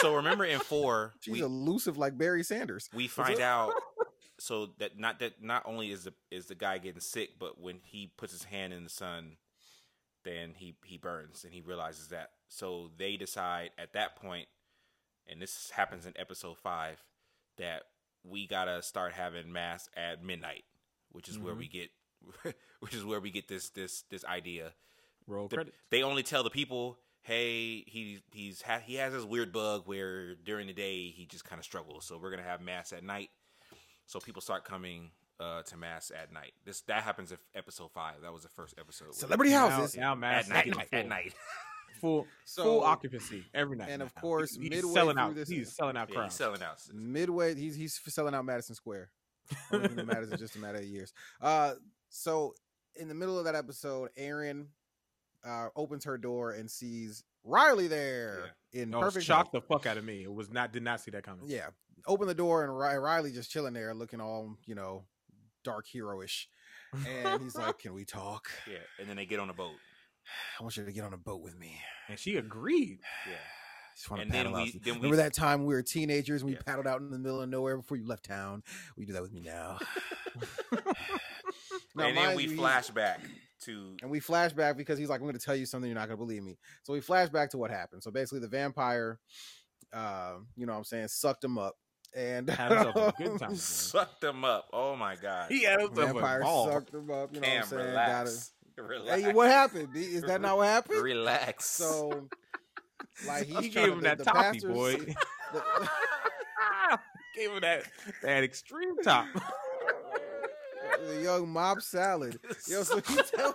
So 0.00 0.14
remember 0.16 0.44
in 0.44 0.60
four, 0.60 1.14
She's 1.20 1.32
we, 1.34 1.40
elusive 1.40 1.98
like 1.98 2.16
Barry 2.16 2.42
Sanders. 2.44 2.88
we 2.94 3.08
find 3.08 3.40
out 3.40 3.72
so 4.40 4.70
that 4.78 4.98
not 4.98 5.18
that 5.20 5.42
not 5.42 5.62
only 5.66 5.90
is 5.90 6.04
the 6.04 6.14
is 6.30 6.46
the 6.46 6.54
guy 6.54 6.78
getting 6.78 7.00
sick, 7.00 7.30
but 7.38 7.60
when 7.60 7.80
he 7.84 8.10
puts 8.16 8.32
his 8.32 8.44
hand 8.44 8.72
in 8.72 8.84
the 8.84 8.90
sun, 8.90 9.36
then 10.24 10.54
he 10.56 10.74
he 10.84 10.96
burns 10.96 11.44
and 11.44 11.52
he 11.52 11.60
realizes 11.60 12.08
that. 12.08 12.30
So 12.48 12.90
they 12.98 13.16
decide 13.16 13.70
at 13.78 13.92
that 13.92 14.16
point, 14.16 14.48
and 15.28 15.40
this 15.40 15.70
happens 15.70 16.06
in 16.06 16.14
episode 16.16 16.56
five, 16.58 17.02
that 17.58 17.82
we 18.24 18.46
gotta 18.46 18.82
start 18.82 19.12
having 19.12 19.52
mass 19.52 19.88
at 19.96 20.24
midnight, 20.24 20.64
which 21.12 21.28
is 21.28 21.38
where 21.38 21.52
mm-hmm. 21.52 21.60
we 21.60 21.68
get, 21.68 21.90
which 22.80 22.94
is 22.94 23.04
where 23.04 23.20
we 23.20 23.30
get 23.30 23.46
this 23.46 23.68
this 23.70 24.04
this 24.10 24.24
idea. 24.24 24.72
Roll 25.26 25.48
The- 25.48 25.56
credits. 25.56 25.76
they 25.90 26.02
only 26.02 26.22
tell 26.22 26.42
the 26.42 26.50
people, 26.50 26.98
"Hey, 27.20 27.84
he 27.86 28.22
he's 28.32 28.62
ha- 28.62 28.80
he 28.82 28.94
has 28.94 29.12
this 29.12 29.24
weird 29.24 29.52
bug 29.52 29.82
where 29.84 30.34
during 30.34 30.66
the 30.66 30.72
day 30.72 31.10
he 31.10 31.26
just 31.26 31.44
kind 31.44 31.58
of 31.58 31.64
struggles. 31.64 32.06
So 32.06 32.18
we're 32.18 32.30
gonna 32.30 32.42
have 32.42 32.62
mass 32.62 32.94
at 32.94 33.04
night. 33.04 33.28
So 34.10 34.18
people 34.18 34.42
start 34.42 34.64
coming 34.64 35.12
uh, 35.38 35.62
to 35.62 35.76
mass 35.76 36.10
at 36.10 36.32
night. 36.32 36.50
This 36.64 36.80
that 36.88 37.04
happens 37.04 37.30
in 37.30 37.38
episode 37.54 37.92
five. 37.92 38.22
That 38.22 38.32
was 38.32 38.42
the 38.42 38.48
first 38.48 38.74
episode. 38.76 39.14
Celebrity 39.14 39.52
houses. 39.52 39.96
now 39.96 40.16
Mass 40.16 40.50
at 40.50 40.52
night. 40.52 40.66
is 40.66 40.76
At 40.76 40.88
full. 40.90 41.04
night. 41.08 41.34
Full, 42.00 42.26
So- 42.46 42.62
full 42.64 42.82
occupancy 42.84 43.44
every 43.52 43.76
night. 43.76 43.90
and 43.90 44.00
of 44.00 44.10
now. 44.16 44.22
course, 44.22 44.56
he's 44.56 44.70
midway 44.70 44.90
selling 44.94 45.16
through 45.16 45.22
out. 45.22 45.34
this- 45.34 45.48
he's 45.50 45.70
selling 45.70 45.98
out 45.98 46.08
Yeah, 46.08 46.14
crowds. 46.14 46.32
he's 46.34 46.38
selling 46.38 46.62
out. 46.62 46.78
midway 46.94 47.54
he's 47.54 47.76
he's 47.76 48.00
selling 48.08 48.34
out 48.34 48.44
Madison 48.46 48.74
Square. 48.74 49.10
Only 49.70 49.88
thing 49.88 49.96
that 49.96 50.06
matters 50.06 50.32
is 50.32 50.40
just 50.40 50.56
a 50.56 50.60
matter 50.60 50.78
of 50.78 50.84
years. 50.84 51.12
Uh 51.42 51.74
so 52.08 52.54
in 52.96 53.08
the 53.08 53.14
middle 53.14 53.38
of 53.38 53.44
that 53.44 53.54
episode, 53.54 54.08
Erin 54.16 54.68
uh 55.44 55.68
opens 55.76 56.04
her 56.04 56.16
door 56.16 56.52
and 56.52 56.70
sees 56.70 57.22
Riley 57.44 57.86
there 57.86 58.54
in 58.72 58.88
No, 58.90 59.00
perfect 59.00 59.26
shocked 59.26 59.52
health. 59.52 59.64
the 59.68 59.74
fuck 59.74 59.84
out 59.86 59.98
of 59.98 60.04
me. 60.04 60.22
It 60.22 60.32
was 60.32 60.50
not 60.50 60.72
did 60.72 60.82
not 60.82 61.00
see 61.00 61.10
that 61.10 61.22
coming. 61.22 61.44
Yeah. 61.48 61.66
Open 62.06 62.26
the 62.26 62.34
door 62.34 62.64
and 62.64 62.76
Riley 63.02 63.32
just 63.32 63.50
chilling 63.50 63.72
there 63.74 63.92
looking 63.94 64.20
all, 64.20 64.56
you 64.66 64.74
know, 64.74 65.04
dark 65.64 65.86
heroish. 65.92 66.46
And 67.06 67.42
he's 67.42 67.54
like, 67.56 67.78
Can 67.78 67.94
we 67.94 68.04
talk? 68.04 68.48
Yeah, 68.70 68.78
and 68.98 69.08
then 69.08 69.16
they 69.16 69.26
get 69.26 69.38
on 69.40 69.50
a 69.50 69.54
boat. 69.54 69.74
I 70.58 70.62
want 70.62 70.76
you 70.76 70.84
to 70.84 70.92
get 70.92 71.04
on 71.04 71.12
a 71.12 71.16
boat 71.18 71.40
with 71.42 71.58
me. 71.58 71.80
and 72.08 72.18
she 72.18 72.36
agreed. 72.36 72.98
Yeah. 73.28 73.34
Just 73.96 74.10
want 74.10 74.22
And 74.22 74.30
to 74.30 74.36
then 74.36 74.46
paddle 74.46 74.62
we- 74.62 74.68
out. 74.68 74.74
then 74.84 74.94
we- 74.94 74.98
Remember 75.00 75.16
that 75.16 75.34
time 75.34 75.64
we 75.66 75.74
were 75.74 75.82
teenagers 75.82 76.42
and 76.42 76.50
we 76.50 76.56
Yeah. 76.56 76.62
paddled 76.64 76.86
out 76.86 77.00
in 77.00 77.10
the 77.10 77.18
middle 77.18 77.42
of 77.42 77.48
nowhere 77.48 77.76
before 77.76 77.96
you 77.96 78.06
left 78.06 78.24
town? 78.24 78.62
Will 78.96 79.02
you 79.02 79.06
do 79.08 79.12
that 79.14 79.22
with 79.22 79.32
me 79.32 79.40
now? 79.40 79.78
Now, 81.96 82.04
and 82.06 82.16
then 82.16 82.36
we 82.36 82.44
you, 82.44 82.48
he's- 82.50 82.58
flash 82.60 82.88
back 82.90 83.20
to 83.62 83.96
and 84.00 84.10
we 84.10 84.20
flash 84.20 84.52
back 84.52 84.76
because 84.76 84.98
he's 84.98 85.08
like, 85.08 85.20
I'm 85.20 85.26
going 85.26 85.36
to 85.38 85.44
tell 85.44 85.56
you 85.56 85.66
something 85.66 85.88
you're 85.90 85.98
not 85.98 86.06
going 86.08 86.18
to 86.18 86.24
believe 86.24 86.42
me. 86.42 86.56
So 86.84 86.92
we 86.92 87.00
flash 87.00 87.28
back 87.28 87.50
to 87.50 87.58
what 87.58 87.70
happened. 87.70 88.02
So 88.02 88.10
basically, 88.10 88.38
the 88.40 88.48
vampire, 88.48 89.18
uh, 89.92 90.34
you 90.56 90.66
know 90.66 90.72
what 90.72 90.78
I'm 90.78 90.84
saying, 90.84 91.08
sucked 91.08 91.42
him 91.44 91.58
up. 91.58 91.74
And 92.14 92.48
a 92.50 93.12
good 93.18 93.28
um, 93.28 93.38
time. 93.38 93.50
boy. 93.50 93.54
suck 93.56 94.20
them 94.20 94.44
up. 94.44 94.68
Oh 94.72 94.96
my 94.96 95.14
god. 95.16 95.50
He 95.50 95.62
had 95.62 95.80
vampire 95.92 96.42
sucked 96.44 96.92
him 96.92 97.10
up. 97.10 97.32
You 97.32 97.40
know 97.40 97.46
Damn, 97.46 97.56
what 97.58 97.62
I'm 97.62 97.68
saying? 97.68 97.86
relax. 97.86 98.52
Gotta- 98.76 98.88
Relax. 98.88 99.22
Hey, 99.22 99.32
what 99.32 99.48
happened? 99.50 99.88
Is 99.94 100.22
that 100.22 100.40
not 100.40 100.56
what 100.56 100.66
happened? 100.66 101.02
Relax. 101.02 101.66
So, 101.66 102.28
like, 103.26 103.46
he's 103.46 103.58
He 103.58 103.68
gave 103.68 103.92
him 103.92 104.00
that 104.02 104.18
the 104.18 104.24
toppy, 104.24 104.60
pastors- 104.60 104.72
boy. 104.72 104.92
the- 105.52 105.88
Gave 107.36 107.50
him 107.52 107.60
that 107.60 107.82
that 108.22 108.42
extreme 108.42 108.96
top. 109.02 109.26
the 111.06 111.22
young 111.22 111.48
mob 111.48 111.80
salad. 111.80 112.38
Yo, 112.66 112.82
so 112.82 112.96
he 112.96 113.14
tells 113.14 113.54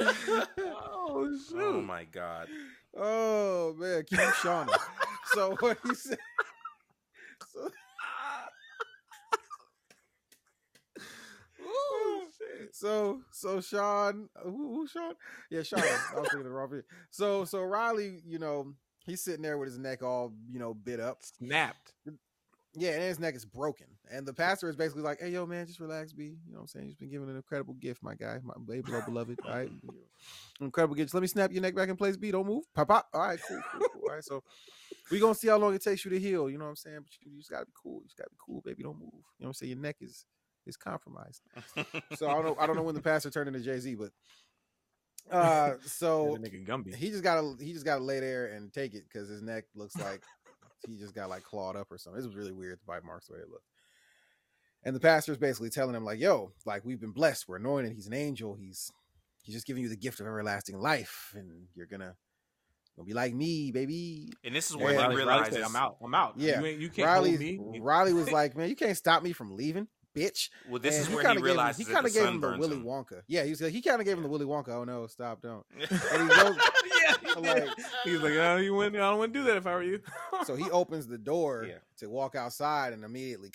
oh, 0.00 0.46
oh 0.58 1.38
shoot! 1.48 1.56
oh 1.60 1.80
my 1.80 2.04
god. 2.04 2.48
Oh 2.96 3.74
man, 3.78 4.04
keep 4.04 4.18
Shauna. 4.18 4.76
so 5.32 5.56
what 5.60 5.78
he 5.84 5.94
said. 5.94 6.18
So, 7.48 7.70
Oh, 11.62 12.26
so 12.72 13.20
so 13.30 13.60
Sean, 13.60 14.28
uh, 14.36 14.48
who, 14.48 14.74
who 14.74 14.86
Sean? 14.86 15.14
Yeah, 15.50 15.62
Sean. 15.62 15.80
I 15.80 16.20
was 16.20 16.28
thinking 16.30 16.44
the 16.44 16.50
wrong 16.50 16.68
person. 16.68 16.84
So 17.10 17.44
so 17.44 17.60
Riley, 17.62 18.22
you 18.26 18.38
know, 18.38 18.72
he's 19.06 19.22
sitting 19.22 19.42
there 19.42 19.58
with 19.58 19.68
his 19.68 19.78
neck 19.78 20.02
all 20.02 20.32
you 20.50 20.58
know 20.58 20.72
bit 20.74 21.00
up. 21.00 21.18
Snapped. 21.22 21.92
Yeah, 22.74 22.92
and 22.92 23.02
his 23.02 23.18
neck 23.18 23.34
is 23.34 23.44
broken. 23.44 23.86
And 24.12 24.24
the 24.24 24.32
pastor 24.32 24.68
is 24.68 24.76
basically 24.76 25.02
like, 25.02 25.20
"Hey, 25.20 25.30
yo, 25.30 25.44
man, 25.44 25.66
just 25.66 25.80
relax, 25.80 26.12
B. 26.12 26.24
You 26.46 26.52
know 26.52 26.58
what 26.58 26.62
I'm 26.62 26.66
saying? 26.68 26.88
You've 26.88 26.98
been 27.00 27.10
given 27.10 27.28
an 27.28 27.36
incredible 27.36 27.74
gift, 27.74 28.02
my 28.02 28.14
guy, 28.14 28.38
my 28.44 28.54
baby, 28.64 28.82
beloved, 28.82 29.06
beloved. 29.06 29.38
All 29.44 29.54
right, 29.56 29.70
incredible 30.60 30.94
gift. 30.94 31.12
Let 31.12 31.20
me 31.20 31.26
snap 31.26 31.52
your 31.52 31.62
neck 31.62 31.74
back 31.74 31.88
in 31.88 31.96
place, 31.96 32.16
B. 32.16 32.30
Don't 32.30 32.46
move. 32.46 32.64
Pop, 32.74 32.88
pop. 32.88 33.08
All 33.12 33.22
right, 33.22 33.40
cool, 33.46 33.60
cool, 33.72 33.88
cool. 33.92 34.02
All 34.08 34.14
right, 34.14 34.24
so 34.24 34.42
we 35.10 35.18
gonna 35.18 35.34
see 35.34 35.48
how 35.48 35.58
long 35.58 35.74
it 35.74 35.82
takes 35.82 36.04
you 36.04 36.10
to 36.10 36.18
heal. 36.20 36.48
You 36.48 36.58
know 36.58 36.64
what 36.64 36.70
I'm 36.70 36.76
saying? 36.76 37.00
But 37.00 37.12
you, 37.20 37.32
you 37.32 37.38
just 37.38 37.50
gotta 37.50 37.66
be 37.66 37.72
cool. 37.80 38.00
You 38.02 38.06
just 38.06 38.16
gotta 38.16 38.30
be 38.30 38.36
cool, 38.44 38.62
baby. 38.64 38.82
Don't 38.82 38.98
move. 38.98 39.10
You 39.12 39.44
know 39.44 39.46
what 39.46 39.48
I'm 39.48 39.54
saying? 39.54 39.70
Your 39.70 39.80
neck 39.80 39.96
is 40.00 40.24
is 40.66 40.76
compromised. 40.76 41.42
So 42.16 42.28
I 42.28 42.34
don't 42.34 42.44
know. 42.44 42.56
I 42.58 42.66
don't 42.66 42.76
know 42.76 42.82
when 42.82 42.94
the 42.94 43.02
pastor 43.02 43.30
turned 43.30 43.48
into 43.48 43.60
Jay 43.60 43.78
Z, 43.78 43.94
but 43.94 44.10
uh, 45.30 45.74
so 45.84 46.36
he 46.96 47.10
just 47.10 47.22
gotta 47.22 47.54
he 47.60 47.72
just 47.72 47.84
gotta 47.84 48.02
lay 48.02 48.20
there 48.20 48.46
and 48.46 48.72
take 48.72 48.94
it 48.94 49.04
because 49.10 49.28
his 49.28 49.42
neck 49.42 49.64
looks 49.74 49.96
like 49.96 50.22
he 50.86 50.96
just 50.96 51.14
got 51.14 51.28
like 51.28 51.42
clawed 51.42 51.76
up 51.76 51.90
or 51.90 51.98
something. 51.98 52.22
It 52.22 52.26
was 52.26 52.36
really 52.36 52.52
weird. 52.52 52.78
The 52.80 52.86
bite 52.86 53.04
marks 53.04 53.26
the 53.26 53.34
way 53.34 53.40
they 53.40 53.50
look. 53.50 53.62
And 54.82 54.96
the 54.96 55.00
pastor's 55.00 55.36
basically 55.36 55.70
telling 55.70 55.94
him 55.94 56.04
like, 56.04 56.20
"Yo, 56.20 56.52
like 56.64 56.84
we've 56.84 57.00
been 57.00 57.12
blessed. 57.12 57.48
We're 57.48 57.56
anointed. 57.56 57.92
He's 57.92 58.06
an 58.06 58.14
angel. 58.14 58.54
He's 58.54 58.90
he's 59.42 59.54
just 59.54 59.66
giving 59.66 59.82
you 59.82 59.88
the 59.88 59.96
gift 59.96 60.20
of 60.20 60.26
everlasting 60.26 60.78
life, 60.78 61.32
and 61.34 61.66
you're 61.74 61.86
gonna 61.86 62.16
gonna 63.00 63.06
be 63.06 63.14
like 63.14 63.34
me, 63.34 63.70
baby." 63.72 64.32
And 64.44 64.54
this 64.54 64.70
is 64.70 64.76
where 64.76 64.92
Yeah. 64.92 65.10
he 65.10 65.16
Riley, 65.16 65.24
Riley 65.26 65.62
"I'm 65.62 65.76
out. 65.76 65.96
I'm 66.02 66.14
out. 66.14 66.34
Yeah. 66.36 66.60
you, 66.60 66.66
ain't, 66.66 66.80
you 66.80 66.88
can't 66.90 67.06
Riley 67.06 67.56
hold 67.56 67.72
me." 67.72 67.80
Riley 67.80 68.12
was 68.12 68.30
like, 68.32 68.56
"Man, 68.56 68.68
you 68.68 68.76
can't 68.76 68.96
stop 68.96 69.22
me 69.22 69.32
from 69.32 69.56
leaving, 69.56 69.88
bitch." 70.16 70.48
Well, 70.68 70.78
this 70.80 70.94
And 70.96 71.02
is 71.02 71.08
he 71.08 71.14
where 71.14 71.24
kinda 71.24 71.40
he 71.40 71.46
gave 71.48 71.58
him- 71.58 71.74
he 71.76 71.84
kind 71.84 72.04
the 72.04 72.08
of 72.08 72.14
gave 72.14 72.26
him 72.28 72.40
the 72.40 72.56
Willy 72.58 72.76
him. 72.76 72.84
Wonka. 72.84 73.22
Yeah, 73.26 73.44
he 73.44 73.50
was 73.50 73.60
he 73.60 73.82
kind 73.82 74.00
of 74.00 74.06
gave 74.06 74.16
him 74.16 74.22
the 74.22 74.28
Willy 74.28 74.46
Wonka. 74.46 74.68
Oh 74.68 74.84
no, 74.84 75.06
stop, 75.06 75.40
don't. 75.42 75.64
And 75.78 75.88
he 75.88 75.88
goes, 76.36 76.56
yeah, 76.56 77.14
he 77.20 77.28
I'm 77.36 77.42
did. 77.42 77.66
like- 77.66 77.78
he's 78.04 78.20
like, 78.20 78.32
"Oh, 78.34 78.56
you 78.56 78.74
wouldn't. 78.74 78.96
I 79.02 79.12
wouldn't 79.14 79.32
do 79.34 79.44
that 79.44 79.56
if 79.56 79.66
I 79.66 79.74
were 79.74 79.82
you." 79.82 80.00
so 80.44 80.54
he 80.56 80.70
opens 80.70 81.06
the 81.06 81.18
door 81.18 81.64
Yeah. 81.68 81.74
to 81.98 82.08
walk 82.08 82.34
outside, 82.34 82.92
and 82.92 83.04
immediately, 83.04 83.50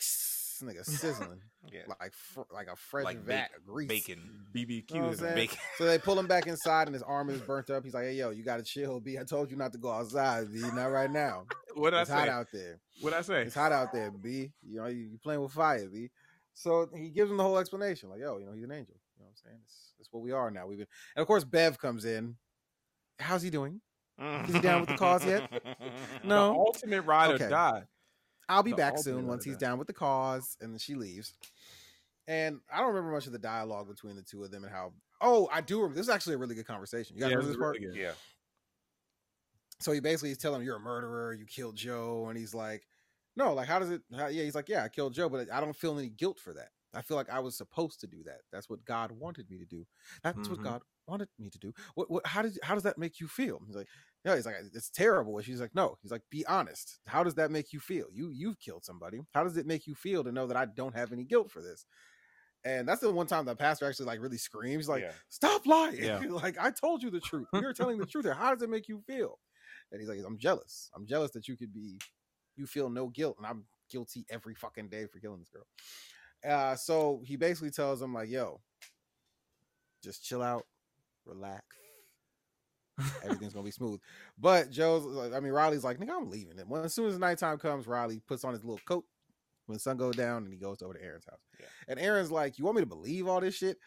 this 0.59 0.75
nigga 0.75 0.85
sizzling 0.85 1.41
Yeah. 1.71 1.81
like 1.99 2.13
fr- 2.13 2.41
like 2.53 2.67
a 2.67 2.75
fresh 2.75 3.05
Like 3.05 3.19
vat 3.23 3.49
bacon- 3.49 3.55
of 3.57 3.65
grease. 3.65 3.87
Bacon. 3.87 4.45
BBQ 4.53 4.91
You 4.91 4.97
know 4.99 5.05
what 5.05 5.13
is 5.13 5.19
I'm 5.21 5.25
saying? 5.25 5.35
Bacon. 5.35 5.57
So 5.77 5.85
they 5.85 5.97
pull 5.99 6.19
him 6.19 6.27
back 6.27 6.47
inside, 6.47 6.87
and 6.87 6.93
his 6.93 7.03
arm 7.03 7.29
is 7.29 7.41
burnt 7.41 7.69
up. 7.69 7.83
He's 7.83 7.93
like, 7.93 8.05
"Hey, 8.05 8.13
yo, 8.13 8.29
you 8.29 8.43
got 8.43 8.57
to 8.57 8.63
chill, 8.63 8.99
B. 8.99 9.17
I 9.17 9.23
told 9.23 9.49
you 9.51 9.57
not 9.57 9.71
to 9.73 9.77
go 9.77 9.91
outside, 9.91 10.51
B. 10.53 10.59
Not 10.59 10.87
right 10.91 11.09
now. 11.11 11.45
What 11.75 11.93
I 11.93 11.97
say? 11.97 12.01
It's 12.03 12.11
hot 12.11 12.29
out 12.29 12.47
there. 12.53 12.79
What 13.01 13.13
I 13.13 13.21
say? 13.21 13.41
It's 13.41 13.53
hot 13.55 13.73
out 13.73 13.91
there, 13.91 14.09
B. 14.09 14.51
You 14.63 14.77
know, 14.79 14.87
you, 14.87 15.01
you 15.11 15.17
playing 15.21 15.41
with 15.41 15.51
fire, 15.51 15.87
B." 15.91 16.09
So 16.53 16.87
he 16.95 17.09
gives 17.09 17.29
him 17.29 17.35
the 17.37 17.43
whole 17.43 17.57
explanation, 17.57 18.09
like, 18.09 18.21
"Yo, 18.21 18.37
you 18.37 18.45
know, 18.45 18.53
he's 18.53 18.63
an 18.63 18.71
angel. 18.71 18.95
You 19.17 19.23
know 19.23 19.25
what 19.25 19.31
I'm 19.31 19.35
saying? 19.51 19.57
It's, 19.65 19.93
it's 19.99 20.09
what 20.13 20.23
we 20.23 20.31
are 20.31 20.49
now. 20.51 20.67
We've 20.67 20.77
been." 20.77 20.87
And 21.15 21.21
of 21.21 21.27
course, 21.27 21.43
Bev 21.43 21.77
comes 21.77 22.05
in. 22.05 22.35
How's 23.19 23.41
he 23.41 23.49
doing? 23.49 23.81
Is 24.47 24.53
he 24.55 24.61
down 24.61 24.79
with 24.81 24.89
the 24.91 24.95
cause 24.97 25.25
yet? 25.25 25.49
The 26.21 26.27
No. 26.27 26.53
ultimate 26.53 27.01
ride 27.01 27.31
Okay. 27.31 27.45
or 27.45 27.49
die. 27.49 27.83
I'll 28.47 28.63
be 28.63 28.71
The 28.71 28.77
back 28.77 28.93
ultimate 28.97 29.03
soon 29.03 29.27
once 29.27 29.43
he's 29.43 29.57
down 29.57 29.77
with 29.77 29.87
the 29.87 29.93
cause, 29.93 30.57
and 30.61 30.71
then 30.71 30.79
she 30.79 30.95
leaves. 30.95 31.33
And 32.27 32.59
I 32.71 32.77
don't 32.79 32.87
remember 32.89 33.11
much 33.11 33.27
of 33.27 33.33
the 33.33 33.39
dialogue 33.39 33.87
between 33.87 34.15
the 34.15 34.21
two 34.23 34.43
of 34.43 34.51
them 34.51 34.63
and 34.63 34.71
how. 34.73 34.93
Oh, 35.21 35.47
I 35.51 35.61
do. 35.61 35.77
Remember, 35.77 35.95
this 35.95 36.07
is 36.07 36.09
actually 36.09 36.35
a 36.35 36.37
really 36.39 36.55
good 36.55 36.67
conversation. 36.67 37.15
You 37.15 37.21
guys 37.21 37.29
Yeah, 37.31 37.35
remember 37.37 37.47
this 37.53 37.57
this 37.57 37.63
part? 37.63 37.79
really. 37.79 38.01
Yeah. 38.01 38.11
So 39.79 39.91
he 39.91 39.99
basically 39.99 40.31
is 40.31 40.37
telling 40.37 40.61
him 40.61 40.65
you're 40.65 40.77
a 40.77 40.79
murderer. 40.79 41.33
You 41.33 41.45
killed 41.45 41.75
Joe, 41.75 42.27
and 42.29 42.37
he's 42.37 42.53
like, 42.53 42.87
"No, 43.35 43.53
like 43.53 43.67
how 43.67 43.79
does 43.79 43.89
it? 43.89 44.01
How, 44.15 44.27
yeah." 44.27 44.43
He's 44.43 44.55
like, 44.55 44.69
"Yeah, 44.69 44.83
I 44.83 44.89
killed 44.89 45.13
Joe, 45.13 45.29
but 45.29 45.51
I 45.51 45.59
don't 45.59 45.75
feel 45.75 45.97
any 45.97 46.09
guilt 46.09 46.39
for 46.39 46.53
that. 46.53 46.69
I 46.93 47.01
feel 47.01 47.17
like 47.17 47.29
I 47.29 47.39
was 47.39 47.57
supposed 47.57 47.99
to 48.01 48.07
do 48.07 48.23
that. 48.23 48.41
That's 48.51 48.69
what 48.69 48.85
God 48.85 49.11
wanted 49.11 49.49
me 49.49 49.57
to 49.57 49.65
do. 49.65 49.85
That's 50.23 50.37
Mhm. 50.39 50.49
what 50.51 50.61
God 50.61 50.81
wanted 51.07 51.29
me 51.39 51.49
to 51.49 51.59
do. 51.59 51.73
What? 51.95 52.09
What? 52.09 52.25
How 52.27 52.41
did? 52.41 52.57
How 52.63 52.73
does 52.73 52.83
that 52.83 52.97
make 52.97 53.19
you 53.19 53.27
feel?" 53.27 53.61
He's 53.65 53.75
like, 53.75 53.87
"Yeah." 54.23 54.35
He's 54.35 54.45
like, 54.45 54.55
"It's 54.73 54.89
terrible." 54.89 55.37
And 55.37 55.45
she's 55.45 55.61
like, 55.61 55.75
"No." 55.75 55.97
He's 56.01 56.11
like, 56.11 56.23
"Be 56.29 56.45
honest. 56.45 56.99
How 57.07 57.23
does 57.23 57.35
that 57.35 57.51
make 57.51 57.73
you 57.73 57.79
feel? 57.79 58.07
You 58.11 58.29
you've 58.31 58.59
killed 58.59 58.85
somebody. 58.85 59.21
How 59.33 59.43
does 59.43 59.57
it 59.57 59.65
make 59.65 59.87
you 59.87 59.95
feel 59.95 60.23
to 60.23 60.31
know 60.31 60.47
that 60.47 60.57
I 60.57 60.65
don't 60.65 60.95
have 60.95 61.11
any 61.11 61.23
guilt 61.23 61.51
for 61.51 61.61
this?" 61.61 61.85
And 62.63 62.87
that's 62.87 63.01
the 63.01 63.11
one 63.11 63.27
time 63.27 63.45
the 63.45 63.55
pastor 63.55 63.85
actually 63.87 64.07
like 64.07 64.19
really 64.19 64.37
screams, 64.39 64.89
like, 64.89 65.03
Yeah. 65.03 65.11
"Stop 65.29 65.65
lying! 65.67 66.03
Yeah. 66.03 66.19
like 66.29 66.57
I 66.59 66.71
told 66.71 67.03
you 67.03 67.11
the 67.11 67.19
truth. 67.19 67.47
You're 67.53 67.73
telling 67.73 67.97
the 67.99 68.05
truth 68.11 68.25
here. 68.25 68.33
How 68.33 68.53
does 68.53 68.63
it 68.63 68.69
make 68.69 68.87
you 68.87 69.01
feel?" 69.05 69.39
And 69.91 70.01
he's 70.01 70.09
like, 70.09 70.19
I'm 70.25 70.37
jealous. 70.37 70.89
I'm 70.95 71.05
jealous 71.05 71.31
that 71.31 71.47
you 71.47 71.55
could 71.55 71.71
be, 71.71 71.99
you 72.55 72.65
feel 72.65 72.89
no 72.89 73.07
guilt, 73.07 73.35
and 73.37 73.45
I'm 73.45 73.65
guilty 73.89 74.25
every 74.29 74.55
fucking 74.55 74.89
day 74.89 75.05
for 75.05 75.19
killing 75.19 75.39
this 75.39 75.49
girl. 75.49 75.67
Uh, 76.43 76.75
so 76.75 77.21
he 77.23 77.35
basically 77.35 77.71
tells 77.71 78.01
him 78.01 78.13
like, 78.13 78.29
yo, 78.29 78.61
just 80.03 80.23
chill 80.23 80.41
out, 80.41 80.65
relax. 81.25 81.63
Everything's 83.23 83.53
gonna 83.53 83.65
be 83.65 83.71
smooth. 83.71 83.99
But 84.37 84.69
Joe's, 84.69 85.33
I 85.33 85.39
mean, 85.41 85.51
Riley's 85.51 85.83
like, 85.83 85.99
nigga, 85.99 86.11
I'm 86.11 86.29
leaving. 86.29 86.59
And 86.59 86.69
when 86.69 86.83
as 86.83 86.93
soon 86.93 87.07
as 87.09 87.17
nighttime 87.19 87.57
comes, 87.57 87.87
Riley 87.87 88.21
puts 88.25 88.45
on 88.45 88.53
his 88.53 88.63
little 88.63 88.79
coat 88.87 89.03
when 89.65 89.73
the 89.73 89.79
sun 89.79 89.97
goes 89.97 90.15
down, 90.15 90.43
and 90.43 90.53
he 90.53 90.59
goes 90.59 90.81
over 90.81 90.93
to 90.93 91.03
Erin's 91.03 91.25
house. 91.29 91.41
Yeah. 91.59 91.65
And 91.89 91.99
Erin's 91.99 92.31
like, 92.31 92.57
you 92.57 92.63
want 92.63 92.75
me 92.75 92.83
to 92.83 92.87
believe 92.87 93.27
all 93.27 93.41
this 93.41 93.55
shit? 93.55 93.77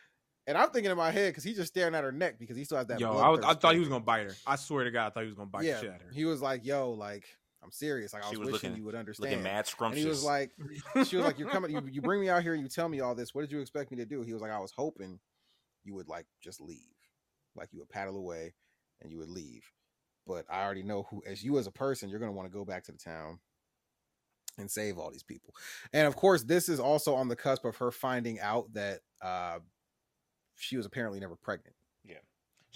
And 0.47 0.59
I'm 0.59 0.71
thinking 0.71 0.91
in 0.91 0.97
my 0.97 1.11
head 1.11 1.31
because 1.31 1.45
he's 1.45 1.57
just 1.57 1.69
staring 1.69 1.95
at 1.95 2.05
her 2.05 2.13
neck 2.13 2.39
because 2.39 2.57
he 2.57 2.65
still 2.65 2.79
has 2.79 2.87
that. 2.89 3.01
Yo, 3.01 3.17
I, 3.17 3.29
was, 3.29 3.41
I 3.41 3.55
thought 3.55 3.75
he 3.75 3.81
was 3.81 3.89
gonna 3.89 4.05
bite 4.05 4.27
her. 4.27 4.35
I 4.47 4.57
swear 4.57 4.85
to 4.85 4.91
God, 4.91 5.07
I 5.07 5.11
thought 5.11 5.21
he 5.23 5.27
was 5.27 5.37
gonna 5.37 5.49
bite 5.51 5.65
yeah, 5.65 5.81
shit 5.81 5.89
of 5.91 6.01
her. 6.01 6.11
he 6.13 6.25
was 6.25 6.41
like, 6.43 6.65
"Yo, 6.65 6.91
like 6.93 7.25
I'm 7.63 7.71
serious. 7.71 8.13
Like 8.15 8.25
I 8.25 8.31
was, 8.31 8.39
was 8.39 8.47
wishing 8.53 8.71
looking- 8.71 8.77
you 8.79 8.85
would 8.85 8.95
Looking 8.95 9.01
understand." 9.01 9.43
mad 9.43 9.57
And 9.59 9.67
scrumptious. 9.67 10.03
he 10.03 10.09
was 10.09 10.25
like, 10.25 10.51
"She 11.07 11.17
was 11.17 11.25
like, 11.27 11.39
you're 11.39 11.51
coming. 11.51 11.71
You, 11.71 11.83
you 11.91 12.01
bring 12.01 12.21
me 12.21 12.29
out 12.31 12.43
here 12.43 12.55
you 12.55 12.67
tell 12.69 12.89
me 12.89 13.01
all 13.01 13.15
this. 13.15 13.35
What 13.35 13.43
did 13.43 13.53
you 13.53 13.61
expect 13.61 13.91
me 13.91 13.99
to 13.99 14.07
do?" 14.07 14.23
He 14.23 14.33
was 14.33 14.41
like, 14.41 14.51
"I 14.51 14.59
was 14.59 14.73
hoping 14.75 15.19
you 15.85 15.95
would 15.95 16.09
like 16.09 16.25
just 16.43 16.63
leave, 16.63 16.79
like 17.59 17.73
you 17.73 17.81
would 17.81 17.89
paddle 17.89 18.17
away 18.17 18.55
and 19.01 19.11
you 19.11 19.19
would 19.19 19.31
leave. 19.31 19.65
But 20.27 20.45
I 20.51 20.63
already 20.63 20.83
know 20.83 21.07
who, 21.11 21.23
as 21.27 21.43
you 21.43 21.59
as 21.59 21.67
a 21.67 21.73
person, 21.73 22.09
you're 22.09 22.21
gonna 22.21 22.33
want 22.33 22.49
to 22.51 22.57
go 22.57 22.65
back 22.65 22.85
to 22.85 22.93
the 22.93 22.99
town 22.99 23.39
and 24.59 24.71
save 24.71 24.99
all 24.99 25.11
these 25.11 25.23
people. 25.23 25.55
And 25.93 26.07
of 26.07 26.17
course, 26.17 26.43
this 26.43 26.69
is 26.69 26.81
also 26.81 27.15
on 27.15 27.29
the 27.29 27.37
cusp 27.37 27.65
of 27.65 27.77
her 27.77 27.91
finding 27.91 28.41
out 28.41 28.73
that 28.75 29.01
uh, 29.23 29.59
she 30.57 30.77
was 30.77 30.85
apparently 30.85 31.21
never 31.21 31.37
pregnant. 31.37 31.77
Yeah. 32.05 32.17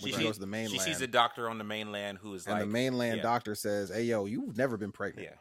When 0.00 0.12
She, 0.12 0.18
she 0.18 0.24
goes 0.24 0.34
to 0.34 0.40
the 0.40 0.46
mainland, 0.46 0.72
she 0.72 0.78
sees 0.78 1.00
a 1.02 1.06
doctor 1.06 1.50
on 1.50 1.58
the 1.58 1.64
mainland 1.64 2.18
who 2.18 2.34
is 2.34 2.46
and 2.46 2.54
like 2.54 2.62
the 2.62 2.66
mainland 2.66 3.18
yeah. 3.18 3.22
doctor 3.22 3.54
says, 3.54 3.90
"Hey, 3.90 4.04
yo, 4.04 4.24
you've 4.24 4.56
never 4.56 4.76
been 4.76 4.92
pregnant." 4.92 5.28
Yeah. 5.30 5.36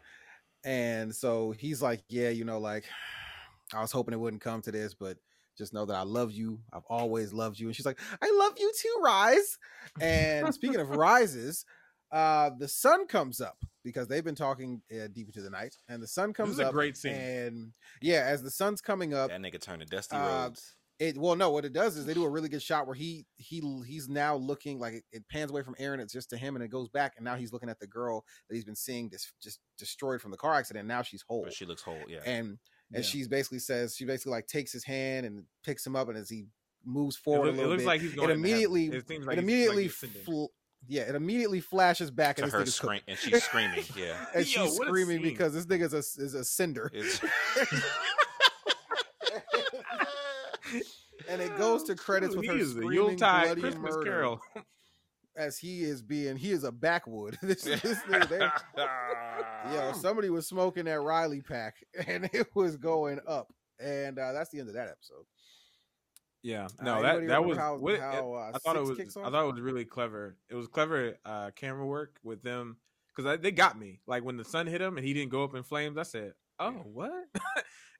And 0.63 1.15
so 1.15 1.51
he's 1.51 1.81
like, 1.81 2.03
Yeah, 2.09 2.29
you 2.29 2.43
know, 2.43 2.59
like 2.59 2.85
I 3.73 3.81
was 3.81 3.91
hoping 3.91 4.13
it 4.13 4.19
wouldn't 4.19 4.41
come 4.41 4.61
to 4.63 4.71
this, 4.71 4.93
but 4.93 5.17
just 5.57 5.73
know 5.73 5.85
that 5.85 5.95
I 5.95 6.03
love 6.03 6.31
you. 6.31 6.59
I've 6.73 6.85
always 6.89 7.33
loved 7.33 7.59
you. 7.59 7.67
And 7.67 7.75
she's 7.75 7.85
like, 7.85 7.99
I 8.21 8.31
love 8.39 8.53
you 8.57 8.71
too, 8.79 8.95
Rise. 9.03 9.57
And 9.99 10.53
speaking 10.53 10.79
of 10.79 10.89
rises, 10.95 11.65
uh, 12.11 12.49
the 12.57 12.67
sun 12.67 13.07
comes 13.07 13.39
up 13.41 13.57
because 13.83 14.07
they've 14.07 14.23
been 14.23 14.35
talking 14.35 14.81
uh, 14.91 15.07
deep 15.13 15.27
into 15.27 15.41
the 15.41 15.49
night, 15.49 15.75
and 15.87 16.01
the 16.03 16.07
sun 16.07 16.33
comes 16.33 16.51
is 16.51 16.59
a 16.59 16.67
up. 16.67 16.73
great 16.73 16.97
scene. 16.97 17.13
And 17.13 17.71
yeah, 18.01 18.23
as 18.27 18.43
the 18.43 18.51
sun's 18.51 18.81
coming 18.81 19.13
up, 19.13 19.29
That 19.29 19.41
nigga 19.41 19.61
turned 19.61 19.81
to 19.81 19.85
Dusty 19.87 20.15
Uh, 20.17 20.43
Rhodes. 20.45 20.75
it 20.99 21.17
well, 21.17 21.35
no, 21.35 21.49
what 21.51 21.63
it 21.65 21.71
does 21.73 21.95
is 21.97 22.05
they 22.05 22.13
do 22.13 22.25
a 22.25 22.29
really 22.29 22.49
good 22.49 22.61
shot 22.61 22.85
where 22.85 22.95
he 22.95 23.25
he 23.37 23.61
he's 23.87 24.09
now 24.09 24.35
looking 24.35 24.77
like 24.77 24.93
it, 24.95 25.03
it 25.11 25.23
pans 25.31 25.51
away 25.51 25.63
from 25.63 25.75
Erin, 25.79 25.99
it's 26.01 26.13
just 26.13 26.29
to 26.31 26.37
him, 26.37 26.55
and 26.55 26.63
it 26.65 26.67
goes 26.69 26.89
back, 26.89 27.13
and 27.15 27.23
now 27.25 27.35
he's 27.35 27.53
looking 27.53 27.69
at 27.69 27.79
the 27.79 27.87
girl 27.87 28.23
that 28.49 28.55
he's 28.55 28.65
been 28.65 28.75
seeing 28.75 29.07
this 29.09 29.31
just 29.41 29.59
destroyed 29.77 30.21
from 30.21 30.31
the 30.31 30.37
car 30.37 30.53
accident. 30.53 30.87
Now 30.87 31.01
she's 31.03 31.23
whole, 31.27 31.43
But 31.45 31.53
she 31.53 31.65
looks 31.65 31.81
whole. 31.81 32.01
Yeah. 32.09 32.19
and 32.25 32.57
and 32.93 33.03
Yeah. 33.03 33.09
she's 33.09 33.27
basically 33.27 33.59
says 33.59 33.95
she 33.95 34.05
basically 34.05 34.31
like 34.31 34.47
takes 34.47 34.71
his 34.71 34.83
hand 34.83 35.25
and 35.25 35.43
picks 35.63 35.85
him 35.85 35.95
up, 35.95 36.09
and 36.09 36.17
as 36.17 36.29
he 36.29 36.45
moves 36.85 37.15
It, 37.15 37.19
forward 37.23 37.47
look- 37.55 37.57
a 37.57 37.63
it 37.63 37.67
looks 37.67 37.81
bit, 37.83 37.87
like 37.87 38.01
he's 38.01 38.13
going. 38.13 38.29
it 38.29 38.33
immediately. 38.33 38.87
It 38.87 39.07
seems 39.07 39.25
like 39.25 39.37
it 39.37 39.43
immediately 39.43 39.83
like 39.83 39.91
fl- 40.25 40.45
yeah, 40.87 41.03
it 41.03 41.13
immediately 41.15 41.59
flashes 41.59 42.09
back 42.09 42.37
to 42.37 42.43
and 42.43 42.51
her 42.51 42.65
scream, 42.65 43.01
and 43.07 43.17
she's 43.19 43.43
screaming. 43.43 43.83
Yeah. 43.95 44.25
and 44.35 44.45
Yo, 44.55 44.65
she's 44.65 44.75
screaming 44.77 45.21
because 45.21 45.53
this 45.53 45.65
nigga's 45.67 45.93
a 45.93 45.99
is 46.23 46.33
a 46.33 46.43
cinder. 46.43 46.91
And 51.29 51.41
it 51.41 51.55
goes 51.57 51.83
to 51.83 51.95
credits 51.95 52.35
with 52.35 52.43
He 52.45 52.49
her 52.51 52.57
is 52.57 52.71
a 52.75 52.81
screaming 52.81 53.15
bloody 53.15 53.61
Christmas 53.61 53.93
murder 53.95 54.03
Carol. 54.03 54.41
As 55.35 55.57
he 55.57 55.81
is 55.83 56.01
being 56.01 56.35
he 56.35 56.51
is 56.51 56.63
a 56.63 56.71
backwood. 56.71 57.37
this 57.41 57.63
this 57.63 57.81
nigga 58.09 58.29
there. 58.29 58.53
Yo, 59.73 59.91
somebody 59.95 60.29
was 60.29 60.47
smoking 60.47 60.85
that 60.85 60.99
Riley 61.01 61.41
pack 61.41 61.75
and 62.07 62.29
it 62.33 62.47
was 62.55 62.77
going 62.77 63.19
up. 63.27 63.53
And 63.79 64.19
uh, 64.19 64.31
that's 64.33 64.49
the 64.51 64.59
end 64.59 64.67
of 64.69 64.75
that 64.75 64.89
episode. 64.89 65.25
Yeah, 66.43 66.65
Uh, 66.79 66.83
no, 66.83 66.93
anybody 66.95 67.27
that 67.27 67.33
that 67.33 67.45
was. 67.45 67.57
how- 67.57 67.77
what- 67.77 67.99
how, 67.99 68.33
uh, 68.33 68.51
I 68.55 68.57
thought 68.59 68.75
it 68.75 68.79
was. 68.81 68.99
I 68.99 69.29
thought 69.29 69.43
it 69.47 69.51
was 69.53 69.61
really 69.61 69.85
clever. 69.85 70.37
It 70.49 70.55
was 70.55 70.67
clever 70.67 71.15
uh, 71.23 71.51
camera 71.55 71.85
work 71.85 72.17
with 72.23 72.41
them 72.41 72.77
because 73.15 73.39
they 73.41 73.51
got 73.51 73.77
me. 73.77 74.01
Like 74.07 74.23
when 74.23 74.37
the 74.37 74.43
sun 74.45 74.65
hit 74.67 74.81
him 74.81 74.97
and 74.97 75.05
he 75.05 75.13
didn't 75.13 75.31
go 75.31 75.43
up 75.43 75.53
in 75.55 75.61
flames, 75.63 75.97
I 75.99 76.03
said, 76.03 76.33
"Oh, 76.59 76.71
what?" 76.71 77.11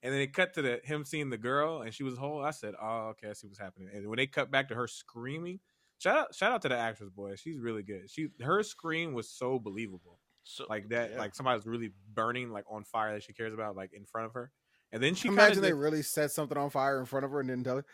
and 0.02 0.12
then 0.14 0.22
it 0.22 0.34
cut 0.34 0.56
to 0.56 0.64
the 0.64 0.82
him 0.84 1.06
seeing 1.06 1.30
the 1.30 1.38
girl 1.38 1.82
and 1.84 1.94
she 1.94 2.02
was 2.03 2.18
whole. 2.18 2.44
I 2.44 2.49
said, 2.52 2.74
"Oh, 2.82 3.10
okay, 3.12 3.30
I 3.30 3.34
see 3.34 3.45
what's 3.45 3.60
happening." 3.60 3.90
And 3.94 4.08
when 4.08 4.18
they 4.18 4.26
cut 4.28 4.49
back 4.49 4.70
to 4.70 4.76
her 4.76 4.88
screaming, 4.88 5.60
shout 6.02 6.18
out, 6.18 6.36
shout 6.36 6.52
out 6.52 6.61
to 6.64 6.69
the 6.69 6.78
actress, 6.78 7.10
boy. 7.10 7.36
She's 7.36 7.60
really 7.60 7.84
good. 7.84 8.10
She 8.10 8.30
her 8.41 8.64
scream 8.64 9.14
was 9.14 9.30
so 9.30 9.60
believable. 9.60 10.19
so, 10.44 10.65
Like 10.69 10.90
that, 10.90 11.11
yeah. 11.11 11.19
like 11.19 11.36
somebody's 11.36 11.65
really 11.65 11.91
burning, 12.14 12.52
like 12.52 12.65
on 12.69 12.84
fire 12.84 13.14
that 13.14 13.23
she 13.23 13.34
cares 13.34 13.53
about, 13.53 13.76
like 13.76 13.94
in 13.94 14.06
front 14.06 14.26
of 14.28 14.34
her. 14.34 14.52
And 14.91 15.02
then 15.02 15.15
she 15.15 15.30
Imagine 15.30 15.56
kinda 15.56 15.68
they 15.69 15.73
really 15.73 16.02
set 16.02 16.32
something 16.32 16.57
on 16.57 16.69
fire 16.69 16.99
in 16.99 17.06
front 17.06 17.23
of 17.23 17.32
her 17.32 17.40
and 17.40 17.48
didn't 17.48 17.64
tell 17.64 17.78
her. 17.78 17.86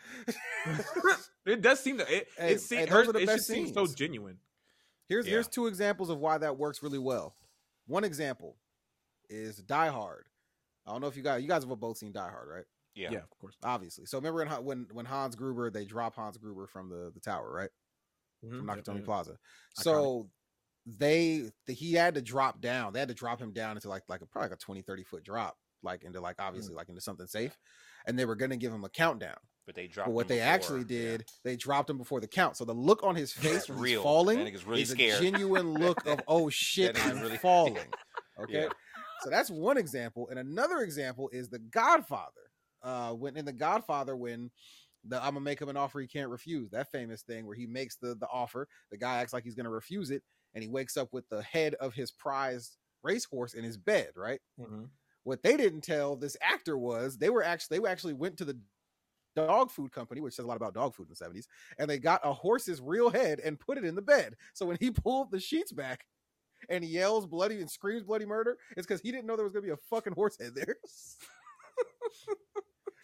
it 1.46 1.60
does 1.62 1.78
seem 1.80 1.98
to 1.98 2.12
it. 2.12 2.26
Hey, 2.36 2.52
it, 2.54 2.60
seem, 2.60 2.78
hey, 2.80 2.86
her, 2.86 2.98
those 2.98 3.08
are 3.08 3.12
the 3.12 3.18
it 3.20 3.26
just 3.26 3.46
seems 3.46 3.72
so 3.72 3.86
genuine. 3.86 4.38
Here's 5.08 5.26
Yeah. 5.26 5.32
here's 5.34 5.48
two 5.48 5.66
examples 5.66 6.10
of 6.10 6.18
why 6.18 6.38
that 6.38 6.56
works 6.58 6.82
really 6.82 6.98
well. 6.98 7.36
One 7.86 8.04
example 8.04 8.56
is 9.30 9.58
Die 9.58 9.88
Hard. 9.88 10.26
I 10.86 10.90
don't 10.92 11.00
know 11.00 11.06
if 11.06 11.16
you 11.16 11.22
guys 11.22 11.42
you 11.42 11.48
guys 11.48 11.64
have 11.64 11.78
both 11.78 11.98
seen 11.98 12.12
Die 12.12 12.30
Hard, 12.30 12.48
right? 12.48 12.64
yeah. 12.94 13.10
Yeah, 13.12 13.18
of 13.18 13.30
course. 13.38 13.54
Obviously. 13.62 14.06
So 14.06 14.18
remember 14.18 14.42
in, 14.42 14.48
when 14.64 14.86
when 14.92 15.06
Hans 15.06 15.36
Gruber 15.36 15.70
they 15.70 15.84
drop 15.84 16.16
Hans 16.16 16.36
Gruber 16.36 16.66
from 16.66 16.88
the 16.88 17.12
the 17.14 17.20
tower, 17.20 17.52
right? 17.52 17.70
From 18.40 18.64
Mhm. 18.66 18.76
Nakatomi 18.76 19.04
Plaza. 19.04 19.36
So 19.74 20.30
they 20.86 21.50
the, 21.66 21.72
he 21.74 21.92
had 21.92 22.14
to 22.14 22.22
drop 22.22 22.60
down. 22.60 22.92
They 22.92 22.98
had 23.00 23.08
to 23.08 23.14
drop 23.14 23.40
him 23.40 23.52
down 23.52 23.76
into 23.76 23.88
like 23.88 24.02
like 24.08 24.22
a 24.22 24.26
probably 24.26 24.50
like 24.50 24.56
a 24.58 24.60
20 24.64 24.82
30 24.82 25.04
foot 25.04 25.22
drop 25.24 25.56
like 25.82 26.02
into 26.02 26.20
like 26.20 26.36
obviously 26.38 26.74
like 26.74 26.88
into 26.88 27.00
something 27.00 27.26
safe. 27.26 27.56
And 28.06 28.18
they 28.18 28.24
were 28.24 28.36
going 28.36 28.50
to 28.50 28.56
give 28.56 28.72
him 28.72 28.84
a 28.84 28.88
countdown. 28.88 29.36
But 29.66 29.74
they 29.74 29.86
dropped. 29.86 30.08
But 30.08 30.14
what 30.14 30.22
him 30.24 30.28
they 30.28 30.36
before, 30.36 30.52
actually 30.52 30.80
yeah. 30.80 30.86
did, 30.86 31.24
they 31.44 31.56
dropped 31.56 31.90
him 31.90 31.98
before 31.98 32.20
the 32.20 32.26
count. 32.26 32.56
So 32.56 32.64
the 32.64 32.72
look 32.72 33.02
on 33.04 33.14
his 33.14 33.32
face 33.34 33.68
when 33.68 33.78
real. 33.78 34.00
he's 34.00 34.02
falling 34.04 34.38
nigga's 34.38 34.66
really 34.66 34.82
is 34.82 34.90
scared. 34.90 35.20
a 35.20 35.22
genuine 35.22 35.74
look 35.74 36.06
of 36.06 36.20
oh 36.26 36.48
shit, 36.50 36.98
I'm 37.06 37.20
really- 37.20 37.36
falling. 37.38 37.76
Okay, 38.40 38.52
Yeah. 38.62 38.68
so 39.22 39.30
that's 39.30 39.50
one 39.50 39.76
example, 39.76 40.28
and 40.30 40.38
another 40.38 40.78
example 40.78 41.28
is 41.32 41.48
the 41.50 41.58
Godfather. 41.58 42.30
Uh, 42.82 43.12
when 43.12 43.36
in 43.36 43.44
the 43.44 43.52
Godfather, 43.52 44.14
when 44.16 44.50
the 45.04 45.16
I'm 45.18 45.30
gonna 45.34 45.40
make 45.40 45.60
him 45.60 45.68
an 45.68 45.76
offer 45.76 46.00
he 46.00 46.06
can't 46.08 46.30
refuse, 46.30 46.70
that 46.70 46.90
famous 46.90 47.22
thing 47.22 47.46
where 47.46 47.56
he 47.56 47.66
makes 47.66 47.96
the 47.96 48.14
the 48.14 48.28
offer, 48.28 48.68
the 48.90 48.98
guy 48.98 49.18
acts 49.18 49.32
like 49.32 49.44
he's 49.44 49.54
gonna 49.54 49.70
refuse 49.70 50.10
it, 50.10 50.22
and 50.54 50.62
he 50.62 50.68
wakes 50.68 50.96
up 50.96 51.12
with 51.12 51.28
the 51.28 51.42
head 51.42 51.74
of 51.76 51.94
his 51.94 52.10
prized 52.12 52.78
racehorse 53.02 53.54
in 53.54 53.64
his 53.64 53.76
bed, 53.78 54.12
right? 54.16 54.40
Mhm. 54.58 54.90
What 55.24 55.42
they 55.42 55.56
didn't 55.56 55.82
tell 55.82 56.16
this 56.16 56.36
actor 56.40 56.78
was 56.78 57.18
they 57.18 57.30
were 57.30 57.42
actually 57.42 57.78
they 57.80 57.88
actually 57.88 58.14
went 58.14 58.38
to 58.38 58.44
the 58.44 58.60
dog 59.36 59.70
food 59.70 59.92
company, 59.92 60.20
which 60.20 60.34
says 60.34 60.44
a 60.44 60.48
lot 60.48 60.56
about 60.56 60.74
dog 60.74 60.94
food 60.94 61.04
in 61.04 61.10
the 61.10 61.16
70s, 61.16 61.48
and 61.78 61.90
they 61.90 61.98
got 61.98 62.20
a 62.24 62.32
horse's 62.32 62.80
real 62.80 63.10
head 63.10 63.40
and 63.40 63.60
put 63.60 63.78
it 63.78 63.84
in 63.84 63.94
the 63.94 64.02
bed. 64.02 64.36
So 64.54 64.66
when 64.66 64.78
he 64.80 64.90
pulled 64.92 65.30
the 65.30 65.40
sheets 65.40 65.72
back 65.72 66.06
and 66.70 66.84
yells 66.84 67.26
bloody 67.26 67.60
and 67.60 67.70
screams 67.70 68.04
bloody 68.04 68.26
murder, 68.26 68.58
it's 68.76 68.86
because 68.86 69.02
he 69.02 69.12
didn't 69.12 69.26
know 69.26 69.36
there 69.36 69.44
was 69.44 69.52
gonna 69.54 69.66
be 69.66 69.70
a 69.72 69.76
fucking 69.78 70.14
horse 70.14 70.38
head 70.40 70.54
there. 70.54 70.76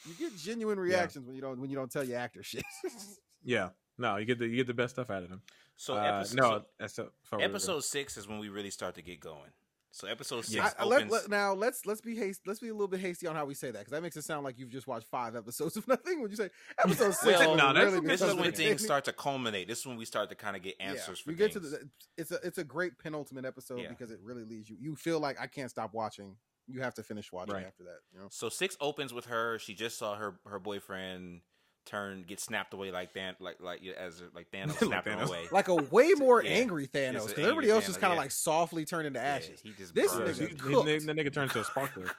you 0.07 0.15
get 0.31 0.37
genuine 0.39 0.79
reactions 0.79 1.27
when 1.27 1.35
you 1.37 1.43
don't 1.43 1.61
when 1.61 1.71
you 1.71 1.77
don't 1.77 1.91
tell 1.91 2.05
your 2.05 2.19
actor 2.19 2.43
shit. 2.43 2.63
Yeah, 3.47 3.69
no, 3.99 4.17
you 4.17 4.25
get 4.25 4.39
the 4.39 4.47
you 4.47 4.57
get 4.57 4.67
the 4.67 4.73
best 4.75 4.95
stuff 4.95 5.11
out 5.11 5.23
of 5.23 5.29
them. 5.29 5.43
So 5.77 5.95
Uh, 5.97 6.21
episode, 6.21 6.37
no, 6.39 6.63
that's 6.79 6.99
a, 6.99 7.09
sorry, 7.29 7.43
episode 7.45 7.85
six 7.85 8.17
is 8.17 8.27
when 8.27 8.39
we 8.39 8.49
really 8.49 8.71
start 8.71 8.95
to 8.95 9.03
get 9.03 9.21
going. 9.21 9.51
So 9.91 10.09
episode 10.09 10.47
six 10.47 10.55
Yeah. 10.57 10.71
I- 10.79 10.83
I 10.83 10.87
let- 10.87 10.97
opens. 11.03 11.13
let- 11.13 11.29
now 11.29 11.53
let's 11.53 11.85
let's 11.85 12.01
be 12.01 12.17
hasty. 12.17 12.43
Let's 12.47 12.59
be 12.59 12.69
a 12.69 12.73
little 12.73 12.89
bit 12.89 13.01
hasty 13.01 13.27
on 13.27 13.37
how 13.37 13.45
we 13.45 13.53
say 13.55 13.71
that 13.71 13.79
because 13.81 13.91
that 13.93 14.03
makes 14.03 14.17
it 14.17 14.25
sound 14.25 14.45
like 14.45 14.59
you've 14.59 14.71
just 14.71 14.87
watched 14.87 15.07
five 15.09 15.37
episodes 15.37 15.77
of 15.77 15.87
nothing. 15.89 16.23
When 16.23 16.31
you 16.31 16.37
say 16.39 16.49
episode 16.83 17.13
six, 17.15 17.39
well, 17.39 17.53
is 17.53 17.59
no, 17.59 17.73
that's- 17.75 17.93
really 17.93 18.07
this 18.07 18.23
is 18.23 18.35
when 18.35 18.51
things 18.53 18.83
start 18.83 19.05
to 19.05 19.13
culminate. 19.13 19.69
This 19.69 19.81
is 19.81 19.87
when 19.87 19.97
we 19.99 20.07
start 20.07 20.31
to 20.31 20.35
kind 20.35 20.57
of 20.57 20.63
get 20.63 20.75
answers 20.81 21.21
for 21.21 21.31
we 21.31 21.37
get 21.37 21.53
things. 21.53 21.71
to 21.71 21.77
the 21.79 21.91
it's 22.17 22.31
a 22.33 22.39
it's 22.43 22.57
a 22.59 22.65
great 22.65 22.99
penultimate 22.99 23.45
episode 23.45 23.81
Yeah. 23.83 23.89
because 23.91 24.11
it 24.11 24.21
really 24.23 24.45
leaves 24.45 24.71
you 24.71 24.77
you 24.81 24.97
feel 24.97 25.21
like 25.21 25.39
I 25.39 25.47
can't 25.49 25.71
stop 25.71 25.93
watching. 25.93 26.37
You 26.67 26.81
have 26.81 26.95
to 26.95 27.03
finish 27.03 27.31
watching 27.33 27.55
Right. 27.55 27.67
after 27.67 27.85
that. 27.85 27.99
You 28.13 28.21
know? 28.21 28.27
So 28.31 28.49
six 28.49 28.77
opens 28.81 29.13
with 29.13 29.27
her. 29.27 29.59
She 29.59 29.75
just 29.75 29.99
saw 29.99 30.17
her 30.17 30.39
her 30.47 30.59
boyfriend 30.59 31.43
turn 31.87 32.25
get 32.27 32.41
snapped 32.41 32.73
away 32.73 32.91
like 32.91 33.13
Dan 33.13 33.37
like 33.41 33.57
like 33.61 33.83
as 33.85 34.23
like 34.35 34.51
Thanos 34.51 34.69
Like 34.69 34.79
snapped 34.79 35.07
Thanos. 35.07 35.29
away. 35.29 35.45
Like 35.53 35.69
a 35.69 35.75
way 35.75 36.13
more 36.17 36.43
Yeah. 36.43 36.53
angry 36.53 36.87
Thanos 36.87 37.27
because 37.29 37.45
everybody 37.45 37.69
else 37.71 37.85
just 37.85 37.99
Thanos, 37.99 38.01
kind 38.01 38.13
of 38.15 38.17
yeah. 38.17 38.23
like 38.23 38.31
softly 38.31 38.85
turned 38.87 39.07
into 39.07 39.19
Yeah, 39.19 39.27
ashes. 39.37 39.61
he 39.61 39.73
just 39.73 39.95
This 39.95 40.11
Yeah, 40.13 40.19
burns. 40.21 40.39
nigga 40.39 40.49
he- 40.49 40.55
cooked. 40.55 40.87
the, 40.87 40.99
the 41.01 41.13
nigga 41.13 41.33
turned 41.33 41.51
to 41.51 41.61
a 41.61 41.65
sparkler. 41.65 42.07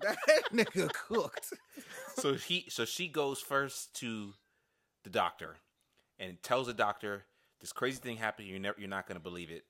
That 0.00 0.16
nigga 0.52 0.92
cooked. 0.92 1.52
so 2.18 2.34
he 2.34 2.66
so 2.68 2.84
she 2.84 3.08
goes 3.08 3.40
first 3.40 3.94
to 4.00 4.32
the 5.04 5.10
doctor 5.10 5.56
and 6.20 6.40
tells 6.42 6.68
the 6.68 6.72
doctor 6.74 7.24
this 7.60 7.72
crazy 7.72 7.98
thing 7.98 8.16
happened. 8.16 8.46
You're 8.48 8.60
never 8.60 8.78
you're 8.78 8.88
not 8.88 9.08
gonna 9.08 9.18
believe 9.20 9.50
it. 9.50 9.64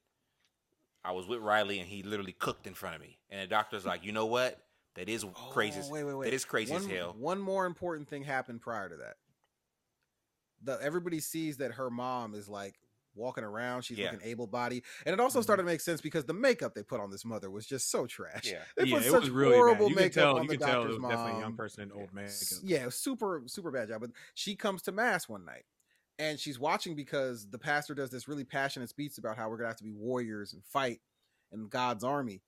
I 1.04 1.12
was 1.12 1.26
with 1.26 1.40
Riley 1.40 1.78
and 1.78 1.88
he 1.88 2.02
literally 2.02 2.32
cooked 2.32 2.66
in 2.66 2.74
front 2.74 2.96
of 2.96 3.00
me. 3.00 3.18
And 3.30 3.40
the 3.42 3.46
doctor's 3.46 3.86
like, 3.86 4.04
you 4.04 4.12
know 4.12 4.26
what? 4.26 4.60
That 4.94 5.08
is 5.08 5.24
oh, 5.24 5.28
crazy. 5.28 5.80
Oh, 5.82 5.90
wait, 5.90 6.04
wait, 6.04 6.14
wait. 6.14 6.24
That 6.26 6.34
is 6.34 6.44
crazy 6.44 6.72
one, 6.72 6.82
as 6.82 6.88
hell. 6.88 7.14
One 7.16 7.40
more 7.40 7.66
important 7.66 8.08
thing 8.08 8.24
happened 8.24 8.60
prior 8.60 8.88
to 8.88 8.96
that. 8.96 9.14
The 10.64 10.78
everybody 10.82 11.20
sees 11.20 11.58
that 11.58 11.72
her 11.72 11.88
mom 11.88 12.34
is 12.34 12.48
like 12.48 12.74
walking 13.14 13.44
around. 13.44 13.82
She's 13.82 13.98
Yeah. 13.98 14.10
looking 14.10 14.26
able 14.26 14.46
bodied, 14.46 14.84
and 15.04 15.12
it 15.12 15.20
also 15.20 15.38
mm-hmm. 15.38 15.44
started 15.44 15.62
to 15.62 15.66
make 15.66 15.80
sense 15.80 16.00
because 16.00 16.24
the 16.24 16.34
makeup 16.34 16.74
they 16.74 16.82
put 16.82 17.00
on 17.00 17.10
this 17.10 17.24
mother 17.24 17.50
was 17.50 17.66
just 17.66 17.90
so 17.90 18.06
trash. 18.06 18.46
Yeah. 18.46 18.62
They 18.76 18.84
yeah, 18.84 18.96
put 18.96 19.06
it 19.06 19.10
such 19.10 19.20
was 19.22 19.30
really 19.30 19.52
bad. 19.52 19.56
horrible 19.56 19.88
You 19.88 19.94
could 19.94 20.02
makeup 20.02 20.14
tell. 20.14 20.36
on 20.36 20.42
You 20.42 20.48
the 20.48 20.56
could 20.56 20.66
tell 20.66 20.70
it 20.70 20.84
doctor's 20.84 21.00
was 21.00 21.10
definitely 21.10 21.38
a 21.38 21.40
young 21.40 21.56
person 21.56 21.82
and 21.82 21.92
old 21.92 22.12
man. 22.12 22.24
S- 22.24 22.60
Yeah, 22.64 22.88
super 22.88 23.42
super 23.46 23.70
bad 23.70 23.88
job. 23.88 24.00
But 24.00 24.10
she 24.34 24.56
comes 24.56 24.82
to 24.82 24.92
mass 24.92 25.28
one 25.28 25.44
night, 25.44 25.64
and 26.18 26.38
she's 26.38 26.58
watching 26.58 26.94
because 26.94 27.48
the 27.48 27.58
pastor 27.58 27.94
does 27.94 28.10
this 28.10 28.28
really 28.28 28.44
passionate 28.44 28.88
speech 28.88 29.18
about 29.18 29.36
how 29.36 29.48
we're 29.48 29.56
gonna 29.56 29.68
have 29.68 29.76
to 29.76 29.84
be 29.84 29.92
warriors 29.92 30.52
and 30.52 30.64
fight 30.64 31.00
in 31.52 31.68
God's 31.68 32.04
army. 32.04 32.42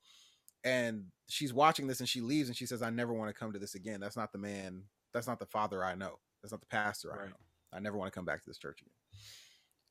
And 0.63 1.07
she's 1.29 1.55
watching 1.55 1.87
this, 1.87 2.01
and 2.01 2.09
she 2.09 2.21
leaves, 2.21 2.49
and 2.49 2.57
she 2.57 2.67
says, 2.67 2.83
"I 2.83 2.91
never 2.91 3.15
want 3.15 3.31
to 3.31 3.39
come 3.39 3.53
to 3.53 3.59
this 3.59 3.75
again. 3.75 4.01
That's 4.01 4.17
not 4.17 4.33
the 4.33 4.39
man. 4.39 4.85
That's 5.13 5.27
not 5.27 5.39
the 5.39 5.47
father 5.47 5.83
I 5.85 5.95
know. 5.95 6.21
That's 6.43 6.53
not 6.53 6.61
the 6.61 6.67
pastor 6.67 7.19
I 7.19 7.29
know. 7.29 7.41
I 7.73 7.81
never 7.81 7.97
want 7.97 8.13
to 8.13 8.17
come 8.17 8.27
back 8.27 8.43
to 8.43 8.51
this 8.51 8.59
church 8.59 8.83
again." 8.83 8.93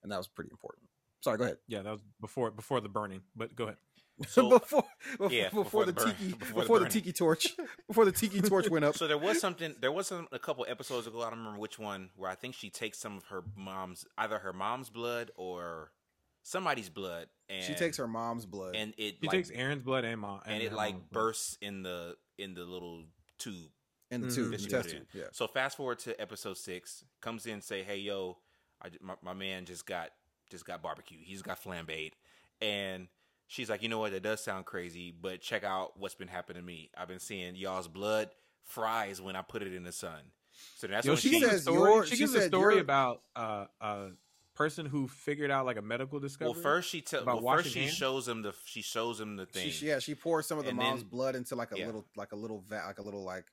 And 0.04 0.12
that 0.12 0.18
was 0.18 0.28
pretty 0.28 0.52
important. 0.52 0.90
Sorry, 1.22 1.38
go 1.38 1.44
ahead. 1.46 1.58
Yeah, 1.68 1.82
that 1.82 1.92
was 1.92 2.02
before 2.22 2.52
before 2.52 2.82
the 2.82 2.90
burning. 2.90 3.22
But 3.36 3.56
go 3.56 3.66
ahead. 3.66 3.78
So- 4.28 4.50
before 4.60 4.84
before, 5.12 5.32
Yeah, 5.32 5.46
before, 5.46 5.64
before 5.64 5.86
the, 5.86 5.92
the 5.94 6.02
burn- 6.02 6.16
tiki 6.16 6.34
before 6.34 6.62
before, 6.62 6.80
the 6.80 6.86
the, 6.86 6.92
tiki 6.92 7.14
torch 7.14 7.48
before 7.88 8.04
the 8.06 8.12
tiki 8.12 8.42
torch 8.42 8.70
went 8.70 8.84
up. 8.84 8.98
So 8.98 9.08
there 9.08 9.18
was 9.18 9.40
something. 9.40 9.76
There 9.80 9.92
was 9.94 10.08
some, 10.08 10.28
a 10.34 10.40
couple 10.40 10.66
episodes 10.68 11.08
ago. 11.08 11.22
I 11.22 11.30
don't 11.30 11.40
remember 11.40 11.60
which 11.60 11.80
one 11.80 12.10
where 12.18 12.30
I 12.30 12.36
think 12.36 12.54
she 12.56 12.70
takes 12.70 13.00
some 13.00 13.16
of 13.16 13.24
her 13.26 13.44
mom's 13.56 14.06
either 14.18 14.40
her 14.40 14.52
mom's 14.52 14.90
blood 14.90 15.32
or 15.38 15.92
somebody's 16.44 16.90
blood, 16.90 17.28
and 17.48 17.64
she 17.64 17.74
takes 17.76 17.96
her 17.98 18.08
mom's 18.08 18.46
blood. 18.46 18.76
and 18.76 18.94
it 18.98 19.16
She 19.22 19.28
like, 19.28 19.32
takes 19.32 19.52
Erin's 19.52 19.84
blood 19.84 20.04
and 20.04 20.20
mom, 20.20 20.42
and 20.46 20.62
it 20.62 20.74
like 20.74 20.96
mom's 20.96 21.06
blood. 21.12 21.24
bursts 21.24 21.58
in 21.62 21.84
the 21.84 22.16
in 22.38 22.54
the 22.56 22.64
little 22.66 23.06
tube 23.38 23.72
in 24.12 24.20
the 24.20 24.28
Mhm. 24.28 24.36
tube, 24.36 24.52
the 24.52 24.58
she 24.58 24.68
test 24.68 24.90
tube. 24.90 25.06
Yeah. 25.14 25.26
So 25.32 25.48
fast 25.48 25.78
forward 25.78 26.00
to 26.00 26.20
episode 26.20 26.58
six, 26.58 27.06
comes 27.22 27.46
in 27.46 27.62
say, 27.62 27.84
"Hey 27.84 28.00
yo, 28.00 28.38
I, 28.84 28.90
my, 29.02 29.14
my 29.22 29.34
man 29.34 29.64
just 29.66 29.86
got 29.86 30.10
just 30.50 30.66
got 30.66 30.82
barbecue. 30.82 31.18
He's 31.22 31.42
got 31.42 31.62
flambéed," 31.64 32.12
and 32.62 33.08
she's 33.48 33.70
like, 33.70 33.82
"You 33.84 33.90
know 33.90 34.00
what? 34.00 34.12
That 34.12 34.24
does 34.24 34.44
sound 34.44 34.66
crazy, 34.66 35.12
but 35.12 35.42
check 35.42 35.64
out 35.64 36.00
what's 36.00 36.16
been 36.16 36.28
happening 36.28 36.62
to 36.62 36.66
me. 36.66 36.90
I've 36.98 37.08
been 37.08 37.20
seeing 37.20 37.56
y'all's 37.56 37.88
blood 37.88 38.30
fries 38.64 39.22
when 39.22 39.36
I 39.36 39.42
put 39.42 39.62
it 39.62 39.74
in 39.74 39.84
the 39.84 39.92
sun." 39.92 40.32
So 40.76 40.88
that's 40.88 41.06
Yo, 41.06 41.14
when 41.14 41.18
she 41.22 41.30
she, 41.30 41.40
gives 41.40 41.54
a 41.54 41.60
story. 41.60 41.78
your- 41.92 42.06
she 42.06 42.16
she 42.16 42.24
gives 42.24 42.36
a 42.36 42.42
story 42.48 42.76
your- 42.76 42.82
about 42.84 43.22
uh, 43.36 43.66
a 43.80 44.10
person 44.56 44.86
who 44.86 45.08
figured 45.08 45.52
out 45.52 45.66
like 45.66 45.78
a 45.78 45.82
medical 45.82 46.20
discovery. 46.20 46.52
well 46.54 46.62
first 46.62 46.90
she 46.90 47.00
tells 47.02 47.24
About 47.24 47.42
well 47.42 47.56
first 47.58 47.70
she 47.72 47.84
hands? 47.84 47.94
shows 47.94 48.28
him 48.28 48.42
the 48.42 48.54
she 48.66 48.82
shows 48.82 49.20
him 49.22 49.38
the 49.38 49.46
thing. 49.46 49.70
She, 49.70 49.88
yeah, 49.88 50.00
she 50.00 50.16
pours 50.16 50.48
some 50.48 50.58
of 50.58 50.66
the 50.66 50.72
And 50.72 50.78
mom's 50.80 51.02
then- 51.02 51.10
blood 51.10 51.36
into 51.36 51.56
like 51.56 51.72
a 51.72 51.78
yeah. 51.80 51.86
little, 51.86 52.06
like 52.18 52.34
a 52.34 52.36
little 52.36 52.60
vat, 52.68 52.86
like 52.88 53.00
a 53.00 53.02
little 53.02 53.24
like, 53.24 53.46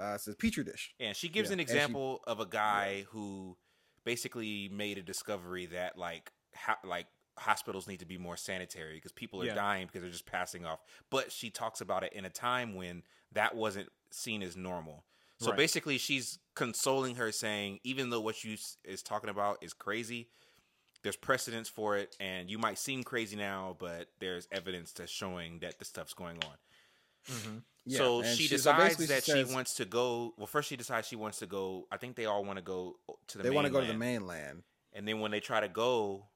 uh, 0.00 0.14
it's 0.16 0.26
a 0.26 0.34
petri 0.34 0.64
dish. 0.64 0.94
And 0.98 1.14
she 1.16 1.28
gives 1.28 1.50
Yeah, 1.50 1.54
an 1.54 1.60
and 1.60 1.68
she- 1.68 1.74
example 1.76 2.24
of 2.26 2.40
a 2.40 2.46
guy 2.46 3.04
who 3.10 3.56
basically 4.04 4.68
made 4.68 4.98
a 4.98 5.02
discovery 5.02 5.66
that 5.66 5.96
like 5.98 6.32
like 6.84 7.06
hospitals 7.38 7.86
need 7.88 8.00
to 8.00 8.04
be 8.06 8.18
more 8.18 8.36
sanitary 8.36 8.94
because 8.94 9.12
people 9.12 9.40
are 9.42 9.46
Yeah. 9.46 9.54
dying 9.54 9.86
because 9.86 10.02
they're 10.02 10.10
just 10.10 10.26
passing 10.26 10.66
off. 10.66 10.80
But 11.10 11.32
she 11.32 11.50
talks 11.50 11.80
about 11.80 12.04
it 12.04 12.12
in 12.12 12.24
a 12.24 12.30
time 12.30 12.74
when 12.74 13.02
that 13.32 13.54
wasn't 13.56 13.88
seen 14.10 14.42
as 14.42 14.56
normal. 14.56 15.04
So 15.38 15.48
Right. 15.50 15.56
basically, 15.56 15.98
she's 15.98 16.38
consoling 16.54 17.16
her, 17.16 17.32
saying, 17.32 17.80
even 17.84 18.10
though 18.10 18.20
what 18.20 18.44
you 18.44 18.52
s- 18.54 18.76
is 18.84 19.02
talking 19.02 19.30
about 19.30 19.62
is 19.62 19.72
crazy, 19.72 20.28
there's 21.02 21.16
precedence 21.16 21.68
for 21.68 21.96
it, 21.96 22.14
and 22.20 22.48
you 22.48 22.58
might 22.58 22.78
seem 22.78 23.02
crazy 23.02 23.34
now, 23.34 23.76
but 23.80 24.08
there's 24.20 24.46
evidence 24.52 24.92
that's 24.92 25.10
showing 25.10 25.58
that 25.60 25.78
this 25.78 25.88
stuff's 25.88 26.14
going 26.14 26.36
on. 26.44 26.58
Mm-hmm. 27.30 27.58
Yeah, 27.84 27.98
so 27.98 28.20
and 28.20 28.28
she 28.36 28.44
she- 28.44 28.48
so 28.48 28.70
decides 28.72 28.96
basically 28.96 29.06
that 29.06 29.24
she 29.24 29.44
she 29.44 29.54
wants 29.54 29.74
to 29.74 29.84
go. 29.84 30.34
Well, 30.36 30.46
first 30.46 30.68
she 30.68 30.76
decides 30.76 31.08
she 31.08 31.16
wants 31.16 31.38
to 31.40 31.46
go. 31.46 31.86
I 31.90 31.96
think 31.96 32.16
they 32.16 32.26
all 32.26 32.44
want 32.44 32.58
to 32.58 32.62
go 32.64 32.96
to 33.28 33.38
the. 33.38 33.44
Mainland. 33.44 33.44
They 33.44 33.54
want 33.54 33.66
to 33.66 33.72
go 33.72 33.80
to 33.80 33.86
the 33.86 33.92
mainland. 33.98 34.28
mainland. 34.28 34.62
And 34.94 35.08
then 35.08 35.20
when 35.20 35.30
they 35.30 35.40
try 35.40 35.60
to 35.60 35.68
go, 35.68 36.26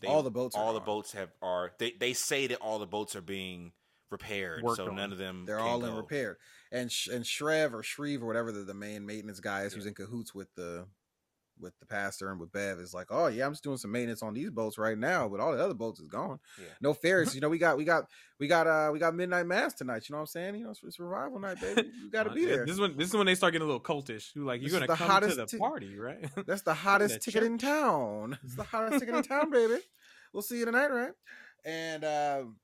they, 0.00 0.06
All 0.08 0.22
the 0.22 0.30
boats 0.30 0.54
are 0.54 0.62
all 0.62 0.72
the 0.74 0.78
gone. 0.78 0.86
boats 0.86 1.12
have 1.12 1.30
are. 1.42 1.72
They 1.78 1.92
they 1.98 2.12
say 2.12 2.46
that 2.48 2.58
all 2.60 2.78
the 2.78 2.86
boats 2.86 3.16
are 3.16 3.20
being 3.22 3.72
repaired, 4.10 4.62
Worked 4.62 4.76
so 4.76 4.88
on. 4.88 4.94
none 4.96 5.10
of 5.12 5.18
them. 5.18 5.44
They're 5.46 5.56
can 5.58 5.66
all 5.66 5.84
in 5.84 5.90
go. 5.90 5.96
repair. 5.96 6.38
And 6.70 6.92
Sh- 6.92 7.08
and 7.08 7.24
Shrev 7.24 7.72
or 7.72 7.82
Shreve 7.82 8.22
or 8.22 8.26
whatever 8.26 8.52
the, 8.52 8.60
the 8.60 8.74
main 8.74 9.04
maintenance 9.06 9.40
guy 9.40 9.62
is, 9.62 9.72
who's 9.74 9.86
in 9.86 9.94
cahoots 9.94 10.34
with 10.34 10.54
the 10.54 10.86
with 11.60 11.78
the 11.80 11.86
pastor 11.86 12.30
and 12.30 12.40
with 12.40 12.52
Bev 12.52 12.78
is 12.78 12.92
like, 12.94 13.06
oh 13.10 13.26
yeah, 13.26 13.46
I'm 13.46 13.52
just 13.52 13.64
doing 13.64 13.76
some 13.78 13.92
maintenance 13.92 14.22
on 14.22 14.34
these 14.34 14.50
boats 14.50 14.78
right 14.78 14.96
now, 14.98 15.28
but 15.28 15.40
all 15.40 15.52
the 15.52 15.62
other 15.62 15.74
boats 15.74 16.00
is 16.00 16.08
gone. 16.08 16.38
Yeah. 16.58 16.66
No 16.80 16.94
ferries. 16.94 17.34
you 17.34 17.40
know, 17.40 17.48
we 17.48 17.58
got 17.58 17.76
we 17.76 17.84
got 17.84 18.04
we 18.38 18.46
got 18.46 18.66
uh 18.66 18.90
we 18.92 18.98
got 18.98 19.14
midnight 19.14 19.46
mass 19.46 19.74
tonight. 19.74 20.08
You 20.08 20.12
know 20.14 20.18
what 20.18 20.22
I'm 20.22 20.26
saying? 20.26 20.54
You 20.56 20.64
know, 20.64 20.70
it's, 20.70 20.80
it's 20.82 20.98
revival 20.98 21.38
night, 21.40 21.60
baby. 21.60 21.90
You 22.02 22.10
got 22.12 22.24
to 22.24 22.30
Uh, 22.30 22.34
be 22.34 22.44
there. 22.44 22.64
This 22.64 22.74
is 22.74 22.80
when 22.80 22.96
this 22.96 23.08
is 23.08 23.14
when 23.16 23.26
they 23.26 23.34
start 23.34 23.52
getting 23.52 23.64
a 23.68 23.70
little 23.70 23.82
cultish. 23.82 24.32
Who 24.34 24.44
like 24.44 24.60
you're 24.60 24.70
gonna 24.70 24.86
the 24.86 24.94
come 24.94 25.06
to 25.06 25.12
hottest 25.12 25.36
the 25.36 25.46
ti- 25.46 25.58
party, 25.58 25.98
right? 25.98 26.24
That's 26.46 26.62
the 26.62 26.74
hottest 26.74 27.22
ticket 27.22 27.42
in 27.42 27.58
town. 27.58 28.38
It's 28.44 28.54
the 28.54 28.62
hottest 28.64 29.00
ticket 29.00 29.14
in 29.14 29.22
town, 29.22 29.50
baby. 29.50 29.78
We'll 30.32 30.42
see 30.42 30.58
you 30.58 30.64
tonight, 30.64 30.88
right? 30.90 31.12
And 31.64 32.04
um, 32.04 32.56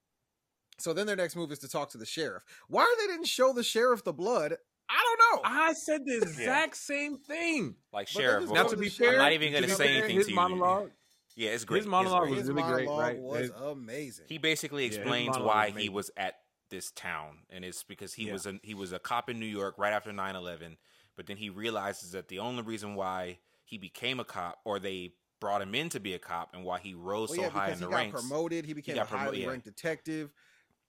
so 0.79 0.93
then 0.93 1.07
their 1.07 1.17
next 1.17 1.37
move 1.37 1.51
is 1.53 1.59
to 1.61 1.69
talk 1.69 1.91
to 1.91 1.99
the 1.99 2.07
sheriff. 2.07 2.43
Why 2.69 2.93
they 3.01 3.07
didn't 3.07 3.27
show 3.27 3.53
the 3.53 3.63
sheriff 3.63 4.05
the 4.05 4.13
blood? 4.13 4.57
I 4.89 5.03
don't 5.03 5.43
know. 5.45 5.51
I 5.51 5.73
said 5.73 6.05
the 6.05 6.19
exact 6.19 6.77
same 6.77 7.19
thing. 7.19 7.77
Like 7.93 8.09
But 8.13 8.21
sheriff. 8.21 8.45
then 8.47 8.55
Now 8.55 8.65
to 8.65 8.71
to 8.71 8.77
be 8.77 8.89
fair, 8.89 9.13
I'm 9.13 9.17
not 9.19 9.33
even 9.33 9.53
gonna 9.53 9.69
say 9.69 9.97
anything 9.97 10.17
his 10.17 10.27
to 10.27 10.31
you. 10.33 10.37
monologue. 10.37 10.91
yeah, 11.37 11.51
it's 11.51 11.65
great. 11.65 11.79
His 11.79 11.87
monologue 11.87 12.25
It's 12.29 12.31
was 12.31 12.39
His 12.41 12.49
really 12.51 12.63
great, 12.63 12.87
monologue 12.87 13.01
right? 13.15 13.19
was 13.19 13.51
They- 13.51 13.57
amazing. 13.67 14.27
He 14.29 14.39
basically 14.39 14.87
his 14.87 14.97
explains 14.97 15.29
monologue 15.31 15.47
why 15.49 15.71
was 15.71 15.83
he 15.83 15.89
was 15.89 16.11
at 16.17 16.35
this 16.71 16.91
town, 16.93 17.39
and 17.51 17.65
it's 17.65 17.83
because 17.83 18.15
he 18.15 18.25
Yeah. 18.27 18.33
was 18.35 18.47
a 18.47 18.59
he 18.63 18.75
was 18.75 18.93
a 18.93 18.99
cop 18.99 19.29
in 19.31 19.39
New 19.41 19.47
York 19.47 19.77
right 19.79 19.93
after 19.93 20.13
9-11, 20.13 20.77
But 21.17 21.27
then 21.27 21.37
he 21.37 21.49
realizes 21.49 22.11
that 22.13 22.27
the 22.29 22.41
only 22.41 22.63
reason 22.65 22.97
why 22.97 23.39
he 23.65 23.79
became 23.79 24.19
a 24.19 24.25
cop, 24.25 24.59
or 24.65 24.81
they 24.81 25.15
brought 25.41 25.63
him 25.63 25.75
in 25.75 25.89
to 25.91 26.01
be 26.01 26.13
a 26.15 26.19
cop, 26.19 26.53
and 26.55 26.65
why 26.65 26.79
he 26.81 26.93
rose 26.95 27.29
Well, 27.31 27.37
so 27.37 27.43
yeah, 27.43 27.49
high 27.51 27.67
because 27.67 27.81
in 27.81 27.85
he 27.85 27.85
the 27.87 27.91
got 27.91 27.97
ranks. 27.97 28.21
promoted. 28.21 28.65
He 28.65 28.73
became 28.73 28.97
got 28.97 29.09
a 29.09 29.15
promo- 29.15 29.19
highly 29.19 29.43
yeah. 29.43 29.49
ranked 29.49 29.65
detective, 29.65 30.33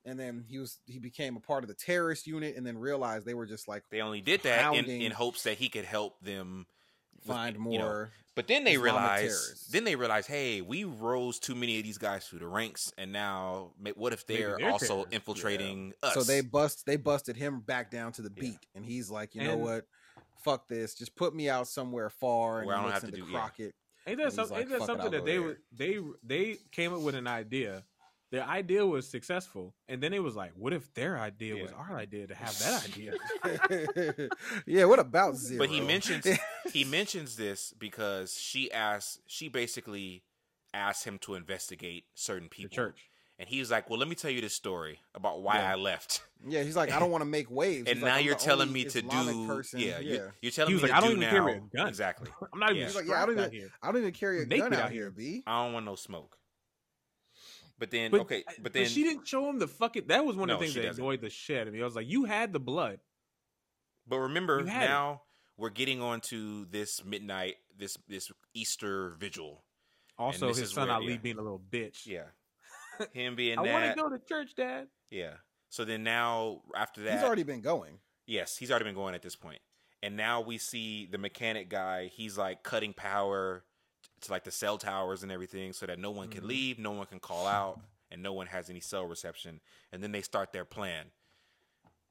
and 0.05 0.19
then 0.19 0.43
he 0.47 0.59
was 0.59 0.79
he 0.85 0.99
became 0.99 1.35
a 1.35 1.39
part 1.39 1.63
of 1.63 1.67
the 1.67 1.73
terrorist 1.75 2.27
unit, 2.27 2.55
and 2.55 2.65
then 2.65 2.77
realized 2.77 3.25
they 3.25 3.33
were 3.33 3.45
just 3.45 3.67
like 3.67 3.83
They 3.89 4.01
only 4.01 4.21
did 4.21 4.43
that 4.43 4.73
in, 4.75 4.85
in 4.85 5.11
hopes 5.11 5.43
that 5.43 5.57
he 5.57 5.69
could 5.69 5.85
help 5.85 6.19
them 6.21 6.65
with- 7.17 7.27
find 7.27 7.55
you 7.55 7.61
know, 7.79 7.85
more. 7.85 8.11
But 8.35 8.47
then 8.47 8.65
they 8.65 8.71
Islamic 8.73 8.83
realize, 8.93 9.19
terrorists. 9.21 9.67
then 9.67 9.83
they 9.85 9.95
realize, 9.95 10.27
hey, 10.27 10.61
we 10.61 10.83
rose 10.83 11.39
too 11.39 11.55
many 11.55 11.77
of 11.77 11.85
these 11.85 11.97
guys 11.97 12.27
through 12.27 12.39
the 12.39 12.47
ranks, 12.47 12.91
and 12.97 13.13
now 13.13 13.71
what 13.95 14.11
if 14.11 14.27
they're 14.27 14.57
they're 14.59 14.71
also 14.71 14.87
terrorists. 14.87 15.13
infiltrating 15.15 15.93
us? 16.03 16.13
So 16.15 16.23
they 16.23 16.41
bust 16.41 16.85
they 16.85 16.97
busted 16.97 17.37
him 17.37 17.61
back 17.61 17.89
down 17.91 18.11
to 18.13 18.21
the 18.21 18.31
Yeah. 18.35 18.41
beat, 18.41 18.59
and 18.75 18.85
he's 18.85 19.09
like, 19.09 19.35
you 19.35 19.43
know 19.43 19.55
what? 19.55 19.85
Fuck 20.43 20.67
this. 20.67 20.93
Just 20.95 21.15
put 21.15 21.33
me 21.33 21.49
out 21.49 21.67
somewhere 21.69 22.09
far, 22.09 22.59
and 22.59 22.67
Where 22.67 22.75
I 22.75 22.79
he 22.79 22.83
don't 22.83 22.91
have 22.91 23.01
to 23.03 23.07
into 23.07 23.21
do- 23.21 23.25
yeah. 23.31 23.39
Crockett. 23.39 23.75
Ain't 24.07 24.07
And 24.07 24.19
that, 24.19 24.23
he's 24.25 24.33
some, 24.35 24.49
like, 24.49 24.61
ain't 24.61 24.69
that 24.69 24.81
something 24.83 25.11
that 25.11 25.25
they 25.25 25.31
there." 25.31 25.41
were 25.41 25.57
they 25.71 25.99
they 26.21 26.57
came 26.71 26.93
up 26.93 26.99
with 27.01 27.15
an 27.15 27.27
idea. 27.27 27.85
Their 28.35 28.43
idea 28.43 28.85
was 28.85 29.07
successful, 29.07 29.73
and 29.87 30.03
then 30.03 30.11
it 30.13 30.21
was 30.21 30.35
like, 30.35 30.51
what 30.57 30.73
if 30.73 30.93
their 30.93 31.17
idea 31.17 31.55
was 31.61 31.71
our 31.71 31.95
idea 31.97 32.27
to 32.27 32.35
have 32.35 32.57
that 32.59 32.83
idea? 32.89 34.29
yeah, 34.65 34.83
what 34.85 34.99
about 34.99 35.37
zero? 35.37 35.59
But 35.59 35.69
he 35.69 35.79
mentions 35.79 36.27
he 36.73 36.83
mentions 36.83 37.37
this 37.37 37.73
because 37.79 38.37
she 38.37 38.69
asks 38.71 39.19
she 39.25 39.47
basically 39.47 40.23
asked 40.73 41.05
him 41.05 41.17
to 41.19 41.35
investigate 41.35 42.03
certain 42.13 42.45
the 42.45 42.49
people. 42.49 42.75
church. 42.75 43.09
And 43.39 43.47
he 43.49 43.59
was 43.59 43.71
like, 43.71 43.89
Well, 43.89 43.99
let 43.99 44.07
me 44.09 44.15
tell 44.15 44.31
you 44.31 44.41
this 44.41 44.53
story 44.53 44.99
about 45.13 45.41
why 45.41 45.55
Yeah. 45.59 45.71
I 45.71 45.75
left. 45.75 46.21
yeah, 46.47 46.63
he's 46.63 46.75
like, 46.75 46.91
I 46.91 46.99
don't 46.99 47.11
want 47.11 47.21
to 47.21 47.29
make 47.29 47.49
waves. 47.51 47.87
and 47.89 47.99
He's 47.99 48.05
now 48.05 48.15
"I'm 48.15 48.25
you're 48.25 48.35
telling 48.35 48.71
me 48.71 48.83
to 48.85 48.99
Islamic 48.99 49.33
do 49.35 49.47
person. 49.47 49.79
yeah, 49.79 49.99
yeah. 49.99 50.13
You're, 50.13 50.33
you're 50.41 50.51
telling 50.51 50.71
He 50.71 50.75
me 50.77 50.81
was 50.83 50.91
to 50.91 50.97
I 50.97 50.99
do 50.99 51.05
don't 51.07 51.11
even 51.17 51.21
now 51.21 51.29
carry 51.31 51.53
a 51.53 51.59
gun. 51.77 51.87
exactly. 51.87 52.29
I'm 52.53 52.59
not 52.59 52.69
even 52.71 52.81
Yeah. 52.81 52.87
He's 52.87 52.95
like, 52.95 53.07
yeah, 53.07 53.23
I 53.23 53.25
don't 53.25 53.37
out 53.39 53.47
even, 53.47 53.51
here. 53.51 53.69
I 53.81 53.87
don't 53.87 53.97
even 54.01 54.11
carry 54.13 54.39
a 54.39 54.41
I'm 54.43 54.49
naked 54.49 54.63
gun 54.71 54.73
out 54.73 54.85
out 54.85 54.91
here, 54.91 55.01
here. 55.03 55.11
B. 55.11 55.43
I 55.47 55.63
don't 55.63 55.73
want 55.73 55.85
no 55.85 55.95
smoke. 55.95 56.37
But 57.77 57.91
then 57.91 58.11
But, 58.11 58.21
okay, 58.21 58.43
but 58.47 58.55
but 58.63 58.73
then 58.73 58.85
she 58.87 59.03
didn't 59.03 59.27
show 59.27 59.49
him 59.49 59.59
the 59.59 59.67
fucking. 59.67 60.07
That 60.07 60.25
was 60.25 60.35
one 60.37 60.49
of 60.49 60.55
No, 60.55 60.59
the 60.59 60.65
things 60.65 60.73
she 60.73 60.79
that 60.81 60.87
doesn't. 60.87 61.03
annoyed 61.03 61.21
the 61.21 61.29
shit 61.29 61.59
out 61.61 61.67
of 61.67 61.73
me. 61.73 61.81
I 61.81 61.85
was 61.85 61.95
like, 61.95 62.07
you 62.09 62.23
had 62.25 62.53
the 62.53 62.59
blood. 62.59 62.99
But 64.07 64.19
remember, 64.19 64.59
You 64.61 64.65
had 64.67 64.83
it. 64.83 64.87
now 64.87 65.23
we're 65.57 65.69
getting 65.71 66.01
on 66.01 66.21
to 66.21 66.65
this 66.65 67.03
midnight, 67.03 67.55
this 67.77 67.97
this 68.07 68.31
Easter 68.53 69.09
vigil. 69.19 69.63
Also, 70.17 70.53
his 70.53 70.71
son 70.71 70.87
where- 70.87 70.95
Ali 70.95 71.13
yeah. 71.13 71.17
being 71.17 71.37
a 71.37 71.41
little 71.41 71.59
bitch. 71.59 72.05
Yeah, 72.05 72.25
him 73.13 73.35
being 73.35 73.57
I 73.59 73.61
want 73.63 73.85
to 73.85 74.01
go 74.01 74.09
to 74.09 74.19
church, 74.19 74.55
Dad. 74.55 74.87
Yeah. 75.09 75.33
So 75.69 75.83
then 75.83 76.03
now 76.03 76.61
after 76.75 77.01
that, 77.03 77.13
He's 77.15 77.23
already 77.23 77.43
been 77.43 77.59
going. 77.61 77.99
yes, 78.25 78.55
he's 78.55 78.69
already 78.71 78.85
been 78.85 78.95
going 78.95 79.15
at 79.15 79.21
this 79.21 79.35
point, 79.35 79.59
and 80.01 80.15
now 80.15 80.39
we 80.39 80.57
see 80.57 81.05
the 81.07 81.17
mechanic 81.17 81.67
guy. 81.69 82.07
He's 82.07 82.37
like 82.37 82.63
cutting 82.63 82.93
power 82.93 83.65
to 84.21 84.31
like 84.31 84.43
the 84.43 84.51
cell 84.51 84.77
towers 84.77 85.23
and 85.23 85.31
everything, 85.31 85.73
so 85.73 85.85
that 85.85 85.99
no 85.99 86.11
one 86.11 86.27
Mm-hmm. 86.29 86.39
can 86.39 86.47
leave, 86.47 86.79
no 86.79 86.91
one 86.91 87.05
can 87.05 87.19
call 87.19 87.47
out, 87.47 87.79
and 88.11 88.21
no 88.23 88.33
one 88.33 88.47
has 88.47 88.69
any 88.69 88.79
cell 88.79 89.05
reception. 89.05 89.59
And 89.91 90.01
then 90.03 90.11
they 90.11 90.21
start 90.21 90.51
their 90.53 90.65
plan. 90.65 91.05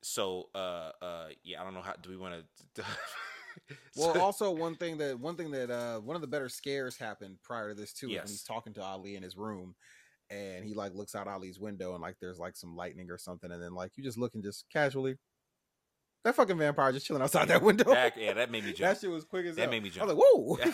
So, 0.02 0.48
uh, 0.54 0.90
uh, 1.00 1.28
yeah, 1.42 1.60
I 1.60 1.64
don't 1.64 1.74
know 1.74 1.80
how. 1.82 1.94
Do 2.00 2.10
we 2.10 2.16
want 2.16 2.34
to? 2.74 2.82
Well, 3.96 4.20
also 4.20 4.50
one 4.50 4.74
thing 4.74 4.98
that 4.98 5.20
one 5.20 5.36
thing 5.36 5.52
that 5.52 5.70
uh 5.70 6.00
one 6.00 6.16
of 6.16 6.20
the 6.22 6.26
better 6.26 6.48
scares 6.48 6.96
happened 6.96 7.36
prior 7.44 7.68
to 7.68 7.74
this 7.80 7.92
too. 7.92 8.08
Yes. 8.10 8.24
When 8.24 8.30
he's 8.32 8.42
talking 8.42 8.74
to 8.74 8.82
Ali 8.82 9.14
in 9.14 9.22
his 9.22 9.36
room, 9.36 9.76
and 10.28 10.64
he 10.64 10.74
like 10.74 10.92
looks 10.92 11.14
out 11.14 11.28
Ali's 11.28 11.60
window 11.60 11.92
and 11.92 12.02
like 12.02 12.16
there's 12.20 12.40
like 12.40 12.56
some 12.56 12.74
lightning 12.74 13.10
or 13.10 13.16
something, 13.16 13.52
and 13.52 13.62
then 13.62 13.72
like 13.72 13.92
you 13.96 14.02
just 14.02 14.18
looking 14.18 14.42
just 14.42 14.64
casually. 14.72 15.16
That 16.24 16.34
fucking 16.34 16.56
vampire 16.58 16.90
just 16.92 17.06
chilling 17.06 17.22
outside 17.22 17.48
that 17.48 17.60
window. 17.62 17.84
that, 17.92 18.16
yeah, 18.18 18.32
that 18.32 18.50
made 18.50 18.64
me 18.64 18.72
jump. 18.74 18.94
That 18.94 19.00
shit 19.00 19.10
was 19.10 19.24
quick 19.24 19.44
as 19.46 19.56
That 19.56 19.62
hell. 19.62 19.70
made 19.70 19.82
me 19.82 19.90
jump. 19.90 20.10
I 20.10 20.14
was 20.14 20.16
like, 20.16 20.24
whoa. 20.32 20.58
Yeah. 20.58 20.72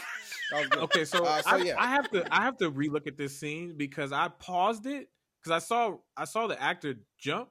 Was. 0.52 0.68
Okay, 0.84 1.04
so, 1.04 1.24
Uh, 1.24 1.42
so 1.42 1.50
I, 1.50 1.56
yeah. 1.58 1.74
I 1.78 1.86
have 1.88 2.10
to 2.10 2.24
I 2.34 2.42
have 2.42 2.56
to 2.58 2.70
relook 2.70 3.06
at 3.06 3.16
this 3.16 3.38
scene 3.38 3.74
because 3.76 4.10
I 4.12 4.28
paused 4.28 4.86
it 4.86 5.08
because 5.42 5.54
I 5.54 5.64
saw 5.64 5.96
I 6.16 6.24
saw 6.24 6.46
the 6.48 6.60
actor 6.60 6.94
jump, 7.18 7.50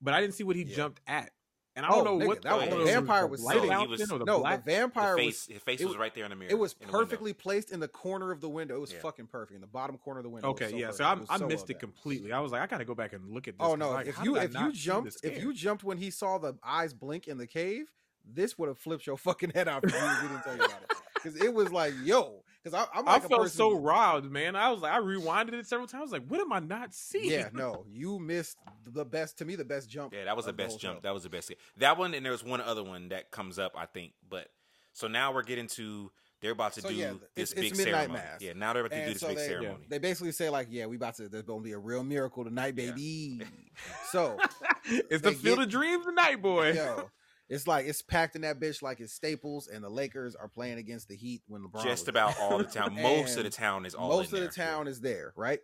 but 0.00 0.14
I 0.14 0.20
didn't 0.20 0.34
see 0.34 0.44
what 0.44 0.54
he 0.56 0.62
Yeah. 0.62 0.76
jumped 0.76 1.00
at, 1.08 1.30
and 1.78 1.86
I 1.86 1.90
Oh, 1.90 2.04
don't 2.04 2.18
know 2.18 2.24
nigga, 2.24 2.28
what 2.28 2.42
that 2.42 2.56
was- 2.56 2.64
the 2.64 2.70
know 2.70 2.80
if 2.82 2.88
it 2.88 2.92
vampire 2.92 3.22
the 3.22 3.26
was 3.28 3.40
light 3.42 3.54
sitting- 3.54 3.70
he 3.78 3.86
was- 3.86 4.10
or 4.12 4.18
the 4.18 4.24
no, 4.24 4.40
black. 4.40 4.64
the 4.64 4.70
vampire 4.72 5.14
was 5.16 5.24
face, 5.24 5.46
his 5.46 5.62
face 5.62 5.82
was 5.82 5.96
right 5.96 6.14
there 6.14 6.24
in 6.24 6.30
the 6.30 6.36
mirror. 6.36 6.50
it 6.50 6.58
was 6.58 6.74
the 6.74 6.86
perfectly 6.86 7.32
placed 7.32 7.70
in 7.70 7.80
the 7.80 7.88
corner 7.88 8.30
of 8.32 8.40
the 8.40 8.48
window. 8.48 8.76
It 8.76 8.80
was 8.80 8.92
Yeah. 8.92 8.98
fucking 9.00 9.28
perfect 9.28 9.54
in 9.54 9.60
the 9.60 9.66
bottom 9.66 9.96
corner 9.96 10.18
of 10.20 10.24
the 10.24 10.30
window. 10.30 10.48
Okay, 10.50 10.70
so 10.70 10.76
yeah. 10.76 10.86
perfect. 10.88 10.98
So 10.98 11.04
I, 11.04 11.14
was 11.14 11.26
I 11.30 11.38
so 11.38 11.46
missed 11.46 11.68
well 11.68 11.76
it 11.76 11.80
completely. 11.80 12.32
I 12.32 12.40
was 12.40 12.52
like, 12.52 12.60
I 12.62 12.66
gotta 12.66 12.84
go 12.84 12.94
back 12.94 13.12
and 13.12 13.30
look 13.30 13.48
at 13.48 13.56
this. 13.56 13.66
Oh 13.66 13.74
no! 13.76 13.90
like, 13.92 14.06
if 14.08 14.22
you 14.22 14.36
if 14.36 14.52
you 14.54 14.72
jumped 14.72 15.16
if 15.22 15.42
you 15.42 15.54
jumped 15.54 15.84
when 15.84 15.98
he 15.98 16.10
saw 16.10 16.38
the 16.38 16.54
eyes 16.62 16.92
blink 16.92 17.28
in 17.28 17.38
the 17.38 17.46
cave, 17.46 17.90
this 18.24 18.58
would 18.58 18.68
have 18.68 18.78
flipped 18.78 19.06
your 19.06 19.16
fucking 19.16 19.50
head 19.50 19.68
off 19.68 19.84
if 19.84 19.92
you 19.92 19.98
we 20.00 20.28
didn't 20.28 20.42
tell 20.42 20.56
you 20.56 20.64
about 20.64 20.82
it. 20.82 20.92
Because 21.14 21.36
it 21.42 21.52
was 21.54 21.72
like, 21.72 21.94
yo, 22.04 22.42
because 22.70 22.88
I'm 22.94 23.04
like 23.04 23.22
I 23.22 23.24
a 23.24 23.28
felt 23.28 23.42
person, 23.42 23.56
so 23.56 23.72
riled, 23.78 24.30
man. 24.30 24.56
I 24.56 24.70
was 24.70 24.80
like, 24.80 24.92
I 24.92 24.98
rewinded 25.00 25.54
it 25.54 25.66
several 25.66 25.88
times. 25.88 26.12
Like, 26.12 26.26
what 26.26 26.40
am 26.40 26.52
I 26.52 26.58
not 26.60 26.94
seeing? 26.94 27.30
Yeah, 27.30 27.48
no, 27.52 27.84
you 27.90 28.18
missed 28.18 28.56
the 28.86 29.04
best 29.04 29.38
to 29.38 29.44
me 29.44 29.56
the 29.56 29.64
best 29.64 29.88
jump. 29.88 30.12
Yeah, 30.14 30.24
that 30.24 30.36
was 30.36 30.46
the 30.46 30.52
best 30.52 30.70
whole 30.70 30.78
jump. 30.78 30.96
show. 30.98 31.00
That 31.02 31.14
was 31.14 31.22
the 31.24 31.30
best. 31.30 31.52
That 31.78 31.98
one, 31.98 32.14
and 32.14 32.24
there 32.24 32.32
was 32.32 32.44
one 32.44 32.60
other 32.60 32.82
one 32.84 33.08
that 33.10 33.30
comes 33.30 33.58
up, 33.58 33.72
I 33.76 33.86
think. 33.86 34.12
But 34.28 34.48
so 34.92 35.08
now 35.08 35.32
we're 35.32 35.42
getting 35.44 35.66
to 35.68 36.10
They're 36.40 36.52
about 36.52 36.72
to 36.74 36.80
So, 36.82 36.88
do 36.90 36.94
yeah, 36.94 37.14
this 37.34 37.50
it's- 37.50 37.54
big 37.54 37.70
it's 37.72 37.78
midnight 37.78 37.94
ceremony. 38.02 38.20
mass. 38.20 38.40
Yeah, 38.40 38.52
now 38.54 38.72
they're 38.72 38.86
about 38.86 38.94
to 38.96 39.04
do 39.06 39.12
this 39.12 39.20
so 39.20 39.26
big 39.28 39.38
they, 39.38 39.46
ceremony. 39.48 39.86
they 39.88 39.98
basically 39.98 40.30
say 40.32 40.48
like, 40.50 40.68
yeah, 40.70 40.86
we 40.86 40.94
about 40.94 41.16
to. 41.16 41.28
There's 41.28 41.42
gonna 41.44 41.62
be 41.62 41.72
a 41.72 41.78
real 41.78 42.04
miracle 42.04 42.44
tonight, 42.44 42.74
Yeah. 42.76 42.90
baby. 42.92 43.42
So 44.12 44.38
it's 44.84 45.22
the 45.22 45.32
field 45.32 45.58
get- 45.58 45.64
of 45.66 45.68
dreams 45.70 46.04
tonight, 46.06 46.40
boy. 46.42 46.72
yo, 46.72 47.10
it's 47.48 47.66
like 47.66 47.86
it's 47.86 48.02
packed 48.02 48.36
in 48.36 48.42
that 48.42 48.60
bitch 48.60 48.82
like 48.82 49.00
it's 49.00 49.12
Staples, 49.12 49.68
and 49.68 49.82
the 49.82 49.88
Lakers 49.88 50.34
are 50.34 50.48
playing 50.48 50.78
against 50.78 51.08
the 51.08 51.16
Heat 51.16 51.42
when 51.48 51.62
LeBron. 51.62 51.82
Just 51.82 52.08
about 52.08 52.38
all 52.40 52.58
the 52.58 52.64
town. 52.64 52.94
Most 53.02 53.36
of 53.36 53.44
the 53.44 53.50
town 53.50 53.86
is 53.86 53.94
all. 53.94 54.08
most 54.08 54.32
of 54.32 54.40
the 54.40 54.48
town 54.48 54.86
is 54.86 55.00
there, 55.00 55.32
right? 55.36 55.60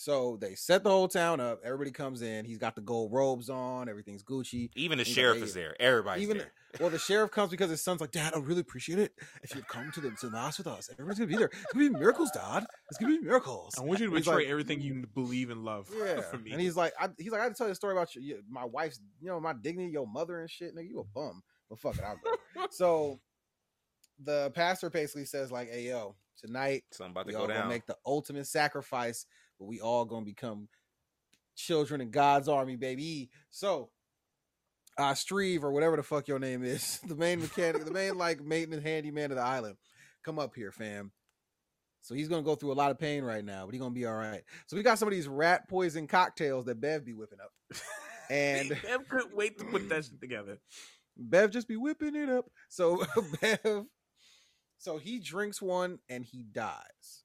So 0.00 0.38
they 0.40 0.54
set 0.54 0.84
the 0.84 0.90
whole 0.90 1.08
town 1.08 1.40
up. 1.40 1.58
Everybody 1.64 1.90
comes 1.90 2.22
in. 2.22 2.44
He's 2.44 2.58
got 2.58 2.76
the 2.76 2.80
gold 2.80 3.12
robes 3.12 3.50
on. 3.50 3.88
Everything's 3.88 4.22
Gucci. 4.22 4.70
Even 4.76 4.96
the 4.98 5.02
He's 5.02 5.12
sheriff 5.12 5.38
like, 5.38 5.44
is 5.48 5.54
there. 5.54 5.74
Everybody's 5.80 6.22
even 6.22 6.38
there. 6.38 6.52
well, 6.78 6.88
the 6.88 7.00
sheriff 7.00 7.32
comes 7.32 7.50
because 7.50 7.68
his 7.68 7.82
son's 7.82 8.00
like, 8.00 8.12
Dad, 8.12 8.32
I 8.32 8.38
really 8.38 8.60
appreciate 8.60 9.00
it 9.00 9.12
if 9.42 9.56
you'd 9.56 9.66
come 9.66 9.90
to 9.90 10.00
the 10.00 10.10
to 10.12 10.26
the 10.26 10.30
mass 10.30 10.56
with 10.56 10.68
us. 10.68 10.88
Everybody's 10.92 11.18
gonna 11.18 11.26
be 11.30 11.36
there. 11.36 11.50
It's 11.52 11.72
gonna 11.72 11.90
be 11.90 11.98
miracles, 11.98 12.30
Dad. 12.32 12.64
It's 12.90 12.98
gonna 13.00 13.18
be 13.18 13.24
miracles. 13.24 13.74
I 13.76 13.82
want 13.82 13.98
you 13.98 14.06
to 14.08 14.14
He's 14.14 14.24
betray 14.24 14.44
like- 14.44 14.46
everything 14.52 14.80
you 14.80 15.04
believe 15.16 15.50
and 15.50 15.64
love. 15.64 15.90
Yeah, 15.98 16.20
for 16.20 16.38
me. 16.38 16.52
and 16.52 16.60
he's 16.60 16.76
like, 16.76 16.92
I, 17.00 17.08
he's 17.18 17.32
like, 17.32 17.40
I 17.40 17.44
had 17.44 17.54
to 17.54 17.58
tell 17.58 17.66
you 17.66 17.72
a 17.72 17.74
story 17.74 17.92
about 17.94 18.14
your, 18.14 18.22
your- 18.22 18.38
my 18.48 18.64
wife's, 18.66 19.00
you 19.20 19.26
know, 19.26 19.40
my 19.40 19.52
dignity, 19.52 19.90
your 19.90 20.06
mother 20.06 20.38
and 20.38 20.48
shit. 20.48 20.76
Nigga, 20.76 20.88
you 20.88 21.00
a 21.00 21.04
bum. 21.04 21.42
But 21.68 21.80
fuck 21.80 21.96
it, 21.96 22.04
I'll 22.06 22.20
go. 22.22 22.66
so 22.70 23.18
the 24.22 24.52
pastor 24.54 24.90
basically 24.90 25.24
says 25.24 25.50
like, 25.50 25.68
Hey, 25.70 25.88
yo, 25.88 26.14
tonight 26.40 26.84
Something 26.92 27.10
about 27.10 27.22
to 27.22 27.26
we 27.26 27.32
go 27.32 27.40
all 27.40 27.46
gonna 27.48 27.58
down. 27.60 27.68
make 27.68 27.86
the 27.86 27.96
ultimate 28.06 28.46
sacrifice, 28.46 29.26
but 29.58 29.66
we 29.66 29.80
all 29.80 30.04
gonna 30.04 30.24
become 30.24 30.68
children 31.56 32.00
in 32.00 32.10
God's 32.10 32.48
army, 32.48 32.76
baby. 32.76 33.30
So, 33.50 33.90
uh, 34.96 35.12
Streve 35.12 35.62
or 35.62 35.72
whatever 35.72 35.96
the 35.96 36.02
fuck 36.02 36.28
your 36.28 36.38
name 36.38 36.64
is, 36.64 36.98
the 37.06 37.16
main 37.16 37.40
mechanic, 37.40 37.84
the 37.84 37.92
main 37.92 38.16
like 38.16 38.42
maintenance 38.42 38.82
handyman 38.84 39.30
of 39.30 39.36
the 39.36 39.42
island, 39.42 39.76
come 40.24 40.38
up 40.38 40.54
here, 40.54 40.72
fam. 40.72 41.12
So 42.00 42.14
he's 42.14 42.28
gonna 42.28 42.42
go 42.42 42.54
through 42.54 42.72
a 42.72 42.74
lot 42.74 42.90
of 42.90 42.98
pain 42.98 43.24
right 43.24 43.44
now, 43.44 43.66
but 43.66 43.74
he's 43.74 43.80
gonna 43.80 43.94
be 43.94 44.06
all 44.06 44.14
right. 44.14 44.42
So 44.66 44.76
we 44.76 44.82
got 44.82 44.98
some 44.98 45.08
of 45.08 45.12
these 45.12 45.28
rat 45.28 45.68
poison 45.68 46.06
cocktails 46.06 46.64
that 46.66 46.80
Bev 46.80 47.04
be 47.04 47.12
whipping 47.12 47.40
up, 47.40 47.52
and 48.30 48.68
Bev 48.70 49.08
couldn't 49.08 49.36
wait 49.36 49.58
to 49.58 49.64
put 49.64 49.88
that 49.88 50.04
shit 50.04 50.20
together. 50.20 50.58
Bev 51.16 51.50
just 51.50 51.68
be 51.68 51.76
whipping 51.76 52.14
it 52.14 52.28
up. 52.30 52.46
So 52.68 53.04
Bev, 53.40 53.86
so 54.78 54.98
he 54.98 55.18
drinks 55.18 55.60
one 55.60 55.98
and 56.08 56.24
he 56.24 56.44
dies. 56.44 57.24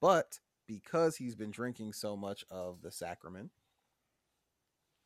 But 0.00 0.38
because 0.66 1.16
he's 1.16 1.34
been 1.34 1.50
drinking 1.50 1.92
so 1.92 2.16
much 2.16 2.44
of 2.50 2.82
the 2.82 2.90
sacrament, 2.90 3.50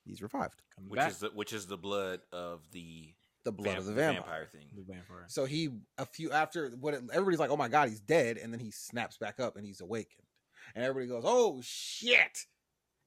he's 0.04 0.22
revived. 0.22 0.62
Come 0.74 0.88
which 0.88 0.98
back. 0.98 1.10
is 1.10 1.18
the 1.18 1.28
which 1.30 1.52
is 1.52 1.66
the 1.66 1.76
blood 1.78 2.20
of 2.32 2.60
the, 2.72 3.14
The 3.44 3.52
blood 3.52 3.66
vamp- 3.74 3.78
of 3.80 3.84
the 3.86 3.92
the 3.92 3.96
vampire. 3.96 4.46
thing. 4.46 4.66
the 4.74 4.82
vampire. 4.82 5.24
So 5.28 5.44
he 5.44 5.70
a 5.98 6.06
few 6.06 6.30
after 6.32 6.70
what 6.70 6.94
it- 6.94 7.04
everybody's 7.12 7.40
like, 7.40 7.50
oh 7.50 7.56
my 7.56 7.68
god, 7.68 7.88
he's 7.88 8.00
dead, 8.00 8.36
and 8.38 8.52
then 8.52 8.60
he 8.60 8.70
snaps 8.70 9.16
back 9.18 9.40
up 9.40 9.56
and 9.56 9.64
he's 9.66 9.80
awakened, 9.80 10.26
and 10.74 10.84
everybody 10.84 11.06
goes, 11.08 11.22
oh 11.26 11.60
shit, 11.62 12.46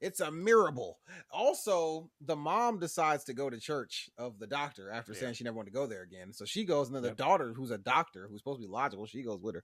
it's 0.01 0.19
a 0.19 0.31
miracle. 0.31 0.99
Also, 1.31 2.09
the 2.21 2.35
mom 2.35 2.79
decides 2.79 3.23
to 3.25 3.33
go 3.33 3.49
to 3.49 3.59
church 3.59 4.09
of 4.17 4.39
the 4.39 4.47
doctor 4.47 4.89
after 4.89 5.13
Yeah. 5.13 5.19
saying 5.19 5.33
she 5.35 5.43
never 5.43 5.55
wanted 5.57 5.71
to 5.71 5.73
go 5.75 5.87
there 5.87 6.01
again. 6.03 6.33
So 6.33 6.45
she 6.45 6.63
goes, 6.65 6.87
and 6.87 6.95
then 6.95 7.03
the 7.03 7.09
Yep. 7.09 7.17
daughter, 7.17 7.53
who's 7.53 7.71
a 7.71 7.77
doctor, 7.77 8.27
who's 8.27 8.39
supposed 8.41 8.59
to 8.61 8.67
be 8.67 8.71
logical, 8.71 9.05
she 9.05 9.23
goes 9.23 9.41
with 9.41 9.55
her, 9.55 9.63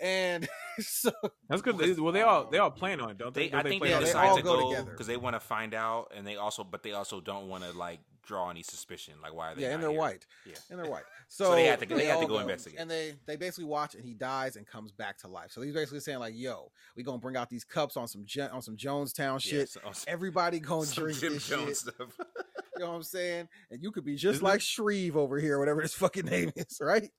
and 0.00 0.48
so 0.80 1.10
That's 1.48 1.62
good. 1.62 1.98
Well, 1.98 2.12
they 2.12 2.22
all 2.22 2.46
they 2.50 2.58
all 2.58 2.70
plan 2.70 3.00
on 3.00 3.10
it, 3.10 3.18
don't 3.18 3.34
they? 3.34 3.44
They, 3.44 3.48
Don't 3.50 3.60
I 3.60 3.68
think 3.68 3.82
plan 3.82 3.90
they 3.90 3.96
on 3.96 4.02
they 4.02 4.08
it? 4.08 4.12
decide 4.12 4.28
all 4.28 4.36
to 4.36 4.42
go 4.42 4.56
go 4.60 4.70
together. 4.70 4.90
because 4.92 5.06
they 5.06 5.16
want 5.16 5.36
to 5.36 5.40
find 5.40 5.74
out, 5.74 6.12
and 6.16 6.26
they 6.26 6.36
also, 6.36 6.64
but 6.64 6.82
they 6.82 6.92
also 6.92 7.20
don't 7.20 7.48
want 7.48 7.64
to 7.64 7.72
like 7.72 8.00
draw 8.22 8.50
any 8.50 8.62
suspicion. 8.62 9.14
Like, 9.22 9.34
why 9.34 9.52
are 9.52 9.54
they? 9.54 9.62
yeah, 9.62 9.70
and 9.74 9.82
they're 9.82 9.90
here? 9.90 9.98
white. 9.98 10.26
Yeah. 10.46 10.54
and 10.70 10.78
they're 10.78 10.90
white. 10.90 11.02
So, 11.32 11.44
So 11.44 11.54
they 11.54 11.66
had 11.66 11.78
to- 11.78 11.86
they 11.86 12.06
had 12.06 12.14
to 12.16 12.20
all 12.22 12.26
go 12.26 12.38
investigate. 12.40 12.80
and 12.80 12.90
they 12.90 13.14
they 13.24 13.36
basically 13.36 13.66
watch, 13.66 13.94
and 13.94 14.04
he 14.04 14.14
dies 14.14 14.56
and 14.56 14.66
comes 14.66 14.90
back 14.90 15.16
to 15.18 15.28
life. 15.28 15.52
So 15.52 15.60
he's 15.62 15.74
basically 15.74 16.00
saying 16.00 16.18
like, 16.18 16.34
"Yo, 16.36 16.72
we 16.96 17.04
gonna 17.04 17.18
bring 17.18 17.36
out 17.36 17.48
these 17.48 17.62
cups 17.62 17.96
on 17.96 18.08
some 18.08 18.24
Jo- 18.24 18.48
on 18.52 18.62
some 18.62 18.76
Jonestown 18.76 19.34
Yeah, 19.34 19.38
shit. 19.60 19.68
so- 19.68 19.80
oh, 19.86 19.92
Everybody 20.08 20.58
gonna 20.58 20.86
some 20.86 21.04
drink 21.04 21.18
Jim 21.20 21.34
this 21.34 21.46
Jones 21.48 21.66
shit. 21.68 21.76
stuff. 21.94 22.18
You 22.76 22.86
know 22.86 22.92
what 22.92 22.96
I'm 22.96 23.02
saying? 23.02 23.48
And 23.70 23.82
you 23.82 23.92
could 23.92 24.06
be 24.06 24.14
just 24.14 24.36
Isn't 24.36 24.44
like 24.44 24.56
it- 24.60 24.62
Shreve 24.62 25.14
over 25.14 25.38
here, 25.38 25.58
whatever 25.58 25.82
his 25.82 25.92
fucking 25.92 26.24
name 26.24 26.50
is, 26.56 26.78
right? 26.80 27.10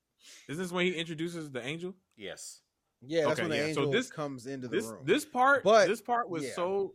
Is 0.50 0.58
this 0.58 0.72
when 0.72 0.86
he 0.88 0.94
introduces 0.94 1.52
the 1.52 1.64
angel? 1.64 1.94
yes. 2.18 2.61
Yeah, 3.06 3.22
that's 3.28 3.34
Okay, 3.40 3.42
when 3.44 3.50
the 3.52 3.56
yeah. 3.58 3.62
So 3.64 3.68
angel 3.82 3.92
this- 3.92 4.12
comes 4.12 4.46
into 4.48 4.68
the 4.68 4.78
This 4.78 4.86
room. 4.86 5.00
this 5.06 5.26
part, 5.26 5.64
But- 5.64 5.88
this 5.88 6.02
part 6.02 6.30
was 6.30 6.44
yeah. 6.44 6.54
so. 6.56 6.94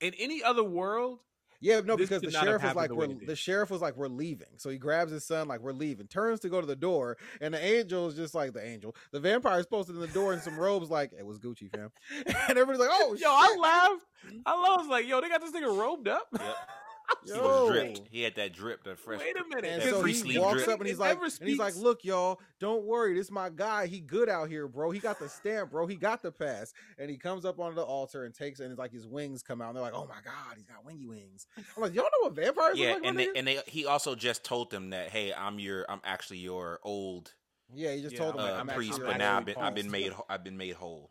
In 0.00 0.12
any 0.18 0.42
other 0.42 0.62
world, 0.62 1.20
yeah, 1.60 1.80
no, 1.80 1.96
this 1.96 2.10
because 2.10 2.20
the 2.20 2.30
sheriff 2.30 2.62
was 2.62 2.74
like, 2.74 2.88
the 2.90 2.94
"We're." 2.94 3.06
way 3.06 3.12
it 3.14 3.18
did. 3.20 3.28
The 3.30 3.34
sheriff 3.36 3.70
was 3.70 3.80
like, 3.80 3.96
"We're 3.96 4.08
leaving." 4.08 4.48
So 4.58 4.68
he 4.68 4.76
grabs 4.76 5.10
his 5.10 5.24
son, 5.24 5.48
like, 5.48 5.60
"We're 5.60 5.72
leaving." 5.72 6.06
Turns 6.06 6.40
to 6.40 6.50
go 6.50 6.60
to 6.60 6.66
the 6.66 6.76
door, 6.76 7.16
and 7.40 7.54
the 7.54 7.64
angel 7.64 8.06
is 8.08 8.14
just 8.14 8.34
like 8.34 8.52
the 8.52 8.62
angel. 8.62 8.94
The 9.12 9.20
vampire 9.20 9.58
is 9.60 9.64
posted 9.66 9.94
in 9.94 10.02
the 10.02 10.08
door 10.08 10.34
in 10.34 10.40
some 10.42 10.58
robes, 10.60 10.90
like 10.90 11.12
it 11.18 11.24
was 11.24 11.38
Gucci, 11.38 11.70
fam. 11.74 11.90
And 12.48 12.58
everybody's 12.58 12.80
like, 12.80 12.90
"Oh, 12.92 13.16
yo, 13.18 13.30
I 13.30 13.46
shit." 13.48 13.58
laughed. 13.60 14.04
I 14.44 14.54
was 14.76 14.86
like, 14.88 15.06
yo, 15.06 15.20
they 15.22 15.28
got 15.30 15.40
this 15.40 15.52
nigga 15.52 15.74
robed 15.74 16.08
up. 16.08 16.26
Yep. 16.32 16.42
He 17.24 17.40
was 17.40 17.66
dripped. 17.66 18.02
He 18.10 18.22
had 18.22 18.36
that 18.36 18.52
drip, 18.52 18.84
that 18.84 18.98
fresh. 18.98 19.18
Wait 19.20 19.34
a 19.36 19.44
minute. 19.48 19.82
And 19.82 19.90
so 19.90 20.00
priestly 20.02 20.34
he 20.34 20.38
walks 20.40 20.62
drip. 20.62 20.68
up 20.74 20.80
and 20.80 20.88
he's 20.88 20.98
It 20.98 21.00
like, 21.00 21.18
and 21.40 21.48
he's 21.48 21.58
like, 21.58 21.74
look, 21.76 22.04
y'all, 22.04 22.40
don't 22.60 22.84
worry, 22.84 23.14
this 23.14 23.30
my 23.30 23.50
guy. 23.50 23.86
He 23.86 24.00
good 24.00 24.28
out 24.28 24.48
here, 24.48 24.68
bro. 24.68 24.90
He 24.90 25.00
got 25.00 25.18
the 25.18 25.28
stamp, 25.28 25.70
bro. 25.70 25.86
He 25.86 25.96
got 25.96 26.22
the 26.22 26.30
pass. 26.30 26.72
And 26.98 27.10
he 27.10 27.16
comes 27.16 27.44
up 27.44 27.58
onto 27.58 27.74
the 27.74 27.82
altar 27.82 28.24
and 28.24 28.34
takes 28.34 28.60
and 28.60 28.70
it's 28.70 28.78
like 28.78 28.92
his 28.92 29.06
wings 29.06 29.42
come 29.42 29.60
out. 29.60 29.68
And 29.68 29.76
they're 29.76 29.82
like, 29.82 29.94
oh 29.94 30.06
my 30.06 30.20
god, 30.24 30.54
he's 30.56 30.66
got 30.66 30.84
wingy 30.84 31.06
wings. 31.06 31.46
I'm 31.76 31.82
like, 31.82 31.94
y'all 31.94 32.04
know 32.04 32.28
what 32.28 32.34
vampires 32.36 32.78
Yeah, 32.78 32.90
look 32.90 33.02
like? 33.02 33.10
and 33.10 33.18
they 33.18 33.28
and 33.34 33.46
they 33.46 33.60
he 33.66 33.86
also 33.86 34.14
just 34.14 34.44
told 34.44 34.70
them 34.70 34.90
that 34.90 35.10
hey, 35.10 35.32
I'm 35.32 35.58
your 35.58 35.84
I'm 35.88 36.00
actually 36.04 36.38
your 36.38 36.78
old 36.82 37.32
yeah, 37.74 37.92
he 37.94 38.02
just 38.02 38.14
Yeah, 38.14 38.20
told 38.20 38.34
him, 38.36 38.40
I'm 38.40 38.46
like, 38.50 38.68
uh, 38.68 38.72
I'm 38.72 38.76
priest, 38.76 38.98
your 38.98 39.06
but 39.08 39.18
now 39.18 39.36
I've 39.38 39.44
been 39.44 39.56
I've 39.60 39.74
been 39.74 39.90
made 39.90 40.12
I've 40.28 40.44
been 40.44 40.56
made 40.56 40.74
whole. 40.74 41.10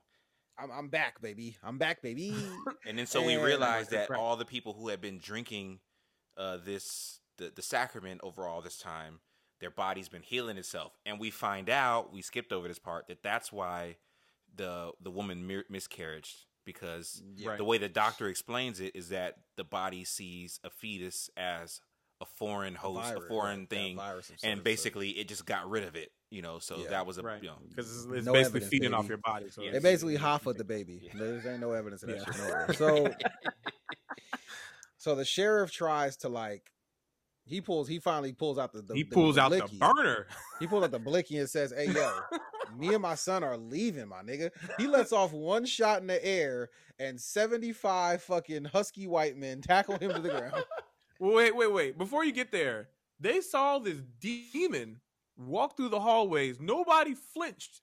I'm, 0.58 0.72
I'm 0.72 0.88
back, 0.90 1.22
baby. 1.22 1.58
I'm 1.64 1.78
back, 1.78 2.02
baby. 2.02 2.34
And 2.88 2.98
then 2.98 3.08
so 3.08 3.24
we 3.24 3.34
And- 3.34 3.44
realized 3.44 3.92
that 3.92 4.10
Right. 4.10 4.20
all 4.20 4.36
the 4.38 4.46
people 4.46 4.74
who 4.74 4.90
had 4.90 5.02
been 5.02 5.20
drinking 5.20 5.80
uh, 6.38 6.58
this 6.64 7.20
the, 7.38 7.52
the 7.54 7.62
sacrament 7.62 8.22
over 8.24 8.48
all 8.48 8.62
this 8.62 8.78
time, 8.78 9.20
their 9.60 9.72
body's 9.72 10.08
been 10.10 10.22
healing 10.22 10.58
itself, 10.58 10.94
and 11.06 11.20
we 11.20 11.30
find 11.32 11.70
out 11.70 12.14
we 12.14 12.22
skipped 12.22 12.54
over 12.54 12.68
this 12.68 12.80
part 12.80 13.08
that 13.08 13.24
that's 13.24 13.52
why 13.52 13.98
the 14.56 14.92
the 15.02 15.12
woman 15.12 15.46
mir- 15.48 15.66
miscarried 15.70 16.28
because 16.66 17.22
Right. 17.44 17.58
the 17.58 17.64
way 17.66 17.78
the 17.78 17.90
doctor 17.90 18.28
explains 18.28 18.80
it 18.80 18.96
is 18.96 19.10
that 19.10 19.36
the 19.58 19.64
body 19.66 20.04
sees 20.06 20.60
a 20.64 20.70
fetus 20.70 21.30
as 21.38 21.82
a 22.22 22.26
foreign 22.26 22.76
host, 22.76 23.10
Virus, 23.10 23.24
a 23.24 23.28
foreign 23.28 23.60
right, 23.62 23.70
thing, 23.70 23.96
virus 23.98 24.30
of 24.30 24.40
some 24.40 24.50
and 24.50 24.58
sort. 24.60 24.64
basically 24.64 25.10
it 25.12 25.28
just 25.28 25.46
got 25.46 25.70
rid 25.70 25.84
of 25.84 25.96
it. 25.96 26.12
You 26.32 26.42
know, 26.42 26.60
so 26.60 26.78
Yeah. 26.78 26.90
that 26.92 27.06
was 27.06 27.18
a 27.18 27.22
Right. 27.24 27.42
you 27.44 27.50
know 27.50 27.58
Because 27.70 27.92
it's, 27.92 28.06
it's 28.06 28.26
No 28.26 28.34
basically 28.34 28.60
evidence, 28.62 28.70
feeding 28.70 28.94
off 28.94 29.08
your 29.08 29.18
body. 29.20 29.50
So 29.50 29.62
Yeah. 29.62 29.72
They 29.72 29.80
basically 29.80 30.18
Hoffa 30.18 30.56
the 30.56 30.64
baby. 30.64 31.00
Yeah. 31.04 31.12
There's 31.16 31.46
ain't 31.46 31.60
no 31.60 31.72
evidence 31.74 32.04
of 32.04 32.10
that 32.10 32.18
Yeah. 32.20 32.24
shit 32.26 32.38
nowhere. 32.38 32.74
So, 32.74 33.14
so 34.98 35.16
the 35.16 35.26
sheriff 35.26 35.72
tries 35.72 36.18
to 36.18 36.30
like, 36.30 36.72
he 37.48 37.62
pulls, 37.62 37.88
he 37.88 38.00
finally 38.00 38.34
pulls 38.34 38.58
out 38.58 38.74
the, 38.74 38.82
the 38.82 38.96
he 38.96 39.04
pulls 39.04 39.36
the 39.36 39.42
out 39.42 39.52
the 39.52 39.70
burner. 39.78 40.26
He 40.60 40.66
pulls 40.66 40.84
out 40.84 40.90
the 40.92 40.98
blicky 40.98 41.38
and 41.38 41.48
says, 41.48 41.72
"Hey 41.78 41.92
yo, 41.92 42.12
me 42.76 42.92
and 42.92 43.04
my 43.04 43.14
son 43.14 43.44
are 43.44 43.56
leaving, 43.56 44.08
my 44.08 44.24
nigga." 44.24 44.50
He 44.80 44.88
lets 44.88 45.12
off 45.14 45.32
one 45.32 45.64
shot 45.66 46.02
in 46.02 46.08
the 46.08 46.26
air, 46.26 46.70
and 46.98 47.22
seventy-five 47.22 48.24
fucking 48.24 48.66
husky 48.66 49.06
white 49.06 49.38
men 49.38 49.62
tackle 49.62 50.00
him 50.00 50.12
to 50.12 50.20
the 50.22 50.30
ground. 50.30 50.64
Wait, 51.20 51.56
wait, 51.56 51.72
wait. 51.72 51.98
Before 51.98 52.24
you 52.24 52.32
get 52.32 52.52
there, 52.52 52.90
they 53.20 53.42
saw 53.42 53.80
this 53.80 54.02
demon 54.20 55.00
walk 55.38 55.78
through 55.78 55.90
the 55.90 56.00
hallways. 56.00 56.60
Nobody 56.60 57.14
flinched. 57.34 57.82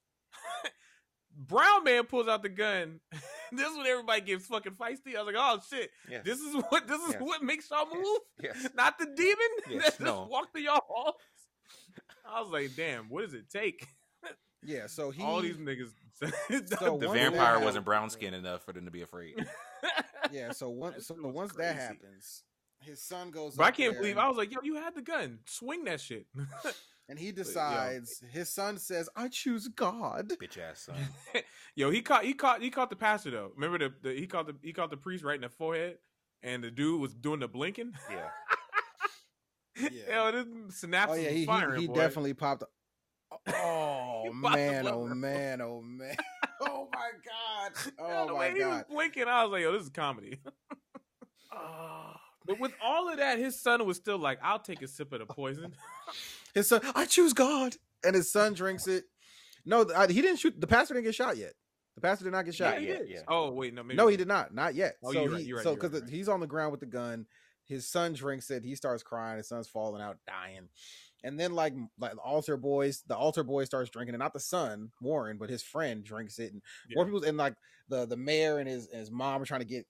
Brown 1.36 1.84
man 1.84 2.04
pulls 2.04 2.28
out 2.28 2.42
the 2.42 2.48
gun. 2.50 3.00
this 3.52 3.70
is 3.70 3.76
when 3.76 3.86
everybody 3.86 4.20
gets 4.20 4.46
fucking 4.46 4.72
feisty. 4.72 5.16
I 5.16 5.22
was 5.22 5.34
like, 5.34 5.36
oh 5.38 5.58
shit. 5.70 5.90
Yes. 6.10 6.24
This 6.24 6.40
is 6.40 6.54
what 6.68 6.86
this 6.86 7.00
is 7.00 7.12
Yes. 7.12 7.22
what 7.22 7.42
makes 7.42 7.70
y'all 7.70 7.86
move? 7.92 8.20
Yes. 8.42 8.68
Not 8.74 8.98
the 8.98 9.06
demon 9.06 9.36
that 9.80 9.84
just 9.84 10.00
no. 10.00 10.28
walked 10.30 10.52
through 10.52 10.62
y'all 10.62 10.82
halls. 10.86 11.14
I 12.24 12.40
was 12.40 12.50
like, 12.50 12.76
damn, 12.76 13.08
what 13.08 13.22
does 13.22 13.34
it 13.34 13.50
take? 13.50 13.86
Yeah, 14.64 14.86
so 14.86 15.10
he 15.10 15.22
All 15.22 15.40
these 15.40 15.56
niggas. 15.56 15.88
So 16.78 16.98
the 16.98 17.08
vampire 17.08 17.58
wasn't 17.58 17.84
brown 17.84 18.08
skin 18.10 18.32
enough 18.32 18.62
for 18.64 18.72
them 18.72 18.84
to 18.84 18.92
be 18.92 19.02
afraid. 19.02 19.34
yeah. 20.30 20.52
So 20.52 20.68
once 20.70 21.06
so 21.08 21.16
once 21.18 21.52
that 21.54 21.74
happens, 21.74 22.44
his 22.82 23.02
son 23.02 23.30
goes. 23.30 23.56
but 23.56 23.64
I 23.64 23.70
can't 23.70 23.92
there 23.92 24.00
believe 24.00 24.16
and- 24.16 24.24
I 24.24 24.28
was 24.28 24.36
like, 24.36 24.52
yo, 24.52 24.58
you 24.62 24.74
had 24.76 24.94
the 24.94 25.02
gun. 25.02 25.38
Swing 25.46 25.84
that 25.84 26.00
shit. 26.00 26.26
And 27.08 27.18
he 27.18 27.32
decides 27.32 28.22
his 28.30 28.48
son 28.48 28.78
says, 28.78 29.08
"I 29.16 29.28
choose 29.28 29.68
God." 29.68 30.32
Bitch 30.40 30.56
ass 30.56 30.82
son. 30.86 30.96
Yo, 31.74 31.90
he 31.90 32.00
caught 32.00 32.24
he 32.24 32.32
caught 32.32 32.62
he 32.62 32.70
caught 32.70 32.90
the 32.90 32.96
pastor 32.96 33.30
though. 33.30 33.50
Remember 33.56 33.76
the, 33.76 33.94
the 34.08 34.14
he 34.14 34.26
caught 34.26 34.46
the 34.46 34.54
he 34.62 34.72
caught 34.72 34.88
the 34.88 34.96
priest 34.96 35.22
right 35.24 35.34
in 35.34 35.42
the 35.42 35.48
forehead, 35.50 35.98
and 36.42 36.62
the 36.62 36.70
dude 36.70 37.00
was 37.00 37.12
doing 37.12 37.40
the 37.40 37.48
blinking. 37.48 37.92
Yeah. 38.10 38.28
Yeah. 39.90 40.30
Yo, 40.30 40.44
this 40.44 40.84
synapses 40.84 41.08
Oh 41.08 41.14
yeah, 41.14 41.30
he 41.30 41.38
he, 41.38 41.46
firing, 41.46 41.80
he 41.80 41.86
boy. 41.86 41.94
definitely 41.94 42.34
popped. 42.34 42.62
Oh 43.48 44.22
He 44.24 44.30
popped 44.42 44.54
the 44.54 44.60
oh, 44.60 44.84
man! 44.84 44.86
Oh 44.86 45.06
man! 45.06 45.60
Oh 45.62 45.80
man! 45.80 46.16
Oh 46.60 46.88
my 46.92 47.10
god! 47.24 47.72
Yo, 47.98 48.04
Oh 48.04 48.26
the 48.26 48.32
my 48.34 48.38
way 48.38 48.52
he 48.54 48.64
was 48.64 48.84
blinking, 48.88 49.24
I 49.24 49.44
was 49.44 49.52
like, 49.52 49.62
yo, 49.62 49.72
this 49.72 49.82
is 49.84 49.88
comedy. 49.90 50.38
Oh. 51.54 52.12
But 52.46 52.60
with 52.60 52.72
all 52.82 53.08
of 53.08 53.18
that, 53.18 53.38
his 53.38 53.60
son 53.60 53.84
was 53.86 53.96
still 53.96 54.18
like, 54.18 54.38
I'll 54.42 54.58
take 54.58 54.82
a 54.82 54.88
sip 54.88 55.12
of 55.12 55.20
the 55.20 55.26
poison. 55.26 55.74
His 56.54 56.68
son, 56.68 56.82
I 56.94 57.06
choose 57.06 57.32
God, 57.32 57.76
and 58.04 58.14
his 58.14 58.30
son 58.30 58.52
drinks 58.52 58.86
it, 58.86 59.04
No, 59.64 59.86
I, 59.96 60.06
he 60.06 60.20
didn't 60.20 60.36
shoot. 60.36 60.60
The 60.60 60.66
pastor 60.66 60.92
didn't 60.92 61.06
get 61.06 61.14
shot 61.14 61.38
yet. 61.38 61.54
The 61.94 62.02
pastor 62.02 62.24
did 62.24 62.32
not 62.32 62.44
get 62.44 62.54
shot. 62.54 62.74
Yeah, 62.74 62.80
he 62.80 62.86
yeah, 62.88 62.98
yeah. 63.06 63.20
Oh 63.26 63.50
wait, 63.52 63.72
no, 63.72 63.82
maybe 63.82 63.96
no, 63.96 64.06
he 64.06 64.18
did 64.18 64.28
not. 64.28 64.54
Not 64.54 64.74
yet. 64.74 64.96
Oh, 65.02 65.12
so 65.12 65.22
you're 65.22 65.30
right, 65.30 65.40
he, 65.40 65.46
you're 65.46 65.56
right, 65.56 65.62
so 65.62 65.70
you're 65.70 65.78
right, 65.78 65.90
because 65.90 66.02
right. 66.02 66.10
he's 66.10 66.28
on 66.28 66.40
the 66.40 66.46
ground 66.46 66.72
with 66.72 66.80
the 66.80 66.86
gun, 66.86 67.26
his 67.64 67.88
son 67.88 68.12
drinks 68.12 68.50
it. 68.50 68.64
He 68.64 68.74
starts 68.74 69.02
crying. 69.02 69.38
His 69.38 69.48
son's 69.48 69.68
falling 69.68 70.02
out, 70.02 70.18
dying. 70.26 70.68
And 71.24 71.38
then 71.38 71.54
like 71.54 71.74
like 71.98 72.12
the 72.12 72.18
altar 72.18 72.56
boys, 72.56 73.02
the 73.06 73.16
altar 73.16 73.44
boy 73.44 73.64
starts 73.64 73.90
drinking, 73.90 74.14
and 74.14 74.20
not 74.20 74.32
the 74.32 74.40
son 74.40 74.90
Warren, 75.00 75.38
but 75.38 75.50
his 75.50 75.62
friend 75.62 76.02
drinks 76.04 76.38
it, 76.38 76.52
and 76.52 76.62
more 76.94 77.04
people. 77.04 77.24
And 77.24 77.36
like 77.36 77.54
the 77.88 78.06
the 78.06 78.16
mayor 78.16 78.58
and 78.58 78.68
his 78.68 78.88
and 78.88 78.98
his 78.98 79.10
mom 79.10 79.40
are 79.40 79.46
trying 79.46 79.60
to 79.60 79.66
get 79.66 79.86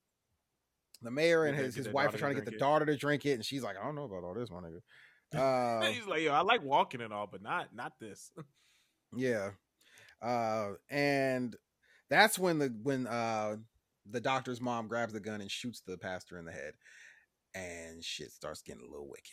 the 1.03 1.11
mayor 1.11 1.45
and 1.45 1.57
his 1.57 1.75
his 1.75 1.89
wife 1.89 2.15
are 2.15 2.19
trying 2.19 2.35
to 2.35 2.41
get 2.41 2.47
the 2.51 2.57
it. 2.57 2.61
daughter 2.61 2.87
to 2.87 2.97
drink 2.97 3.27
it, 3.27 3.33
and 3.33 3.45
she's 3.45 3.63
like, 3.63 3.77
I 3.81 3.85
don't 3.85 3.95
know 3.95 4.05
about 4.05 4.25
all 4.25 4.35
this, 4.35 4.51
my 4.51 4.59
nigga. 4.59 4.81
Uh, 5.35 5.81
He's 5.91 6.07
like, 6.07 6.21
yo, 6.21 6.31
I 6.33 6.43
like 6.43 6.63
walking 6.63 7.01
and 7.01 7.11
all, 7.11 7.27
but 7.27 7.41
not 7.43 7.75
not 7.75 7.93
this. 7.99 8.31
Yeah. 9.17 9.53
Uh 10.21 10.73
and 10.91 11.57
that's 12.11 12.39
when 12.39 12.59
the 12.59 12.69
when 12.83 13.07
uh 13.07 13.57
the 14.05 14.21
doctor's 14.21 14.61
mom 14.61 14.89
grabs 14.89 15.15
the 15.15 15.21
gun 15.21 15.41
and 15.41 15.51
shoots 15.51 15.81
the 15.87 15.97
pastor 15.97 16.39
in 16.39 16.45
the 16.45 16.53
head. 16.53 16.75
And 17.55 18.05
shit 18.05 18.31
starts 18.31 18.61
getting 18.61 18.83
a 18.83 18.91
little 18.91 19.09
wicked. 19.09 19.31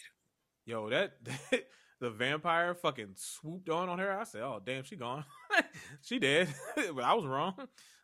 Yo, 0.65 0.89
that 0.89 1.11
the 1.99 2.09
vampire 2.09 2.73
fucking 2.73 3.13
swooped 3.15 3.69
on 3.69 3.89
on 3.89 3.99
her. 3.99 4.17
I 4.17 4.23
said, 4.23 4.41
oh 4.41 4.61
damn, 4.65 4.83
she 4.83 4.95
gone. 4.95 5.25
she 6.01 6.19
dead. 6.19 6.47
but 6.75 7.03
I 7.03 7.13
was 7.13 7.25
wrong. 7.25 7.53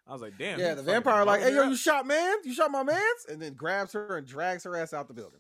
I 0.08 0.14
was 0.14 0.22
like, 0.22 0.38
damn. 0.38 0.60
yeah, 0.60 0.76
the 0.76 0.84
vampire 0.84 1.26
like, 1.26 1.42
hey 1.42 1.54
yo, 1.56 1.64
you 1.64 1.76
shot 1.76 2.06
man? 2.06 2.38
You 2.44 2.54
shot 2.54 2.70
my 2.72 2.84
mans? 2.84 3.26
And 3.30 3.42
then 3.42 3.54
grabs 3.54 3.94
her 3.94 4.18
and 4.18 4.28
drags 4.28 4.64
her 4.66 4.76
ass 4.76 4.94
out 4.94 5.08
the 5.08 5.14
building. 5.14 5.40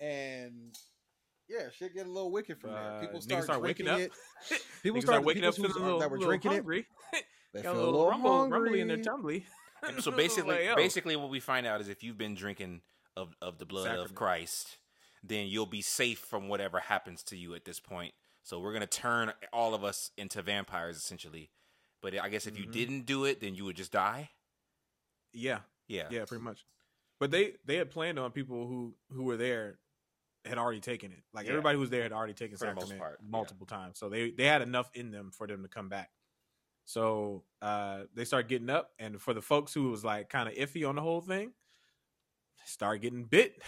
And 0.00 0.74
yeah, 1.48 1.68
shit 1.76 1.94
get 1.94 2.06
a 2.06 2.10
little 2.10 2.30
wicked 2.30 2.58
from 2.60 2.70
there. 2.70 2.80
Uh, 2.80 3.00
People 3.00 3.20
niggas 3.20 3.22
start, 3.22 3.44
start 3.44 3.62
waking 3.62 3.88
up. 3.88 3.98
it. 3.98 4.12
People 4.82 5.00
Niggas 5.00 5.04
start 5.04 5.24
waking 5.24 5.44
up 5.44 5.54
people 5.56 5.70
feeling 5.70 5.82
who- 5.82 5.84
little, 5.86 6.00
that 6.00 6.10
were 6.10 6.18
little 6.18 6.30
drinking 6.30 6.52
it. 6.52 6.64
They 7.52 7.62
Got 7.62 7.74
feel 7.74 7.84
a 7.84 7.86
little, 7.86 8.08
rumble, 8.08 8.38
hungry. 8.38 8.60
rumbly 8.60 8.80
in 8.80 8.88
their 8.88 8.96
tumbly. 8.96 9.44
So 10.00 10.10
basically, 10.10 10.64
yo. 10.64 10.74
basically, 10.74 11.14
what 11.14 11.30
we 11.30 11.38
find 11.40 11.66
out 11.66 11.80
is 11.80 11.88
if 11.88 12.02
you've 12.02 12.18
been 12.18 12.34
drinking 12.34 12.80
of 13.16 13.34
of 13.42 13.58
the 13.58 13.66
blood 13.66 13.96
of 13.98 14.14
Christ, 14.14 14.78
then 15.26 15.46
you'll 15.48 15.66
be 15.66 15.82
safe 15.82 16.18
from 16.18 16.48
whatever 16.48 16.80
happens 16.80 17.22
to 17.24 17.36
you 17.36 17.54
at 17.54 17.64
this 17.64 17.80
point. 17.80 18.14
So 18.42 18.60
we're 18.60 18.72
gonna 18.74 18.86
turn 18.86 19.32
all 19.52 19.74
of 19.74 19.82
us 19.84 20.10
into 20.16 20.42
vampires 20.42 20.96
essentially. 20.96 21.50
But 22.02 22.18
I 22.18 22.28
guess 22.28 22.46
if 22.46 22.58
you 22.58 22.66
Mhm. 22.66 22.72
didn't 22.72 23.00
do 23.06 23.24
it, 23.24 23.40
then 23.40 23.54
you 23.54 23.64
would 23.64 23.76
just 23.76 23.92
die. 23.92 24.30
yeah, 25.32 25.62
Yeah. 25.88 26.08
yeah, 26.10 26.24
pretty 26.26 26.44
much. 26.44 26.64
But 27.18 27.30
they 27.30 27.56
they 27.64 27.76
had 27.76 27.90
planned 27.90 28.18
on 28.18 28.30
people 28.32 28.66
who 28.66 28.94
who 29.10 29.24
were 29.24 29.36
there 29.36 29.78
had 30.44 30.58
already 30.58 30.80
taken 30.80 31.10
it. 31.10 31.24
Like 31.32 31.46
Yeah. 31.46 31.52
everybody 31.52 31.76
who 31.76 31.80
was 31.80 31.90
there 31.90 32.02
had 32.02 32.12
already 32.12 32.34
taken 32.34 32.56
For 32.56 32.66
sacrament 32.66 32.98
part, 33.00 33.18
yeah. 33.22 33.28
multiple 33.30 33.66
times. 33.66 33.98
So 33.98 34.08
they 34.08 34.30
they 34.30 34.44
had 34.44 34.62
enough 34.62 34.90
in 34.94 35.10
them 35.10 35.30
for 35.32 35.46
them 35.46 35.62
to 35.62 35.68
come 35.68 35.88
back. 35.88 36.12
So 36.84 37.44
uh 37.62 38.04
they 38.12 38.24
start 38.24 38.48
getting 38.48 38.68
up, 38.70 38.92
and 38.98 39.20
for 39.20 39.32
the 39.32 39.40
folks 39.42 39.72
who 39.72 39.90
was 39.90 40.04
like 40.04 40.28
kind 40.28 40.48
of 40.48 40.54
iffy 40.54 40.86
on 40.88 40.96
the 40.96 41.02
whole 41.02 41.20
thing, 41.22 41.54
start 42.66 43.02
getting 43.02 43.24
bit. 43.24 43.54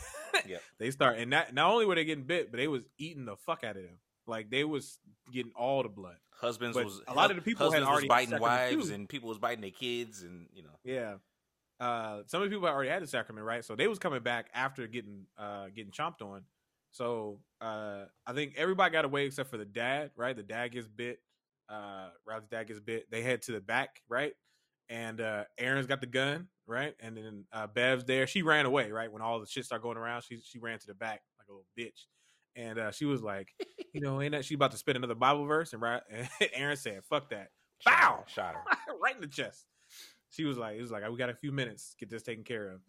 Yep. 0.47 0.63
They 0.79 0.91
start, 0.91 1.17
and 1.19 1.31
not 1.31 1.55
not 1.55 1.73
only 1.73 1.87
were 1.87 1.95
they 1.95 2.05
getting 2.05 2.25
bit, 2.25 2.51
but 2.53 2.59
they 2.59 2.69
was 2.69 2.87
eating 2.99 3.25
the 3.25 3.37
fuck 3.37 3.65
out 3.65 3.77
of 3.77 3.83
them. 3.83 3.99
Like 4.27 4.51
they 4.51 4.65
was 4.65 4.99
getting 5.33 5.51
all 5.57 5.83
the 5.83 5.89
blood. 5.89 6.17
Husbands 6.31 6.77
But 6.77 6.85
was 6.85 7.01
a 7.09 7.15
lot 7.15 7.31
of 7.31 7.37
the 7.37 7.43
people 7.43 7.71
had 7.71 7.83
already 7.83 8.07
biting 8.07 8.39
wives 8.39 8.91
and 8.91 9.09
people 9.09 9.29
was 9.31 9.39
biting 9.39 9.63
their 9.63 9.71
kids 9.71 10.23
and 10.23 10.47
you 10.53 10.63
know 10.63 10.79
Yeah. 10.85 11.15
Uh, 11.81 12.23
some 12.27 12.43
of 12.43 12.49
the 12.49 12.55
people 12.55 12.67
had 12.69 12.75
already 12.75 12.91
had 12.91 13.03
the 13.03 13.07
sacrament, 13.07 13.47
right? 13.47 13.65
So 13.65 13.75
they 13.77 13.87
was 13.89 13.99
coming 13.99 14.23
back 14.23 14.49
after 14.55 14.87
getting 14.87 15.27
uh 15.39 15.67
getting 15.75 15.91
chomped 15.91 16.21
on. 16.23 16.43
So 16.91 17.41
uh 17.61 18.05
I 18.27 18.33
think 18.35 18.55
everybody 18.57 18.93
got 18.93 19.05
away 19.05 19.25
except 19.25 19.51
for 19.51 19.57
the 19.57 19.65
dad, 19.65 20.11
right? 20.17 20.37
The 20.37 20.43
dad 20.43 20.73
gets 20.73 20.87
bit. 20.87 21.19
Uh 21.69 22.11
Riley's 22.27 22.49
dad 22.49 22.69
gets 22.69 22.81
bit. 22.81 23.11
They 23.11 23.23
head 23.23 23.43
to 23.43 23.53
the 23.53 23.61
back, 23.61 24.03
right? 24.09 24.35
And 24.91 25.21
uh 25.21 25.45
Erin's 25.59 25.87
got 25.87 26.01
the 26.01 26.07
gun, 26.07 26.49
right? 26.67 26.95
And 27.01 27.17
then 27.17 27.45
uh 27.53 27.67
Bev's 27.67 28.05
there. 28.05 28.27
She 28.27 28.43
ran 28.43 28.67
away, 28.67 28.91
right? 28.91 29.11
When 29.11 29.23
all 29.23 29.41
the 29.41 29.47
shit 29.47 29.65
started 29.65 29.83
going 29.83 29.97
around, 29.97 30.23
she 30.23 30.41
she 30.45 30.59
ran 30.59 30.79
to 30.79 30.87
the 30.87 30.95
back 30.95 31.23
like 31.39 31.49
a 31.49 31.53
little 31.53 31.67
bitch. 31.79 32.07
And 32.55 32.79
uh 32.79 32.91
she 32.91 33.05
was 33.05 33.23
like, 33.23 33.53
you 33.93 34.01
know, 34.01 34.21
ain't 34.21 34.33
that 34.33 34.45
she 34.45 34.55
about 34.55 34.73
to 34.73 34.77
spit 34.77 34.97
another 34.97 35.15
Bible 35.15 35.45
verse? 35.45 35.73
And 35.73 35.83
right 35.83 36.03
and 36.11 36.29
Erin 36.55 36.77
said, 36.77 37.05
fuck 37.05 37.31
that. 37.31 37.51
Bow! 37.85 38.25
shot 38.27 38.55
her. 38.55 38.95
right 39.03 39.15
in 39.15 39.21
the 39.21 39.27
chest. 39.27 39.67
She 40.31 40.45
was 40.45 40.59
like, 40.59 40.77
it 40.77 40.83
was 40.83 40.91
like, 40.91 41.09
we 41.09 41.17
got 41.17 41.31
a 41.31 41.35
few 41.35 41.53
minutes 41.53 41.95
get 41.99 42.11
this 42.11 42.23
taken 42.23 42.45
care 42.45 42.71
of. 42.71 42.81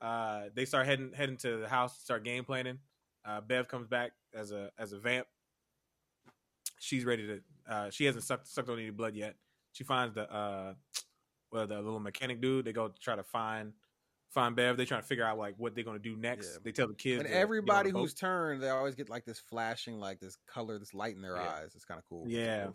Uh, 0.00 0.48
they 0.54 0.64
start 0.64 0.86
heading 0.86 1.12
heading 1.12 1.36
to 1.38 1.58
the 1.58 1.68
house, 1.68 1.98
start 2.00 2.24
game 2.24 2.44
planning. 2.44 2.78
Uh, 3.24 3.40
Bev 3.40 3.68
comes 3.68 3.86
back 3.86 4.12
as 4.34 4.52
a 4.52 4.70
as 4.78 4.92
a 4.92 4.98
vamp. 4.98 5.26
She's 6.78 7.04
ready 7.04 7.26
to. 7.26 7.40
Uh, 7.68 7.90
she 7.90 8.04
hasn't 8.04 8.24
sucked 8.24 8.46
sucked 8.46 8.68
on 8.68 8.78
any 8.78 8.90
blood 8.90 9.14
yet. 9.14 9.34
She 9.72 9.84
finds 9.84 10.14
the 10.14 10.32
uh, 10.32 10.74
well, 11.52 11.66
the 11.66 11.76
little 11.76 12.00
mechanic 12.00 12.40
dude. 12.40 12.64
They 12.64 12.72
go 12.72 12.92
try 13.00 13.16
to 13.16 13.22
find 13.22 13.72
find 14.30 14.54
Bev. 14.54 14.76
They 14.76 14.84
trying 14.84 15.00
to 15.02 15.06
figure 15.06 15.24
out 15.24 15.38
like 15.38 15.54
what 15.56 15.74
they're 15.74 15.84
gonna 15.84 15.98
do 15.98 16.16
next. 16.16 16.50
Yeah. 16.52 16.58
They 16.64 16.72
tell 16.72 16.88
the 16.88 16.94
kids. 16.94 17.20
And 17.20 17.28
to 17.28 17.28
get 17.28 17.36
on 17.36 17.42
everybody 17.42 17.90
who's 17.90 18.14
turned, 18.14 18.62
they 18.62 18.68
always 18.70 18.94
get 18.94 19.08
like 19.08 19.24
this 19.24 19.38
flashing, 19.40 19.98
like 19.98 20.20
this 20.20 20.36
color, 20.46 20.78
this 20.78 20.94
light 20.94 21.14
in 21.16 21.22
their 21.22 21.36
Yeah. 21.36 21.48
eyes. 21.48 21.72
It's 21.74 21.84
kind 21.84 21.98
of 21.98 22.04
cool. 22.08 22.24
Yeah. 22.28 22.64
cool 22.64 22.74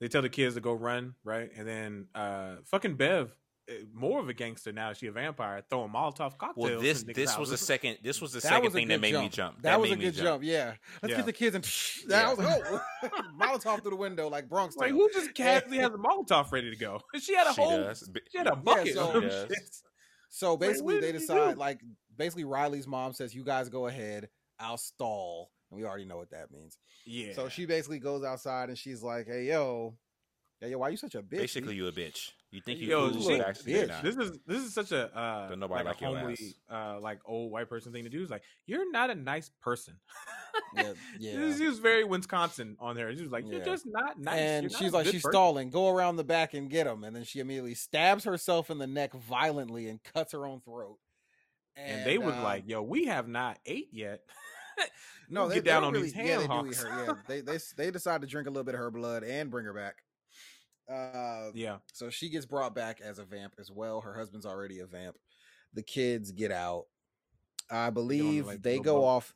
they 0.00 0.08
tell 0.08 0.22
the 0.22 0.28
kids 0.28 0.54
to 0.54 0.60
go 0.60 0.72
run 0.74 1.14
right, 1.24 1.50
and 1.56 1.66
then 1.66 2.06
uh, 2.14 2.56
fucking 2.66 2.96
Bev, 2.96 3.34
Uh, 3.68 3.72
more 3.92 4.20
of 4.20 4.28
a 4.28 4.32
gangster 4.32 4.72
now. 4.72 4.92
She 4.92 5.08
a 5.08 5.12
vampire, 5.12 5.60
throwing 5.68 5.90
Molotov 5.90 6.38
cocktails. 6.38 6.70
Well, 6.70 6.80
this 6.80 7.02
this 7.02 7.36
was 7.36 7.50
the 7.50 7.56
second. 7.56 7.98
This 8.02 8.20
was 8.20 8.32
the 8.32 8.38
That 8.40 8.48
second 8.48 8.64
was 8.66 8.72
thing 8.74 8.86
that 8.88 9.00
made 9.00 9.14
me 9.14 9.22
jump. 9.22 9.32
jump. 9.32 9.62
That, 9.62 9.80
was 9.80 9.90
a 9.90 9.96
good 9.96 10.14
jump. 10.14 10.44
Yeah. 10.44 10.74
Let's 11.02 11.10
Yeah. 11.10 11.16
get 11.16 11.26
the 11.26 11.32
kids 11.32 11.54
and 11.56 11.64
that 12.10 12.22
Yeah. 12.22 12.34
was 12.34 12.80
oh 13.02 13.10
Molotov 13.40 13.82
through 13.82 13.90
the 13.90 13.96
window 13.96 14.28
like 14.28 14.48
Bronx. 14.48 14.76
Like 14.76 14.90
who 14.92 15.10
just 15.12 15.34
casually 15.34 15.78
has 15.78 15.90
a 15.92 15.96
Molotov 15.98 16.52
ready 16.52 16.70
to 16.70 16.76
go? 16.76 17.00
She 17.20 17.34
had 17.34 17.48
a 17.48 17.54
She 17.54 17.60
whole, 17.62 17.76
does. 17.78 18.08
She 18.30 18.38
had 18.38 18.46
a 18.46 18.54
bucket. 18.56 18.94
so- 18.94 19.08
of 19.08 19.12
them 19.14 19.22
She 19.22 19.28
does. 19.30 19.44
shits. 19.46 19.82
So 20.28 20.56
basically, 20.56 20.94
what 20.94 21.00
they 21.02 21.12
decide 21.12 21.56
like 21.56 21.80
basically 22.16 22.44
Riley's 22.44 22.86
mom 22.86 23.14
says, 23.14 23.34
"You 23.34 23.42
guys 23.44 23.68
go 23.68 23.86
ahead. 23.86 24.28
I'll 24.60 24.76
stall." 24.78 25.50
And 25.70 25.80
we 25.80 25.86
already 25.86 26.04
know 26.04 26.18
what 26.18 26.30
that 26.30 26.50
means. 26.52 26.78
Yeah. 27.04 27.32
So 27.34 27.48
she 27.48 27.66
basically 27.66 27.98
goes 27.98 28.22
outside 28.22 28.68
and 28.68 28.78
she's 28.78 29.02
like, 29.02 29.26
"Hey 29.26 29.44
yo, 29.46 29.96
yeah 30.66 30.72
yo, 30.72 30.78
why 30.78 30.88
you 30.90 30.96
such 30.96 31.14
a 31.14 31.22
bitch?" 31.22 31.38
Basically, 31.38 31.74
B?" 31.74 31.76
you 31.76 31.86
a 31.88 31.92
bitch. 31.92 32.30
You 32.52 32.60
think 32.62 32.78
you 32.78 32.88
Yo, 32.88 33.10
cool, 33.10 33.20
she- 33.22 33.36
but 33.38 33.48
actually 33.48 33.72
bitch. 33.74 33.88
not. 33.88 34.02
this 34.02 34.16
is 34.16 34.38
this 34.46 34.62
is 34.62 34.72
such 34.72 34.92
a 34.92 35.14
uh, 35.16 35.48
Don't 35.48 35.58
nobody 35.60 35.84
like, 35.84 36.00
like 36.00 36.08
a 36.08 36.10
your 36.12 36.18
homely 36.18 36.54
uh, 36.70 36.98
like 37.00 37.18
old 37.26 37.50
white 37.50 37.68
person 37.68 37.92
thing 37.92 38.04
to 38.04 38.10
do. 38.10 38.22
Is 38.22 38.30
like 38.30 38.42
you're 38.66 38.90
not 38.90 39.10
a 39.10 39.14
nice 39.14 39.50
person. 39.60 39.94
Yeah, 40.74 40.92
yeah. 41.18 41.54
She 41.56 41.66
was 41.66 41.78
very 41.80 42.04
Wisconsin 42.04 42.76
on 42.80 42.96
there. 42.96 43.14
She 43.14 43.22
was 43.22 43.32
like, 43.32 43.44
you're 43.46 43.58
Yeah. 43.58 43.64
just 43.64 43.84
not 43.86 44.18
nice. 44.18 44.38
and 44.38 44.62
You're 44.64 44.72
not 44.72 44.78
she's 44.82 44.92
like, 44.92 45.06
she's 45.06 45.22
person." 45.22 45.32
stalling. 45.32 45.70
Go 45.70 45.88
around 45.88 46.16
the 46.16 46.24
back 46.24 46.54
and 46.54 46.70
get 46.70 46.86
him. 46.86 47.04
And 47.04 47.14
then 47.14 47.24
she 47.24 47.40
immediately 47.40 47.74
stabs 47.74 48.24
herself 48.24 48.70
in 48.70 48.78
the 48.78 48.86
neck 48.86 49.12
violently 49.12 49.88
and 49.88 50.00
cuts 50.02 50.32
her 50.32 50.46
own 50.46 50.60
throat. 50.60 50.98
And, 51.76 52.06
they 52.06 52.16
was 52.16 52.34
um, 52.34 52.42
like, 52.42 52.64
yo, 52.66 52.80
we 52.82 53.04
have 53.04 53.28
not 53.28 53.58
ate 53.66 53.88
yet. 53.92 54.22
No, 55.28 55.48
they 55.48 55.56
get 55.56 55.64
down 55.64 55.82
don't 55.82 55.88
on 55.88 55.92
really, 55.94 56.04
these 56.06 56.14
yeah, 56.16 56.22
ham 56.22 56.40
they 56.40 56.46
do 56.46 56.52
eat 56.52 56.76
hocks. 56.76 56.82
her. 56.82 57.04
Yeah, 57.06 57.12
they 57.26 57.40
they 57.40 57.58
they 57.76 57.90
decide 57.90 58.20
to 58.20 58.26
drink 58.28 58.46
a 58.46 58.50
little 58.50 58.62
bit 58.62 58.74
of 58.74 58.80
her 58.80 58.90
blood 58.92 59.24
and 59.24 59.50
bring 59.50 59.64
her 59.64 59.72
back. 59.72 59.96
Uh, 60.88 61.50
yeah. 61.54 61.78
so 61.92 62.10
she 62.10 62.28
gets 62.28 62.46
brought 62.46 62.74
back 62.74 63.00
as 63.00 63.18
a 63.18 63.24
vamp 63.24 63.54
as 63.58 63.70
well. 63.70 64.00
Her 64.00 64.14
husband's 64.14 64.46
already 64.46 64.80
a 64.80 64.86
vamp. 64.86 65.16
The 65.74 65.82
kids 65.82 66.30
get 66.32 66.52
out. 66.52 66.84
I 67.70 67.90
believe 67.90 68.46
like, 68.46 68.62
they 68.62 68.78
little 68.78 68.84
go 68.84 69.00
boat. 69.00 69.06
off. 69.06 69.34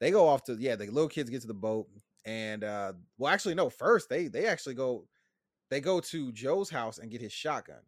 They 0.00 0.10
go 0.10 0.28
off 0.28 0.44
to 0.44 0.56
yeah. 0.58 0.76
The 0.76 0.86
little 0.86 1.08
kids 1.08 1.30
get 1.30 1.40
to 1.42 1.46
the 1.46 1.54
boat, 1.54 1.88
and 2.24 2.64
uh 2.64 2.92
well, 3.18 3.32
actually 3.32 3.54
no. 3.54 3.70
First, 3.70 4.08
they 4.08 4.28
they 4.28 4.46
actually 4.46 4.74
go. 4.74 5.06
They 5.70 5.80
go 5.80 6.00
to 6.00 6.32
Joe's 6.32 6.68
house 6.68 6.98
and 6.98 7.10
get 7.10 7.20
his 7.20 7.32
shotgun. 7.32 7.80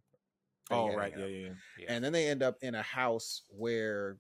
Oh 0.71 0.95
right, 0.95 1.13
yeah, 1.17 1.27
yeah, 1.27 1.49
yeah. 1.79 1.87
And 1.89 2.03
then 2.03 2.13
they 2.13 2.29
end 2.29 2.43
up 2.43 2.57
in 2.63 2.75
a 2.75 2.83
house 2.83 3.43
where 3.49 4.19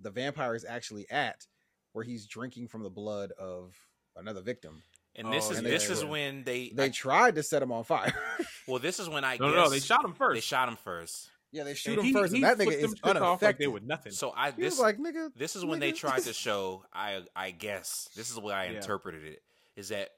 the 0.00 0.10
vampire 0.10 0.54
is 0.54 0.64
actually 0.64 1.10
at, 1.10 1.46
where 1.92 2.04
he's 2.04 2.26
drinking 2.26 2.68
from 2.68 2.82
the 2.82 2.90
blood 2.90 3.32
of 3.32 3.74
another 4.16 4.40
victim. 4.40 4.82
And 5.16 5.28
oh, 5.28 5.30
this 5.32 5.48
Oh, 5.48 5.52
is 5.52 5.58
and 5.58 5.66
this 5.66 5.86
they- 5.88 5.92
is 5.94 6.04
when 6.04 6.44
they, 6.44 6.70
They 6.74 6.84
I- 6.84 6.88
tried 6.90 7.34
to 7.36 7.42
set 7.42 7.62
him 7.62 7.72
on 7.72 7.84
fire. 7.84 8.14
well 8.68 8.78
this 8.78 8.98
is 9.00 9.08
when 9.08 9.24
I 9.24 9.36
No, 9.36 9.46
guess 9.48 9.54
no, 9.56 9.62
no, 9.64 9.70
they 9.70 9.80
shot 9.80 10.04
him 10.04 10.14
first. 10.14 10.34
they 10.34 10.40
shot 10.40 10.68
him 10.68 10.76
first. 10.76 11.30
yeah, 11.52 11.64
they 11.64 11.74
shoot 11.74 11.92
And 11.92 12.00
him 12.00 12.04
he- 12.06 12.12
first, 12.12 12.32
he 12.34 12.42
and 12.42 12.44
that 12.44 12.58
nigga 12.58 12.64
flipped 12.68 12.82
is 12.84 12.90
them 12.90 12.98
shits 13.00 13.06
like 13.06 13.16
unaffected. 13.16 13.64
they 13.64 13.68
were 13.68 13.80
nothing. 13.80 14.12
So 14.12 14.32
I 14.36 14.50
he 14.52 14.62
this 14.62 14.74
was 14.74 14.80
like, 14.80 14.98
nigga, 14.98 15.30
this 15.36 15.56
is 15.56 15.64
when 15.64 15.80
they 15.80 15.92
tried 15.92 16.22
to 16.22 16.32
show 16.46 16.84
I 16.92 17.22
I 17.34 17.50
guess 17.50 18.08
this 18.14 18.28
is 18.28 18.34
the 18.36 18.40
way 18.40 18.54
I 18.54 18.66
Yeah. 18.66 18.76
interpreted 18.78 19.24
it 19.24 19.42
is 19.76 19.88
that 19.88 20.10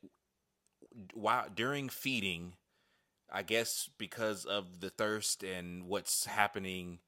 while 1.15 1.47
during 1.55 1.89
feeding 1.89 2.55
I 3.35 3.43
guess 3.43 3.89
because 3.97 4.45
of 4.45 4.81
the 4.81 4.91
thirst 4.91 5.43
and 5.43 5.85
what's 5.85 6.27
happening 6.27 6.99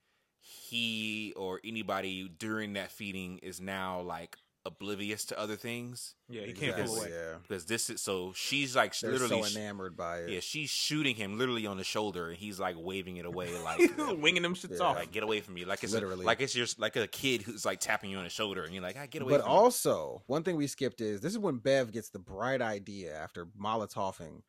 he 0.40 1.32
or 1.36 1.60
anybody 1.64 2.28
during 2.28 2.74
that 2.74 2.90
feeding 2.90 3.38
is 3.38 3.60
now 3.60 4.00
like 4.00 4.36
oblivious 4.66 5.26
to 5.26 5.38
other 5.38 5.56
things 5.56 6.14
yeah, 6.28 6.42
he 6.42 6.52
can't 6.54 6.74
pull 6.86 6.96
away. 6.96 7.08
Yeah, 7.10 7.34
because 7.42 7.66
this 7.66 7.90
is 7.90 8.00
so 8.00 8.32
she's 8.34 8.74
like 8.74 8.98
they're 8.98 9.12
literally 9.12 9.42
so 9.42 9.58
enamored 9.60 9.94
by 9.96 10.20
it. 10.20 10.30
yeah 10.30 10.40
she's 10.40 10.70
shooting 10.70 11.14
him 11.16 11.36
literally 11.38 11.66
on 11.66 11.76
the 11.76 11.84
shoulder 11.84 12.28
and 12.30 12.38
he's 12.38 12.58
like 12.58 12.74
waving 12.78 13.18
it 13.18 13.26
away 13.26 13.48
like 13.62 13.78
Winging 14.22 14.42
them 14.42 14.54
shits 14.54 14.78
Yeah. 14.78 14.84
off. 14.86 14.96
like 14.96 15.12
get 15.12 15.22
away 15.22 15.40
from 15.40 15.54
me 15.54 15.64
like 15.66 15.84
it's 15.84 15.92
Literally. 15.92 16.24
A, 16.24 16.26
like 16.26 16.40
it's 16.40 16.54
just 16.54 16.78
like 16.80 16.96
a 16.96 17.06
kid 17.06 17.42
who's 17.42 17.64
like 17.66 17.78
tapping 17.80 18.10
you 18.10 18.16
on 18.16 18.24
the 18.24 18.30
shoulder 18.30 18.64
and 18.64 18.72
you're 18.72 18.82
like 18.82 18.96
I 18.96 19.06
get 19.06 19.20
away 19.20 19.32
But 19.32 19.42
from 19.42 19.50
me. 19.50 19.56
also, 19.56 20.22
one 20.26 20.42
thing 20.44 20.56
we 20.56 20.66
skipped 20.66 21.00
is 21.02 21.20
this 21.20 21.32
is 21.32 21.38
when 21.38 21.58
Bev 21.58 21.92
gets 21.92 22.08
the 22.08 22.18
bright 22.18 22.62
idea 22.62 23.14
after 23.14 23.44
Molotoving 23.46 24.42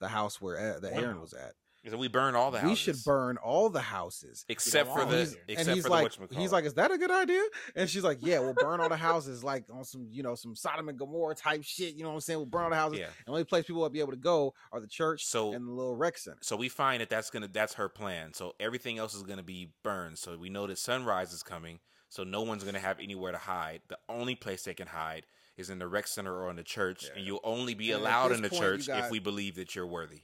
the 0.00 0.08
house 0.08 0.40
where 0.40 0.58
uh, 0.76 0.80
that 0.80 0.92
Erin 0.94 1.20
was 1.20 1.32
at. 1.34 1.52
So 1.90 1.96
we 1.96 2.06
burn 2.08 2.36
all 2.36 2.50
the 2.52 2.60
houses. 2.60 2.70
We 2.70 2.76
should 2.76 3.04
burn 3.04 3.38
all 3.38 3.68
the 3.68 3.80
houses. 3.80 4.44
except 4.48 4.88
for 4.88 5.04
the 5.04 5.22
of 5.22 5.36
except 5.48 5.68
and 5.68 5.74
he's 5.76 5.82
for 5.84 5.90
like, 5.90 6.12
he's 6.30 6.52
like, 6.52 6.64
is 6.64 6.74
that 6.74 6.90
a 6.92 6.98
good 6.98 7.10
idea? 7.10 7.42
And 7.74 7.90
she's 7.90 8.04
like, 8.04 8.18
yeah, 8.20 8.38
we'll 8.38 8.54
burn 8.54 8.80
all 8.80 8.88
the 8.88 8.96
houses, 8.96 9.42
like 9.42 9.64
on 9.72 9.84
some, 9.84 10.06
you 10.10 10.22
know, 10.22 10.34
some 10.36 10.54
Sodom 10.54 10.88
and 10.88 10.96
Gomorrah 10.98 11.34
type 11.34 11.64
shit. 11.64 11.94
You 11.94 12.02
know 12.04 12.10
what 12.10 12.14
I'm 12.14 12.20
saying? 12.20 12.38
We'll 12.38 12.46
burn 12.46 12.64
all 12.64 12.70
the 12.70 12.76
houses. 12.76 13.00
yeah. 13.00 13.06
And 13.06 13.26
the 13.26 13.32
only 13.32 13.44
place 13.44 13.64
people 13.66 13.82
will 13.82 13.90
be 13.90 14.00
able 14.00 14.12
to 14.12 14.16
go 14.16 14.54
are 14.70 14.80
the 14.80 14.86
church 14.86 15.24
So- 15.26 15.52
and 15.54 15.66
the 15.66 15.72
little 15.72 15.96
rec 15.96 16.18
center. 16.18 16.38
So 16.42 16.54
we 16.56 16.68
find 16.68 17.00
that 17.00 17.10
that's 17.10 17.30
gonna 17.30 17.48
that's 17.48 17.74
her 17.74 17.88
plan. 17.88 18.32
So 18.34 18.54
everything 18.60 18.98
else 18.98 19.14
is 19.14 19.22
gonna 19.24 19.42
be 19.42 19.72
burned. 19.82 20.18
So 20.18 20.36
we 20.38 20.50
know 20.50 20.66
that 20.68 20.78
sunrise 20.78 21.32
is 21.32 21.42
coming. 21.42 21.80
So 22.08 22.22
no 22.24 22.42
one's 22.42 22.62
gonna 22.62 22.78
have 22.78 23.00
anywhere 23.00 23.32
to 23.32 23.38
hide. 23.38 23.80
The 23.88 23.98
only 24.08 24.34
place 24.36 24.62
they 24.62 24.74
can 24.74 24.86
hide 24.88 25.26
is 25.56 25.68
in 25.68 25.78
the 25.78 25.88
rec 25.88 26.06
center 26.06 26.34
or 26.34 26.48
in 26.50 26.56
the 26.56 26.62
church, 26.62 27.10
and 27.14 27.26
you'll 27.26 27.40
only 27.44 27.74
be 27.74 27.90
And 27.92 28.00
allowed 28.02 28.32
in 28.32 28.40
the 28.42 28.48
point, 28.50 28.60
church 28.62 28.86
got- 28.86 29.04
if 29.04 29.10
we 29.10 29.18
believe 29.18 29.56
that 29.56 29.74
you're 29.74 29.86
worthy. 29.86 30.22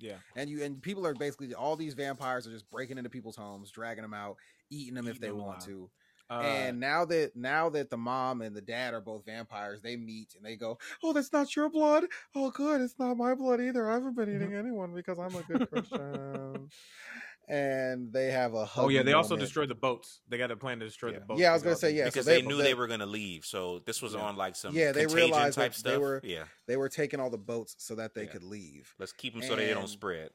Yeah. 0.00 0.16
And 0.36 0.50
you 0.50 0.62
and 0.62 0.80
people 0.82 1.06
are 1.06 1.14
basically 1.14 1.54
all 1.54 1.76
these 1.76 1.94
vampires 1.94 2.46
are 2.46 2.50
just 2.50 2.70
breaking 2.70 2.98
into 2.98 3.10
people's 3.10 3.36
homes, 3.36 3.70
dragging 3.70 4.02
them 4.02 4.14
out, 4.14 4.36
eating 4.70 4.94
them 4.94 5.06
if 5.06 5.20
they 5.20 5.28
them 5.28 5.38
want 5.38 5.66
alive. 5.66 5.66
to. 5.66 5.90
Uh, 6.30 6.42
and 6.42 6.78
now 6.78 7.04
that 7.04 7.34
now 7.34 7.68
that 7.68 7.90
the 7.90 7.96
mom 7.96 8.40
and 8.40 8.54
the 8.54 8.60
dad 8.60 8.94
are 8.94 9.00
both 9.00 9.26
vampires, 9.26 9.80
they 9.82 9.96
meet 9.96 10.34
and 10.36 10.44
they 10.44 10.54
go, 10.54 10.78
"Oh, 11.02 11.12
that's 11.12 11.32
not 11.32 11.56
your 11.56 11.68
blood. 11.68 12.04
Oh, 12.36 12.50
good, 12.50 12.80
it's 12.80 13.00
not 13.00 13.16
my 13.16 13.34
blood 13.34 13.60
either. 13.60 13.90
I 13.90 13.94
haven't 13.94 14.14
been 14.14 14.32
eating 14.34 14.54
anyone 14.54 14.94
because 14.94 15.18
I'm 15.18 15.34
a 15.34 15.42
good 15.42 15.68
Christian." 15.68 16.70
and 17.50 18.12
they 18.12 18.30
have 18.30 18.54
a 18.54 18.58
oh 18.58 18.60
yeah, 18.88 18.98
hugging 19.00 19.06
they 19.06 19.12
also 19.12 19.36
destroyed 19.36 19.68
the 19.68 19.74
boats. 19.74 20.20
They 20.28 20.38
got 20.38 20.50
a 20.50 20.56
plan 20.56 20.78
to 20.78 20.86
destroy 20.86 21.10
Yeah. 21.10 21.18
the 21.18 21.24
boats. 21.24 21.40
Yeah, 21.40 21.50
I 21.50 21.54
was 21.54 21.62
gonna 21.62 21.74
say, 21.76 21.90
the- 21.90 21.98
yeah, 21.98 22.04
so 22.04 22.10
because 22.10 22.26
they- 22.26 22.40
they, 22.40 22.46
knew 22.46 22.56
they- 22.58 22.62
they 22.64 22.74
were 22.74 22.86
gonna 22.86 23.06
leave. 23.06 23.44
So 23.44 23.80
this 23.80 24.00
was 24.00 24.14
Yeah. 24.14 24.20
on 24.20 24.36
like 24.36 24.54
some 24.56 24.74
Yeah, 24.74 24.92
they 24.92 25.00
contagion 25.06 25.16
realized 25.30 25.56
type 25.58 25.74
that 25.74 25.84
they 25.84 25.98
were- 25.98 26.20
yeah, 26.22 26.44
They 26.66 26.76
were 26.76 26.88
taking 26.88 27.18
all 27.20 27.28
the 27.30 27.38
boats 27.38 27.74
so 27.78 27.96
that 27.96 28.14
they 28.14 28.24
Yeah. 28.24 28.30
could 28.30 28.44
leave. 28.44 28.94
let's 28.98 29.12
keep 29.12 29.32
them 29.34 29.42
so 29.42 29.56
they 29.56 29.74
don't 29.74 29.88
spread. 29.88 30.30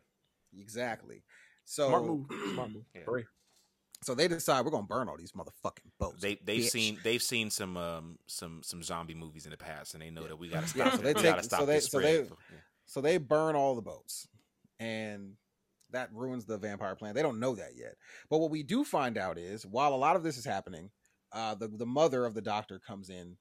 Exactly. 0.57 1.23
So 1.63 1.87
Smart 1.89 2.05
move. 2.05 2.25
Smart 2.53 2.69
move. 2.71 2.85
Yeah. 2.93 3.01
So 4.03 4.13
they 4.13 4.27
decide 4.27 4.63
we're 4.65 4.71
gonna 4.71 4.85
burn 4.85 5.07
all 5.09 5.17
these 5.17 5.31
motherfucking 5.31 5.91
boats. 5.97 6.21
They 6.21 6.35
they've 6.43 6.61
bitch. 6.65 6.69
seen 6.69 6.99
they've 7.03 7.23
seen 7.23 7.49
some 7.49 7.75
um 7.77 8.19
some 8.27 8.61
some 8.61 8.83
zombie 8.83 9.15
movies 9.15 9.45
in 9.45 9.51
the 9.51 9.57
past, 9.57 9.93
and 9.95 10.03
they 10.03 10.11
know 10.11 10.27
that 10.27 10.35
we 10.37 10.49
gotta 10.49 10.67
stop. 10.67 10.77
Yeah, 10.85 10.91
so 10.91 10.97
they 11.01 11.13
take- 11.13 11.23
gotta 11.23 11.43
stop 11.43 11.61
so 11.61 11.65
they- 11.65 11.75
this 11.75 11.85
so 11.89 11.99
spread. 11.99 12.25
they- 12.25 12.35
Yeah. 12.51 12.59
So 12.85 13.01
they 13.01 13.17
burn 13.17 13.55
all 13.55 13.73
the 13.73 13.81
boats. 13.81 14.27
And 14.79 15.37
that 15.95 16.13
ruins 16.13 16.45
the 16.45 16.57
vampire 16.57 16.95
plan. 16.95 17.15
They 17.15 17.21
don't 17.21 17.39
know 17.39 17.55
that 17.55 17.75
yet. 17.75 17.95
But 18.29 18.39
what 18.39 18.51
we 18.51 18.63
do 18.63 18.83
find 18.83 19.17
out 19.17 19.37
is 19.37 19.65
while 19.65 19.93
a 19.93 19.95
lot 19.95 20.15
of 20.15 20.23
this 20.23 20.37
is 20.37 20.45
happening, 20.45 20.91
uh, 21.31 21.55
the, 21.55 21.67
the 21.67 21.85
mother 21.85 22.25
of 22.25 22.33
the 22.33 22.41
doctor 22.41 22.79
comes 22.79 23.09
in 23.09 23.37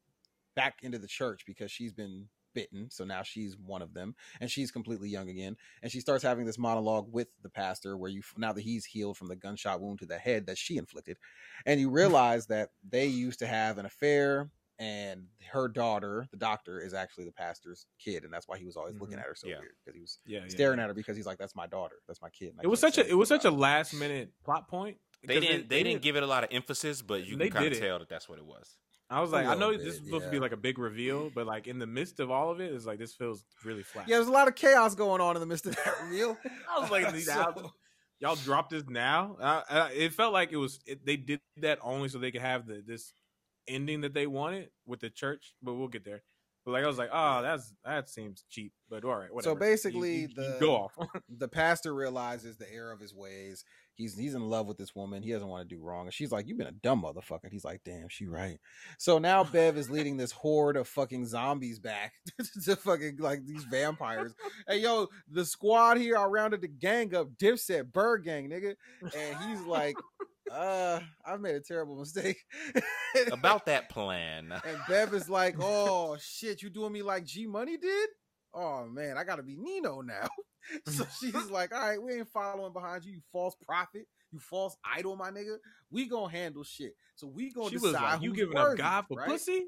back 0.57 0.79
into 0.83 0.99
the 0.99 1.09
church 1.09 1.45
because 1.47 1.71
she's 1.71 1.93
been 1.93 2.29
bitten. 2.55 2.89
So 2.91 3.05
now 3.05 3.23
she's 3.23 3.57
one 3.59 3.83
of 3.83 3.95
them 3.95 4.15
and 4.41 4.49
she's 4.49 4.71
completely 4.71 5.09
young 5.09 5.29
again. 5.29 5.57
And 5.83 5.91
she 5.91 6.01
starts 6.01 6.23
having 6.23 6.47
this 6.47 6.59
monologue 6.59 7.13
with 7.13 7.29
the 7.43 7.51
pastor 7.51 7.97
where 7.97 8.11
you, 8.11 8.23
now 8.37 8.53
that 8.53 8.63
he's 8.63 8.85
healed 8.85 9.17
from 9.17 9.27
the 9.27 9.37
gunshot 9.37 9.81
wound 9.81 9.99
to 9.99 10.07
the 10.07 10.19
head 10.19 10.47
that 10.47 10.59
she 10.59 10.77
inflicted, 10.77 11.19
and 11.67 11.81
you 11.81 11.91
realize 11.91 12.47
that 12.47 12.71
they 12.89 13.07
used 13.07 13.41
to 13.41 13.47
have 13.47 13.79
an 13.79 13.87
affair 13.87 14.51
and 14.79 15.27
her 15.53 15.69
daughter, 15.69 16.27
the 16.31 16.37
doctor, 16.37 16.81
is 16.81 16.95
actually 16.95 17.25
the 17.27 17.33
pastor's 17.33 17.87
kid, 17.99 18.25
and 18.25 18.33
that's 18.33 18.49
why 18.49 18.59
he 18.59 18.65
was 18.65 18.77
always 18.77 18.99
looking 18.99 19.17
Mhm. 19.17 19.21
at 19.21 19.27
her 19.27 19.35
so 19.35 19.47
Yeah. 19.49 19.61
weird 19.61 19.75
because 19.85 19.95
he 19.95 20.01
was 20.01 20.19
Yeah, 20.27 20.41
yeah, 20.41 20.49
staring 20.49 20.79
yeah. 20.79 20.85
at 20.85 20.89
her 20.89 20.95
because 20.95 21.17
he's 21.17 21.27
like, 21.27 21.39
"That's 21.39 21.55
my 21.55 21.67
daughter. 21.67 21.97
That's 22.09 22.21
my 22.21 22.31
kid." 22.31 22.55
It 22.63 22.67
was 22.67 22.81
such 22.81 22.99
a 22.99 23.07
it 23.09 23.15
was 23.15 23.29
such 23.29 23.45
a 23.45 23.51
last 23.51 23.95
minute 23.95 24.33
plot 24.45 24.69
point. 24.69 24.99
They 25.27 25.41
didn't 25.41 25.69
they, 25.69 25.83
didn't 25.83 26.03
give 26.03 26.17
it 26.17 26.23
a 26.23 26.27
lot 26.27 26.45
of 26.45 26.51
emphasis, 26.53 27.01
but 27.03 27.25
you 27.25 27.37
can 27.39 27.51
kind 27.51 27.73
of 27.73 27.79
tell 27.79 27.99
that 28.01 28.09
that's 28.09 28.29
what 28.29 28.39
it 28.39 28.45
was. 28.45 28.77
I 29.11 29.21
was 29.21 29.31
like, 29.33 29.47
I 29.47 29.55
know 29.55 29.69
little 29.71 29.85
this 29.85 29.95
is 29.95 30.01
bit, 30.01 30.07
supposed 30.07 30.25
to 30.27 30.31
be 30.31 30.39
like 30.39 30.53
a 30.53 30.57
big 30.57 30.79
reveal, 30.79 31.31
but 31.31 31.47
like 31.47 31.67
in 31.67 31.79
the 31.79 31.87
midst 31.87 32.21
of 32.21 32.31
all 32.31 32.51
of 32.51 32.61
it, 32.61 32.73
it's 32.75 32.85
like 32.87 32.99
this 32.99 33.15
feels 33.15 33.45
really 33.65 33.83
flat. 33.83 34.09
Yeah, 34.09 34.17
there's 34.17 34.29
a 34.29 34.33
lot 34.33 34.49
of 34.49 34.55
chaos 34.55 34.95
going 34.95 35.21
on 35.21 35.37
in 35.37 35.41
the 35.41 35.47
midst 35.47 35.67
of 35.67 35.77
that 35.77 36.01
reveal. 36.03 36.37
I 36.71 36.81
was 36.81 36.91
like, 36.91 37.05
So- 37.21 37.73
y'all 38.19 38.35
dropped 38.37 38.71
this 38.71 38.85
now. 38.89 39.37
Uh, 39.41 39.63
uh, 39.69 39.89
it 39.95 40.13
felt 40.15 40.33
like 40.33 40.53
it 40.53 40.57
was 40.57 40.81
it, 40.87 41.05
they 41.07 41.17
did 41.17 41.41
that 41.59 41.79
only 41.83 42.09
so 42.09 42.19
they 42.19 42.31
could 42.33 42.41
have 42.41 42.67
the 42.67 42.83
this 42.85 43.13
ending 43.69 44.03
that 44.03 44.15
they 44.15 44.27
wanted 44.27 44.71
with 44.87 45.01
the 45.01 45.11
church, 45.11 45.55
but 45.63 45.75
we'll 45.75 45.89
get 45.89 46.05
there. 46.05 46.23
But 46.65 46.73
like 46.73 46.85
I 46.85 46.87
was 46.87 46.97
like, 46.97 47.11
oh, 47.13 47.43
that's 47.43 47.75
that 47.85 48.09
seems 48.09 48.43
cheap, 48.49 48.73
but 48.89 49.05
all 49.05 49.17
right, 49.17 49.33
whatever. 49.33 49.53
You- 49.55 49.61
basically, 49.61 50.15
you- 50.15 50.29
you 50.29 50.35
the- 50.35 50.57
go 50.61 50.75
off. 50.77 50.93
the 51.29 51.47
pastor 51.49 51.95
realizes 51.95 52.57
the 52.57 52.73
error 52.73 52.91
of 52.91 53.01
his 53.01 53.15
ways. 53.15 53.65
He's 53.97 54.17
he's 54.19 54.35
in 54.35 54.43
love 54.49 54.67
with 54.67 54.79
this 54.79 54.95
woman. 54.95 55.23
He 55.23 55.31
doesn't 55.31 55.47
want 55.47 55.69
to 55.69 55.73
do 55.77 55.81
wrong. 55.81 56.07
And 56.07 56.13
she's 56.15 56.33
like, 56.33 56.49
"You've 56.49 56.57
been 56.59 56.67
a 56.67 56.73
dumb 56.73 57.03
motherfucker." 57.03 57.45
And 57.45 57.53
he's 57.53 57.67
like, 57.67 57.83
"Damn, 57.85 58.09
she 58.09 58.27
right." 58.27 58.59
So 58.99 59.19
now 59.19 59.45
Bev 59.45 59.77
is 59.77 59.91
leading 59.91 60.17
this 60.17 60.33
horde 60.33 60.77
of 60.79 60.89
fucking 60.89 61.27
zombies 61.27 61.79
back 61.79 62.15
to 62.65 62.75
fucking 62.77 63.19
like 63.19 63.45
these 63.45 63.65
vampires. 63.65 64.35
hey, 64.67 64.79
yo, 64.79 65.09
the 65.31 65.45
squad 65.45 65.99
here, 65.99 66.17
I 66.17 66.25
rounded 66.25 66.63
the 66.63 66.69
gang 66.69 67.15
up. 67.15 67.29
Dipset, 67.37 67.93
Bird 67.93 68.25
Gang, 68.25 68.49
nigga. 68.49 68.75
And 69.03 69.37
he's 69.51 69.61
like, 69.67 69.97
"Uh, 70.51 71.01
I've 71.25 71.41
made 71.41 71.55
a 71.55 71.61
terrible 71.61 71.97
mistake." 71.97 72.39
About 73.33 73.67
that 73.67 73.89
plan, 73.89 74.53
And 74.65 74.79
Bev 74.89 75.15
is 75.15 75.29
like, 75.29 75.57
"Oh 75.61 76.17
shit, 76.21 76.63
you 76.63 76.71
doing 76.71 76.93
me 76.93 77.03
like 77.03 77.25
G 77.25 77.47
Money 77.47 77.77
did? 77.77 78.11
Oh 78.53 78.87
man, 78.87 79.17
I 79.19 79.25
gotta 79.25 79.43
be 79.43 79.57
Nino 79.57 80.01
now." 80.01 80.29
so 80.87 81.05
she's 81.21 81.51
like, 81.51 81.75
"All 81.75 81.81
right, 81.81 82.03
we 82.03 82.15
ain't 82.15 82.29
following 82.29 82.73
behind 82.73 83.05
you, 83.05 83.13
you 83.13 83.21
false 83.33 83.55
prophet, 83.67 84.07
you 84.33 84.39
false 84.39 84.77
idol, 84.85 85.17
my 85.17 85.31
nigga. 85.31 85.57
We 85.91 86.09
gonna 86.09 86.31
handle 86.31 86.65
shit. 86.65 86.95
So 87.17 87.27
we 87.27 87.53
gonna 87.53 87.71
She 87.71 87.77
decide 87.77 87.93
was 87.93 87.95
like, 87.95 88.23
"You 88.23 88.35
giving 88.35 88.55
worthy, 88.55 88.83
up 88.83 88.89
God 88.89 89.05
for 89.09 89.17
right? 89.17 89.31
pussy?" 89.31 89.67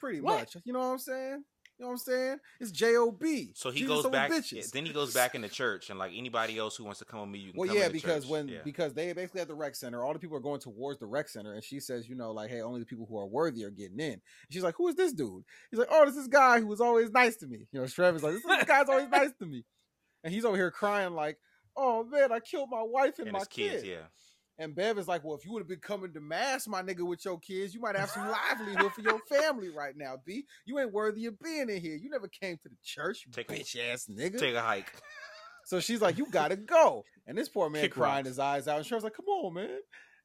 Pretty 0.00 0.20
What? 0.20 0.40
much. 0.40 0.56
You 0.64 0.72
know 0.72 0.80
what 0.80 0.86
I'm 0.86 0.98
saying? 0.98 1.44
You 1.78 1.84
know 1.84 1.88
what 1.88 1.92
I'm 1.94 1.98
saying? 1.98 2.36
It's 2.60 2.70
J 2.70 2.96
O 2.96 3.10
B. 3.10 3.50
so 3.56 3.70
he 3.72 3.80
Jesus 3.80 4.02
goes 4.02 4.06
back. 4.12 4.30
Bitches. 4.30 4.70
Then 4.70 4.86
he 4.86 4.92
goes 4.92 5.12
back 5.12 5.34
in 5.34 5.40
the 5.40 5.48
church, 5.48 5.90
and 5.90 5.98
like 5.98 6.12
anybody 6.14 6.56
else 6.56 6.76
who 6.76 6.84
wants 6.84 7.00
to 7.00 7.04
come 7.04 7.20
with 7.22 7.30
me, 7.30 7.40
you 7.40 7.50
can 7.50 7.58
Well, 7.58 7.68
come 7.68 7.76
yeah, 7.76 7.88
because 7.88 8.22
church. 8.22 8.30
when 8.30 8.48
Yeah. 8.48 8.58
because 8.64 8.94
they 8.94 9.12
basically 9.12 9.40
at 9.40 9.48
the 9.48 9.56
rec 9.56 9.74
center, 9.74 10.04
all 10.04 10.12
the 10.12 10.20
people 10.20 10.36
are 10.36 10.40
going 10.40 10.60
towards 10.60 11.00
the 11.00 11.06
rec 11.06 11.28
center, 11.28 11.52
and 11.54 11.64
she 11.64 11.80
says, 11.80 12.08
you 12.08 12.14
know, 12.14 12.30
like, 12.30 12.48
hey, 12.48 12.60
only 12.60 12.78
the 12.78 12.86
people 12.86 13.06
who 13.08 13.18
are 13.18 13.26
worthy 13.26 13.64
are 13.64 13.70
getting 13.70 13.98
in. 13.98 14.12
And 14.12 14.22
she's 14.50 14.62
like, 14.62 14.76
who 14.76 14.86
is 14.86 14.94
this 14.94 15.12
dude? 15.12 15.42
He's 15.72 15.80
like, 15.80 15.88
oh, 15.90 16.06
this 16.06 16.16
is 16.16 16.28
guy 16.28 16.60
who 16.60 16.68
was 16.68 16.80
always 16.80 17.10
nice 17.10 17.36
to 17.38 17.46
me. 17.48 17.66
You 17.72 17.80
know, 17.80 17.86
Trevor's 17.88 18.22
like, 18.22 18.34
this, 18.34 18.44
this 18.44 18.64
guy's 18.64 18.88
always 18.88 19.08
nice 19.08 19.30
to 19.40 19.46
me, 19.46 19.64
and 20.22 20.32
he's 20.32 20.44
over 20.44 20.56
here 20.56 20.70
crying 20.70 21.12
like, 21.14 21.38
oh 21.76 22.04
man, 22.04 22.30
I 22.30 22.38
killed 22.38 22.68
my 22.70 22.82
wife 22.84 23.18
and, 23.18 23.26
and 23.26 23.32
my 23.32 23.44
kids, 23.46 23.82
kid. 23.82 23.90
yeah. 23.90 24.06
And 24.58 24.74
Bev 24.74 24.98
is 24.98 25.08
like, 25.08 25.24
well, 25.24 25.36
if 25.36 25.44
you 25.44 25.52
would 25.52 25.60
have 25.60 25.68
been 25.68 25.80
coming 25.80 26.12
to 26.12 26.20
mass, 26.20 26.68
my 26.68 26.80
nigga, 26.80 27.04
with 27.04 27.24
your 27.24 27.38
kids, 27.40 27.74
you 27.74 27.80
might 27.80 27.96
have 27.96 28.10
some 28.10 28.28
livelihood 28.28 28.92
for 28.92 29.00
your 29.00 29.18
family 29.28 29.68
right 29.68 29.96
now, 29.96 30.14
B. 30.24 30.44
You 30.64 30.78
ain't 30.78 30.92
worthy 30.92 31.26
of 31.26 31.40
being 31.40 31.68
in 31.68 31.80
here. 31.80 31.96
You 31.96 32.08
never 32.08 32.28
came 32.28 32.56
to 32.58 32.68
the 32.68 32.76
church, 32.84 33.24
you 33.26 33.32
Take 33.32 33.50
a- 33.50 33.54
bitch 33.54 33.76
ass 33.92 34.06
nigga. 34.08 34.38
Take 34.38 34.54
a 34.54 34.62
hike. 34.62 34.92
So 35.66 35.80
she's 35.80 36.02
like, 36.02 36.18
"You 36.18 36.26
gotta 36.30 36.56
go," 36.56 37.06
and 37.26 37.38
this 37.38 37.48
poor 37.48 37.70
man 37.70 37.80
Kick 37.80 37.92
crying 37.92 38.26
his 38.26 38.38
eyes 38.38 38.68
out. 38.68 38.76
And 38.76 38.86
Cher's 38.86 39.02
like, 39.02 39.14
"Come 39.16 39.24
on, 39.28 39.54
man!" 39.54 39.78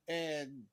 And 0.09 0.64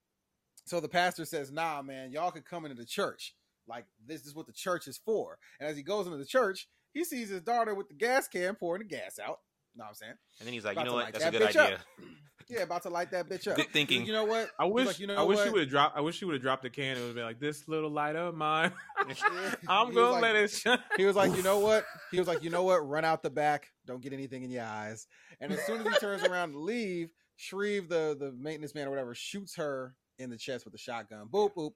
so 0.65 0.81
the 0.81 0.89
pastor 0.89 1.25
says, 1.25 1.53
"Nah, 1.53 1.83
man, 1.83 2.11
y'all 2.11 2.33
could 2.33 2.45
come 2.45 2.65
into 2.65 2.77
the 2.77 2.85
church. 2.85 3.37
Like 3.69 3.87
this 4.05 4.27
is 4.27 4.35
what 4.35 4.49
the 4.49 4.53
church 4.53 4.89
is 4.89 4.99
for." 4.99 5.39
And 5.61 5.69
as 5.69 5.77
he 5.77 5.85
goes 5.85 6.07
into 6.07 6.19
the 6.19 6.27
church, 6.27 6.67
he 6.93 7.05
sees 7.05 7.29
his 7.29 7.43
daughter 7.43 7.77
with 7.77 7.89
the 7.89 7.95
gas 7.95 8.27
can 8.27 8.57
pouring 8.57 8.83
the 8.83 8.89
gas 8.89 9.21
out. 9.21 9.39
Know 9.77 9.85
what 9.85 9.91
I'm 9.91 9.95
saying? 9.95 10.15
And 10.41 10.47
then 10.49 10.53
he's 10.53 10.65
like, 10.65 10.73
About 10.75 10.85
you 10.87 10.91
know 10.91 10.95
what? 10.97 11.05
light 11.05 11.13
That's 11.13 11.25
a 11.27 11.31
that 11.31 11.53
good 11.53 11.57
idea. 11.57 11.79
Yeah, 12.49 12.63
about 12.63 12.83
to 12.85 12.91
light 12.91 13.11
that 13.11 13.29
bitch 13.29 13.49
up. 13.49 13.57
Good 13.57 13.73
thinking. 13.73 14.07
You 14.07 14.13
know 14.13 14.25
what? 14.25 14.51
I 14.59 14.67
wish 14.67 14.87
like, 14.87 14.99
you 15.01 15.07
know 15.07 15.17
I 15.17 15.23
wish 15.23 15.39
what? 15.39 15.47
she 15.47 15.51
would 15.51 15.61
have 15.63 15.71
dropped. 15.71 15.97
I 15.97 16.01
wish 16.01 16.17
she 16.17 16.25
would 16.25 16.35
have 16.35 16.43
dropped 16.43 16.63
the 16.63 16.71
can. 16.71 16.97
It 16.97 17.01
would 17.01 17.15
be 17.15 17.23
like 17.23 17.41
this 17.41 17.67
little 17.67 17.91
light 17.91 18.15
of 18.15 18.35
mine. 18.35 18.73
I'm 19.69 19.93
gonna 19.93 20.11
like- 20.13 20.23
let 20.23 20.37
it 20.37 20.51
shine. 20.51 20.79
He 20.97 21.05
was 21.05 21.17
like, 21.17 21.35
you 21.37 21.43
know 21.43 21.59
what? 21.59 21.85
He 22.11 22.19
was 22.19 22.29
like, 22.29 22.43
you 22.43 22.51
know 22.51 22.63
what? 22.63 22.87
Run 22.87 23.05
out 23.05 23.23
the 23.23 23.31
back. 23.31 23.73
Don't 23.85 24.01
get 24.01 24.13
anything 24.13 24.43
in 24.43 24.51
your 24.51 24.65
eyes. 24.65 25.07
And 25.41 25.53
as 25.53 25.61
soon 25.67 25.81
as 25.81 25.93
he 25.93 25.99
turns 25.99 26.23
around 26.23 26.53
to 26.53 26.61
leave, 26.61 27.11
Shreve, 27.37 27.89
the 27.89 28.17
the 28.19 28.33
maintenance 28.33 28.75
man 28.75 28.87
or 28.87 28.91
whatever, 28.91 29.15
shoots 29.15 29.57
her 29.57 29.95
in 30.19 30.31
the 30.31 30.39
chest 30.39 30.65
with 30.65 30.75
a 30.75 30.79
shotgun. 30.79 31.27
Boop 31.27 31.55
boop, 31.55 31.73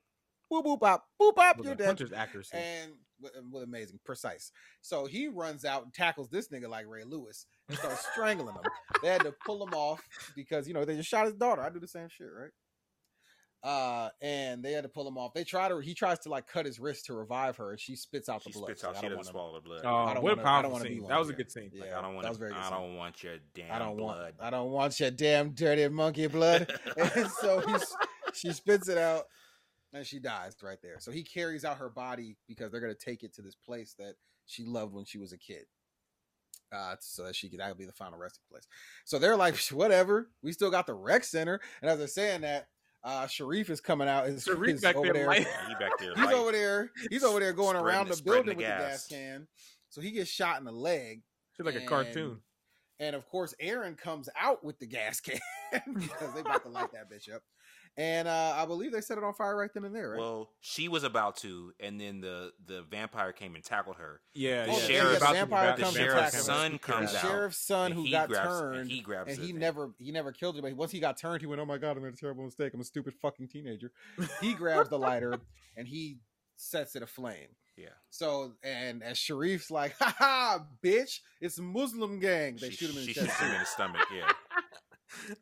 boop 0.51 0.65
boop 0.65 0.81
pop, 0.81 1.05
boop 1.21 1.35
pop. 1.35 1.59
You're 1.63 1.75
dead. 1.75 1.87
puncher's 1.87 2.13
accuracy. 2.13 2.57
And 2.57 2.93
with, 3.21 3.33
with 3.51 3.63
amazing 3.63 4.01
precise. 4.05 4.51
So 4.81 5.07
he 5.07 5.29
runs 5.29 5.65
out 5.65 5.85
and 5.85 5.93
tackles 5.93 6.29
this 6.29 6.49
nigga 6.49 6.69
like 6.69 6.87
Ray 6.89 7.05
Lewis 7.05 7.47
and 7.71 7.79
starts 7.79 8.07
strangling 8.13 8.55
him. 8.55 8.63
They 9.03 9.09
had 9.09 9.23
to 9.23 9.35
pull 9.47 9.67
him 9.67 9.73
off 9.75 10.01
because 10.37 10.67
you 10.69 10.75
know 10.75 10.85
they 10.85 10.97
just 10.97 11.09
shot 11.09 11.25
his 11.27 11.35
daughter. 11.35 11.63
I 11.63 11.71
do 11.71 11.81
the 11.81 11.89
same 11.89 12.09
shit, 12.09 12.27
right? 12.37 12.51
Uh, 13.63 14.09
and 14.23 14.63
they 14.65 14.73
had 14.73 14.85
to 14.85 14.89
pull 14.89 15.07
him 15.07 15.19
off. 15.19 15.35
They 15.35 15.45
try 15.45 15.69
to. 15.69 15.79
He 15.81 15.93
tries 15.93 16.19
to 16.21 16.31
like 16.31 16.47
cut 16.47 16.65
his 16.65 16.81
wrist 16.81 17.05
to 17.07 17.13
revive 17.15 17.59
her, 17.59 17.73
and 17.73 17.79
she 17.81 17.95
spits 17.95 18.29
out 18.31 18.43
She 18.43 18.51
the 18.53 18.59
blood. 18.59 18.69
spits 18.69 18.85
out. 18.85 18.95
like, 18.95 19.01
She 19.03 19.07
I 19.07 19.09
don't 19.11 19.19
doesn't 19.19 19.35
wanna- 19.35 19.45
swallow 19.51 19.61
the 19.61 19.69
blood. 19.69 19.81
oh, 19.85 19.95
I 19.97 20.15
don't 20.15 20.23
what 20.23 20.39
wanna- 20.39 20.43
a 20.43 20.45
I 20.45 20.63
powerful 20.63 20.79
don't 20.79 20.83
scene. 20.89 21.07
That 21.09 21.19
was 21.19 21.29
of 21.29 21.35
a 21.35 21.37
good 21.37 21.51
scene. 21.53 21.71
Yeah. 21.75 21.81
Like, 21.83 21.93
I 21.93 22.01
don't 22.01 22.11
that 22.13 22.15
want. 22.17 22.29
was 22.31 22.39
very 22.39 22.53
I 22.55 22.63
scene. 22.63 22.71
don't 22.79 22.97
want 22.97 23.23
your 23.23 23.37
damn 23.55 23.73
I 23.73 23.79
don't 23.79 23.97
blood. 23.99 24.19
want. 24.19 24.35
I 24.41 24.51
don't 24.51 24.71
want 24.71 24.99
your 25.01 25.11
damn 25.11 25.51
dirty 25.51 25.89
monkey 25.89 26.27
blood. 26.27 26.73
and 26.97 27.31
so 27.31 27.61
he's, 27.61 27.85
she 28.33 28.53
spits 28.53 28.89
it 28.89 28.97
out, 28.97 29.25
and 29.93 30.07
she 30.07 30.21
dies 30.21 30.57
right 30.63 30.79
there. 30.83 30.97
So 30.99 31.11
he 31.11 31.23
carries 31.23 31.65
out 31.67 31.77
her 31.77 31.91
body 31.91 32.39
because 32.49 32.73
they're 32.73 32.81
gonna 32.81 32.95
take 32.95 33.23
it 33.25 33.35
to 33.35 33.43
this 33.43 33.57
place 33.57 33.95
that 33.99 34.15
she 34.47 34.65
loved 34.65 34.95
when 34.95 35.05
she 35.05 35.19
was 35.19 35.35
a 35.35 35.39
kid. 35.39 35.67
Uh, 36.73 36.95
so 37.01 37.25
that 37.25 37.35
she 37.35 37.49
could 37.49 37.59
that'll 37.61 37.75
be 37.75 37.85
the 37.85 37.93
final 37.93 38.19
resting 38.19 38.45
place. 38.51 38.67
So 39.05 39.19
they're 39.19 39.37
like, 39.37 39.57
whatever. 39.73 40.31
We 40.43 40.53
still 40.53 40.71
got 40.71 40.87
the 40.87 40.95
rec 40.95 41.25
center, 41.25 41.61
and 41.83 41.91
as 41.91 41.99
they're 41.99 42.07
saying 42.07 42.43
that, 42.43 42.69
uh, 43.03 43.27
Sharif 43.27 43.71
is 43.71 43.81
coming 43.81 44.09
out. 44.09 44.29
Is, 44.29 44.45
Sharif 44.45 44.75
is 44.77 44.81
back 44.83 44.95
over 44.95 45.13
there 45.13 45.27
there. 45.29 45.39
He 45.69 45.75
back 45.75 45.93
there. 45.99 46.15
He's 46.15 46.25
light. 46.27 46.35
over 46.35 46.53
there. 46.53 46.91
He's 47.11 47.25
over 47.25 47.41
there 47.41 47.53
going 47.53 47.77
Spreading 47.77 47.87
around 47.87 48.09
the- 48.09 48.17
the 48.17 48.23
building 48.23 48.45
the 48.45 48.49
with 48.51 48.57
the 48.59 48.63
gas. 48.63 48.91
gas 48.91 49.07
can. 49.09 49.49
So 49.89 50.01
he 50.01 50.11
gets 50.13 50.31
shot 50.31 50.59
in 50.59 50.65
the 50.65 50.73
leg. 50.73 51.23
She's 51.57 51.67
like 51.67 51.75
a 51.75 51.87
cartoon. 51.87 52.39
And 53.01 53.17
of 53.17 53.27
course, 53.27 53.55
Erin 53.59 53.95
comes 53.95 54.29
out 54.39 54.63
with 54.63 54.79
the 54.79 54.87
gas 54.87 55.21
can 55.21 55.41
because 55.73 56.35
they 56.35 56.41
about 56.41 56.63
to 56.65 56.69
light 56.69 56.93
that 56.93 57.11
bitch 57.11 57.35
up. 57.35 57.43
And 57.97 58.29
uh, 58.29 58.55
I 58.57 58.65
believe 58.67 58.93
they 58.93 59.01
set 59.03 59.19
it 59.19 59.25
on 59.25 59.35
fire 59.35 59.55
right 59.57 59.69
then 59.75 59.85
and 59.85 59.95
there, 59.95 60.11
right? 60.11 60.19
Well, 60.21 60.51
she 60.61 60.89
was 60.89 61.05
about 61.05 61.37
to, 61.39 61.73
and 61.81 62.01
then 62.01 62.21
the 62.21 62.53
the 62.65 62.83
vampire 62.83 63.33
came 63.33 63.55
and 63.57 63.63
tackled 63.65 63.97
her. 63.97 64.21
Yeah, 64.33 64.65
The 64.67 64.73
yeah. 64.73 64.79
sheriff- 64.79 65.17
About 65.19 65.27
to 65.27 65.33
be 65.33 65.39
vampire 65.41 65.67
back- 65.69 65.77
The 65.77 65.83
comes 65.83 65.97
and 65.97 66.05
sheriff's 66.07 66.43
son 66.45 66.79
comes 66.79 67.15
out. 67.15 67.21
sheriff's 67.21 67.59
son 67.59 67.93
who 67.93 68.11
got 68.11 68.29
grabs- 68.29 68.49
turned, 68.49 68.81
and 68.81 68.91
he 68.91 69.01
grabs 69.01 69.31
and 69.33 69.41
he 69.45 69.49
thing. 69.53 69.59
never 69.61 69.91
he 69.99 70.13
never 70.13 70.33
killed 70.33 70.57
him. 70.57 70.63
But 70.63 70.75
once 70.77 70.93
he 70.93 71.01
got 71.01 71.19
turned, 71.19 71.41
he 71.43 71.47
went, 71.47 71.61
"Oh 71.61 71.67
my 71.67 71.77
god, 71.79 71.99
I 71.99 72.01
made 72.01 72.15
a 72.15 72.17
terrible 72.17 72.45
mistake. 72.45 72.73
I'm 72.73 72.81
a 72.81 72.85
stupid 72.85 73.15
fucking 73.21 73.49
teenager." 73.49 73.91
He 74.41 74.55
grabs 74.55 74.89
the 74.89 74.99
lighter 74.99 75.35
and 75.77 75.87
he 75.87 76.19
sets 76.57 76.95
it 76.97 77.03
aflame. 77.03 77.49
Yeah. 77.77 77.89
So 78.09 78.53
and 78.63 79.03
as 79.03 79.19
Sharif's 79.19 79.71
like, 79.71 79.95
"Ha 79.99 80.15
ha, 80.17 80.65
bitch! 80.83 81.19
It's 81.41 81.59
Muslim 81.59 82.19
gang." 82.21 82.57
They 82.61 82.71
she, 82.71 82.77
shoot 82.77 82.91
him 82.91 82.99
in 82.99 83.03
the 83.03 83.09
she 83.09 83.15
chest. 83.15 83.27
shoots 83.27 83.41
him 83.41 83.51
in 83.53 83.59
the 83.59 83.67
stomach. 83.67 84.07
Yeah. 84.17 84.31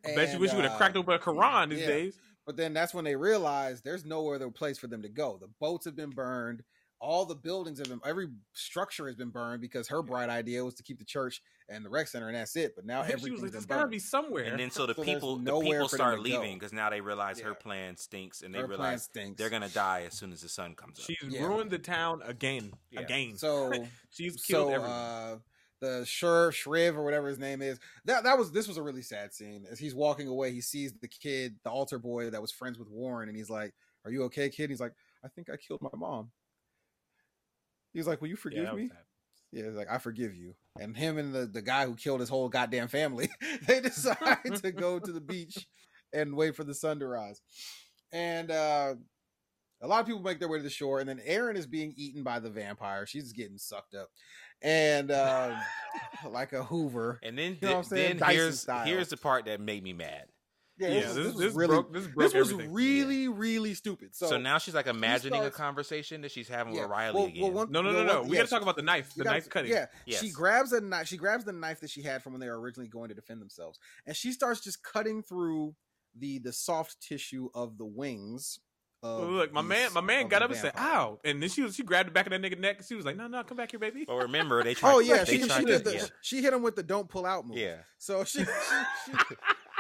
I 0.05 0.15
bet 0.15 0.29
you 0.29 0.33
And, 0.33 0.41
wish 0.41 0.51
you 0.51 0.57
would 0.57 0.65
have 0.65 0.75
uh, 0.75 0.79
cracked 0.79 0.97
open 0.97 1.15
a 1.15 1.19
Quran 1.19 1.69
these 1.71 1.81
yeah. 1.81 1.87
days. 1.87 2.19
But 2.49 2.57
then 2.57 2.73
that's 2.73 2.95
when 2.95 3.05
they 3.05 3.15
realize 3.15 3.83
there's 3.83 4.07
nowhere 4.07 4.37
other 4.37 4.51
place 4.51 4.79
for 4.79 4.87
them 4.87 5.03
to 5.03 5.09
go. 5.11 5.37
The 5.39 5.51
boats 5.61 5.85
have 5.85 5.95
been 5.95 6.09
burned. 6.09 6.63
All 6.99 7.27
the 7.27 7.35
buildings 7.35 7.79
have 7.79 7.89
been, 7.89 8.01
every 8.07 8.29
structure 8.55 9.07
has 9.07 9.15
been 9.17 9.29
burned 9.29 9.61
because 9.61 9.87
her 9.89 10.03
bright 10.03 10.31
idea 10.31 10.65
was 10.65 10.73
to 10.77 10.83
keep 10.83 10.99
the 10.99 11.05
church 11.05 11.43
and 11.69 11.85
the 11.85 11.91
rec 11.91 12.09
center, 12.09 12.27
and 12.29 12.35
that's 12.35 12.57
it. 12.57 12.75
But 12.75 12.87
now 12.87 13.01
And 13.01 13.09
she 13.09 13.13
everything's 13.13 13.33
was 13.35 13.43
like, 13.43 13.51
been 13.53 13.53
"There's 13.53 13.67
got 13.67 13.83
to 13.83 13.89
be 13.89 13.99
somewhere." 13.99 14.45
And 14.45 14.59
then 14.59 14.71
so 14.71 14.87
the 14.87 14.95
So 14.95 15.03
people 15.05 15.37
the 15.37 15.61
people 15.61 15.89
start 15.91 16.21
leaving 16.21 16.55
because 16.59 16.73
now 16.73 16.89
they 16.89 17.03
realize 17.03 17.39
her 17.41 17.53
plan 17.55 17.99
stinks, 17.99 18.41
and 18.41 18.55
they 18.55 18.61
Her 18.61 18.67
realize 18.67 19.03
stinks. 19.05 19.37
they're 19.39 19.51
gonna 19.51 19.69
die 19.69 20.05
as 20.07 20.15
soon 20.15 20.33
as 20.33 20.41
the 20.41 20.49
sun 20.49 20.75
comes 20.75 20.99
up. 20.99 21.05
she's 21.05 21.19
Yeah. 21.29 21.47
ruined 21.47 21.71
the 21.71 21.79
town 21.79 22.23
again. 22.25 22.73
Yeah. 22.91 23.01
Again. 23.03 23.37
So 23.37 23.71
she's 24.11 24.43
killed 24.43 24.69
so 24.71 24.75
everyone. 24.75 24.91
uh 24.91 25.39
the 25.81 26.05
Shur 26.05 26.51
Shriv 26.51 26.97
or 26.97 27.05
whatever 27.05 27.29
his 27.29 27.39
name 27.39 27.63
is. 27.63 27.79
That 28.05 28.25
that 28.25 28.39
was 28.39 28.53
this 28.53 28.69
was 28.69 28.77
a 28.77 28.83
really 28.83 29.03
sad 29.03 29.33
scene. 29.33 29.65
As 29.71 29.79
he's 29.79 29.95
walking 29.95 30.29
away, 30.29 30.53
he 30.53 30.61
sees 30.61 30.93
the 31.01 31.09
kid, 31.09 31.57
the 31.65 31.71
altar 31.71 31.99
boy 31.99 32.31
that 32.31 32.43
was 32.43 32.51
friends 32.53 32.79
with 32.79 32.89
Warren, 32.89 33.29
and 33.29 33.37
he's 33.37 33.51
like, 33.51 33.75
Are 34.05 34.11
you 34.11 34.25
okay, 34.25 34.49
kid? 34.49 34.71
He's 34.71 34.81
like, 34.81 34.95
I 35.25 35.29
think 35.29 35.49
I 35.51 35.57
killed 35.57 35.83
my 35.83 35.91
mom. 35.97 36.31
He's 37.93 38.07
like, 38.07 38.21
Will 38.21 38.29
you 38.29 38.37
forgive 38.37 38.73
was 38.73 38.77
me? 38.83 38.89
sad. 38.89 38.97
Yeah, 39.51 39.65
he's 39.65 39.77
like, 39.77 39.91
I 39.91 39.99
forgive 39.99 40.35
you. 40.35 40.55
And 40.79 40.97
him 40.97 41.17
and 41.17 41.35
the, 41.35 41.47
the 41.47 41.63
guy 41.63 41.87
who 41.87 41.95
killed 41.95 42.21
his 42.21 42.29
whole 42.29 42.49
goddamn 42.51 42.89
family, 42.89 43.31
they 43.67 43.81
decide 43.81 44.45
to 44.63 44.73
go 44.73 44.99
to 44.99 45.13
the 45.13 45.21
beach 45.21 45.67
and 46.13 46.37
wait 46.37 46.55
for 46.55 46.65
the 46.65 46.75
sun 46.75 46.99
to 47.01 47.07
rise. 47.07 47.41
And 48.13 48.51
uh 48.51 48.95
a 49.81 49.87
lot 49.87 50.01
of 50.01 50.07
people 50.07 50.21
make 50.23 50.39
their 50.41 50.49
way 50.49 50.59
to 50.59 50.63
the 50.65 50.71
shore, 50.71 51.01
and 51.01 51.09
then 51.09 51.21
Erin 51.25 51.57
is 51.57 51.67
being 51.67 51.95
eaten 51.97 52.23
by 52.23 52.39
the 52.41 52.51
vampire. 52.51 53.07
She's 53.07 53.33
getting 53.33 53.59
sucked 53.59 53.95
up. 53.95 54.09
And 54.61 55.11
um 55.13 55.57
like 56.31 56.53
a 56.53 56.65
Hoover. 56.65 57.21
And 57.23 57.39
then, 57.39 57.57
You 57.61 57.69
know 57.69 57.77
what 57.79 57.89
then 57.91 58.19
Dyson 58.19 58.35
here's 58.35 58.61
style. 58.61 58.85
here's 58.87 59.09
the 59.09 59.17
part 59.17 59.45
that 59.45 59.61
made 59.61 59.83
me 59.85 59.93
mad. 59.93 60.25
Yeah, 60.79 60.89
Yeah, 60.91 61.07
was- 61.07 61.15
this, 61.17 61.27
was 61.27 61.37
this 61.39 61.55
really 61.55 61.69
broke. 61.69 61.93
This 61.93 62.07
broke 62.09 62.33
this 62.33 62.35
was 62.35 62.53
everything. 62.53 62.73
really, 62.73 63.29
really 63.29 63.75
stupid. 63.75 64.15
So, 64.17 64.29
So, 64.29 64.37
now 64.39 64.59
she's 64.59 64.75
like 64.75 64.87
imagining 64.89 65.41
starts- 65.41 65.57
a 65.57 65.59
conversation 65.59 66.23
that 66.23 66.31
she's 66.33 66.49
having 66.49 66.75
yeah. 66.75 66.83
with 66.83 66.91
Riley 66.91 67.15
Well- 67.15 67.27
again. 67.27 67.43
well, 67.43 67.51
one- 67.53 67.73
No, 67.73 67.83
no, 67.83 67.91
no, 67.91 67.97
well, 67.99 68.05
no. 68.07 68.21
one- 68.21 68.29
We 68.31 68.37
yeah, 68.37 68.43
got 68.43 68.49
to 68.49 68.51
talk 68.55 68.63
about 68.63 68.77
the 68.77 68.83
knife. 68.83 69.15
The 69.15 69.25
knife 69.25 69.49
cutting. 69.49 69.71
Yeah, 69.73 69.87
Yes. 70.07 70.21
she 70.21 70.31
grabs 70.31 70.73
a 70.73 70.81
knife. 70.81 71.07
She 71.09 71.17
grabs 71.17 71.45
the 71.45 71.53
knife 71.53 71.81
that 71.81 71.91
she 71.91 72.03
had 72.03 72.23
from 72.23 72.33
when 72.33 72.41
they 72.41 72.49
were 72.49 72.61
originally 72.61 72.89
going 72.89 73.09
to 73.11 73.15
defend 73.15 73.41
themselves, 73.41 73.79
and 74.07 74.17
she 74.17 74.33
starts 74.33 74.61
just 74.61 74.83
cutting 74.83 75.23
through 75.23 75.75
the 76.17 76.39
the 76.39 76.53
soft 76.53 77.01
tissue 77.01 77.49
of 77.55 77.79
the 77.79 77.85
wings. 77.85 78.59
Um, 79.03 79.11
of 79.11 79.29
Look, 79.31 79.53
my 79.53 79.63
man, 79.63 79.93
my 79.93 80.01
man 80.01 80.27
got 80.29 80.43
up 80.43 80.51
and 80.51 80.59
said, 80.59 80.73
"Ow!" 80.77 81.21
And 81.25 81.41
then 81.41 81.49
she 81.49 81.63
was, 81.63 81.77
she 81.77 81.85
grabbed 81.85 82.09
the 82.09 82.13
back 82.13 82.27
of 82.27 82.31
that 82.33 82.43
nigga 82.43 82.59
neck. 82.59 82.79
And 82.79 82.87
She 82.87 82.95
was 82.97 83.05
like, 83.05 83.17
"No, 83.17 83.29
no, 83.29 83.43
come 83.45 83.57
back 83.57 83.71
here, 83.71 83.79
baby." 83.79 84.05
but 84.07 84.17
remember, 84.17 84.65
they 84.65 84.75
tried. 84.75 84.93
Oh 84.93 84.99
yeah, 84.99 85.23
they 85.25 85.39
she, 85.39 85.47
tried 85.47 85.59
she 85.61 85.65
to, 85.67 85.73
did 85.73 85.85
the 85.85 85.95
yeah. 85.95 86.05
she 86.21 86.43
hit 86.43 86.53
him 86.53 86.63
with 86.63 86.75
the 86.75 86.83
don't 86.83 87.09
pull 87.09 87.25
out 87.25 87.47
move. 87.47 87.57
yeah. 87.59 87.77
So 87.99 88.25
she, 88.25 88.41
she, 88.41 88.45
she 89.13 89.35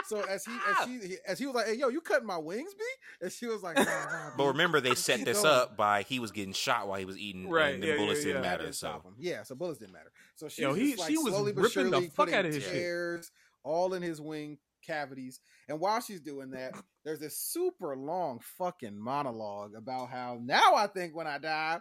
so 0.06 0.22
as 0.22 0.44
he 0.44 0.52
as 0.52 0.86
she 0.86 1.16
as 1.26 1.38
he 1.40 1.46
was 1.46 1.54
like, 1.56 1.66
"Hey, 1.66 1.74
yo, 1.74 1.88
you 1.88 2.00
cutting 2.00 2.26
my 2.26 2.38
wings, 2.38 2.72
B?" 2.74 2.84
And 3.20 3.32
she 3.32 3.46
was 3.46 3.62
like, 3.62 3.76
nah, 3.76 3.84
nah, 3.84 4.30
But 4.36 4.46
remember, 4.46 4.80
they 4.80 4.94
set 4.94 5.24
this 5.24 5.42
No. 5.42 5.50
up 5.50 5.76
by 5.76 6.02
he 6.02 6.20
was 6.20 6.30
getting 6.30 6.52
shot 6.52 6.86
while 6.86 6.98
he 7.00 7.04
was 7.04 7.18
eating, 7.18 7.48
Right, 7.48 7.74
and 7.74 7.82
the 7.82 7.88
yeah, 7.88 7.96
bullets 7.96 8.20
yeah, 8.20 8.26
didn't 8.26 8.44
yeah. 8.44 8.50
Matter. 8.50 8.62
didn't 8.64 8.76
So. 8.76 9.02
Yeah, 9.18 9.42
so 9.42 9.54
bullets 9.56 9.80
didn't 9.80 9.94
matter. 9.94 10.12
So 10.36 10.48
she 10.48 10.62
Yo, 10.62 10.68
was 10.68 10.78
he- 10.78 10.86
just, 10.90 11.00
like, 11.00 11.10
she 11.10 11.18
was 11.18 11.32
slowly 11.34 11.52
ripping 11.52 11.90
the 11.90 12.02
fuck 12.14 12.32
out 12.32 12.46
of 12.46 12.54
his 12.54 12.62
shit. 12.62 13.26
all 13.64 13.92
in 13.94 14.02
his 14.02 14.20
wing 14.20 14.58
cavities. 14.88 15.38
And 15.68 15.78
while 15.78 16.00
she's 16.00 16.20
doing 16.20 16.50
that, 16.50 16.74
there's 17.04 17.20
this 17.20 17.36
super 17.38 17.94
long 17.96 18.40
fucking 18.58 18.98
monologue 18.98 19.74
about 19.76 20.08
how 20.10 20.38
now 20.42 20.74
I 20.74 20.86
think 20.88 21.14
when 21.14 21.26
I 21.26 21.38
die, 21.38 21.78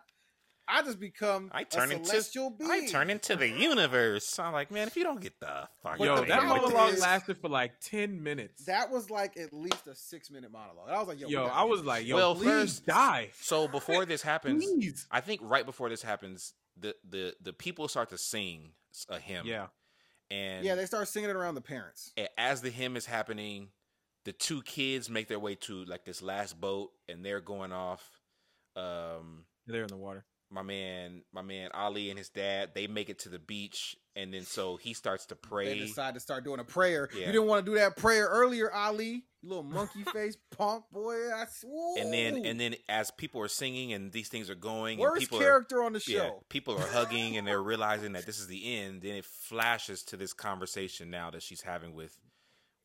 I 0.70 0.82
just 0.82 1.00
become 1.00 1.50
I 1.54 1.62
a 1.62 1.66
turn 1.66 1.94
into 1.94 2.04
celestial 2.06 2.50
being. 2.50 2.70
I 2.70 2.88
turn 2.88 3.10
into 3.10 3.38
the 3.38 3.48
universe. 3.48 4.38
I'm 4.38 4.52
like, 4.52 4.70
man, 4.70 4.88
if 4.88 4.98
you 4.98 5.04
don't 5.06 5.22
get 5.22 5.40
the 5.40 5.70
fuck 5.82 5.98
Yo, 5.98 6.12
out 6.12 6.16
the 6.18 6.22
of 6.24 6.28
that 6.28 6.40
here, 6.40 6.48
problem 6.48 6.64
with 6.66 6.74
monologue 6.74 6.94
is- 6.96 7.02
lasted 7.02 7.38
for 7.38 7.48
like 7.48 7.80
ten 7.80 8.22
minutes. 8.22 8.66
That 8.66 8.92
was 8.92 9.10
like 9.10 9.38
at 9.38 9.54
least 9.54 9.88
a 9.88 9.96
six 9.96 10.30
minute 10.30 10.52
monologue. 10.52 10.88
And 10.90 10.96
I 10.98 11.00
was 11.00 11.08
like, 11.08 11.22
yo, 11.22 11.30
yo, 11.30 11.46
I 11.46 11.64
was 11.64 11.80
this 11.80 11.88
like, 11.88 12.06
yo, 12.06 12.16
Well, 12.18 12.36
please 12.36 12.46
first- 12.50 12.86
die, 12.86 13.30
So 13.40 13.70
before 13.70 14.06
this 14.06 14.22
happens, 14.34 14.66
please. 14.66 15.08
I 15.10 15.22
think 15.22 15.40
right 15.42 15.66
before 15.66 15.88
this 15.88 16.02
happens, 16.02 16.54
the 16.78 16.94
the 17.10 17.34
the 17.42 17.54
people 17.54 17.88
start 17.88 18.10
to 18.10 18.18
sing 18.18 18.72
a 19.08 19.20
hymn. 19.20 19.46
Yeah, 19.46 19.68
and 20.30 20.66
yeah, 20.66 20.76
they 20.76 20.86
start 20.86 21.08
singing 21.08 21.30
it 21.30 21.36
around 21.36 21.56
the 21.56 21.62
parents. 21.62 22.12
as 22.38 22.62
the 22.62 22.70
hymn 22.70 22.96
is 22.98 23.06
happening, 23.06 23.70
the 24.26 24.34
two 24.34 24.62
kids 24.64 25.10
make 25.10 25.28
their 25.28 25.40
way 25.40 25.56
to 25.56 25.86
like 25.86 26.06
this 26.06 26.22
last 26.22 26.60
boat, 26.60 26.92
and 27.08 27.24
they're 27.24 27.42
going 27.42 27.72
off. 27.72 28.04
Um, 28.76 29.46
they're 29.66 29.84
in 29.84 29.88
the 29.88 29.98
water. 29.98 30.26
My 30.50 30.62
man, 30.62 31.22
my 31.34 31.42
man 31.42 31.70
Ali 31.74 32.10
and 32.10 32.18
his 32.18 32.30
dad, 32.30 32.72
they 32.74 32.88
make 32.88 33.10
it 33.10 33.20
to 33.20 33.30
the 33.30 33.40
beach, 33.40 33.98
and 34.16 34.34
then 34.34 34.44
so 34.44 34.78
he 34.78 34.94
starts 34.94 35.26
to 35.28 35.36
pray. 35.36 35.66
They 35.66 35.80
decide 35.80 36.14
to 36.14 36.20
start 36.20 36.44
doing 36.44 36.60
a 36.60 36.64
prayer. 36.64 37.10
Yeah. 37.14 37.28
You 37.28 37.34
didn't 37.34 37.48
want 37.48 37.66
to 37.66 37.72
do 37.72 37.78
that 37.78 37.98
prayer 37.98 38.28
earlier, 38.28 38.72
Ali. 38.74 39.24
You 39.42 39.50
little 39.50 39.64
monkey 39.64 40.04
face 40.14 40.38
punk 40.58 40.86
boy. 40.92 41.16
I 41.34 41.46
swear. 41.50 42.04
and 42.04 42.14
then 42.14 42.46
and 42.46 42.60
then 42.60 42.76
as 42.90 43.12
people 43.12 43.42
are 43.42 43.48
singing 43.48 43.94
and 43.94 44.12
these 44.12 44.30
things 44.30 44.50
are 44.50 44.56
going, 44.56 44.94
and 44.94 45.02
worst 45.02 45.22
people 45.22 45.40
character 45.40 45.84
on 45.84 45.94
the 45.94 46.00
are 46.00 46.12
yeah, 46.12 46.20
show. 46.20 46.44
people 46.50 46.76
are 46.76 46.88
hugging 46.88 47.38
and 47.38 47.46
they're 47.46 47.62
realizing 47.64 48.14
that 48.14 48.26
this 48.26 48.40
is 48.40 48.48
the 48.48 48.78
end. 48.78 49.02
Then 49.02 49.16
it 49.16 49.26
flashes 49.26 50.04
to 50.04 50.18
this 50.18 50.34
conversation 50.34 51.10
now 51.10 51.30
that 51.32 51.44
she's 51.44 51.62
having 51.62 51.94
with 51.94 52.18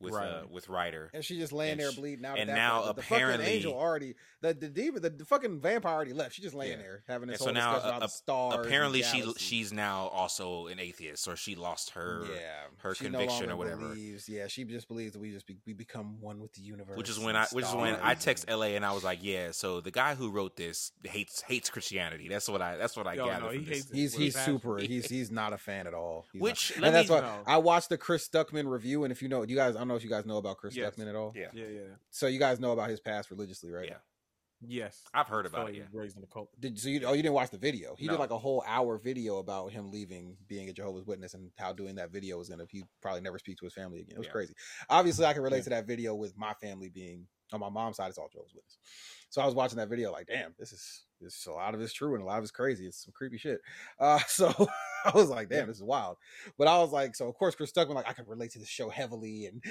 with 0.03 0.15
uh, 0.15 0.43
with 0.51 0.69
Ryder. 0.69 1.11
And 1.15 1.25
she 1.25 1.39
just 1.39 1.53
laying 1.53 1.73
And 1.73 1.81
there 1.81 1.93
sh- 1.93 1.97
bleeding 1.97 2.25
out. 2.25 2.39
and 2.39 2.51
at 2.51 2.55
that 2.55 2.61
now 2.61 2.83
point. 2.83 2.97
the 2.97 3.03
apparently- 3.03 3.45
fucking 3.45 3.57
angel 3.57 3.75
already 3.75 4.15
the 4.41 4.55
the 4.55 4.69
demon 4.69 5.03
the, 5.03 5.11
the 5.11 5.25
fucking 5.25 5.61
vampire 5.61 5.95
already 5.95 6.13
left. 6.13 6.35
She's 6.35 6.43
just 6.45 6.55
laying 6.55 6.73
Yeah. 6.73 6.79
there 6.79 7.03
having 7.07 7.25
And 7.29 7.33
this 7.35 7.39
so 7.39 7.47
whole 7.47 7.55
now, 7.55 7.75
discussion 7.75 7.95
uh, 7.95 7.97
about 7.97 8.01
the 8.07 8.09
stars. 8.09 8.55
and 8.57 8.67
apparently, 8.67 9.03
she 9.03 9.33
she's 9.37 9.73
now 9.73 10.09
also 10.09 10.67
an 10.67 10.79
atheist, 10.81 11.27
or 11.29 11.37
she 11.37 11.55
lost 11.55 11.91
her 11.91 12.25
yeah 12.33 12.41
her 12.79 12.95
she 12.95 13.05
no 13.05 13.19
conviction 13.19 13.49
longer 13.49 13.53
or 13.55 13.57
whatever. 13.57 13.89
Believes, 13.91 14.29
yeah, 14.29 14.47
she 14.49 14.65
just 14.65 14.89
believes 14.89 15.13
that 15.13 15.21
we 15.21 15.31
just 15.31 15.47
be, 15.47 15.57
we 15.67 15.73
become 15.73 16.21
one 16.21 16.41
with 16.41 16.53
the 16.55 16.63
universe. 16.63 16.97
Which 16.97 17.09
is 17.09 17.19
when 17.19 17.37
I 17.37 17.47
which 17.53 17.65
is 17.65 17.75
when 17.75 17.97
I 18.03 18.15
text 18.15 18.49
LA 18.51 18.75
and 18.77 18.85
I 18.85 18.93
was 18.93 19.05
like, 19.05 19.21
yeah. 19.23 19.51
So 19.53 19.81
the 19.81 19.91
guy 19.91 20.15
who 20.15 20.31
wrote 20.31 20.57
this 20.57 20.93
hates 21.05 21.43
hates 21.43 21.71
Christianity. 21.71 22.29
That's 22.29 22.49
what 22.49 22.61
I 22.61 22.77
that's 22.77 22.97
what 22.97 23.07
I 23.07 23.15
Yo, 23.15 23.27
gather. 23.27 23.41
no, 23.43 23.49
from 23.53 23.59
he 23.61 23.65
this. 23.65 23.79
hates. 23.79 23.91
He's 23.93 24.15
he's 24.15 24.39
super. 24.39 24.79
He's 24.93 25.07
he's 25.09 25.31
not 25.31 25.53
a 25.53 25.59
fan 25.59 25.87
at 25.87 25.95
all. 25.95 26.27
He's 26.33 26.43
Which, 26.43 26.73
not- 26.77 26.83
let 26.83 26.87
and 26.89 26.97
that's 26.97 27.09
why 27.11 27.39
I 27.47 27.59
watched 27.59 27.89
the 27.89 27.97
Chris 27.99 28.29
Stuckman 28.29 28.69
review. 28.69 29.05
And 29.05 29.13
if 29.13 29.23
you 29.23 29.29
know, 29.29 29.43
you 29.45 29.55
guys, 29.57 29.77
I 29.77 29.81
don't 29.81 29.89
know 29.93 29.97
if 29.97 30.05
you 30.05 30.11
guys 30.11 30.27
know 30.27 30.39
about 30.39 30.57
Chris 30.59 30.75
Yes. 30.75 30.95
Stuckman 30.95 31.09
at 31.09 31.15
all. 31.17 31.33
Yeah, 31.35 31.49
Yeah, 31.55 31.67
yeah, 31.67 31.81
So 32.11 32.27
you 32.27 32.39
guys 32.39 32.59
know 32.61 32.73
about 32.73 32.91
his 32.91 33.01
past 33.01 33.31
religiously, 33.31 33.71
right? 33.71 33.89
Yeah. 33.89 33.97
yes. 34.61 35.03
I've 35.13 35.27
heard 35.29 35.47
about 35.47 35.65
like 35.65 35.71
it. 35.71 35.75
he 35.75 35.79
Yeah. 35.81 35.87
was 35.87 35.95
raised 35.95 36.17
in 36.17 36.23
a 36.23 36.27
cult. 36.27 36.49
Did 36.61 36.79
so? 36.79 36.89
You, 36.89 37.03
oh, 37.07 37.13
you 37.13 37.23
didn't 37.23 37.35
watch 37.35 37.51
the 37.51 37.59
video? 37.59 37.95
He 37.97 38.07
No. 38.07 38.13
did 38.15 38.21
like 38.21 38.31
a 38.31 38.39
whole 38.39 38.63
hour 38.67 38.99
video 38.99 39.39
about 39.39 39.73
him 39.73 39.91
leaving, 39.91 40.37
being 40.49 40.69
a 40.69 40.73
Jehovah's 40.73 41.05
Witness, 41.07 41.35
and 41.35 41.51
how 41.59 41.73
doing 41.73 41.97
that 41.97 42.11
video 42.11 42.39
was 42.39 42.49
gonna. 42.49 42.67
He 42.71 42.85
probably 43.01 43.21
never 43.21 43.39
speak 43.39 43.59
to 43.59 43.65
his 43.65 43.75
family 43.75 44.01
again. 44.01 44.15
It 44.17 44.19
was 44.19 44.27
Yeah. 44.27 44.33
crazy. 44.33 44.55
Obviously, 44.89 45.27
I 45.27 45.33
can 45.33 45.43
relate 45.43 45.65
to 45.65 45.71
that 45.71 45.87
video 45.87 46.15
with 46.15 46.37
my 46.37 46.55
family 46.55 46.89
being 46.89 47.27
on 47.53 47.61
my 47.61 47.69
mom's 47.69 47.97
side. 47.97 48.09
It's 48.09 48.19
all 48.19 48.29
Jehovah's 48.31 48.55
Witness. 48.55 48.79
So 49.31 49.43
I 49.43 49.47
was 49.47 49.55
watching 49.55 49.79
that 49.79 49.89
video, 49.89 50.13
like, 50.13 50.27
damn, 50.27 50.55
this 50.59 50.73
is 50.73 51.05
this 51.23 51.47
a 51.47 51.53
lot 51.53 51.75
of 51.75 51.81
it's 51.81 51.93
true 51.93 52.15
and 52.15 52.23
a 52.23 52.27
lot 52.27 52.39
of 52.39 52.45
it's 52.45 52.51
crazy. 52.51 52.87
It's 52.87 53.05
some 53.05 53.13
creepy 53.13 53.39
shit. 53.39 53.61
Uh, 53.99 54.19
so 54.27 54.53
I 55.05 55.13
was 55.15 55.29
like, 55.29 55.49
damn, 55.49 55.69
this 55.69 55.77
is 55.77 55.83
wild. 55.83 56.17
But 56.59 56.69
I 56.69 56.79
was 56.79 56.93
like, 56.93 57.15
so 57.15 57.29
of 57.29 57.35
course, 57.35 57.55
Chris 57.55 57.73
Stuckman, 57.73 57.95
like, 57.95 58.09
I 58.09 58.13
can 58.13 58.27
relate 58.27 58.51
to 58.53 58.59
the 58.59 58.67
show 58.67 58.89
heavily, 58.89 59.47
and 59.47 59.63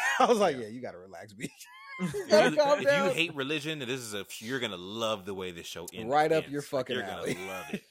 I 0.20 0.26
was 0.26 0.38
like, 0.38 0.56
yeah, 0.56 0.68
you 0.68 0.80
got 0.80 0.92
to 0.92 0.98
relax, 0.98 1.32
B. 1.34 1.50
If 2.00 2.52
you, 2.52 2.56
calm 2.56 2.78
if 2.80 2.86
down. 2.86 3.08
you 3.08 3.14
hate 3.14 3.34
religion, 3.34 3.78
this 3.80 4.00
is 4.00 4.14
a 4.14 4.24
you're 4.38 4.60
gonna 4.60 4.76
love 4.78 5.26
the 5.26 5.34
way 5.34 5.50
this 5.50 5.66
show 5.66 5.86
ends. 5.92 6.10
Right 6.10 6.32
up 6.32 6.44
ends. 6.44 6.52
your 6.52 6.62
fucking 6.62 6.96
You're 6.96 7.04
alley. 7.04 7.34
gonna 7.34 7.46
love 7.46 7.64
it. 7.74 7.82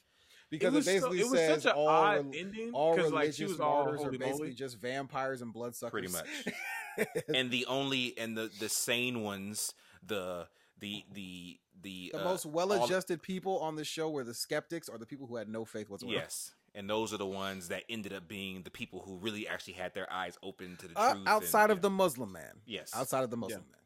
because 0.50 0.74
it 0.74 0.80
it 0.80 0.86
basically 0.86 1.20
so, 1.20 1.26
it 1.26 1.30
was 1.30 1.40
says 1.40 1.64
such 1.64 1.72
an 1.74 1.78
all 1.78 1.88
odd 1.88 2.36
ending 2.36 2.72
all 2.74 2.96
religious 2.96 3.52
like 3.52 3.60
all 3.60 3.88
are 3.88 4.10
basically 4.12 4.28
moly. 4.30 4.54
just 4.54 4.82
vampires 4.82 5.44
and 5.44 5.54
bloodsuckers. 5.54 5.92
Pretty 5.92 6.12
much. 6.12 7.16
and 7.36 7.52
the 7.52 7.68
only 7.68 8.18
and 8.18 8.36
the 8.36 8.50
the 8.60 8.68
sane 8.68 9.22
ones, 9.22 9.76
the 10.04 10.48
the 10.80 11.03
the 11.14 11.59
the 11.82 12.11
the 12.14 12.19
uh, 12.19 12.24
most 12.24 12.45
well-adjusted 12.45 13.22
people 13.22 13.59
on 13.59 13.75
the 13.75 13.83
show 13.85 14.09
were 14.09 14.24
the 14.24 14.33
skeptics 14.33 14.90
or 14.90 14.98
the 14.98 15.06
people 15.06 15.27
who 15.27 15.35
had 15.38 15.48
no 15.48 15.66
faith 15.66 15.90
whatsoever. 15.90 16.16
Yes, 16.16 16.53
and 16.75 16.90
those 16.90 17.14
are 17.14 17.17
the 17.17 17.25
ones 17.25 17.69
that 17.69 17.83
ended 17.90 18.14
up 18.14 18.27
being 18.27 18.64
the 18.64 18.69
people 18.72 19.01
who 19.06 19.17
really 19.17 19.48
actually 19.48 19.74
had 19.74 19.93
their 19.93 20.11
eyes 20.11 20.38
open 20.43 20.75
to 20.77 20.88
the 20.88 20.99
Uh, 20.99 21.14
truth. 21.14 21.27
outside 21.27 21.64
and- 21.66 21.72
of 21.74 21.82
the 21.82 21.90
Muslim 21.90 22.32
man. 22.32 22.61
yes, 22.66 22.91
Outside 22.95 23.24
of 23.24 23.30
the 23.30 23.38
Muslim 23.38 23.61
man. 23.61 23.80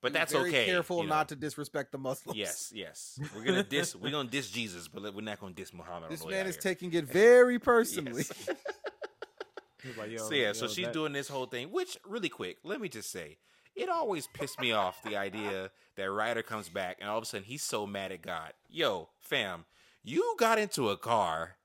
but 0.00 0.12
Be 0.12 0.18
that's 0.18 0.32
very 0.32 0.48
okay. 0.48 0.66
Careful 0.66 0.98
you 0.98 1.02
know. 1.04 1.14
not 1.14 1.28
to 1.28 1.36
disrespect 1.36 1.92
the 1.92 1.98
Muslims. 1.98 2.36
Yes, 2.36 2.72
yes, 2.74 3.18
we're 3.34 3.44
gonna 3.44 3.62
diss. 3.62 3.94
We're 4.00 4.10
gonna 4.10 4.28
diss 4.28 4.50
Jesus, 4.50 4.88
but 4.88 5.14
we're 5.14 5.20
not 5.20 5.38
gonna 5.40 5.54
diss 5.54 5.72
Muhammad. 5.72 6.10
This 6.10 6.24
man 6.26 6.46
is 6.48 6.56
here. 6.56 6.62
taking 6.62 6.92
it 6.92 7.04
very 7.24 7.58
personally. 7.58 8.24
Yes. 9.84 9.96
Like, 9.98 10.10
yo, 10.12 10.18
so 10.18 10.34
yeah, 10.34 10.52
so 10.52 10.66
yo, 10.66 10.70
she's 10.70 10.84
that- 10.86 10.92
doing 10.92 11.12
this 11.12 11.26
whole 11.28 11.46
thing. 11.46 11.72
Which, 11.72 11.98
really 12.06 12.28
quick, 12.28 12.58
let 12.62 12.80
me 12.80 12.88
just 12.88 13.10
say, 13.10 13.38
it 13.74 13.88
always 13.88 14.26
pissed 14.28 14.60
me 14.60 14.72
off 14.72 15.02
the 15.02 15.16
idea 15.16 15.70
that 15.96 16.10
Ryder 16.10 16.42
comes 16.42 16.68
back 16.68 16.98
and 17.00 17.08
all 17.08 17.18
of 17.18 17.24
a 17.24 17.26
sudden 17.26 17.44
he's 17.44 17.62
so 17.62 17.86
mad 17.86 18.12
at 18.12 18.22
God. 18.22 18.52
Yo, 18.68 19.08
fam, 19.20 19.64
you 20.02 20.34
got 20.38 20.58
into 20.58 20.90
a 20.90 20.96
car 20.96 21.56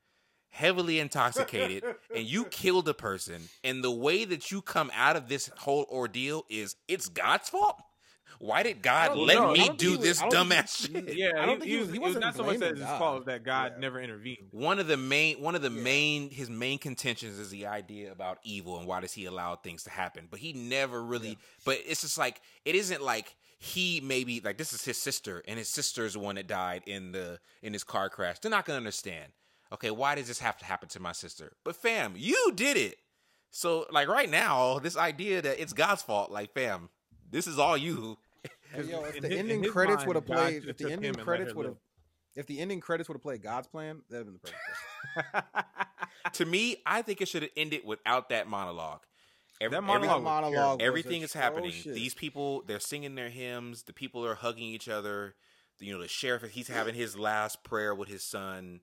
heavily 0.50 1.00
intoxicated 1.00 1.84
and 2.16 2.26
you 2.26 2.46
killed 2.46 2.88
a 2.90 2.94
person, 2.94 3.44
and 3.64 3.84
the 3.84 3.92
way 3.92 4.26
that 4.26 4.50
you 4.52 4.62
come 4.62 4.92
out 4.96 5.16
of 5.16 5.28
this 5.30 5.52
whole 5.58 5.86
ordeal 5.92 6.46
is 6.50 6.76
it's 6.88 7.10
God's 7.10 7.50
fault. 7.50 7.78
Why 8.40 8.64
did 8.64 8.82
God 8.82 9.18
let 9.18 9.36
know. 9.36 9.52
Me 9.52 9.58
don't 9.60 9.68
think 9.68 9.78
do 9.80 9.90
he 9.92 9.98
was- 9.98 10.06
this 10.06 10.22
I 10.22 10.30
don't 10.30 10.50
dumbass 10.50 10.92
shit? 10.92 11.16
Yeah, 11.18 11.32
I 11.42 11.46
don't 11.46 11.56
he, 11.56 11.60
think 11.60 11.64
he 11.64 11.70
he 11.72 11.78
was, 11.78 11.88
was- 11.88 11.90
he 11.92 11.96
it 11.98 12.02
was 12.02 12.16
wasn't 12.16 12.36
so 12.36 12.44
much 12.44 12.54
that 12.54 12.60
blaming 12.60 12.78
his 12.78 12.86
God. 12.86 13.00
fault 13.00 13.26
that 13.26 13.44
God 13.44 13.72
Yeah. 13.76 13.80
never 13.82 14.02
intervened. 14.02 14.48
one 14.52 14.80
of 14.80 14.88
the 14.88 14.98
main 14.98 15.42
one 15.42 15.56
of 15.56 15.62
the 15.62 15.72
Yeah. 15.72 15.82
main 15.82 16.30
his 16.30 16.50
main 16.50 16.78
contentions 16.80 17.40
is 17.40 17.50
the 17.50 17.66
idea 17.68 18.12
about 18.12 18.40
evil 18.44 18.78
and 18.78 18.88
why 18.88 19.00
does 19.00 19.14
he 19.14 19.26
allow 19.26 19.56
things 19.56 19.84
to 19.84 19.90
happen 19.90 20.28
but 20.30 20.40
he 20.40 20.54
never 20.54 21.04
really 21.04 21.38
but 21.66 21.80
it's 21.86 22.02
just 22.02 22.18
like 22.18 22.42
it 22.66 22.76
isn't 22.76 23.02
like 23.02 23.36
he 23.60 24.00
maybe 24.04 24.40
like 24.40 24.58
this 24.58 24.72
is 24.74 24.86
his 24.86 24.98
sister 24.98 25.42
and 25.48 25.58
his 25.58 25.68
sister 25.68 26.06
is 26.06 26.14
the 26.14 26.20
one 26.20 26.36
that 26.36 26.46
died 26.48 26.84
in 26.86 27.12
the 27.12 27.40
in 27.64 27.74
his 27.74 27.84
car 27.84 28.08
crash 28.10 28.38
they're 28.40 28.52
not 28.52 28.66
gonna 28.66 28.78
understand 28.78 29.32
okay 29.74 29.90
why 29.90 30.14
does 30.16 30.28
this 30.28 30.40
have 30.40 30.58
to 30.58 30.66
happen 30.66 30.88
to 30.88 31.00
my 31.00 31.12
sister 31.12 31.54
but 31.64 31.76
fam 31.76 32.14
you 32.16 32.52
did 32.56 32.78
it 32.78 32.98
so 33.50 33.88
like 33.92 34.08
right 34.08 34.30
now 34.30 34.78
this 34.80 34.96
idea 34.96 35.42
that 35.42 35.60
it's 35.60 35.74
god's 35.74 36.04
fault 36.04 36.30
like 36.32 36.54
fam 36.54 36.90
this 37.32 37.48
is 37.48 37.58
all 37.58 37.76
you 37.76 37.96
Hey, 37.96 38.27
yo, 38.76 39.04
if 39.06 39.22
the 39.22 39.28
his- 39.30 39.38
ending 39.40 39.64
credits 39.64 40.06
would 40.06 40.16
have 40.16 40.26
played, 40.26 40.66
if 40.66 40.78
the 40.78 40.86
ending 40.92 41.04
him 41.04 41.06
and 41.10 41.18
let 41.18 41.24
credits 41.26 41.54
would 41.54 41.66
have, 41.68 41.76
if 42.36 42.46
the 42.48 42.60
ending 42.60 42.80
credits 42.80 43.08
would 43.10 43.16
have 43.16 43.22
played 43.24 43.42
God's 43.42 43.68
plan, 43.68 44.02
that'd 44.10 44.26
have 44.28 44.34
been 44.34 44.40
the 44.44 44.52
perfect. 45.34 45.54
place. 45.54 45.64
to 46.34 46.46
me 46.46 46.78
i 46.86 47.02
think 47.02 47.22
it 47.22 47.28
should 47.28 47.42
have 47.44 47.52
ended 47.56 47.82
without 47.86 48.30
that 48.30 48.48
monologue 48.48 49.02
Every- 49.60 49.76
That 49.76 49.82
monologue 49.82 50.20
That 50.20 50.24
monologue, 50.24 50.82
everything 50.84 51.24
is 51.24 51.34
happening. 51.34 51.72
shit. 51.72 51.96
These 51.96 52.14
people, 52.14 52.62
they're 52.68 52.80
singing 52.80 53.16
their 53.16 53.30
hymns. 53.30 53.82
The 53.84 53.94
people 53.94 54.24
are 54.24 54.36
hugging 54.36 54.66
each 54.66 54.88
other. 54.88 55.34
You 55.80 55.94
know, 55.96 56.00
the 56.02 56.08
sheriff, 56.08 56.44
he's 56.52 56.68
having 56.68 56.94
his 56.94 57.18
last 57.18 57.64
prayer 57.64 57.96
with 57.96 58.08
his 58.08 58.24
son. 58.24 58.82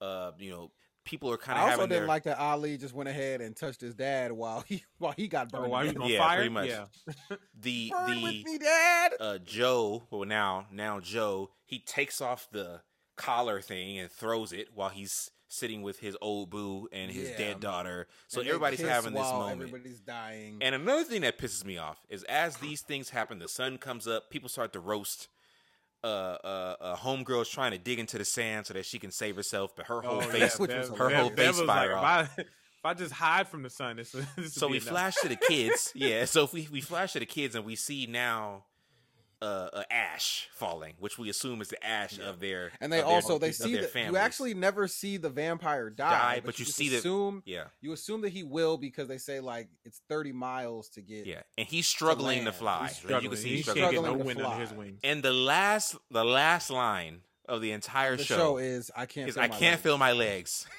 Uh, 0.00 0.32
you 0.40 0.50
know, 0.50 0.72
people 1.06 1.30
are 1.32 1.38
kind 1.38 1.58
of. 1.58 1.62
I 1.64 1.66
of 1.68 1.70
also 1.70 1.80
having 1.82 1.88
didn't 1.88 2.00
their 2.02 2.08
like 2.08 2.24
that 2.24 2.38
Ali 2.38 2.76
just 2.76 2.92
went 2.92 3.08
ahead 3.08 3.40
and 3.40 3.56
touched 3.56 3.80
his 3.80 3.94
dad 3.94 4.30
while 4.32 4.60
he 4.60 4.84
while 4.98 5.12
he 5.16 5.26
got 5.28 5.50
burned. 5.50 5.64
Oh, 5.66 5.68
why 5.70 5.86
to 5.86 5.92
you 5.94 6.02
on 6.02 6.10
Yeah, 6.10 6.18
fire? 6.18 6.36
pretty 6.36 6.50
much. 6.50 6.68
Yeah. 6.68 6.84
the 7.58 7.88
Burn 7.96 8.06
the 8.16 8.22
with 8.22 8.44
me, 8.44 8.58
dad. 8.58 9.12
uh 9.18 9.38
Joe. 9.38 10.06
Well, 10.10 10.24
now 10.26 10.66
now 10.70 11.00
Joe, 11.00 11.50
he 11.64 11.78
takes 11.78 12.20
off 12.20 12.48
the 12.52 12.82
collar 13.16 13.62
thing 13.62 13.98
and 13.98 14.10
throws 14.10 14.52
it 14.52 14.68
while 14.74 14.90
he's 14.90 15.30
sitting 15.48 15.80
with 15.80 16.00
his 16.00 16.16
old 16.20 16.50
boo 16.50 16.88
and 16.92 17.10
his 17.10 17.30
Yeah. 17.30 17.36
dead 17.38 17.60
daughter. 17.60 18.08
So 18.26 18.40
And 18.40 18.48
everybody's 18.48 18.80
having 18.80 19.14
this 19.14 19.22
moment. 19.32 19.62
Everybody's 19.70 20.00
dying. 20.00 20.58
And 20.60 20.74
another 20.74 21.04
thing 21.04 21.22
that 21.22 21.38
pisses 21.38 21.64
me 21.64 21.78
off 21.78 22.04
is 22.08 22.24
as 22.24 22.56
these 22.56 22.82
things 22.82 23.10
happen, 23.10 23.38
the 23.38 23.48
sun 23.48 23.78
comes 23.78 24.08
up, 24.08 24.28
people 24.28 24.48
start 24.48 24.72
to 24.72 24.80
roast. 24.80 25.28
Uh, 26.06 26.38
uh, 26.44 26.76
uh, 26.80 26.96
homegirl's 26.96 27.48
trying 27.48 27.72
to 27.72 27.78
dig 27.78 27.98
into 27.98 28.16
the 28.18 28.24
sand 28.24 28.66
so 28.66 28.74
that 28.74 28.86
she 28.86 28.98
can 28.98 29.10
save 29.10 29.34
herself, 29.36 29.72
but 29.76 29.86
her 29.86 30.00
whole 30.02 30.18
Oh, 30.18 30.20
face, 30.20 30.56
yeah, 30.60 30.66
Bev- 30.66 30.96
her 30.96 31.08
Bev- 31.08 31.18
whole 31.20 31.30
Bev 31.30 31.56
face 31.56 31.66
fire 31.66 31.94
like, 31.94 32.04
off. 32.04 32.38
if 32.38 32.38
I, 32.38 32.42
if 32.42 32.84
I 32.84 32.94
just 32.94 33.12
hide 33.12 33.48
from 33.48 33.62
the 33.64 33.70
sun, 33.70 33.96
this, 33.96 34.12
this 34.36 34.54
So 34.54 34.68
we 34.68 34.76
enough. 34.76 34.88
flash 34.88 35.14
to 35.22 35.28
the 35.28 35.36
kids, 35.36 35.90
yeah. 35.96 36.24
So 36.26 36.44
if 36.44 36.52
we 36.52 36.68
we 36.70 36.80
flash 36.80 37.14
to 37.14 37.18
the 37.18 37.26
kids 37.26 37.54
and 37.56 37.64
we 37.64 37.74
see 37.74 38.06
now, 38.06 38.64
uh, 39.42 39.68
uh 39.72 39.82
ash 39.90 40.48
falling, 40.54 40.94
which 40.98 41.18
we 41.18 41.28
assume 41.28 41.60
is 41.60 41.68
the 41.68 41.86
ash 41.86 42.18
of 42.18 42.40
their 42.40 42.72
And 42.80 42.90
they 42.92 43.00
of 43.00 43.06
their- 43.06 43.14
also 43.14 43.38
they 43.38 43.52
see 43.52 43.74
their 43.74 43.82
that 43.86 44.10
you 44.10 44.16
actually 44.16 44.54
never 44.54 44.88
see 44.88 45.16
the 45.18 45.28
vampire 45.28 45.90
die, 45.90 46.36
Die, 46.36 46.42
but 46.44 46.58
you 46.58 46.64
just 46.64 46.76
see 46.76 46.88
that- 46.90 46.98
assume 46.98 47.42
yeah 47.44 47.64
you 47.80 47.92
assume 47.92 48.22
that 48.22 48.30
he 48.30 48.42
will 48.44 48.78
because 48.78 49.08
they 49.08 49.18
say 49.18 49.40
like 49.40 49.68
it's 49.84 50.00
thirty 50.08 50.32
miles 50.32 50.88
to 50.90 51.02
get. 51.02 51.26
yeah, 51.26 51.42
and 51.58 51.66
he's 51.68 51.86
struggling 51.86 52.38
to, 52.40 52.44
land. 52.46 52.56
fly. 52.56 52.88
He's 52.88 53.10
Like, 53.10 53.22
you 53.22 53.28
can 53.28 53.38
see 53.38 53.48
He 53.50 53.56
he's 53.56 53.64
can't 53.66 53.76
struggling. 53.76 54.02
get 54.04 54.12
no 54.12 54.18
to 54.18 54.24
wind 54.24 54.40
fly. 54.40 54.50
under 54.52 54.66
his 54.66 54.72
wings. 54.72 55.00
And 55.04 55.22
the 55.22 55.32
last 55.32 55.96
the 56.10 56.24
last 56.24 56.70
line 56.70 57.20
of 57.48 57.60
the 57.60 57.72
entire 57.72 58.16
The 58.16 58.24
show, 58.24 58.36
show, 58.36 58.56
is 58.58 58.90
I 58.96 59.06
can't. 59.06 59.28
is 59.28 59.34
feel 59.34 59.44
I 59.44 59.48
my 59.48 59.58
can't 59.58 59.72
legs." 59.74 59.82
feel 59.82 59.98
my 59.98 60.12
legs. 60.12 60.66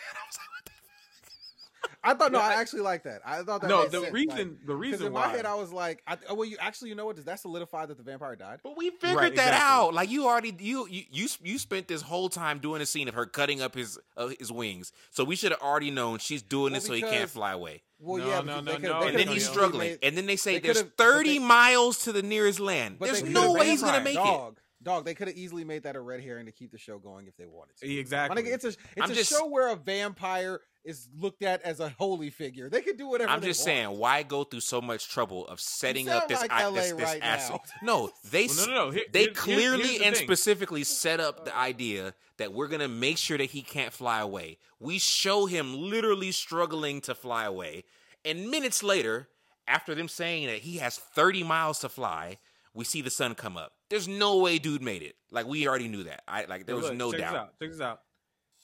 I 2.07 2.13
thought 2.13 2.31
no, 2.31 2.39
I 2.39 2.53
actually 2.53 2.81
like 2.81 3.03
that. 3.03 3.21
I 3.25 3.43
thought 3.43 3.61
that 3.61 3.67
No, 3.67 3.81
made 3.83 3.91
the 3.91 4.01
sense, 4.01 4.13
reason, 4.13 4.37
like, 4.37 4.59
the 4.61 4.65
'cause 4.73 4.75
reason 4.79 5.07
in 5.07 5.13
why. 5.13 5.27
my 5.27 5.33
head 5.33 5.45
I 5.45 5.55
was 5.55 5.71
like, 5.73 6.01
I, 6.07 6.17
oh, 6.29 6.35
well, 6.35 6.45
you 6.45 6.57
actually, 6.59 6.89
you 6.89 6.95
know 6.95 7.05
what? 7.05 7.15
Does 7.17 7.25
that 7.25 7.39
solidify 7.39 7.85
that 7.87 7.97
the 7.97 8.03
vampire 8.03 8.35
died? 8.35 8.59
But 8.63 8.77
we 8.77 8.89
figured 8.91 9.15
Right, 9.17 9.35
that 9.35 9.47
exactly. 9.49 9.61
out. 9.61 9.93
Like 9.93 10.09
you 10.09 10.25
already 10.27 10.55
you 10.59 10.87
you 10.87 11.03
you 11.11 11.27
you 11.43 11.57
spent 11.59 11.87
this 11.87 12.01
whole 12.01 12.29
time 12.29 12.59
doing 12.59 12.81
a 12.81 12.85
scene 12.85 13.07
of 13.07 13.13
her 13.15 13.25
cutting 13.25 13.61
up 13.61 13.75
his 13.75 13.99
uh, 14.15 14.29
his 14.39 14.51
wings. 14.51 14.91
So 15.11 15.23
we 15.23 15.35
should 15.35 15.51
have 15.51 15.61
already 15.61 15.91
known 15.91 16.19
she's 16.19 16.41
doing 16.41 16.71
Well, 16.71 16.79
this 16.79 16.85
so 16.87 16.93
he 16.93 17.01
can't 17.01 17.29
fly 17.29 17.51
away. 17.51 17.83
Well, 17.99 18.17
No, 18.23 18.29
yeah, 18.29 18.41
no, 18.41 18.61
because 18.61 18.65
no, 18.65 18.73
could, 18.75 18.81
no, 18.83 19.01
And 19.07 19.17
then 19.19 19.27
he's 19.27 19.37
easily 19.43 19.53
struggling. 19.53 19.89
made- 19.91 19.99
and 20.03 20.17
then 20.17 20.25
they 20.27 20.35
say 20.35 20.59
they 20.59 20.71
there's 20.71 20.83
30 20.97 21.33
they- 21.33 21.39
miles 21.39 21.99
to 22.03 22.11
the 22.11 22.21
nearest 22.21 22.59
land. 22.59 22.99
but 22.99 23.07
There's 23.07 23.23
no 23.23 23.53
way 23.53 23.69
he's 23.71 23.81
gonna 23.81 24.01
make 24.03 24.13
it. 24.13 24.17
dog, 24.17 24.59
Dog, 24.83 25.03
they 25.05 25.15
could 25.15 25.27
have 25.27 25.35
easily 25.35 25.63
made 25.65 25.83
that 25.83 25.95
a 25.95 25.99
red 25.99 26.21
herring 26.21 26.45
to 26.45 26.51
keep 26.51 26.71
the 26.71 26.77
show 26.77 26.99
going 26.99 27.25
if 27.27 27.35
they 27.35 27.47
wanted 27.47 27.75
to. 27.77 27.91
Exactly. 27.91 28.43
My 28.43 28.47
it's 28.49 28.63
a 28.63 28.67
it's 28.67 28.77
I'm 29.01 29.09
a 29.11 29.15
just- 29.15 29.31
show 29.31 29.47
where 29.47 29.69
a 29.69 29.75
vampire 29.75 30.61
is 30.87 31.07
looked 31.19 31.43
at 31.43 31.61
as 31.61 31.79
a 31.79 31.89
holy 31.89 32.29
figure. 32.29 32.69
They 32.69 32.81
could 32.81 32.97
do 32.97 33.07
whatever. 33.07 33.29
I'm 33.29 33.41
they 33.41 33.47
just 33.47 33.59
want. 33.61 33.65
saying, 33.65 33.99
why 33.99 34.23
go 34.23 34.43
through 34.43 34.61
so 34.61 34.81
much 34.81 35.09
trouble 35.09 35.45
of 35.47 35.59
setting 35.59 36.07
up 36.09 36.27
this 36.27 36.41
like 36.41 36.51
I- 36.51 36.71
this, 36.71 36.91
this 36.93 37.03
right 37.03 37.21
asset? 37.21 37.59
now. 37.83 37.93
No, 37.93 38.11
they 38.31 38.47
Well, 38.47 38.67
no, 38.67 38.73
no, 38.73 38.85
no. 38.85 38.91
Here- 38.91 39.03
they 39.11 39.23
here- 39.23 39.33
clearly 39.33 39.83
here's 39.83 39.99
the 39.99 40.05
and 40.05 40.15
thing. 40.15 40.25
specifically 40.25 40.83
set 40.83 41.19
up 41.19 41.45
the 41.45 41.55
idea 41.55 42.13
that 42.37 42.53
we're 42.53 42.67
gonna 42.67 42.87
make 42.87 43.17
sure 43.17 43.37
that 43.37 43.51
he 43.51 43.61
can't 43.61 43.91
fly 43.93 44.19
away. 44.21 44.57
We 44.79 44.97
show 44.99 45.45
him 45.45 45.75
literally 45.75 46.31
struggling 46.31 47.01
to 47.01 47.13
fly 47.15 47.43
away, 47.45 47.83
and 48.23 48.49
minutes 48.49 48.81
later, 48.81 49.27
after 49.67 49.93
them 49.93 50.07
saying 50.07 50.47
that 50.47 50.59
he 50.59 50.77
has 50.77 50.97
30 50.97 51.43
miles 51.43 51.79
to 51.79 51.89
fly, 51.89 52.37
we 52.73 52.85
see 52.85 53.01
the 53.01 53.09
sun 53.09 53.35
come 53.35 53.57
up. 53.57 53.73
There's 53.89 54.07
no 54.07 54.37
way 54.37 54.59
dude 54.59 54.81
made 54.81 55.01
it. 55.01 55.15
Like 55.31 55.47
we 55.47 55.67
already 55.67 55.87
knew 55.87 56.03
that. 56.03 56.23
I 56.27 56.45
like 56.45 56.65
there 56.65 56.75
was 56.75 56.85
Look, 56.85 56.95
no 56.95 57.11
check 57.11 57.21
doubt. 57.21 57.31
This 57.31 57.39
out. 57.39 57.59
Check 57.59 57.71
this 57.71 57.81
out. 57.81 58.01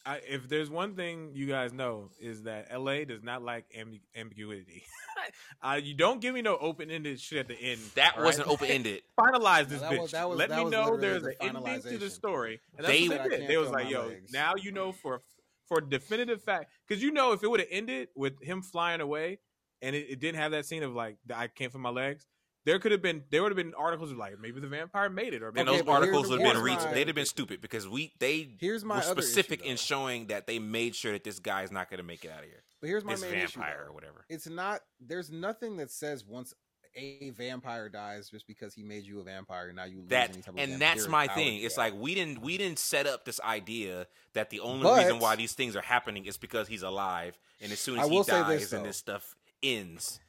I, 0.06 0.17
if 0.27 0.49
there's 0.49 0.69
one 0.69 0.95
thing 0.95 1.32
you 1.33 1.45
guys 1.48 1.72
know 1.72 2.09
is 2.19 2.43
that 2.43 2.67
LA 2.77 3.06
does 3.06 3.23
not 3.23 3.41
like 3.41 3.65
ambi- 3.77 4.01
ambiguity. 4.15 4.83
uh, 5.61 5.80
you 5.82 5.93
don't 5.93 6.19
give 6.19 6.33
me 6.35 6.41
no 6.41 6.57
open 6.57 6.91
ended 6.91 7.19
shit 7.22 7.40
at 7.40 7.48
the 7.48 7.57
end. 7.57 7.80
That 7.95 8.15
all 8.17 8.25
wasn't 8.25 8.48
right? 8.48 8.53
open 8.53 8.67
ended. 8.67 9.01
Finalize 9.19 9.69
this 9.69 9.82
No, 9.82 9.90
that 9.90 9.95
bitch. 9.98 10.01
was- 10.01 10.11
that 10.11 10.30
was- 10.30 10.40
Let 10.40 10.49
that 10.49 10.57
me 10.57 10.64
was 10.65 10.72
know 10.72 10.83
literally 10.91 11.01
there's 11.01 11.23
the 11.23 11.43
an 11.43 11.56
ending 11.57 11.82
to 11.83 11.98
the 11.98 12.09
story. 12.09 12.59
And 12.77 12.85
They- 12.85 13.07
what 13.07 13.23
they 13.30 13.38
did. 13.38 13.48
They 13.48 13.57
was 13.57 13.69
like, 13.69 13.90
"Yo, 13.90 14.07
legs." 14.07 14.33
now 14.33 14.56
you 14.56 14.72
know 14.73 14.91
for 14.91 15.22
for 15.69 15.80
definitive 15.80 16.43
fact." 16.43 16.72
Because 16.85 17.01
you 17.01 17.11
know, 17.11 17.32
if 17.32 17.41
it 17.41 17.48
would 17.49 17.61
have 17.61 17.69
ended 17.72 18.09
with 18.15 18.41
him 18.43 18.61
flying 18.61 18.99
away 18.99 19.40
and 19.82 19.95
it, 19.95 20.07
it 20.09 20.19
didn't 20.19 20.40
have 20.40 20.51
that 20.51 20.65
scene 20.65 20.83
of 20.83 20.93
like 20.93 21.15
I 21.33 21.48
can't 21.48 21.72
feel 21.72 21.80
my 21.82 21.90
legs. 21.90 22.27
There 22.66 22.80
could 22.80 22.92
have 22.93 23.01
been 23.01 23.24
there 23.30 23.42
would 23.43 23.51
have 23.51 23.58
been 23.58 23.74
articles 23.74 24.11
of 24.11 24.17
like 24.17 24.40
maybe 24.40 24.59
the 24.61 24.67
vampire 24.67 25.09
made 25.09 25.33
it 25.33 25.42
or 25.43 25.48
And 25.48 25.56
maybe 25.56 25.69
Okay, 25.69 25.77
those 25.82 25.88
articles 25.88 26.30
would 26.30 26.40
have 26.42 26.53
been 26.53 26.64
reached. 26.64 26.90
They'd 26.93 27.08
have 27.08 27.16
been 27.16 27.25
stupid 27.25 27.61
because 27.61 27.88
we 27.88 28.14
they 28.19 28.56
Here's 28.59 28.85
my 28.85 28.98
were 28.98 29.01
specific 29.01 29.61
issue, 29.61 29.69
in 29.72 29.77
showing 29.77 30.27
that 30.27 30.48
they 30.48 30.59
made 30.59 30.95
sure 30.95 31.11
that 31.14 31.24
this 31.24 31.40
guy's 31.40 31.72
not 31.72 31.90
going 31.90 31.98
to 31.98 32.03
make 32.03 32.24
it 32.24 32.32
out 32.32 32.40
of 32.40 32.45
here. 32.45 32.64
But 32.80 32.88
here's 32.88 33.03
my 33.03 33.14
this 33.14 33.22
main 33.22 33.33
issue. 33.35 33.59
vampire 33.59 33.82
though. 33.85 33.92
or 33.92 33.93
whatever. 33.93 34.25
It's 34.30 34.48
not. 34.48 34.82
There's 35.00 35.30
nothing 35.32 35.77
that 35.77 35.92
says 35.92 36.24
once 36.25 36.53
a 36.95 37.32
vampire 37.32 37.90
dies 37.90 38.30
just 38.30 38.45
because 38.45 38.74
he 38.75 38.83
made 38.83 39.03
you 39.03 39.19
a 39.19 39.24
vampire. 39.24 39.67
And 39.67 39.75
now 39.75 39.85
you 39.85 40.01
lose 40.01 40.09
That 40.09 40.30
any 40.30 40.42
type 40.43 40.53
of 40.53 40.59
and 40.59 40.80
that's 40.82 41.08
my 41.08 41.27
thing. 41.27 41.64
it's 41.64 41.75
like 41.77 41.93
we 41.98 42.14
didn't 42.16 42.42
we 42.42 42.58
didn't 42.58 42.77
set 42.80 43.08
up 43.08 43.25
this 43.25 43.42
idea 43.42 44.06
that 44.33 44.51
the 44.51 44.59
only 44.59 44.83
But- 44.83 45.00
reason 45.03 45.19
why 45.19 45.35
these 45.35 45.53
things 45.53 45.75
are 45.75 45.82
happening 45.82 46.25
is 46.27 46.38
because 46.38 46.67
he's 46.67 46.83
alive, 46.83 47.38
and 47.59 47.72
as 47.72 47.80
soon 47.80 47.98
I 48.00 48.03
as 48.03 48.09
he 48.09 48.16
will 48.16 48.24
say 48.24 48.32
dies, 48.33 48.59
this, 48.61 48.74
and 48.74 48.85
this 48.85 48.98
stuff 48.98 49.35
ends. 49.64 50.19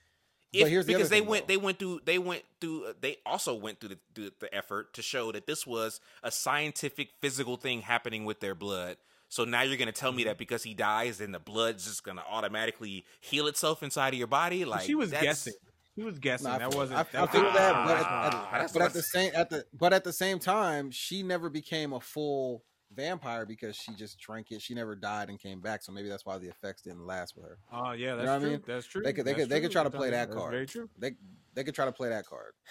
But 0.55 0.61
If, 0.63 0.69
here's 0.69 0.87
the 0.87 0.93
because 0.95 1.07
other 1.09 1.17
they 1.17 1.21
thing, 1.21 1.29
went 1.29 1.47
though. 1.49 1.53
they 1.53 1.59
went 1.59 1.79
through 1.79 2.01
they 2.05 2.19
went 2.19 2.43
through 2.61 2.95
they 3.01 3.17
also 3.27 3.55
went 3.55 3.81
through 3.81 3.91
the, 3.91 3.99
the 4.15 4.33
the 4.41 4.55
effort 4.55 4.95
to 4.95 5.03
show 5.03 5.33
that 5.33 5.47
this 5.47 5.67
was 5.67 6.01
a 6.23 6.31
scientific 6.31 7.09
physical 7.21 7.57
thing 7.57 7.83
happening 7.83 8.25
with 8.25 8.41
their 8.41 8.55
blood. 8.55 8.97
So 9.29 9.45
now 9.45 9.63
you're 9.63 9.77
gonna 9.77 9.91
tell 9.93 10.13
me 10.13 10.23
Mm-hmm. 10.23 10.29
that 10.29 10.39
because 10.39 10.63
he 10.63 10.75
dies, 10.75 11.19
then 11.19 11.33
the 11.33 11.39
blood's 11.41 11.85
just 11.87 12.05
gonna 12.05 12.23
automatically 12.31 13.05
heal 13.21 13.47
itself 13.49 13.83
inside 13.83 14.13
of 14.15 14.19
your 14.19 14.29
body? 14.29 14.65
Like 14.65 14.83
she 14.83 14.95
was 14.95 15.11
that's- 15.11 15.25
guessing. 15.25 15.55
She 15.97 16.03
was 16.03 16.19
guessing. 16.19 16.49
Nah, 16.49 16.59
that 16.59 16.71
feel- 16.71 16.79
wasn't. 16.81 16.99
I, 16.99 17.03
that 17.05 17.23
I 17.23 17.27
feel 17.33 17.43
that, 17.53 17.75
Ah, 17.75 17.85
but, 17.87 18.05
ah, 18.05 18.49
at, 18.65 18.73
but 18.73 18.83
at 18.83 18.93
the 18.93 19.03
same 19.03 19.31
at 19.35 19.49
the 19.51 19.65
but 19.73 19.93
at 19.93 20.03
the 20.05 20.13
same 20.13 20.41
time, 20.41 20.91
she 20.91 21.23
never 21.23 21.49
became 21.49 21.93
a 21.93 22.01
full 22.01 22.65
vampire 22.95 23.47
because 23.47 23.77
she 23.77 23.93
just 23.95 24.19
drank 24.19 24.51
it. 24.51 24.63
She 24.63 24.75
never 24.75 24.95
died 24.95 25.29
and 25.29 25.39
came 25.41 25.61
back. 25.61 25.83
So 25.83 25.93
maybe 25.93 26.09
that's 26.09 26.25
why 26.25 26.39
the 26.39 26.49
effects 26.49 26.83
didn't 26.83 27.07
last 27.07 27.37
with 27.37 27.45
her. 27.45 27.59
Oh 27.73 27.93
yeah, 27.93 28.15
that's 28.15 28.27
know 28.27 28.33
what 28.33 28.37
I 28.37 28.39
true. 28.41 28.51
mean? 28.51 28.63
That's 28.67 28.87
true. 28.87 29.03
They 29.03 29.13
could 29.13 29.25
they 29.25 29.33
That's 29.33 29.43
could 29.45 29.51
they 29.51 29.61
could 29.61 29.71
try 29.73 29.83
to 29.83 29.91
play 29.91 30.11
that 30.11 30.29
Very 30.29 30.41
card. 30.41 30.69
true. 30.69 30.89
They 30.99 31.13
they 31.55 31.65
could 31.65 31.75
try 31.75 31.85
to 31.85 31.93
play 31.93 32.09
that 32.11 32.27
card. 32.27 32.53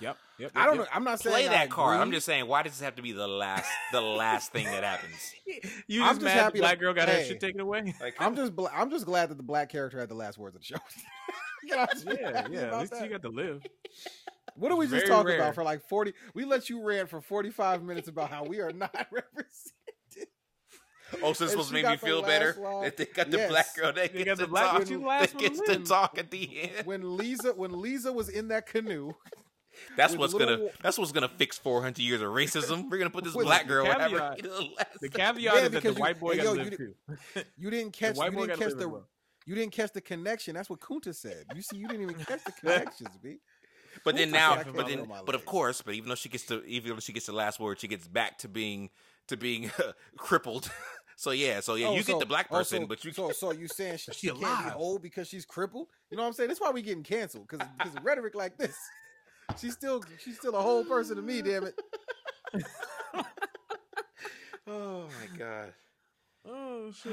Yep. 0.00 0.16
Yep. 0.38 0.52
I 0.54 0.66
don't 0.66 0.76
yep, 0.76 0.84
know. 0.84 0.90
I'm 0.94 1.02
not 1.02 1.18
saying 1.18 1.34
play 1.34 1.48
that 1.48 1.70
card. 1.70 1.98
I'm 1.98 2.12
just 2.12 2.24
saying, 2.24 2.46
why 2.46 2.62
does 2.62 2.70
this 2.70 2.82
have 2.82 2.94
to 2.94 3.02
be 3.02 3.10
the 3.10 3.26
last 3.26 3.68
the 3.90 4.00
last 4.00 4.52
thing 4.52 4.66
that 4.66 4.84
happens? 4.84 5.34
yep. 5.44 5.64
You 5.88 6.02
I'm 6.02 6.10
just 6.10 6.20
just 6.20 6.24
mad 6.24 6.34
happy 6.40 6.58
the 6.58 6.62
black 6.62 6.74
to- 6.74 6.78
girl 6.78 6.94
got 6.94 7.08
her 7.08 7.16
hey. 7.16 7.26
shit 7.26 7.40
taken 7.40 7.58
away? 7.60 7.92
Like 8.00 8.14
I'm 8.20 8.36
just 8.36 8.54
bl- 8.54 8.68
I'm 8.72 8.90
just 8.90 9.06
glad 9.06 9.28
that 9.30 9.38
the 9.38 9.42
black 9.42 9.70
character 9.70 9.98
had 9.98 10.08
the 10.08 10.14
last 10.14 10.38
words 10.38 10.54
of 10.54 10.62
the 10.62 10.66
show. 10.66 10.76
You 11.64 11.70
know 11.74 11.78
what 11.80 11.90
I'm 11.90 11.98
saying? 11.98 12.18
yeah, 12.20 12.46
yeah. 12.50 12.60
At 12.60 12.78
least 12.78 12.92
that. 12.92 13.02
you 13.02 13.10
got 13.10 13.22
to 13.22 13.28
live. 13.30 13.60
What 14.58 14.70
did 14.70 14.78
we 14.78 14.86
just 14.86 14.96
very 15.06 15.06
talk 15.08 15.26
rare. 15.26 15.36
about 15.36 15.54
for 15.54 15.62
like 15.64 15.86
40? 15.88 16.12
We 16.34 16.44
let 16.44 16.68
you 16.68 16.82
rant 16.82 17.08
for 17.08 17.20
45 17.20 17.82
minutes 17.82 18.08
about 18.08 18.30
how 18.30 18.44
we 18.44 18.60
are 18.60 18.72
not 18.72 18.92
represented. 19.12 20.28
Oh, 21.14 21.16
so 21.16 21.26
And 21.26 21.40
it's 21.42 21.50
supposed 21.52 21.68
to 21.68 21.74
make 21.74 21.84
got 21.84 22.02
me 22.02 22.08
feel 22.08 22.20
better 22.22 22.54
line. 22.60 22.82
that 22.84 22.96
they 22.98 23.06
got 23.06 23.30
the 23.30 23.38
Yes. 23.38 23.50
black 23.50 23.74
girl. 23.76 23.92
They, 23.94 24.08
They 24.08 24.24
get 24.24 24.36
the 24.36 24.44
to 24.44 24.50
black 24.50 24.64
talk. 24.72 24.76
girl. 24.78 24.86
She 24.86 24.94
the 24.94 25.00
last 25.06 25.32
They 25.38 25.48
get 25.48 25.54
to 25.54 25.78
to 25.78 25.84
talk 25.84 26.18
at 26.18 26.30
the 26.30 26.60
end. 26.62 26.86
when 26.86 27.02
Leeza 27.02 27.56
when 27.56 27.70
Leeza 27.72 28.12
was 28.12 28.28
in 28.28 28.48
that 28.48 28.66
canoe, 28.66 29.12
That's 29.96 30.14
what's 30.16 30.34
little 30.34 30.56
gonna. 30.58 30.70
That's 30.82 30.98
what's 30.98 31.12
gonna 31.12 31.28
fix 31.30 31.56
400 31.56 31.98
years 31.98 32.20
of 32.20 32.28
racism. 32.28 32.90
We're 32.90 32.98
gonna 32.98 33.08
put 33.10 33.24
this 33.24 33.32
black 33.32 33.62
the 33.62 33.68
girl. 33.68 33.86
Whatever. 33.86 34.18
caveat- 34.18 34.42
you 34.42 34.48
know, 34.50 34.68
last- 34.76 35.00
The 35.00 35.08
caveat 35.08 35.40
Yeah, 35.40 35.54
is 35.54 35.62
that 35.62 35.70
the 35.70 35.76
because 35.80 35.96
you- 35.96 36.00
white 36.02 36.20
boy 36.20 36.32
hey, 36.32 36.36
got 36.38 36.44
yo, 36.44 36.54
to 36.56 36.64
you 36.64 36.94
live 37.34 37.46
you 37.56 37.70
didn't 37.70 37.92
catch 37.92 38.16
white 38.16 38.32
you 38.32 38.46
didn't 38.46 38.58
catch 38.60 38.72
the 38.74 38.88
well. 38.88 39.08
you 39.46 39.54
didn't 39.54 39.72
catch 39.72 39.92
the 39.94 40.00
connection. 40.02 40.54
That's 40.56 40.68
what 40.68 40.80
Kunta 40.80 41.14
said. 41.14 41.44
You 41.54 41.62
see, 41.62 41.76
you 41.78 41.88
didn't 41.88 42.02
even 42.02 42.16
catch 42.22 42.44
the 42.44 42.52
connections, 42.60 43.16
B. 43.22 43.38
But 44.08 44.16
then 44.16 44.30
now, 44.30 44.62
but 44.74 44.86
then, 44.86 45.06
but 45.26 45.34
of 45.34 45.44
course, 45.44 45.82
but 45.82 45.94
even 45.94 46.08
though 46.08 46.14
she 46.14 46.30
gets 46.30 46.44
to, 46.46 46.64
even 46.64 46.92
though 46.94 47.00
she 47.00 47.12
gets 47.12 47.26
the 47.26 47.32
last 47.32 47.60
word, 47.60 47.78
she 47.78 47.88
gets 47.88 48.08
back 48.08 48.38
to 48.38 48.48
being 48.48 48.88
to 49.26 49.36
being 49.36 49.70
crippled. 50.16 50.70
so 51.16 51.30
yeah, 51.32 51.60
so 51.60 51.74
yeah, 51.74 51.88
Oh, 51.88 51.94
you 51.94 52.02
so- 52.02 52.14
get 52.14 52.20
the 52.20 52.26
black 52.26 52.46
oh, 52.50 52.56
person, 52.56 52.82
so- 52.82 52.86
but 52.86 53.04
you 53.04 53.12
so 53.12 53.30
so 53.32 53.52
you 53.52 53.68
saying 53.68 53.98
she, 53.98 54.12
She 54.14 54.28
she 54.28 54.32
can't 54.32 54.66
be 54.66 54.72
old 54.74 55.02
because 55.02 55.28
she's 55.28 55.44
crippled? 55.44 55.88
You 56.10 56.16
know 56.16 56.22
what 56.22 56.28
I'm 56.28 56.32
saying? 56.32 56.48
That's 56.48 56.60
why 56.60 56.70
we 56.70 56.80
getting 56.80 57.02
canceled 57.02 57.46
because 57.48 57.66
because 57.76 57.94
rhetoric 58.02 58.34
like 58.34 58.56
this. 58.56 58.76
She's 59.60 59.74
still 59.74 60.02
she's 60.24 60.38
still 60.38 60.54
a 60.56 60.62
whole 60.62 60.84
person 60.84 61.16
to 61.16 61.22
me. 61.22 61.42
Damn 61.42 61.64
it. 61.64 61.78
Oh 64.66 65.04
my 65.06 65.38
god. 65.38 65.72
Oh 66.50 66.90
shit! 66.92 67.12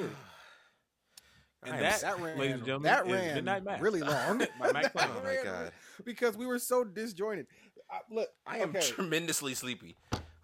I 1.65 1.75
And 1.75 1.85
that, 1.85 2.01
That 2.01 2.19
ran 2.21 2.37
ladies 2.37 2.55
and 2.55 2.65
gentlemen, 2.65 2.91
that 2.91 3.05
is 3.07 3.13
ran 3.13 3.35
Midnight 3.35 3.63
Mass. 3.63 3.81
really 3.81 4.01
long. 4.01 4.37
By 4.59 4.71
Mike 4.71 4.73
That 4.83 4.91
Flanagan. 4.93 5.17
Oh 5.17 5.23
my 5.23 5.29
ran 5.29 5.43
God. 5.45 5.71
Because 6.03 6.37
we 6.37 6.45
were 6.45 6.59
so 6.59 6.83
disjointed. 6.83 7.47
I, 7.89 7.99
look, 8.09 8.29
I 8.45 8.59
am 8.59 8.69
okay. 8.69 8.81
tremendously 8.81 9.53
sleepy. 9.53 9.95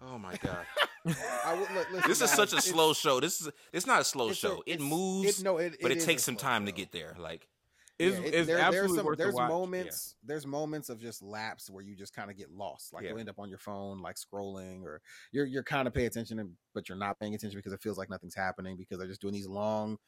Oh 0.04 0.18
my 0.18 0.34
god. 0.36 0.58
I 1.44 1.58
look, 1.58 1.68
listen, 1.92 2.08
This 2.08 2.20
is 2.20 2.28
guys, 2.30 2.36
such 2.36 2.52
a 2.52 2.60
slow 2.60 2.92
show. 2.92 3.20
This 3.20 3.40
is 3.40 3.48
it's 3.72 3.86
not 3.86 4.00
a 4.00 4.04
slow 4.04 4.28
it's 4.30 4.38
a- 4.38 4.46
show. 4.48 4.62
it 4.66 4.80
moves, 4.80 5.40
it- 5.40 5.44
no, 5.44 5.58
it- 5.58 5.78
but 5.80 5.90
it 5.90 5.96
it, 5.96 5.98
is 5.98 6.04
takes 6.06 6.22
some 6.24 6.36
slow 6.36 6.48
time 6.48 6.66
to 6.66 6.72
get 6.72 6.92
there. 6.92 7.14
Like 7.18 7.46
It's, 7.98 8.16
Yeah, 8.18 8.22
it's 8.24 8.46
there- 8.46 8.70
there's 8.70 8.94
some, 8.94 9.14
there's 9.16 9.32
the 9.34 9.40
watch. 9.40 9.48
moments 9.48 10.14
there's 10.24 10.46
moments 10.46 10.88
of 10.88 11.00
just 11.00 11.22
lapse 11.22 11.68
where 11.70 11.82
you 11.84 11.94
just 11.96 12.14
kind 12.14 12.30
of 12.30 12.36
get 12.36 12.50
lost 12.50 12.92
like 12.92 13.02
Yeah. 13.04 13.10
you'll 13.10 13.18
end 13.20 13.28
up 13.28 13.38
on 13.38 13.48
your 13.48 13.58
phone 13.58 14.00
like 14.00 14.16
scrolling 14.16 14.82
or 14.84 15.00
you're 15.32 15.46
you're 15.46 15.62
kind 15.64 15.86
of 15.86 15.94
paying 15.94 16.06
attention 16.06 16.56
but 16.74 16.88
you're 16.88 16.98
not 16.98 17.18
paying 17.20 17.34
attention 17.34 17.58
because 17.58 17.72
it 17.72 17.82
feels 17.82 17.98
like 17.98 18.08
nothing's 18.10 18.34
happening 18.34 18.76
because 18.76 18.98
they're 18.98 19.08
just 19.08 19.20
doing 19.20 19.34
these 19.34 19.46
long 19.48 19.98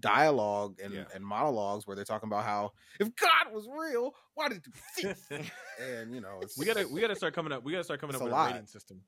dialogue 0.00 0.78
and, 0.82 0.92
Yeah. 0.92 1.04
and 1.14 1.24
monologues 1.24 1.86
where 1.86 1.94
they're 1.94 2.04
talking 2.04 2.28
about 2.28 2.44
how 2.44 2.72
if 2.98 3.14
god 3.16 3.52
was 3.52 3.68
real 3.68 4.14
why 4.34 4.48
did 4.48 4.62
you 4.66 5.14
think 5.14 5.52
and 5.80 6.14
you 6.14 6.20
know 6.20 6.38
it's 6.42 6.58
We 6.58 6.64
gotta 6.66 6.86
we 6.88 7.00
gotta 7.00 7.14
start 7.16 7.34
coming 7.34 7.52
up. 7.52 7.62
We 7.64 7.72
gotta 7.72 7.84
start 7.84 8.00
coming 8.00 8.16
up 8.16 8.22
a 8.22 8.24
with 8.24 8.32
lot. 8.32 8.50
a 8.50 8.52
rating 8.54 8.66
system, 8.66 9.00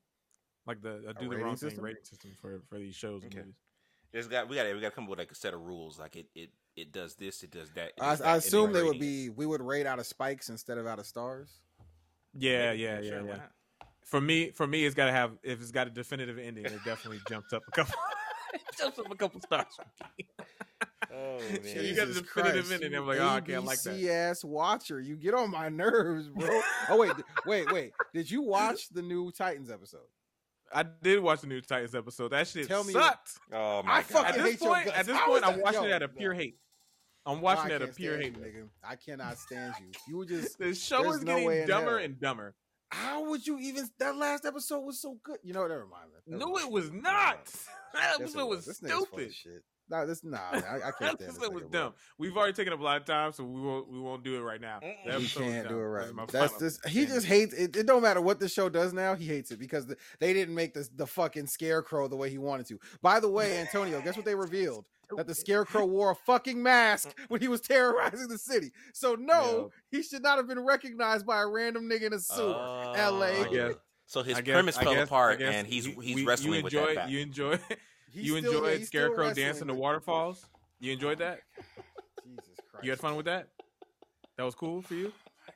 like 0.65 0.81
the 0.81 1.03
uh, 1.09 1.13
do 1.13 1.25
the 1.25 1.29
rating 1.29 1.43
wrong 1.45 1.55
thing 1.57 1.69
system? 1.69 1.83
rating 1.83 2.03
system 2.03 2.31
for 2.39 2.61
for 2.69 2.77
these 2.77 2.95
shows 2.95 3.23
and 3.23 3.31
Okay. 3.33 3.39
movies. 3.41 3.55
there's 4.11 4.27
got 4.27 4.47
we 4.47 4.55
got 4.55 4.65
we 4.73 4.79
got 4.79 4.89
to 4.89 4.95
come 4.95 5.03
up 5.05 5.09
with 5.11 5.19
like 5.19 5.31
a 5.31 5.35
set 5.35 5.53
of 5.53 5.61
rules. 5.61 5.99
Like 5.99 6.15
it 6.15 6.27
it 6.35 6.49
it 6.75 6.91
does 6.91 7.15
this, 7.15 7.43
it 7.43 7.51
does 7.51 7.71
that. 7.71 7.89
it 7.89 8.01
I, 8.01 8.11
does 8.11 8.21
I 8.21 8.23
and 8.23 8.33
then 8.33 8.37
assume 8.37 8.71
they 8.73 8.83
would 8.83 8.99
be 8.99 9.29
we 9.29 9.45
would 9.45 9.61
rate 9.61 9.85
out 9.85 9.99
of 9.99 10.05
spikes 10.05 10.49
instead 10.49 10.77
of 10.77 10.87
out 10.87 10.99
of 10.99 11.05
stars 11.05 11.59
Yeah, 12.37 12.71
yeah, 12.71 12.99
yeah, 13.01 13.09
sure, 13.09 13.21
yeah. 13.25 13.35
not? 13.37 13.51
For 14.05 14.21
me, 14.21 14.51
for 14.51 14.65
me, 14.65 14.85
it's 14.85 14.95
got 14.95 15.07
to 15.07 15.11
have 15.11 15.31
if 15.43 15.61
it's 15.61 15.71
got 15.71 15.87
a 15.87 15.89
definitive 15.91 16.37
ending, 16.39 16.65
it 16.65 16.83
definitely 16.85 17.19
jumps 17.27 17.51
up 17.53 17.63
a 17.67 17.71
couple. 17.71 17.95
It 18.53 18.61
jumps 18.77 18.99
up 18.99 19.11
a 19.11 19.15
couple 19.15 19.41
stars. 19.41 19.77
Oh 21.11 21.37
man, 21.39 21.59
You 21.63 21.71
man. 21.73 21.95
got 21.95 22.03
a 22.03 22.07
Jesus 22.07 22.21
definitive 22.21 22.27
Christ, 22.27 22.71
ending, 22.71 22.91
you 22.91 22.99
I'm 22.99 23.07
like, 23.07 23.19
oh, 23.19 23.27
I 23.29 23.41
can't 23.41 23.65
like 23.65 23.81
that. 23.81 23.95
ABC 23.95 24.09
ass 24.09 24.43
watcher. 24.43 24.99
You 25.01 25.15
get 25.15 25.33
on 25.33 25.49
my 25.49 25.67
nerves, 25.69 26.29
bro. 26.29 26.61
oh 26.89 26.97
wait, 26.97 27.15
d- 27.17 27.23
wait, 27.47 27.71
wait. 27.71 27.91
Did 28.13 28.29
you 28.29 28.41
watch 28.43 28.89
the 28.89 29.01
new 29.01 29.31
Titans 29.31 29.71
episode? 29.71 30.05
I 30.71 30.83
did 30.83 31.19
watch 31.21 31.41
the 31.41 31.47
new 31.47 31.61
Titans 31.61 31.95
episode. 31.95 32.29
That 32.29 32.47
shit 32.47 32.67
Tell 32.67 32.83
me- 32.83 32.93
sucked. 32.93 33.31
Oh 33.51 33.81
my 33.83 33.93
I 33.93 34.03
god. 34.03 34.25
At 34.27 34.35
this 34.35 34.43
hate 34.43 34.59
point, 34.59 34.87
at 34.87 35.05
this 35.05 35.17
point, 35.25 35.47
I'm 35.47 35.59
watching 35.61 35.83
yo, 35.83 35.89
it 35.89 35.93
out 35.93 36.01
of 36.03 36.15
pure 36.15 36.33
no. 36.33 36.39
hate. 36.39 36.57
I'm 37.25 37.41
watching 37.41 37.71
oh, 37.71 37.73
I 37.73 37.75
it 37.75 37.75
out 37.75 37.79
can't 37.79 37.89
of 37.89 37.95
pure 37.95 38.17
hate. 38.17 38.35
you, 38.37 38.43
nigga. 38.43 38.67
I 38.83 38.95
cannot 38.95 39.37
stand 39.39 39.73
you. 39.79 39.87
You 40.07 40.17
were 40.17 40.25
just. 40.25 40.59
The 40.59 40.75
show 40.75 41.11
is 41.11 41.23
no 41.23 41.39
getting 41.39 41.67
dumber 41.67 41.97
and 41.97 42.19
dumber. 42.19 42.55
How 42.91 43.29
would 43.29 43.45
you 43.45 43.59
even? 43.59 43.87
That 43.99 44.15
last 44.15 44.45
episode 44.45 44.79
was 44.81 44.99
so 45.01 45.17
good. 45.23 45.37
You 45.43 45.53
know, 45.53 45.67
never 45.67 45.85
mind. 45.85 46.09
Never 46.25 46.39
No, 46.45 46.51
mind. 46.53 46.65
it 46.67 46.71
was 46.71 46.91
not. 46.91 47.53
That 47.91 48.03
Yes, 48.03 48.19
episode 48.19 48.45
was 48.45 48.65
This 48.65 48.81
nigga's 48.81 49.07
stupid. 49.07 49.31
Shit. 49.89 49.99
No, 49.99 50.05
this 50.05 50.23
nah. 50.23 50.37
I, 50.51 50.87
I 50.87 50.91
can't 50.91 51.17
this 51.19 51.29
episode 51.29 51.53
was 51.53 51.63
nigga, 51.63 51.71
bro. 51.71 51.81
dumb. 51.81 51.93
We've 52.17 52.35
already 52.35 52.53
taken 52.53 52.73
up 52.73 52.79
a 52.79 52.83
lot 52.83 52.97
of 52.97 53.05
time, 53.05 53.31
so 53.31 53.43
we 53.43 53.61
won't 53.61 53.89
we 53.89 53.99
won't 53.99 54.23
do 54.23 54.35
it 54.35 54.41
right 54.41 54.61
now. 54.61 54.79
That 55.05 55.19
He 55.19 55.27
can't 55.27 55.67
do 55.67 55.77
it 55.77 55.81
right. 55.81 56.11
That's 56.15 56.31
That's 56.31 56.51
final 56.53 56.59
this. 56.59 56.79
He 56.87 57.05
just 57.05 57.25
hates 57.25 57.53
it. 57.53 57.75
It 57.75 57.87
don't 57.87 58.01
matter 58.01 58.21
what 58.21 58.39
the 58.39 58.49
show 58.49 58.69
does 58.69 58.93
now. 58.93 59.15
He 59.15 59.25
hates 59.25 59.51
it 59.51 59.59
because 59.59 59.85
the, 59.87 59.97
they 60.19 60.33
didn't 60.33 60.55
make 60.55 60.73
the 60.73 60.87
the 60.95 61.07
fucking 61.07 61.47
scarecrow 61.47 62.07
the 62.07 62.15
way 62.15 62.29
he 62.29 62.37
wanted 62.37 62.67
to. 62.67 62.79
By 63.01 63.19
the 63.19 63.29
way, 63.29 63.57
Antonio, 63.59 64.01
guess 64.01 64.15
what 64.15 64.25
they 64.25 64.35
revealed? 64.35 64.87
That 65.15 65.25
the 65.25 65.33
scarecrow 65.33 65.85
wore 65.87 66.11
a 66.11 66.15
fucking 66.15 66.61
mask 66.61 67.09
mm. 67.09 67.13
when 67.29 67.41
he 67.41 67.47
was 67.47 67.61
terrorizing 67.61 68.27
the 68.27 68.37
city. 68.37 68.71
So 68.93 69.15
no, 69.15 69.71
he 69.89 70.03
should 70.03 70.21
not 70.21 70.37
have 70.37 70.47
been 70.47 70.59
recognized 70.59 71.25
by 71.25 71.41
a 71.41 71.47
random 71.47 71.89
nigga 71.89 72.03
in 72.03 72.13
a 72.13 72.19
suit. 72.19 72.37
Oh. 72.37 72.93
L.A. 72.95 73.41
I 73.41 73.47
guess. 73.51 73.73
So 74.05 74.23
his 74.23 74.39
guess- 74.41 74.53
premise 74.53 74.77
I 74.77 74.83
fell 74.83 74.93
guess- 74.93 75.07
apart, 75.07 75.41
and 75.41 75.67
he's 75.67 75.85
he's 75.85 76.15
we- 76.15 76.25
wrestling 76.25 76.53
you 76.55 76.63
with 76.63 76.73
enjoy, 76.73 76.87
that 76.87 76.95
fact. 76.95 77.09
You 77.11 77.19
enjoy 77.19 77.59
He's 78.11 78.25
you 78.25 78.37
still- 78.39 78.53
enjoyed 78.65 78.75
still 78.85 78.87
Scarecrow 78.87 79.33
dancing 79.33 79.67
the 79.67 79.73
waterfalls. 79.73 80.45
You 80.79 80.93
enjoyed 80.93 81.19
that? 81.19 81.39
Oh 82.21 82.41
Jesus 82.41 82.59
Christ! 82.69 82.85
You 82.85 82.89
had 82.91 82.99
fun 82.99 83.15
with 83.15 83.25
that? 83.25 83.47
That 84.37 84.43
was 84.43 84.53
cool 84.55 84.81
for 84.81 84.93
you. 84.93 85.11
Oh 85.11 85.51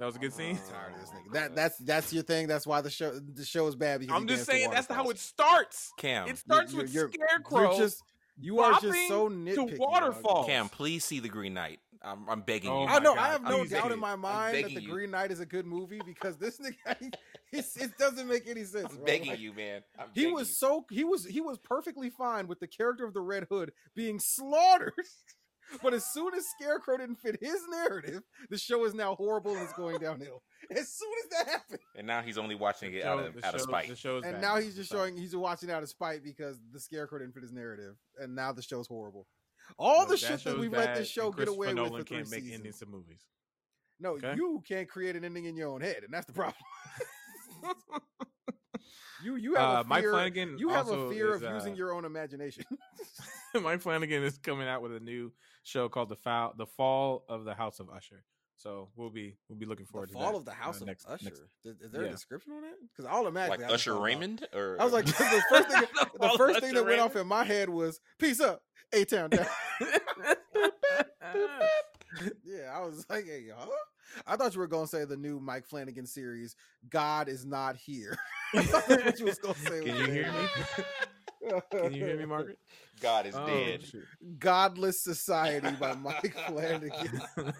that 0.00 0.06
was 0.06 0.16
a 0.16 0.18
good 0.18 0.32
scene. 0.32 0.58
I'm 0.66 0.72
tired 0.72 0.94
of 0.94 1.00
this 1.00 1.10
oh 1.14 1.16
nigga. 1.16 1.32
That 1.34 1.54
that's 1.54 1.78
that's 1.78 2.12
your 2.12 2.24
thing. 2.24 2.48
That's 2.48 2.66
why 2.66 2.80
the 2.80 2.90
show 2.90 3.12
the 3.18 3.44
show 3.44 3.66
is 3.68 3.76
bad. 3.76 4.00
Because 4.00 4.16
I'm 4.16 4.26
just 4.26 4.44
saying 4.46 4.70
that's 4.70 4.88
how 4.92 5.08
it 5.10 5.18
starts. 5.18 5.92
Cam, 5.98 6.26
It 6.28 6.38
starts 6.38 6.72
You're- 6.72 6.84
with 6.84 6.94
you're- 6.94 7.10
Scarecrow 7.12 7.70
You're 7.70 7.78
just 7.78 8.02
you 8.40 8.58
are 8.58 8.80
just 8.80 9.06
so 9.08 9.28
to 9.28 9.34
nitpicky. 9.34 9.78
dog. 9.78 9.78
waterfalls. 9.78 10.46
Cam, 10.46 10.68
please 10.68 11.04
see 11.04 11.20
the 11.20 11.28
Green 11.28 11.54
Knight. 11.54 11.78
I'm, 12.04 12.28
I'm 12.28 12.40
begging 12.42 12.70
Oh 12.70 12.82
you. 12.82 12.86
my 12.86 12.94
I 12.94 12.98
know. 12.98 13.14
God, 13.14 13.22
I 13.24 13.28
have 13.32 13.42
no 13.42 13.58
please 13.58 13.70
doubt 13.70 13.92
in 13.92 13.98
my 14.00 14.14
mind 14.16 14.56
that 14.64 14.74
the 14.74 14.82
you. 14.82 14.90
Green 14.90 15.10
Knight 15.10 15.30
is 15.30 15.40
a 15.40 15.46
good 15.46 15.66
movie 15.66 16.00
because 16.04 16.36
this 16.36 16.58
nigga, 16.86 17.12
it 17.52 17.98
doesn't 17.98 18.28
make 18.28 18.46
any 18.48 18.64
sense. 18.64 18.88
I'm 18.90 18.96
bro. 18.96 19.04
begging 19.04 19.30
Like, 19.30 19.40
you, 19.40 19.52
man. 19.52 19.82
I'm 19.98 20.08
He 20.14 20.26
was 20.26 20.48
you. 20.48 20.54
so 20.54 20.84
he 20.90 21.04
was 21.04 21.24
he 21.24 21.40
was 21.40 21.58
perfectly 21.58 22.10
fine 22.10 22.46
with 22.46 22.60
the 22.60 22.66
character 22.68 23.04
of 23.06 23.14
the 23.14 23.20
Red 23.22 23.46
Hood 23.50 23.72
being 23.94 24.18
slaughtered. 24.20 24.92
But 25.82 25.94
as 25.94 26.04
soon 26.12 26.34
as 26.34 26.44
Scarecrow 26.60 26.98
didn't 26.98 27.16
fit 27.16 27.38
his 27.40 27.56
narrative, 27.70 28.20
the 28.50 28.58
show 28.58 28.84
is 28.84 28.92
now 28.92 29.14
horrible 29.14 29.52
and 29.54 29.62
it's 29.62 29.72
going 29.72 29.98
downhill. 29.98 30.42
As 30.70 30.92
soon 30.92 31.10
as 31.24 31.30
that 31.30 31.48
happened, 31.52 31.78
and 31.96 32.06
now 32.06 32.20
he's 32.20 32.36
only 32.36 32.54
watching 32.54 32.92
it 32.92 33.00
Show- 33.02 33.08
out 33.18 33.26
of 33.26 33.34
the 33.34 33.46
out 33.46 33.54
of 33.54 33.60
spite. 33.62 33.88
The 33.88 33.96
show's 33.96 34.24
and 34.24 34.34
bad. 34.34 34.42
now 34.42 34.56
he's 34.56 34.76
just 34.76 34.90
showing 34.92 35.16
he's 35.16 35.34
watching 35.34 35.70
out 35.70 35.82
of 35.82 35.88
spite 35.88 36.22
because 36.22 36.60
the 36.70 36.78
Scarecrow 36.78 37.18
didn't 37.18 37.32
fit 37.32 37.42
his 37.42 37.52
narrative, 37.52 37.96
and 38.20 38.34
now 38.36 38.52
the 38.52 38.60
show's 38.60 38.86
horrible. 38.86 39.26
All 39.78 40.04
No, 40.04 40.10
the 40.10 40.16
shit 40.16 40.44
that 40.44 40.58
we've 40.58 40.72
let 40.72 40.94
this 40.94 41.08
show 41.08 41.30
get 41.32 41.48
away 41.48 41.68
with 41.68 41.76
Nolan 41.76 42.04
three 42.04 42.18
can't 42.18 42.30
make 42.30 42.40
seasons. 42.42 42.54
endings 42.60 42.78
to 42.80 42.86
movies. 42.86 43.20
No, 44.00 44.10
Okay. 44.12 44.34
you 44.36 44.62
can't 44.66 44.88
create 44.88 45.16
an 45.16 45.24
ending 45.24 45.44
in 45.46 45.56
your 45.56 45.68
own 45.70 45.80
head, 45.80 46.02
and 46.04 46.12
that's 46.12 46.26
the 46.26 46.32
problem. 46.32 46.54
you 49.22 49.36
you 49.36 49.54
have 49.54 49.76
Uh, 49.78 49.80
a 49.80 49.84
Mike 49.84 50.02
fear. 50.02 50.12
Flanagan 50.12 50.58
you 50.58 50.68
have 50.70 50.88
a 50.88 51.08
fear 51.10 51.34
is, 51.34 51.42
of 51.42 51.54
using 51.54 51.72
uh, 51.72 51.76
your 51.76 51.92
own 51.94 52.04
imagination. 52.04 52.64
Mike 53.62 53.80
Flanagan 53.80 54.22
is 54.22 54.36
coming 54.38 54.68
out 54.68 54.82
with 54.82 54.94
a 54.94 55.00
new 55.00 55.32
show 55.62 55.88
called 55.88 56.08
the 56.08 56.16
Fall, 56.16 56.52
the 56.56 56.66
Fall 56.66 57.24
of 57.28 57.44
the 57.44 57.54
House 57.54 57.80
of 57.80 57.88
Usher. 57.88 58.24
So 58.56 58.88
we'll 58.96 59.10
be 59.10 59.36
we'll 59.48 59.58
be 59.58 59.66
looking 59.66 59.84
the 59.84 59.92
forward 59.92 60.08
to 60.08 60.12
fall 60.14 60.32
that, 60.32 60.38
of 60.38 60.44
the 60.44 60.52
House 60.52 60.78
uh, 60.80 60.82
of 60.82 60.86
next, 60.86 61.06
Usher. 61.08 61.24
next- 61.24 61.42
Is, 61.64 61.80
is 61.80 61.90
there 61.92 62.02
a 62.04 62.08
description 62.10 62.52
on 62.52 62.64
it? 62.64 62.74
Because 62.88 63.04
all 63.10 63.22
automatically 63.22 63.64
like 63.64 63.70
I 63.70 63.74
Usher 63.74 63.90
talking 63.90 63.96
about- 63.98 64.04
Raymond, 64.04 64.48
or 64.54 64.76
I 64.80 64.84
was 64.84 64.92
like, 64.92 65.04
the 65.06 65.12
first 65.50 65.68
thing, 65.70 65.80
The 65.92 66.10
the 66.28 66.34
first 66.38 66.60
thing 66.60 66.70
Usher 66.70 66.80
that 66.80 66.86
went 66.86 67.00
off 67.00 67.16
in 67.16 67.26
my 67.26 67.44
head 67.44 67.68
was 67.68 68.00
"Peace 68.18 68.40
up, 68.40 68.62
A 68.92 69.04
Town 69.04 69.30
down." 69.30 69.46
yeah, 72.44 72.70
I 72.72 72.80
was 72.84 73.04
like, 73.10 73.24
"Hey, 73.26 73.46
huh?" 73.54 73.66
I 74.26 74.36
thought 74.36 74.54
you 74.54 74.60
were 74.60 74.66
gonna 74.68 74.86
say 74.86 75.04
the 75.04 75.16
new 75.16 75.40
Mike 75.40 75.66
Flanagan 75.66 76.06
series, 76.06 76.54
"God 76.88 77.28
is 77.28 77.44
not 77.44 77.76
here." 77.76 78.16
I 78.54 78.62
thought 78.62 78.86
that's 78.86 79.04
what 79.04 79.18
you 79.18 79.26
was 79.26 79.38
gonna 79.38 79.54
say. 79.56 79.84
Can 79.84 79.96
you 79.96 80.06
hear 80.06 80.32
me? 80.32 80.84
Can 81.70 81.92
you 81.92 82.04
hear 82.04 82.16
me, 82.16 82.24
Margaret? 82.26 82.58
God 83.00 83.26
is 83.26 83.34
Oh, 83.36 83.46
dead. 83.46 83.82
shoot. 83.84 84.04
Godless 84.38 85.02
Society 85.02 85.70
by 85.78 85.94
Mike 85.94 86.34
Flanagan. 86.46 87.20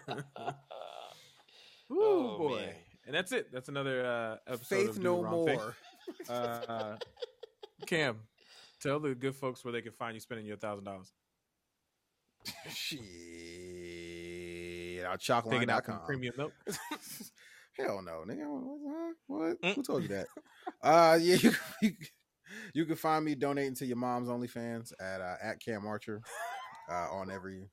Ooh, 1.93 2.01
Oh, 2.01 2.39
boy. 2.39 2.57
man. 2.61 2.75
And 3.07 3.15
that's 3.15 3.33
it. 3.33 3.53
That's 3.53 3.69
another 3.69 4.05
uh, 4.05 4.37
episode 4.47 4.67
Faith 4.77 4.89
of 4.91 4.97
Do 4.97 5.03
no 5.03 5.17
the 5.17 5.23
Wrong 5.25 5.47
Thing. 5.47 5.57
more. 5.59 5.77
Uh, 6.29 6.97
Cam, 7.87 8.21
tell 8.81 9.01
the 9.01 9.15
good 9.15 9.35
folks 9.35 9.65
where 9.65 9.73
they 9.73 9.83
can 9.83 9.93
find 9.93 10.15
you 10.15 10.21
spending 10.21 10.47
your 10.47 10.57
thousand 10.57 10.85
dollars. 10.85 11.13
Shit. 12.71 13.01
Our 15.07 15.17
Taking 15.19 15.71
out 15.71 15.85
some 15.85 16.01
premium 16.07 16.35
milk. 16.37 16.53
Hell 17.77 18.01
no, 18.03 18.25
nigga. 18.27 18.47
What? 18.49 19.15
What? 19.27 19.61
Mm. 19.63 19.75
Who 19.75 19.83
told 19.83 20.03
you 20.03 20.09
that? 20.09 20.27
uh, 20.83 21.19
yeah, 21.21 21.37
you, 21.37 21.53
you, 21.83 21.93
you 22.75 22.85
can 22.87 22.97
find 22.97 23.25
me 23.25 23.35
donating 23.35 23.75
to 23.77 23.87
your 23.87 23.97
mom's 23.97 24.29
OnlyFans 24.29 24.93
at 25.01 25.21
uh, 25.21 25.37
at 25.43 25.61
Cam 25.61 25.87
Archer 25.87 26.23
uh, 26.91 27.09
on 27.13 27.31
every 27.31 27.69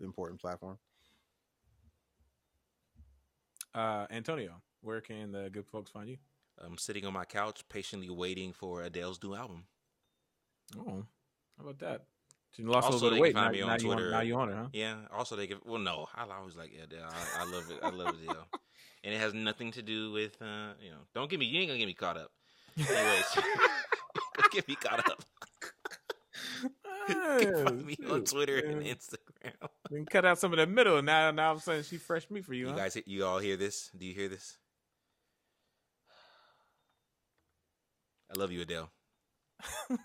important 0.00 0.40
platform. 0.40 0.78
Uh, 3.74 4.06
Antonio, 4.10 4.60
where 4.82 5.00
can 5.00 5.32
the 5.32 5.48
good 5.50 5.66
folks 5.66 5.90
find 5.90 6.08
you? 6.08 6.18
I'm 6.58 6.76
sitting 6.76 7.06
on 7.06 7.12
my 7.12 7.24
couch, 7.24 7.62
patiently 7.68 8.10
waiting 8.10 8.52
for 8.52 8.82
Adele's 8.82 9.22
new 9.22 9.34
album. 9.34 9.64
Oh, 10.78 11.04
How 11.58 11.64
about 11.64 11.78
that? 11.80 12.02
You 12.56 12.66
lost 12.70 12.90
Also, 12.92 12.98
a 13.06 13.08
little 13.08 13.10
they 13.10 13.16
bit 13.16 13.16
can 13.16 13.22
weight. 13.22 13.34
find 13.34 13.46
Now, 13.46 13.50
me 13.52 13.62
on 13.62 13.68
now 13.68 13.76
you 13.78 13.90
on, 13.90 13.96
Twitter. 13.96 14.10
now 14.10 14.20
you 14.20 14.36
on 14.36 14.50
it, 14.50 14.54
huh? 14.56 14.66
Yeah. 14.74 14.96
Also, 15.10 15.36
they 15.36 15.46
give. 15.46 15.60
Well, 15.64 15.78
no, 15.80 16.06
I 16.14 16.26
always 16.36 16.54
like 16.56 16.70
Adele. 16.82 17.08
I, 17.08 17.42
I 17.42 17.44
love 17.50 17.70
it. 17.70 17.78
I 17.82 17.88
love 17.88 18.08
Adele, 18.22 18.46
and 19.04 19.14
it 19.14 19.18
has 19.18 19.32
nothing 19.32 19.72
to 19.72 19.82
do 19.82 20.12
with 20.12 20.40
uh, 20.42 20.74
you 20.82 20.90
know. 20.90 20.98
Don't 21.14 21.30
get 21.30 21.40
me. 21.40 21.46
You 21.46 21.60
ain't 21.60 21.68
gonna 21.68 21.78
get 21.78 21.86
me 21.86 21.94
caught 21.94 22.18
up. 22.18 22.30
Anyways, 22.78 23.24
don't 24.38 24.52
get 24.52 24.68
me 24.68 24.74
caught 24.76 25.10
up. 25.10 25.24
You 27.08 27.14
can 27.14 27.64
find 27.66 27.86
me 27.86 27.96
on 28.08 28.20
Shoot, 28.20 28.26
Twitter 28.26 28.58
and. 28.58 28.82
Instagram. 28.82 29.68
We 29.90 30.04
cut 30.04 30.24
out 30.24 30.38
some 30.38 30.52
of 30.52 30.58
the 30.58 30.66
middle. 30.66 31.02
Now, 31.02 31.30
now 31.30 31.48
all 31.48 31.52
of 31.52 31.58
a 31.58 31.60
sudden 31.62 31.82
she 31.82 31.98
fresh 31.98 32.30
meat 32.30 32.44
for 32.44 32.54
you. 32.54 32.66
You 32.66 32.72
huh? 32.72 32.78
guys, 32.78 32.96
you 33.06 33.24
all 33.26 33.38
hear 33.38 33.56
this? 33.56 33.90
Do 33.96 34.06
you 34.06 34.14
hear 34.14 34.28
this? 34.28 34.58
I 38.34 38.38
love 38.38 38.50
you, 38.50 38.62
Adele. 38.62 38.90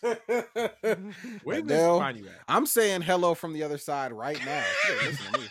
Where 0.00 0.16
did 1.56 1.68
this 1.68 1.78
Adele. 1.78 1.98
find 1.98 2.18
you 2.18 2.26
at? 2.26 2.40
I'm 2.48 2.66
saying 2.66 3.02
hello 3.02 3.34
from 3.34 3.54
the 3.54 3.62
other 3.62 3.78
side 3.78 4.12
right 4.12 4.38
now. 4.44 4.64
She 4.82 4.88
don't 4.92 5.04
listen 5.04 5.32
to 5.32 5.40
me. 5.40 5.46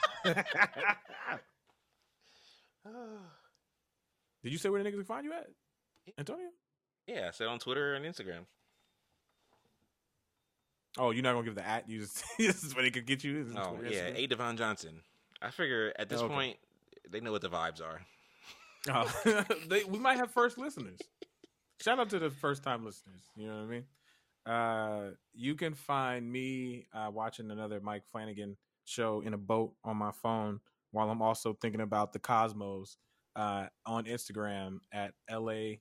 Did 4.44 4.52
you 4.52 4.58
say 4.58 4.70
where 4.70 4.84
the 4.84 4.90
niggas 4.90 4.96
can 4.96 5.06
find 5.06 5.26
you 5.26 5.34
at, 5.34 5.48
Antonio? 6.18 6.48
Yeah, 7.08 7.28
I 7.28 7.32
said 7.32 7.48
on 7.48 7.60
Twitter 7.60 7.96
and 7.96 8.06
Instagram. 8.06 8.46
Oh, 10.98 11.12
you're 11.12 11.24
not 11.24 11.34
gonna 11.34 11.46
give 11.46 11.56
the 11.56 11.68
at. 11.68 11.90
You 11.90 12.02
just 12.02 12.24
this 12.38 12.64
is 12.64 12.76
what 12.76 12.84
they 12.84 12.92
could 12.92 13.06
get 13.08 13.24
you. 13.24 13.46
Oh 13.58 13.76
Twitter, 13.76 13.90
yeah, 13.94 14.10
Instagram? 14.10 14.24
A 14.24 14.28
Devon 14.28 14.58
Johnson. 14.58 15.02
I 15.42 15.50
figure 15.52 15.92
at 15.98 16.10
this 16.10 16.22
Okay. 16.22 16.34
point 16.34 16.58
they 17.10 17.20
know 17.20 17.32
what 17.32 17.42
the 17.42 17.50
vibes 17.50 17.82
are. 17.82 18.02
Oh, 18.90 19.44
they, 19.68 19.84
we 19.86 19.98
might 19.98 20.18
have 20.18 20.32
first 20.32 20.58
listeners. 20.58 21.00
Shout 21.82 22.00
out 22.00 22.10
to 22.12 22.20
the 22.20 22.30
first 22.30 22.64
time 22.64 22.86
listeners. 22.86 23.22
You 23.36 23.48
know 23.48 23.56
what 23.56 23.64
I 23.64 23.66
mean? 23.66 23.84
Uh, 24.46 25.12
you 25.34 25.56
can 25.56 25.74
find 25.74 26.30
me 26.32 26.86
uh, 26.94 27.10
watching 27.12 27.50
another 27.50 27.80
Mike 27.82 28.04
Flanagan 28.12 28.58
show 28.86 29.22
in 29.22 29.34
a 29.34 29.38
boat 29.38 29.74
on 29.84 29.98
my 29.98 30.12
phone 30.12 30.60
while 30.92 31.10
I'm 31.10 31.22
also 31.22 31.54
thinking 31.62 31.82
about 31.82 32.12
the 32.14 32.20
cosmos 32.20 32.98
uh, 33.36 33.68
on 33.86 34.04
Instagram 34.06 34.80
at 34.92 35.14
la. 35.32 35.76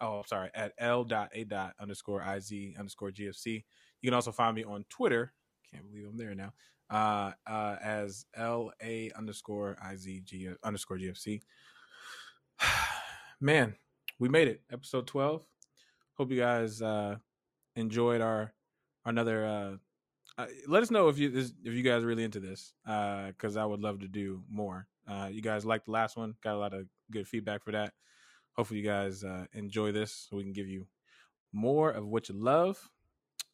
Oh, 0.00 0.18
I'm 0.18 0.26
sorry, 0.26 0.50
at 0.54 0.72
l 0.78 1.04
dot 1.04 1.30
a 1.32 1.44
dot 1.44 1.74
underscore 1.80 2.22
iz 2.36 2.52
underscore 2.78 3.10
gfc. 3.10 3.64
You 4.00 4.08
can 4.08 4.14
also 4.14 4.32
find 4.32 4.54
me 4.54 4.64
on 4.64 4.84
Twitter. 4.90 5.32
Can't 5.72 5.88
believe 5.88 6.06
I'm 6.08 6.16
there 6.16 6.34
now. 6.34 6.52
Uh, 6.90 7.32
uh, 7.46 7.76
as 7.82 8.26
la 8.36 8.70
underscore 9.16 9.76
i 9.82 9.96
z 9.96 10.20
g 10.24 10.50
underscore 10.62 10.98
gfc. 10.98 11.40
Man, 13.40 13.74
we 14.18 14.28
made 14.28 14.48
it. 14.48 14.62
Episode 14.70 15.06
12. 15.06 15.46
Hope 16.14 16.30
you 16.30 16.38
guys 16.38 16.80
uh 16.82 17.16
enjoyed 17.76 18.20
our 18.20 18.52
another 19.04 19.44
uh, 19.44 19.76
uh 20.38 20.46
let 20.68 20.82
us 20.82 20.90
know 20.90 21.08
if 21.08 21.18
you 21.18 21.32
if 21.36 21.72
you 21.72 21.82
guys 21.82 22.04
are 22.04 22.06
really 22.06 22.22
into 22.22 22.38
this 22.38 22.74
uh 22.86 23.32
cuz 23.38 23.56
I 23.56 23.64
would 23.64 23.80
love 23.80 24.00
to 24.00 24.08
do 24.08 24.44
more. 24.48 24.86
Uh 25.08 25.28
you 25.32 25.40
guys 25.42 25.64
liked 25.64 25.86
the 25.86 25.92
last 25.92 26.16
one, 26.16 26.36
got 26.42 26.54
a 26.54 26.58
lot 26.58 26.74
of 26.74 26.86
good 27.10 27.26
feedback 27.26 27.64
for 27.64 27.72
that. 27.72 27.94
Hopefully 28.56 28.80
you 28.80 28.86
guys 28.86 29.24
uh 29.24 29.46
enjoy 29.52 29.92
this 29.92 30.26
so 30.28 30.36
we 30.36 30.42
can 30.44 30.52
give 30.52 30.68
you 30.68 30.86
more 31.52 31.90
of 31.90 32.06
what 32.06 32.28
you 32.28 32.34
love. 32.34 32.90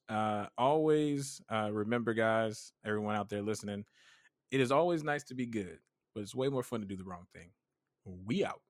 Uh 0.09 0.47
always 0.59 1.41
uh 1.51 1.71
remember 1.73 2.15
guys, 2.15 2.73
everyone 2.85 3.17
out 3.17 3.29
there 3.29 3.43
listening, 3.43 3.85
it 4.51 4.61
is 4.61 4.73
always 4.73 5.05
nice 5.05 5.25
to 5.25 5.35
be 5.35 5.47
good, 5.47 5.79
but 6.15 6.23
it's 6.23 6.35
way 6.35 6.49
more 6.49 6.63
fun 6.63 6.81
to 6.81 6.87
do 6.87 6.97
the 6.97 7.05
wrong 7.05 7.27
thing. 7.35 7.51
We 8.05 8.45
out. 8.45 8.61